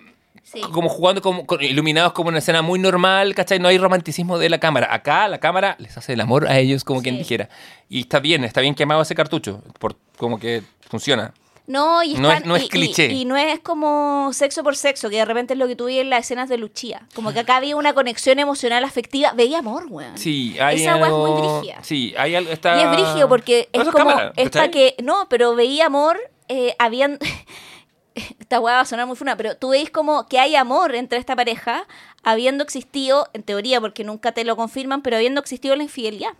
Sí. 0.44 0.62
como 0.72 0.90
jugando, 0.90 1.22
como, 1.22 1.46
iluminados 1.60 2.14
como 2.14 2.30
una 2.30 2.40
escena 2.40 2.62
muy 2.64 2.80
normal, 2.80 3.36
¿cachai? 3.36 3.60
No 3.60 3.68
hay 3.68 3.78
romanticismo 3.78 4.40
de 4.40 4.50
la 4.50 4.60
cámara. 4.60 4.88
Acá 4.92 5.28
la 5.28 5.40
cámara 5.40 5.76
les 5.80 5.96
hace 5.98 6.14
el 6.14 6.22
amor 6.22 6.48
a 6.48 6.58
ellos, 6.58 6.84
como 6.84 7.02
quien 7.04 7.16
Sí. 7.16 7.20
dijera. 7.20 7.50
Y 7.88 8.00
está 8.02 8.20
bien, 8.20 8.44
está 8.44 8.62
bien 8.62 8.74
quemado 8.76 9.02
ese 9.04 9.14
cartucho, 9.14 9.62
por, 9.80 9.96
como 10.18 10.40
que 10.40 10.64
funciona. 10.90 11.34
No, 11.70 12.02
y 12.04 12.16
No 12.16 12.30
es- 12.32 12.38
están- 12.38 12.50
no 12.50 12.56
es 12.56 12.64
y- 12.64 12.68
cliché. 12.70 13.06
Y, 13.14 13.26
no 13.26 13.38
es 13.38 13.60
como 13.60 14.32
sexo 14.34 14.64
por 14.64 14.76
sexo, 14.76 15.10
que 15.10 15.18
de 15.18 15.26
repente 15.26 15.54
es 15.54 15.60
lo 15.60 15.68
que 15.68 15.76
tú 15.76 15.86
vi 15.86 16.00
en 16.00 16.10
las 16.10 16.22
escenas 16.22 16.50
de 16.50 16.58
Luchía. 16.58 17.08
Como 17.14 17.32
que 17.32 17.40
acá 17.42 17.58
había 17.58 17.76
una 17.76 17.94
conexión 17.94 18.40
emocional 18.40 18.84
afectiva. 18.84 19.34
Veía 19.34 19.60
amor, 19.60 19.86
weón. 19.88 20.18
Sí, 20.18 20.58
hay 20.60 20.82
Esa 20.82 20.96
weá 20.96 21.06
es 21.08 21.12
muy 21.14 21.30
algo- 21.32 21.60
brígida. 21.60 21.84
Sí, 21.84 22.14
hay 22.18 22.34
algo. 22.36 22.52
Está... 22.52 22.78
Y 22.78 22.82
es 22.86 22.92
brigio 22.92 23.30
porque 23.30 23.70
es 23.72 23.84
como. 23.84 23.92
cámara, 24.10 24.34
es 24.36 24.46
¿cachai? 24.46 24.62
para 24.62 24.72
que. 24.72 24.96
No, 25.04 25.28
pero 25.30 25.54
veía 25.56 25.86
amor. 25.86 26.20
Eh, 26.48 26.76
habían. 26.80 27.20
Esta 28.40 28.60
weá 28.60 28.76
va 28.76 28.82
a 28.82 28.86
sonar 28.86 29.06
muy 29.08 29.16
funa, 29.16 29.38
pero 29.38 29.56
tú 29.56 29.70
veis 29.70 29.90
como 29.92 30.28
que 30.28 30.40
hay 30.40 30.56
amor 30.56 30.96
entre 30.96 31.20
esta 31.20 31.36
pareja, 31.36 31.86
habiendo 32.24 32.64
existido, 32.64 33.30
en 33.34 33.44
teoría, 33.44 33.80
porque 33.80 34.04
nunca 34.04 34.32
te 34.34 34.44
lo 34.44 34.56
confirman, 34.58 35.02
pero 35.04 35.16
habiendo 35.16 35.40
existido 35.40 35.76
la 35.76 35.84
infidelidad. 35.84 36.32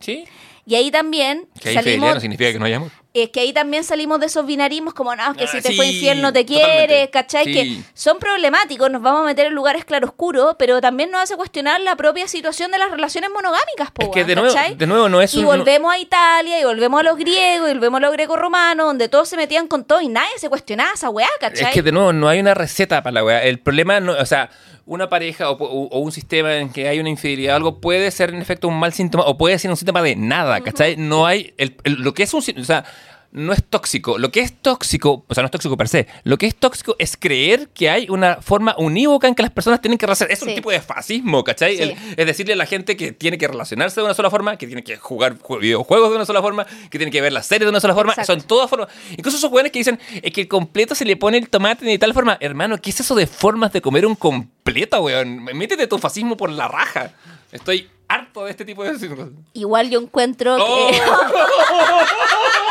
Sí. 0.00 0.24
Y 0.66 0.74
ahí 0.74 0.90
también 0.90 1.48
Que 1.60 1.70
hay 1.70 1.74
infidelidad 1.76 1.82
salimos. 2.00 2.14
no 2.16 2.20
significa 2.20 2.52
que 2.52 2.58
no 2.58 2.64
haya 2.66 2.76
amor. 2.76 2.90
Es 3.14 3.28
que 3.28 3.40
ahí 3.40 3.52
también 3.52 3.84
salimos 3.84 4.20
de 4.20 4.26
esos 4.26 4.46
binarismos 4.46 4.94
como, 4.94 5.14
no, 5.14 5.34
que 5.34 5.44
Ah, 5.44 5.46
si 5.46 5.60
te 5.60 5.68
sí, 5.68 5.76
fue 5.76 5.86
infiel 5.86 6.22
no 6.22 6.32
te 6.32 6.46
quiere, 6.46 7.10
¿cachai? 7.10 7.44
Sí. 7.44 7.52
Que 7.52 7.82
son 7.92 8.18
problemáticos, 8.18 8.90
nos 8.90 9.02
vamos 9.02 9.20
a 9.20 9.24
meter 9.24 9.48
en 9.48 9.52
lugares 9.52 9.84
claroscuros, 9.84 10.56
pero 10.58 10.80
también 10.80 11.10
nos 11.10 11.20
hace 11.22 11.36
cuestionar 11.36 11.78
la 11.82 11.94
propia 11.94 12.26
situación 12.26 12.70
de 12.70 12.78
las 12.78 12.90
relaciones 12.90 13.28
monogámicas, 13.30 13.90
po, 13.90 14.02
Es 14.04 14.08
que 14.08 14.24
de 14.24 14.34
nuevo, 14.34 14.54
de 14.76 14.86
nuevo 14.86 15.10
no 15.10 15.20
es 15.20 15.34
Y 15.34 15.40
un- 15.40 15.44
volvemos 15.44 15.92
a 15.92 15.98
Italia, 15.98 16.58
y 16.58 16.64
volvemos 16.64 17.00
a 17.00 17.02
los 17.02 17.18
griegos, 17.18 17.68
y 17.68 17.72
volvemos 17.74 17.98
a 17.98 18.00
los 18.00 18.12
greco-romanos, 18.12 18.86
donde 18.86 19.10
todos 19.10 19.28
se 19.28 19.36
metían 19.36 19.68
con 19.68 19.84
todo 19.84 20.00
y 20.00 20.08
nadie 20.08 20.30
se 20.38 20.48
cuestionaba 20.48 20.92
esa 20.94 21.10
weá, 21.10 21.28
¿cachai? 21.38 21.64
Es 21.66 21.70
que 21.74 21.82
de 21.82 21.92
nuevo 21.92 22.14
no 22.14 22.28
hay 22.30 22.40
una 22.40 22.54
receta 22.54 23.02
para 23.02 23.12
la 23.12 23.24
weá. 23.24 23.42
El 23.42 23.58
problema, 23.58 24.00
no, 24.00 24.12
o 24.12 24.24
sea, 24.24 24.48
una 24.86 25.08
pareja 25.08 25.50
o, 25.50 25.56
o- 25.62 25.88
o 25.88 25.98
un 26.00 26.10
sistema 26.12 26.56
en 26.56 26.70
que 26.72 26.88
hay 26.88 26.98
una 26.98 27.08
infidelidad 27.10 27.52
o 27.54 27.56
algo 27.56 27.80
puede 27.80 28.10
ser 28.10 28.30
en 28.30 28.40
efecto 28.42 28.66
un 28.68 28.78
mal 28.80 28.92
síntoma 28.94 29.24
o 29.26 29.36
puede 29.38 29.58
ser 29.58 29.70
un 29.70 29.76
síntoma 29.76 30.00
de 30.02 30.16
nada, 30.16 30.60
¿cachai? 30.62 30.96
No 30.96 31.26
hay. 31.26 31.52
el- 31.58 31.76
el- 31.84 31.94
lo 32.00 32.14
que 32.14 32.22
es 32.22 32.32
un. 32.32 32.42
O 32.58 32.64
sea. 32.64 32.84
No 33.32 33.54
es 33.54 33.64
tóxico. 33.64 34.18
Lo 34.18 34.30
que 34.30 34.40
es 34.40 34.52
tóxico, 34.60 35.24
o 35.26 35.34
sea, 35.34 35.42
no 35.42 35.46
es 35.46 35.50
tóxico 35.50 35.74
per 35.76 35.88
se. 35.88 36.06
Lo 36.24 36.36
que 36.36 36.46
es 36.46 36.54
tóxico 36.54 36.96
es 36.98 37.16
creer 37.16 37.68
que 37.70 37.88
hay 37.88 38.06
una 38.10 38.36
forma 38.42 38.74
unívoca 38.76 39.26
en 39.26 39.34
que 39.34 39.42
las 39.42 39.50
personas 39.50 39.80
tienen 39.80 39.96
que 39.96 40.04
relacionarse. 40.04 40.34
Es 40.34 40.40
Sí. 40.40 40.48
un 40.50 40.54
tipo 40.54 40.70
de 40.70 40.80
fascismo, 40.82 41.42
¿cachai? 41.42 41.76
Sí. 41.78 41.82
El- 41.82 41.96
es 42.16 42.26
decirle 42.26 42.52
a 42.52 42.56
la 42.56 42.66
gente 42.66 42.94
que 42.94 43.12
tiene 43.12 43.38
que 43.38 43.48
relacionarse 43.48 44.00
de 44.00 44.04
una 44.04 44.12
sola 44.12 44.28
forma, 44.28 44.58
que 44.58 44.66
tiene 44.66 44.84
que 44.84 44.98
jugar 44.98 45.38
jue- 45.38 45.60
videojuegos 45.60 46.10
de 46.10 46.16
una 46.16 46.26
sola 46.26 46.42
forma, 46.42 46.66
que 46.90 46.98
tiene 46.98 47.10
que 47.10 47.22
ver 47.22 47.32
las 47.32 47.46
series 47.46 47.64
de 47.64 47.70
una 47.70 47.80
sola 47.80 47.94
forma. 47.94 48.12
Exacto. 48.12 48.32
Son 48.34 48.42
todas 48.42 48.68
formas. 48.68 48.88
Incluso 49.16 49.38
esos 49.38 49.48
jóvenes 49.48 49.72
que 49.72 49.78
dicen 49.78 49.98
es 50.22 50.30
que 50.30 50.42
el 50.42 50.48
completo 50.48 50.94
se 50.94 51.06
le 51.06 51.16
pone 51.16 51.38
el 51.38 51.48
tomate 51.48 51.86
de 51.86 51.98
tal 51.98 52.12
forma. 52.12 52.36
Hermano, 52.38 52.76
¿qué 52.82 52.90
es 52.90 53.00
eso 53.00 53.14
de 53.14 53.26
formas 53.26 53.72
de 53.72 53.80
comer 53.80 54.04
un 54.04 54.14
completo, 54.14 55.00
weón? 55.00 55.42
Métete 55.42 55.86
tu 55.86 55.96
fascismo 55.96 56.36
por 56.36 56.50
la 56.50 56.68
raja. 56.68 57.12
Estoy 57.50 57.88
harto 58.08 58.44
de 58.44 58.50
este 58.50 58.66
tipo 58.66 58.84
de. 58.84 58.92
Igual 59.54 59.88
yo 59.88 60.00
encuentro 60.00 60.56
Oh. 60.60 60.90
que... 60.90 61.00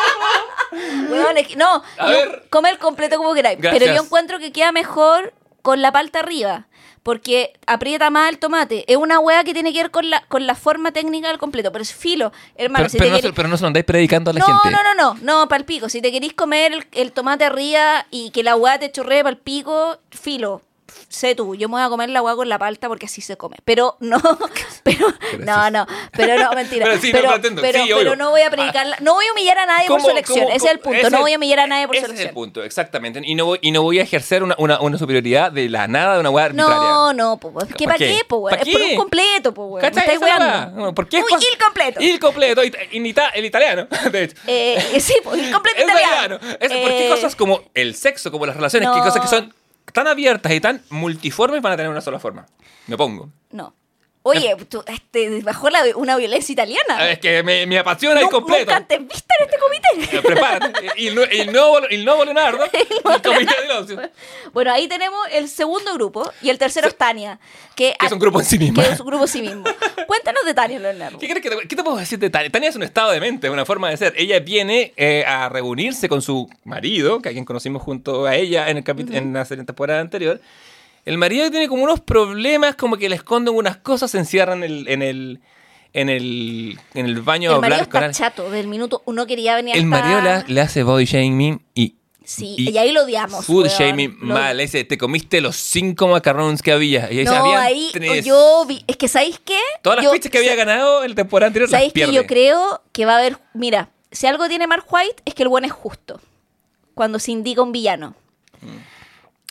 Weón, 1.10 1.38
es 1.38 1.48
que- 1.48 1.56
no, 1.56 1.84
A 1.98 2.06
yo- 2.08 2.12
ver. 2.12 2.44
comer 2.50 2.78
completo 2.80 3.18
como 3.18 3.34
queráis. 3.34 3.60
Gracias. 3.60 3.82
Pero 3.84 3.96
yo 3.96 4.04
encuentro 4.04 4.40
que 4.40 4.52
queda 4.52 4.72
mejor 4.72 5.34
con 5.62 5.82
la 5.82 5.92
palta 5.92 6.20
arriba. 6.20 6.68
Porque 7.04 7.54
aprieta 7.66 8.12
más 8.12 8.30
el 8.30 8.38
tomate. 8.38 8.86
Es 8.88 8.96
una 8.96 9.18
hueá 9.20 9.44
que 9.44 9.54
tiene 9.56 9.74
que 9.74 9.82
ver 9.82 9.90
con 9.90 10.12
la, 10.12 10.22
con 10.28 10.46
la 10.46 10.54
forma 10.54 10.92
técnica 10.92 11.30
del 11.30 11.40
completo. 11.40 11.72
Pero 11.72 11.82
es 11.82 11.92
filo, 11.96 12.32
hermano. 12.56 12.84
Pero, 12.84 12.90
si 12.90 12.98
pero 13.00 13.08
te 13.08 13.12
no, 13.12 13.18
queréis- 13.18 13.30
se- 13.32 13.34
pero 13.36 13.48
no 13.48 13.58
se 13.58 13.62
lo 13.64 13.68
andáis 13.68 13.86
predicando 13.88 14.30
a 14.30 14.34
la 14.36 14.40
no, 14.40 14.46
gente. 14.46 14.70
no, 14.70 14.84
no, 14.84 14.94
no, 14.94 15.20
no, 15.22 15.48
palpico. 15.48 15.90
Si 15.90 16.00
te 16.00 16.12
queréis 16.12 16.34
comer 16.34 16.74
el, 16.74 16.88
el 16.92 17.12
tomate 17.12 17.44
arriba 17.44 18.06
y 18.12 18.30
que 18.30 18.44
la 18.44 18.56
hueá 18.56 18.78
te 18.78 18.92
chorree 18.92 19.24
palpico, 19.24 19.98
filo. 20.12 20.62
Sé 21.10 21.36
tú, 21.36 21.56
yo 21.56 21.68
me 21.68 21.74
voy 21.76 21.84
a 21.84 21.90
comer 21.90 22.10
la 22.10 22.22
hueá 22.22 22.36
con 22.36 22.48
la 22.48 22.58
palta 22.58 22.88
porque 22.88 23.06
así 23.08 23.22
se 23.22 23.36
come. 23.38 23.58
Pero 23.66 23.98
no, 24.00 24.20
pero, 24.84 25.08
no, 25.40 25.70
no, 25.70 25.86
pero 26.14 26.38
no, 26.38 26.52
mentira. 26.54 26.86
Pero 26.92 27.02
sí, 27.02 27.08
no, 27.12 27.18
pero, 27.20 27.30
lo 27.30 27.36
entiendo. 27.36 27.62
pero, 27.62 27.80
Sí, 27.84 27.86
pero 27.90 28.00
obvio. 28.00 28.16
no 28.16 28.30
voy 28.32 28.42
a 28.42 28.50
predicarla, 28.50 28.98
no 29.02 29.14
voy 29.14 29.26
a 29.28 29.32
humillar 29.34 29.60
a 29.60 29.66
nadie 29.66 29.88
por 29.88 29.98
¿Cómo- 29.98 30.06
su 30.06 30.12
elección. 30.12 30.40
cómo- 30.46 30.56
ese 30.56 30.66
es 30.68 30.72
el 30.72 30.80
punto. 30.80 31.10
no 31.10 31.20
voy 31.22 31.34
a 31.34 31.38
humillar 31.38 31.60
a 31.62 31.68
nadie 31.68 31.88
por 31.88 31.96
su 31.96 32.04
Ese 32.04 32.06
es 32.06 32.12
el 32.12 32.16
elección. 32.18 32.34
punto, 32.36 32.64
exactamente. 32.64 33.22
Y 33.24 33.36
no 33.36 33.46
voy, 33.46 33.60
y 33.62 33.72
no 33.72 33.82
voy 33.82 34.00
a 34.00 34.04
ejercer 34.04 34.44
una, 34.44 34.56
una, 34.58 34.80
una 34.82 34.98
superioridad 34.98 35.52
de 35.52 35.70
la 35.70 35.88
nada 35.88 36.16
de 36.16 36.20
una 36.22 36.30
hueá 36.30 36.46
arbitraria. 36.46 36.76
No, 36.76 37.14
no, 37.14 37.38
pues, 37.38 37.68
¿qué 37.78 37.86
¿Pa' 37.86 37.92
para 37.94 37.98
qué? 37.98 38.18
qué, 38.18 38.26
po, 38.26 38.38
weón? 38.38 38.58
¿Pa' 38.58 38.64
Es 38.64 38.70
por 38.72 38.82
un 38.82 38.96
completo, 38.96 39.54
pues, 39.54 39.68
weón. 39.70 39.86
Estáis 39.86 40.20
la 40.20 40.26
weando. 40.26 40.94
¿Por 40.94 41.08
qué 41.10 41.18
es 41.18 41.24
Uy, 41.24 41.30
cosa- 41.30 41.46
il 41.52 41.58
completo. 41.58 42.02
Il 42.02 42.20
completo. 42.20 42.64
ita- 42.64 43.30
el 43.34 43.46
italiano, 43.46 43.88
de 44.12 44.24
hecho. 44.24 44.36
Eh, 44.48 44.98
sí, 45.00 45.16
pues, 45.24 45.40
il 45.42 45.52
completo 45.52 45.82
italiano. 45.82 46.36
italiano. 46.36 46.58
Es- 46.60 46.72
¿Por 46.72 46.90
qué 46.90 47.06
Eh, 47.08 47.10
cosas 47.10 47.36
como 47.36 47.62
el 47.74 47.96
sexo, 47.96 48.32
como 48.32 48.46
las 48.46 48.56
relaciones, 48.56 48.88
no. 48.90 48.96
qué 48.96 49.02
cosas 49.02 49.22
que 49.22 49.28
son 49.28 49.54
tan 49.92 50.08
abiertas 50.08 50.52
y 50.54 50.60
tan 50.60 50.82
multiformes 50.90 51.62
van 51.62 51.74
a 51.74 51.78
tener 51.78 51.92
una 51.92 52.02
sola 52.02 52.20
forma? 52.20 52.46
Me 52.88 52.98
pongo. 52.98 53.30
No. 53.52 53.74
Oye, 54.24 54.56
tú, 54.70 54.84
este, 54.86 55.42
bajó 55.42 55.72
la, 55.72 55.84
una 55.96 56.16
violencia 56.16 56.54
italiana. 56.54 57.10
Es 57.10 57.18
que 57.18 57.42
me, 57.42 57.66
me 57.66 57.80
apasiona 57.80 58.20
el 58.20 58.28
Nun- 58.28 58.32
completo. 58.32 58.66
Nunca 58.66 58.76
antes 58.78 59.00
vista 59.00 59.34
en 59.40 59.46
este 59.46 59.58
comité. 59.58 60.22
Prepárate. 60.22 60.92
Y 60.98 61.08
el, 61.08 61.18
el 61.32 61.52
nuevo, 61.52 61.80
el 61.88 62.06
nuevo 62.06 62.24
Leonardo, 62.26 62.64
el 62.72 63.22
comité 63.24 63.62
del 63.62 63.72
ocio. 63.72 64.00
Bueno, 64.54 64.72
ahí 64.72 64.88
tenemos 64.88 65.20
el 65.32 65.50
segundo 65.50 65.94
grupo 65.96 66.32
y 66.44 66.52
el 66.52 66.60
tercero 66.60 66.88
es 66.88 66.96
Tania. 66.96 67.40
Que, 67.76 67.96
Que 68.00 68.06
es 68.06 68.12
un 68.12 68.20
grupo 68.20 68.40
en 68.40 68.46
sí 68.46 68.60
misma. 68.60 68.84
Que 68.84 68.92
es 68.92 69.00
un 69.00 69.08
grupo 69.08 69.24
en 69.24 69.28
sí 69.28 69.42
mismo. 69.42 69.64
Cuéntanos 70.08 70.46
de 70.46 70.54
Tania, 70.54 70.78
Leonardo. 70.80 71.18
¿Qué, 71.18 71.28
crees 71.28 71.42
que 71.42 71.50
te, 71.50 71.68
¿Qué 71.68 71.76
te 71.76 71.84
puedo 71.84 71.98
decir 71.98 72.20
de 72.20 72.30
Tania? 72.30 72.52
Tania 72.52 72.70
es 72.70 72.76
un 72.76 72.84
estado 72.84 73.10
de 73.12 73.20
mente, 73.20 73.50
una 73.50 73.66
forma 73.66 73.90
de 73.90 73.98
ser. 73.98 74.14
Ella 74.18 74.40
viene 74.40 74.94
eh, 74.98 75.24
a 75.26 75.50
reunirse 75.50 76.08
con 76.08 76.22
su 76.22 76.48
marido, 76.64 77.24
que 77.24 77.30
a 77.30 77.32
quien 77.32 77.44
conocimos 77.46 77.82
junto 77.82 78.28
a 78.28 78.36
ella 78.36 78.70
en, 78.70 78.78
el 78.78 78.84
capi- 78.84 79.12
en 79.16 79.34
la 79.34 79.46
temporada 79.46 80.00
anterior. 80.00 80.40
El 81.06 81.18
marido 81.18 81.50
tiene 81.50 81.68
como 81.68 81.84
unos 81.84 82.00
problemas, 82.00 82.76
como 82.76 82.98
que 82.98 83.10
le 83.10 83.16
esconden 83.16 83.56
unas 83.56 83.78
cosas, 83.78 84.12
se 84.12 84.18
encierran 84.20 84.64
en 84.64 84.72
el, 84.72 84.88
en 84.88 85.02
el, 85.02 85.40
en 85.94 86.10
el, 86.10 86.80
en 86.94 87.06
el 87.06 87.22
baño 87.22 87.54
El 87.56 87.62
marido 87.62 87.82
está 87.82 88.12
chato. 88.12 88.50
Del 88.52 88.68
minuto 88.68 89.02
uno 89.06 89.26
quería 89.26 89.56
venir 89.56 89.76
El 89.76 89.92
hasta- 89.92 90.04
marido 90.10 90.22
le, 90.48 90.54
le 90.54 90.62
hace 90.62 90.84
body 90.84 91.06
shaming 91.06 91.62
y... 91.74 91.96
Sí, 92.24 92.56
y 92.58 92.78
ahí 92.78 92.92
lo 92.92 93.04
odiamos, 93.04 93.44
Food 93.46 93.66
weón. 93.66 93.78
shaming 93.78 94.18
Lo- 94.22 94.36
mal. 94.36 94.58
Dice, 94.60 94.84
te 94.86 94.98
comiste 94.98 95.42
los 95.42 95.56
cinco 95.58 96.08
macarons 96.08 96.62
que 96.62 96.72
había. 96.72 97.12
Y 97.12 97.18
dice, 97.18 97.32
No, 97.32 97.44
"Habían 97.44 97.58
ahí 97.62 97.90
tres". 97.92 98.24
yo 98.24 98.64
vi. 98.68 98.86
Es 98.88 98.96
que, 98.96 99.08
¿sabéis 99.08 99.40
qué? 99.44 99.58
Todas 99.82 99.98
las 99.98 100.06
Yo- 100.06 100.14
fichas 100.14 100.32
que 100.32 100.38
había 100.38 100.56
ganado 100.56 101.04
en 101.04 101.10
la 101.10 101.16
temporada 101.16 101.48
anterior 101.48 101.68
las 101.70 101.72
¿Sabéis 101.78 101.92
que 101.94 102.02
pierde. 102.02 102.14
yo 102.14 102.28
creo 102.28 102.84
que 102.94 103.06
va 103.06 103.16
a 103.16 103.18
haber. 103.18 103.38
Mira, 103.56 103.90
si 104.12 104.28
algo 104.28 104.48
tiene 104.48 104.68
Mark 104.68 104.86
White 104.90 105.24
es 105.26 105.34
que 105.34 105.42
el 105.44 105.50
buen 105.50 105.66
es 105.66 105.72
justo. 105.72 106.22
Cuando 106.94 107.18
se 107.20 107.32
indica 107.32 107.64
un 107.64 107.72
villano. 107.72 108.16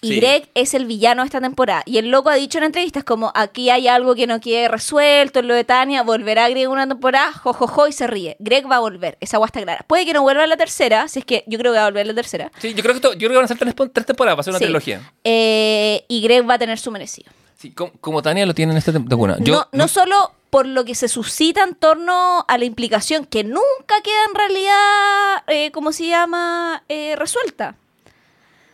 Y 0.02 0.08
Sí. 0.08 0.16
Greg 0.20 0.48
es 0.54 0.72
el 0.72 0.86
villano 0.86 1.22
de 1.22 1.26
esta 1.26 1.40
temporada. 1.42 1.82
Y 1.84 1.98
el 1.98 2.08
loco 2.10 2.30
ha 2.30 2.34
dicho 2.34 2.56
en 2.58 2.64
entrevistas 2.64 3.04
como, 3.04 3.32
aquí 3.34 3.68
hay 3.68 3.86
algo 3.86 4.14
que 4.14 4.26
no 4.26 4.40
quede 4.40 4.66
resuelto 4.68 5.40
en 5.40 5.48
lo 5.48 5.54
de 5.54 5.64
Tania, 5.64 6.02
volverá 6.02 6.48
Greg 6.48 6.68
una 6.70 6.86
temporada, 6.88 7.32
jojojo, 7.32 7.86
y 7.86 7.92
se 7.92 8.06
ríe. 8.06 8.36
Greg 8.38 8.64
va 8.70 8.76
a 8.76 8.80
volver, 8.80 9.18
esa 9.20 9.36
agua 9.36 9.46
está 9.46 9.60
clara. 9.60 9.84
Puede 9.86 10.06
que 10.06 10.14
no 10.14 10.22
vuelva 10.22 10.44
a 10.44 10.46
la 10.46 10.56
tercera, 10.56 11.06
si 11.08 11.18
es 11.18 11.24
que 11.26 11.44
yo 11.46 11.58
creo 11.58 11.72
que 11.72 11.78
va 11.78 11.84
a 11.84 11.88
volver 11.88 12.04
a 12.04 12.08
la 12.08 12.14
tercera. 12.14 12.50
Sí, 12.58 12.72
yo 12.72 12.82
creo 12.82 12.94
que, 12.94 12.98
esto- 12.98 13.12
yo 13.12 13.18
creo 13.18 13.30
que 13.30 13.36
van 13.36 13.44
a 13.44 13.48
ser 13.48 13.58
tres, 13.58 13.74
tres 13.92 14.06
temporadas, 14.06 14.38
va 14.38 14.40
a 14.40 14.44
ser 14.44 14.52
una 14.52 14.58
Sí. 14.58 14.64
trilogía. 14.64 15.12
Eh, 15.24 16.04
y 16.08 16.22
Greg 16.22 16.48
va 16.48 16.54
a 16.54 16.58
tener 16.58 16.78
su 16.78 16.90
merecido. 16.90 17.30
Sí, 17.58 17.72
como, 17.72 17.92
como 18.00 18.22
Tania 18.22 18.46
lo 18.46 18.54
tiene 18.54 18.72
en 18.72 18.78
esta 18.78 18.92
temporada. 18.92 19.38
Yo, 19.42 19.52
no, 19.54 19.68
no 19.72 19.86
solo 19.88 20.32
por 20.48 20.64
lo 20.66 20.86
que 20.86 20.94
se 20.94 21.08
suscita 21.08 21.62
en 21.62 21.74
torno 21.74 22.46
a 22.48 22.56
la 22.58 22.64
implicación 22.64 23.26
que 23.26 23.44
nunca 23.44 23.94
queda 24.02 24.24
en 24.30 24.34
realidad, 24.34 25.44
eh, 25.46 25.70
¿cómo 25.72 25.92
se 25.92 26.06
llama?, 26.06 26.82
Eh, 26.88 27.14
resuelta. 27.16 27.74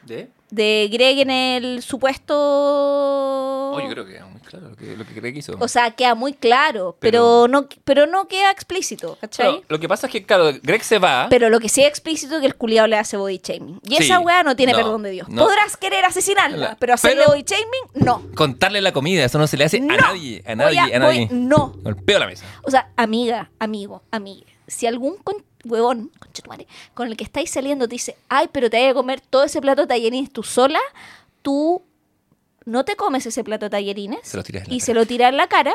¿De? 0.05 0.31
De 0.51 0.89
Greg 0.93 1.19
en 1.19 1.31
el 1.31 1.83
supuesto... 1.83 2.35
Oh, 3.75 3.81
yo 3.81 3.89
creo 3.91 4.07
que 4.07 4.13
queda 4.15 4.27
muy 4.27 4.41
claro 4.41 4.69
lo 4.71 4.77
que, 4.77 4.97
lo 4.97 5.05
que 5.07 5.21
que 5.21 5.29
hizo. 5.39 5.57
O 5.59 5.69
sea, 5.69 5.91
queda 5.91 6.15
muy 6.15 6.33
claro, 6.35 6.97
pero, 7.01 7.43
Pero- 7.45 7.49
no, 7.49 7.69
pero 7.85 8.07
no 8.07 8.29
queda 8.29 8.51
explícito, 8.51 9.19
¿cachai? 9.21 9.63
Lo 9.69 9.79
que 9.81 9.89
pasa 9.89 10.07
es 10.07 10.13
que, 10.13 10.25
claro, 10.25 10.53
Greg 10.63 10.83
se 10.85 10.99
va. 10.99 11.27
Pero 11.29 11.51
lo 11.51 11.59
que 11.61 11.69
sí 11.69 11.83
es 11.83 11.89
explícito 11.89 12.37
es 12.37 12.41
que 12.41 12.47
el 12.47 12.55
culiado 12.55 12.87
le 12.89 12.97
hace 12.97 13.17
body 13.17 13.41
shaming. 13.43 13.81
Y 13.85 13.97
Sí. 13.97 14.05
esa 14.05 14.21
weá 14.21 14.43
no 14.43 14.55
tiene 14.57 14.73
No, 14.73 14.79
perdón 14.79 15.03
de 15.03 15.11
Dios. 15.11 15.29
no. 15.29 15.45
Podrás 15.45 15.77
querer 15.77 16.05
asesinarla, 16.05 16.57
La- 16.57 16.77
pero 16.77 16.95
hacerle 16.95 17.23
pero- 17.25 17.31
body 17.33 17.43
shaming, 17.43 18.05
no. 18.07 18.23
Contarle 18.35 18.81
la 18.81 18.93
comida, 18.93 19.25
eso 19.25 19.39
no 19.39 19.47
se 19.47 19.57
le 19.57 19.65
hace 19.65 19.79
a 19.79 19.81
nadie, 19.81 20.43
a 20.47 20.55
nadie, 20.55 20.81
Voy 20.81 20.93
a- 20.93 20.97
a 20.97 20.99
nadie. 21.01 21.27
voy- 21.27 21.39
no. 21.39 21.75
Golpeo 21.83 22.19
la 22.21 22.27
mesa. 22.27 22.45
O 22.63 22.71
sea, 22.71 22.91
amiga, 22.97 23.51
amigo, 23.59 24.03
amiga, 24.11 24.47
si 24.69 24.87
algún 24.87 25.17
huevón 25.69 26.11
con 26.95 27.09
el 27.09 27.17
que 27.17 27.25
estáis 27.25 27.51
saliendo 27.51 27.87
te 27.89 27.95
dice, 27.95 28.17
ay, 28.29 28.49
pero 28.53 28.71
te 28.71 28.81
vas 28.83 28.91
a 28.91 28.95
comer 28.95 29.21
todo 29.21 29.45
ese 29.45 29.61
plato 29.61 29.83
de 29.83 29.89
tallarines 29.89 30.31
tú 30.33 30.43
sola, 30.43 30.81
tú 31.43 31.83
no 32.65 32.85
te 32.85 32.97
comes 32.97 33.27
ese 33.27 33.45
plato 33.45 33.67
de 33.67 33.71
tallarines 33.71 34.21
Se 34.23 34.39
y 34.39 34.43
cara. 34.43 34.65
se 34.81 34.95
lo 34.95 35.07
tiras 35.07 35.31
en 35.31 35.37
la 35.37 35.47
cara 35.47 35.73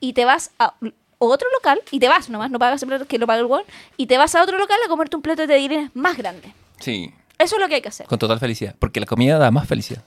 y 0.00 0.12
te 0.14 0.24
vas 0.24 0.50
a 0.58 0.74
otro 1.18 1.48
local 1.54 1.80
y 1.90 2.00
te 2.00 2.08
vas 2.08 2.28
nomás, 2.28 2.50
no 2.50 2.58
pagas 2.58 2.82
el 2.82 2.88
plato 2.88 3.06
que 3.06 3.18
lo 3.18 3.26
paga 3.26 3.40
el 3.40 3.46
huevón, 3.46 3.64
y 3.96 4.06
te 4.06 4.18
vas 4.18 4.34
a 4.34 4.42
otro 4.42 4.58
local 4.58 4.76
a 4.84 4.88
comerte 4.88 5.16
un 5.16 5.22
plato 5.22 5.42
de 5.42 5.48
tallarines 5.48 5.90
más 5.94 6.16
grande. 6.16 6.52
Sí, 6.80 7.12
Eso 7.38 7.56
es 7.56 7.60
lo 7.62 7.68
que 7.68 7.76
hay 7.76 7.82
que 7.82 7.88
hacer. 7.88 8.06
con 8.06 8.18
total 8.18 8.38
felicidad. 8.40 8.74
Porque 8.78 9.00
la 9.00 9.06
comida 9.06 9.38
da 9.38 9.50
más 9.50 9.66
felicidad. 9.68 10.02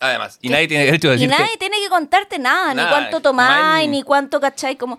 Además, 0.00 0.38
y 0.42 0.48
nadie 0.48 0.66
tiene 0.68 0.84
derecho 0.86 1.08
a 1.08 1.12
Y 1.12 1.18
decirte. 1.20 1.36
nadie 1.42 1.56
tiene 1.58 1.76
que 1.82 1.88
contarte 1.88 2.38
nada, 2.38 2.74
Nada, 2.74 2.88
ni 2.88 2.94
cuánto 2.94 3.20
tomáis, 3.20 3.88
ni 3.88 4.02
cuánto, 4.02 4.40
¿cachai? 4.40 4.76
Como, 4.76 4.98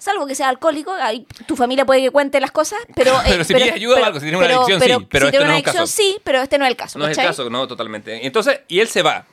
salvo 0.00 0.26
que 0.26 0.34
sea 0.34 0.48
alcohólico, 0.48 0.92
ahí 0.92 1.26
tu 1.46 1.54
familia 1.54 1.84
puede 1.84 2.00
que 2.02 2.10
cuente 2.10 2.40
las 2.40 2.50
cosas, 2.50 2.78
pero... 2.96 3.12
eh, 3.20 3.24
Pero 3.28 3.44
si 3.44 3.54
pides 3.54 3.72
ayuda 3.72 4.00
o 4.00 4.04
algo, 4.04 4.18
si 4.18 4.26
tienes 4.26 4.40
una 4.40 4.56
adicción, 4.56 4.80
sí, 4.80 5.06
pero 5.08 5.26
si 5.26 5.26
este 5.28 5.38
no 5.38 5.44
una 5.44 5.58
es 5.58 5.62
caso. 5.62 5.78
adicción, 5.78 5.88
sí, 5.88 6.18
pero 6.24 6.42
este 6.42 6.58
no 6.58 6.64
es 6.64 6.70
el 6.70 6.76
caso, 6.76 6.98
No 6.98 7.06
es 7.06 7.16
el 7.16 7.24
caso, 7.24 7.48
no, 7.50 7.68
totalmente. 7.68 8.26
Entonces, 8.26 8.60
y 8.66 8.80
él 8.80 8.88
se 8.88 9.02
va. 9.02 9.26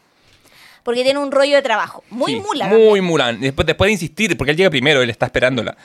Porque 0.83 1.03
tiene 1.03 1.19
un 1.19 1.31
rollo 1.31 1.55
de 1.55 1.61
trabajo. 1.61 2.03
Muy 2.09 2.33
Sí, 2.33 2.39
mula. 2.39 2.67
Muy. 2.67 3.01
Mulan. 3.01 3.41
Después, 3.41 3.65
después 3.65 3.89
de 3.89 3.93
insistir, 3.93 4.37
porque 4.37 4.51
él 4.51 4.57
llega 4.57 4.69
primero, 4.69 5.01
él 5.01 5.09
está 5.09 5.25
esperándola. 5.25 5.75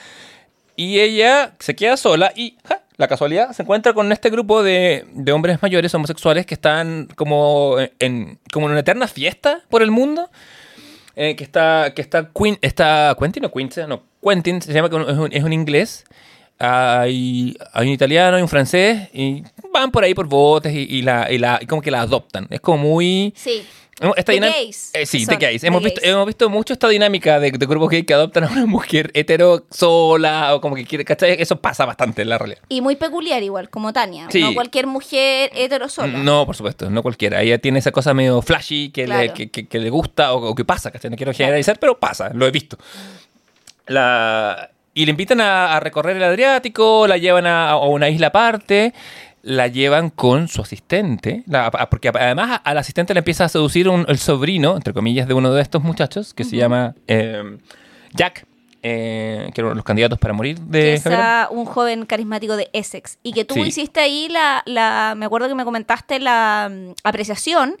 Y 0.75 0.99
ella 0.99 1.55
se 1.59 1.75
queda 1.75 1.97
sola 1.97 2.31
y, 2.35 2.57
ja, 2.63 2.83
la 2.97 3.07
casualidad, 3.07 3.51
se 3.51 3.63
encuentra 3.63 3.93
con 3.93 4.11
este 4.11 4.29
grupo 4.29 4.63
de, 4.63 5.05
de 5.13 5.31
hombres 5.31 5.61
mayores 5.61 5.93
homosexuales 5.93 6.45
que 6.45 6.53
están 6.53 7.09
como 7.15 7.77
en, 7.99 8.39
como 8.51 8.67
en 8.67 8.71
una 8.71 8.79
eterna 8.79 9.07
fiesta 9.07 9.61
por 9.69 9.81
el 9.83 9.91
mundo. 9.91 10.29
Eh, 11.15 11.35
que 11.35 11.43
está, 11.43 11.93
que 11.93 12.01
está, 12.01 12.31
Queen, 12.31 12.57
está 12.61 13.15
Quentin 13.19 13.45
o 13.45 13.51
Quince, 13.51 13.85
no, 13.85 14.01
Quentin, 14.23 14.61
se 14.61 14.71
llama, 14.73 14.87
es 14.87 15.17
un, 15.17 15.29
es 15.33 15.43
un 15.43 15.53
inglés. 15.53 16.05
Hay, 16.59 17.57
hay 17.73 17.87
un 17.87 17.93
italiano 17.93 18.39
y 18.39 18.41
un 18.41 18.47
francés 18.47 19.09
y 19.13 19.43
van 19.73 19.91
por 19.91 20.03
ahí 20.03 20.13
por 20.13 20.27
botes 20.27 20.73
y, 20.73 20.79
y 20.89 21.01
la, 21.01 21.29
y 21.31 21.37
la 21.37 21.59
y 21.61 21.65
como 21.65 21.81
que 21.81 21.91
la 21.91 22.01
adoptan. 22.01 22.47
Es 22.49 22.61
como 22.61 22.77
muy... 22.77 23.33
Sí. 23.35 23.63
Esta 24.17 24.33
The 24.33 24.39
gays, 24.39 24.89
Eh, 24.93 25.05
sí, 25.05 25.23
son, 25.23 25.37
de 25.37 25.45
gays. 25.45 25.61
the 25.61 25.67
Hemos 25.67 25.83
visto, 25.83 26.01
hemos 26.03 26.25
visto 26.25 26.49
mucho 26.49 26.73
esta 26.73 26.89
dinámica 26.89 27.39
de, 27.39 27.51
de 27.51 27.65
grupos 27.65 27.89
gay 27.89 28.03
que 28.03 28.13
adoptan 28.13 28.43
a 28.45 28.51
una 28.51 28.65
mujer 28.65 29.11
hetero 29.13 29.65
sola 29.69 30.55
o 30.55 30.61
como 30.61 30.75
que 30.75 30.83
quiere, 30.85 31.05
¿cachai? 31.05 31.35
Eso 31.39 31.61
pasa 31.61 31.85
bastante 31.85 32.23
en 32.23 32.29
la 32.29 32.37
realidad. 32.37 32.61
Y 32.69 32.81
muy 32.81 32.95
peculiar 32.95 33.43
igual, 33.43 33.69
como 33.69 33.93
Tania. 33.93 34.27
Sí. 34.31 34.41
No 34.41 34.53
cualquier 34.55 34.87
mujer 34.87 35.51
hetero 35.53 35.87
sola. 35.89 36.17
No, 36.17 36.45
por 36.45 36.55
supuesto, 36.55 36.89
no 36.89 37.01
cualquiera. 37.03 37.41
Ella 37.43 37.59
tiene 37.59 37.79
esa 37.79 37.91
cosa 37.91 38.13
medio 38.15 38.41
flashy 38.41 38.89
que, 38.89 39.07
le, 39.07 39.31
que, 39.31 39.49
que- 39.51 39.67
que 39.67 39.79
le 39.79 39.89
gusta 39.91 40.33
o, 40.33 40.49
o 40.49 40.55
que 40.55 40.65
pasa, 40.65 40.89
¿cachai? 40.91 41.11
No 41.11 41.15
quiero 41.17 41.31
generalizar, 41.33 41.77
pero 41.79 41.97
pasa, 41.99 42.31
lo 42.33 42.47
he 42.47 42.51
visto. 42.51 42.77
La... 43.87 44.69
Y 44.95 45.05
le 45.05 45.11
invitan 45.11 45.41
a, 45.41 45.75
a 45.75 45.79
recorrer 45.79 46.15
el 46.17 46.23
Adriático, 46.23 47.07
la 47.07 47.17
llevan 47.17 47.47
a, 47.47 47.71
a 47.71 47.77
una 47.87 48.09
isla 48.09 48.27
aparte, 48.27 48.93
la 49.41 49.67
llevan 49.67 50.11
con 50.11 50.47
su 50.47 50.61
asistente, 50.61 51.43
la- 51.47 51.65
a- 51.65 51.89
porque 51.89 52.09
además 52.09 52.61
al 52.63 52.77
asistente 52.77 53.13
le 53.15 53.19
empieza 53.19 53.45
a 53.45 53.49
seducir 53.49 53.89
un- 53.89 54.05
el 54.07 54.19
sobrino, 54.19 54.75
entre 54.75 54.93
comillas, 54.93 55.27
de 55.27 55.33
uno 55.33 55.51
de 55.51 55.63
estos 55.63 55.81
muchachos, 55.81 56.35
que 56.35 56.43
se 56.43 56.57
llama 56.57 56.93
eh, 57.07 57.57
Jack, 58.13 58.45
eh, 58.83 59.49
que 59.55 59.61
era 59.61 59.65
uno 59.67 59.69
de 59.71 59.75
los 59.77 59.85
candidatos 59.85 60.19
para 60.19 60.33
morir 60.35 60.59
de 60.59 60.93
es 60.93 61.07
a 61.07 61.47
un 61.49 61.65
joven 61.65 62.05
carismático 62.05 62.55
de 62.55 62.69
Essex. 62.73 63.17
Y 63.23 63.33
que 63.33 63.45
tú 63.45 63.55
Sí. 63.55 63.61
hiciste 63.61 63.99
ahí 63.99 64.27
la, 64.29 64.61
la. 64.67 65.15
Me 65.17 65.25
acuerdo 65.25 65.47
que 65.47 65.55
me 65.55 65.63
comentaste 65.65 66.19
la 66.19 66.69
mm, 66.71 66.91
apreciación 67.03 67.77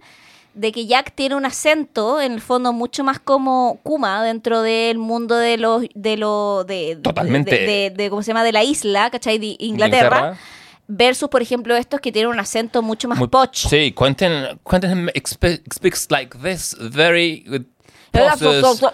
de 0.53 0.71
que 0.71 0.85
Jack 0.85 1.13
tiene 1.15 1.35
un 1.35 1.45
acento, 1.45 2.21
en 2.21 2.31
el 2.33 2.41
fondo, 2.41 2.73
mucho 2.73 3.03
más 3.03 3.19
como 3.19 3.79
Kuma 3.83 4.23
dentro 4.23 4.61
del 4.61 4.97
mundo 4.97 5.35
de 5.35 5.57
los. 5.57 5.85
de 5.95 6.17
lo. 6.17 6.63
de. 6.63 6.97
Totalmente. 7.01 7.51
De, 7.55 7.65
de- 7.65 7.89
de- 7.91 8.09
¿Cómo 8.09 8.21
se 8.21 8.27
llama? 8.27 8.43
De 8.43 8.51
la 8.51 8.63
isla, 8.63 9.09
¿cachai? 9.09 9.37
De 9.39 9.47
de 9.47 9.55
Inglaterra. 9.59 10.37
Versus, 10.85 11.29
por 11.29 11.41
ejemplo, 11.41 11.75
estos 11.77 12.01
que 12.01 12.11
tienen 12.11 12.29
un 12.29 12.39
acento 12.39 12.81
mucho 12.81 13.07
más 13.07 13.17
Muy- 13.17 13.29
poch. 13.29 13.55
Sí, 13.55 13.93
Quentin, 13.97 14.59
Quentin 14.69 15.09
speaks 15.71 16.07
like 16.11 16.37
this, 16.43 16.75
very. 16.79 17.45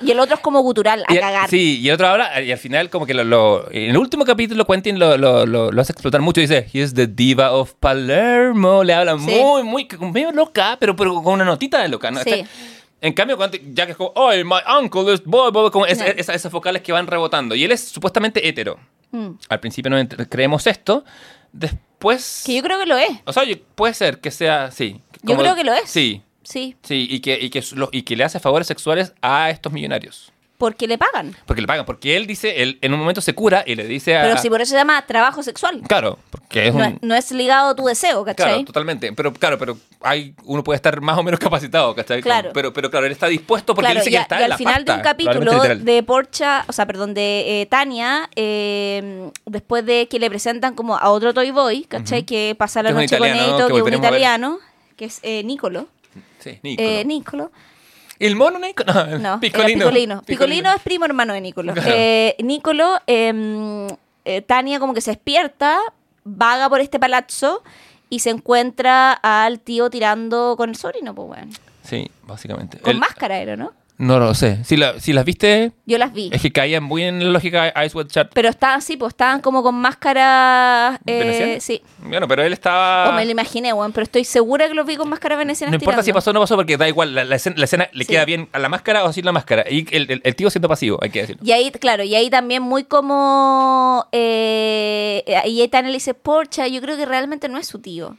Y 0.02 0.12
el 0.12 0.20
otro 0.20 0.36
es 0.36 0.42
como 0.42 0.62
gutural, 0.62 1.04
a 1.08 1.14
Y- 1.14 1.20
cagar. 1.20 1.50
Sí, 1.50 1.80
y 1.82 1.90
el 1.90 1.96
otro 1.96 2.08
habla, 2.08 2.42
y 2.42 2.52
al 2.52 2.58
final 2.58 2.90
como 2.90 3.06
que 3.06 3.14
lo, 3.14 3.24
lo- 3.24 3.70
en 3.72 3.90
el 3.90 3.98
último 3.98 4.24
capítulo 4.26 4.66
Quentin 4.66 4.98
lo, 4.98 5.18
lo, 5.18 5.46
lo, 5.46 5.72
lo 5.72 5.82
hace 5.82 5.92
explotar 5.92 6.22
mucho, 6.22 6.40
dice, 6.42 6.68
he 6.74 6.80
is 6.80 6.94
the 6.94 7.08
diva 7.08 7.52
of 7.52 7.74
Palermo, 7.80 8.84
le 8.84 8.94
habla 8.94 9.18
Sí. 9.20 9.26
muy, 9.26 9.64
muy, 9.64 9.88
medio 10.14 10.32
loca, 10.32 10.78
pero, 10.80 10.96
pero 10.96 11.22
con 11.22 11.34
una 11.34 11.46
notita 11.46 11.82
de 11.82 11.90
loca, 11.90 12.12
¿no? 12.12 12.22
Sí. 12.24 12.46
En 13.02 13.14
cambio, 13.14 13.38
Quentin, 13.38 13.74
Jack 13.76 13.90
es 13.90 13.96
como, 13.98 14.12
oh, 14.16 14.32
my 14.32 14.60
uncle 14.82 15.14
is 15.14 15.24
boy, 15.24 15.52
boy", 15.52 15.70
como 15.72 15.86
es- 15.86 16.00
No. 16.00 16.06
esas, 16.06 16.36
esas 16.36 16.52
vocales 16.52 16.82
que 16.82 16.92
van 16.92 17.08
rebotando, 17.08 17.56
y 17.56 17.64
él 17.64 17.72
es 17.72 17.82
supuestamente 17.88 18.48
hetero. 18.48 18.78
Mm. 19.12 19.30
Al 19.50 19.60
principio 19.60 19.90
no 19.90 19.98
creemos 20.30 20.68
esto, 20.68 21.04
después... 21.52 22.44
Que 22.46 22.56
yo 22.56 22.62
creo 22.64 22.80
que 22.80 22.86
lo 22.86 22.98
es. 22.98 23.10
O 23.26 23.34
sea, 23.34 23.44
puede 23.76 23.94
ser 23.94 24.20
que 24.20 24.32
sea, 24.32 24.72
sí. 24.72 25.02
Yo 25.24 25.36
creo 25.38 25.56
que 25.56 25.64
lo 25.64 25.74
es. 25.74 25.90
Sí, 25.90 26.22
Sí. 26.50 26.76
sí, 26.82 27.08
y 27.10 27.20
que, 27.20 27.38
y 27.40 27.50
que, 27.52 27.64
lo- 27.76 27.90
y 27.92 28.02
que 28.02 28.16
le 28.16 28.24
hace 28.24 28.40
favores 28.40 28.66
sexuales 28.68 29.14
a 29.22 29.50
estos 29.52 29.72
millonarios. 29.72 30.32
Porque 30.58 30.88
le 30.88 30.98
pagan. 30.98 31.38
Porque 31.46 31.62
le 31.62 31.68
pagan, 31.68 31.86
porque 31.86 32.18
él 32.18 32.28
dice, 32.28 32.62
él 32.62 32.80
en 32.82 32.92
un 32.94 33.00
momento 33.00 33.22
se 33.22 33.34
cura 33.34 33.64
y 33.66 33.76
le 33.76 33.86
dice 33.88 34.18
a... 34.18 34.24
Pero 34.24 34.38
si 34.42 34.50
por 34.50 34.60
eso 34.60 34.72
se 34.72 34.76
llama 34.78 35.02
trabajo 35.06 35.42
sexual. 35.42 35.80
Claro, 35.88 36.20
porque 36.32 36.68
es 36.68 36.74
No, 36.76 36.80
un... 36.86 36.94
es, 36.96 37.02
no 37.02 37.16
es 37.16 37.32
ligado 37.32 37.70
a 37.70 37.76
tu 37.78 37.86
deseo, 37.86 38.26
¿cachai? 38.26 38.46
Claro, 38.48 38.66
totalmente. 38.66 39.14
Pero 39.14 39.32
claro, 39.32 39.58
pero 39.58 39.78
hay, 40.02 40.34
uno 40.44 40.62
puede 40.62 40.76
estar 40.76 41.00
más 41.00 41.18
o 41.18 41.24
menos 41.24 41.40
capacitado, 41.40 41.96
¿cachai? 41.96 42.22
Claro. 42.22 42.50
Pero, 42.54 42.74
pero 42.74 42.92
claro, 42.92 43.06
él 43.06 43.14
está 43.14 43.28
dispuesto 43.28 43.74
porque 43.74 43.86
Claro, 43.92 44.00
él 44.00 44.06
dice 44.06 44.10
y, 44.10 44.18
que 44.18 44.22
está 44.22 44.36
y 44.36 44.38
en 44.40 44.44
al 44.44 44.50
la 44.50 44.58
final 44.58 44.84
de 44.84 44.92
un 44.92 44.98
pasta, 44.98 45.10
capítulo 45.10 45.64
de 45.76 46.04
Porcha, 46.04 46.66
o 46.68 46.74
sea, 46.74 46.86
perdón, 46.86 47.14
de 47.14 47.62
eh, 47.62 47.66
Tania, 47.68 48.30
eh, 48.36 49.30
después 49.46 49.86
de 49.86 50.10
que 50.10 50.20
le 50.20 50.30
presentan 50.30 50.76
como 50.76 50.98
a 50.98 51.10
otro 51.12 51.34
Toy 51.34 51.52
Boy, 51.52 51.84
¿cachai? 51.84 52.24
Que 52.24 52.54
pasa 52.58 52.84
la 52.84 52.90
Que 52.90 53.06
es 53.06 53.12
un 53.14 53.18
noche 53.18 53.18
con 53.18 53.28
Eito, 53.40 53.68
que 53.68 53.74
que 53.76 53.80
es 53.80 53.86
un 53.86 53.94
italiano, 53.94 54.60
que 54.98 55.06
es 55.06 55.20
eh, 55.24 55.42
Nicolo. 55.46 55.88
Sí, 56.40 56.60
Nicolo. 56.64 56.90
Eh, 56.90 57.06
Nicolo. 57.06 57.52
¿El 58.20 58.36
mono 58.36 58.60
Nicolo? 58.60 58.92
No, 59.20 59.40
Picolino. 59.40 59.86
Picolino. 59.86 60.22
Picolino 60.24 60.74
es 60.74 60.82
primo 60.82 61.06
hermano 61.06 61.34
de 61.34 61.42
Nicolo. 61.42 61.74
Claro. 61.74 61.90
Eh, 61.94 62.36
Nicolo, 62.40 63.00
eh, 63.08 63.88
eh, 64.26 64.42
Tania 64.42 64.80
como 64.80 64.94
que 64.94 65.02
se 65.02 65.12
despierta, 65.12 65.78
vaga 66.24 66.68
por 66.70 66.82
este 66.82 67.00
palazzo 67.00 67.64
y 68.10 68.20
se 68.20 68.30
encuentra 68.32 69.14
al 69.14 69.60
tío 69.60 69.90
tirando 69.90 70.56
con 70.58 70.70
el 70.70 70.76
sobrino, 70.76 71.14
pues 71.16 71.28
bueno. 71.28 71.52
Sí, 71.84 72.10
básicamente. 72.24 72.80
Con 72.80 72.94
El- 72.94 73.00
máscara 73.00 73.38
era, 73.38 73.56
¿no? 73.56 73.72
No 74.00 74.18
lo 74.18 74.34
sé. 74.34 74.64
Si, 74.64 74.78
la- 74.78 74.98
si 75.00 75.12
las 75.12 75.26
viste, 75.26 75.74
Yo 75.86 75.98
las 75.98 76.14
vi. 76.14 76.30
es 76.32 76.42
que 76.42 76.54
caían 76.54 76.84
muy 76.86 77.04
en 77.04 77.22
la 77.22 77.32
lógica 77.32 77.68
Ice 77.86 77.98
White 77.98 78.10
Chat. 78.12 78.32
Pero 78.34 78.48
estaban, 78.48 78.82
sí, 78.82 78.96
pues 78.96 79.12
estaban 79.12 79.42
como 79.42 79.62
con 79.62 79.76
máscaras. 79.76 80.98
Eh, 81.06 81.58
sí. 81.60 81.82
Bueno, 82.02 82.26
pero 82.26 82.42
él 82.44 82.54
estaba... 82.54 83.10
O 83.10 83.12
me 83.12 83.26
lo 83.26 83.32
imaginé, 83.32 83.74
weón, 83.74 83.92
pero 83.92 84.04
estoy 84.06 84.24
segura 84.24 84.70
que 84.70 84.74
los 84.74 84.86
vi 84.88 84.96
con 84.96 85.10
máscaras 85.10 85.38
venecianas 85.38 85.72
No 85.74 85.76
importa 85.76 86.02
si 86.02 86.14
pasó 86.14 86.30
o 86.30 86.34
no 86.34 86.40
pasó, 86.40 86.56
porque 86.56 86.78
da 86.78 86.88
igual, 86.88 87.14
la, 87.14 87.26
la 87.26 87.36
escena, 87.36 87.58
la 87.58 87.66
escena 87.66 87.90
le 87.92 88.06
queda 88.06 88.24
bien 88.24 88.48
a 88.54 88.60
la 88.60 88.70
máscara 88.70 89.04
o 89.04 89.12
sin 89.12 89.26
la 89.26 89.34
máscara. 89.34 89.66
Y 89.70 89.86
el, 89.94 90.10
el- 90.10 90.22
el 90.24 90.36
tío 90.36 90.50
siendo 90.50 90.70
pasivo, 90.70 90.98
hay 91.02 91.10
que 91.10 91.20
decirlo. 91.22 91.42
Y 91.46 91.52
ahí, 91.52 91.70
claro, 91.72 92.04
y 92.04 92.16
ahí 92.16 92.30
también 92.30 92.64
muy 92.64 92.86
como. 92.86 94.08
Eh, 94.14 95.24
y 95.28 95.60
ahí 95.60 95.68
Tania 95.68 95.90
le 95.92 95.98
dice, 95.98 96.14
porcha, 96.14 96.68
yo 96.68 96.80
creo 96.82 96.96
que 96.96 97.06
realmente 97.06 97.50
no 97.50 97.58
es 97.58 97.68
su 97.68 97.80
tío. 97.80 98.16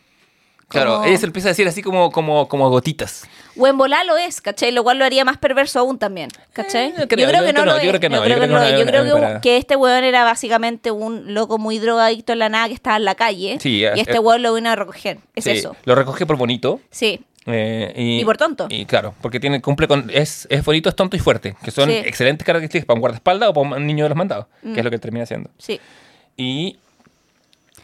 Claro, 0.70 0.94
Como- 0.94 1.04
ella 1.06 1.16
se 1.18 1.22
lo 1.26 1.30
empieza 1.30 1.48
a 1.48 1.50
decir 1.50 1.66
así 1.68 1.82
como, 1.82 2.10
como, 2.12 2.48
como 2.48 2.70
gotitas. 2.70 3.24
O 3.58 3.66
en 3.66 3.76
volá 3.76 4.04
lo 4.04 4.16
es, 4.16 4.40
¿cachai? 4.40 4.70
Lo 4.70 4.84
cual 4.84 4.98
lo 4.98 5.04
haría 5.04 5.24
más 5.24 5.36
perverso 5.36 5.80
aún 5.80 5.98
también, 5.98 6.30
¿cachai? 6.52 6.86
Eh, 6.90 6.94
yo 7.00 7.08
creo- 7.08 7.26
yo 7.26 7.32
creo 7.32 7.44
que 7.44 7.52
no, 7.52 7.64
yo 7.82 7.88
creo 7.88 8.00
que 8.00 8.08
no, 8.08 8.16
Yo 8.18 8.22
creo 8.24 8.40
que, 8.40 8.46
no. 8.46 8.78
Yo 8.78 8.86
creo 8.86 9.40
que, 9.40 9.56
este 9.56 9.74
weón 9.76 10.04
era 10.04 10.22
básicamente 10.24 10.90
un 10.92 11.34
loco 11.34 11.58
muy 11.58 11.78
drogadicto 11.80 12.32
en 12.32 12.38
la 12.38 12.48
nada 12.48 12.68
que 12.68 12.74
estaba 12.74 12.96
en 12.96 13.04
la 13.04 13.16
calle. 13.16 13.58
Sí, 13.60 13.78
y 13.78 13.84
eh, 13.84 13.92
este 13.96 14.16
eh. 14.16 14.18
weón 14.20 14.42
lo 14.42 14.54
vino 14.54 14.70
a 14.70 14.76
recoger. 14.76 15.18
Es 15.34 15.44
Sí, 15.44 15.50
eso. 15.50 15.74
Lo 15.84 15.94
recoge 15.96 16.24
por 16.24 16.36
bonito. 16.36 16.80
Sí. 16.90 17.20
Eh, 17.46 17.92
y, 17.96 18.20
Y 18.20 18.24
por 18.24 18.36
tonto. 18.36 18.66
Y 18.70 18.84
claro, 18.84 19.14
porque 19.22 19.40
tiene, 19.40 19.60
cumple 19.60 19.88
con. 19.88 20.08
Es, 20.12 20.46
es 20.50 20.64
bonito, 20.64 20.88
es 20.88 20.94
tonto 20.94 21.16
y 21.16 21.18
fuerte, 21.20 21.56
que 21.64 21.70
son 21.72 21.88
Sí. 21.90 21.96
excelentes 21.96 22.46
características 22.46 22.86
para 22.86 22.94
un 22.94 23.00
guardaespaldas 23.00 23.48
o 23.48 23.54
para 23.54 23.76
un 23.76 23.86
niño 23.86 24.04
de 24.04 24.10
los 24.10 24.16
mandados, 24.16 24.46
Mm. 24.62 24.74
que 24.74 24.80
es 24.80 24.84
lo 24.84 24.90
que 24.90 24.98
termina 24.98 25.24
haciendo. 25.24 25.50
Sí. 25.58 25.80
Y. 26.36 26.78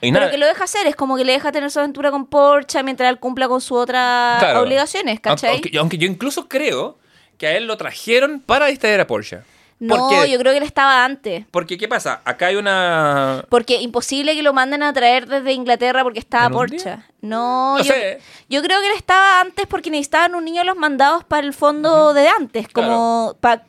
Y 0.01 0.11
Pero 0.13 0.21
nada. 0.21 0.31
que 0.31 0.39
lo 0.39 0.47
deja 0.47 0.65
hacer, 0.65 0.87
es 0.87 0.95
como 0.97 1.17
que 1.17 1.25
le 1.25 1.33
deja 1.33 1.51
tener 1.53 1.71
su 1.71 1.79
aventura 1.79 2.11
con 2.11 2.27
Porsche 2.27 2.83
mientras 2.83 3.09
él 3.11 3.19
cumpla 3.19 3.49
con 3.49 3.61
sus 3.61 3.79
otras 3.79 4.39
Claro. 4.41 4.63
obligaciones, 4.63 5.21
¿cachai? 5.21 5.53
Aunque, 5.53 5.79
aunque 5.79 5.99
yo 5.99 6.07
incluso 6.07 6.49
creo 6.49 6.99
que 7.39 7.47
a 7.47 7.57
él 7.57 7.67
lo 7.67 7.77
trajeron 7.77 8.41
para 8.41 8.67
distraer 8.67 9.01
a 9.01 9.07
Porsche. 9.07 9.39
no, 9.79 10.25
yo 10.25 10.39
creo 10.39 10.53
que 10.53 10.59
él 10.59 10.65
estaba 10.65 11.05
antes. 11.05 11.45
Porque, 11.51 11.77
¿qué 11.77 11.87
pasa? 11.89 12.21
Acá 12.25 12.47
hay 12.47 12.57
una. 12.57 13.45
Porque 13.51 13.77
imposible 13.81 14.35
que 14.35 14.43
lo 14.43 14.53
manden 14.55 14.83
a 14.83 14.93
traer 14.93 15.27
desde 15.27 15.53
Inglaterra 15.53 16.03
porque 16.03 16.19
estaba 16.19 16.47
¿En 16.47 16.53
un 16.53 16.59
Porsche. 16.59 16.97
No, 17.21 17.77
No 17.77 17.85
yo, 17.85 17.93
sé. 17.93 18.21
yo 18.49 18.63
creo 18.63 18.81
que 18.81 18.87
él 18.89 18.95
estaba 18.97 19.41
antes 19.41 19.67
porque 19.67 19.91
necesitaban 19.91 20.35
un 20.35 20.45
niño 20.47 20.63
los 20.65 20.77
mandados 20.77 21.25
para 21.25 21.47
el 21.47 21.53
fondo 21.53 22.15
de 22.15 22.29
antes. 22.29 22.69
Como 22.69 23.37
pa- 23.41 23.65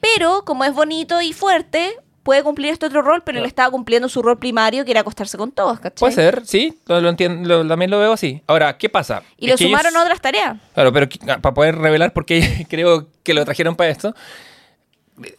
pero 0.00 0.44
como 0.46 0.64
es 0.64 0.72
bonito 0.72 1.20
y 1.20 1.32
fuerte, 1.34 1.94
puede 2.22 2.42
cumplir 2.42 2.72
este 2.72 2.86
otro 2.86 3.02
rol, 3.02 3.22
pero 3.24 3.38
él 3.38 3.44
estaba 3.46 3.70
cumpliendo 3.70 4.08
su 4.08 4.20
rol 4.22 4.38
primario 4.38 4.84
que 4.84 4.90
era 4.90 5.00
acostarse 5.00 5.38
con 5.38 5.52
todos, 5.52 5.80
¿cachai? 5.80 5.98
Puede 6.00 6.12
ser, 6.12 6.46
sí, 6.46 6.78
lo, 6.86 7.00
lo 7.00 7.14
también 7.16 7.90
lo 7.90 7.98
veo 7.98 8.12
así. 8.12 8.42
Ahora, 8.46 8.76
¿qué 8.78 8.88
pasa? 8.88 9.22
Y 9.38 9.46
Es 9.46 9.50
lo 9.60 9.66
ellos- 9.66 9.70
sumaron 9.70 9.96
a 9.96 10.02
otras 10.02 10.20
tareas. 10.20 10.58
Claro, 10.74 10.92
pero 10.92 11.08
ah, 11.28 11.38
para 11.40 11.54
poder 11.54 11.76
revelar 11.78 12.12
por 12.12 12.26
qué 12.26 12.66
creo 12.68 13.08
que 13.22 13.34
lo 13.34 13.44
trajeron 13.44 13.74
para 13.76 13.90
esto, 13.90 14.14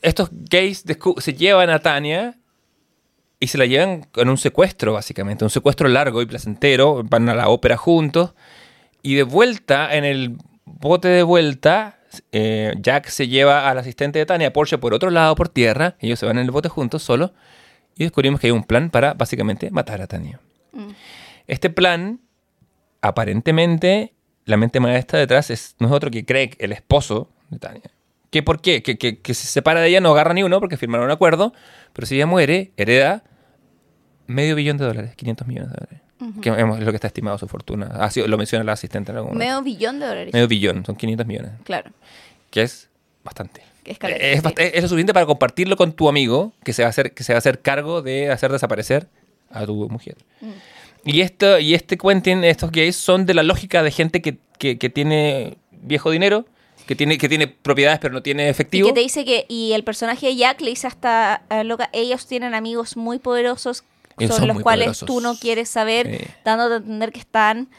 estos 0.01 0.29
gays 0.31 0.83
se 1.19 1.33
llevan 1.33 1.69
a 1.69 1.79
Tania 1.79 2.37
y 3.39 3.47
se 3.47 3.57
la 3.57 3.65
llevan 3.65 4.07
en 4.15 4.29
un 4.29 4.37
secuestro, 4.37 4.93
básicamente, 4.93 5.43
un 5.43 5.49
secuestro 5.49 5.87
largo 5.87 6.21
y 6.21 6.25
placentero, 6.27 7.01
van 7.03 7.27
a 7.29 7.33
la 7.35 7.49
ópera 7.49 7.77
juntos 7.77 8.33
y 9.01 9.15
de 9.15 9.23
vuelta, 9.23 9.95
en 9.95 10.05
el 10.05 10.37
bote 10.65 11.07
de 11.07 11.23
vuelta, 11.23 11.97
eh, 12.31 12.73
Jack 12.79 13.07
se 13.07 13.27
lleva 13.27 13.69
al 13.69 13.77
asistente 13.77 14.19
de 14.19 14.25
Tania, 14.25 14.53
Porsche, 14.53 14.77
por 14.77 14.93
otro 14.93 15.09
lado, 15.09 15.35
por 15.35 15.49
tierra, 15.49 15.95
ellos 15.99 16.19
se 16.19 16.25
van 16.25 16.37
en 16.37 16.45
el 16.45 16.51
bote 16.51 16.69
juntos, 16.69 17.03
solo, 17.03 17.33
y 17.95 18.03
descubrimos 18.03 18.39
que 18.39 18.47
hay 18.47 18.51
un 18.51 18.63
plan 18.63 18.89
para, 18.89 19.13
básicamente, 19.13 19.71
matar 19.71 20.01
a 20.01 20.07
Tania. 20.07 20.39
Este 21.47 21.69
plan, 21.69 22.21
aparentemente, 23.01 24.13
la 24.45 24.57
mente 24.57 24.79
maestra 24.79 25.19
detrás 25.19 25.49
es, 25.49 25.75
no 25.79 25.87
es 25.87 25.93
otro 25.93 26.11
que 26.11 26.25
Craig, 26.25 26.51
el 26.59 26.71
esposo 26.71 27.29
de 27.49 27.59
Tania. 27.59 27.91
¿Qué 28.29 28.43
por 28.43 28.61
qué? 28.61 28.81
Que, 28.81 28.97
que, 28.97 29.19
que 29.19 29.33
se 29.33 29.47
separa 29.47 29.81
de 29.81 29.89
ella, 29.89 29.99
no 29.99 30.11
agarra 30.11 30.33
ni 30.33 30.43
uno 30.43 30.59
porque 30.59 30.77
firmaron 30.77 31.05
un 31.05 31.11
acuerdo, 31.11 31.53
pero 31.93 32.07
si 32.07 32.15
ella 32.15 32.25
muere, 32.25 32.71
hereda 32.77 33.23
medio 34.27 34.55
billón 34.55 34.77
de 34.77 34.85
dólares, 34.85 35.15
500 35.15 35.47
millones 35.47 35.69
de 35.71 35.75
dólares. 35.75 36.01
Que 36.41 36.49
es 36.49 36.57
lo 36.57 36.91
que 36.91 36.95
está 36.95 37.07
estimado 37.07 37.37
su 37.37 37.47
fortuna. 37.47 37.87
Así 37.99 38.21
lo 38.25 38.37
menciona 38.37 38.63
la 38.63 38.73
asistente 38.73 39.11
en 39.11 39.17
algún 39.17 39.33
momento. 39.33 39.49
Medio 39.49 39.61
billón 39.63 39.99
de 39.99 40.05
dólares. 40.05 40.33
Medio 40.33 40.47
billón, 40.47 40.85
son 40.85 40.95
500 40.95 41.25
millones, 41.27 41.51
Claro. 41.63 41.91
que 42.49 42.61
es 42.63 42.89
bastante. 43.23 43.63
Que 43.83 43.91
es 43.93 43.97
caleta, 43.97 44.23
es, 44.23 44.39
sí. 44.39 44.45
bast- 44.45 44.59
es 44.73 44.81
lo 44.83 44.89
suficiente 44.89 45.13
para 45.13 45.25
compartirlo 45.25 45.75
con 45.75 45.93
tu 45.93 46.07
amigo 46.07 46.53
que 46.63 46.73
se 46.73 46.83
va 46.83 46.87
a 46.87 46.89
hacer, 46.91 47.13
que 47.13 47.23
se 47.23 47.33
va 47.33 47.37
a 47.37 47.39
hacer 47.39 47.59
cargo 47.61 48.01
de 48.03 48.29
hacer 48.29 48.51
desaparecer 48.51 49.07
a 49.49 49.65
tu 49.65 49.89
mujer. 49.89 50.15
Mm. 50.41 50.49
Y 51.05 51.21
esto, 51.21 51.57
y 51.57 51.73
este 51.73 51.97
Quentin, 51.97 52.43
estos 52.43 52.71
gays, 52.71 52.95
son 52.95 53.25
de 53.25 53.33
la 53.33 53.41
lógica 53.41 53.81
de 53.81 53.89
gente 53.89 54.21
que, 54.21 54.37
que- 54.59 54.77
que 54.77 54.89
tiene 54.91 55.57
viejo 55.71 56.11
dinero, 56.11 56.45
que 56.85 56.95
tiene, 56.95 57.17
que 57.17 57.27
tiene 57.27 57.47
propiedades 57.47 57.99
pero 57.99 58.13
no 58.13 58.21
tiene 58.21 58.45
Y 58.45 58.49
efectivo. 58.49 58.87
que 58.87 58.93
te 58.93 58.99
dice 58.99 59.25
que, 59.25 59.45
y 59.47 59.71
el 59.73 59.83
personaje 59.83 60.27
de 60.27 60.35
Jack 60.35 60.61
le 60.61 60.69
dice 60.69 60.85
hasta 60.85 61.35
a 61.49 61.63
loca, 61.63 61.89
ellos 61.93 62.27
tienen 62.27 62.53
amigos 62.53 62.97
muy 62.97 63.17
poderosos 63.17 63.83
Ellos 64.19 64.35
sobre 64.35 64.47
los 64.53 64.61
cuales 64.61 64.85
poderosos. 64.85 65.07
tú 65.07 65.21
no 65.21 65.35
quieres 65.35 65.69
saber, 65.69 66.19
Sí. 66.19 66.27
dándote 66.45 66.73
a 66.75 66.77
entender 66.77 67.11
que 67.11 67.19
están 67.19 67.69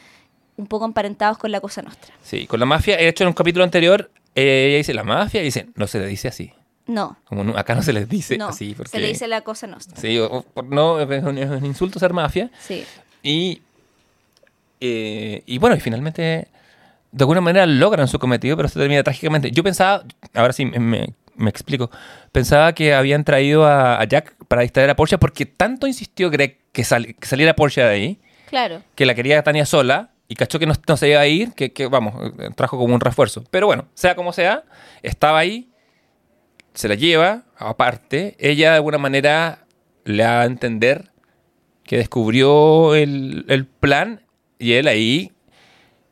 un 0.56 0.66
poco 0.66 0.84
emparentados 0.84 1.38
con 1.38 1.50
la 1.50 1.60
cosa 1.60 1.82
nuestra. 1.82 2.14
Sí, 2.22 2.46
con 2.46 2.60
la 2.60 2.66
mafia, 2.66 2.96
de 2.96 3.08
hecho 3.08 3.24
en 3.24 3.28
un 3.28 3.34
capítulo 3.34 3.64
anterior, 3.64 4.10
eh, 4.34 4.66
ella 4.68 4.76
dice 4.78 4.94
la 4.94 5.04
mafia 5.04 5.40
y 5.40 5.44
dice, 5.44 5.68
no 5.74 5.86
se 5.86 5.98
le 5.98 6.06
dice 6.06 6.28
así. 6.28 6.52
No, 6.86 7.16
Como 7.24 7.44
no- 7.44 7.56
acá 7.56 7.74
no 7.74 7.82
se 7.82 7.92
les 7.92 8.08
dice 8.08 8.36
no, 8.36 8.48
así. 8.48 8.74
Porque, 8.74 8.90
se 8.90 8.98
le 8.98 9.06
dice 9.08 9.28
la 9.28 9.42
cosa 9.42 9.66
nuestra. 9.66 9.96
Sí, 10.00 10.18
o- 10.18 10.44
o 10.54 10.62
no, 10.62 11.00
es 11.00 11.22
un, 11.24 11.38
es 11.38 11.48
un 11.48 11.64
insulto 11.64 11.98
ser 11.98 12.12
mafia. 12.12 12.50
Sí. 12.60 12.84
Y, 13.22 13.62
eh, 14.80 15.42
y 15.46 15.58
bueno, 15.58 15.76
y 15.76 15.80
finalmente, 15.80 16.48
de 17.12 17.22
alguna 17.22 17.40
manera 17.40 17.66
logran 17.66 18.08
su 18.08 18.18
cometido, 18.18 18.56
pero 18.56 18.68
se 18.68 18.78
termina 18.78 19.02
trágicamente. 19.02 19.50
Yo 19.52 19.62
pensaba, 19.62 20.04
ahora 20.34 20.52
sí 20.52 20.64
me, 20.66 21.12
me 21.36 21.50
explico, 21.50 21.90
pensaba 22.32 22.72
que 22.74 22.94
habían 22.94 23.24
traído 23.24 23.64
a, 23.66 24.00
a 24.00 24.04
Jack 24.04 24.34
para 24.48 24.62
distraer 24.62 24.90
a 24.90 24.96
Porsche 24.96 25.18
porque 25.18 25.46
tanto 25.46 25.86
insistió 25.86 26.30
Greg 26.30 26.58
que, 26.72 26.84
sal- 26.84 27.14
que 27.18 27.26
saliera 27.26 27.54
Porsche 27.54 27.80
de 27.82 27.88
ahí, 27.88 28.20
Claro. 28.48 28.82
que 28.94 29.06
la 29.06 29.14
quería 29.14 29.42
Tania 29.42 29.64
sola 29.66 30.10
y 30.28 30.34
cachó 30.34 30.58
que 30.58 30.66
no, 30.66 30.74
no 30.86 30.96
se 30.96 31.08
iba 31.10 31.20
a 31.20 31.26
ir, 31.26 31.52
que, 31.54 31.72
que, 31.72 31.86
vamos, 31.86 32.14
trajo 32.54 32.78
como 32.78 32.94
un 32.94 33.00
refuerzo. 33.00 33.44
Pero 33.50 33.66
bueno, 33.66 33.86
sea 33.94 34.14
como 34.14 34.32
sea, 34.32 34.64
estaba 35.02 35.38
ahí, 35.38 35.70
se 36.74 36.88
la 36.88 36.94
lleva, 36.94 37.42
aparte, 37.56 38.36
ella 38.38 38.70
de 38.70 38.76
alguna 38.76 38.98
manera 38.98 39.66
le 40.04 40.22
da 40.22 40.42
a 40.42 40.44
entender 40.46 41.10
que 41.84 41.96
descubrió 41.98 42.94
el, 42.94 43.44
el 43.48 43.66
plan 43.66 44.22
y 44.58 44.74
él 44.74 44.86
ahí 44.88 45.32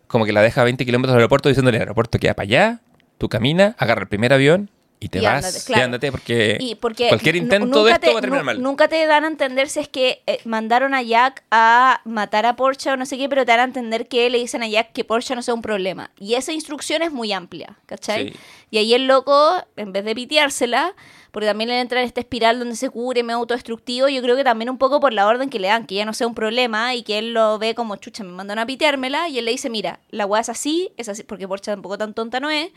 como 0.06 0.24
que 0.24 0.32
la 0.32 0.42
deja 0.42 0.60
a 0.60 0.64
20 0.64 0.84
kilómetros 0.84 1.12
del 1.14 1.20
aeropuerto 1.20 1.48
diciéndole, 1.48 1.76
el 1.78 1.82
aeropuerto 1.82 2.18
queda 2.18 2.34
para 2.34 2.44
allá, 2.44 2.80
tú 3.16 3.28
camina, 3.28 3.74
agarra 3.78 4.02
el 4.02 4.09
primer 4.09 4.32
avión 4.32 4.70
y 5.02 5.09
te 5.09 5.18
Y 5.18 5.22
vas 5.22 5.44
ándate, 5.44 5.72
y 5.72 5.82
ándate 5.82 6.10
porque, 6.12 6.59
Y 6.60 6.74
porque 6.74 7.09
cualquier 7.09 7.36
intento 7.36 7.85
de 7.85 7.93
esto 7.93 8.06
te- 8.06 8.12
va 8.12 8.18
a 8.18 8.20
terminar 8.20 8.44
mal. 8.44 8.62
Nunca 8.62 8.86
te 8.86 9.05
dan 9.06 9.24
a 9.24 9.28
entender 9.28 9.70
si 9.70 9.81
es 9.81 9.89
que 9.89 10.22
eh, 10.27 10.40
mandaron 10.44 10.93
a 10.94 11.01
Jack 11.02 11.43
a 11.51 12.02
matar 12.05 12.44
a 12.44 12.55
Porsche 12.55 12.90
o 12.90 12.97
no 12.98 13.06
sé 13.06 13.16
qué, 13.16 13.27
pero 13.28 13.47
te 13.47 13.52
dan 13.52 13.60
a 13.60 13.64
entender 13.64 14.09
que 14.09 14.28
le 14.28 14.36
dicen 14.39 14.62
a 14.62 14.68
Jack 14.68 14.93
que 14.93 15.05
Porsche 15.05 15.35
no 15.35 15.40
sea 15.43 15.55
un 15.55 15.62
problema. 15.62 16.10
Y 16.18 16.35
esa 16.35 16.52
instrucción 16.52 17.01
es 17.01 17.12
muy 17.12 17.32
amplia, 17.32 17.78
¿cachai? 17.86 18.28
Sí. 18.32 18.39
Y 18.70 18.78
ahí 18.78 18.93
el 18.94 19.06
loco, 19.06 19.55
en 19.77 19.93
vez 19.93 20.05
de 20.05 20.14
piteársela, 20.14 20.94
porque 21.31 21.47
también 21.47 21.68
le 21.70 21.81
entra 21.81 22.01
en 22.01 22.06
esta 22.06 22.20
espiral 22.20 22.59
donde 22.59 22.77
se 22.77 22.90
cubre, 22.90 23.22
medio 23.22 23.39
autodestructivo, 23.39 24.09
yo 24.09 24.20
creo 24.20 24.36
que 24.36 24.44
también 24.44 24.68
un 24.68 24.78
poco 24.78 25.01
por 25.01 25.12
la 25.14 25.27
orden 25.27 25.48
que 25.48 25.59
le 25.60 25.68
dan, 25.68 25.86
que 25.86 25.94
ya 25.94 26.05
no 26.05 26.12
sea 26.12 26.27
un 26.27 26.35
problema 26.35 26.94
y 26.94 27.05
que 27.05 27.18
él 27.18 27.32
lo 27.32 27.59
ve 27.59 27.74
como, 27.74 27.97
chucha, 27.97 28.22
me 28.22 28.32
mandan 28.32 28.59
a 28.59 28.66
piteármela, 28.66 29.28
y 29.28 29.39
él 29.39 29.44
le 29.47 29.52
dice, 29.52 29.70
mira, 29.70 30.01
la 30.10 30.27
weá 30.27 30.40
es 30.43 30.48
así, 30.51 30.93
es 30.98 31.09
así, 31.09 31.22
porque 31.22 31.48
Porsche 31.48 31.70
tampoco 31.70 31.97
tan 31.97 32.12
tonta 32.14 32.39
no 32.40 32.51
es, 32.51 32.70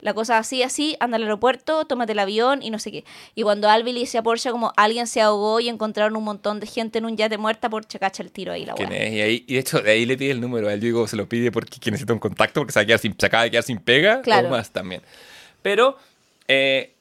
la 0.00 0.14
cosa 0.14 0.38
así, 0.38 0.62
así, 0.62 0.96
anda 1.00 1.16
al 1.16 1.22
aeropuerto, 1.22 1.84
tómate 1.84 2.12
el 2.12 2.18
avión 2.18 2.62
y 2.62 2.70
no 2.70 2.78
sé 2.78 2.92
qué. 2.92 3.04
Y 3.34 3.42
cuando 3.42 3.68
Albi 3.68 3.92
le 3.92 4.00
dice 4.00 4.18
a 4.18 4.22
Porsche 4.22 4.50
como 4.50 4.72
alguien 4.76 5.06
se 5.06 5.20
ahogó 5.20 5.60
y 5.60 5.68
encontraron 5.68 6.16
un 6.16 6.24
montón 6.24 6.60
de 6.60 6.66
gente 6.66 6.98
en 6.98 7.06
un 7.06 7.16
yate 7.16 7.38
muerta, 7.38 7.68
Porsche 7.70 7.98
cacha 7.98 8.22
el 8.22 8.30
tiro 8.30 8.52
ahí 8.52 8.64
la 8.64 8.74
¿Quién 8.74 8.92
es? 8.92 9.12
Y, 9.12 9.20
ahí, 9.20 9.44
y 9.46 9.54
de 9.54 9.60
hecho, 9.60 9.80
de 9.80 9.90
ahí 9.90 10.06
le 10.06 10.16
pide 10.16 10.32
el 10.32 10.40
número. 10.40 10.68
él. 10.70 10.80
Yo 10.80 10.86
digo, 10.86 11.08
se 11.08 11.16
lo 11.16 11.28
pide 11.28 11.50
porque 11.50 11.80
que 11.80 11.90
necesita 11.90 12.12
un 12.12 12.18
contacto, 12.18 12.60
porque 12.60 12.72
se, 12.72 12.78
va 12.78 12.82
a 12.82 12.86
quedar 12.86 12.98
sin, 12.98 13.14
se 13.18 13.26
acaba 13.26 13.44
de 13.44 13.50
quedar 13.50 13.64
sin 13.64 13.78
pega 13.78 14.22
Claro. 14.22 14.48
o 14.48 14.50
más 14.50 14.70
también. 14.70 15.02
Pero 15.62 15.96
eh, 16.48 16.95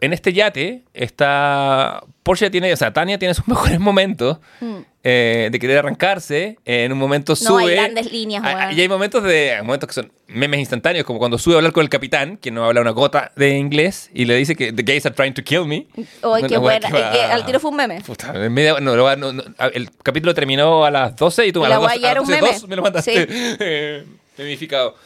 en 0.00 0.12
este 0.12 0.32
yate 0.32 0.82
está. 0.94 2.02
Porsche 2.22 2.48
tiene, 2.50 2.72
o 2.72 2.76
sea, 2.76 2.92
Tania 2.92 3.18
tiene 3.18 3.34
sus 3.34 3.46
mejores 3.48 3.78
momentos 3.78 4.38
Mm. 4.60 4.76
eh, 5.02 5.48
de 5.52 5.58
querer 5.58 5.78
arrancarse. 5.78 6.56
En 6.64 6.90
un 6.92 6.98
momento 6.98 7.32
No, 7.32 7.36
sube. 7.36 7.64
hay 7.64 7.76
grandes 7.76 8.10
líneas, 8.10 8.42
weón. 8.42 8.76
Y 8.76 8.80
hay 8.80 8.88
momentos 8.88 9.22
de 9.22 9.58
momentos 9.62 9.86
que 9.88 9.92
son 9.92 10.10
memes 10.26 10.58
instantáneos, 10.60 11.04
como 11.04 11.18
cuando 11.18 11.36
sube 11.38 11.54
a 11.54 11.56
hablar 11.58 11.72
con 11.72 11.82
el 11.82 11.90
capitán, 11.90 12.38
que 12.38 12.50
no 12.50 12.64
habla 12.64 12.80
una 12.80 12.92
gota 12.92 13.30
de 13.36 13.50
inglés, 13.58 14.10
y 14.14 14.24
le 14.24 14.36
dice 14.36 14.56
que 14.56 14.72
the 14.72 14.82
gays 14.82 15.04
are 15.04 15.14
trying 15.14 15.34
to 15.34 15.42
kill 15.44 15.66
me. 15.66 15.86
Ay, 15.96 16.04
Una 16.22 16.48
qué 16.48 16.56
buena. 16.56 16.88
que 16.90 16.98
va- 17.00 17.34
al 17.34 17.44
tiro 17.44 17.60
fue 17.60 17.70
un 17.70 17.76
meme. 17.76 18.00
Puta, 18.00 18.32
en 18.34 18.52
media- 18.52 18.80
no, 18.80 18.96
no, 18.96 19.16
no, 19.16 19.32
no, 19.32 19.42
el 19.74 19.90
capítulo 20.02 20.32
terminó 20.34 20.84
a 20.86 20.90
las 20.90 21.14
12 21.16 21.46
y 21.46 21.52
tú 21.52 21.62
a 21.64 21.68
las 21.68 21.78
12, 21.78 21.94
a 21.94 21.98
las 22.14 22.22
un 22.22 22.26
12 22.28 22.40
meme. 22.40 22.52
dos 22.54 22.68
me 22.68 22.76
lo 22.76 22.82
mandaste 22.82 23.26
eh, 23.60 24.04
memificado. 24.38 24.96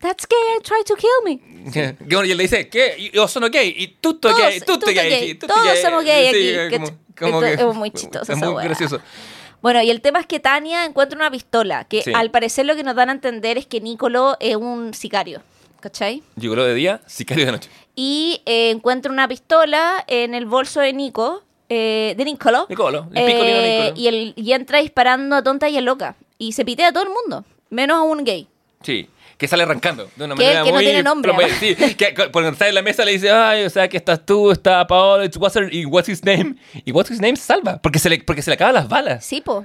That's 0.00 0.26
gay, 0.28 0.62
try 0.62 0.84
to 0.86 0.94
kill 0.94 1.10
me. 1.24 1.70
Que 1.72 1.96
bueno, 2.00 2.24
y 2.24 2.30
él 2.30 2.36
le 2.36 2.44
dice, 2.44 2.68
¿qué? 2.68 3.10
Yo 3.12 3.26
soy 3.26 3.48
gay, 3.50 3.74
y 3.76 3.88
tú 4.00 4.14
Todos- 4.14 4.38
gay, 4.38 4.60
tú 4.60 4.78
gay, 4.78 4.94
sí, 4.94 4.94
gay, 4.94 5.34
todos 5.34 5.78
somos 5.82 6.04
gay 6.04 6.30
Sí, 6.32 6.56
aquí, 6.56 6.76
como- 6.76 6.98
como 7.18 7.40
que- 7.40 7.54
es 7.54 7.74
muy 7.74 7.90
chistoso 7.90 8.32
Es 8.32 8.38
muy 8.38 8.62
gracioso. 8.64 9.00
Bueno, 9.60 9.82
y 9.82 9.90
el 9.90 10.00
tema 10.00 10.20
es 10.20 10.26
que 10.26 10.38
Tania 10.38 10.84
encuentra 10.84 11.16
una 11.18 11.30
pistola, 11.32 11.82
que 11.84 12.02
Sí. 12.02 12.12
al 12.14 12.30
parecer 12.30 12.64
lo 12.64 12.76
que 12.76 12.84
nos 12.84 12.94
dan 12.94 13.08
a 13.08 13.12
entender 13.12 13.58
es 13.58 13.66
que 13.66 13.80
Nicolo 13.80 14.36
es 14.38 14.54
un 14.54 14.94
sicario, 14.94 15.42
¿cachai? 15.80 16.22
Gigolo 16.40 16.62
de 16.64 16.74
día, 16.74 17.00
sicario 17.06 17.44
de 17.46 17.52
noche. 17.52 17.70
Y 17.96 18.40
eh, 18.46 18.70
encuentra 18.70 19.10
una 19.10 19.26
pistola 19.26 20.04
en 20.06 20.34
el 20.34 20.46
bolso 20.46 20.78
de 20.78 20.92
Nico, 20.92 21.42
eh, 21.68 22.14
de 22.16 22.24
Nicolo. 22.24 22.66
Nicolo, 22.68 23.08
el 23.12 23.18
eh, 23.18 23.26
Nicolo. 23.26 24.00
Y, 24.00 24.06
él, 24.06 24.32
y 24.36 24.52
entra 24.52 24.78
disparando 24.78 25.34
a 25.34 25.42
tonta 25.42 25.68
y 25.68 25.76
a 25.76 25.80
loca. 25.80 26.14
Y 26.38 26.52
se 26.52 26.64
pitea 26.64 26.88
a 26.88 26.92
todo 26.92 27.02
el 27.02 27.08
mundo, 27.10 27.44
menos 27.68 27.96
a 27.96 28.02
un 28.02 28.22
gay. 28.22 28.46
Sí, 28.84 29.08
que 29.38 29.48
sale 29.48 29.62
arrancando 29.62 30.10
de 30.16 30.24
una 30.24 30.34
Que- 30.34 30.42
manera 30.42 30.62
que 30.64 30.68
no 30.70 30.74
muy... 30.74 30.84
tiene 30.84 31.02
nombre. 31.02 31.32
Sí, 31.60 31.74
que 31.94 32.12
cu- 32.12 32.22
cuando 32.32 32.50
está 32.50 32.68
en 32.68 32.74
la 32.74 32.82
mesa 32.82 33.04
le 33.04 33.12
dice, 33.12 33.30
ay, 33.30 33.64
o 33.64 33.70
sea, 33.70 33.88
que 33.88 33.96
estás 33.96 34.26
tú, 34.26 34.50
está 34.50 34.86
Paolo, 34.86 35.24
it's 35.24 35.36
what's 35.36 35.56
her- 35.56 35.72
y 35.72 35.84
what's 35.86 36.08
his 36.08 36.22
name. 36.24 36.56
Y 36.84 36.92
what's 36.92 37.10
his 37.10 37.20
name 37.20 37.36
se 37.36 37.44
salva, 37.44 37.78
porque 37.80 37.98
se 37.98 38.10
le, 38.10 38.18
porque 38.22 38.42
se 38.42 38.50
le 38.50 38.54
acaban 38.54 38.74
las 38.74 38.88
balas. 38.88 39.24
Sí, 39.24 39.40
po. 39.40 39.64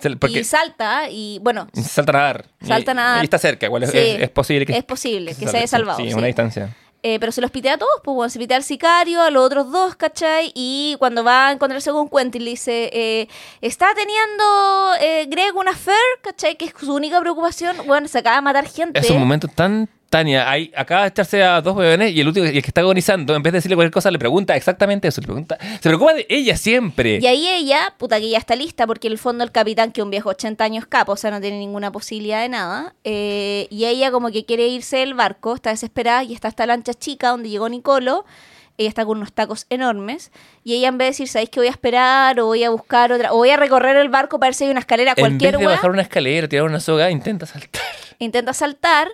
Se 0.00 0.08
le- 0.10 0.16
porque 0.16 0.40
Y 0.40 0.44
salta, 0.44 1.08
y 1.10 1.38
bueno, 1.42 1.68
salta 1.74 2.12
a 2.12 2.14
nadar. 2.14 2.46
Salta 2.66 2.90
a 2.90 2.94
Y- 2.94 2.96
nadar. 2.96 3.22
Y 3.22 3.26
está 3.26 3.38
cerca, 3.38 3.66
igual 3.66 3.82
es, 3.84 3.90
Sí, 3.90 3.98
es- 3.98 4.22
es 4.22 4.30
posible 4.30 4.66
que... 4.66 4.76
es 4.76 4.84
posible 4.84 5.30
que 5.30 5.34
se 5.34 5.44
salve, 5.46 5.58
haya 5.58 5.66
salvado, 5.68 5.98
Sí, 5.98 6.08
sí. 6.08 6.14
una 6.14 6.26
distancia. 6.26 6.74
Eh, 7.06 7.20
pero 7.20 7.32
se 7.32 7.42
los 7.42 7.50
pitea 7.50 7.74
a 7.74 7.76
todos, 7.76 8.00
pues 8.02 8.14
bueno, 8.14 8.30
se 8.30 8.38
pitea 8.38 8.56
al 8.56 8.62
sicario, 8.62 9.20
a 9.20 9.30
los 9.30 9.44
otros 9.44 9.70
dos, 9.70 9.94
¿cachai? 9.94 10.50
Y 10.54 10.96
cuando 10.98 11.22
va 11.22 11.48
a 11.48 11.52
encontrarse 11.52 11.90
con 11.90 12.08
Quentin, 12.08 12.42
le 12.42 12.52
dice, 12.52 12.88
eh, 12.94 13.28
está 13.60 13.88
teniendo 13.94 14.44
eh, 15.02 15.26
Greg 15.28 15.54
una 15.54 15.72
affair, 15.72 15.98
¿cachai? 16.22 16.56
Que 16.56 16.64
es 16.64 16.72
su 16.80 16.94
única 16.94 17.20
preocupación, 17.20 17.76
bueno, 17.86 18.08
se 18.08 18.20
acaba 18.20 18.36
de 18.36 18.42
matar 18.42 18.66
gente. 18.66 19.00
Es 19.00 19.10
un 19.10 19.18
momento 19.18 19.48
tan. 19.48 19.86
Tania, 20.14 20.48
hay, 20.48 20.70
acaba 20.76 21.02
de 21.02 21.08
echarse 21.08 21.42
a 21.42 21.60
dos 21.60 21.74
huevones 21.74 22.12
y 22.12 22.20
el 22.20 22.28
último, 22.28 22.46
y 22.46 22.50
el 22.50 22.62
que 22.62 22.68
está 22.68 22.82
agonizando, 22.82 23.34
en 23.34 23.42
vez 23.42 23.52
de 23.52 23.58
decirle 23.58 23.74
cualquier 23.74 23.92
cosa, 23.92 24.12
le 24.12 24.18
pregunta 24.20 24.54
exactamente 24.54 25.08
eso. 25.08 25.20
Le 25.20 25.26
pregunta, 25.26 25.58
se 25.60 25.88
preocupa 25.88 26.14
de 26.14 26.24
ella 26.28 26.56
siempre. 26.56 27.18
Y 27.20 27.26
ahí 27.26 27.48
ella, 27.48 27.92
puta 27.98 28.20
que 28.20 28.30
ya 28.30 28.38
está 28.38 28.54
lista, 28.54 28.86
porque 28.86 29.08
en 29.08 29.14
el 29.14 29.18
fondo 29.18 29.42
el 29.42 29.50
capitán, 29.50 29.90
que 29.90 30.02
es 30.02 30.04
un 30.04 30.12
viejo 30.12 30.28
80 30.28 30.62
años 30.62 30.86
capo, 30.86 31.10
o 31.10 31.16
sea, 31.16 31.32
no 31.32 31.40
tiene 31.40 31.58
ninguna 31.58 31.90
posibilidad 31.90 32.42
de 32.42 32.48
nada. 32.48 32.94
eh, 33.02 33.66
y 33.70 33.86
ella 33.86 34.12
como 34.12 34.30
que 34.30 34.44
quiere 34.44 34.68
irse 34.68 34.98
del 34.98 35.14
barco, 35.14 35.56
está 35.56 35.70
desesperada, 35.70 36.22
y 36.22 36.32
está 36.32 36.46
esta 36.46 36.64
lancha 36.64 36.94
chica 36.94 37.30
donde 37.30 37.48
llegó 37.48 37.68
Nicolo. 37.68 38.24
Ella 38.78 38.90
está 38.90 39.04
con 39.04 39.18
unos 39.18 39.32
tacos 39.32 39.66
enormes. 39.68 40.30
Y 40.62 40.74
ella 40.74 40.90
en 40.90 40.98
vez 40.98 41.06
de 41.06 41.10
decir, 41.10 41.28
¿sabéis 41.28 41.50
que 41.50 41.58
voy 41.58 41.66
a 41.66 41.72
esperar? 41.72 42.38
O 42.38 42.46
voy 42.46 42.62
a 42.62 42.70
buscar 42.70 43.10
otra. 43.10 43.32
O 43.32 43.38
voy 43.38 43.50
a 43.50 43.56
recorrer 43.56 43.96
el 43.96 44.10
barco 44.10 44.38
para 44.38 44.50
ver 44.50 44.54
si 44.54 44.62
hay 44.62 44.70
una 44.70 44.80
escalera, 44.80 45.14
en 45.16 45.22
cualquier 45.22 45.58
vez 45.58 45.66
de 45.66 45.74
bajar 45.74 45.90
una 45.90 46.02
escalera, 46.02 46.46
tirar 46.46 46.66
una 46.66 46.78
soga, 46.78 47.10
intenta 47.10 47.46
saltar. 47.46 47.82
Intenta 48.20 48.52
saltar. 48.52 49.08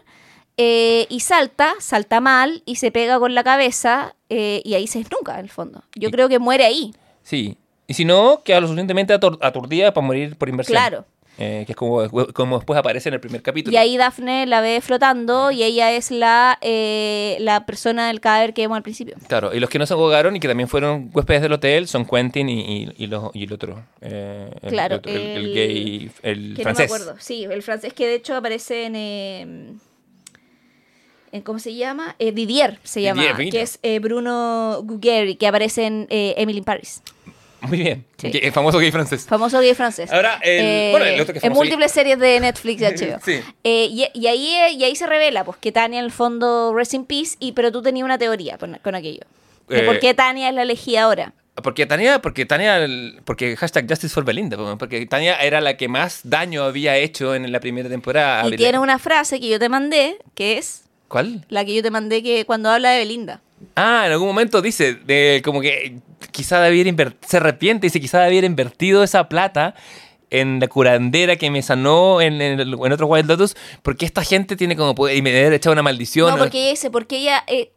Eh, 0.62 1.06
y 1.08 1.20
salta, 1.20 1.72
salta 1.78 2.20
mal, 2.20 2.62
y 2.66 2.76
se 2.76 2.90
pega 2.90 3.18
con 3.18 3.34
la 3.34 3.42
cabeza. 3.44 4.14
eh, 4.32 4.60
y 4.64 4.74
ahí 4.74 4.86
se 4.86 5.00
desnuca, 5.00 5.34
en 5.40 5.46
el 5.46 5.50
fondo. 5.50 5.82
Yo 5.96 6.08
Y- 6.08 6.12
creo 6.12 6.28
que 6.28 6.38
muere 6.38 6.64
ahí. 6.64 6.92
Sí. 7.24 7.56
Y 7.88 7.94
si 7.94 8.04
no, 8.04 8.42
queda 8.44 8.60
lo 8.60 8.68
suficientemente 8.68 9.12
atur- 9.18 9.38
aturdida 9.40 9.92
para 9.92 10.06
morir 10.06 10.36
por 10.36 10.48
inversión. 10.48 10.76
Claro. 10.76 11.04
Eh, 11.36 11.64
que 11.66 11.72
es 11.72 11.76
como, 11.76 12.06
como 12.32 12.58
después 12.58 12.78
aparece 12.78 13.08
en 13.08 13.14
el 13.14 13.20
primer 13.20 13.42
capítulo. 13.42 13.72
Y 13.74 13.76
ahí 13.78 13.96
Daphne 13.96 14.46
la 14.46 14.60
ve 14.60 14.80
flotando 14.82 15.50
y 15.50 15.62
ella 15.64 15.90
es 15.92 16.10
la, 16.12 16.58
eh, 16.60 17.38
la 17.40 17.64
persona 17.66 18.06
del 18.08 18.20
cadáver 18.20 18.52
que 18.54 18.62
vemos 18.62 18.76
al 18.76 18.82
principio. 18.84 19.16
Claro, 19.26 19.52
y 19.54 19.58
los 19.58 19.68
que 19.70 19.78
no 19.80 19.86
se 19.86 19.94
ahogaron 19.94 20.36
y 20.36 20.40
que 20.40 20.46
también 20.48 20.68
fueron 20.68 21.10
huéspedes 21.14 21.42
del 21.42 21.52
hotel 21.54 21.88
son 21.88 22.04
Quentin 22.04 22.48
y, 22.48 22.60
y, 22.60 22.92
y 22.98 23.06
los- 23.08 23.30
y 23.34 23.44
el 23.44 23.52
otro. 23.52 23.82
eh, 24.02 24.50
el, 24.62 24.70
Claro, 24.70 25.00
el, 25.02 25.10
el- 25.10 25.16
el 25.18 25.36
el- 25.46 25.54
gay, 25.54 26.10
el 26.22 26.54
Que 26.56 26.62
francés. 26.62 26.88
no 26.90 26.96
me 26.96 27.02
acuerdo. 27.02 27.20
Sí, 27.20 27.44
el 27.50 27.62
francés 27.64 27.92
que 27.94 28.06
de 28.06 28.14
hecho 28.16 28.36
aparece 28.36 28.84
en... 28.84 29.80
¿Cómo 31.44 31.58
se 31.58 31.74
llama? 31.74 32.16
Eh, 32.18 32.32
Didier 32.32 32.78
se 32.82 33.02
llama. 33.02 33.22
Didier, 33.22 33.50
que 33.52 33.62
es 33.62 33.78
eh, 33.82 33.98
Bruno 33.98 34.80
Gugueri, 34.82 35.36
que 35.36 35.46
aparece 35.46 35.86
en 35.86 36.06
eh, 36.10 36.34
Emily 36.36 36.58
in 36.58 36.64
Paris. 36.64 37.02
Muy 37.62 37.78
bien. 37.78 38.06
Sí. 38.16 38.30
Que- 38.30 38.50
famoso 38.52 38.78
gay 38.78 38.90
francés. 38.90 39.26
Famoso 39.28 39.60
gay 39.60 39.74
francés. 39.74 40.10
Ahora, 40.10 40.38
el- 40.42 40.90
bueno, 40.92 41.04
el 41.06 41.20
otro 41.20 41.34
que 41.34 41.46
En 41.46 41.52
múltiples 41.52 41.92
series 41.92 42.18
de 42.18 42.40
Netflix 42.40 42.80
y 42.80 42.84
HBO. 42.84 43.18
Sí. 43.24 43.40
Eh, 43.64 43.86
y, 43.90 44.06
y 44.14 44.26
ahí, 44.28 44.56
y 44.76 44.84
ahí 44.84 44.96
se 44.96 45.06
revela 45.06 45.44
pues 45.44 45.58
que 45.58 45.70
Tania 45.70 45.98
en 45.98 46.06
el 46.06 46.10
fondo 46.10 46.72
rest 46.74 46.94
in 46.94 47.04
peace, 47.04 47.36
y, 47.38 47.52
pero 47.52 47.70
tú 47.70 47.82
tenías 47.82 48.04
una 48.04 48.16
teoría 48.18 48.56
con, 48.58 48.78
con 48.82 48.94
aquello. 48.94 49.20
De 49.68 49.80
Eh, 49.80 49.82
por 49.82 49.98
qué 50.00 50.14
Tania 50.14 50.48
es 50.48 50.54
la 50.54 50.62
elegida 50.62 51.02
ahora. 51.02 51.34
Porque 51.62 51.84
Tania, 51.84 52.22
porque 52.22 52.46
Tania, 52.46 52.86
porque 53.26 53.54
hashtag 53.56 53.86
Justice 53.86 54.14
for 54.14 54.24
Belinda, 54.24 54.56
po, 54.56 54.78
porque 54.78 55.04
Tania 55.04 55.36
era 55.36 55.60
la 55.60 55.76
que 55.76 55.88
más 55.88 56.20
daño 56.24 56.62
había 56.62 56.96
hecho 56.96 57.34
en 57.34 57.52
la 57.52 57.60
primera 57.60 57.90
temporada. 57.90 58.48
Y 58.48 58.56
tiene 58.56 58.78
una 58.78 58.98
frase 58.98 59.38
que 59.38 59.48
yo 59.48 59.58
te 59.58 59.68
mandé, 59.68 60.16
que 60.34 60.56
es 60.56 60.84
¿Cuál? 61.10 61.44
la 61.48 61.64
que 61.64 61.74
yo 61.74 61.82
te 61.82 61.90
mandé 61.90 62.22
que 62.22 62.44
cuando 62.46 62.70
habla 62.70 62.92
de 62.92 62.98
Belinda. 63.00 63.40
Ah, 63.74 64.04
en 64.06 64.12
algún 64.12 64.28
momento 64.28 64.62
dice, 64.62 64.94
de, 64.94 65.42
como 65.44 65.60
que 65.60 65.98
quizá 66.30 66.60
debiera 66.62 67.12
se 67.26 67.36
arrepiente, 67.38 67.88
dice 67.88 68.00
quizá 68.00 68.20
debiera 68.20 68.46
invertido 68.46 69.02
esa 69.02 69.28
plata 69.28 69.74
en 70.30 70.60
la 70.60 70.68
curandera 70.68 71.34
que 71.34 71.50
me 71.50 71.60
sanó 71.62 72.20
en, 72.20 72.40
en, 72.40 72.60
el- 72.60 72.74
en 72.74 72.92
otro 72.92 73.06
Wild 73.08 73.28
Lotus, 73.28 73.56
porque 73.82 74.06
esta 74.06 74.22
gente 74.22 74.54
tiene 74.54 74.76
como 74.76 74.94
poder, 74.94 75.16
y 75.16 75.22
me 75.22 75.32
debe 75.32 75.56
echado 75.56 75.72
una 75.72 75.82
maldición. 75.82 76.30
No, 76.30 76.38
porque 76.38 76.60
ella 76.60 76.70
dice, 76.70 76.90
porque 76.90 77.16
ella... 77.18 77.42
eh, 77.48 77.72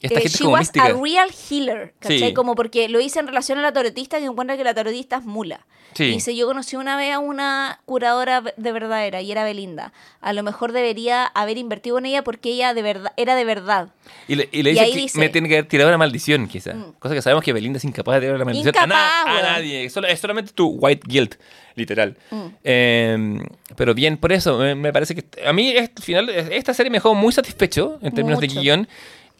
Esta 0.00 0.18
eh, 0.18 0.22
gente 0.22 0.36
she 0.38 0.44
como 0.44 0.52
was 0.52 0.60
mística. 0.60 0.84
a 0.86 0.92
real 0.92 1.28
healer, 1.50 1.94
¿cachai? 1.98 2.18
Sí. 2.20 2.34
Como 2.34 2.54
porque 2.54 2.88
lo 2.88 3.00
hice 3.00 3.18
en 3.18 3.26
relación 3.26 3.58
a 3.58 3.62
la 3.62 3.72
tarotista 3.72 4.18
que 4.18 4.26
encuentra 4.26 4.56
que 4.56 4.62
la 4.64 4.74
tarotista 4.74 5.16
es 5.16 5.24
mula. 5.24 5.66
Sí. 5.94 6.04
Y 6.04 6.10
dice, 6.12 6.36
yo 6.36 6.46
conocí 6.46 6.76
una 6.76 6.96
vez 6.96 7.12
a 7.14 7.18
una 7.18 7.80
curadora 7.86 8.42
de 8.56 8.72
verdadera 8.72 9.22
y 9.22 9.32
era 9.32 9.42
Belinda. 9.42 9.92
A 10.20 10.32
lo 10.32 10.42
mejor 10.44 10.70
debería 10.72 11.24
haber 11.24 11.58
invertido 11.58 11.98
en 11.98 12.06
ella 12.06 12.22
porque 12.22 12.50
ella 12.50 12.74
de 12.74 12.82
verdad 12.82 13.12
era 13.16 13.34
de 13.34 13.44
verdad. 13.44 13.88
Y 14.28 14.36
le, 14.36 14.48
y 14.52 14.62
le 14.62 14.70
Y 14.70 14.72
dice 14.74 14.84
ahí 14.84 14.92
que 14.92 14.98
dice- 14.98 15.18
me 15.18 15.28
tiene 15.30 15.48
que 15.48 15.56
haber 15.56 15.68
tirado 15.68 15.88
una 15.88 15.98
maldición, 15.98 16.46
quizá. 16.46 16.74
Mm. 16.74 16.92
Cosa 17.00 17.14
que 17.14 17.22
sabemos 17.22 17.42
que 17.42 17.52
Belinda 17.52 17.78
es 17.78 17.84
incapaz 17.84 18.16
de 18.16 18.20
tirar 18.20 18.36
una 18.36 18.44
maldición 18.44 18.76
a, 18.76 18.86
na- 18.86 18.94
Incapaz, 18.94 19.38
a 19.38 19.42
nadie. 19.54 19.90
Solo- 19.90 20.06
es 20.06 20.20
solamente 20.20 20.52
tu 20.52 20.68
white 20.68 21.02
guilt, 21.08 21.34
literal. 21.74 22.16
Mm. 22.30 22.46
Eh, 22.62 23.38
pero 23.74 23.94
bien, 23.94 24.18
por 24.18 24.30
eso, 24.32 24.58
me, 24.58 24.74
me 24.74 24.92
parece 24.92 25.14
que... 25.16 25.24
A 25.44 25.52
mí, 25.52 25.74
al 25.76 25.90
final, 26.00 26.28
esta 26.28 26.74
serie 26.74 26.90
me 26.90 26.98
dejó 26.98 27.14
muy 27.14 27.32
satisfecho 27.32 27.98
en 28.02 28.12
términos 28.14 28.40
de 28.40 28.46
guion. 28.46 28.88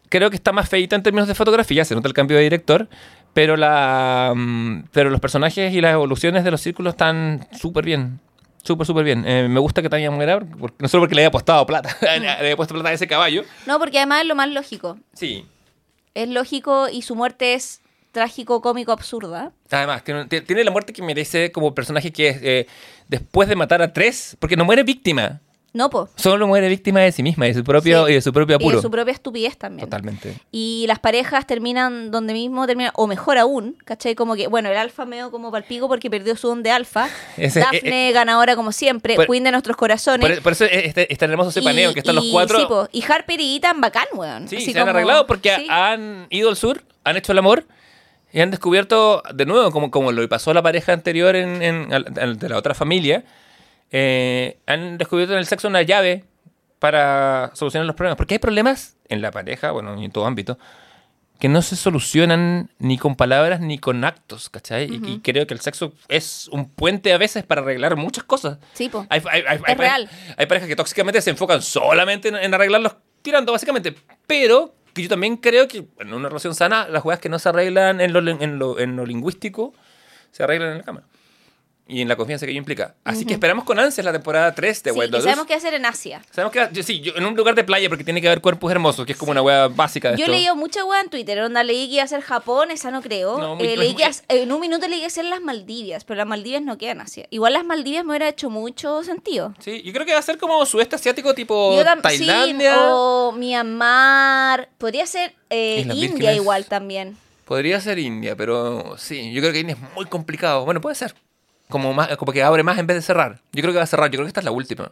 Creo 0.08 0.30
que 0.30 0.36
está 0.36 0.52
más 0.52 0.68
feita 0.68 0.96
en 0.96 1.02
términos 1.02 1.28
de 1.28 1.34
fotografía, 1.34 1.84
se 1.84 1.94
nota 1.94 2.08
el 2.08 2.14
cambio 2.14 2.36
de 2.36 2.42
director. 2.44 2.88
Pero, 3.34 3.56
la, 3.56 4.32
mm, 4.34 4.84
pero 4.92 5.10
los 5.10 5.20
personajes 5.20 5.72
y 5.72 5.80
las 5.80 5.92
evoluciones 5.92 6.44
de 6.44 6.50
los 6.50 6.60
círculos 6.60 6.94
están 6.94 7.46
súper 7.58 7.84
bien. 7.84 8.20
Súper, 8.64 8.86
súper 8.86 9.04
bien. 9.04 9.24
Eh, 9.26 9.46
me 9.48 9.60
gusta 9.60 9.80
que 9.82 9.88
Tania 9.88 10.10
muera, 10.10 10.40
porque- 10.40 10.76
no 10.80 10.88
solo 10.88 11.02
porque 11.02 11.14
le 11.14 11.20
haya 11.22 11.28
apostado 11.28 11.64
plata, 11.66 11.96
le 12.20 12.28
haya 12.28 12.56
puesto 12.56 12.74
plata 12.74 12.88
a 12.88 12.92
ese 12.92 13.06
caballo. 13.06 13.44
No, 13.66 13.78
porque 13.78 13.98
además 13.98 14.22
es 14.22 14.26
lo 14.26 14.34
más 14.34 14.48
lógico. 14.50 14.98
Sí, 15.12 15.46
Es 16.14 16.28
lógico 16.28 16.88
y 16.88 17.02
su 17.02 17.14
muerte 17.14 17.54
es 17.54 17.80
trágico, 18.10 18.60
cómico, 18.60 18.90
absurda. 18.90 19.52
Además, 19.70 20.02
no- 20.08 20.26
ti- 20.26 20.40
tiene 20.40 20.64
la 20.64 20.70
muerte 20.72 20.92
que 20.92 21.02
merece 21.02 21.52
como 21.52 21.74
personaje 21.74 22.10
que 22.12 22.28
es 22.28 22.40
eh, 22.42 22.66
después 23.06 23.48
de 23.48 23.54
matar 23.54 23.82
a 23.82 23.92
tres, 23.92 24.36
porque 24.40 24.56
no 24.56 24.64
muere 24.64 24.82
víctima, 24.82 25.40
No, 25.78 25.90
po. 25.90 26.08
solo 26.16 26.48
muere 26.48 26.68
víctima 26.68 26.98
de 27.00 27.12
sí 27.12 27.22
misma 27.22 27.46
y 27.46 27.50
de 27.50 27.54
su 27.58 27.62
propio, 27.62 28.06
Sí. 28.06 28.12
y 28.12 28.14
de 28.16 28.20
su 28.20 28.32
propio 28.32 28.54
Y 28.54 28.56
apuro. 28.56 28.76
de 28.78 28.82
su 28.82 28.90
propia 28.90 29.12
estupidez 29.12 29.56
también. 29.56 29.86
Totalmente. 29.88 30.34
Y 30.50 30.86
las 30.88 30.98
parejas 30.98 31.46
terminan 31.46 32.10
donde 32.10 32.32
mismo 32.32 32.66
terminan, 32.66 32.90
o 32.96 33.06
mejor 33.06 33.38
aún, 33.38 33.76
¿cachai? 33.84 34.16
Como 34.16 34.34
que, 34.34 34.48
bueno, 34.48 34.68
el 34.70 34.76
alfa 34.76 35.04
medio 35.06 35.30
como 35.30 35.52
palpico 35.52 35.86
porque 35.86 36.10
perdió 36.10 36.34
su 36.36 36.48
don 36.48 36.64
de 36.64 36.72
alfa. 36.72 37.08
Ese- 37.36 37.60
Daphne 37.60 38.10
ganadora 38.12 38.56
como 38.56 38.72
siempre, 38.72 39.14
Por- 39.14 39.26
Queen 39.28 39.44
de 39.44 39.52
nuestros 39.52 39.76
corazones. 39.76 40.28
Por, 40.28 40.42
por 40.42 40.52
eso 40.52 40.64
es 40.64 40.86
este, 40.86 41.12
es 41.12 41.16
tan 41.18 41.30
hermoso 41.30 41.50
ese 41.50 41.60
Y- 41.60 41.64
paneo, 41.64 41.92
que 41.94 42.00
están 42.00 42.16
los 42.16 42.24
y- 42.24 42.32
cuatro. 42.32 42.58
sí, 42.58 42.66
po, 42.66 42.88
y 42.90 43.04
Harper 43.08 43.40
y 43.40 43.56
Ethan 43.56 43.80
bacán, 43.80 44.06
weón. 44.14 44.48
Sí, 44.48 44.56
Así 44.56 44.72
se 44.72 44.78
han 44.80 44.86
como- 44.86 44.90
arreglado 44.96 45.26
porque 45.28 45.54
sí. 45.54 45.66
han 45.70 46.26
ido 46.30 46.48
al 46.48 46.56
sur, 46.56 46.82
han 47.04 47.16
hecho 47.16 47.30
el 47.30 47.38
amor 47.38 47.64
y 48.32 48.40
han 48.40 48.50
descubierto 48.50 49.22
de 49.32 49.46
nuevo, 49.46 49.70
como, 49.70 49.92
como 49.92 50.10
lo 50.10 50.28
pasó 50.28 50.50
a 50.50 50.54
la 50.54 50.62
pareja 50.62 50.92
anterior 50.92 51.36
en, 51.36 51.62
en- 51.62 51.92
al- 51.92 52.36
de 52.36 52.48
la 52.48 52.56
otra 52.58 52.74
familia, 52.74 53.22
eh, 53.90 54.58
han 54.66 54.98
descubierto 54.98 55.32
en 55.34 55.38
el 55.40 55.46
sexo 55.46 55.68
una 55.68 55.82
llave 55.82 56.24
para 56.78 57.50
solucionar 57.54 57.86
los 57.86 57.96
problemas. 57.96 58.16
Porque 58.16 58.34
hay 58.34 58.38
problemas 58.38 58.96
en 59.08 59.22
la 59.22 59.30
pareja, 59.30 59.70
bueno, 59.72 60.00
y 60.00 60.04
en 60.04 60.10
todo 60.12 60.26
ámbito, 60.26 60.58
que 61.40 61.48
no 61.48 61.62
se 61.62 61.76
solucionan 61.76 62.70
ni 62.78 62.98
con 62.98 63.14
palabras 63.16 63.60
ni 63.60 63.78
con 63.78 64.04
actos, 64.04 64.50
¿cachai? 64.50 64.84
Y- 64.92 65.00
y, 65.14 65.18
creo 65.20 65.46
que 65.46 65.54
el 65.54 65.60
sexo 65.60 65.92
es 66.08 66.48
un 66.52 66.68
puente 66.68 67.12
a 67.12 67.18
veces 67.18 67.44
para 67.44 67.60
arreglar 67.62 67.94
muchas 67.96 68.24
cosas. 68.24 68.58
Sí, 68.74 68.88
po. 68.88 69.06
Hay, 69.08 69.22
hay- 69.30 69.42
hay- 69.42 69.44
hay 69.46 69.56
Es 69.56 69.62
parejas- 69.62 69.78
real. 69.78 70.08
hay 70.36 70.46
parejas 70.46 70.68
que 70.68 70.76
tóxicamente 70.76 71.20
se 71.22 71.30
enfocan 71.30 71.62
solamente 71.62 72.28
en, 72.28 72.36
en 72.36 72.54
arreglarlos 72.54 72.96
tirando, 73.22 73.52
básicamente. 73.52 73.94
Pero 74.26 74.74
que 74.92 75.02
yo 75.02 75.08
también 75.08 75.36
creo 75.36 75.68
que 75.68 75.86
en 76.00 76.12
una 76.12 76.28
relación 76.28 76.54
sana, 76.56 76.88
las 76.88 77.02
juegas 77.02 77.20
que 77.20 77.28
no 77.28 77.38
se 77.38 77.48
arreglan 77.48 78.00
en 78.00 78.12
lo, 78.12 78.18
en 78.18 78.58
lo, 78.58 78.78
en 78.80 78.96
lo 78.96 79.06
lingüístico 79.06 79.72
se 80.32 80.42
arreglan 80.42 80.72
en 80.72 80.78
la 80.78 80.84
cama. 80.84 81.02
Y 81.90 82.02
en 82.02 82.08
la 82.08 82.16
confianza 82.16 82.44
que 82.44 82.52
ello 82.52 82.58
implica. 82.58 82.94
Así 83.02 83.24
que 83.24 83.32
esperamos 83.32 83.64
con 83.64 83.78
ansias 83.78 84.04
la 84.04 84.12
temporada 84.12 84.54
3 84.54 84.82
de 84.82 84.92
Sí, 84.92 84.98
Wild 84.98 85.16
sabemos 85.22 85.46
qué 85.46 85.54
hacer 85.54 85.72
en 85.72 85.86
Asia. 85.86 86.20
Sabemos 86.30 86.52
que, 86.52 86.68
yo- 86.70 86.82
sí, 86.82 87.00
yo- 87.00 87.14
en 87.16 87.24
un 87.24 87.34
lugar 87.34 87.54
de 87.54 87.64
playa 87.64 87.88
porque 87.88 88.04
tiene 88.04 88.20
que 88.20 88.26
haber 88.28 88.42
cuerpos 88.42 88.70
hermosos, 88.70 89.06
que 89.06 89.12
es 89.12 89.18
como 89.18 89.32
una 89.32 89.40
wea 89.40 89.68
básica 89.68 90.10
de 90.10 90.18
Yo 90.18 90.26
he 90.26 90.28
leído 90.28 90.54
mucha 90.54 90.84
weá 90.84 91.00
en 91.00 91.08
Twitter, 91.08 91.40
onda 91.40 91.64
leí 91.64 91.88
que 91.88 91.94
iba 91.94 92.02
a 92.02 92.06
ser 92.06 92.20
Japón, 92.20 92.70
esa 92.70 92.90
no 92.90 93.00
creo. 93.00 93.38
No, 93.38 93.54
Eh, 93.58 93.74
leí 93.78 93.94
muy- 93.94 94.02
que 94.02 94.10
en 94.28 94.52
un 94.52 94.60
minuto 94.60 94.86
leí 94.86 95.00
que 95.00 95.08
ser 95.08 95.24
las 95.24 95.40
Maldivias, 95.40 96.04
pero 96.04 96.18
las 96.18 96.26
Maldivias 96.26 96.60
no 96.60 96.76
quedan 96.76 97.00
Asia. 97.00 97.26
Igual 97.30 97.54
las 97.54 97.64
Maldivias 97.64 98.04
me 98.04 98.10
hubiera 98.10 98.28
hecho 98.28 98.50
mucho 98.50 99.02
sentido. 99.02 99.54
Sí, 99.58 99.80
yo 99.82 99.92
creo 99.94 100.04
que 100.04 100.12
va 100.12 100.18
a 100.18 100.22
ser 100.22 100.36
como 100.36 100.66
sudeste 100.66 100.96
asiático 100.96 101.34
tipo 101.34 101.74
Tailandia. 102.02 102.74
Sí, 102.74 102.80
o 102.82 103.32
Myanmar. 103.34 104.68
Podría 104.78 105.06
ser 105.06 105.34
eh, 105.50 105.86
India 105.94 106.34
igual 106.34 106.66
también. 106.66 107.16
Podría 107.46 107.80
ser 107.80 107.98
India, 107.98 108.36
pero 108.36 108.96
sí, 108.98 109.32
yo 109.32 109.40
creo 109.40 109.52
que 109.54 109.60
India 109.60 109.74
es 109.80 109.94
muy 109.94 110.04
complicado. 110.04 110.64
Bueno, 110.66 110.80
puede 110.82 110.94
ser. 110.96 111.14
Como, 111.68 111.92
más, 111.92 112.16
como 112.16 112.32
que 112.32 112.42
abre 112.42 112.62
más 112.62 112.78
en 112.78 112.86
vez 112.86 112.96
de 112.96 113.02
cerrar. 113.02 113.40
Yo 113.52 113.60
creo 113.62 113.72
que 113.72 113.78
va 113.78 113.84
a 113.84 113.86
cerrar, 113.86 114.10
yo 114.10 114.16
creo 114.16 114.24
que 114.24 114.28
esta 114.28 114.40
es 114.40 114.44
la 114.44 114.50
última. 114.52 114.90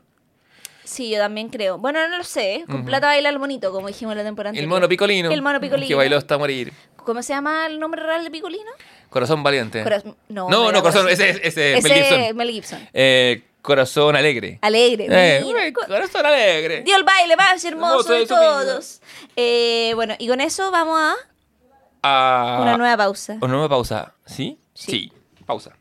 Sí, 0.85 1.11
yo 1.11 1.19
también 1.19 1.49
creo. 1.49 1.79
Bueno, 1.79 2.07
no 2.09 2.17
lo 2.19 2.25
sé. 2.25 2.65
Con 2.67 2.85
plata 2.85 3.09
baila 3.09 3.29
el 3.29 3.39
monito, 3.39 3.73
como 3.73 3.89
dijimos 3.89 4.13
en 4.13 4.19
la 4.19 4.25
temporada 4.25 4.51
El 4.53 4.59
anterior. 4.59 4.71
mono 4.77 4.89
picolino. 4.89 5.31
El 5.33 5.43
mono 5.43 5.61
picolino. 5.61 5.89
Que 5.89 5.95
bailó 5.95 6.17
hasta 6.17 6.39
morir. 6.39 6.73
¿Cómo 6.97 7.23
se 7.23 7.33
llama 7.33 7.67
el 7.67 7.79
nombre 7.81 8.03
real 8.03 8.25
de 8.25 8.31
Picolino? 8.31 8.71
Corazón 9.11 9.43
valiente. 9.43 9.85
Coraz- 9.85 10.05
no, 10.29 10.49
no, 10.49 10.83
corazón, 10.83 11.09
ese, 11.09 11.31
es 11.31 11.41
Ese 11.57 11.81
Mel 11.83 11.93
Gibson. 11.93 12.37
Mel 12.37 12.51
Gibson. 12.51 12.89
Eh, 12.93 13.43
corazón 13.63 14.17
alegre. 14.17 14.59
Alegre. 14.63 15.07
Eh, 15.09 15.73
corazón 15.73 16.27
alegre. 16.27 16.83
Dio 16.83 16.97
el 16.97 17.05
baile 17.05 17.37
más 17.37 17.65
hermoso 17.65 18.13
Hermoso 18.13 18.13
de 18.15 18.27
todos. 18.27 19.01
Eh, 19.37 19.93
bueno, 19.95 20.15
y 20.19 20.27
con 20.29 20.41
eso 20.41 20.71
vamos 20.71 20.99
a 21.01 21.15
Ah, 22.03 22.59
una 22.63 22.77
nueva 22.77 22.97
pausa. 22.97 23.37
Una 23.41 23.53
nueva 23.53 23.69
pausa. 23.69 24.13
¿Sí? 24.25 24.59
Sí. 24.75 25.13
Pausa. 25.47 25.73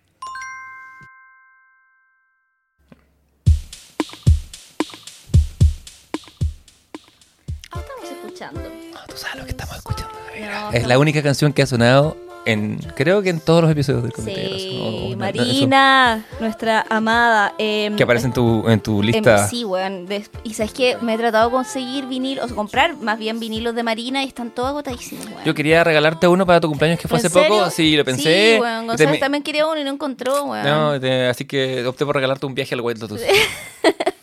Escuchando. 8.36 8.62
Ah, 8.96 9.04
Tú 9.08 9.18
sabes 9.18 9.38
lo 9.38 9.44
que 9.46 9.52
estamos 9.52 9.76
escuchando. 9.78 10.14
No, 10.14 10.42
es 10.70 10.76
estamos- 10.76 10.88
la 10.88 11.00
única 11.00 11.24
canción 11.24 11.54
que 11.54 11.62
ha 11.62 11.66
sonado 11.68 12.18
en, 12.46 12.78
creo 12.96 13.24
que 13.24 13.30
en 13.32 13.40
todos 13.40 13.64
los 13.64 13.72
episodios 13.72 14.04
del 14.04 14.14
Comité 14.14 14.42
de 14.42 14.60
Sí, 14.60 14.78
no- 14.78 15.10
no, 15.12 15.18
Marina, 15.18 16.26
nuestra 16.40 16.86
amada. 16.90 17.56
eso, 17.58 17.96
que 17.96 18.04
aparece 18.04 18.28
en 18.28 18.34
tu, 18.34 18.70
en 18.70 18.80
tu 18.82 19.00
em, 19.00 19.06
lista. 19.08 19.48
sí, 19.48 19.64
weón. 19.66 20.08
Y 20.44 20.54
sabes 20.54 20.72
que 20.74 20.96
me 21.02 21.16
he 21.16 21.18
tratado 21.18 21.50
de 21.50 21.56
conseguir 21.56 22.06
vinil, 22.06 22.40
o 22.40 22.46
sea, 22.48 22.56
comprar 22.56 22.98
más 22.98 23.18
bien 23.18 23.40
vinilos 23.40 23.74
de 23.74 23.82
Marina 23.82 24.24
y 24.24 24.28
están 24.28 24.52
todos 24.52 24.70
agotadísimos, 24.70 25.26
weón. 25.26 25.44
Yo 25.44 25.56
quería 25.56 25.84
regalarte 25.84 26.28
uno 26.28 26.46
para 26.46 26.60
tu 26.60 26.68
cumpleaños 26.68 27.00
que 27.00 27.08
fue 27.08 27.20
¿En 27.20 27.26
hace 27.26 27.34
poco. 27.48 27.70
Sí, 27.72 27.96
lo 27.98 28.06
pensé. 28.06 28.56
Sí, 28.56 28.62
weón. 28.62 28.88
González 28.88 29.20
también 29.20 29.42
quería 29.44 29.66
uno 29.66 29.80
y 29.80 29.84
no 29.84 29.90
encontró, 29.92 30.44
weón. 30.44 30.64
No, 30.66 31.00
te- 31.00 31.28
así 31.28 31.46
que 31.46 31.84
opté 31.88 32.06
por 32.06 32.16
regalarte 32.16 32.46
un 32.46 32.54
viaje 32.54 32.76
al 32.76 32.82
White 32.82 33.00
Lotus. 33.00 33.22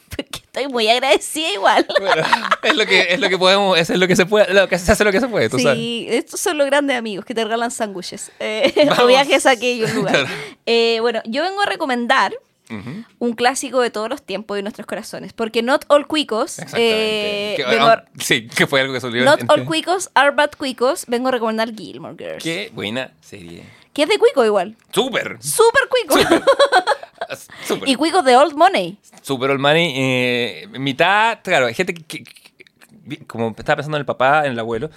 Estoy 0.54 0.70
muy 0.70 0.86
agradecida 0.86 1.50
igual. 1.50 1.86
Bueno, 1.98 2.22
es 2.62 2.76
lo 2.76 2.84
que 2.84 3.14
es 3.14 3.18
lo 3.20 3.28
que 3.30 3.38
podemos, 3.38 3.78
es 3.78 3.88
lo 3.88 4.06
que 4.06 4.14
se 4.16 4.26
puede, 4.26 4.52
lo 4.52 4.68
que 4.68 4.78
se 4.78 4.92
hace 4.92 5.02
lo 5.02 5.10
que 5.10 5.18
se 5.20 5.26
puede, 5.28 5.48
tú 5.48 5.58
sabes. 5.58 5.78
Sí, 5.78 6.06
estos 6.10 6.40
son 6.40 6.58
los 6.58 6.66
grandes 6.66 6.94
amigos 6.96 7.24
que 7.24 7.34
te 7.34 7.42
regalan 7.42 7.70
sándwiches 7.70 8.30
eh, 8.38 8.88
o 9.02 9.06
viajes 9.06 9.46
a 9.46 9.52
aquellos 9.52 9.90
lugares. 9.94 10.24
Claro. 10.24 10.36
Eh, 10.66 10.98
bueno, 11.00 11.22
yo 11.24 11.42
vengo 11.42 11.62
a 11.62 11.66
recomendar 11.66 12.34
un 13.18 13.34
clásico 13.34 13.82
de 13.82 13.90
todos 13.90 14.08
los 14.08 14.22
tiempos 14.22 14.56
y 14.56 14.58
de 14.58 14.62
nuestros 14.62 14.86
corazones, 14.86 15.34
porque 15.34 15.62
Not 15.62 15.84
All 15.88 16.06
Cuicos, 16.06 16.58
eh, 16.74 17.52
Que- 17.56 17.64
vengo 17.68 17.84
ah, 17.84 18.04
sí, 18.18 18.46
que 18.48 18.66
fue 18.66 18.80
algo 18.80 18.94
que 18.94 19.00
salió 19.00 19.24
Not 19.26 19.42
en- 19.42 19.50
All 19.50 19.66
Cuicos 19.66 20.08
are 20.14 20.30
Bad 20.30 20.52
Cuicos, 20.56 21.04
vengo 21.06 21.28
a 21.28 21.32
recomendar 21.32 21.74
Gilmore 21.74 22.14
Girls. 22.16 22.42
Qué 22.42 22.70
buena 22.72 23.12
serie. 23.20 23.62
Que 23.92 24.02
es 24.04 24.08
de 24.08 24.18
Cuico 24.18 24.44
igual. 24.44 24.76
Súper. 24.90 25.36
Súper 25.42 25.82
Cuico. 25.88 26.14
Súper. 27.66 27.88
y 27.88 27.94
Cuicos 27.94 28.24
de 28.24 28.36
Old 28.36 28.54
Money. 28.54 28.98
Super 29.22 29.50
Old 29.50 29.60
Money, 29.60 29.92
eh, 29.96 30.68
mitad, 30.78 31.38
claro, 31.42 31.66
hay 31.66 31.74
gente 31.74 31.94
que, 31.94 32.02
que- 32.02 32.24
que- 32.24 33.26
como 33.26 33.48
estaba 33.56 33.76
pensando 33.76 33.96
en 33.96 34.00
el 34.00 34.06
papá, 34.06 34.46
en 34.46 34.52
el 34.52 34.58
abuelo, 34.58 34.90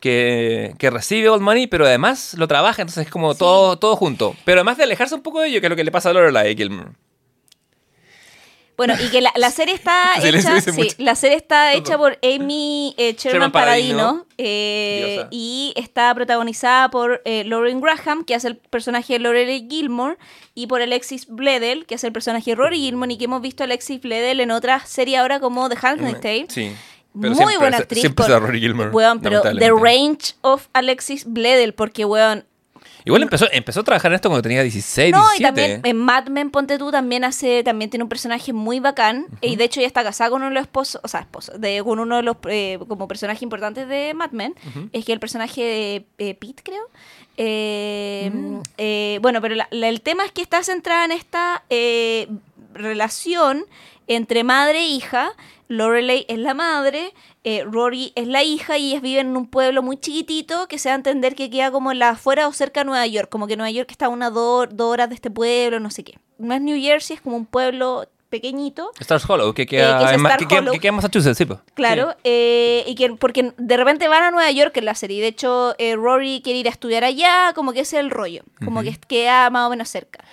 que, 0.00 0.74
que 0.78 0.90
recibe 0.90 1.28
Old 1.28 1.42
Money, 1.42 1.66
pero 1.66 1.86
además 1.86 2.34
lo 2.34 2.46
trabaja, 2.48 2.82
entonces 2.82 3.06
es 3.06 3.10
como 3.12 3.34
todo, 3.34 3.78
todo 3.78 3.96
junto. 3.96 4.36
Pero 4.44 4.58
además 4.60 4.76
de 4.76 4.84
alejarse 4.84 5.14
un 5.14 5.22
poco 5.22 5.40
de 5.40 5.48
ello, 5.48 5.60
que 5.60 5.66
es 5.66 5.70
lo 5.70 5.76
que 5.76 5.84
le 5.84 5.90
pasa 5.92 6.10
a 6.10 6.12
Lorelai 6.12 6.54
Gilmore. 6.56 6.90
Bueno, 8.76 8.94
y 9.02 9.08
que 9.08 9.20
la, 9.20 9.32
la 9.36 9.50
serie 9.50 9.74
está 9.74 10.14
hecha, 10.22 10.60
sí, 10.60 10.88
la 10.98 11.14
serie 11.14 11.36
está 11.36 11.72
hecha 11.72 11.96
por 11.96 12.18
Amy 12.22 12.94
eh, 12.98 13.12
Sherman 13.12 13.32
Sherman 13.32 13.52
Paladino. 13.52 13.96
Paladino, 13.98 14.26
eh, 14.38 15.26
y 15.30 15.72
está 15.76 16.14
protagonizada 16.14 16.90
por 16.90 17.22
eh, 17.24 17.44
Lauren 17.44 17.80
Graham, 17.80 18.24
que 18.24 18.34
hace 18.34 18.48
el 18.48 18.56
personaje 18.56 19.14
de 19.14 19.18
Lorelai 19.20 19.66
Gilmore, 19.68 20.18
y 20.54 20.66
por 20.66 20.82
Alexis 20.82 21.26
Bledel, 21.28 21.86
que 21.86 21.94
hace 21.94 22.06
el 22.06 22.12
personaje 22.12 22.50
de 22.50 22.54
Rory 22.56 22.78
Gilmore, 22.78 23.12
y 23.12 23.16
que 23.18 23.24
hemos 23.24 23.40
visto 23.40 23.62
a 23.62 23.66
Alexis 23.66 24.00
Bledel 24.00 24.40
en 24.40 24.50
otra 24.50 24.80
serie 24.86 25.16
ahora 25.16 25.40
como 25.40 25.68
The 25.68 25.76
Handmaid's 25.80 26.20
Tale. 26.20 26.46
Sí. 26.48 26.72
Muy 27.14 27.34
siempre 27.34 27.56
buena 27.56 27.78
actriz. 27.78 28.00
Siempre 28.02 28.26
con- 28.26 28.40
Rory 28.42 28.60
Gilmore. 28.60 28.90
Weón, 28.90 29.20
pero 29.20 29.40
the 29.40 29.70
range 29.70 30.34
of 30.42 30.66
Alexis 30.74 31.24
Bledel, 31.24 31.72
porque, 31.72 32.04
weón, 32.04 32.44
Igual 33.06 33.22
empezó, 33.22 33.46
empezó 33.52 33.80
a 33.80 33.84
trabajar 33.84 34.10
en 34.10 34.16
esto 34.16 34.28
cuando 34.28 34.42
tenía 34.42 34.62
16, 34.62 35.12
No, 35.12 35.20
17. 35.20 35.38
y 35.40 35.42
también 35.44 35.80
en 35.84 35.96
Mad 35.96 36.26
Men, 36.26 36.50
ponte 36.50 36.76
tú, 36.76 36.90
también 36.90 37.24
hace, 37.24 37.62
también 37.62 37.88
tiene 37.88 38.02
un 38.02 38.08
personaje 38.08 38.52
muy 38.52 38.80
bacán. 38.80 39.26
Y 39.40 39.56
de 39.56 39.64
hecho 39.64 39.80
ella 39.80 39.86
está 39.86 40.02
casada 40.02 40.28
con 40.30 40.42
uno 40.42 40.48
de 40.50 40.54
los 40.56 40.62
esposos, 40.64 41.00
o 41.04 41.08
sea, 41.08 41.20
esposos, 41.20 41.60
de, 41.60 41.82
con 41.84 41.98
uno 42.00 42.16
de 42.16 42.22
los 42.22 42.36
eh, 42.48 42.78
como 42.88 43.06
personajes 43.08 43.42
importantes 43.42 43.88
de 43.88 44.12
Mad 44.12 44.32
Men. 44.32 44.54
Es 44.92 45.04
que 45.04 45.12
el 45.12 45.20
personaje 45.20 45.62
de 45.62 46.06
eh, 46.30 46.34
Pete, 46.34 46.62
creo. 46.62 46.82
Eh, 47.36 48.30
Mm. 48.32 48.58
eh, 48.78 49.18
bueno, 49.22 49.40
pero 49.40 49.54
la- 49.54 49.68
la- 49.70 49.88
el 49.88 50.00
tema 50.00 50.24
es 50.24 50.32
que 50.32 50.42
está 50.42 50.62
centrada 50.62 51.04
en 51.04 51.12
esta 51.12 51.62
eh, 51.70 52.28
relación 52.74 53.66
entre 54.08 54.42
madre 54.44 54.80
e 54.80 54.86
hija. 54.88 55.30
Lorelei 55.68 56.24
es 56.28 56.38
la 56.38 56.54
madre, 56.54 57.12
eh, 57.44 57.64
Rory 57.64 58.12
es 58.14 58.26
la 58.28 58.42
hija 58.42 58.78
y 58.78 58.90
ellas 58.90 59.02
viven 59.02 59.28
en 59.28 59.36
un 59.36 59.46
pueblo 59.48 59.82
muy 59.82 59.96
chiquitito 59.98 60.68
que 60.68 60.78
se 60.78 60.88
da 60.88 60.94
a 60.94 60.96
entender 60.98 61.34
que 61.34 61.50
queda 61.50 61.70
como 61.70 61.92
en 61.92 61.98
la 61.98 62.10
afuera 62.10 62.46
o 62.48 62.52
cerca 62.52 62.80
de 62.80 62.86
Nueva 62.86 63.06
York, 63.06 63.28
como 63.28 63.46
que 63.46 63.56
Nueva 63.56 63.70
York 63.70 63.90
está 63.90 64.06
a 64.06 64.08
una 64.10 64.30
do- 64.30 64.66
dos 64.66 64.92
horas 64.92 65.08
de 65.08 65.14
este 65.16 65.30
pueblo, 65.30 65.80
no 65.80 65.90
sé 65.90 66.04
qué. 66.04 66.18
No 66.38 66.54
es 66.54 66.60
New 66.60 66.80
Jersey, 66.80 67.16
es 67.16 67.20
como 67.22 67.36
un 67.36 67.46
pueblo 67.46 68.06
pequeñito. 68.30 68.90
Stars 68.98 69.28
Hollow, 69.28 69.54
que 69.54 69.62
Eh, 69.62 69.66
queda, 69.66 69.98
que 69.98 70.04
es 70.04 70.10
en, 70.12 70.20
Star 70.26 70.38
que 70.38 70.46
queda- 70.48 70.58
Hollow. 70.60 70.72
que 70.74 70.80
queda 70.80 70.88
en 70.90 70.94
Massachusetts, 70.96 71.38
sí. 71.38 71.46
Claro, 71.74 72.14
eh, 72.24 72.84
y 72.86 72.94
que 72.96 73.10
porque 73.14 73.52
de 73.56 73.76
repente 73.76 74.08
van 74.08 74.24
a 74.24 74.30
Nueva 74.30 74.50
York 74.50 74.76
en 74.76 74.84
la 74.84 74.94
serie. 74.94 75.20
De 75.22 75.28
hecho, 75.28 75.74
eh, 75.78 75.94
Rory 75.96 76.40
quiere 76.42 76.58
ir 76.58 76.66
a 76.66 76.70
estudiar 76.70 77.04
allá, 77.04 77.52
como 77.54 77.72
que 77.72 77.80
ese 77.80 77.96
es 77.96 78.00
el 78.04 78.10
rollo, 78.10 78.42
como 78.64 78.82
que 78.82 78.96
queda 79.08 79.48
más 79.50 79.66
o 79.66 79.70
menos 79.70 79.88
cerca. 79.88 80.24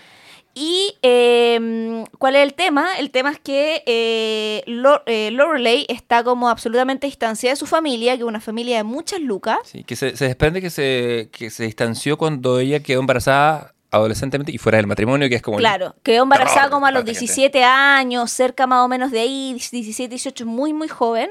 Y 0.56 0.96
eh, 1.02 2.04
¿cuál 2.20 2.36
es 2.36 2.44
el 2.44 2.54
tema? 2.54 2.96
El 3.00 3.10
tema 3.10 3.32
es 3.32 3.40
que 3.40 3.84
eh, 3.88 4.64
eh, 5.06 5.30
Lorelei 5.32 5.86
está 5.90 6.24
como 6.24 6.48
absolutamente 6.48 7.08
distanciada 7.08 7.54
de 7.54 7.58
su 7.58 7.66
familia, 7.66 8.14
que 8.16 8.22
es 8.22 8.28
una 8.28 8.42
familia 8.42 8.78
de 8.78 8.84
muchas 8.84 9.20
lucas. 9.20 9.58
Sí, 9.64 9.84
que 9.84 9.96
se, 9.96 10.16
se 10.16 10.28
desprende 10.28 10.62
que 10.62 10.70
se, 10.70 11.30
que 11.32 11.50
se 11.50 11.64
distanció 11.64 12.18
cuando 12.18 12.60
ella 12.60 12.82
quedó 12.82 13.00
embarazada 13.00 13.74
adolescentemente 13.94 14.52
y 14.52 14.58
fuera 14.58 14.78
del 14.78 14.88
matrimonio, 14.88 15.30
que 15.30 15.36
es 15.36 15.42
como... 15.42 15.58
Claro, 15.58 15.96
quedó 16.02 16.24
embarazada 16.24 16.70
como 16.70 16.88
a 16.88 16.92
los 16.92 17.04
para 17.04 17.14
la 17.14 17.20
gente. 17.20 17.34
17 17.34 17.64
años, 17.64 18.32
cerca 18.32 18.66
más 18.66 18.84
o 18.84 18.88
menos 18.88 19.12
de 19.12 19.20
ahí, 19.20 19.54
17, 19.54 20.10
18, 20.10 20.46
muy, 20.48 20.74
muy 20.74 20.88
joven, 20.88 21.30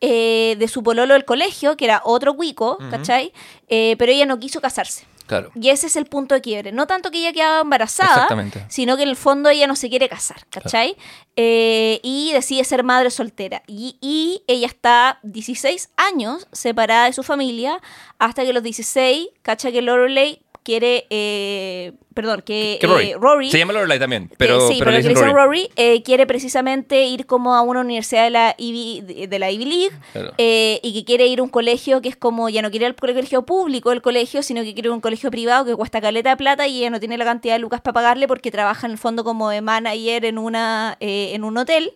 eh, 0.00 0.56
de 0.58 0.68
su 0.68 0.82
pololo 0.82 1.14
del 1.14 1.26
colegio, 1.26 1.76
que 1.76 1.84
era 1.84 2.00
otro 2.04 2.34
cuico, 2.34 2.78
¿cachai? 2.90 3.32
Eh, 3.68 3.94
pero 3.98 4.10
ella 4.10 4.24
no 4.24 4.38
quiso 4.38 4.60
casarse. 4.60 5.04
Claro. 5.28 5.50
Y 5.54 5.68
ese 5.68 5.88
es 5.88 5.96
el 5.96 6.06
punto 6.06 6.34
de 6.34 6.40
quiebre. 6.40 6.72
No 6.72 6.86
tanto 6.86 7.10
que 7.10 7.18
ella 7.18 7.34
quedaba 7.34 7.60
embarazada, 7.60 8.26
sino 8.68 8.96
que 8.96 9.02
en 9.02 9.10
el 9.10 9.16
fondo 9.16 9.50
ella 9.50 9.66
no 9.66 9.76
se 9.76 9.90
quiere 9.90 10.08
casar, 10.08 10.46
¿cachai? 10.48 10.96
Eh, 11.36 12.00
y 12.02 12.32
decide 12.32 12.64
ser 12.64 12.82
madre 12.82 13.10
soltera. 13.10 13.62
Y, 13.66 13.98
y 14.00 14.42
ella 14.46 14.66
está 14.66 15.18
16 15.22 15.90
años 15.96 16.48
separada 16.52 17.04
de 17.04 17.12
su 17.12 17.22
familia 17.22 17.80
hasta 18.18 18.42
que 18.42 18.54
los 18.54 18.62
16, 18.62 19.28
¿cachai? 19.42 19.70
Que 19.70 19.82
Lorelei 19.82 20.40
quiere, 20.68 21.06
eh, 21.08 21.92
perdón, 22.12 22.42
que, 22.44 22.76
Que 22.78 22.86
Rory. 22.86 23.10
eh, 23.12 23.14
Rory 23.18 23.50
Se 23.50 23.56
llama 23.58 23.72
Lorelai 23.72 23.98
también, 23.98 24.28
que- 24.28 24.36
pero, 24.36 24.68
sí, 24.68 24.76
pero, 24.78 24.90
le 24.90 24.98
dicen 24.98 25.14
Rory. 25.16 25.32
Rory 25.32 25.70
eh, 25.76 26.02
quiere 26.02 26.26
precisamente 26.26 27.04
ir 27.06 27.24
como 27.24 27.54
a 27.54 27.62
una 27.62 27.80
universidad 27.80 28.24
de 28.24 28.30
la 28.30 28.54
Ivy, 28.58 29.00
de- 29.26 29.38
la 29.38 29.50
Ivy 29.50 29.64
League 29.64 29.90
Claro. 30.12 30.32
eh, 30.36 30.78
y 30.82 30.92
que 30.92 31.04
quiere 31.06 31.26
ir 31.26 31.38
a 31.38 31.42
un 31.42 31.48
colegio 31.48 32.02
que 32.02 32.10
es 32.10 32.16
como, 32.16 32.50
ya 32.50 32.60
no 32.60 32.70
quiere 32.70 32.84
ir 32.84 32.88
al 32.90 32.96
colegio 32.96 33.46
público 33.46 33.92
el 33.92 34.02
colegio, 34.02 34.42
sino 34.42 34.62
que 34.62 34.74
quiere 34.74 34.88
ir 34.88 34.92
a 34.92 34.94
un 34.94 35.00
colegio 35.00 35.30
privado 35.30 35.64
que 35.64 35.74
cuesta 35.74 36.02
caleta 36.02 36.28
de 36.30 36.36
plata 36.36 36.66
y 36.66 36.80
ella 36.80 36.90
no 36.90 37.00
tiene 37.00 37.16
la 37.16 37.24
cantidad 37.24 37.54
de 37.54 37.60
lucas 37.60 37.80
para 37.80 37.94
pagarle 37.94 38.28
porque 38.28 38.50
trabaja 38.50 38.86
en 38.86 38.92
el 38.92 38.98
fondo 38.98 39.24
como 39.24 39.48
de 39.48 39.62
manager 39.62 40.26
en, 40.26 40.36
una, 40.36 40.96
eh, 41.00 41.30
en 41.34 41.44
un 41.44 41.56
hotel. 41.56 41.92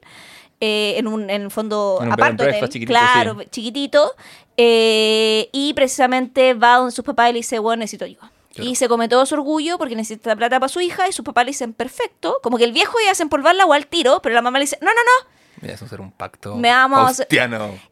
eh, 0.64 0.94
en 0.96 1.08
un 1.08 1.28
en 1.28 1.42
el 1.42 1.50
fondo 1.50 1.98
En 2.00 2.06
un 2.06 2.12
aparte 2.12 2.34
hotel, 2.34 2.46
breakfast 2.46 2.72
chiquitito, 2.72 2.96
claro, 2.96 3.36
sí. 3.40 3.46
chiquitito, 3.50 4.12
eh, 4.56 5.48
y 5.50 5.74
precisamente 5.74 6.54
va 6.54 6.76
donde 6.76 6.92
sus 6.92 7.04
papás 7.04 7.30
y 7.30 7.32
le 7.32 7.38
dice, 7.40 7.58
bueno, 7.58 7.80
necesito 7.80 8.04
ayuda. 8.04 8.30
Y 8.56 8.76
se 8.76 8.88
come 8.88 9.08
todo 9.08 9.24
su 9.26 9.34
orgullo 9.34 9.78
porque 9.78 9.96
necesita 9.96 10.36
plata 10.36 10.60
para 10.60 10.68
su 10.68 10.80
hija 10.80 11.08
y 11.08 11.12
sus 11.12 11.24
papás 11.24 11.44
le 11.44 11.50
dicen, 11.50 11.72
perfecto. 11.72 12.38
Como 12.42 12.58
que 12.58 12.64
el 12.64 12.72
viejo 12.72 12.98
ya 13.04 13.12
hace 13.12 13.22
empolvarla 13.22 13.64
o 13.64 13.72
al 13.72 13.86
tiro, 13.86 14.20
pero 14.22 14.34
la 14.34 14.42
mamá 14.42 14.58
le 14.58 14.64
dice, 14.64 14.78
no, 14.80 14.88
no, 14.88 15.00
no. 15.02 15.30
Mira, 15.62 15.74
eso 15.74 15.86
será 15.88 16.02
un 16.02 16.10
pacto 16.12 16.56
Me 16.56 16.68
vamos. 16.70 17.22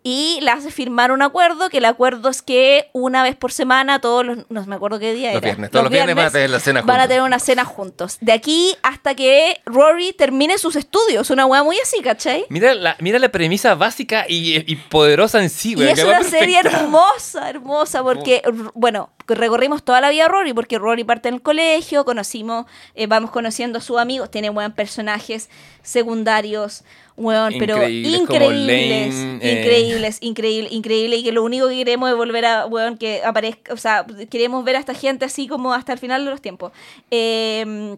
Y 0.03 0.41
le 0.43 0.51
hace 0.51 0.71
firmar 0.71 1.13
un 1.13 1.23
acuerdo, 1.23 1.71
que 1.71 1.79
el 1.79 1.85
acuerdo 1.85 2.29
es 2.29 2.43
que 2.43 2.91
una 2.93 3.23
vez 3.23 3.37
por 3.37 3.53
semana, 3.53 4.01
todos 4.01 4.27
los, 4.27 4.39
no 4.51 4.67
me 4.67 4.75
acuerdo 4.75 4.99
qué 4.99 5.15
día 5.15 5.29
Los 5.29 5.37
era. 5.39 5.51
viernes, 5.53 5.71
todos 5.71 5.85
los 5.85 5.93
viernes 5.93 6.17
van 6.17 6.27
a 6.27 6.31
tener 6.31 6.51
la 6.51 6.61
cena 6.61 6.83
Van 6.83 6.91
a 6.91 6.93
juntos. 7.03 7.09
tener 7.09 7.23
una 7.23 7.39
cena 7.39 7.65
juntos. 7.65 8.19
De 8.21 8.33
aquí 8.33 8.75
hasta 8.83 9.15
que 9.15 9.61
Rory 9.67 10.13
termine 10.13 10.59
sus 10.59 10.75
estudios. 10.77 11.31
Una 11.31 11.47
wea 11.47 11.63
muy 11.63 11.79
así, 11.79 12.01
¿cachai? 12.03 12.45
Mira 12.49 12.75
la, 12.75 12.97
mira 12.99 13.19
la 13.19 13.29
premisa 13.31 13.75
básica 13.77 14.27
y, 14.29 14.65
y 14.71 14.77
poderosa 14.77 15.41
en 15.43 15.49
sí, 15.49 15.71
Y 15.71 15.75
güey. 15.77 15.89
es 15.91 16.01
que 16.01 16.05
una 16.05 16.23
serie 16.25 16.59
hermosa, 16.59 17.49
hermosa, 17.49 18.03
porque, 18.03 18.43
bueno, 18.75 19.11
recorrimos 19.29 19.85
toda 19.85 20.01
la 20.01 20.11
vida 20.11 20.25
a 20.25 20.29
Rory, 20.29 20.53
porque 20.53 20.77
Rory 20.79 21.05
parte 21.05 21.29
en 21.29 21.37
el 21.37 21.43
colegio, 21.43 22.05
conocimos, 22.05 22.67
eh, 22.97 23.07
vamos 23.07 23.31
conociendo 23.31 23.79
a 23.79 23.81
sus 23.81 23.99
amigos, 23.99 24.29
tiene 24.31 24.51
buen 24.51 24.73
personajes 24.73 25.49
secundarios, 25.83 26.85
weón, 27.21 27.55
pero 27.59 27.87
Increíbles, 27.89 29.15
Lane, 29.15 29.39
eh. 29.41 29.61
increíbles, 29.61 30.19
increíble, 30.21 30.69
increíble, 30.73 31.17
y 31.17 31.23
que 31.23 31.33
lo 31.33 31.45
único 31.45 31.69
que 31.69 31.77
queremos 31.77 32.11
es 32.11 32.17
volver 32.17 32.47
a, 32.47 32.67
weón, 32.67 32.97
que 32.97 33.23
aparezca, 33.23 33.73
o 33.73 33.77
sea, 33.77 34.07
queremos 34.31 34.65
ver 34.65 34.77
a 34.77 34.81
esta 34.81 34.95
gente 34.95 35.25
así 35.25 35.47
como 35.47 35.73
hasta 35.73 35.93
el 35.93 35.99
final 35.99 36.25
de 36.25 36.31
los 36.31 36.41
tiempos. 36.41 36.73
Eh, 37.11 37.97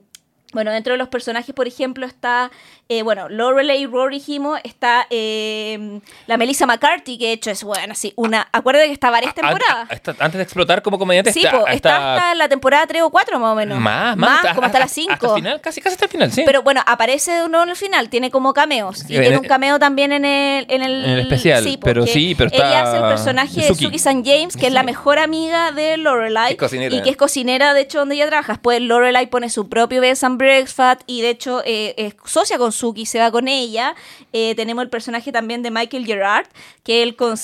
bueno, 0.53 0.71
dentro 0.71 0.93
de 0.93 0.99
los 0.99 1.09
personajes, 1.09 1.55
por 1.55 1.67
ejemplo, 1.67 2.05
está, 2.05 2.51
eh, 2.99 3.03
bueno, 3.03 3.29
Lorelei, 3.29 3.87
Rory 3.87 4.17
dijimos, 4.19 4.61
está 4.65 5.07
eh, 5.11 6.01
la 6.27 6.37
Melissa 6.37 6.67
McCarthy, 6.67 7.19
que 7.19 7.27
de 7.27 7.33
hecho 7.33 7.51
es, 7.51 7.63
bueno, 7.65 7.93
así, 7.93 8.13
una, 8.17 8.49
acuérdate 8.53 8.87
que 8.87 8.93
está 8.93 9.11
varias 9.11 9.35
temporadas. 9.35 9.89
a- 9.91 9.93
hasta- 9.95 10.15
antes 10.19 10.35
de 10.39 10.43
explotar 10.43 10.83
como 10.83 10.99
comediante, 10.99 11.33
Sí, 11.33 11.41
está, 11.45 11.59
po, 11.61 11.67
está, 11.69 12.15
hasta 12.15 12.35
la 12.35 12.49
temporada 12.49 12.87
3 12.87 13.03
o 13.03 13.11
4 13.11 13.39
más 13.39 13.53
o 13.53 13.55
menos. 13.55 13.79
más, 13.81 14.17
más, 14.17 14.41
como 14.55 14.67
hasta 14.67 14.79
las 14.79 14.91
Hasta 14.91 15.01
5. 15.19 15.37
el 15.37 15.43
final, 15.43 15.61
casi, 15.61 15.81
casi 15.81 15.95
hasta 15.95 16.05
el 16.07 16.11
final, 16.11 16.31
sí. 16.33 16.43
Pero 16.45 16.63
bueno, 16.63 16.83
aparece 16.87 17.33
de 17.33 17.49
nuevo 17.49 17.65
en 17.65 17.71
el 17.71 17.77
final, 17.77 18.09
tiene 18.09 18.31
como 18.31 18.53
cameos. 18.53 18.99
Y 19.05 19.07
Sí, 19.09 19.17
en 19.17 19.23
tiene 19.23 19.37
el- 19.37 19.41
un 19.43 19.47
cameo 19.49 19.79
también 19.79 20.13
en 20.13 20.25
el, 20.25 20.67
en 20.69 20.83
el, 20.83 21.05
En 21.05 21.11
el 21.11 21.21
especial, 21.21 21.65
pero 21.83 22.01
porque 22.03 22.13
sí, 22.13 22.35
pero 22.37 22.51
está 22.51 22.69
Ella 22.69 22.83
hace 22.83 22.97
el 22.99 23.03
personaje 23.05 23.61
de 23.63 23.75
Suki. 23.75 23.99
San 23.99 24.25
James, 24.25 24.57
que 24.57 24.67
es 24.67 24.73
la 24.73 24.81
Sí. 24.81 24.87
mejor 24.87 25.19
amiga 25.19 25.73
de 25.73 25.97
Lorelai. 25.97 26.53
Y 26.55 27.03
que 27.03 27.11
es 27.11 27.17
cocinera, 27.17 27.75
de 27.75 27.81
hecho, 27.83 27.99
donde 27.99 28.15
ella 28.17 28.27
trabaja. 28.29 28.53
Después 28.55 28.81
Lorelai 28.81 29.27
pone 29.29 29.49
su 29.49 29.69
propio 29.69 30.01
Bed 30.01 30.19
and 30.23 30.39
Breakfast 30.39 31.03
y 31.07 31.23
de 31.23 31.31
hecho 31.31 31.63
eh, 31.65 31.95
es 31.97 32.15
socia 32.25 32.59
con 32.59 32.73
Suki, 32.83 33.07
se 33.07 33.21
va 33.21 33.31
con 33.31 33.47
ella. 33.47 33.95
Eh, 34.33 34.55
tenemos 34.57 34.83
el 34.83 34.91
personaje 34.91 35.31
también 35.31 35.63
de 35.63 35.71
Michael 35.71 36.05
Gerard, 36.05 36.47
que 36.83 37.05
él 37.05 37.15
con 37.15 37.35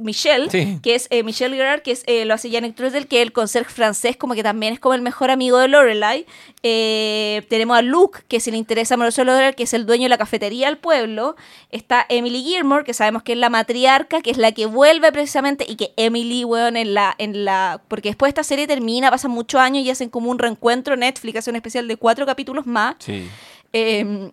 Michelle. 0.00 0.50
Sí. 0.50 0.80
que 0.82 0.96
es 0.96 1.06
eh, 1.10 1.22
Michelle 1.22 1.56
Gerard, 1.56 1.82
que 1.82 1.92
es, 1.92 2.02
eh, 2.06 2.24
lo 2.24 2.34
hace 2.34 2.50
Janet 2.50 2.74
Trudel, 2.74 3.06
que 3.06 3.18
es 3.18 3.22
el 3.22 3.32
conserje 3.32 3.72
francés, 3.72 4.16
como 4.16 4.34
que 4.34 4.42
también 4.42 4.72
es 4.72 4.80
como 4.80 4.94
el 4.94 5.02
mejor 5.02 5.30
amigo 5.30 5.58
de 5.58 5.68
Lorelai. 5.68 6.26
Eh, 6.64 7.42
tenemos 7.48 7.78
a 7.78 7.82
Luke, 7.82 8.22
que 8.26 8.40
se 8.40 8.50
le 8.50 8.56
interesa 8.56 8.96
a 8.96 8.98
Lorelai, 8.98 9.54
que 9.54 9.62
es 9.62 9.72
el 9.72 9.86
dueño 9.86 10.04
de 10.04 10.08
la 10.08 10.18
cafetería 10.18 10.66
del 10.66 10.78
pueblo. 10.78 11.36
Está 11.70 12.04
Emily 12.08 12.42
Gilmore, 12.42 12.84
que 12.84 12.92
sabemos 12.92 13.22
que 13.22 13.32
es 13.34 13.38
la 13.38 13.50
matriarca, 13.50 14.20
que 14.20 14.32
es 14.32 14.36
la 14.36 14.50
que 14.50 14.66
vuelve 14.66 15.12
precisamente, 15.12 15.64
y 15.68 15.76
que 15.76 15.92
Emily, 15.96 16.44
weón, 16.44 16.76
en 16.76 16.94
la, 16.94 17.14
en 17.18 17.44
la. 17.44 17.80
Porque 17.86 18.08
después 18.08 18.30
esta 18.30 18.42
serie 18.42 18.66
termina, 18.66 19.12
pasan 19.12 19.30
muchos 19.30 19.60
años 19.60 19.84
y 19.84 19.90
hacen 19.90 20.08
como 20.08 20.28
un 20.28 20.40
reencuentro. 20.40 20.96
Netflix 20.96 21.38
hace 21.38 21.50
un 21.50 21.56
especial 21.56 21.86
de 21.86 21.96
cuatro 21.96 22.26
capítulos 22.26 22.66
más. 22.66 22.96
Sí. 22.98 23.28
Eh, 23.72 24.32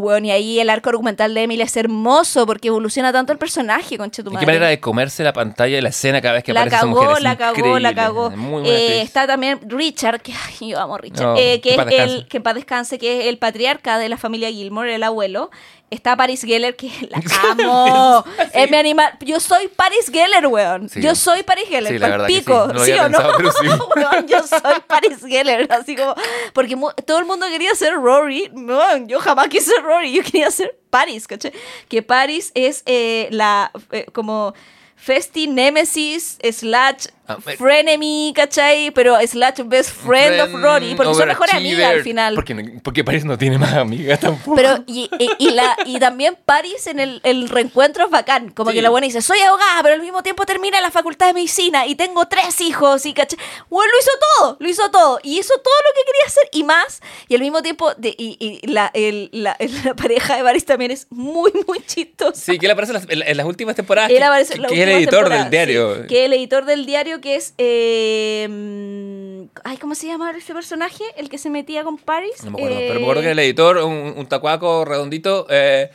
bueno, 0.00 0.26
y 0.26 0.30
ahí 0.32 0.60
el 0.60 0.68
arco 0.70 0.88
argumental 0.90 1.32
de 1.34 1.42
Emily 1.44 1.62
es 1.62 1.76
hermoso 1.76 2.46
porque 2.46 2.68
evoluciona 2.68 3.12
tanto 3.12 3.32
el 3.32 3.38
personaje, 3.38 3.96
concha 3.98 4.22
tu 4.22 4.30
¿De 4.30 4.34
madre. 4.34 4.46
qué 4.46 4.52
manera 4.52 4.68
de 4.68 4.80
comerse 4.80 5.22
la 5.22 5.32
pantalla 5.32 5.76
de 5.76 5.82
la 5.82 5.90
escena 5.90 6.20
cada 6.20 6.34
vez 6.34 6.44
que 6.44 6.52
la 6.52 6.60
aparece 6.62 6.76
esa 6.76 6.86
cagó, 6.86 7.02
mujer? 7.02 7.16
Es 7.18 7.22
la 7.22 7.36
cagó, 7.36 7.78
la 7.78 7.94
cagó. 7.94 8.30
Buena 8.30 8.68
Eh, 8.68 9.02
está 9.02 9.26
también 9.26 9.60
Richard, 9.66 10.20
que 10.22 10.32
ay, 10.32 10.70
yo 10.70 10.80
amo 10.80 10.98
Richard, 10.98 11.26
No, 11.26 11.36
eh, 11.36 11.60
que 11.60 11.76
que 11.76 11.96
es 11.96 12.02
el 12.02 12.26
que 12.28 12.38
en 12.38 12.42
paz 12.42 12.54
descanse, 12.54 12.98
que 12.98 13.20
es 13.20 13.26
el 13.26 13.38
patriarca 13.38 13.98
de 13.98 14.08
la 14.08 14.16
familia 14.16 14.50
Gilmore, 14.50 14.94
el 14.94 15.02
abuelo. 15.02 15.50
Está 15.90 16.16
Paris 16.16 16.42
Geller, 16.42 16.76
que 16.76 16.88
la 17.08 17.20
amo. 17.50 18.24
Es 18.52 18.70
mi 18.70 18.76
animal. 18.76 19.12
Yo 19.20 19.40
soy 19.40 19.66
Paris 19.68 20.08
Geller, 20.10 20.46
weón. 20.46 20.88
Sí. 20.88 21.02
Yo 21.02 21.16
soy 21.16 21.42
Paris 21.42 21.64
Geller. 21.68 21.92
Sí, 21.92 21.98
la 21.98 22.26
sí. 22.26 22.32
pico. 22.34 22.68
No 22.72 22.84
¿Sí 22.84 22.92
o 22.92 23.08
no? 23.08 23.18
pensado, 23.36 23.52
sí. 23.60 23.66
Weón, 23.96 24.28
yo 24.28 24.42
soy 24.46 24.80
Paris 24.86 25.18
Geller. 25.26 25.70
Así 25.72 25.96
como. 25.96 26.14
Porque 26.52 26.76
todo 27.04 27.18
el 27.18 27.24
mundo 27.24 27.46
quería 27.48 27.74
ser 27.74 27.94
Rory. 27.94 28.50
No, 28.54 28.96
yo 29.06 29.18
jamás 29.18 29.48
quise 29.48 29.72
ser 29.72 29.82
Rory. 29.82 30.12
Yo 30.12 30.22
quería 30.22 30.50
ser 30.52 30.78
Paris, 30.90 31.26
¿cachai? 31.26 31.52
Que 31.88 32.02
Paris 32.02 32.52
es 32.54 32.82
eh, 32.86 33.26
la. 33.32 33.72
eh, 33.90 34.06
como. 34.12 34.54
Festi 34.94 35.46
Nemesis 35.46 36.36
slash 36.52 37.06
frenemy, 37.36 38.32
¿cachai? 38.34 38.90
Pero 38.90 39.16
slash 39.26 39.60
best 39.64 39.90
friend, 39.90 40.40
of 40.40 40.52
Rory, 40.60 40.94
porque 40.94 41.14
son 41.14 41.28
mejores 41.28 41.54
amigas 41.54 41.90
al 41.92 42.02
final. 42.02 42.34
Porque, 42.34 42.54
porque 42.82 43.04
Paris 43.04 43.24
no 43.24 43.36
tiene 43.38 43.58
más 43.58 43.74
amigas 43.74 44.20
tampoco. 44.20 44.56
Pero, 44.56 44.82
y, 44.86 45.08
y, 45.18 45.30
y 45.38 45.50
la, 45.50 45.76
y 45.86 45.98
también 45.98 46.36
Paris 46.44 46.86
en 46.86 47.00
el, 47.00 47.20
el 47.24 47.48
reencuentro 47.48 48.04
es 48.04 48.10
bacán. 48.10 48.50
Como 48.50 48.70
Sí. 48.70 48.76
que 48.76 48.82
la 48.82 48.90
buena 48.90 49.06
dice, 49.06 49.20
soy 49.22 49.38
abogada, 49.40 49.82
pero 49.82 49.94
al 49.94 50.00
mismo 50.00 50.22
tiempo 50.22 50.46
termina 50.46 50.80
la 50.80 50.90
facultad 50.90 51.26
de 51.26 51.34
medicina 51.34 51.86
y 51.86 51.94
tengo 51.94 52.26
tres 52.28 52.60
hijos. 52.60 53.04
Y 53.06 53.12
caché. 53.14 53.36
Bueno, 53.68 53.90
lo 53.92 53.98
hizo 53.98 54.10
todo, 54.38 54.56
lo 54.60 54.68
hizo 54.68 54.90
todo. 54.90 55.20
Y 55.22 55.38
hizo 55.38 55.54
todo 55.54 55.74
lo 55.86 55.94
que 55.94 56.06
quería 56.06 56.26
hacer 56.26 56.42
y 56.52 56.64
más. 56.64 57.00
Y 57.28 57.34
al 57.34 57.40
mismo 57.40 57.62
tiempo, 57.62 57.92
de, 57.94 58.14
y, 58.16 58.36
y 58.62 58.66
la, 58.68 58.90
el- 58.94 59.28
la, 59.32 59.56
la 59.84 59.94
pareja 59.94 60.36
de 60.36 60.42
Paris 60.42 60.64
también 60.64 60.90
es 60.90 61.06
muy, 61.10 61.52
muy 61.66 61.80
chistosa. 61.86 62.40
Sí, 62.40 62.58
que 62.58 62.66
él 62.66 62.72
aparece 62.72 62.92
en 62.92 63.18
las, 63.18 63.28
en- 63.28 63.36
las 63.36 63.46
últimas 63.46 63.74
temporadas. 63.76 64.10
Él 64.10 64.18
que, 64.18 64.24
aparece 64.24 64.54
que- 64.58 64.66
es 64.66 64.72
el 64.80 64.88
editor 64.90 65.28
del 65.28 65.50
diario. 65.50 65.94
sí, 66.02 66.06
que 66.08 66.24
el 66.26 66.32
editor 66.32 66.64
del 66.64 66.86
diario 66.86 67.19
que 67.20 67.36
es... 67.36 67.54
eh, 67.58 68.46
mm, 68.50 69.42
ay, 69.64 69.76
¿cómo 69.78 69.94
se 69.94 70.06
llama 70.06 70.30
ese 70.36 70.52
personaje? 70.54 71.04
El 71.16 71.28
que 71.28 71.38
se 71.38 71.50
metía 71.50 71.84
con 71.84 71.98
Paris. 71.98 72.44
No 72.44 72.52
me 72.52 72.58
acuerdo, 72.58 72.78
Eh, 72.78 72.84
pero 72.88 73.00
me 73.00 73.04
acuerdo 73.06 73.20
que 73.22 73.26
era 73.26 73.32
el 73.32 73.38
editor, 73.40 73.76
un, 73.78 74.14
un 74.16 74.26
tacuaco 74.26 74.84
redondito, 74.84 75.46
eh, 75.50 75.90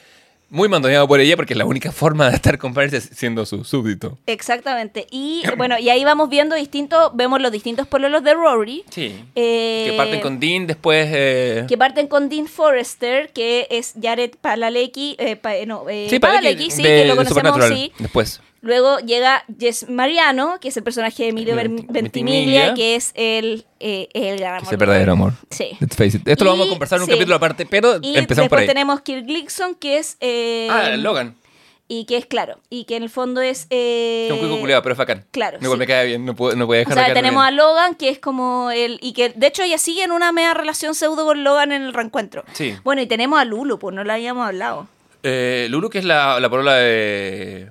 muy 0.50 0.70
mandoneado 0.70 1.08
por 1.08 1.20
ella, 1.20 1.36
porque 1.36 1.54
es 1.54 1.58
la 1.58 1.66
única 1.66 1.92
forma 1.92 2.30
de 2.30 2.36
estar 2.36 2.58
con 2.60 2.74
Paris 2.74 2.94
es 2.94 3.10
siendo 3.14 3.46
su 3.48 3.64
súbdito. 3.64 4.18
Exactamente. 4.28 5.08
Y 5.12 5.44
bueno, 5.58 5.78
y 5.80 5.90
ahí 5.90 6.04
vamos 6.06 6.30
viendo 6.30 6.56
distintos, 6.56 7.12
vemos 7.16 7.42
los 7.42 7.52
distintos 7.52 7.88
pololos 7.88 8.24
de 8.24 8.34
Rory. 8.36 8.84
Sí. 8.90 9.26
eh, 9.36 9.88
que 9.90 9.98
parten 9.98 10.22
con 10.22 10.40
Dean, 10.40 10.68
después... 10.68 11.08
eh, 11.12 11.66
que 11.68 11.78
parten 11.78 12.08
con 12.08 12.30
Dean 12.30 12.48
Forrester, 12.48 13.32
que 13.34 13.68
es 13.70 13.94
Jared 14.02 14.32
Padalecki, 14.40 15.16
eh, 15.20 15.36
pa- 15.36 15.54
no, 15.66 15.86
sí, 16.10 16.20
Padalecki, 16.20 16.66
de, 16.66 16.72
sí, 16.72 16.84
que 16.84 17.06
lo 17.06 17.16
conocemos, 17.16 17.66
sí. 17.68 17.92
Después. 18.00 18.40
Luego 18.66 19.00
llega 19.00 19.44
Jess 19.60 19.88
Mariano, 19.90 20.60
que 20.60 20.68
es 20.70 20.78
el 20.78 20.84
personaje 20.84 21.24
de 21.24 21.30
Emilio 21.30 21.56
Venti- 21.56 21.86
Ven- 21.86 21.88
Ventimiglia, 21.90 22.66
Ventimiglia. 22.68 22.74
que 22.74 22.96
es 22.96 23.12
el, 23.16 23.66
eh, 23.80 24.10
el 24.14 24.38
gran 24.40 24.56
amor. 24.56 24.64
Es 24.66 24.72
el 24.72 24.78
verdadero 24.78 25.12
amor. 25.14 25.34
Sí. 25.52 25.70
Let's 25.80 25.96
face 25.96 26.18
it. 26.18 26.28
Esto 26.28 26.44
lo 26.46 26.52
vamos 26.52 26.68
a 26.68 26.70
conversar 26.72 26.98
en 26.98 27.04
un 27.04 27.08
sí. 27.08 27.14
capítulo 27.14 27.36
aparte, 27.36 27.66
pero 27.66 28.00
Y 28.02 28.18
empezamos 28.18 28.50
por 28.50 28.58
después 28.58 28.62
ahí. 28.62 28.68
tenemos 28.68 29.02
Kirk 29.02 29.26
Gleason, 29.26 29.76
que 29.76 29.98
es... 30.00 30.18
eh, 30.20 30.68
Ah, 30.72 30.90
Logan. 30.98 31.36
Y 31.88 32.06
que 32.06 32.18
es 32.18 32.26
claro, 32.26 32.58
y 32.72 32.86
que 32.86 32.96
en 32.96 33.04
el 33.04 33.12
fondo 33.12 33.42
es... 33.42 33.68
eh, 33.70 34.26
Es 34.26 34.34
un 34.34 34.40
cuico 34.40 34.60
culiado, 34.60 34.82
pero 34.82 34.94
es 34.94 34.98
bacán. 34.98 35.24
claro, 35.30 35.60
sí. 35.62 35.68
me 35.78 35.86
cae 35.86 36.08
bien, 36.08 36.26
no 36.26 36.36
puedo, 36.36 36.56
no 36.56 36.66
puedo 36.66 36.80
O 36.82 36.84
dejar 36.84 36.98
de 36.98 37.06
sea, 37.06 37.14
tenemos 37.14 37.46
a. 37.46 37.52
Logan, 37.52 37.94
que 37.94 38.10
es 38.10 38.18
como 38.18 38.72
el. 38.72 38.98
Y 39.04 39.14
que 39.14 39.30
de 39.30 39.46
hecho 39.46 39.62
ella 39.62 39.78
sigue 39.78 40.04
en 40.04 40.12
una 40.12 40.32
media 40.32 40.56
relación 40.56 40.96
pseudo 40.96 41.24
con 41.26 41.44
Logan 41.44 41.72
en 41.72 41.84
el 41.84 41.94
reencuentro. 41.94 42.44
Sí. 42.54 42.76
Bueno, 42.84 43.04
y 43.04 43.06
tenemos 43.06 43.40
a 43.40 43.46
Lulu, 43.46 43.78
pues 43.78 43.96
no 43.96 44.04
la 44.04 44.16
habíamos 44.16 44.48
hablado. 44.48 44.88
Eh, 45.22 45.68
Lulu, 45.70 45.92
que 45.92 46.00
es 46.00 46.06
la, 46.06 46.40
la 46.40 46.50
polola 46.50 46.74
de... 46.74 47.70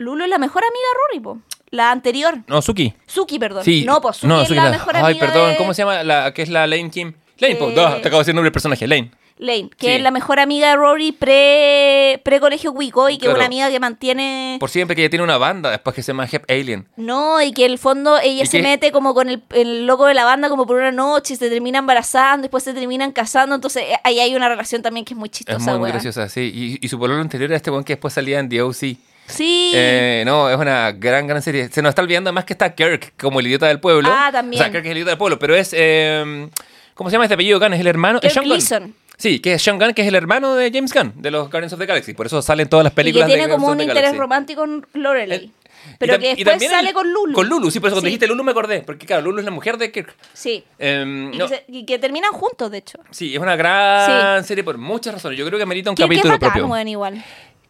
Lulu 0.00 0.24
es 0.24 0.30
la 0.30 0.38
mejor 0.38 0.62
amiga 0.64 0.80
de 0.92 0.98
Rory, 1.18 1.20
po. 1.20 1.38
La 1.70 1.90
anterior. 1.90 2.38
No, 2.48 2.62
Suki. 2.62 2.94
Suki, 3.06 3.38
perdón. 3.38 3.64
Sí. 3.64 3.84
No, 3.86 4.00
pues 4.00 4.16
Suki 4.16 4.26
no, 4.28 4.40
es 4.40 4.48
Suki 4.48 4.56
la 4.56 4.64
no. 4.64 4.70
mejor 4.70 4.96
Ay, 4.96 5.02
amiga 5.12 5.26
perdón, 5.26 5.50
de 5.50 5.56
¿cómo 5.56 5.74
se 5.74 5.82
llama? 5.82 6.02
La 6.02 6.32
que 6.32 6.42
es 6.42 6.48
la 6.48 6.66
Lane 6.66 6.90
Kim. 6.90 7.12
Lane, 7.38 7.56
po, 7.56 7.68
Eh, 7.68 7.74
no, 7.76 7.82
te 7.96 8.08
acabo 8.08 8.16
de 8.16 8.18
decir 8.18 8.30
el 8.30 8.36
nombre 8.36 8.46
del 8.48 8.52
personaje, 8.52 8.86
Lane. 8.88 9.10
Lane, 9.38 9.70
que 9.78 9.86
Sí. 9.86 9.92
es 9.92 10.02
la 10.02 10.10
mejor 10.10 10.38
amiga 10.40 10.68
de 10.70 10.76
Rory 10.76 11.12
pre, 11.12 12.20
pre 12.24 12.40
Wico 12.70 13.08
y 13.08 13.16
que 13.18 13.26
es 13.26 13.34
una 13.34 13.46
amiga 13.46 13.70
que 13.70 13.80
mantiene. 13.80 14.56
Por 14.60 14.68
siempre 14.68 14.94
que 14.96 15.02
ella 15.02 15.10
tiene 15.10 15.22
una 15.22 15.38
banda 15.38 15.70
después 15.70 15.94
que 15.96 16.02
se 16.02 16.08
llama 16.12 16.26
Hep 16.30 16.44
Alien. 16.50 16.86
No, 16.96 17.40
y 17.40 17.52
que 17.52 17.64
en 17.64 17.72
el 17.72 17.78
fondo 17.78 18.18
ella 18.18 18.42
¿Y 18.42 18.46
se 18.46 18.58
qué? 18.58 18.62
mete 18.62 18.92
como 18.92 19.14
con 19.14 19.28
el, 19.30 19.42
el 19.50 19.86
loco 19.86 20.06
de 20.06 20.14
la 20.14 20.24
banda 20.24 20.48
como 20.50 20.66
por 20.66 20.76
una 20.76 20.92
noche 20.92 21.34
y 21.34 21.36
se 21.36 21.48
termina 21.48 21.78
embarazando, 21.78 22.42
después 22.42 22.64
se 22.64 22.74
terminan 22.74 23.12
casando, 23.12 23.54
entonces 23.54 23.84
eh, 23.84 23.96
ahí 24.04 24.20
hay 24.20 24.34
una 24.34 24.48
relación 24.48 24.82
también 24.82 25.04
que 25.06 25.14
es 25.14 25.18
muy 25.18 25.30
chistosa. 25.30 25.56
Es 25.58 25.64
muy, 25.64 25.78
muy 25.78 25.90
graciosa, 25.90 26.28
sí. 26.28 26.78
Y, 26.80 26.84
y 26.84 26.88
su 26.88 26.98
pololo 26.98 27.20
anterior 27.22 27.48
era 27.50 27.56
este 27.56 27.70
buen 27.70 27.84
que 27.84 27.94
después 27.94 28.12
salía 28.12 28.40
en 28.40 28.48
The 28.50 28.60
O.C. 28.62 28.96
Sí. 29.30 29.72
Eh, 29.74 30.22
no, 30.26 30.50
es 30.50 30.56
una 30.56 30.92
gran, 30.92 31.26
gran 31.26 31.40
serie. 31.42 31.68
Se 31.70 31.80
nos 31.82 31.90
está 31.90 32.02
olvidando 32.02 32.32
más 32.32 32.44
que 32.44 32.52
está 32.54 32.74
Kirk 32.74 33.12
como 33.18 33.40
el 33.40 33.46
idiota 33.46 33.66
del 33.66 33.80
pueblo. 33.80 34.08
Ah, 34.12 34.30
también. 34.32 34.60
O 34.60 34.64
sea, 34.64 34.72
Kirk 34.72 34.84
es 34.84 34.90
el 34.90 34.96
idiota 34.98 35.10
del 35.12 35.18
pueblo, 35.18 35.38
pero 35.38 35.54
es... 35.54 35.70
eh, 35.76 36.48
¿Cómo 36.94 37.08
se 37.08 37.14
llama 37.14 37.24
este 37.24 37.34
apellido 37.34 37.58
Gunn? 37.58 37.72
Es 37.72 37.80
el 37.80 37.86
hermano... 37.86 38.18
es 38.22 38.32
Kirk 38.34 38.60
Sean 38.60 38.82
Gunn. 38.84 38.94
Sí, 39.16 39.40
que 39.40 39.54
es 39.54 39.62
Sean 39.62 39.78
Gunn, 39.78 39.94
que 39.94 40.02
es 40.02 40.08
el 40.08 40.14
hermano 40.14 40.54
de 40.54 40.70
James 40.72 40.92
Gunn, 40.92 41.12
de 41.16 41.30
los 41.30 41.50
Guardians 41.50 41.72
of 41.72 41.78
the 41.78 41.86
Galaxy. 41.86 42.12
Por 42.14 42.26
eso 42.26 42.42
salen 42.42 42.68
todas 42.68 42.84
las 42.84 42.92
Y 42.92 42.94
que 42.94 42.96
películas 43.02 43.26
tiene 43.28 43.46
de 43.46 43.48
como 43.52 43.68
un 43.68 43.80
interés 43.80 43.94
Galaxy. 44.02 44.18
romántico 44.18 44.60
con 44.62 44.86
Lorelai. 44.94 45.38
El- 45.44 45.50
Pero 45.98 46.16
y 46.16 46.18
que 46.18 46.26
y 46.26 46.28
después 46.36 46.44
también 46.46 46.70
sale 46.72 46.88
el- 46.88 46.94
con 46.94 47.10
Lulu. 47.10 47.32
Con 47.32 47.48
Lulu, 47.48 47.70
sí, 47.70 47.80
por 47.80 47.88
eso 47.88 47.94
cuando 47.96 48.06
Sí. 48.06 48.10
dijiste 48.10 48.26
Lulu 48.26 48.44
me 48.44 48.50
acordé. 48.50 48.80
Porque 48.82 49.06
claro, 49.06 49.22
Lulu 49.22 49.38
es 49.38 49.44
la 49.46 49.50
mujer 49.50 49.78
de 49.78 49.90
Kirk. 49.90 50.14
Sí. 50.34 50.62
Em, 50.78 51.32
Y, 51.32 51.38
no, 51.38 51.48
que 51.48 51.54
se- 51.54 51.64
y 51.68 51.84
que 51.86 51.98
terminan 51.98 52.32
juntos, 52.32 52.70
de 52.70 52.78
hecho. 52.78 52.98
Sí, 53.10 53.34
es 53.34 53.40
una 53.40 53.56
gran 53.56 54.44
serie 54.44 54.62
por 54.64 54.76
muchas 54.78 55.14
razones. 55.14 55.38
Yo 55.38 55.46
creo 55.46 55.58
que 55.58 55.62
amerita 55.62 55.88
un 55.90 55.96
Kirk 55.96 56.10
es 56.10 56.16
capítulo 56.18 56.34
bacán, 56.34 56.50
propio. 56.52 56.66
weón, 56.72 56.88
igual. 56.88 57.24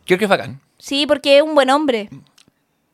Kirk 0.05 0.23
es 0.23 0.29
bacán. 0.29 0.61
Sí, 0.81 1.07
porque 1.07 1.37
es 1.37 1.43
un 1.43 1.55
buen 1.55 1.71
hombre. 1.71 2.09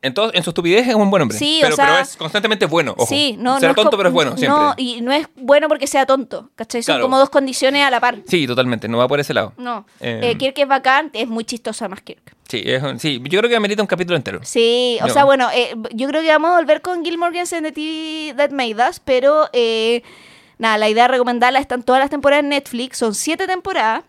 En, 0.02 0.14
todo, 0.14 0.30
en 0.34 0.42
su 0.44 0.50
estupidez 0.50 0.86
es 0.86 0.94
un 0.94 1.10
buen 1.10 1.22
hombre. 1.22 1.36
Sí, 1.36 1.58
o 1.58 1.62
pero, 1.62 1.76
sea- 1.76 1.86
pero 1.86 1.98
es 2.00 2.16
constantemente 2.16 2.66
bueno. 2.66 2.94
Ojo. 2.96 3.06
Sí, 3.06 3.34
no, 3.40 3.58
Será 3.58 3.72
no 3.72 3.74
tonto, 3.74 3.96
pero 3.96 4.10
es 4.10 4.12
bueno 4.12 4.36
siempre. 4.36 4.60
No, 4.60 4.74
y 4.76 5.00
no 5.00 5.10
es 5.10 5.26
bueno 5.36 5.66
porque 5.68 5.86
sea 5.88 6.06
tonto, 6.06 6.50
¿cachai? 6.54 6.82
Son 6.82 6.92
Claro. 6.94 7.04
como 7.06 7.18
dos 7.18 7.30
condiciones 7.30 7.82
a 7.82 7.90
la 7.90 7.98
par. 7.98 8.18
Sí, 8.28 8.46
totalmente. 8.46 8.86
No 8.86 8.98
va 8.98 9.08
por 9.08 9.18
ese 9.18 9.34
lado. 9.34 9.52
No. 9.56 9.84
Eh. 10.00 10.20
Eh, 10.22 10.38
Kirk 10.38 10.56
es 10.58 10.68
bacán, 10.68 11.10
es 11.12 11.26
muy 11.26 11.44
chistosa 11.44 11.88
más 11.88 12.02
Kirk. 12.02 12.34
Sí, 12.48 12.62
es 12.64 12.82
sí, 13.02 13.20
yo 13.24 13.40
creo 13.40 13.50
que 13.50 13.56
amerita 13.56 13.82
un 13.82 13.88
capítulo 13.88 14.16
entero. 14.16 14.38
Sí, 14.44 14.98
o 15.02 15.08
No. 15.08 15.12
sea, 15.12 15.24
bueno, 15.24 15.48
eh, 15.52 15.74
yo 15.92 16.06
creo 16.06 16.22
que 16.22 16.28
vamos 16.28 16.52
a 16.52 16.56
volver 16.56 16.82
con 16.82 17.04
Gilmore 17.04 17.32
Girls 17.32 17.52
and 17.54 17.66
the 17.66 17.72
TV 17.72 18.34
That 18.36 18.50
Made 18.50 18.76
Us, 18.88 19.00
pero 19.00 19.48
eh, 19.52 20.04
nada, 20.58 20.78
la 20.78 20.88
idea 20.88 21.04
de 21.04 21.08
recomendarla 21.08 21.58
están 21.58 21.82
todas 21.82 22.00
las 22.00 22.10
temporadas 22.10 22.44
en 22.44 22.50
Netflix, 22.50 22.98
son 22.98 23.12
siete 23.16 23.48
temporadas, 23.48 24.04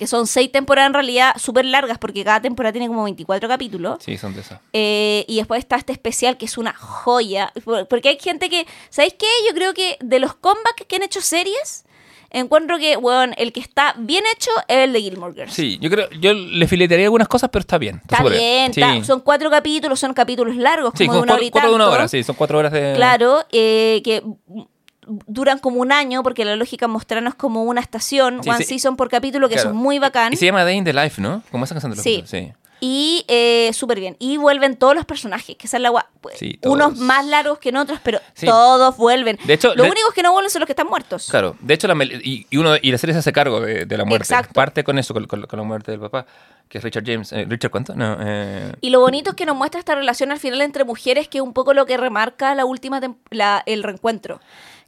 que 0.00 0.06
son 0.06 0.26
seis 0.26 0.50
temporadas 0.50 0.88
en 0.88 0.94
realidad 0.94 1.34
súper 1.38 1.66
largas, 1.66 1.98
porque 1.98 2.24
cada 2.24 2.40
temporada 2.40 2.72
tiene 2.72 2.88
como 2.88 3.04
24 3.04 3.46
capítulos. 3.50 3.98
Sí, 4.02 4.16
son 4.16 4.34
de 4.34 4.40
esas. 4.40 4.58
Eh, 4.72 5.26
y 5.28 5.36
después 5.36 5.58
está 5.58 5.76
este 5.76 5.92
especial 5.92 6.38
que 6.38 6.46
es 6.46 6.56
una 6.56 6.72
joya. 6.72 7.52
por- 7.62 7.86
Porque 7.86 8.08
hay 8.08 8.18
gente 8.18 8.48
que. 8.48 8.66
¿Sabéis 8.88 9.12
qué? 9.18 9.26
Yo 9.46 9.54
creo 9.54 9.74
que 9.74 9.98
de 10.00 10.18
los 10.18 10.34
comebacks 10.34 10.86
que 10.88 10.96
han 10.96 11.02
hecho 11.02 11.20
series, 11.20 11.84
encuentro 12.30 12.78
que, 12.78 12.96
bueno, 12.96 13.34
el 13.36 13.52
que 13.52 13.60
está 13.60 13.94
bien 13.98 14.24
hecho 14.34 14.50
es 14.68 14.78
el 14.84 14.94
de 14.94 15.02
Gilmore 15.02 15.34
Girls. 15.34 15.52
Sí, 15.52 15.78
yo 15.82 15.90
creo, 15.90 16.08
yo 16.18 16.32
le 16.32 16.66
filetearía 16.66 17.04
algunas 17.06 17.28
cosas, 17.28 17.50
pero 17.52 17.60
está 17.60 17.76
bien. 17.76 18.00
Está 18.02 18.22
bien, 18.22 18.72
Sí. 18.72 18.80
está- 18.80 19.04
son 19.04 19.20
cuatro 19.20 19.50
capítulos, 19.50 20.00
son 20.00 20.14
capítulos 20.14 20.56
largos, 20.56 20.94
Sí, 20.96 21.04
como 21.06 21.18
de 21.18 21.22
una 21.24 21.32
hora 21.34 21.40
cuatro, 21.42 21.46
y 21.46 21.50
cuatro 21.50 21.70
de 21.70 21.76
una 21.76 21.88
hora, 21.90 22.08
sí, 22.08 22.22
son 22.22 22.36
cuatro 22.36 22.56
horas 22.58 22.72
de... 22.72 22.94
Claro, 22.96 23.44
eh, 23.52 24.00
que 24.02 24.22
duran 25.26 25.58
como 25.58 25.80
un 25.80 25.92
año, 25.92 26.22
porque 26.22 26.44
la 26.44 26.56
lógica 26.56 26.86
mostrarnos 26.88 27.34
como 27.34 27.62
una 27.64 27.80
estación, 27.80 28.42
Sí, 28.42 28.48
one 28.50 28.58
sí. 28.58 28.64
season 28.64 28.96
por 28.96 29.08
capítulo, 29.08 29.48
que 29.48 29.54
Claro. 29.54 29.70
son 29.70 29.76
muy 29.78 29.98
bacán. 29.98 30.32
Y 30.32 30.36
se 30.36 30.46
llama 30.46 30.64
Day 30.64 30.76
in 30.76 30.84
the 30.84 30.92
Life, 30.92 31.20
¿no? 31.20 31.42
Como 31.50 31.64
esa 31.64 31.74
canción 31.74 31.90
de 31.92 31.96
los 31.96 32.02
Sí. 32.04 32.22
Sí. 32.26 32.52
Y 32.82 33.26
eh, 33.28 33.70
súper 33.74 34.00
bien. 34.00 34.16
Y 34.18 34.38
vuelven 34.38 34.74
todos 34.74 34.94
los 34.94 35.04
personajes, 35.04 35.54
que 35.56 35.66
esa 35.66 35.76
es 35.76 35.82
la 35.82 35.90
gua- 35.90 36.06
Sí, 36.34 36.58
Unos 36.64 36.96
más 36.96 37.26
largos 37.26 37.58
que 37.58 37.68
en 37.68 37.76
otros, 37.76 38.00
pero 38.02 38.20
Sí. 38.32 38.46
todos 38.46 38.96
vuelven. 38.96 39.38
De 39.44 39.52
hecho, 39.52 39.74
los 39.74 39.86
únicos 39.86 40.14
que 40.14 40.22
no 40.22 40.32
vuelven 40.32 40.50
son 40.50 40.60
los 40.60 40.66
que 40.66 40.72
están 40.72 40.86
muertos. 40.86 41.28
Claro, 41.30 41.56
de 41.60 41.74
hecho, 41.74 41.86
la, 41.88 42.04
y, 42.04 42.46
y 42.48 42.56
uno, 42.56 42.76
y 42.80 42.90
la 42.90 42.96
serie 42.96 43.12
se 43.12 43.18
hace 43.18 43.32
cargo 43.34 43.60
de, 43.60 43.84
de 43.84 43.96
la 43.98 44.06
muerte. 44.06 44.24
Exacto. 44.24 44.54
Parte 44.54 44.82
con 44.82 44.98
eso, 44.98 45.12
con, 45.12 45.26
con- 45.26 45.42
con 45.42 45.58
la 45.58 45.62
muerte 45.64 45.90
del 45.90 46.00
papá, 46.00 46.24
que 46.70 46.78
es 46.78 46.84
Richard 46.84 47.04
James. 47.04 47.30
Eh, 47.32 47.44
¿Richard 47.46 47.70
cuánto? 47.70 47.94
No, 47.94 48.16
eh, 48.18 48.72
Y 48.80 48.88
lo 48.88 49.00
bonito 49.00 49.30
es 49.30 49.36
que 49.36 49.44
nos 49.44 49.56
muestra 49.56 49.78
esta 49.78 49.94
relación 49.94 50.32
al 50.32 50.38
final 50.38 50.62
entre 50.62 50.84
mujeres, 50.84 51.28
que 51.28 51.36
es 51.36 51.44
un 51.44 51.52
poco 51.52 51.74
lo 51.74 51.84
que 51.84 51.98
remarca 51.98 52.54
la 52.54 52.64
última 52.64 52.98
la- 53.30 53.62
el 53.66 53.82
reencuentro. 53.82 54.40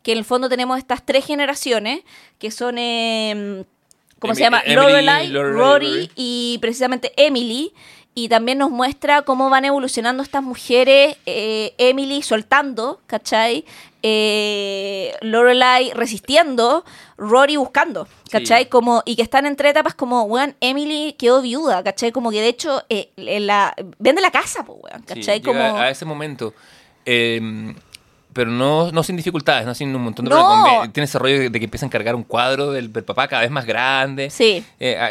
Que 0.03 0.13
en 0.13 0.19
el 0.19 0.25
fondo 0.25 0.49
tenemos 0.49 0.79
estas 0.79 1.05
tres 1.05 1.25
generaciones, 1.25 2.01
que 2.39 2.51
son, 2.51 2.77
eh, 2.79 3.65
¿cómo 4.19 4.35
se 4.35 4.43
llama? 4.43 4.63
Lorelai, 4.67 5.33
Rory 5.33 6.11
y 6.17 6.59
precisamente 6.61 7.13
Emily. 7.17 7.73
Y 8.15 8.29
también 8.29 8.59
nos 8.59 8.71
muestra 8.71 9.23
cómo 9.23 9.49
van 9.49 9.65
evolucionando 9.65 10.23
estas 10.23 10.43
mujeres, 10.43 11.17
eh, 11.25 11.73
Emily 11.79 12.21
soltando, 12.21 13.01
¿cachai? 13.07 13.65
Eh, 14.03 15.15
Lorelai 15.23 15.93
resistiendo, 15.95 16.85
Rory 17.17 17.57
buscando, 17.57 18.07
¿cachai? 18.31 18.65
Sí. 18.65 18.69
Como, 18.69 19.03
y 19.07 19.17
que 19.17 19.23
están 19.23 19.47
en 19.47 19.57
tres 19.57 19.71
etapas 19.71 19.95
como, 19.95 20.25
weón, 20.25 20.55
Emily 20.61 21.15
quedó 21.19 21.41
viuda, 21.41 21.83
¿cachai? 21.83 22.13
Como 22.13 22.31
que 22.31 22.43
de 22.43 22.49
hecho, 22.49 22.83
eh, 22.91 23.09
la, 23.17 23.75
vende 23.99 24.21
la 24.21 24.31
casa, 24.31 24.63
pues, 24.63 24.79
weón, 24.83 25.03
¿cachai? 25.05 25.41
como... 25.41 25.63
a 25.63 25.89
ese 25.89 26.05
momento. 26.05 26.53
Eh, 27.07 27.75
pero 28.33 28.51
no, 28.51 28.91
no 28.93 29.03
sin 29.03 29.17
dificultades, 29.17 29.67
no 29.67 29.75
sin 29.75 29.95
un 29.95 30.03
montón 30.03 30.25
de 30.25 30.31
No. 30.31 30.37
problemas. 30.37 30.93
Tiene 30.93 31.05
ese 31.05 31.19
rollo 31.19 31.51
de 31.51 31.59
que 31.59 31.65
empieza 31.65 31.87
a 31.87 31.89
encargar 31.89 32.15
un 32.15 32.25
cuadro 32.25 32.71
del, 32.73 32.93
del 32.93 33.05
papá 33.05 33.29
cada 33.29 33.43
vez 33.43 33.51
más 33.51 33.65
grande. 33.67 34.31
Sí. 34.31 34.65
Eh, 34.81 34.97
ah, 34.99 35.11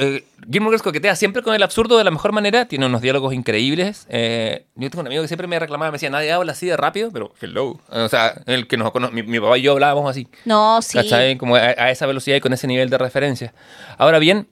eh, 0.00 0.24
Gilmore 0.50 0.70
Girls 0.74 0.82
coquetea 0.82 1.16
siempre 1.16 1.42
con 1.42 1.54
el 1.54 1.62
absurdo 1.62 1.98
de 1.98 2.04
la 2.04 2.12
mejor 2.12 2.30
manera, 2.30 2.66
tiene 2.66 2.86
unos 2.86 3.00
diálogos 3.02 3.34
increíbles. 3.34 4.06
Eh, 4.08 4.64
yo 4.76 4.88
tengo 4.90 5.00
un 5.00 5.08
amigo 5.08 5.22
que 5.22 5.28
siempre 5.28 5.48
me 5.48 5.58
reclamaba, 5.58 5.90
me 5.90 5.96
decía, 5.96 6.08
nadie 6.08 6.30
habla 6.30 6.52
así 6.52 6.66
de 6.66 6.76
rápido, 6.76 7.10
pero 7.12 7.32
hello. 7.40 7.80
O 7.90 8.08
sea, 8.08 8.34
el 8.46 8.68
que 8.68 8.76
nos 8.76 8.92
cono- 8.92 9.10
mi, 9.10 9.24
mi 9.24 9.40
papá 9.40 9.58
y 9.58 9.62
yo 9.62 9.72
hablábamos 9.72 10.08
así. 10.08 10.28
No, 10.44 10.80
sí. 10.82 10.98
¿Cachai? 10.98 11.36
Como 11.36 11.56
a, 11.56 11.58
a 11.60 11.90
esa 11.90 12.06
velocidad 12.06 12.36
y 12.36 12.40
con 12.40 12.52
ese 12.52 12.68
nivel 12.68 12.90
de 12.90 12.98
referencia. 12.98 13.52
Ahora 13.98 14.20
bien, 14.20 14.46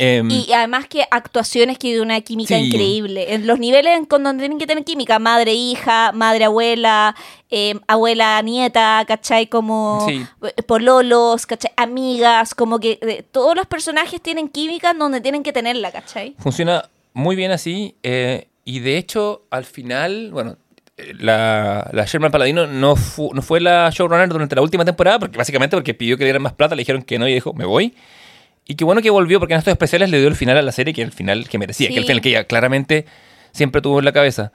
em, 0.00 0.30
Y 0.30 0.52
además 0.52 0.86
que 0.88 1.04
actuaciones 1.10 1.78
que 1.78 1.92
de 1.94 2.00
una 2.00 2.20
química 2.22 2.56
Sí. 2.56 2.66
increíble. 2.66 3.34
En 3.34 3.46
los 3.46 3.58
niveles 3.58 4.00
con 4.08 4.24
donde 4.24 4.42
tienen 4.42 4.58
que 4.58 4.66
tener 4.66 4.82
química, 4.84 5.18
madre, 5.18 5.52
hija, 5.54 6.12
madre, 6.12 6.44
abuela, 6.44 7.14
eh, 7.50 7.74
abuela, 7.86 8.40
nieta, 8.42 9.04
¿cachai? 9.06 9.46
Como 9.48 10.06
Sí. 10.08 10.26
pololos, 10.66 11.46
¿cachai? 11.46 11.72
Amigas, 11.76 12.54
como 12.54 12.78
que 12.80 12.98
eh, 13.02 13.22
todos 13.30 13.54
los 13.56 13.66
personajes 13.66 14.20
tienen 14.20 14.48
química 14.48 14.90
en 14.92 14.98
donde 14.98 15.20
tienen 15.20 15.42
que 15.42 15.52
tenerla, 15.52 15.90
¿cachai? 15.92 16.34
Funciona 16.38 16.88
muy 17.12 17.36
bien 17.36 17.50
así. 17.50 17.94
eh, 18.02 18.46
y 18.64 18.78
de 18.80 18.98
hecho, 18.98 19.42
al 19.50 19.64
final, 19.64 20.30
bueno, 20.32 20.56
la, 21.18 21.88
la 21.92 22.04
Sherman 22.04 22.30
Paladino 22.30 22.66
no, 22.66 22.94
fu- 22.94 23.32
no 23.34 23.42
fue 23.42 23.60
la 23.60 23.90
showrunner 23.90 24.28
durante 24.28 24.54
la 24.54 24.62
última 24.62 24.84
temporada, 24.84 25.18
porque 25.18 25.38
básicamente 25.38 25.76
porque 25.76 25.94
pidió 25.94 26.16
que 26.16 26.22
le 26.24 26.26
dieran 26.26 26.42
más 26.42 26.52
plata, 26.52 26.74
le 26.76 26.80
dijeron 26.82 27.02
que 27.02 27.18
no 27.18 27.26
y 27.26 27.34
dijo, 27.34 27.52
me 27.54 27.64
voy. 27.64 27.94
Y 28.66 28.74
qué 28.76 28.84
bueno 28.84 29.02
que 29.02 29.10
volvió, 29.10 29.38
porque 29.40 29.54
en 29.54 29.58
estos 29.58 29.72
especiales 29.72 30.10
le 30.10 30.18
dio 30.18 30.28
el 30.28 30.36
final 30.36 30.56
a 30.56 30.62
la 30.62 30.72
serie, 30.72 30.94
que 30.94 31.02
el 31.02 31.12
final 31.12 31.48
que 31.48 31.58
merecía, 31.58 31.88
que 31.88 31.94
el 31.94 32.02
Sí. 32.02 32.06
final 32.08 32.20
que 32.22 32.28
ella 32.30 32.44
claramente 32.44 33.04
siempre 33.52 33.80
tuvo 33.82 33.98
en 33.98 34.04
la 34.04 34.12
cabeza. 34.12 34.52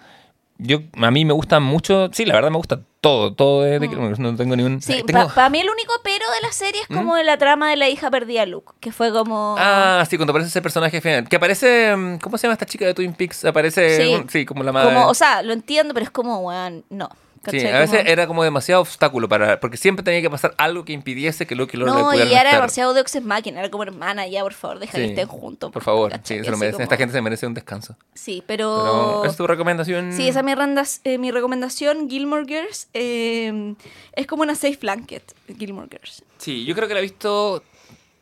Yo, 0.58 0.80
a 1.02 1.12
mí 1.12 1.26
me 1.26 1.34
gusta 1.34 1.60
mucho, 1.60 2.10
sí, 2.14 2.24
la 2.24 2.34
verdad 2.34 2.50
me 2.50 2.56
gusta 2.56 2.80
todo, 3.02 3.34
todo 3.34 3.64
de, 3.64 3.78
de 3.78 3.90
Girls, 3.90 4.20
no 4.20 4.34
tengo 4.38 4.56
ningún... 4.56 4.76
Mm. 4.76 4.82
Sí, 4.82 5.04
tengo- 5.06 5.28
para 5.36 5.50
mí 5.50 5.60
el 5.60 5.70
único 5.70 5.92
pero 6.02 6.24
de 6.34 6.48
la 6.48 6.54
serie 6.54 6.80
es 6.82 6.88
como 6.88 7.18
de 7.18 7.26
la 7.26 7.38
trama 7.38 7.70
de 7.70 7.76
la 7.76 7.90
hija 7.90 8.10
perdida 8.10 8.40
de 8.40 8.48
Luke, 8.48 8.72
que 8.80 8.94
fue 8.94 9.12
como... 9.12 9.58
Ah, 9.60 10.06
sí, 10.10 10.16
cuando 10.16 10.32
aparece 10.32 10.48
ese 10.48 10.62
personaje 10.62 11.02
final. 11.02 11.28
Que 11.28 11.36
aparece. 11.36 11.94
mm, 11.94 12.20
¿Cómo 12.20 12.38
se 12.38 12.44
llama 12.48 12.54
esta 12.54 12.66
chica 12.66 12.86
de 12.86 12.94
Twin 12.94 13.14
Peaks? 13.14 13.44
Aparece. 13.44 13.98
Sí. 14.02 14.24
Sí, 14.30 14.46
como 14.46 14.64
la 14.64 14.72
madre. 14.72 14.94
como, 14.94 15.08
o 15.10 15.14
sea, 15.14 15.42
lo 15.42 15.52
entiendo, 15.52 15.94
pero 15.94 16.06
es 16.06 16.10
como, 16.12 16.40
weón, 16.40 16.86
no. 16.90 17.10
Sí, 17.52 17.66
a 17.68 17.80
veces 17.80 18.00
Como- 18.00 18.10
era 18.12 18.28
como 18.28 18.44
demasiado 18.44 18.82
obstáculo 18.82 19.28
para. 19.30 19.60
Porque 19.60 19.78
siempre 19.78 20.04
tenía 20.04 20.22
que 20.22 20.30
pasar 20.30 20.54
algo 20.58 20.86
que 20.86 20.94
impidiese 20.94 21.46
que 21.46 21.54
y 21.56 21.58
Lorelai 21.58 22.02
No, 22.02 22.14
y 22.14 22.22
era 22.22 22.26
estar. 22.42 22.54
demasiado 22.56 22.94
de 22.94 23.02
Ex 23.02 23.22
Machina, 23.24 23.60
era 23.60 23.70
como 23.72 23.84
hermana, 23.84 24.28
ya 24.28 24.42
por 24.44 24.54
favor, 24.54 24.80
deja 24.80 24.94
que 24.94 25.04
Sí, 25.04 25.10
estén 25.12 25.28
juntos. 25.28 25.72
Por 25.72 25.84
favor, 25.84 26.12
¿cachai? 26.12 26.38
sí, 26.40 26.44
se 26.44 26.50
lo 26.50 26.56
Así 26.56 26.60
merecen. 26.60 26.74
como- 26.74 26.84
Esta 26.84 26.98
gente 26.98 27.14
se 27.14 27.22
merece 27.22 27.48
un 27.48 27.54
descanso. 27.54 27.96
Sí, 28.14 28.44
Pero, 28.48 28.82
pero... 28.84 29.24
¿esa 29.24 29.32
es 29.32 29.38
tu 29.38 29.48
recomendación? 29.48 30.14
Sí, 30.14 30.28
esa 30.28 30.40
es 30.40 30.46
mi, 30.46 30.54
randas- 30.56 31.02
eh, 31.04 31.18
mi 31.18 31.32
recomendación, 31.32 32.10
Gilmore 32.10 32.46
Girls. 32.46 32.88
eh, 32.94 33.76
es 34.14 34.28
como 34.28 34.44
una 34.44 34.56
safe 34.56 34.78
blanket, 34.82 35.24
Gilmore 35.58 35.88
Girls. 35.90 36.24
Sí, 36.38 36.66
yo 36.66 36.76
creo 36.76 36.88
que 36.88 36.94
la 36.94 37.00
he 37.00 37.04
visto 37.04 37.64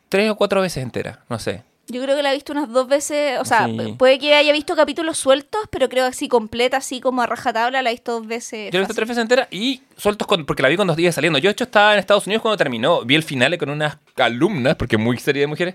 tres 0.08 0.30
o 0.30 0.36
cuatro 0.36 0.60
veces 0.60 0.82
entera. 0.82 1.24
No 1.28 1.38
sé. 1.38 1.62
Yo 1.88 2.02
creo 2.02 2.16
que 2.16 2.22
la 2.22 2.30
he 2.30 2.34
visto 2.34 2.52
unas 2.52 2.70
dos 2.70 2.88
veces, 2.88 3.38
o 3.38 3.44
sea, 3.44 3.66
Sí. 3.66 3.94
puede 3.98 4.18
que 4.18 4.34
haya 4.34 4.52
visto 4.52 4.74
capítulos 4.74 5.18
sueltos, 5.18 5.60
pero 5.70 5.88
creo 5.90 6.06
así 6.06 6.28
completa, 6.28 6.78
así 6.78 7.00
como 7.00 7.20
a 7.20 7.26
rajatabla, 7.26 7.82
la 7.82 7.90
he 7.90 7.92
visto 7.92 8.12
dos 8.12 8.26
veces. 8.26 8.70
Yo 8.72 8.78
la 8.78 8.84
he 8.84 8.86
visto 8.86 8.94
tres 8.94 9.08
veces 9.08 9.20
entera 9.22 9.48
y 9.50 9.82
sueltos 9.96 10.26
con- 10.26 10.46
porque 10.46 10.62
la 10.62 10.68
vi 10.70 10.76
con 10.76 10.86
dos 10.86 10.96
días 10.96 11.14
saliendo. 11.14 11.38
Yo, 11.38 11.48
de 11.48 11.52
hecho, 11.52 11.64
estaba 11.64 11.92
en 11.92 11.98
Estados 11.98 12.26
Unidos 12.26 12.40
cuando 12.42 12.56
terminó. 12.56 13.04
Vi 13.04 13.14
el 13.14 13.22
final 13.22 13.56
con 13.58 13.68
unas 13.68 13.98
alumnas, 14.16 14.76
porque 14.76 14.96
muy 14.96 15.18
serie 15.18 15.40
de 15.42 15.46
mujeres. 15.46 15.74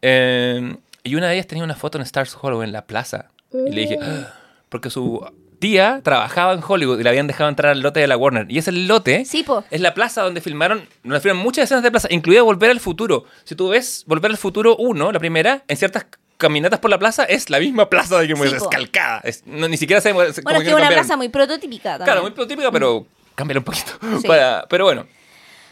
eh, 0.00 0.76
y 1.02 1.14
una 1.16 1.26
de 1.26 1.34
ellas 1.34 1.46
tenía 1.48 1.64
una 1.64 1.74
foto 1.74 1.98
en 1.98 2.02
Stars 2.02 2.36
Hollow 2.40 2.62
en 2.62 2.70
la 2.70 2.86
plaza. 2.86 3.30
Y 3.52 3.70
le 3.72 3.80
dije, 3.80 3.98
"Ah", 4.00 4.32
porque 4.68 4.90
su 4.90 5.26
tía 5.58 6.00
trabajaba 6.02 6.52
en 6.52 6.60
Hollywood 6.66 6.98
y 7.00 7.02
la 7.02 7.10
habían 7.10 7.26
dejado 7.26 7.48
entrar 7.50 7.72
al 7.72 7.80
lote 7.80 8.00
de 8.00 8.06
la 8.06 8.16
Warner. 8.16 8.46
Y 8.50 8.58
ese 8.58 8.72
lote 8.72 9.24
Sí, 9.24 9.44
es 9.70 9.80
la 9.80 9.94
plaza 9.94 10.22
donde 10.22 10.40
filmaron, 10.40 10.86
donde 11.02 11.20
filmaron 11.20 11.42
muchas 11.42 11.64
escenas 11.64 11.82
de 11.82 11.90
plaza, 11.90 12.08
incluida 12.10 12.42
Volver 12.42 12.70
al 12.70 12.80
Futuro. 12.80 13.24
Si 13.44 13.54
tú 13.54 13.68
ves 13.68 14.04
Volver 14.06 14.30
al 14.30 14.36
Futuro 14.38 14.76
1, 14.76 15.12
la 15.12 15.18
primera, 15.18 15.62
en 15.68 15.76
ciertas 15.76 16.06
caminatas 16.36 16.78
por 16.78 16.90
la 16.90 16.98
plaza, 16.98 17.24
es 17.24 17.50
la 17.50 17.58
misma 17.58 17.90
plaza 17.90 18.18
de 18.20 18.28
que 18.28 18.36
Sí, 18.36 18.42
es 18.44 18.62
po. 18.62 18.70
calcada. 18.70 19.20
Es- 19.24 19.42
no, 19.46 19.66
ni 19.68 19.76
siquiera 19.76 20.00
se 20.00 20.12
Bueno, 20.12 20.30
es 20.30 20.40
que 20.40 20.74
una 20.74 20.88
plaza 20.88 21.16
muy 21.16 21.28
prototípica 21.28 21.90
también. 21.90 22.04
Claro, 22.06 22.22
muy 22.22 22.30
prototípica, 22.30 22.70
pero 22.70 23.06
cámbiala 23.34 23.58
un 23.60 23.64
poquito. 23.64 23.92
Sí. 24.20 24.26
Para- 24.28 24.64
pero 24.68 24.84
bueno, 24.84 25.06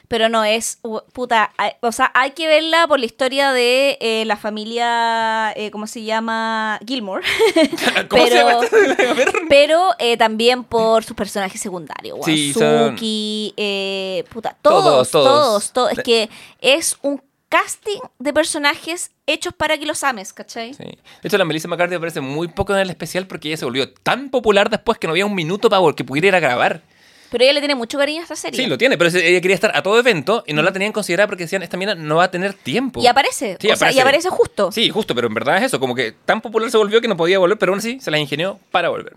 Pero 0.08 0.28
no 0.28 0.44
es, 0.44 0.78
puta, 1.12 1.52
hay- 1.56 1.72
o 1.80 1.90
sea, 1.90 2.12
hay 2.14 2.30
que 2.30 2.46
verla 2.46 2.86
por 2.86 3.00
la 3.00 3.06
historia 3.06 3.52
de 3.52 3.98
eh, 4.00 4.24
la 4.26 4.36
familia, 4.36 5.52
eh, 5.56 5.70
¿cómo 5.70 5.86
se 5.86 6.04
llama? 6.04 6.78
Gilmore. 6.86 7.24
¿cómo 8.08 8.24
se 8.24 8.30
Pero- 8.30 8.48
llama 8.50 8.64
esto? 8.64 8.76
A 9.10 9.14
ver. 9.14 9.32
Pero 9.48 9.90
eh, 9.98 10.16
también 10.16 10.64
por 10.64 11.02
sus 11.04 11.16
personajes 11.16 11.60
secundarios. 11.60 12.18
Sí, 12.24 12.52
Suki, 12.52 13.52
eh, 13.56 14.24
puta, 14.30 14.56
Todos, 14.62 14.84
todos, 14.84 15.10
todos. 15.10 15.24
todos, 15.26 15.72
todos. 15.72 15.92
Es 15.98 16.04
que 16.04 16.30
es 16.60 16.96
un 17.02 17.20
casting 17.48 18.00
de 18.18 18.32
personajes 18.32 19.12
hechos 19.26 19.54
para 19.54 19.78
que 19.78 19.86
los 19.86 20.02
ames, 20.04 20.32
¿cachai? 20.32 20.74
Sí. 20.74 20.82
De 20.84 20.98
hecho, 21.28 21.38
la 21.38 21.44
Melissa 21.44 21.68
McCarthy 21.68 21.94
aparece 21.94 22.20
muy 22.20 22.48
poco 22.48 22.72
en 22.74 22.80
el 22.80 22.90
especial 22.90 23.26
porque 23.26 23.48
ella 23.48 23.56
se 23.56 23.64
volvió 23.64 23.92
tan 23.92 24.30
popular 24.30 24.68
después 24.68 24.98
que 24.98 25.06
no 25.06 25.12
había 25.12 25.26
un 25.26 25.34
minuto 25.34 25.70
para 25.70 25.80
que 25.94 26.04
pudiera 26.04 26.26
ir 26.28 26.34
a 26.34 26.40
grabar. 26.40 26.82
Pero 27.30 27.44
ella 27.44 27.52
le 27.54 27.60
tiene 27.60 27.74
mucho 27.74 27.98
cariño 27.98 28.20
a 28.20 28.22
esta 28.22 28.36
serie. 28.36 28.60
Sí, 28.62 28.66
lo 28.68 28.78
tiene, 28.78 28.96
pero 28.96 29.10
ella 29.10 29.40
quería 29.40 29.54
estar 29.54 29.76
a 29.76 29.82
todo 29.82 29.98
evento 29.98 30.44
y 30.46 30.52
no 30.52 30.62
la 30.62 30.72
tenían 30.72 30.92
considerada 30.92 31.26
porque 31.26 31.44
decían, 31.44 31.62
esta 31.62 31.76
mina 31.76 31.94
no 31.94 32.16
va 32.16 32.24
a 32.24 32.30
tener 32.30 32.54
tiempo. 32.54 33.00
Y 33.02 33.06
aparece, 33.06 33.56
Sí, 33.60 33.68
o 33.70 33.76
sea, 33.76 33.88
y 33.88 33.98
aparece. 33.98 34.00
aparece 34.00 34.28
justo. 34.30 34.72
Sí, 34.72 34.90
justo, 34.90 35.14
pero 35.14 35.26
en 35.26 35.34
verdad 35.34 35.56
es 35.58 35.64
eso, 35.64 35.80
como 35.80 35.94
que 35.94 36.12
tan 36.24 36.40
popular 36.40 36.70
se 36.70 36.76
volvió 36.76 37.00
que 37.00 37.08
no 37.08 37.16
podía 37.16 37.38
volver, 37.38 37.58
pero 37.58 37.72
aún 37.72 37.78
así 37.80 38.00
se 38.00 38.10
la 38.10 38.18
ingenió 38.18 38.58
para 38.70 38.88
volver. 38.88 39.14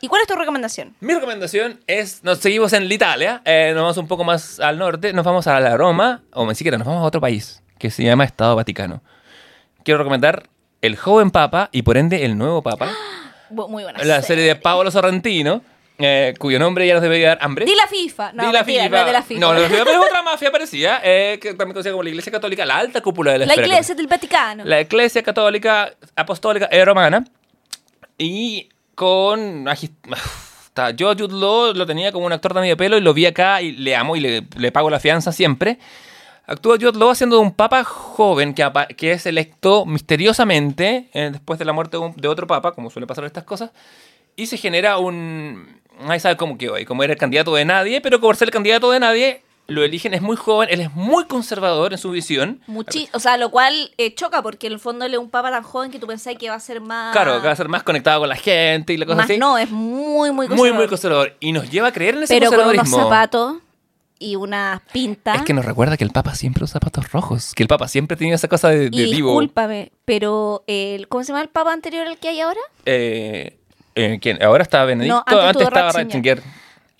¿Y 0.00 0.08
cuál 0.08 0.20
es 0.22 0.28
tu 0.28 0.34
recomendación? 0.34 0.94
Mi 1.00 1.14
recomendación 1.14 1.80
es, 1.86 2.22
nos 2.22 2.38
seguimos 2.38 2.72
en 2.74 2.90
Italia, 2.92 3.40
eh, 3.44 3.72
nos 3.74 3.82
vamos 3.82 3.96
un 3.96 4.06
poco 4.06 4.24
más 4.24 4.60
al 4.60 4.78
norte, 4.78 5.12
nos 5.12 5.24
vamos 5.24 5.46
a 5.46 5.58
la 5.58 5.76
Roma, 5.76 6.22
o 6.32 6.46
ni 6.46 6.54
siquiera 6.54 6.76
nos 6.78 6.86
vamos 6.86 7.02
a 7.02 7.06
otro 7.06 7.20
país, 7.20 7.62
que 7.78 7.90
se 7.90 8.04
llama 8.04 8.24
Estado 8.24 8.54
Vaticano. 8.56 9.02
Quiero 9.84 9.98
recomendar 9.98 10.48
El 10.82 10.96
joven 10.96 11.30
Papa 11.30 11.70
y 11.72 11.82
por 11.82 11.96
ende 11.96 12.24
El 12.24 12.36
nuevo 12.36 12.62
Papa, 12.62 12.90
Muy 13.50 13.84
buena 13.84 14.02
la 14.04 14.22
serie 14.22 14.44
de 14.44 14.56
Paolo 14.56 14.90
Sorrentino, 14.90 15.62
eh, 15.98 16.34
cuyo 16.38 16.58
nombre 16.58 16.86
ya 16.86 16.94
nos 16.94 17.02
debería 17.02 17.28
dar 17.28 17.38
hambre. 17.40 17.64
Di 17.64 17.74
la 17.74 17.86
FIFA. 17.86 18.32
No, 18.32 18.46
Di 18.46 18.52
la 18.52 18.62
mentira, 18.64 18.82
FIFA. 18.84 18.90
no 18.94 19.00
es 19.00 19.06
de 19.06 19.12
la 19.12 19.22
FIFA. 19.22 19.40
No, 19.40 19.54
no, 19.54 19.60
la 19.60 19.68
FIFA, 19.68 19.84
pero 19.84 20.02
es 20.02 20.06
otra 20.08 20.22
mafia 20.30 20.50
parecida, 20.52 21.00
eh, 21.02 21.38
que 21.40 21.50
también 21.54 21.72
conocida 21.74 21.92
como 21.92 22.02
la 22.02 22.10
Iglesia 22.10 22.32
Católica, 22.32 22.64
la 22.66 22.76
alta 22.78 23.00
cúpula 23.00 23.32
de 23.32 23.38
la, 23.40 23.46
la 23.46 23.54
iglesia 23.56 23.94
del 23.94 24.06
Vaticano. 24.06 24.64
la 24.64 24.80
Iglesia 24.80 25.22
Católica 25.22 25.92
Apostólica 26.14 26.68
y 26.70 26.84
Romana. 26.84 27.24
Y 28.18 28.68
con. 28.94 29.66
Yo 30.96 31.12
Jude 31.14 31.34
Law 31.34 31.72
lo 31.74 31.86
tenía 31.86 32.12
como 32.12 32.26
un 32.26 32.32
actor 32.32 32.52
de 32.52 32.60
medio 32.60 32.76
pelo 32.76 32.98
y 32.98 33.00
lo 33.00 33.14
vi 33.14 33.24
acá 33.26 33.62
y 33.62 33.72
le 33.72 33.96
amo 33.96 34.14
y 34.16 34.20
le, 34.20 34.42
le 34.58 34.72
pago 34.72 34.90
la 34.90 35.00
fianza 35.00 35.32
siempre. 35.32 35.78
Actúa 36.46 36.76
Jude 36.80 36.98
Law 36.98 37.10
haciendo 37.10 37.36
de 37.36 37.42
un 37.42 37.52
papa 37.52 37.82
joven 37.82 38.54
que, 38.54 39.10
es 39.12 39.26
electo 39.26 39.84
misteriosamente 39.86 41.08
eh, 41.12 41.30
después 41.32 41.58
de 41.58 41.64
la 41.64 41.72
muerte 41.72 41.96
de, 41.96 42.02
un- 42.04 42.14
de 42.16 42.28
otro 42.28 42.46
papa, 42.46 42.72
como 42.72 42.90
suele 42.90 43.06
pasar 43.06 43.24
estas 43.24 43.44
cosas. 43.44 43.70
Y 44.36 44.46
se 44.46 44.58
genera 44.58 44.98
un. 44.98 45.80
Nadie 46.00 46.20
sabe 46.20 46.36
cómo 46.36 46.58
quedó 46.58 46.74
ahí, 46.74 46.84
como 46.84 47.02
era 47.02 47.12
el 47.12 47.18
candidato 47.18 47.54
de 47.54 47.64
nadie, 47.64 48.00
pero 48.00 48.20
por 48.20 48.36
ser 48.36 48.48
el 48.48 48.52
candidato 48.52 48.90
de 48.90 49.00
nadie, 49.00 49.42
lo 49.68 49.82
eligen, 49.82 50.14
es 50.14 50.22
muy 50.22 50.36
joven, 50.36 50.68
él 50.70 50.80
es 50.80 50.92
muy 50.94 51.24
conservador 51.24 51.92
en 51.92 51.98
su 51.98 52.10
visión. 52.10 52.60
Muchi- 52.68 53.08
o 53.12 53.18
sea, 53.18 53.36
lo 53.36 53.50
cual 53.50 53.90
eh, 53.98 54.14
choca 54.14 54.42
porque 54.42 54.68
en 54.68 54.74
el 54.74 54.78
fondo 54.78 55.04
él 55.06 55.14
es 55.14 55.18
un 55.18 55.28
papa 55.30 55.50
tan 55.50 55.62
joven 55.64 55.90
que 55.90 55.98
tú 55.98 56.06
pensás 56.06 56.34
que 56.38 56.48
va 56.48 56.54
a 56.56 56.60
ser 56.60 56.80
más. 56.80 57.12
Claro, 57.12 57.40
que 57.40 57.46
va 57.46 57.52
a 57.52 57.56
ser 57.56 57.68
más 57.68 57.82
conectado 57.82 58.20
con 58.20 58.28
la 58.28 58.36
gente 58.36 58.92
y 58.92 58.96
la 58.96 59.06
cosa 59.06 59.16
más 59.16 59.24
así. 59.24 59.38
no, 59.38 59.58
es 59.58 59.70
muy, 59.70 60.30
muy 60.30 60.46
muy, 60.48 60.48
muy 60.48 60.56
conservador. 60.86 60.88
conservador. 60.88 61.36
Y 61.40 61.52
nos 61.52 61.68
lleva 61.70 61.88
a 61.88 61.92
creer 61.92 62.14
en 62.16 62.22
ese 62.24 62.34
Pero 62.38 62.50
con 62.50 62.60
unos 62.60 62.66
conservadurismo. 62.76 63.04
zapatos 63.10 63.56
y 64.18 64.36
unas 64.36 64.80
pintas. 64.92 65.36
Es 65.38 65.42
que 65.42 65.52
nos 65.52 65.64
recuerda 65.64 65.96
que 65.96 66.04
el 66.04 66.10
Papa 66.10 66.34
siempre 66.34 66.62
usa 66.64 66.74
zapatos 66.74 67.10
rojos. 67.12 67.52
Que 67.54 67.62
el 67.64 67.68
Papa 67.68 67.88
siempre 67.88 68.16
tenía 68.16 68.34
esa 68.36 68.48
cosa 68.48 68.68
de, 68.68 68.88
de 68.88 68.96
y 68.96 69.10
vivo. 69.12 69.30
discúlpame, 69.30 69.90
pero 70.04 70.62
el, 70.68 71.08
¿cómo 71.08 71.24
se 71.24 71.28
llama 71.32 71.42
el 71.42 71.48
papa 71.48 71.72
anterior 71.72 72.06
al 72.06 72.16
que 72.18 72.28
hay 72.28 72.40
ahora? 72.40 72.60
Eh, 72.86 73.55
eh, 73.96 74.18
¿Quién? 74.20 74.40
Ahora 74.42 74.62
está 74.62 74.84
Benedicto. 74.84 75.16
antes 75.18 75.34
antes, 75.34 75.50
estuvo 75.50 75.68
estaba 75.68 75.92
Ratzinger. 75.92 76.42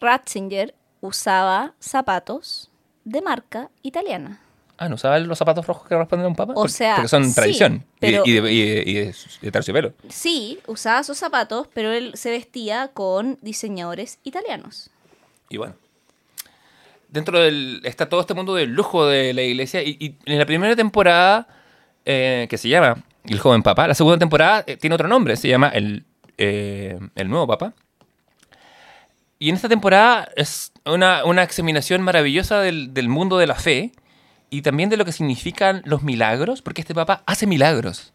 Ratzinger. 0.01 0.74
Usaba 1.01 1.74
zapatos 1.78 2.70
de 3.05 3.23
marca 3.23 3.70
italiana. 3.82 4.40
Ah, 4.78 4.89
¿no 4.89 4.97
usaba 4.97 5.18
los 5.20 5.39
zapatos 5.39 5.66
rojos 5.66 5.85
que 5.85 5.94
corresponden 5.94 6.24
a 6.27 6.28
un 6.28 6.35
Papa? 6.36 6.52
O 6.56 6.68
sea, 6.68 6.97
Porque 6.97 7.09
son 7.09 7.24
sí, 7.28 7.35
tradición. 7.35 7.74
Y- 7.77 8.01
pero- 8.01 8.23
Y, 8.27 8.32
de, 8.32 8.52
y 8.52 8.68
de- 8.74 8.82
y 8.86 8.94
de- 8.94 9.14
de 9.43 9.51
terciopelo. 9.52 9.93
Sí, 10.09 10.59
usaba 10.66 11.02
sus 11.05 11.16
zapatos, 11.16 11.68
pero 11.73 11.93
él 11.93 12.12
se 12.14 12.31
vestía 12.31 12.89
con 12.89 13.39
diseñadores 13.40 14.18
italianos. 14.24 14.90
Y 15.48 15.56
bueno. 15.59 15.74
dentro 17.09 17.39
del. 17.40 17.81
Está 17.85 18.09
todo 18.09 18.20
este 18.20 18.35
mundo 18.35 18.55
del 18.55 18.70
lujo 18.70 19.06
de 19.06 19.32
la 19.32 19.43
iglesia. 19.43 19.82
Y, 19.82 19.97
y 20.01 20.16
en 20.31 20.39
la 20.39 20.44
primera 20.47 20.74
temporada, 20.77 21.47
eh, 22.05 22.47
que 22.51 22.59
se 22.59 22.68
llama 22.68 22.97
El 23.24 23.39
joven 23.39 23.62
papa, 23.62 23.86
la 23.89 23.94
segunda 23.94 24.18
temporada 24.18 24.64
eh, 24.66 24.77
tiene 24.77 24.94
otro 24.94 25.09
nombre, 25.09 25.36
se 25.36 25.48
llama 25.48 25.68
El, 25.68 26.05
eh, 26.38 26.98
el 27.14 27.28
nuevo 27.28 27.46
papa. 27.46 27.74
Y 29.38 29.50
en 29.50 29.56
esta 29.56 29.68
temporada 29.68 30.28
es 30.36 30.72
una, 30.84 31.24
una 31.24 31.42
examinación 31.42 32.02
maravillosa 32.02 32.60
del, 32.60 32.94
del 32.94 33.08
mundo 33.08 33.36
de 33.38 33.46
la 33.46 33.54
fe 33.54 33.92
y 34.48 34.62
también 34.62 34.88
de 34.88 34.96
lo 34.96 35.04
que 35.04 35.12
significan 35.12 35.82
los 35.85 36.02
milagros, 36.02 36.62
porque 36.62 36.80
este 36.80 36.94
papa 36.94 37.22
hace 37.27 37.46
milagros. 37.46 38.12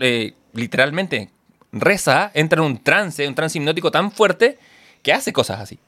Eh, 0.00 0.34
literalmente 0.52 1.30
reza, 1.72 2.30
entra 2.34 2.60
en 2.60 2.66
un 2.66 2.82
trance, 2.82 3.26
un 3.26 3.34
trance 3.34 3.58
hipnótico 3.58 3.90
tan 3.90 4.10
fuerte 4.10 4.58
que 5.02 5.12
hace 5.12 5.32
cosas 5.32 5.60
así. 5.60 5.78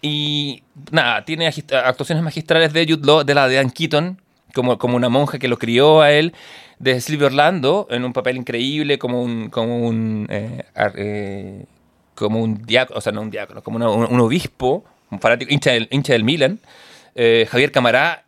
Y 0.00 0.62
nada, 0.92 1.24
tiene 1.24 1.48
actuaciones 1.48 2.22
magistrales 2.22 2.72
de 2.72 2.86
Jude 2.88 3.04
Law, 3.04 3.24
de 3.24 3.34
la 3.34 3.48
de 3.48 3.58
Ann 3.58 3.70
Keaton, 3.70 4.20
como, 4.58 4.76
como 4.76 4.96
una 4.96 5.08
monja 5.08 5.38
que 5.38 5.46
lo 5.46 5.56
crió 5.56 6.00
a 6.00 6.10
él, 6.10 6.34
de 6.80 7.00
Silvio 7.00 7.28
Orlando, 7.28 7.86
en 7.90 8.04
un 8.04 8.12
papel 8.12 8.36
increíble, 8.36 8.98
como 8.98 9.22
un, 9.22 9.50
como 9.50 9.86
un, 9.86 10.26
eh, 10.30 10.64
eh, 10.96 11.64
como 12.16 12.42
un 12.42 12.60
diácono, 12.64 12.98
o 12.98 13.00
sea, 13.00 13.12
no 13.12 13.20
un 13.20 13.30
diácono, 13.30 13.62
como 13.62 13.76
un, 13.76 14.18
obispo, 14.20 14.84
un 15.12 15.20
fanático, 15.20 15.54
hincha 15.54 15.70
del, 15.70 15.86
hincha 15.92 16.12
del 16.12 16.24
Milan. 16.24 16.58
Eh, 17.14 17.46
Javier 17.48 17.70
Camará, 17.70 18.24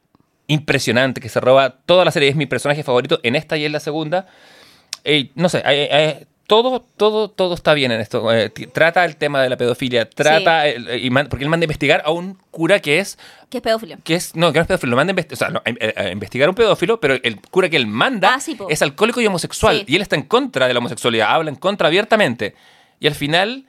impresionante, 0.46 1.20
que 1.20 1.28
se 1.28 1.40
roba 1.40 1.78
toda 1.84 2.04
la 2.04 2.12
serie, 2.12 2.28
es 2.28 2.36
mi 2.36 2.46
personaje 2.46 2.84
favorito 2.84 3.18
en 3.24 3.34
esta 3.34 3.56
y 3.56 3.64
en 3.64 3.72
la 3.72 3.80
segunda. 3.80 4.28
No 5.34 5.48
sé, 5.48 5.64
eh, 5.66 6.26
todo, 6.50 6.80
todo, 6.96 7.30
todo 7.30 7.54
está 7.54 7.74
bien 7.74 7.92
en 7.92 8.00
esto. 8.00 8.34
Eh, 8.34 8.50
trata 8.50 9.04
el 9.04 9.14
tema 9.16 9.40
de 9.40 9.48
la 9.48 9.56
pedofilia, 9.56 10.10
trata, 10.10 10.66
el- 10.66 10.88
eh, 10.88 10.98
y 10.98 11.08
man- 11.08 11.28
porque 11.30 11.44
él 11.44 11.48
manda 11.48 11.62
a 11.62 11.66
investigar 11.66 12.02
a 12.04 12.10
un 12.10 12.34
cura 12.50 12.80
que 12.80 12.98
es, 12.98 13.18
Que 13.48 13.58
es 13.58 13.62
pedófilo. 13.62 13.96
que 14.02 14.16
es, 14.16 14.34
no, 14.34 14.52
que 14.52 14.58
no 14.58 14.62
es 14.62 14.66
pedófilo, 14.66 14.90
lo 14.90 14.96
manda 14.96 15.12
a, 15.12 15.16
investi- 15.16 15.34
o 15.34 15.36
sea, 15.36 15.48
no, 15.50 15.62
a- 15.64 16.00
a- 16.00 16.06
a 16.06 16.10
investigar 16.10 16.48
a 16.48 16.50
un 16.50 16.56
pedófilo, 16.56 16.98
pero 16.98 17.14
el 17.14 17.40
cura 17.40 17.68
que 17.68 17.76
él 17.76 17.86
manda 17.86 18.34
Ah, 18.34 18.40
sí, 18.40 18.58
es 18.68 18.82
alcohólico 18.82 19.20
y 19.20 19.26
homosexual, 19.28 19.78
Sí. 19.78 19.84
y 19.86 19.94
él 19.94 20.02
está 20.02 20.16
en 20.16 20.22
contra 20.22 20.66
de 20.66 20.74
la 20.74 20.80
homosexualidad, 20.80 21.30
habla 21.30 21.50
en 21.50 21.56
contra 21.56 21.86
abiertamente, 21.86 22.56
y 22.98 23.06
al 23.06 23.14
final 23.14 23.66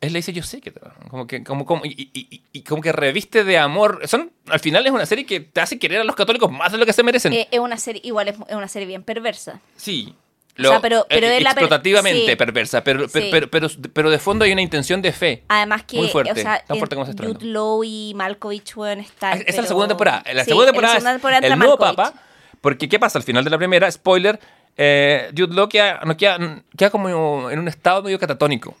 él 0.00 0.12
le 0.14 0.18
dice, 0.20 0.32
yo 0.32 0.42
sé 0.42 0.60
que... 0.62 0.72
Como 1.10 1.26
que, 1.28 1.44
como, 1.44 1.64
como, 1.66 1.84
y, 1.84 1.90
y- 1.90 2.26
y- 2.30 2.42
y 2.52 2.62
como 2.62 2.82
que 2.82 2.90
reviste 2.90 3.44
de 3.44 3.56
amor. 3.58 4.00
Son, 4.08 4.32
al 4.48 4.58
final 4.58 4.84
es 4.84 4.90
una 4.92 5.06
serie 5.06 5.24
que 5.24 5.38
te 5.40 5.60
hace 5.60 5.78
querer 5.78 6.00
a 6.00 6.04
los 6.04 6.16
católicos 6.16 6.50
más 6.50 6.72
de 6.72 6.78
lo 6.78 6.86
que 6.86 6.92
se 6.92 7.04
merecen. 7.04 7.32
Eh, 7.34 7.46
es 7.52 7.60
una 7.60 7.76
serie, 7.76 8.00
igual 8.04 8.26
es, 8.28 8.34
es 8.48 8.56
una 8.56 8.66
serie 8.66 8.88
bien 8.88 9.04
perversa. 9.04 9.60
Sí. 9.76 10.12
O 10.58 10.62
sea, 10.64 10.80
pero- 10.80 11.06
pero 11.08 11.26
eh, 11.26 11.38
es 11.38 11.42
la 11.42 11.54
per- 11.54 11.62
explotativamente 11.64 12.26
sí. 12.30 12.36
perversa, 12.36 12.84
pero, 12.84 13.08
Sí. 13.08 13.28
pero, 13.30 13.50
pero, 13.50 13.68
pero 13.92 14.10
de 14.10 14.18
fondo 14.18 14.44
hay 14.44 14.52
una 14.52 14.60
intención 14.62 15.00
de 15.00 15.12
fe. 15.12 15.42
Además 15.48 15.84
que, 15.84 15.96
Muy 15.96 16.08
fuerte, 16.08 16.32
o 16.32 16.34
sea, 16.34 16.62
tan 16.64 16.76
fuerte 16.78 16.94
como 16.94 17.06
se. 17.06 17.12
Jude 17.16 17.46
Law 17.46 17.82
y 17.84 18.12
Malkovich, 18.14 18.76
weón, 18.76 19.00
están, 19.00 19.32
Ah, 19.32 19.36
Esa 19.36 19.48
es 19.48 19.56
la 19.56 19.66
segunda 19.66 19.88
temporada. 19.88 20.22
La 20.32 20.44
Sí, 20.44 20.50
segunda 20.50 20.66
temporada, 20.66 20.98
es 20.98 21.04
temporada 21.04 21.46
el 21.46 21.58
nuevo 21.58 21.76
Malkovich. 21.78 21.96
papa. 22.12 22.22
Porque, 22.60 22.88
¿qué 22.88 22.98
pasa? 22.98 23.18
Al 23.18 23.24
final 23.24 23.42
de 23.44 23.50
la 23.50 23.58
primera, 23.58 23.90
spoiler, 23.90 24.38
eh, 24.76 25.30
Jude 25.36 25.54
Law 25.54 25.68
queda, 25.68 26.00
no 26.04 26.16
queda, 26.16 26.38
queda 26.76 26.90
como 26.90 27.50
en 27.50 27.58
un 27.58 27.68
estado 27.68 28.02
medio 28.02 28.18
catatónico. 28.18 28.76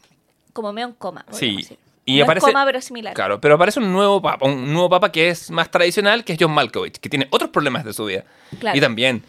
Como 0.52 0.72
medio 0.72 0.88
en 0.88 0.94
coma. 0.94 1.24
Sí. 1.30 1.56
decir. 1.56 1.78
Y 2.04 2.18
no 2.18 2.24
aparece- 2.24 2.46
en 2.46 2.52
coma, 2.52 2.64
pero 2.66 2.80
similar. 2.80 3.14
Claro, 3.14 3.40
pero 3.40 3.54
aparece 3.54 3.78
un 3.80 3.92
nuevo 3.92 4.20
papa, 4.20 4.44
un 4.46 4.72
nuevo 4.72 4.90
papa 4.90 5.10
que 5.12 5.28
es 5.28 5.50
más 5.50 5.70
tradicional, 5.70 6.24
que 6.24 6.32
es 6.34 6.38
John 6.40 6.50
Malkovich, 6.50 6.98
que 6.98 7.08
tiene 7.08 7.28
otros 7.30 7.50
problemas 7.50 7.84
de 7.84 7.92
su 7.92 8.04
vida. 8.04 8.24
Claro. 8.58 8.76
Y 8.76 8.80
también 8.80 9.22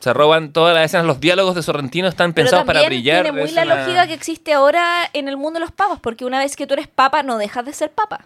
se 0.00 0.12
roban 0.12 0.52
todas 0.52 0.74
las 0.74 0.86
escenas, 0.86 1.06
los 1.06 1.20
diálogos 1.20 1.54
de 1.54 1.62
Sorrentino 1.62 2.08
están 2.08 2.32
Pero 2.32 2.46
pensados 2.46 2.66
para 2.66 2.80
también 2.80 3.00
brillar. 3.02 3.22
tiene 3.22 3.38
muy 3.38 3.48
es 3.48 3.54
la 3.54 3.62
una- 3.64 3.76
lógica 3.84 4.06
que 4.06 4.14
existe 4.14 4.52
ahora 4.52 5.08
en 5.12 5.28
el 5.28 5.36
mundo 5.36 5.58
de 5.58 5.64
los 5.64 5.72
papas, 5.72 5.98
porque 6.00 6.24
una 6.24 6.38
vez 6.40 6.56
que 6.56 6.66
tú 6.66 6.74
eres 6.74 6.88
papa, 6.88 7.22
no 7.22 7.38
dejas 7.38 7.64
de 7.64 7.72
ser 7.72 7.90
papa. 7.90 8.20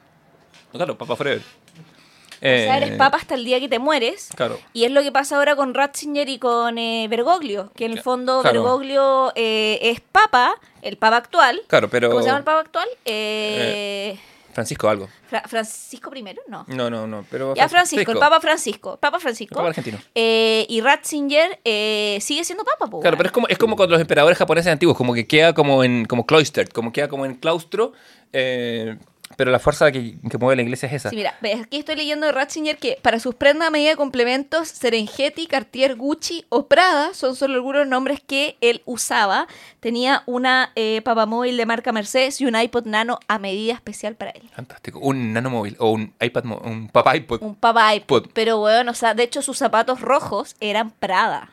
Claro, 0.72 0.96
Papa 0.98 1.16
Forever. 1.16 1.40
O 1.40 2.38
sea, 2.40 2.74
Eh, 2.74 2.76
eres 2.76 2.96
papa 2.98 3.16
hasta 3.16 3.34
el 3.34 3.44
día 3.46 3.58
que 3.60 3.68
te 3.68 3.78
mueres. 3.78 4.28
Claro. 4.36 4.58
Y 4.74 4.84
es 4.84 4.90
lo 4.90 5.02
que 5.02 5.10
pasa 5.10 5.36
ahora 5.36 5.56
con 5.56 5.72
Ratzinger 5.72 6.28
y 6.28 6.38
con 6.38 6.76
eh, 6.76 7.06
Bergoglio, 7.08 7.72
que 7.74 7.86
en 7.86 7.92
el 7.92 8.02
fondo 8.02 8.42
claro. 8.42 8.62
Bergoglio 8.62 9.32
eh, 9.36 9.78
es 9.82 10.00
papa, 10.00 10.54
el 10.82 10.98
papa 10.98 11.16
actual. 11.16 11.62
Claro, 11.66 11.88
pero. 11.88 12.10
¿Cómo 12.10 12.20
se 12.20 12.26
llama 12.26 12.38
el 12.38 12.44
papa 12.44 12.60
actual? 12.60 12.88
Eh, 13.06 14.18
Francisco 14.56 14.88
algo. 14.88 15.06
Fra- 15.28 15.42
Francisco 15.46 16.10
I, 16.16 16.22
no. 16.48 16.64
No, 16.66 16.88
no, 16.90 17.06
no. 17.06 17.24
Pero 17.30 17.54
Ya 17.54 17.68
Francisco, 17.68 18.12
el 18.12 18.18
Papa 18.18 18.40
Francisco. 18.40 18.96
Papa 18.96 19.18
El 19.18 19.22
Francisco. 19.22 19.54
Papa 19.54 19.68
argentino. 19.68 19.98
Eh, 20.14 20.64
y 20.68 20.80
Ratzinger 20.80 21.60
eh, 21.64 22.18
sigue 22.22 22.42
siendo 22.42 22.64
papa, 22.64 22.86
po, 22.90 23.00
Claro, 23.00 23.18
pero 23.18 23.28
es 23.28 23.32
como, 23.32 23.46
es 23.48 23.58
como 23.58 23.76
con 23.76 23.90
los 23.90 24.00
emperadores 24.00 24.38
japoneses 24.38 24.72
antiguos, 24.72 24.96
como 24.96 25.12
que 25.12 25.26
queda 25.26 25.52
como 25.52 25.84
en 25.84 26.06
como 26.06 26.24
cloistered, 26.24 26.68
como 26.70 26.90
queda 26.92 27.08
como 27.08 27.26
en 27.26 27.34
claustro, 27.34 27.92
eh, 28.32 28.96
pero 29.36 29.50
la 29.50 29.58
fuerza 29.58 29.90
que, 29.90 30.18
que 30.30 30.38
mueve 30.38 30.56
la 30.56 30.62
iglesia 30.62 30.86
es 30.86 30.94
esa. 30.94 31.10
Sí, 31.10 31.16
mira, 31.16 31.34
aquí 31.62 31.78
estoy 31.78 31.96
leyendo 31.96 32.26
de 32.26 32.32
Ratzinger 32.32 32.78
que 32.78 32.98
para 33.02 33.18
sus 33.18 33.34
prendas 33.34 33.68
a 33.68 33.70
medida 33.70 33.90
de 33.90 33.96
complementos, 33.96 34.68
Serengeti, 34.68 35.46
Cartier, 35.46 35.96
Gucci 35.96 36.44
o 36.48 36.66
Prada 36.66 37.12
son 37.12 37.34
solo 37.34 37.54
algunos 37.54 37.86
nombres 37.86 38.20
que 38.24 38.56
él 38.60 38.82
usaba. 38.84 39.48
Tenía 39.80 40.22
una 40.26 40.70
eh, 40.76 41.02
papamóvil 41.02 41.56
de 41.56 41.66
marca 41.66 41.92
Mercedes 41.92 42.40
y 42.40 42.46
un 42.46 42.56
iPod 42.56 42.86
Nano 42.86 43.18
a 43.26 43.38
medida 43.38 43.74
especial 43.74 44.14
para 44.14 44.30
él. 44.30 44.48
Fantástico. 44.54 45.00
Un 45.00 45.32
nanomóvil 45.32 45.76
o 45.78 45.90
un 45.90 46.14
iPad, 46.20 46.44
un 46.64 46.88
papá 46.88 47.16
iPod. 47.16 47.42
Un 47.42 47.56
papa 47.56 47.94
iPod. 47.94 48.22
Pod. 48.22 48.30
Pero, 48.32 48.62
weón, 48.62 48.88
o 48.88 48.94
sea, 48.94 49.14
de 49.14 49.24
hecho 49.24 49.42
sus 49.42 49.58
zapatos 49.58 50.00
rojos 50.00 50.54
eran 50.60 50.90
Prada. 50.92 51.50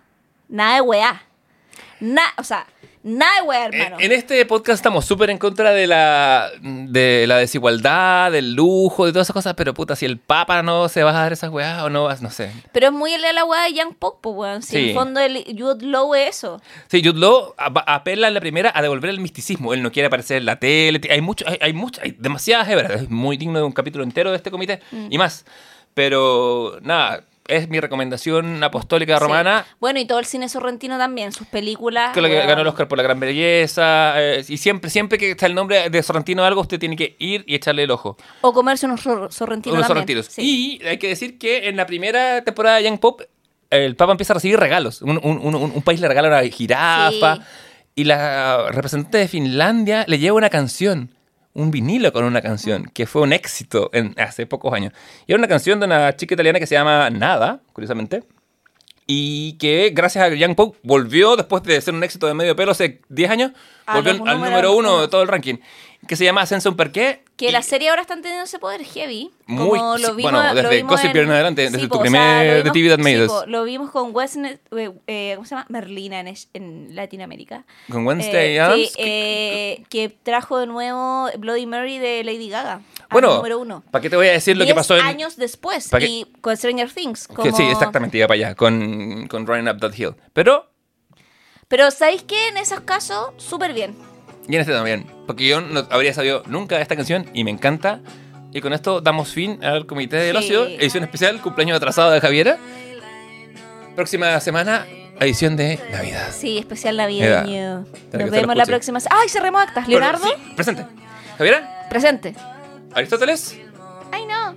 Nada 0.48 0.76
de 0.76 0.82
weá. 0.82 1.24
Na, 2.00 2.24
o 2.38 2.44
sea, 2.44 2.68
nada 3.04 3.32
de 3.42 3.48
weá, 3.48 3.66
hermano. 3.66 3.98
En, 4.00 4.06
en 4.06 4.12
este 4.14 4.46
podcast 4.46 4.78
estamos 4.80 5.06
súper 5.06 5.30
en 5.30 5.38
contra 5.38 5.72
de 5.72 5.88
la, 5.88 6.50
de 6.62 7.26
la 7.28 7.38
desigualdad, 7.38 8.32
del 8.32 8.54
lujo, 8.54 9.06
de 9.06 9.12
todas 9.12 9.26
esas 9.26 9.34
cosas, 9.34 9.54
pero 9.56 9.74
puta, 9.74 9.96
si 9.96 10.06
el 10.06 10.18
papa 10.18 10.64
no 10.64 10.88
se 10.90 11.04
va 11.04 11.12
a 11.12 11.14
dar 11.24 11.34
esas 11.34 11.50
weas 11.52 11.84
o 11.84 11.90
no 11.90 12.06
vas, 12.06 12.22
no 12.22 12.32
sé. 12.32 12.52
Pero 12.72 12.88
es 12.88 12.94
muy 12.94 13.12
la 13.18 13.46
weá 13.46 13.64
de 13.66 13.74
Young 13.74 13.94
Pop, 13.98 14.20
pues, 14.22 14.36
weón. 14.36 14.62
Si 14.64 14.78
en 14.78 14.86
el 14.90 14.94
fondo 14.94 15.20
el 15.20 15.44
Jude 15.58 15.86
Law 15.86 16.16
es 16.16 16.38
eso. 16.38 16.62
Sí, 16.88 17.02
Jude 17.04 17.20
Law 17.20 17.54
ap- 17.58 17.84
apela 17.86 18.28
en 18.28 18.34
la 18.34 18.40
primera 18.40 18.72
a 18.74 18.82
devolver 18.82 19.10
el 19.10 19.20
misticismo. 19.20 19.74
Él 19.74 19.82
no 19.84 19.92
quiere 19.92 20.08
aparecer 20.08 20.38
en 20.38 20.46
la 20.46 20.56
tele. 20.58 21.00
Hay 21.10 21.22
mucho, 21.22 21.46
hay, 21.48 21.58
hay 21.62 21.74
mucho, 21.74 22.02
hay 22.04 22.16
demasiadas 22.18 22.68
hebras. 22.70 22.92
Es 23.04 23.10
muy 23.10 23.38
digno 23.38 23.60
de 23.60 23.66
un 23.66 23.72
capítulo 23.74 24.04
entero 24.04 24.32
de 24.32 24.38
este 24.38 24.50
comité 24.52 24.80
Mm. 24.92 25.08
y 25.12 25.18
más. 25.18 25.46
Pero 25.94 26.80
nada, 26.82 27.24
es 27.48 27.68
mi 27.70 27.80
recomendación 27.80 28.64
apostólica 28.64 29.18
Sí. 29.18 29.24
romana. 29.24 29.66
Bueno, 29.80 30.00
y 30.00 30.06
todo 30.06 30.20
el 30.20 30.26
cine 30.26 30.48
sorrentino 30.50 30.98
también, 30.98 31.32
sus 31.32 31.46
películas. 31.48 32.14
Que 32.14 32.22
lo 32.22 32.28
que 32.30 32.36
ganó 32.46 32.62
el 32.62 32.68
Oscar 32.68 32.88
por 32.88 32.98
la 32.98 33.04
gran 33.04 33.20
belleza. 33.20 34.14
eh, 34.22 34.44
y 34.48 34.58
siempre, 34.58 34.90
siempre 34.90 35.18
que 35.18 35.32
está 35.32 35.46
el 35.46 35.56
nombre 35.56 35.90
de 35.90 36.04
Sorrentino 36.04 36.44
algo, 36.44 36.62
usted 36.62 36.80
tiene 36.80 36.96
que 36.96 37.16
ir 37.20 37.44
y 37.48 37.56
echarle 37.56 37.84
el 37.84 37.92
ojo. 37.92 38.18
O 38.42 38.54
comerse 38.54 38.86
unos 38.86 39.02
sor- 39.02 39.32
sorrentinos 39.34 39.76
Unos 39.78 39.88
sorrentinos. 39.88 40.26
Sí. 40.28 40.80
Y 40.82 40.86
hay 40.88 40.98
que 40.98 41.10
decir 41.10 41.38
que 41.38 41.68
en 41.68 41.76
la 41.78 41.86
primera 41.86 42.44
temporada 42.44 42.78
de 42.78 42.84
Young 42.84 43.00
Pop, 43.00 43.22
el 43.70 43.96
Papa 43.96 44.12
empieza 44.12 44.34
a 44.34 44.36
recibir 44.36 44.60
regalos. 44.60 45.02
Un, 45.02 45.20
un- 45.24 45.40
un- 45.40 45.56
un- 45.56 45.72
un 45.76 45.82
país 45.82 46.00
le 46.00 46.08
regala 46.08 46.28
una 46.30 46.42
jirafa. 46.50 47.36
Sí. 47.38 47.42
Y 47.96 48.04
la 48.06 48.70
representante 48.72 49.18
de 49.20 49.28
Finlandia 49.28 50.06
le 50.08 50.18
lleva 50.18 50.36
una 50.38 50.50
canción, 50.50 51.10
un 51.54 51.72
vinilo 51.72 52.12
con 52.12 52.24
una 52.26 52.42
canción, 52.42 52.86
que 52.94 53.06
fue 53.06 53.22
un 53.22 53.34
éxito 53.34 53.90
en, 53.94 54.16
hace 54.18 54.46
pocos 54.46 54.74
años. 54.74 54.94
Y 55.28 55.34
era 55.34 55.40
una 55.40 55.48
canción 55.48 55.80
de 55.80 55.86
una 55.86 56.16
chica 56.16 56.34
italiana 56.34 56.60
que 56.60 56.68
se 56.68 56.76
llama 56.76 57.10
Nada, 57.10 57.62
curiosamente. 57.74 58.24
Y 59.06 59.54
que 59.58 59.92
gracias 59.94 60.24
a 60.24 60.34
Young 60.34 60.56
Pop 60.56 60.78
volvió, 60.82 61.36
después 61.36 61.62
de 61.64 61.80
ser 61.82 61.94
un 61.94 62.04
éxito 62.04 62.26
de 62.26 62.34
medio 62.34 62.56
pelo 62.56 62.72
hace 62.72 63.02
10 63.10 63.30
años, 63.30 63.52
A 63.86 63.96
volvió 63.96 64.26
al 64.26 64.40
número 64.40 64.76
uno. 64.76 65.02
de 65.02 65.08
todo 65.10 65.22
el 65.22 65.28
ranking. 65.28 65.58
Que 66.08 66.16
se 66.18 66.26
llama 66.26 66.46
Sense 66.46 66.68
un 66.68 66.76
Perqué. 66.76 67.24
Que 67.38 67.48
y- 67.48 67.52
la 67.52 67.62
serie 67.62 67.90
ahora 67.90 68.02
está 68.02 68.16
teniendo 68.16 68.44
ese 68.44 68.60
poder 68.60 68.84
heavy. 68.84 69.32
Muy- 69.46 69.80
como 69.80 69.98
lo 69.98 70.16
vimos, 70.16 70.32
bueno, 70.32 70.54
lo 70.54 70.62
desde 70.62 70.76
vimos 70.78 70.92
Gossip 70.92 71.12
Girl 71.14 71.26
en 71.26 71.32
adelante, 71.32 71.62
desde 71.64 71.78
tu 71.80 71.90
po, 71.90 72.00
primer 72.02 72.22
lo 72.58 72.64
The 72.64 72.70
vimos- 72.70 72.74
TV 72.74 72.90
That 72.90 73.24
sí, 73.24 73.28
po, 73.28 73.46
lo 73.48 73.64
vimos 73.64 73.92
con 73.92 74.14
Westnet, 74.16 74.62
eh, 75.08 75.32
¿cómo 75.36 75.46
se 75.46 75.56
llama? 75.56 75.66
Merlina 75.70 76.20
en, 76.20 76.34
en 76.54 76.96
Latinoamérica. 76.96 77.64
Con 77.90 78.06
Wednesday 78.06 78.56
Eh, 78.56 78.60
Addams, 78.60 78.82
sí, 78.90 78.94
eh, 78.98 79.84
que 79.90 80.10
trajo 80.10 80.58
de 80.60 80.68
nuevo 80.68 81.30
Bloody 81.38 81.66
Mary 81.66 81.98
de 81.98 82.24
Lady 82.24 82.50
Gaga. 82.50 82.82
Bueno, 83.10 83.36
número 83.38 83.60
uno. 83.60 83.84
¿para 83.92 84.02
qué 84.02 84.10
te 84.10 84.16
voy 84.16 84.28
a 84.28 84.32
decir 84.34 84.56
lo 84.58 84.62
que 84.64 84.74
Diez 84.74 84.76
pasó 84.76 84.96
en... 84.98 85.06
años 85.06 85.36
después. 85.38 85.88
¿Pa' 85.90 86.00
qué? 86.00 86.06
Y 86.06 86.26
con 86.42 86.56
Stranger 86.58 86.92
Things. 86.92 87.28
que 87.28 87.36
como- 87.36 87.56
sí, 87.58 87.64
exactamente, 87.64 88.18
iba 88.18 88.28
para 88.28 88.36
allá, 88.48 88.56
con, 88.56 89.28
con 89.28 89.48
Running 89.48 89.70
Up 89.70 89.80
That 89.80 89.94
Hill. 89.96 90.16
Pero 90.34 90.70
Pero 91.68 91.90
¿sabéis 91.92 92.24
qué? 92.24 92.50
En 92.50 92.58
esos 92.58 92.82
casos, 92.82 93.30
súper 93.38 93.74
bien. 93.74 93.96
Y 94.48 94.56
en 94.56 94.62
este 94.62 94.74
también. 94.74 95.06
Porque 95.26 95.48
yo 95.48 95.62
no 95.62 95.88
habría 95.90 96.14
sabido 96.14 96.44
nunca 96.48 96.80
esta 96.82 96.96
canción 96.96 97.26
y 97.34 97.44
me 97.44 97.52
encanta. 97.52 98.02
Y 98.52 98.62
con 98.62 98.74
esto 98.74 99.02
damos 99.02 99.30
fin 99.30 99.64
al 99.64 99.86
Comité 99.86 100.18
del 100.18 100.38
Sí. 100.38 100.44
Ocio, 100.56 100.66
edición 100.68 101.04
especial, 101.04 101.42
cumpleaños 101.42 101.78
atrasado 101.78 102.12
de 102.12 102.22
Javiera. 102.22 102.58
Próxima 103.96 104.40
semana, 104.40 104.86
edición 105.20 105.56
de 105.56 105.80
Navidad. 105.92 106.30
Sí, 106.32 106.58
especial 106.58 106.98
navideño. 106.98 107.86
Nos 108.12 108.30
vemos 108.32 108.56
la 108.56 108.66
próxima. 108.66 109.00
se- 109.00 109.10
¡Ay, 109.12 109.30
cerremos 109.30 109.62
actas! 109.62 109.88
¿Leonardo? 109.88 110.26
Sí, 110.26 110.34
presente. 110.56 110.86
Javiera, 111.38 111.88
Presente. 111.90 112.34
Aristóteles 112.94 113.58
¡Ay, 114.12 114.26
no! 114.26 114.56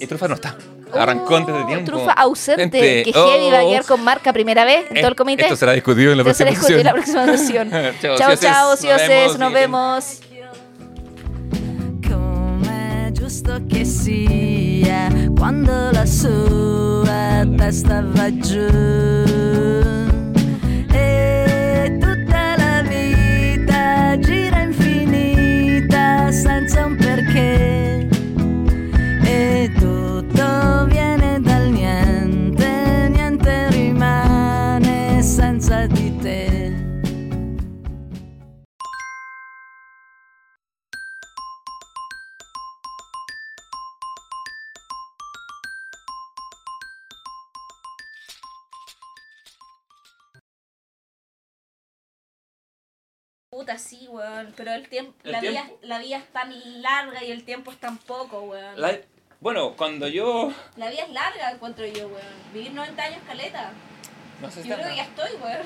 y 0.00 0.06
Trufa 0.06 0.28
no 0.28 0.34
está. 0.34 0.56
Arrancó 0.98 1.36
antes 1.36 1.54
de 1.54 1.60
Oh, 1.62 1.66
tiempo. 1.66 1.90
Trufa 1.90 2.12
ausente. 2.12 2.62
Gente, 2.62 3.02
Que 3.04 3.12
heavy 3.12 3.50
va 3.50 3.58
a 3.58 3.64
oh. 3.64 3.70
quedar 3.70 3.84
con 3.84 4.04
marca 4.04 4.32
primera 4.32 4.64
vez 4.64 4.90
en 4.90 4.96
Eh, 4.96 5.00
todo 5.00 5.08
el 5.10 5.16
comité. 5.16 5.42
Esto 5.42 5.56
será 5.56 5.72
discutido 5.72 6.12
en 6.12 6.18
la 6.18 6.22
Esto 6.22 6.34
será 6.34 6.50
próxima 6.50 6.68
discutido 6.78 6.78
en 6.80 6.96
la 6.96 7.04
sesión. 7.04 7.24
próxima 7.26 7.70
sesión. 7.70 7.94
Chao, 8.00 8.16
chao, 8.18 8.36
chao, 8.36 8.70
Nos 8.70 8.80
cioses. 8.80 9.08
vemos. 9.08 9.38
Nos 9.38 9.52
vemos. 9.52 10.20
Come 12.08 13.10
giù 13.12 13.22
giusto 13.24 13.58
che 13.68 13.84
sia 13.84 15.08
quando 15.36 15.90
la 15.92 16.06
sua 16.06 17.44
testa 17.56 18.02
va 18.02 18.30
giù. 18.38 20.03
Puta, 53.74 53.78
sí, 53.78 54.06
weón. 54.08 54.52
Pero 54.56 54.72
el 54.72 54.88
tiempo, 54.88 55.12
¿El 55.24 55.32
la, 55.32 55.40
Vida, 55.40 55.50
tiempo? 55.52 55.78
la 55.82 55.98
vida 55.98 56.16
es 56.18 56.32
tan 56.32 56.82
larga 56.82 57.22
y 57.24 57.30
el 57.32 57.44
tiempo 57.44 57.70
es 57.72 57.78
tan 57.78 57.98
poco, 57.98 58.40
weón. 58.42 58.80
La- 58.80 58.98
bueno, 59.40 59.74
cuando 59.76 60.08
yo... 60.08 60.52
La 60.76 60.88
vida 60.88 61.02
es 61.02 61.10
larga, 61.10 61.50
encuentro 61.50 61.84
yo, 61.86 62.06
weón. 62.08 62.52
Vivir 62.52 62.72
90 62.72 63.02
años 63.02 63.18
caleta. 63.26 63.72
No 64.40 64.50
sé 64.50 64.62
si 64.62 64.68
Yo 64.68 64.74
creo 64.76 64.88
que 64.88 64.96
ya 64.96 65.02
está- 65.04 65.26
estoy, 65.26 65.40
weón. 65.42 65.62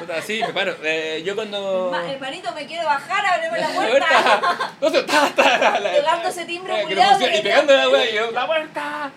Puta, 0.00 0.22
Sí, 0.22 0.40
me 0.42 0.52
paro. 0.52 0.76
Eh, 0.82 1.22
yo 1.24 1.34
cuando... 1.34 1.88
Ma- 1.90 2.10
hermanito, 2.10 2.52
me 2.52 2.66
quiero 2.66 2.84
bajar, 2.86 3.24
ábreme 3.26 3.58
la 3.60 3.68
puerta. 3.74 4.74
No 4.80 4.90
ta, 5.06 5.58
la- 5.58 5.80
la- 5.80 5.92
Pegando 5.92 6.28
ese 6.28 6.44
timbre 6.46 6.74
que 6.86 6.92
Y 7.38 7.42
pegando 7.42 7.74
la 7.76 8.10
yo, 8.10 8.30
la 8.32 8.46
puerta. 8.46 9.10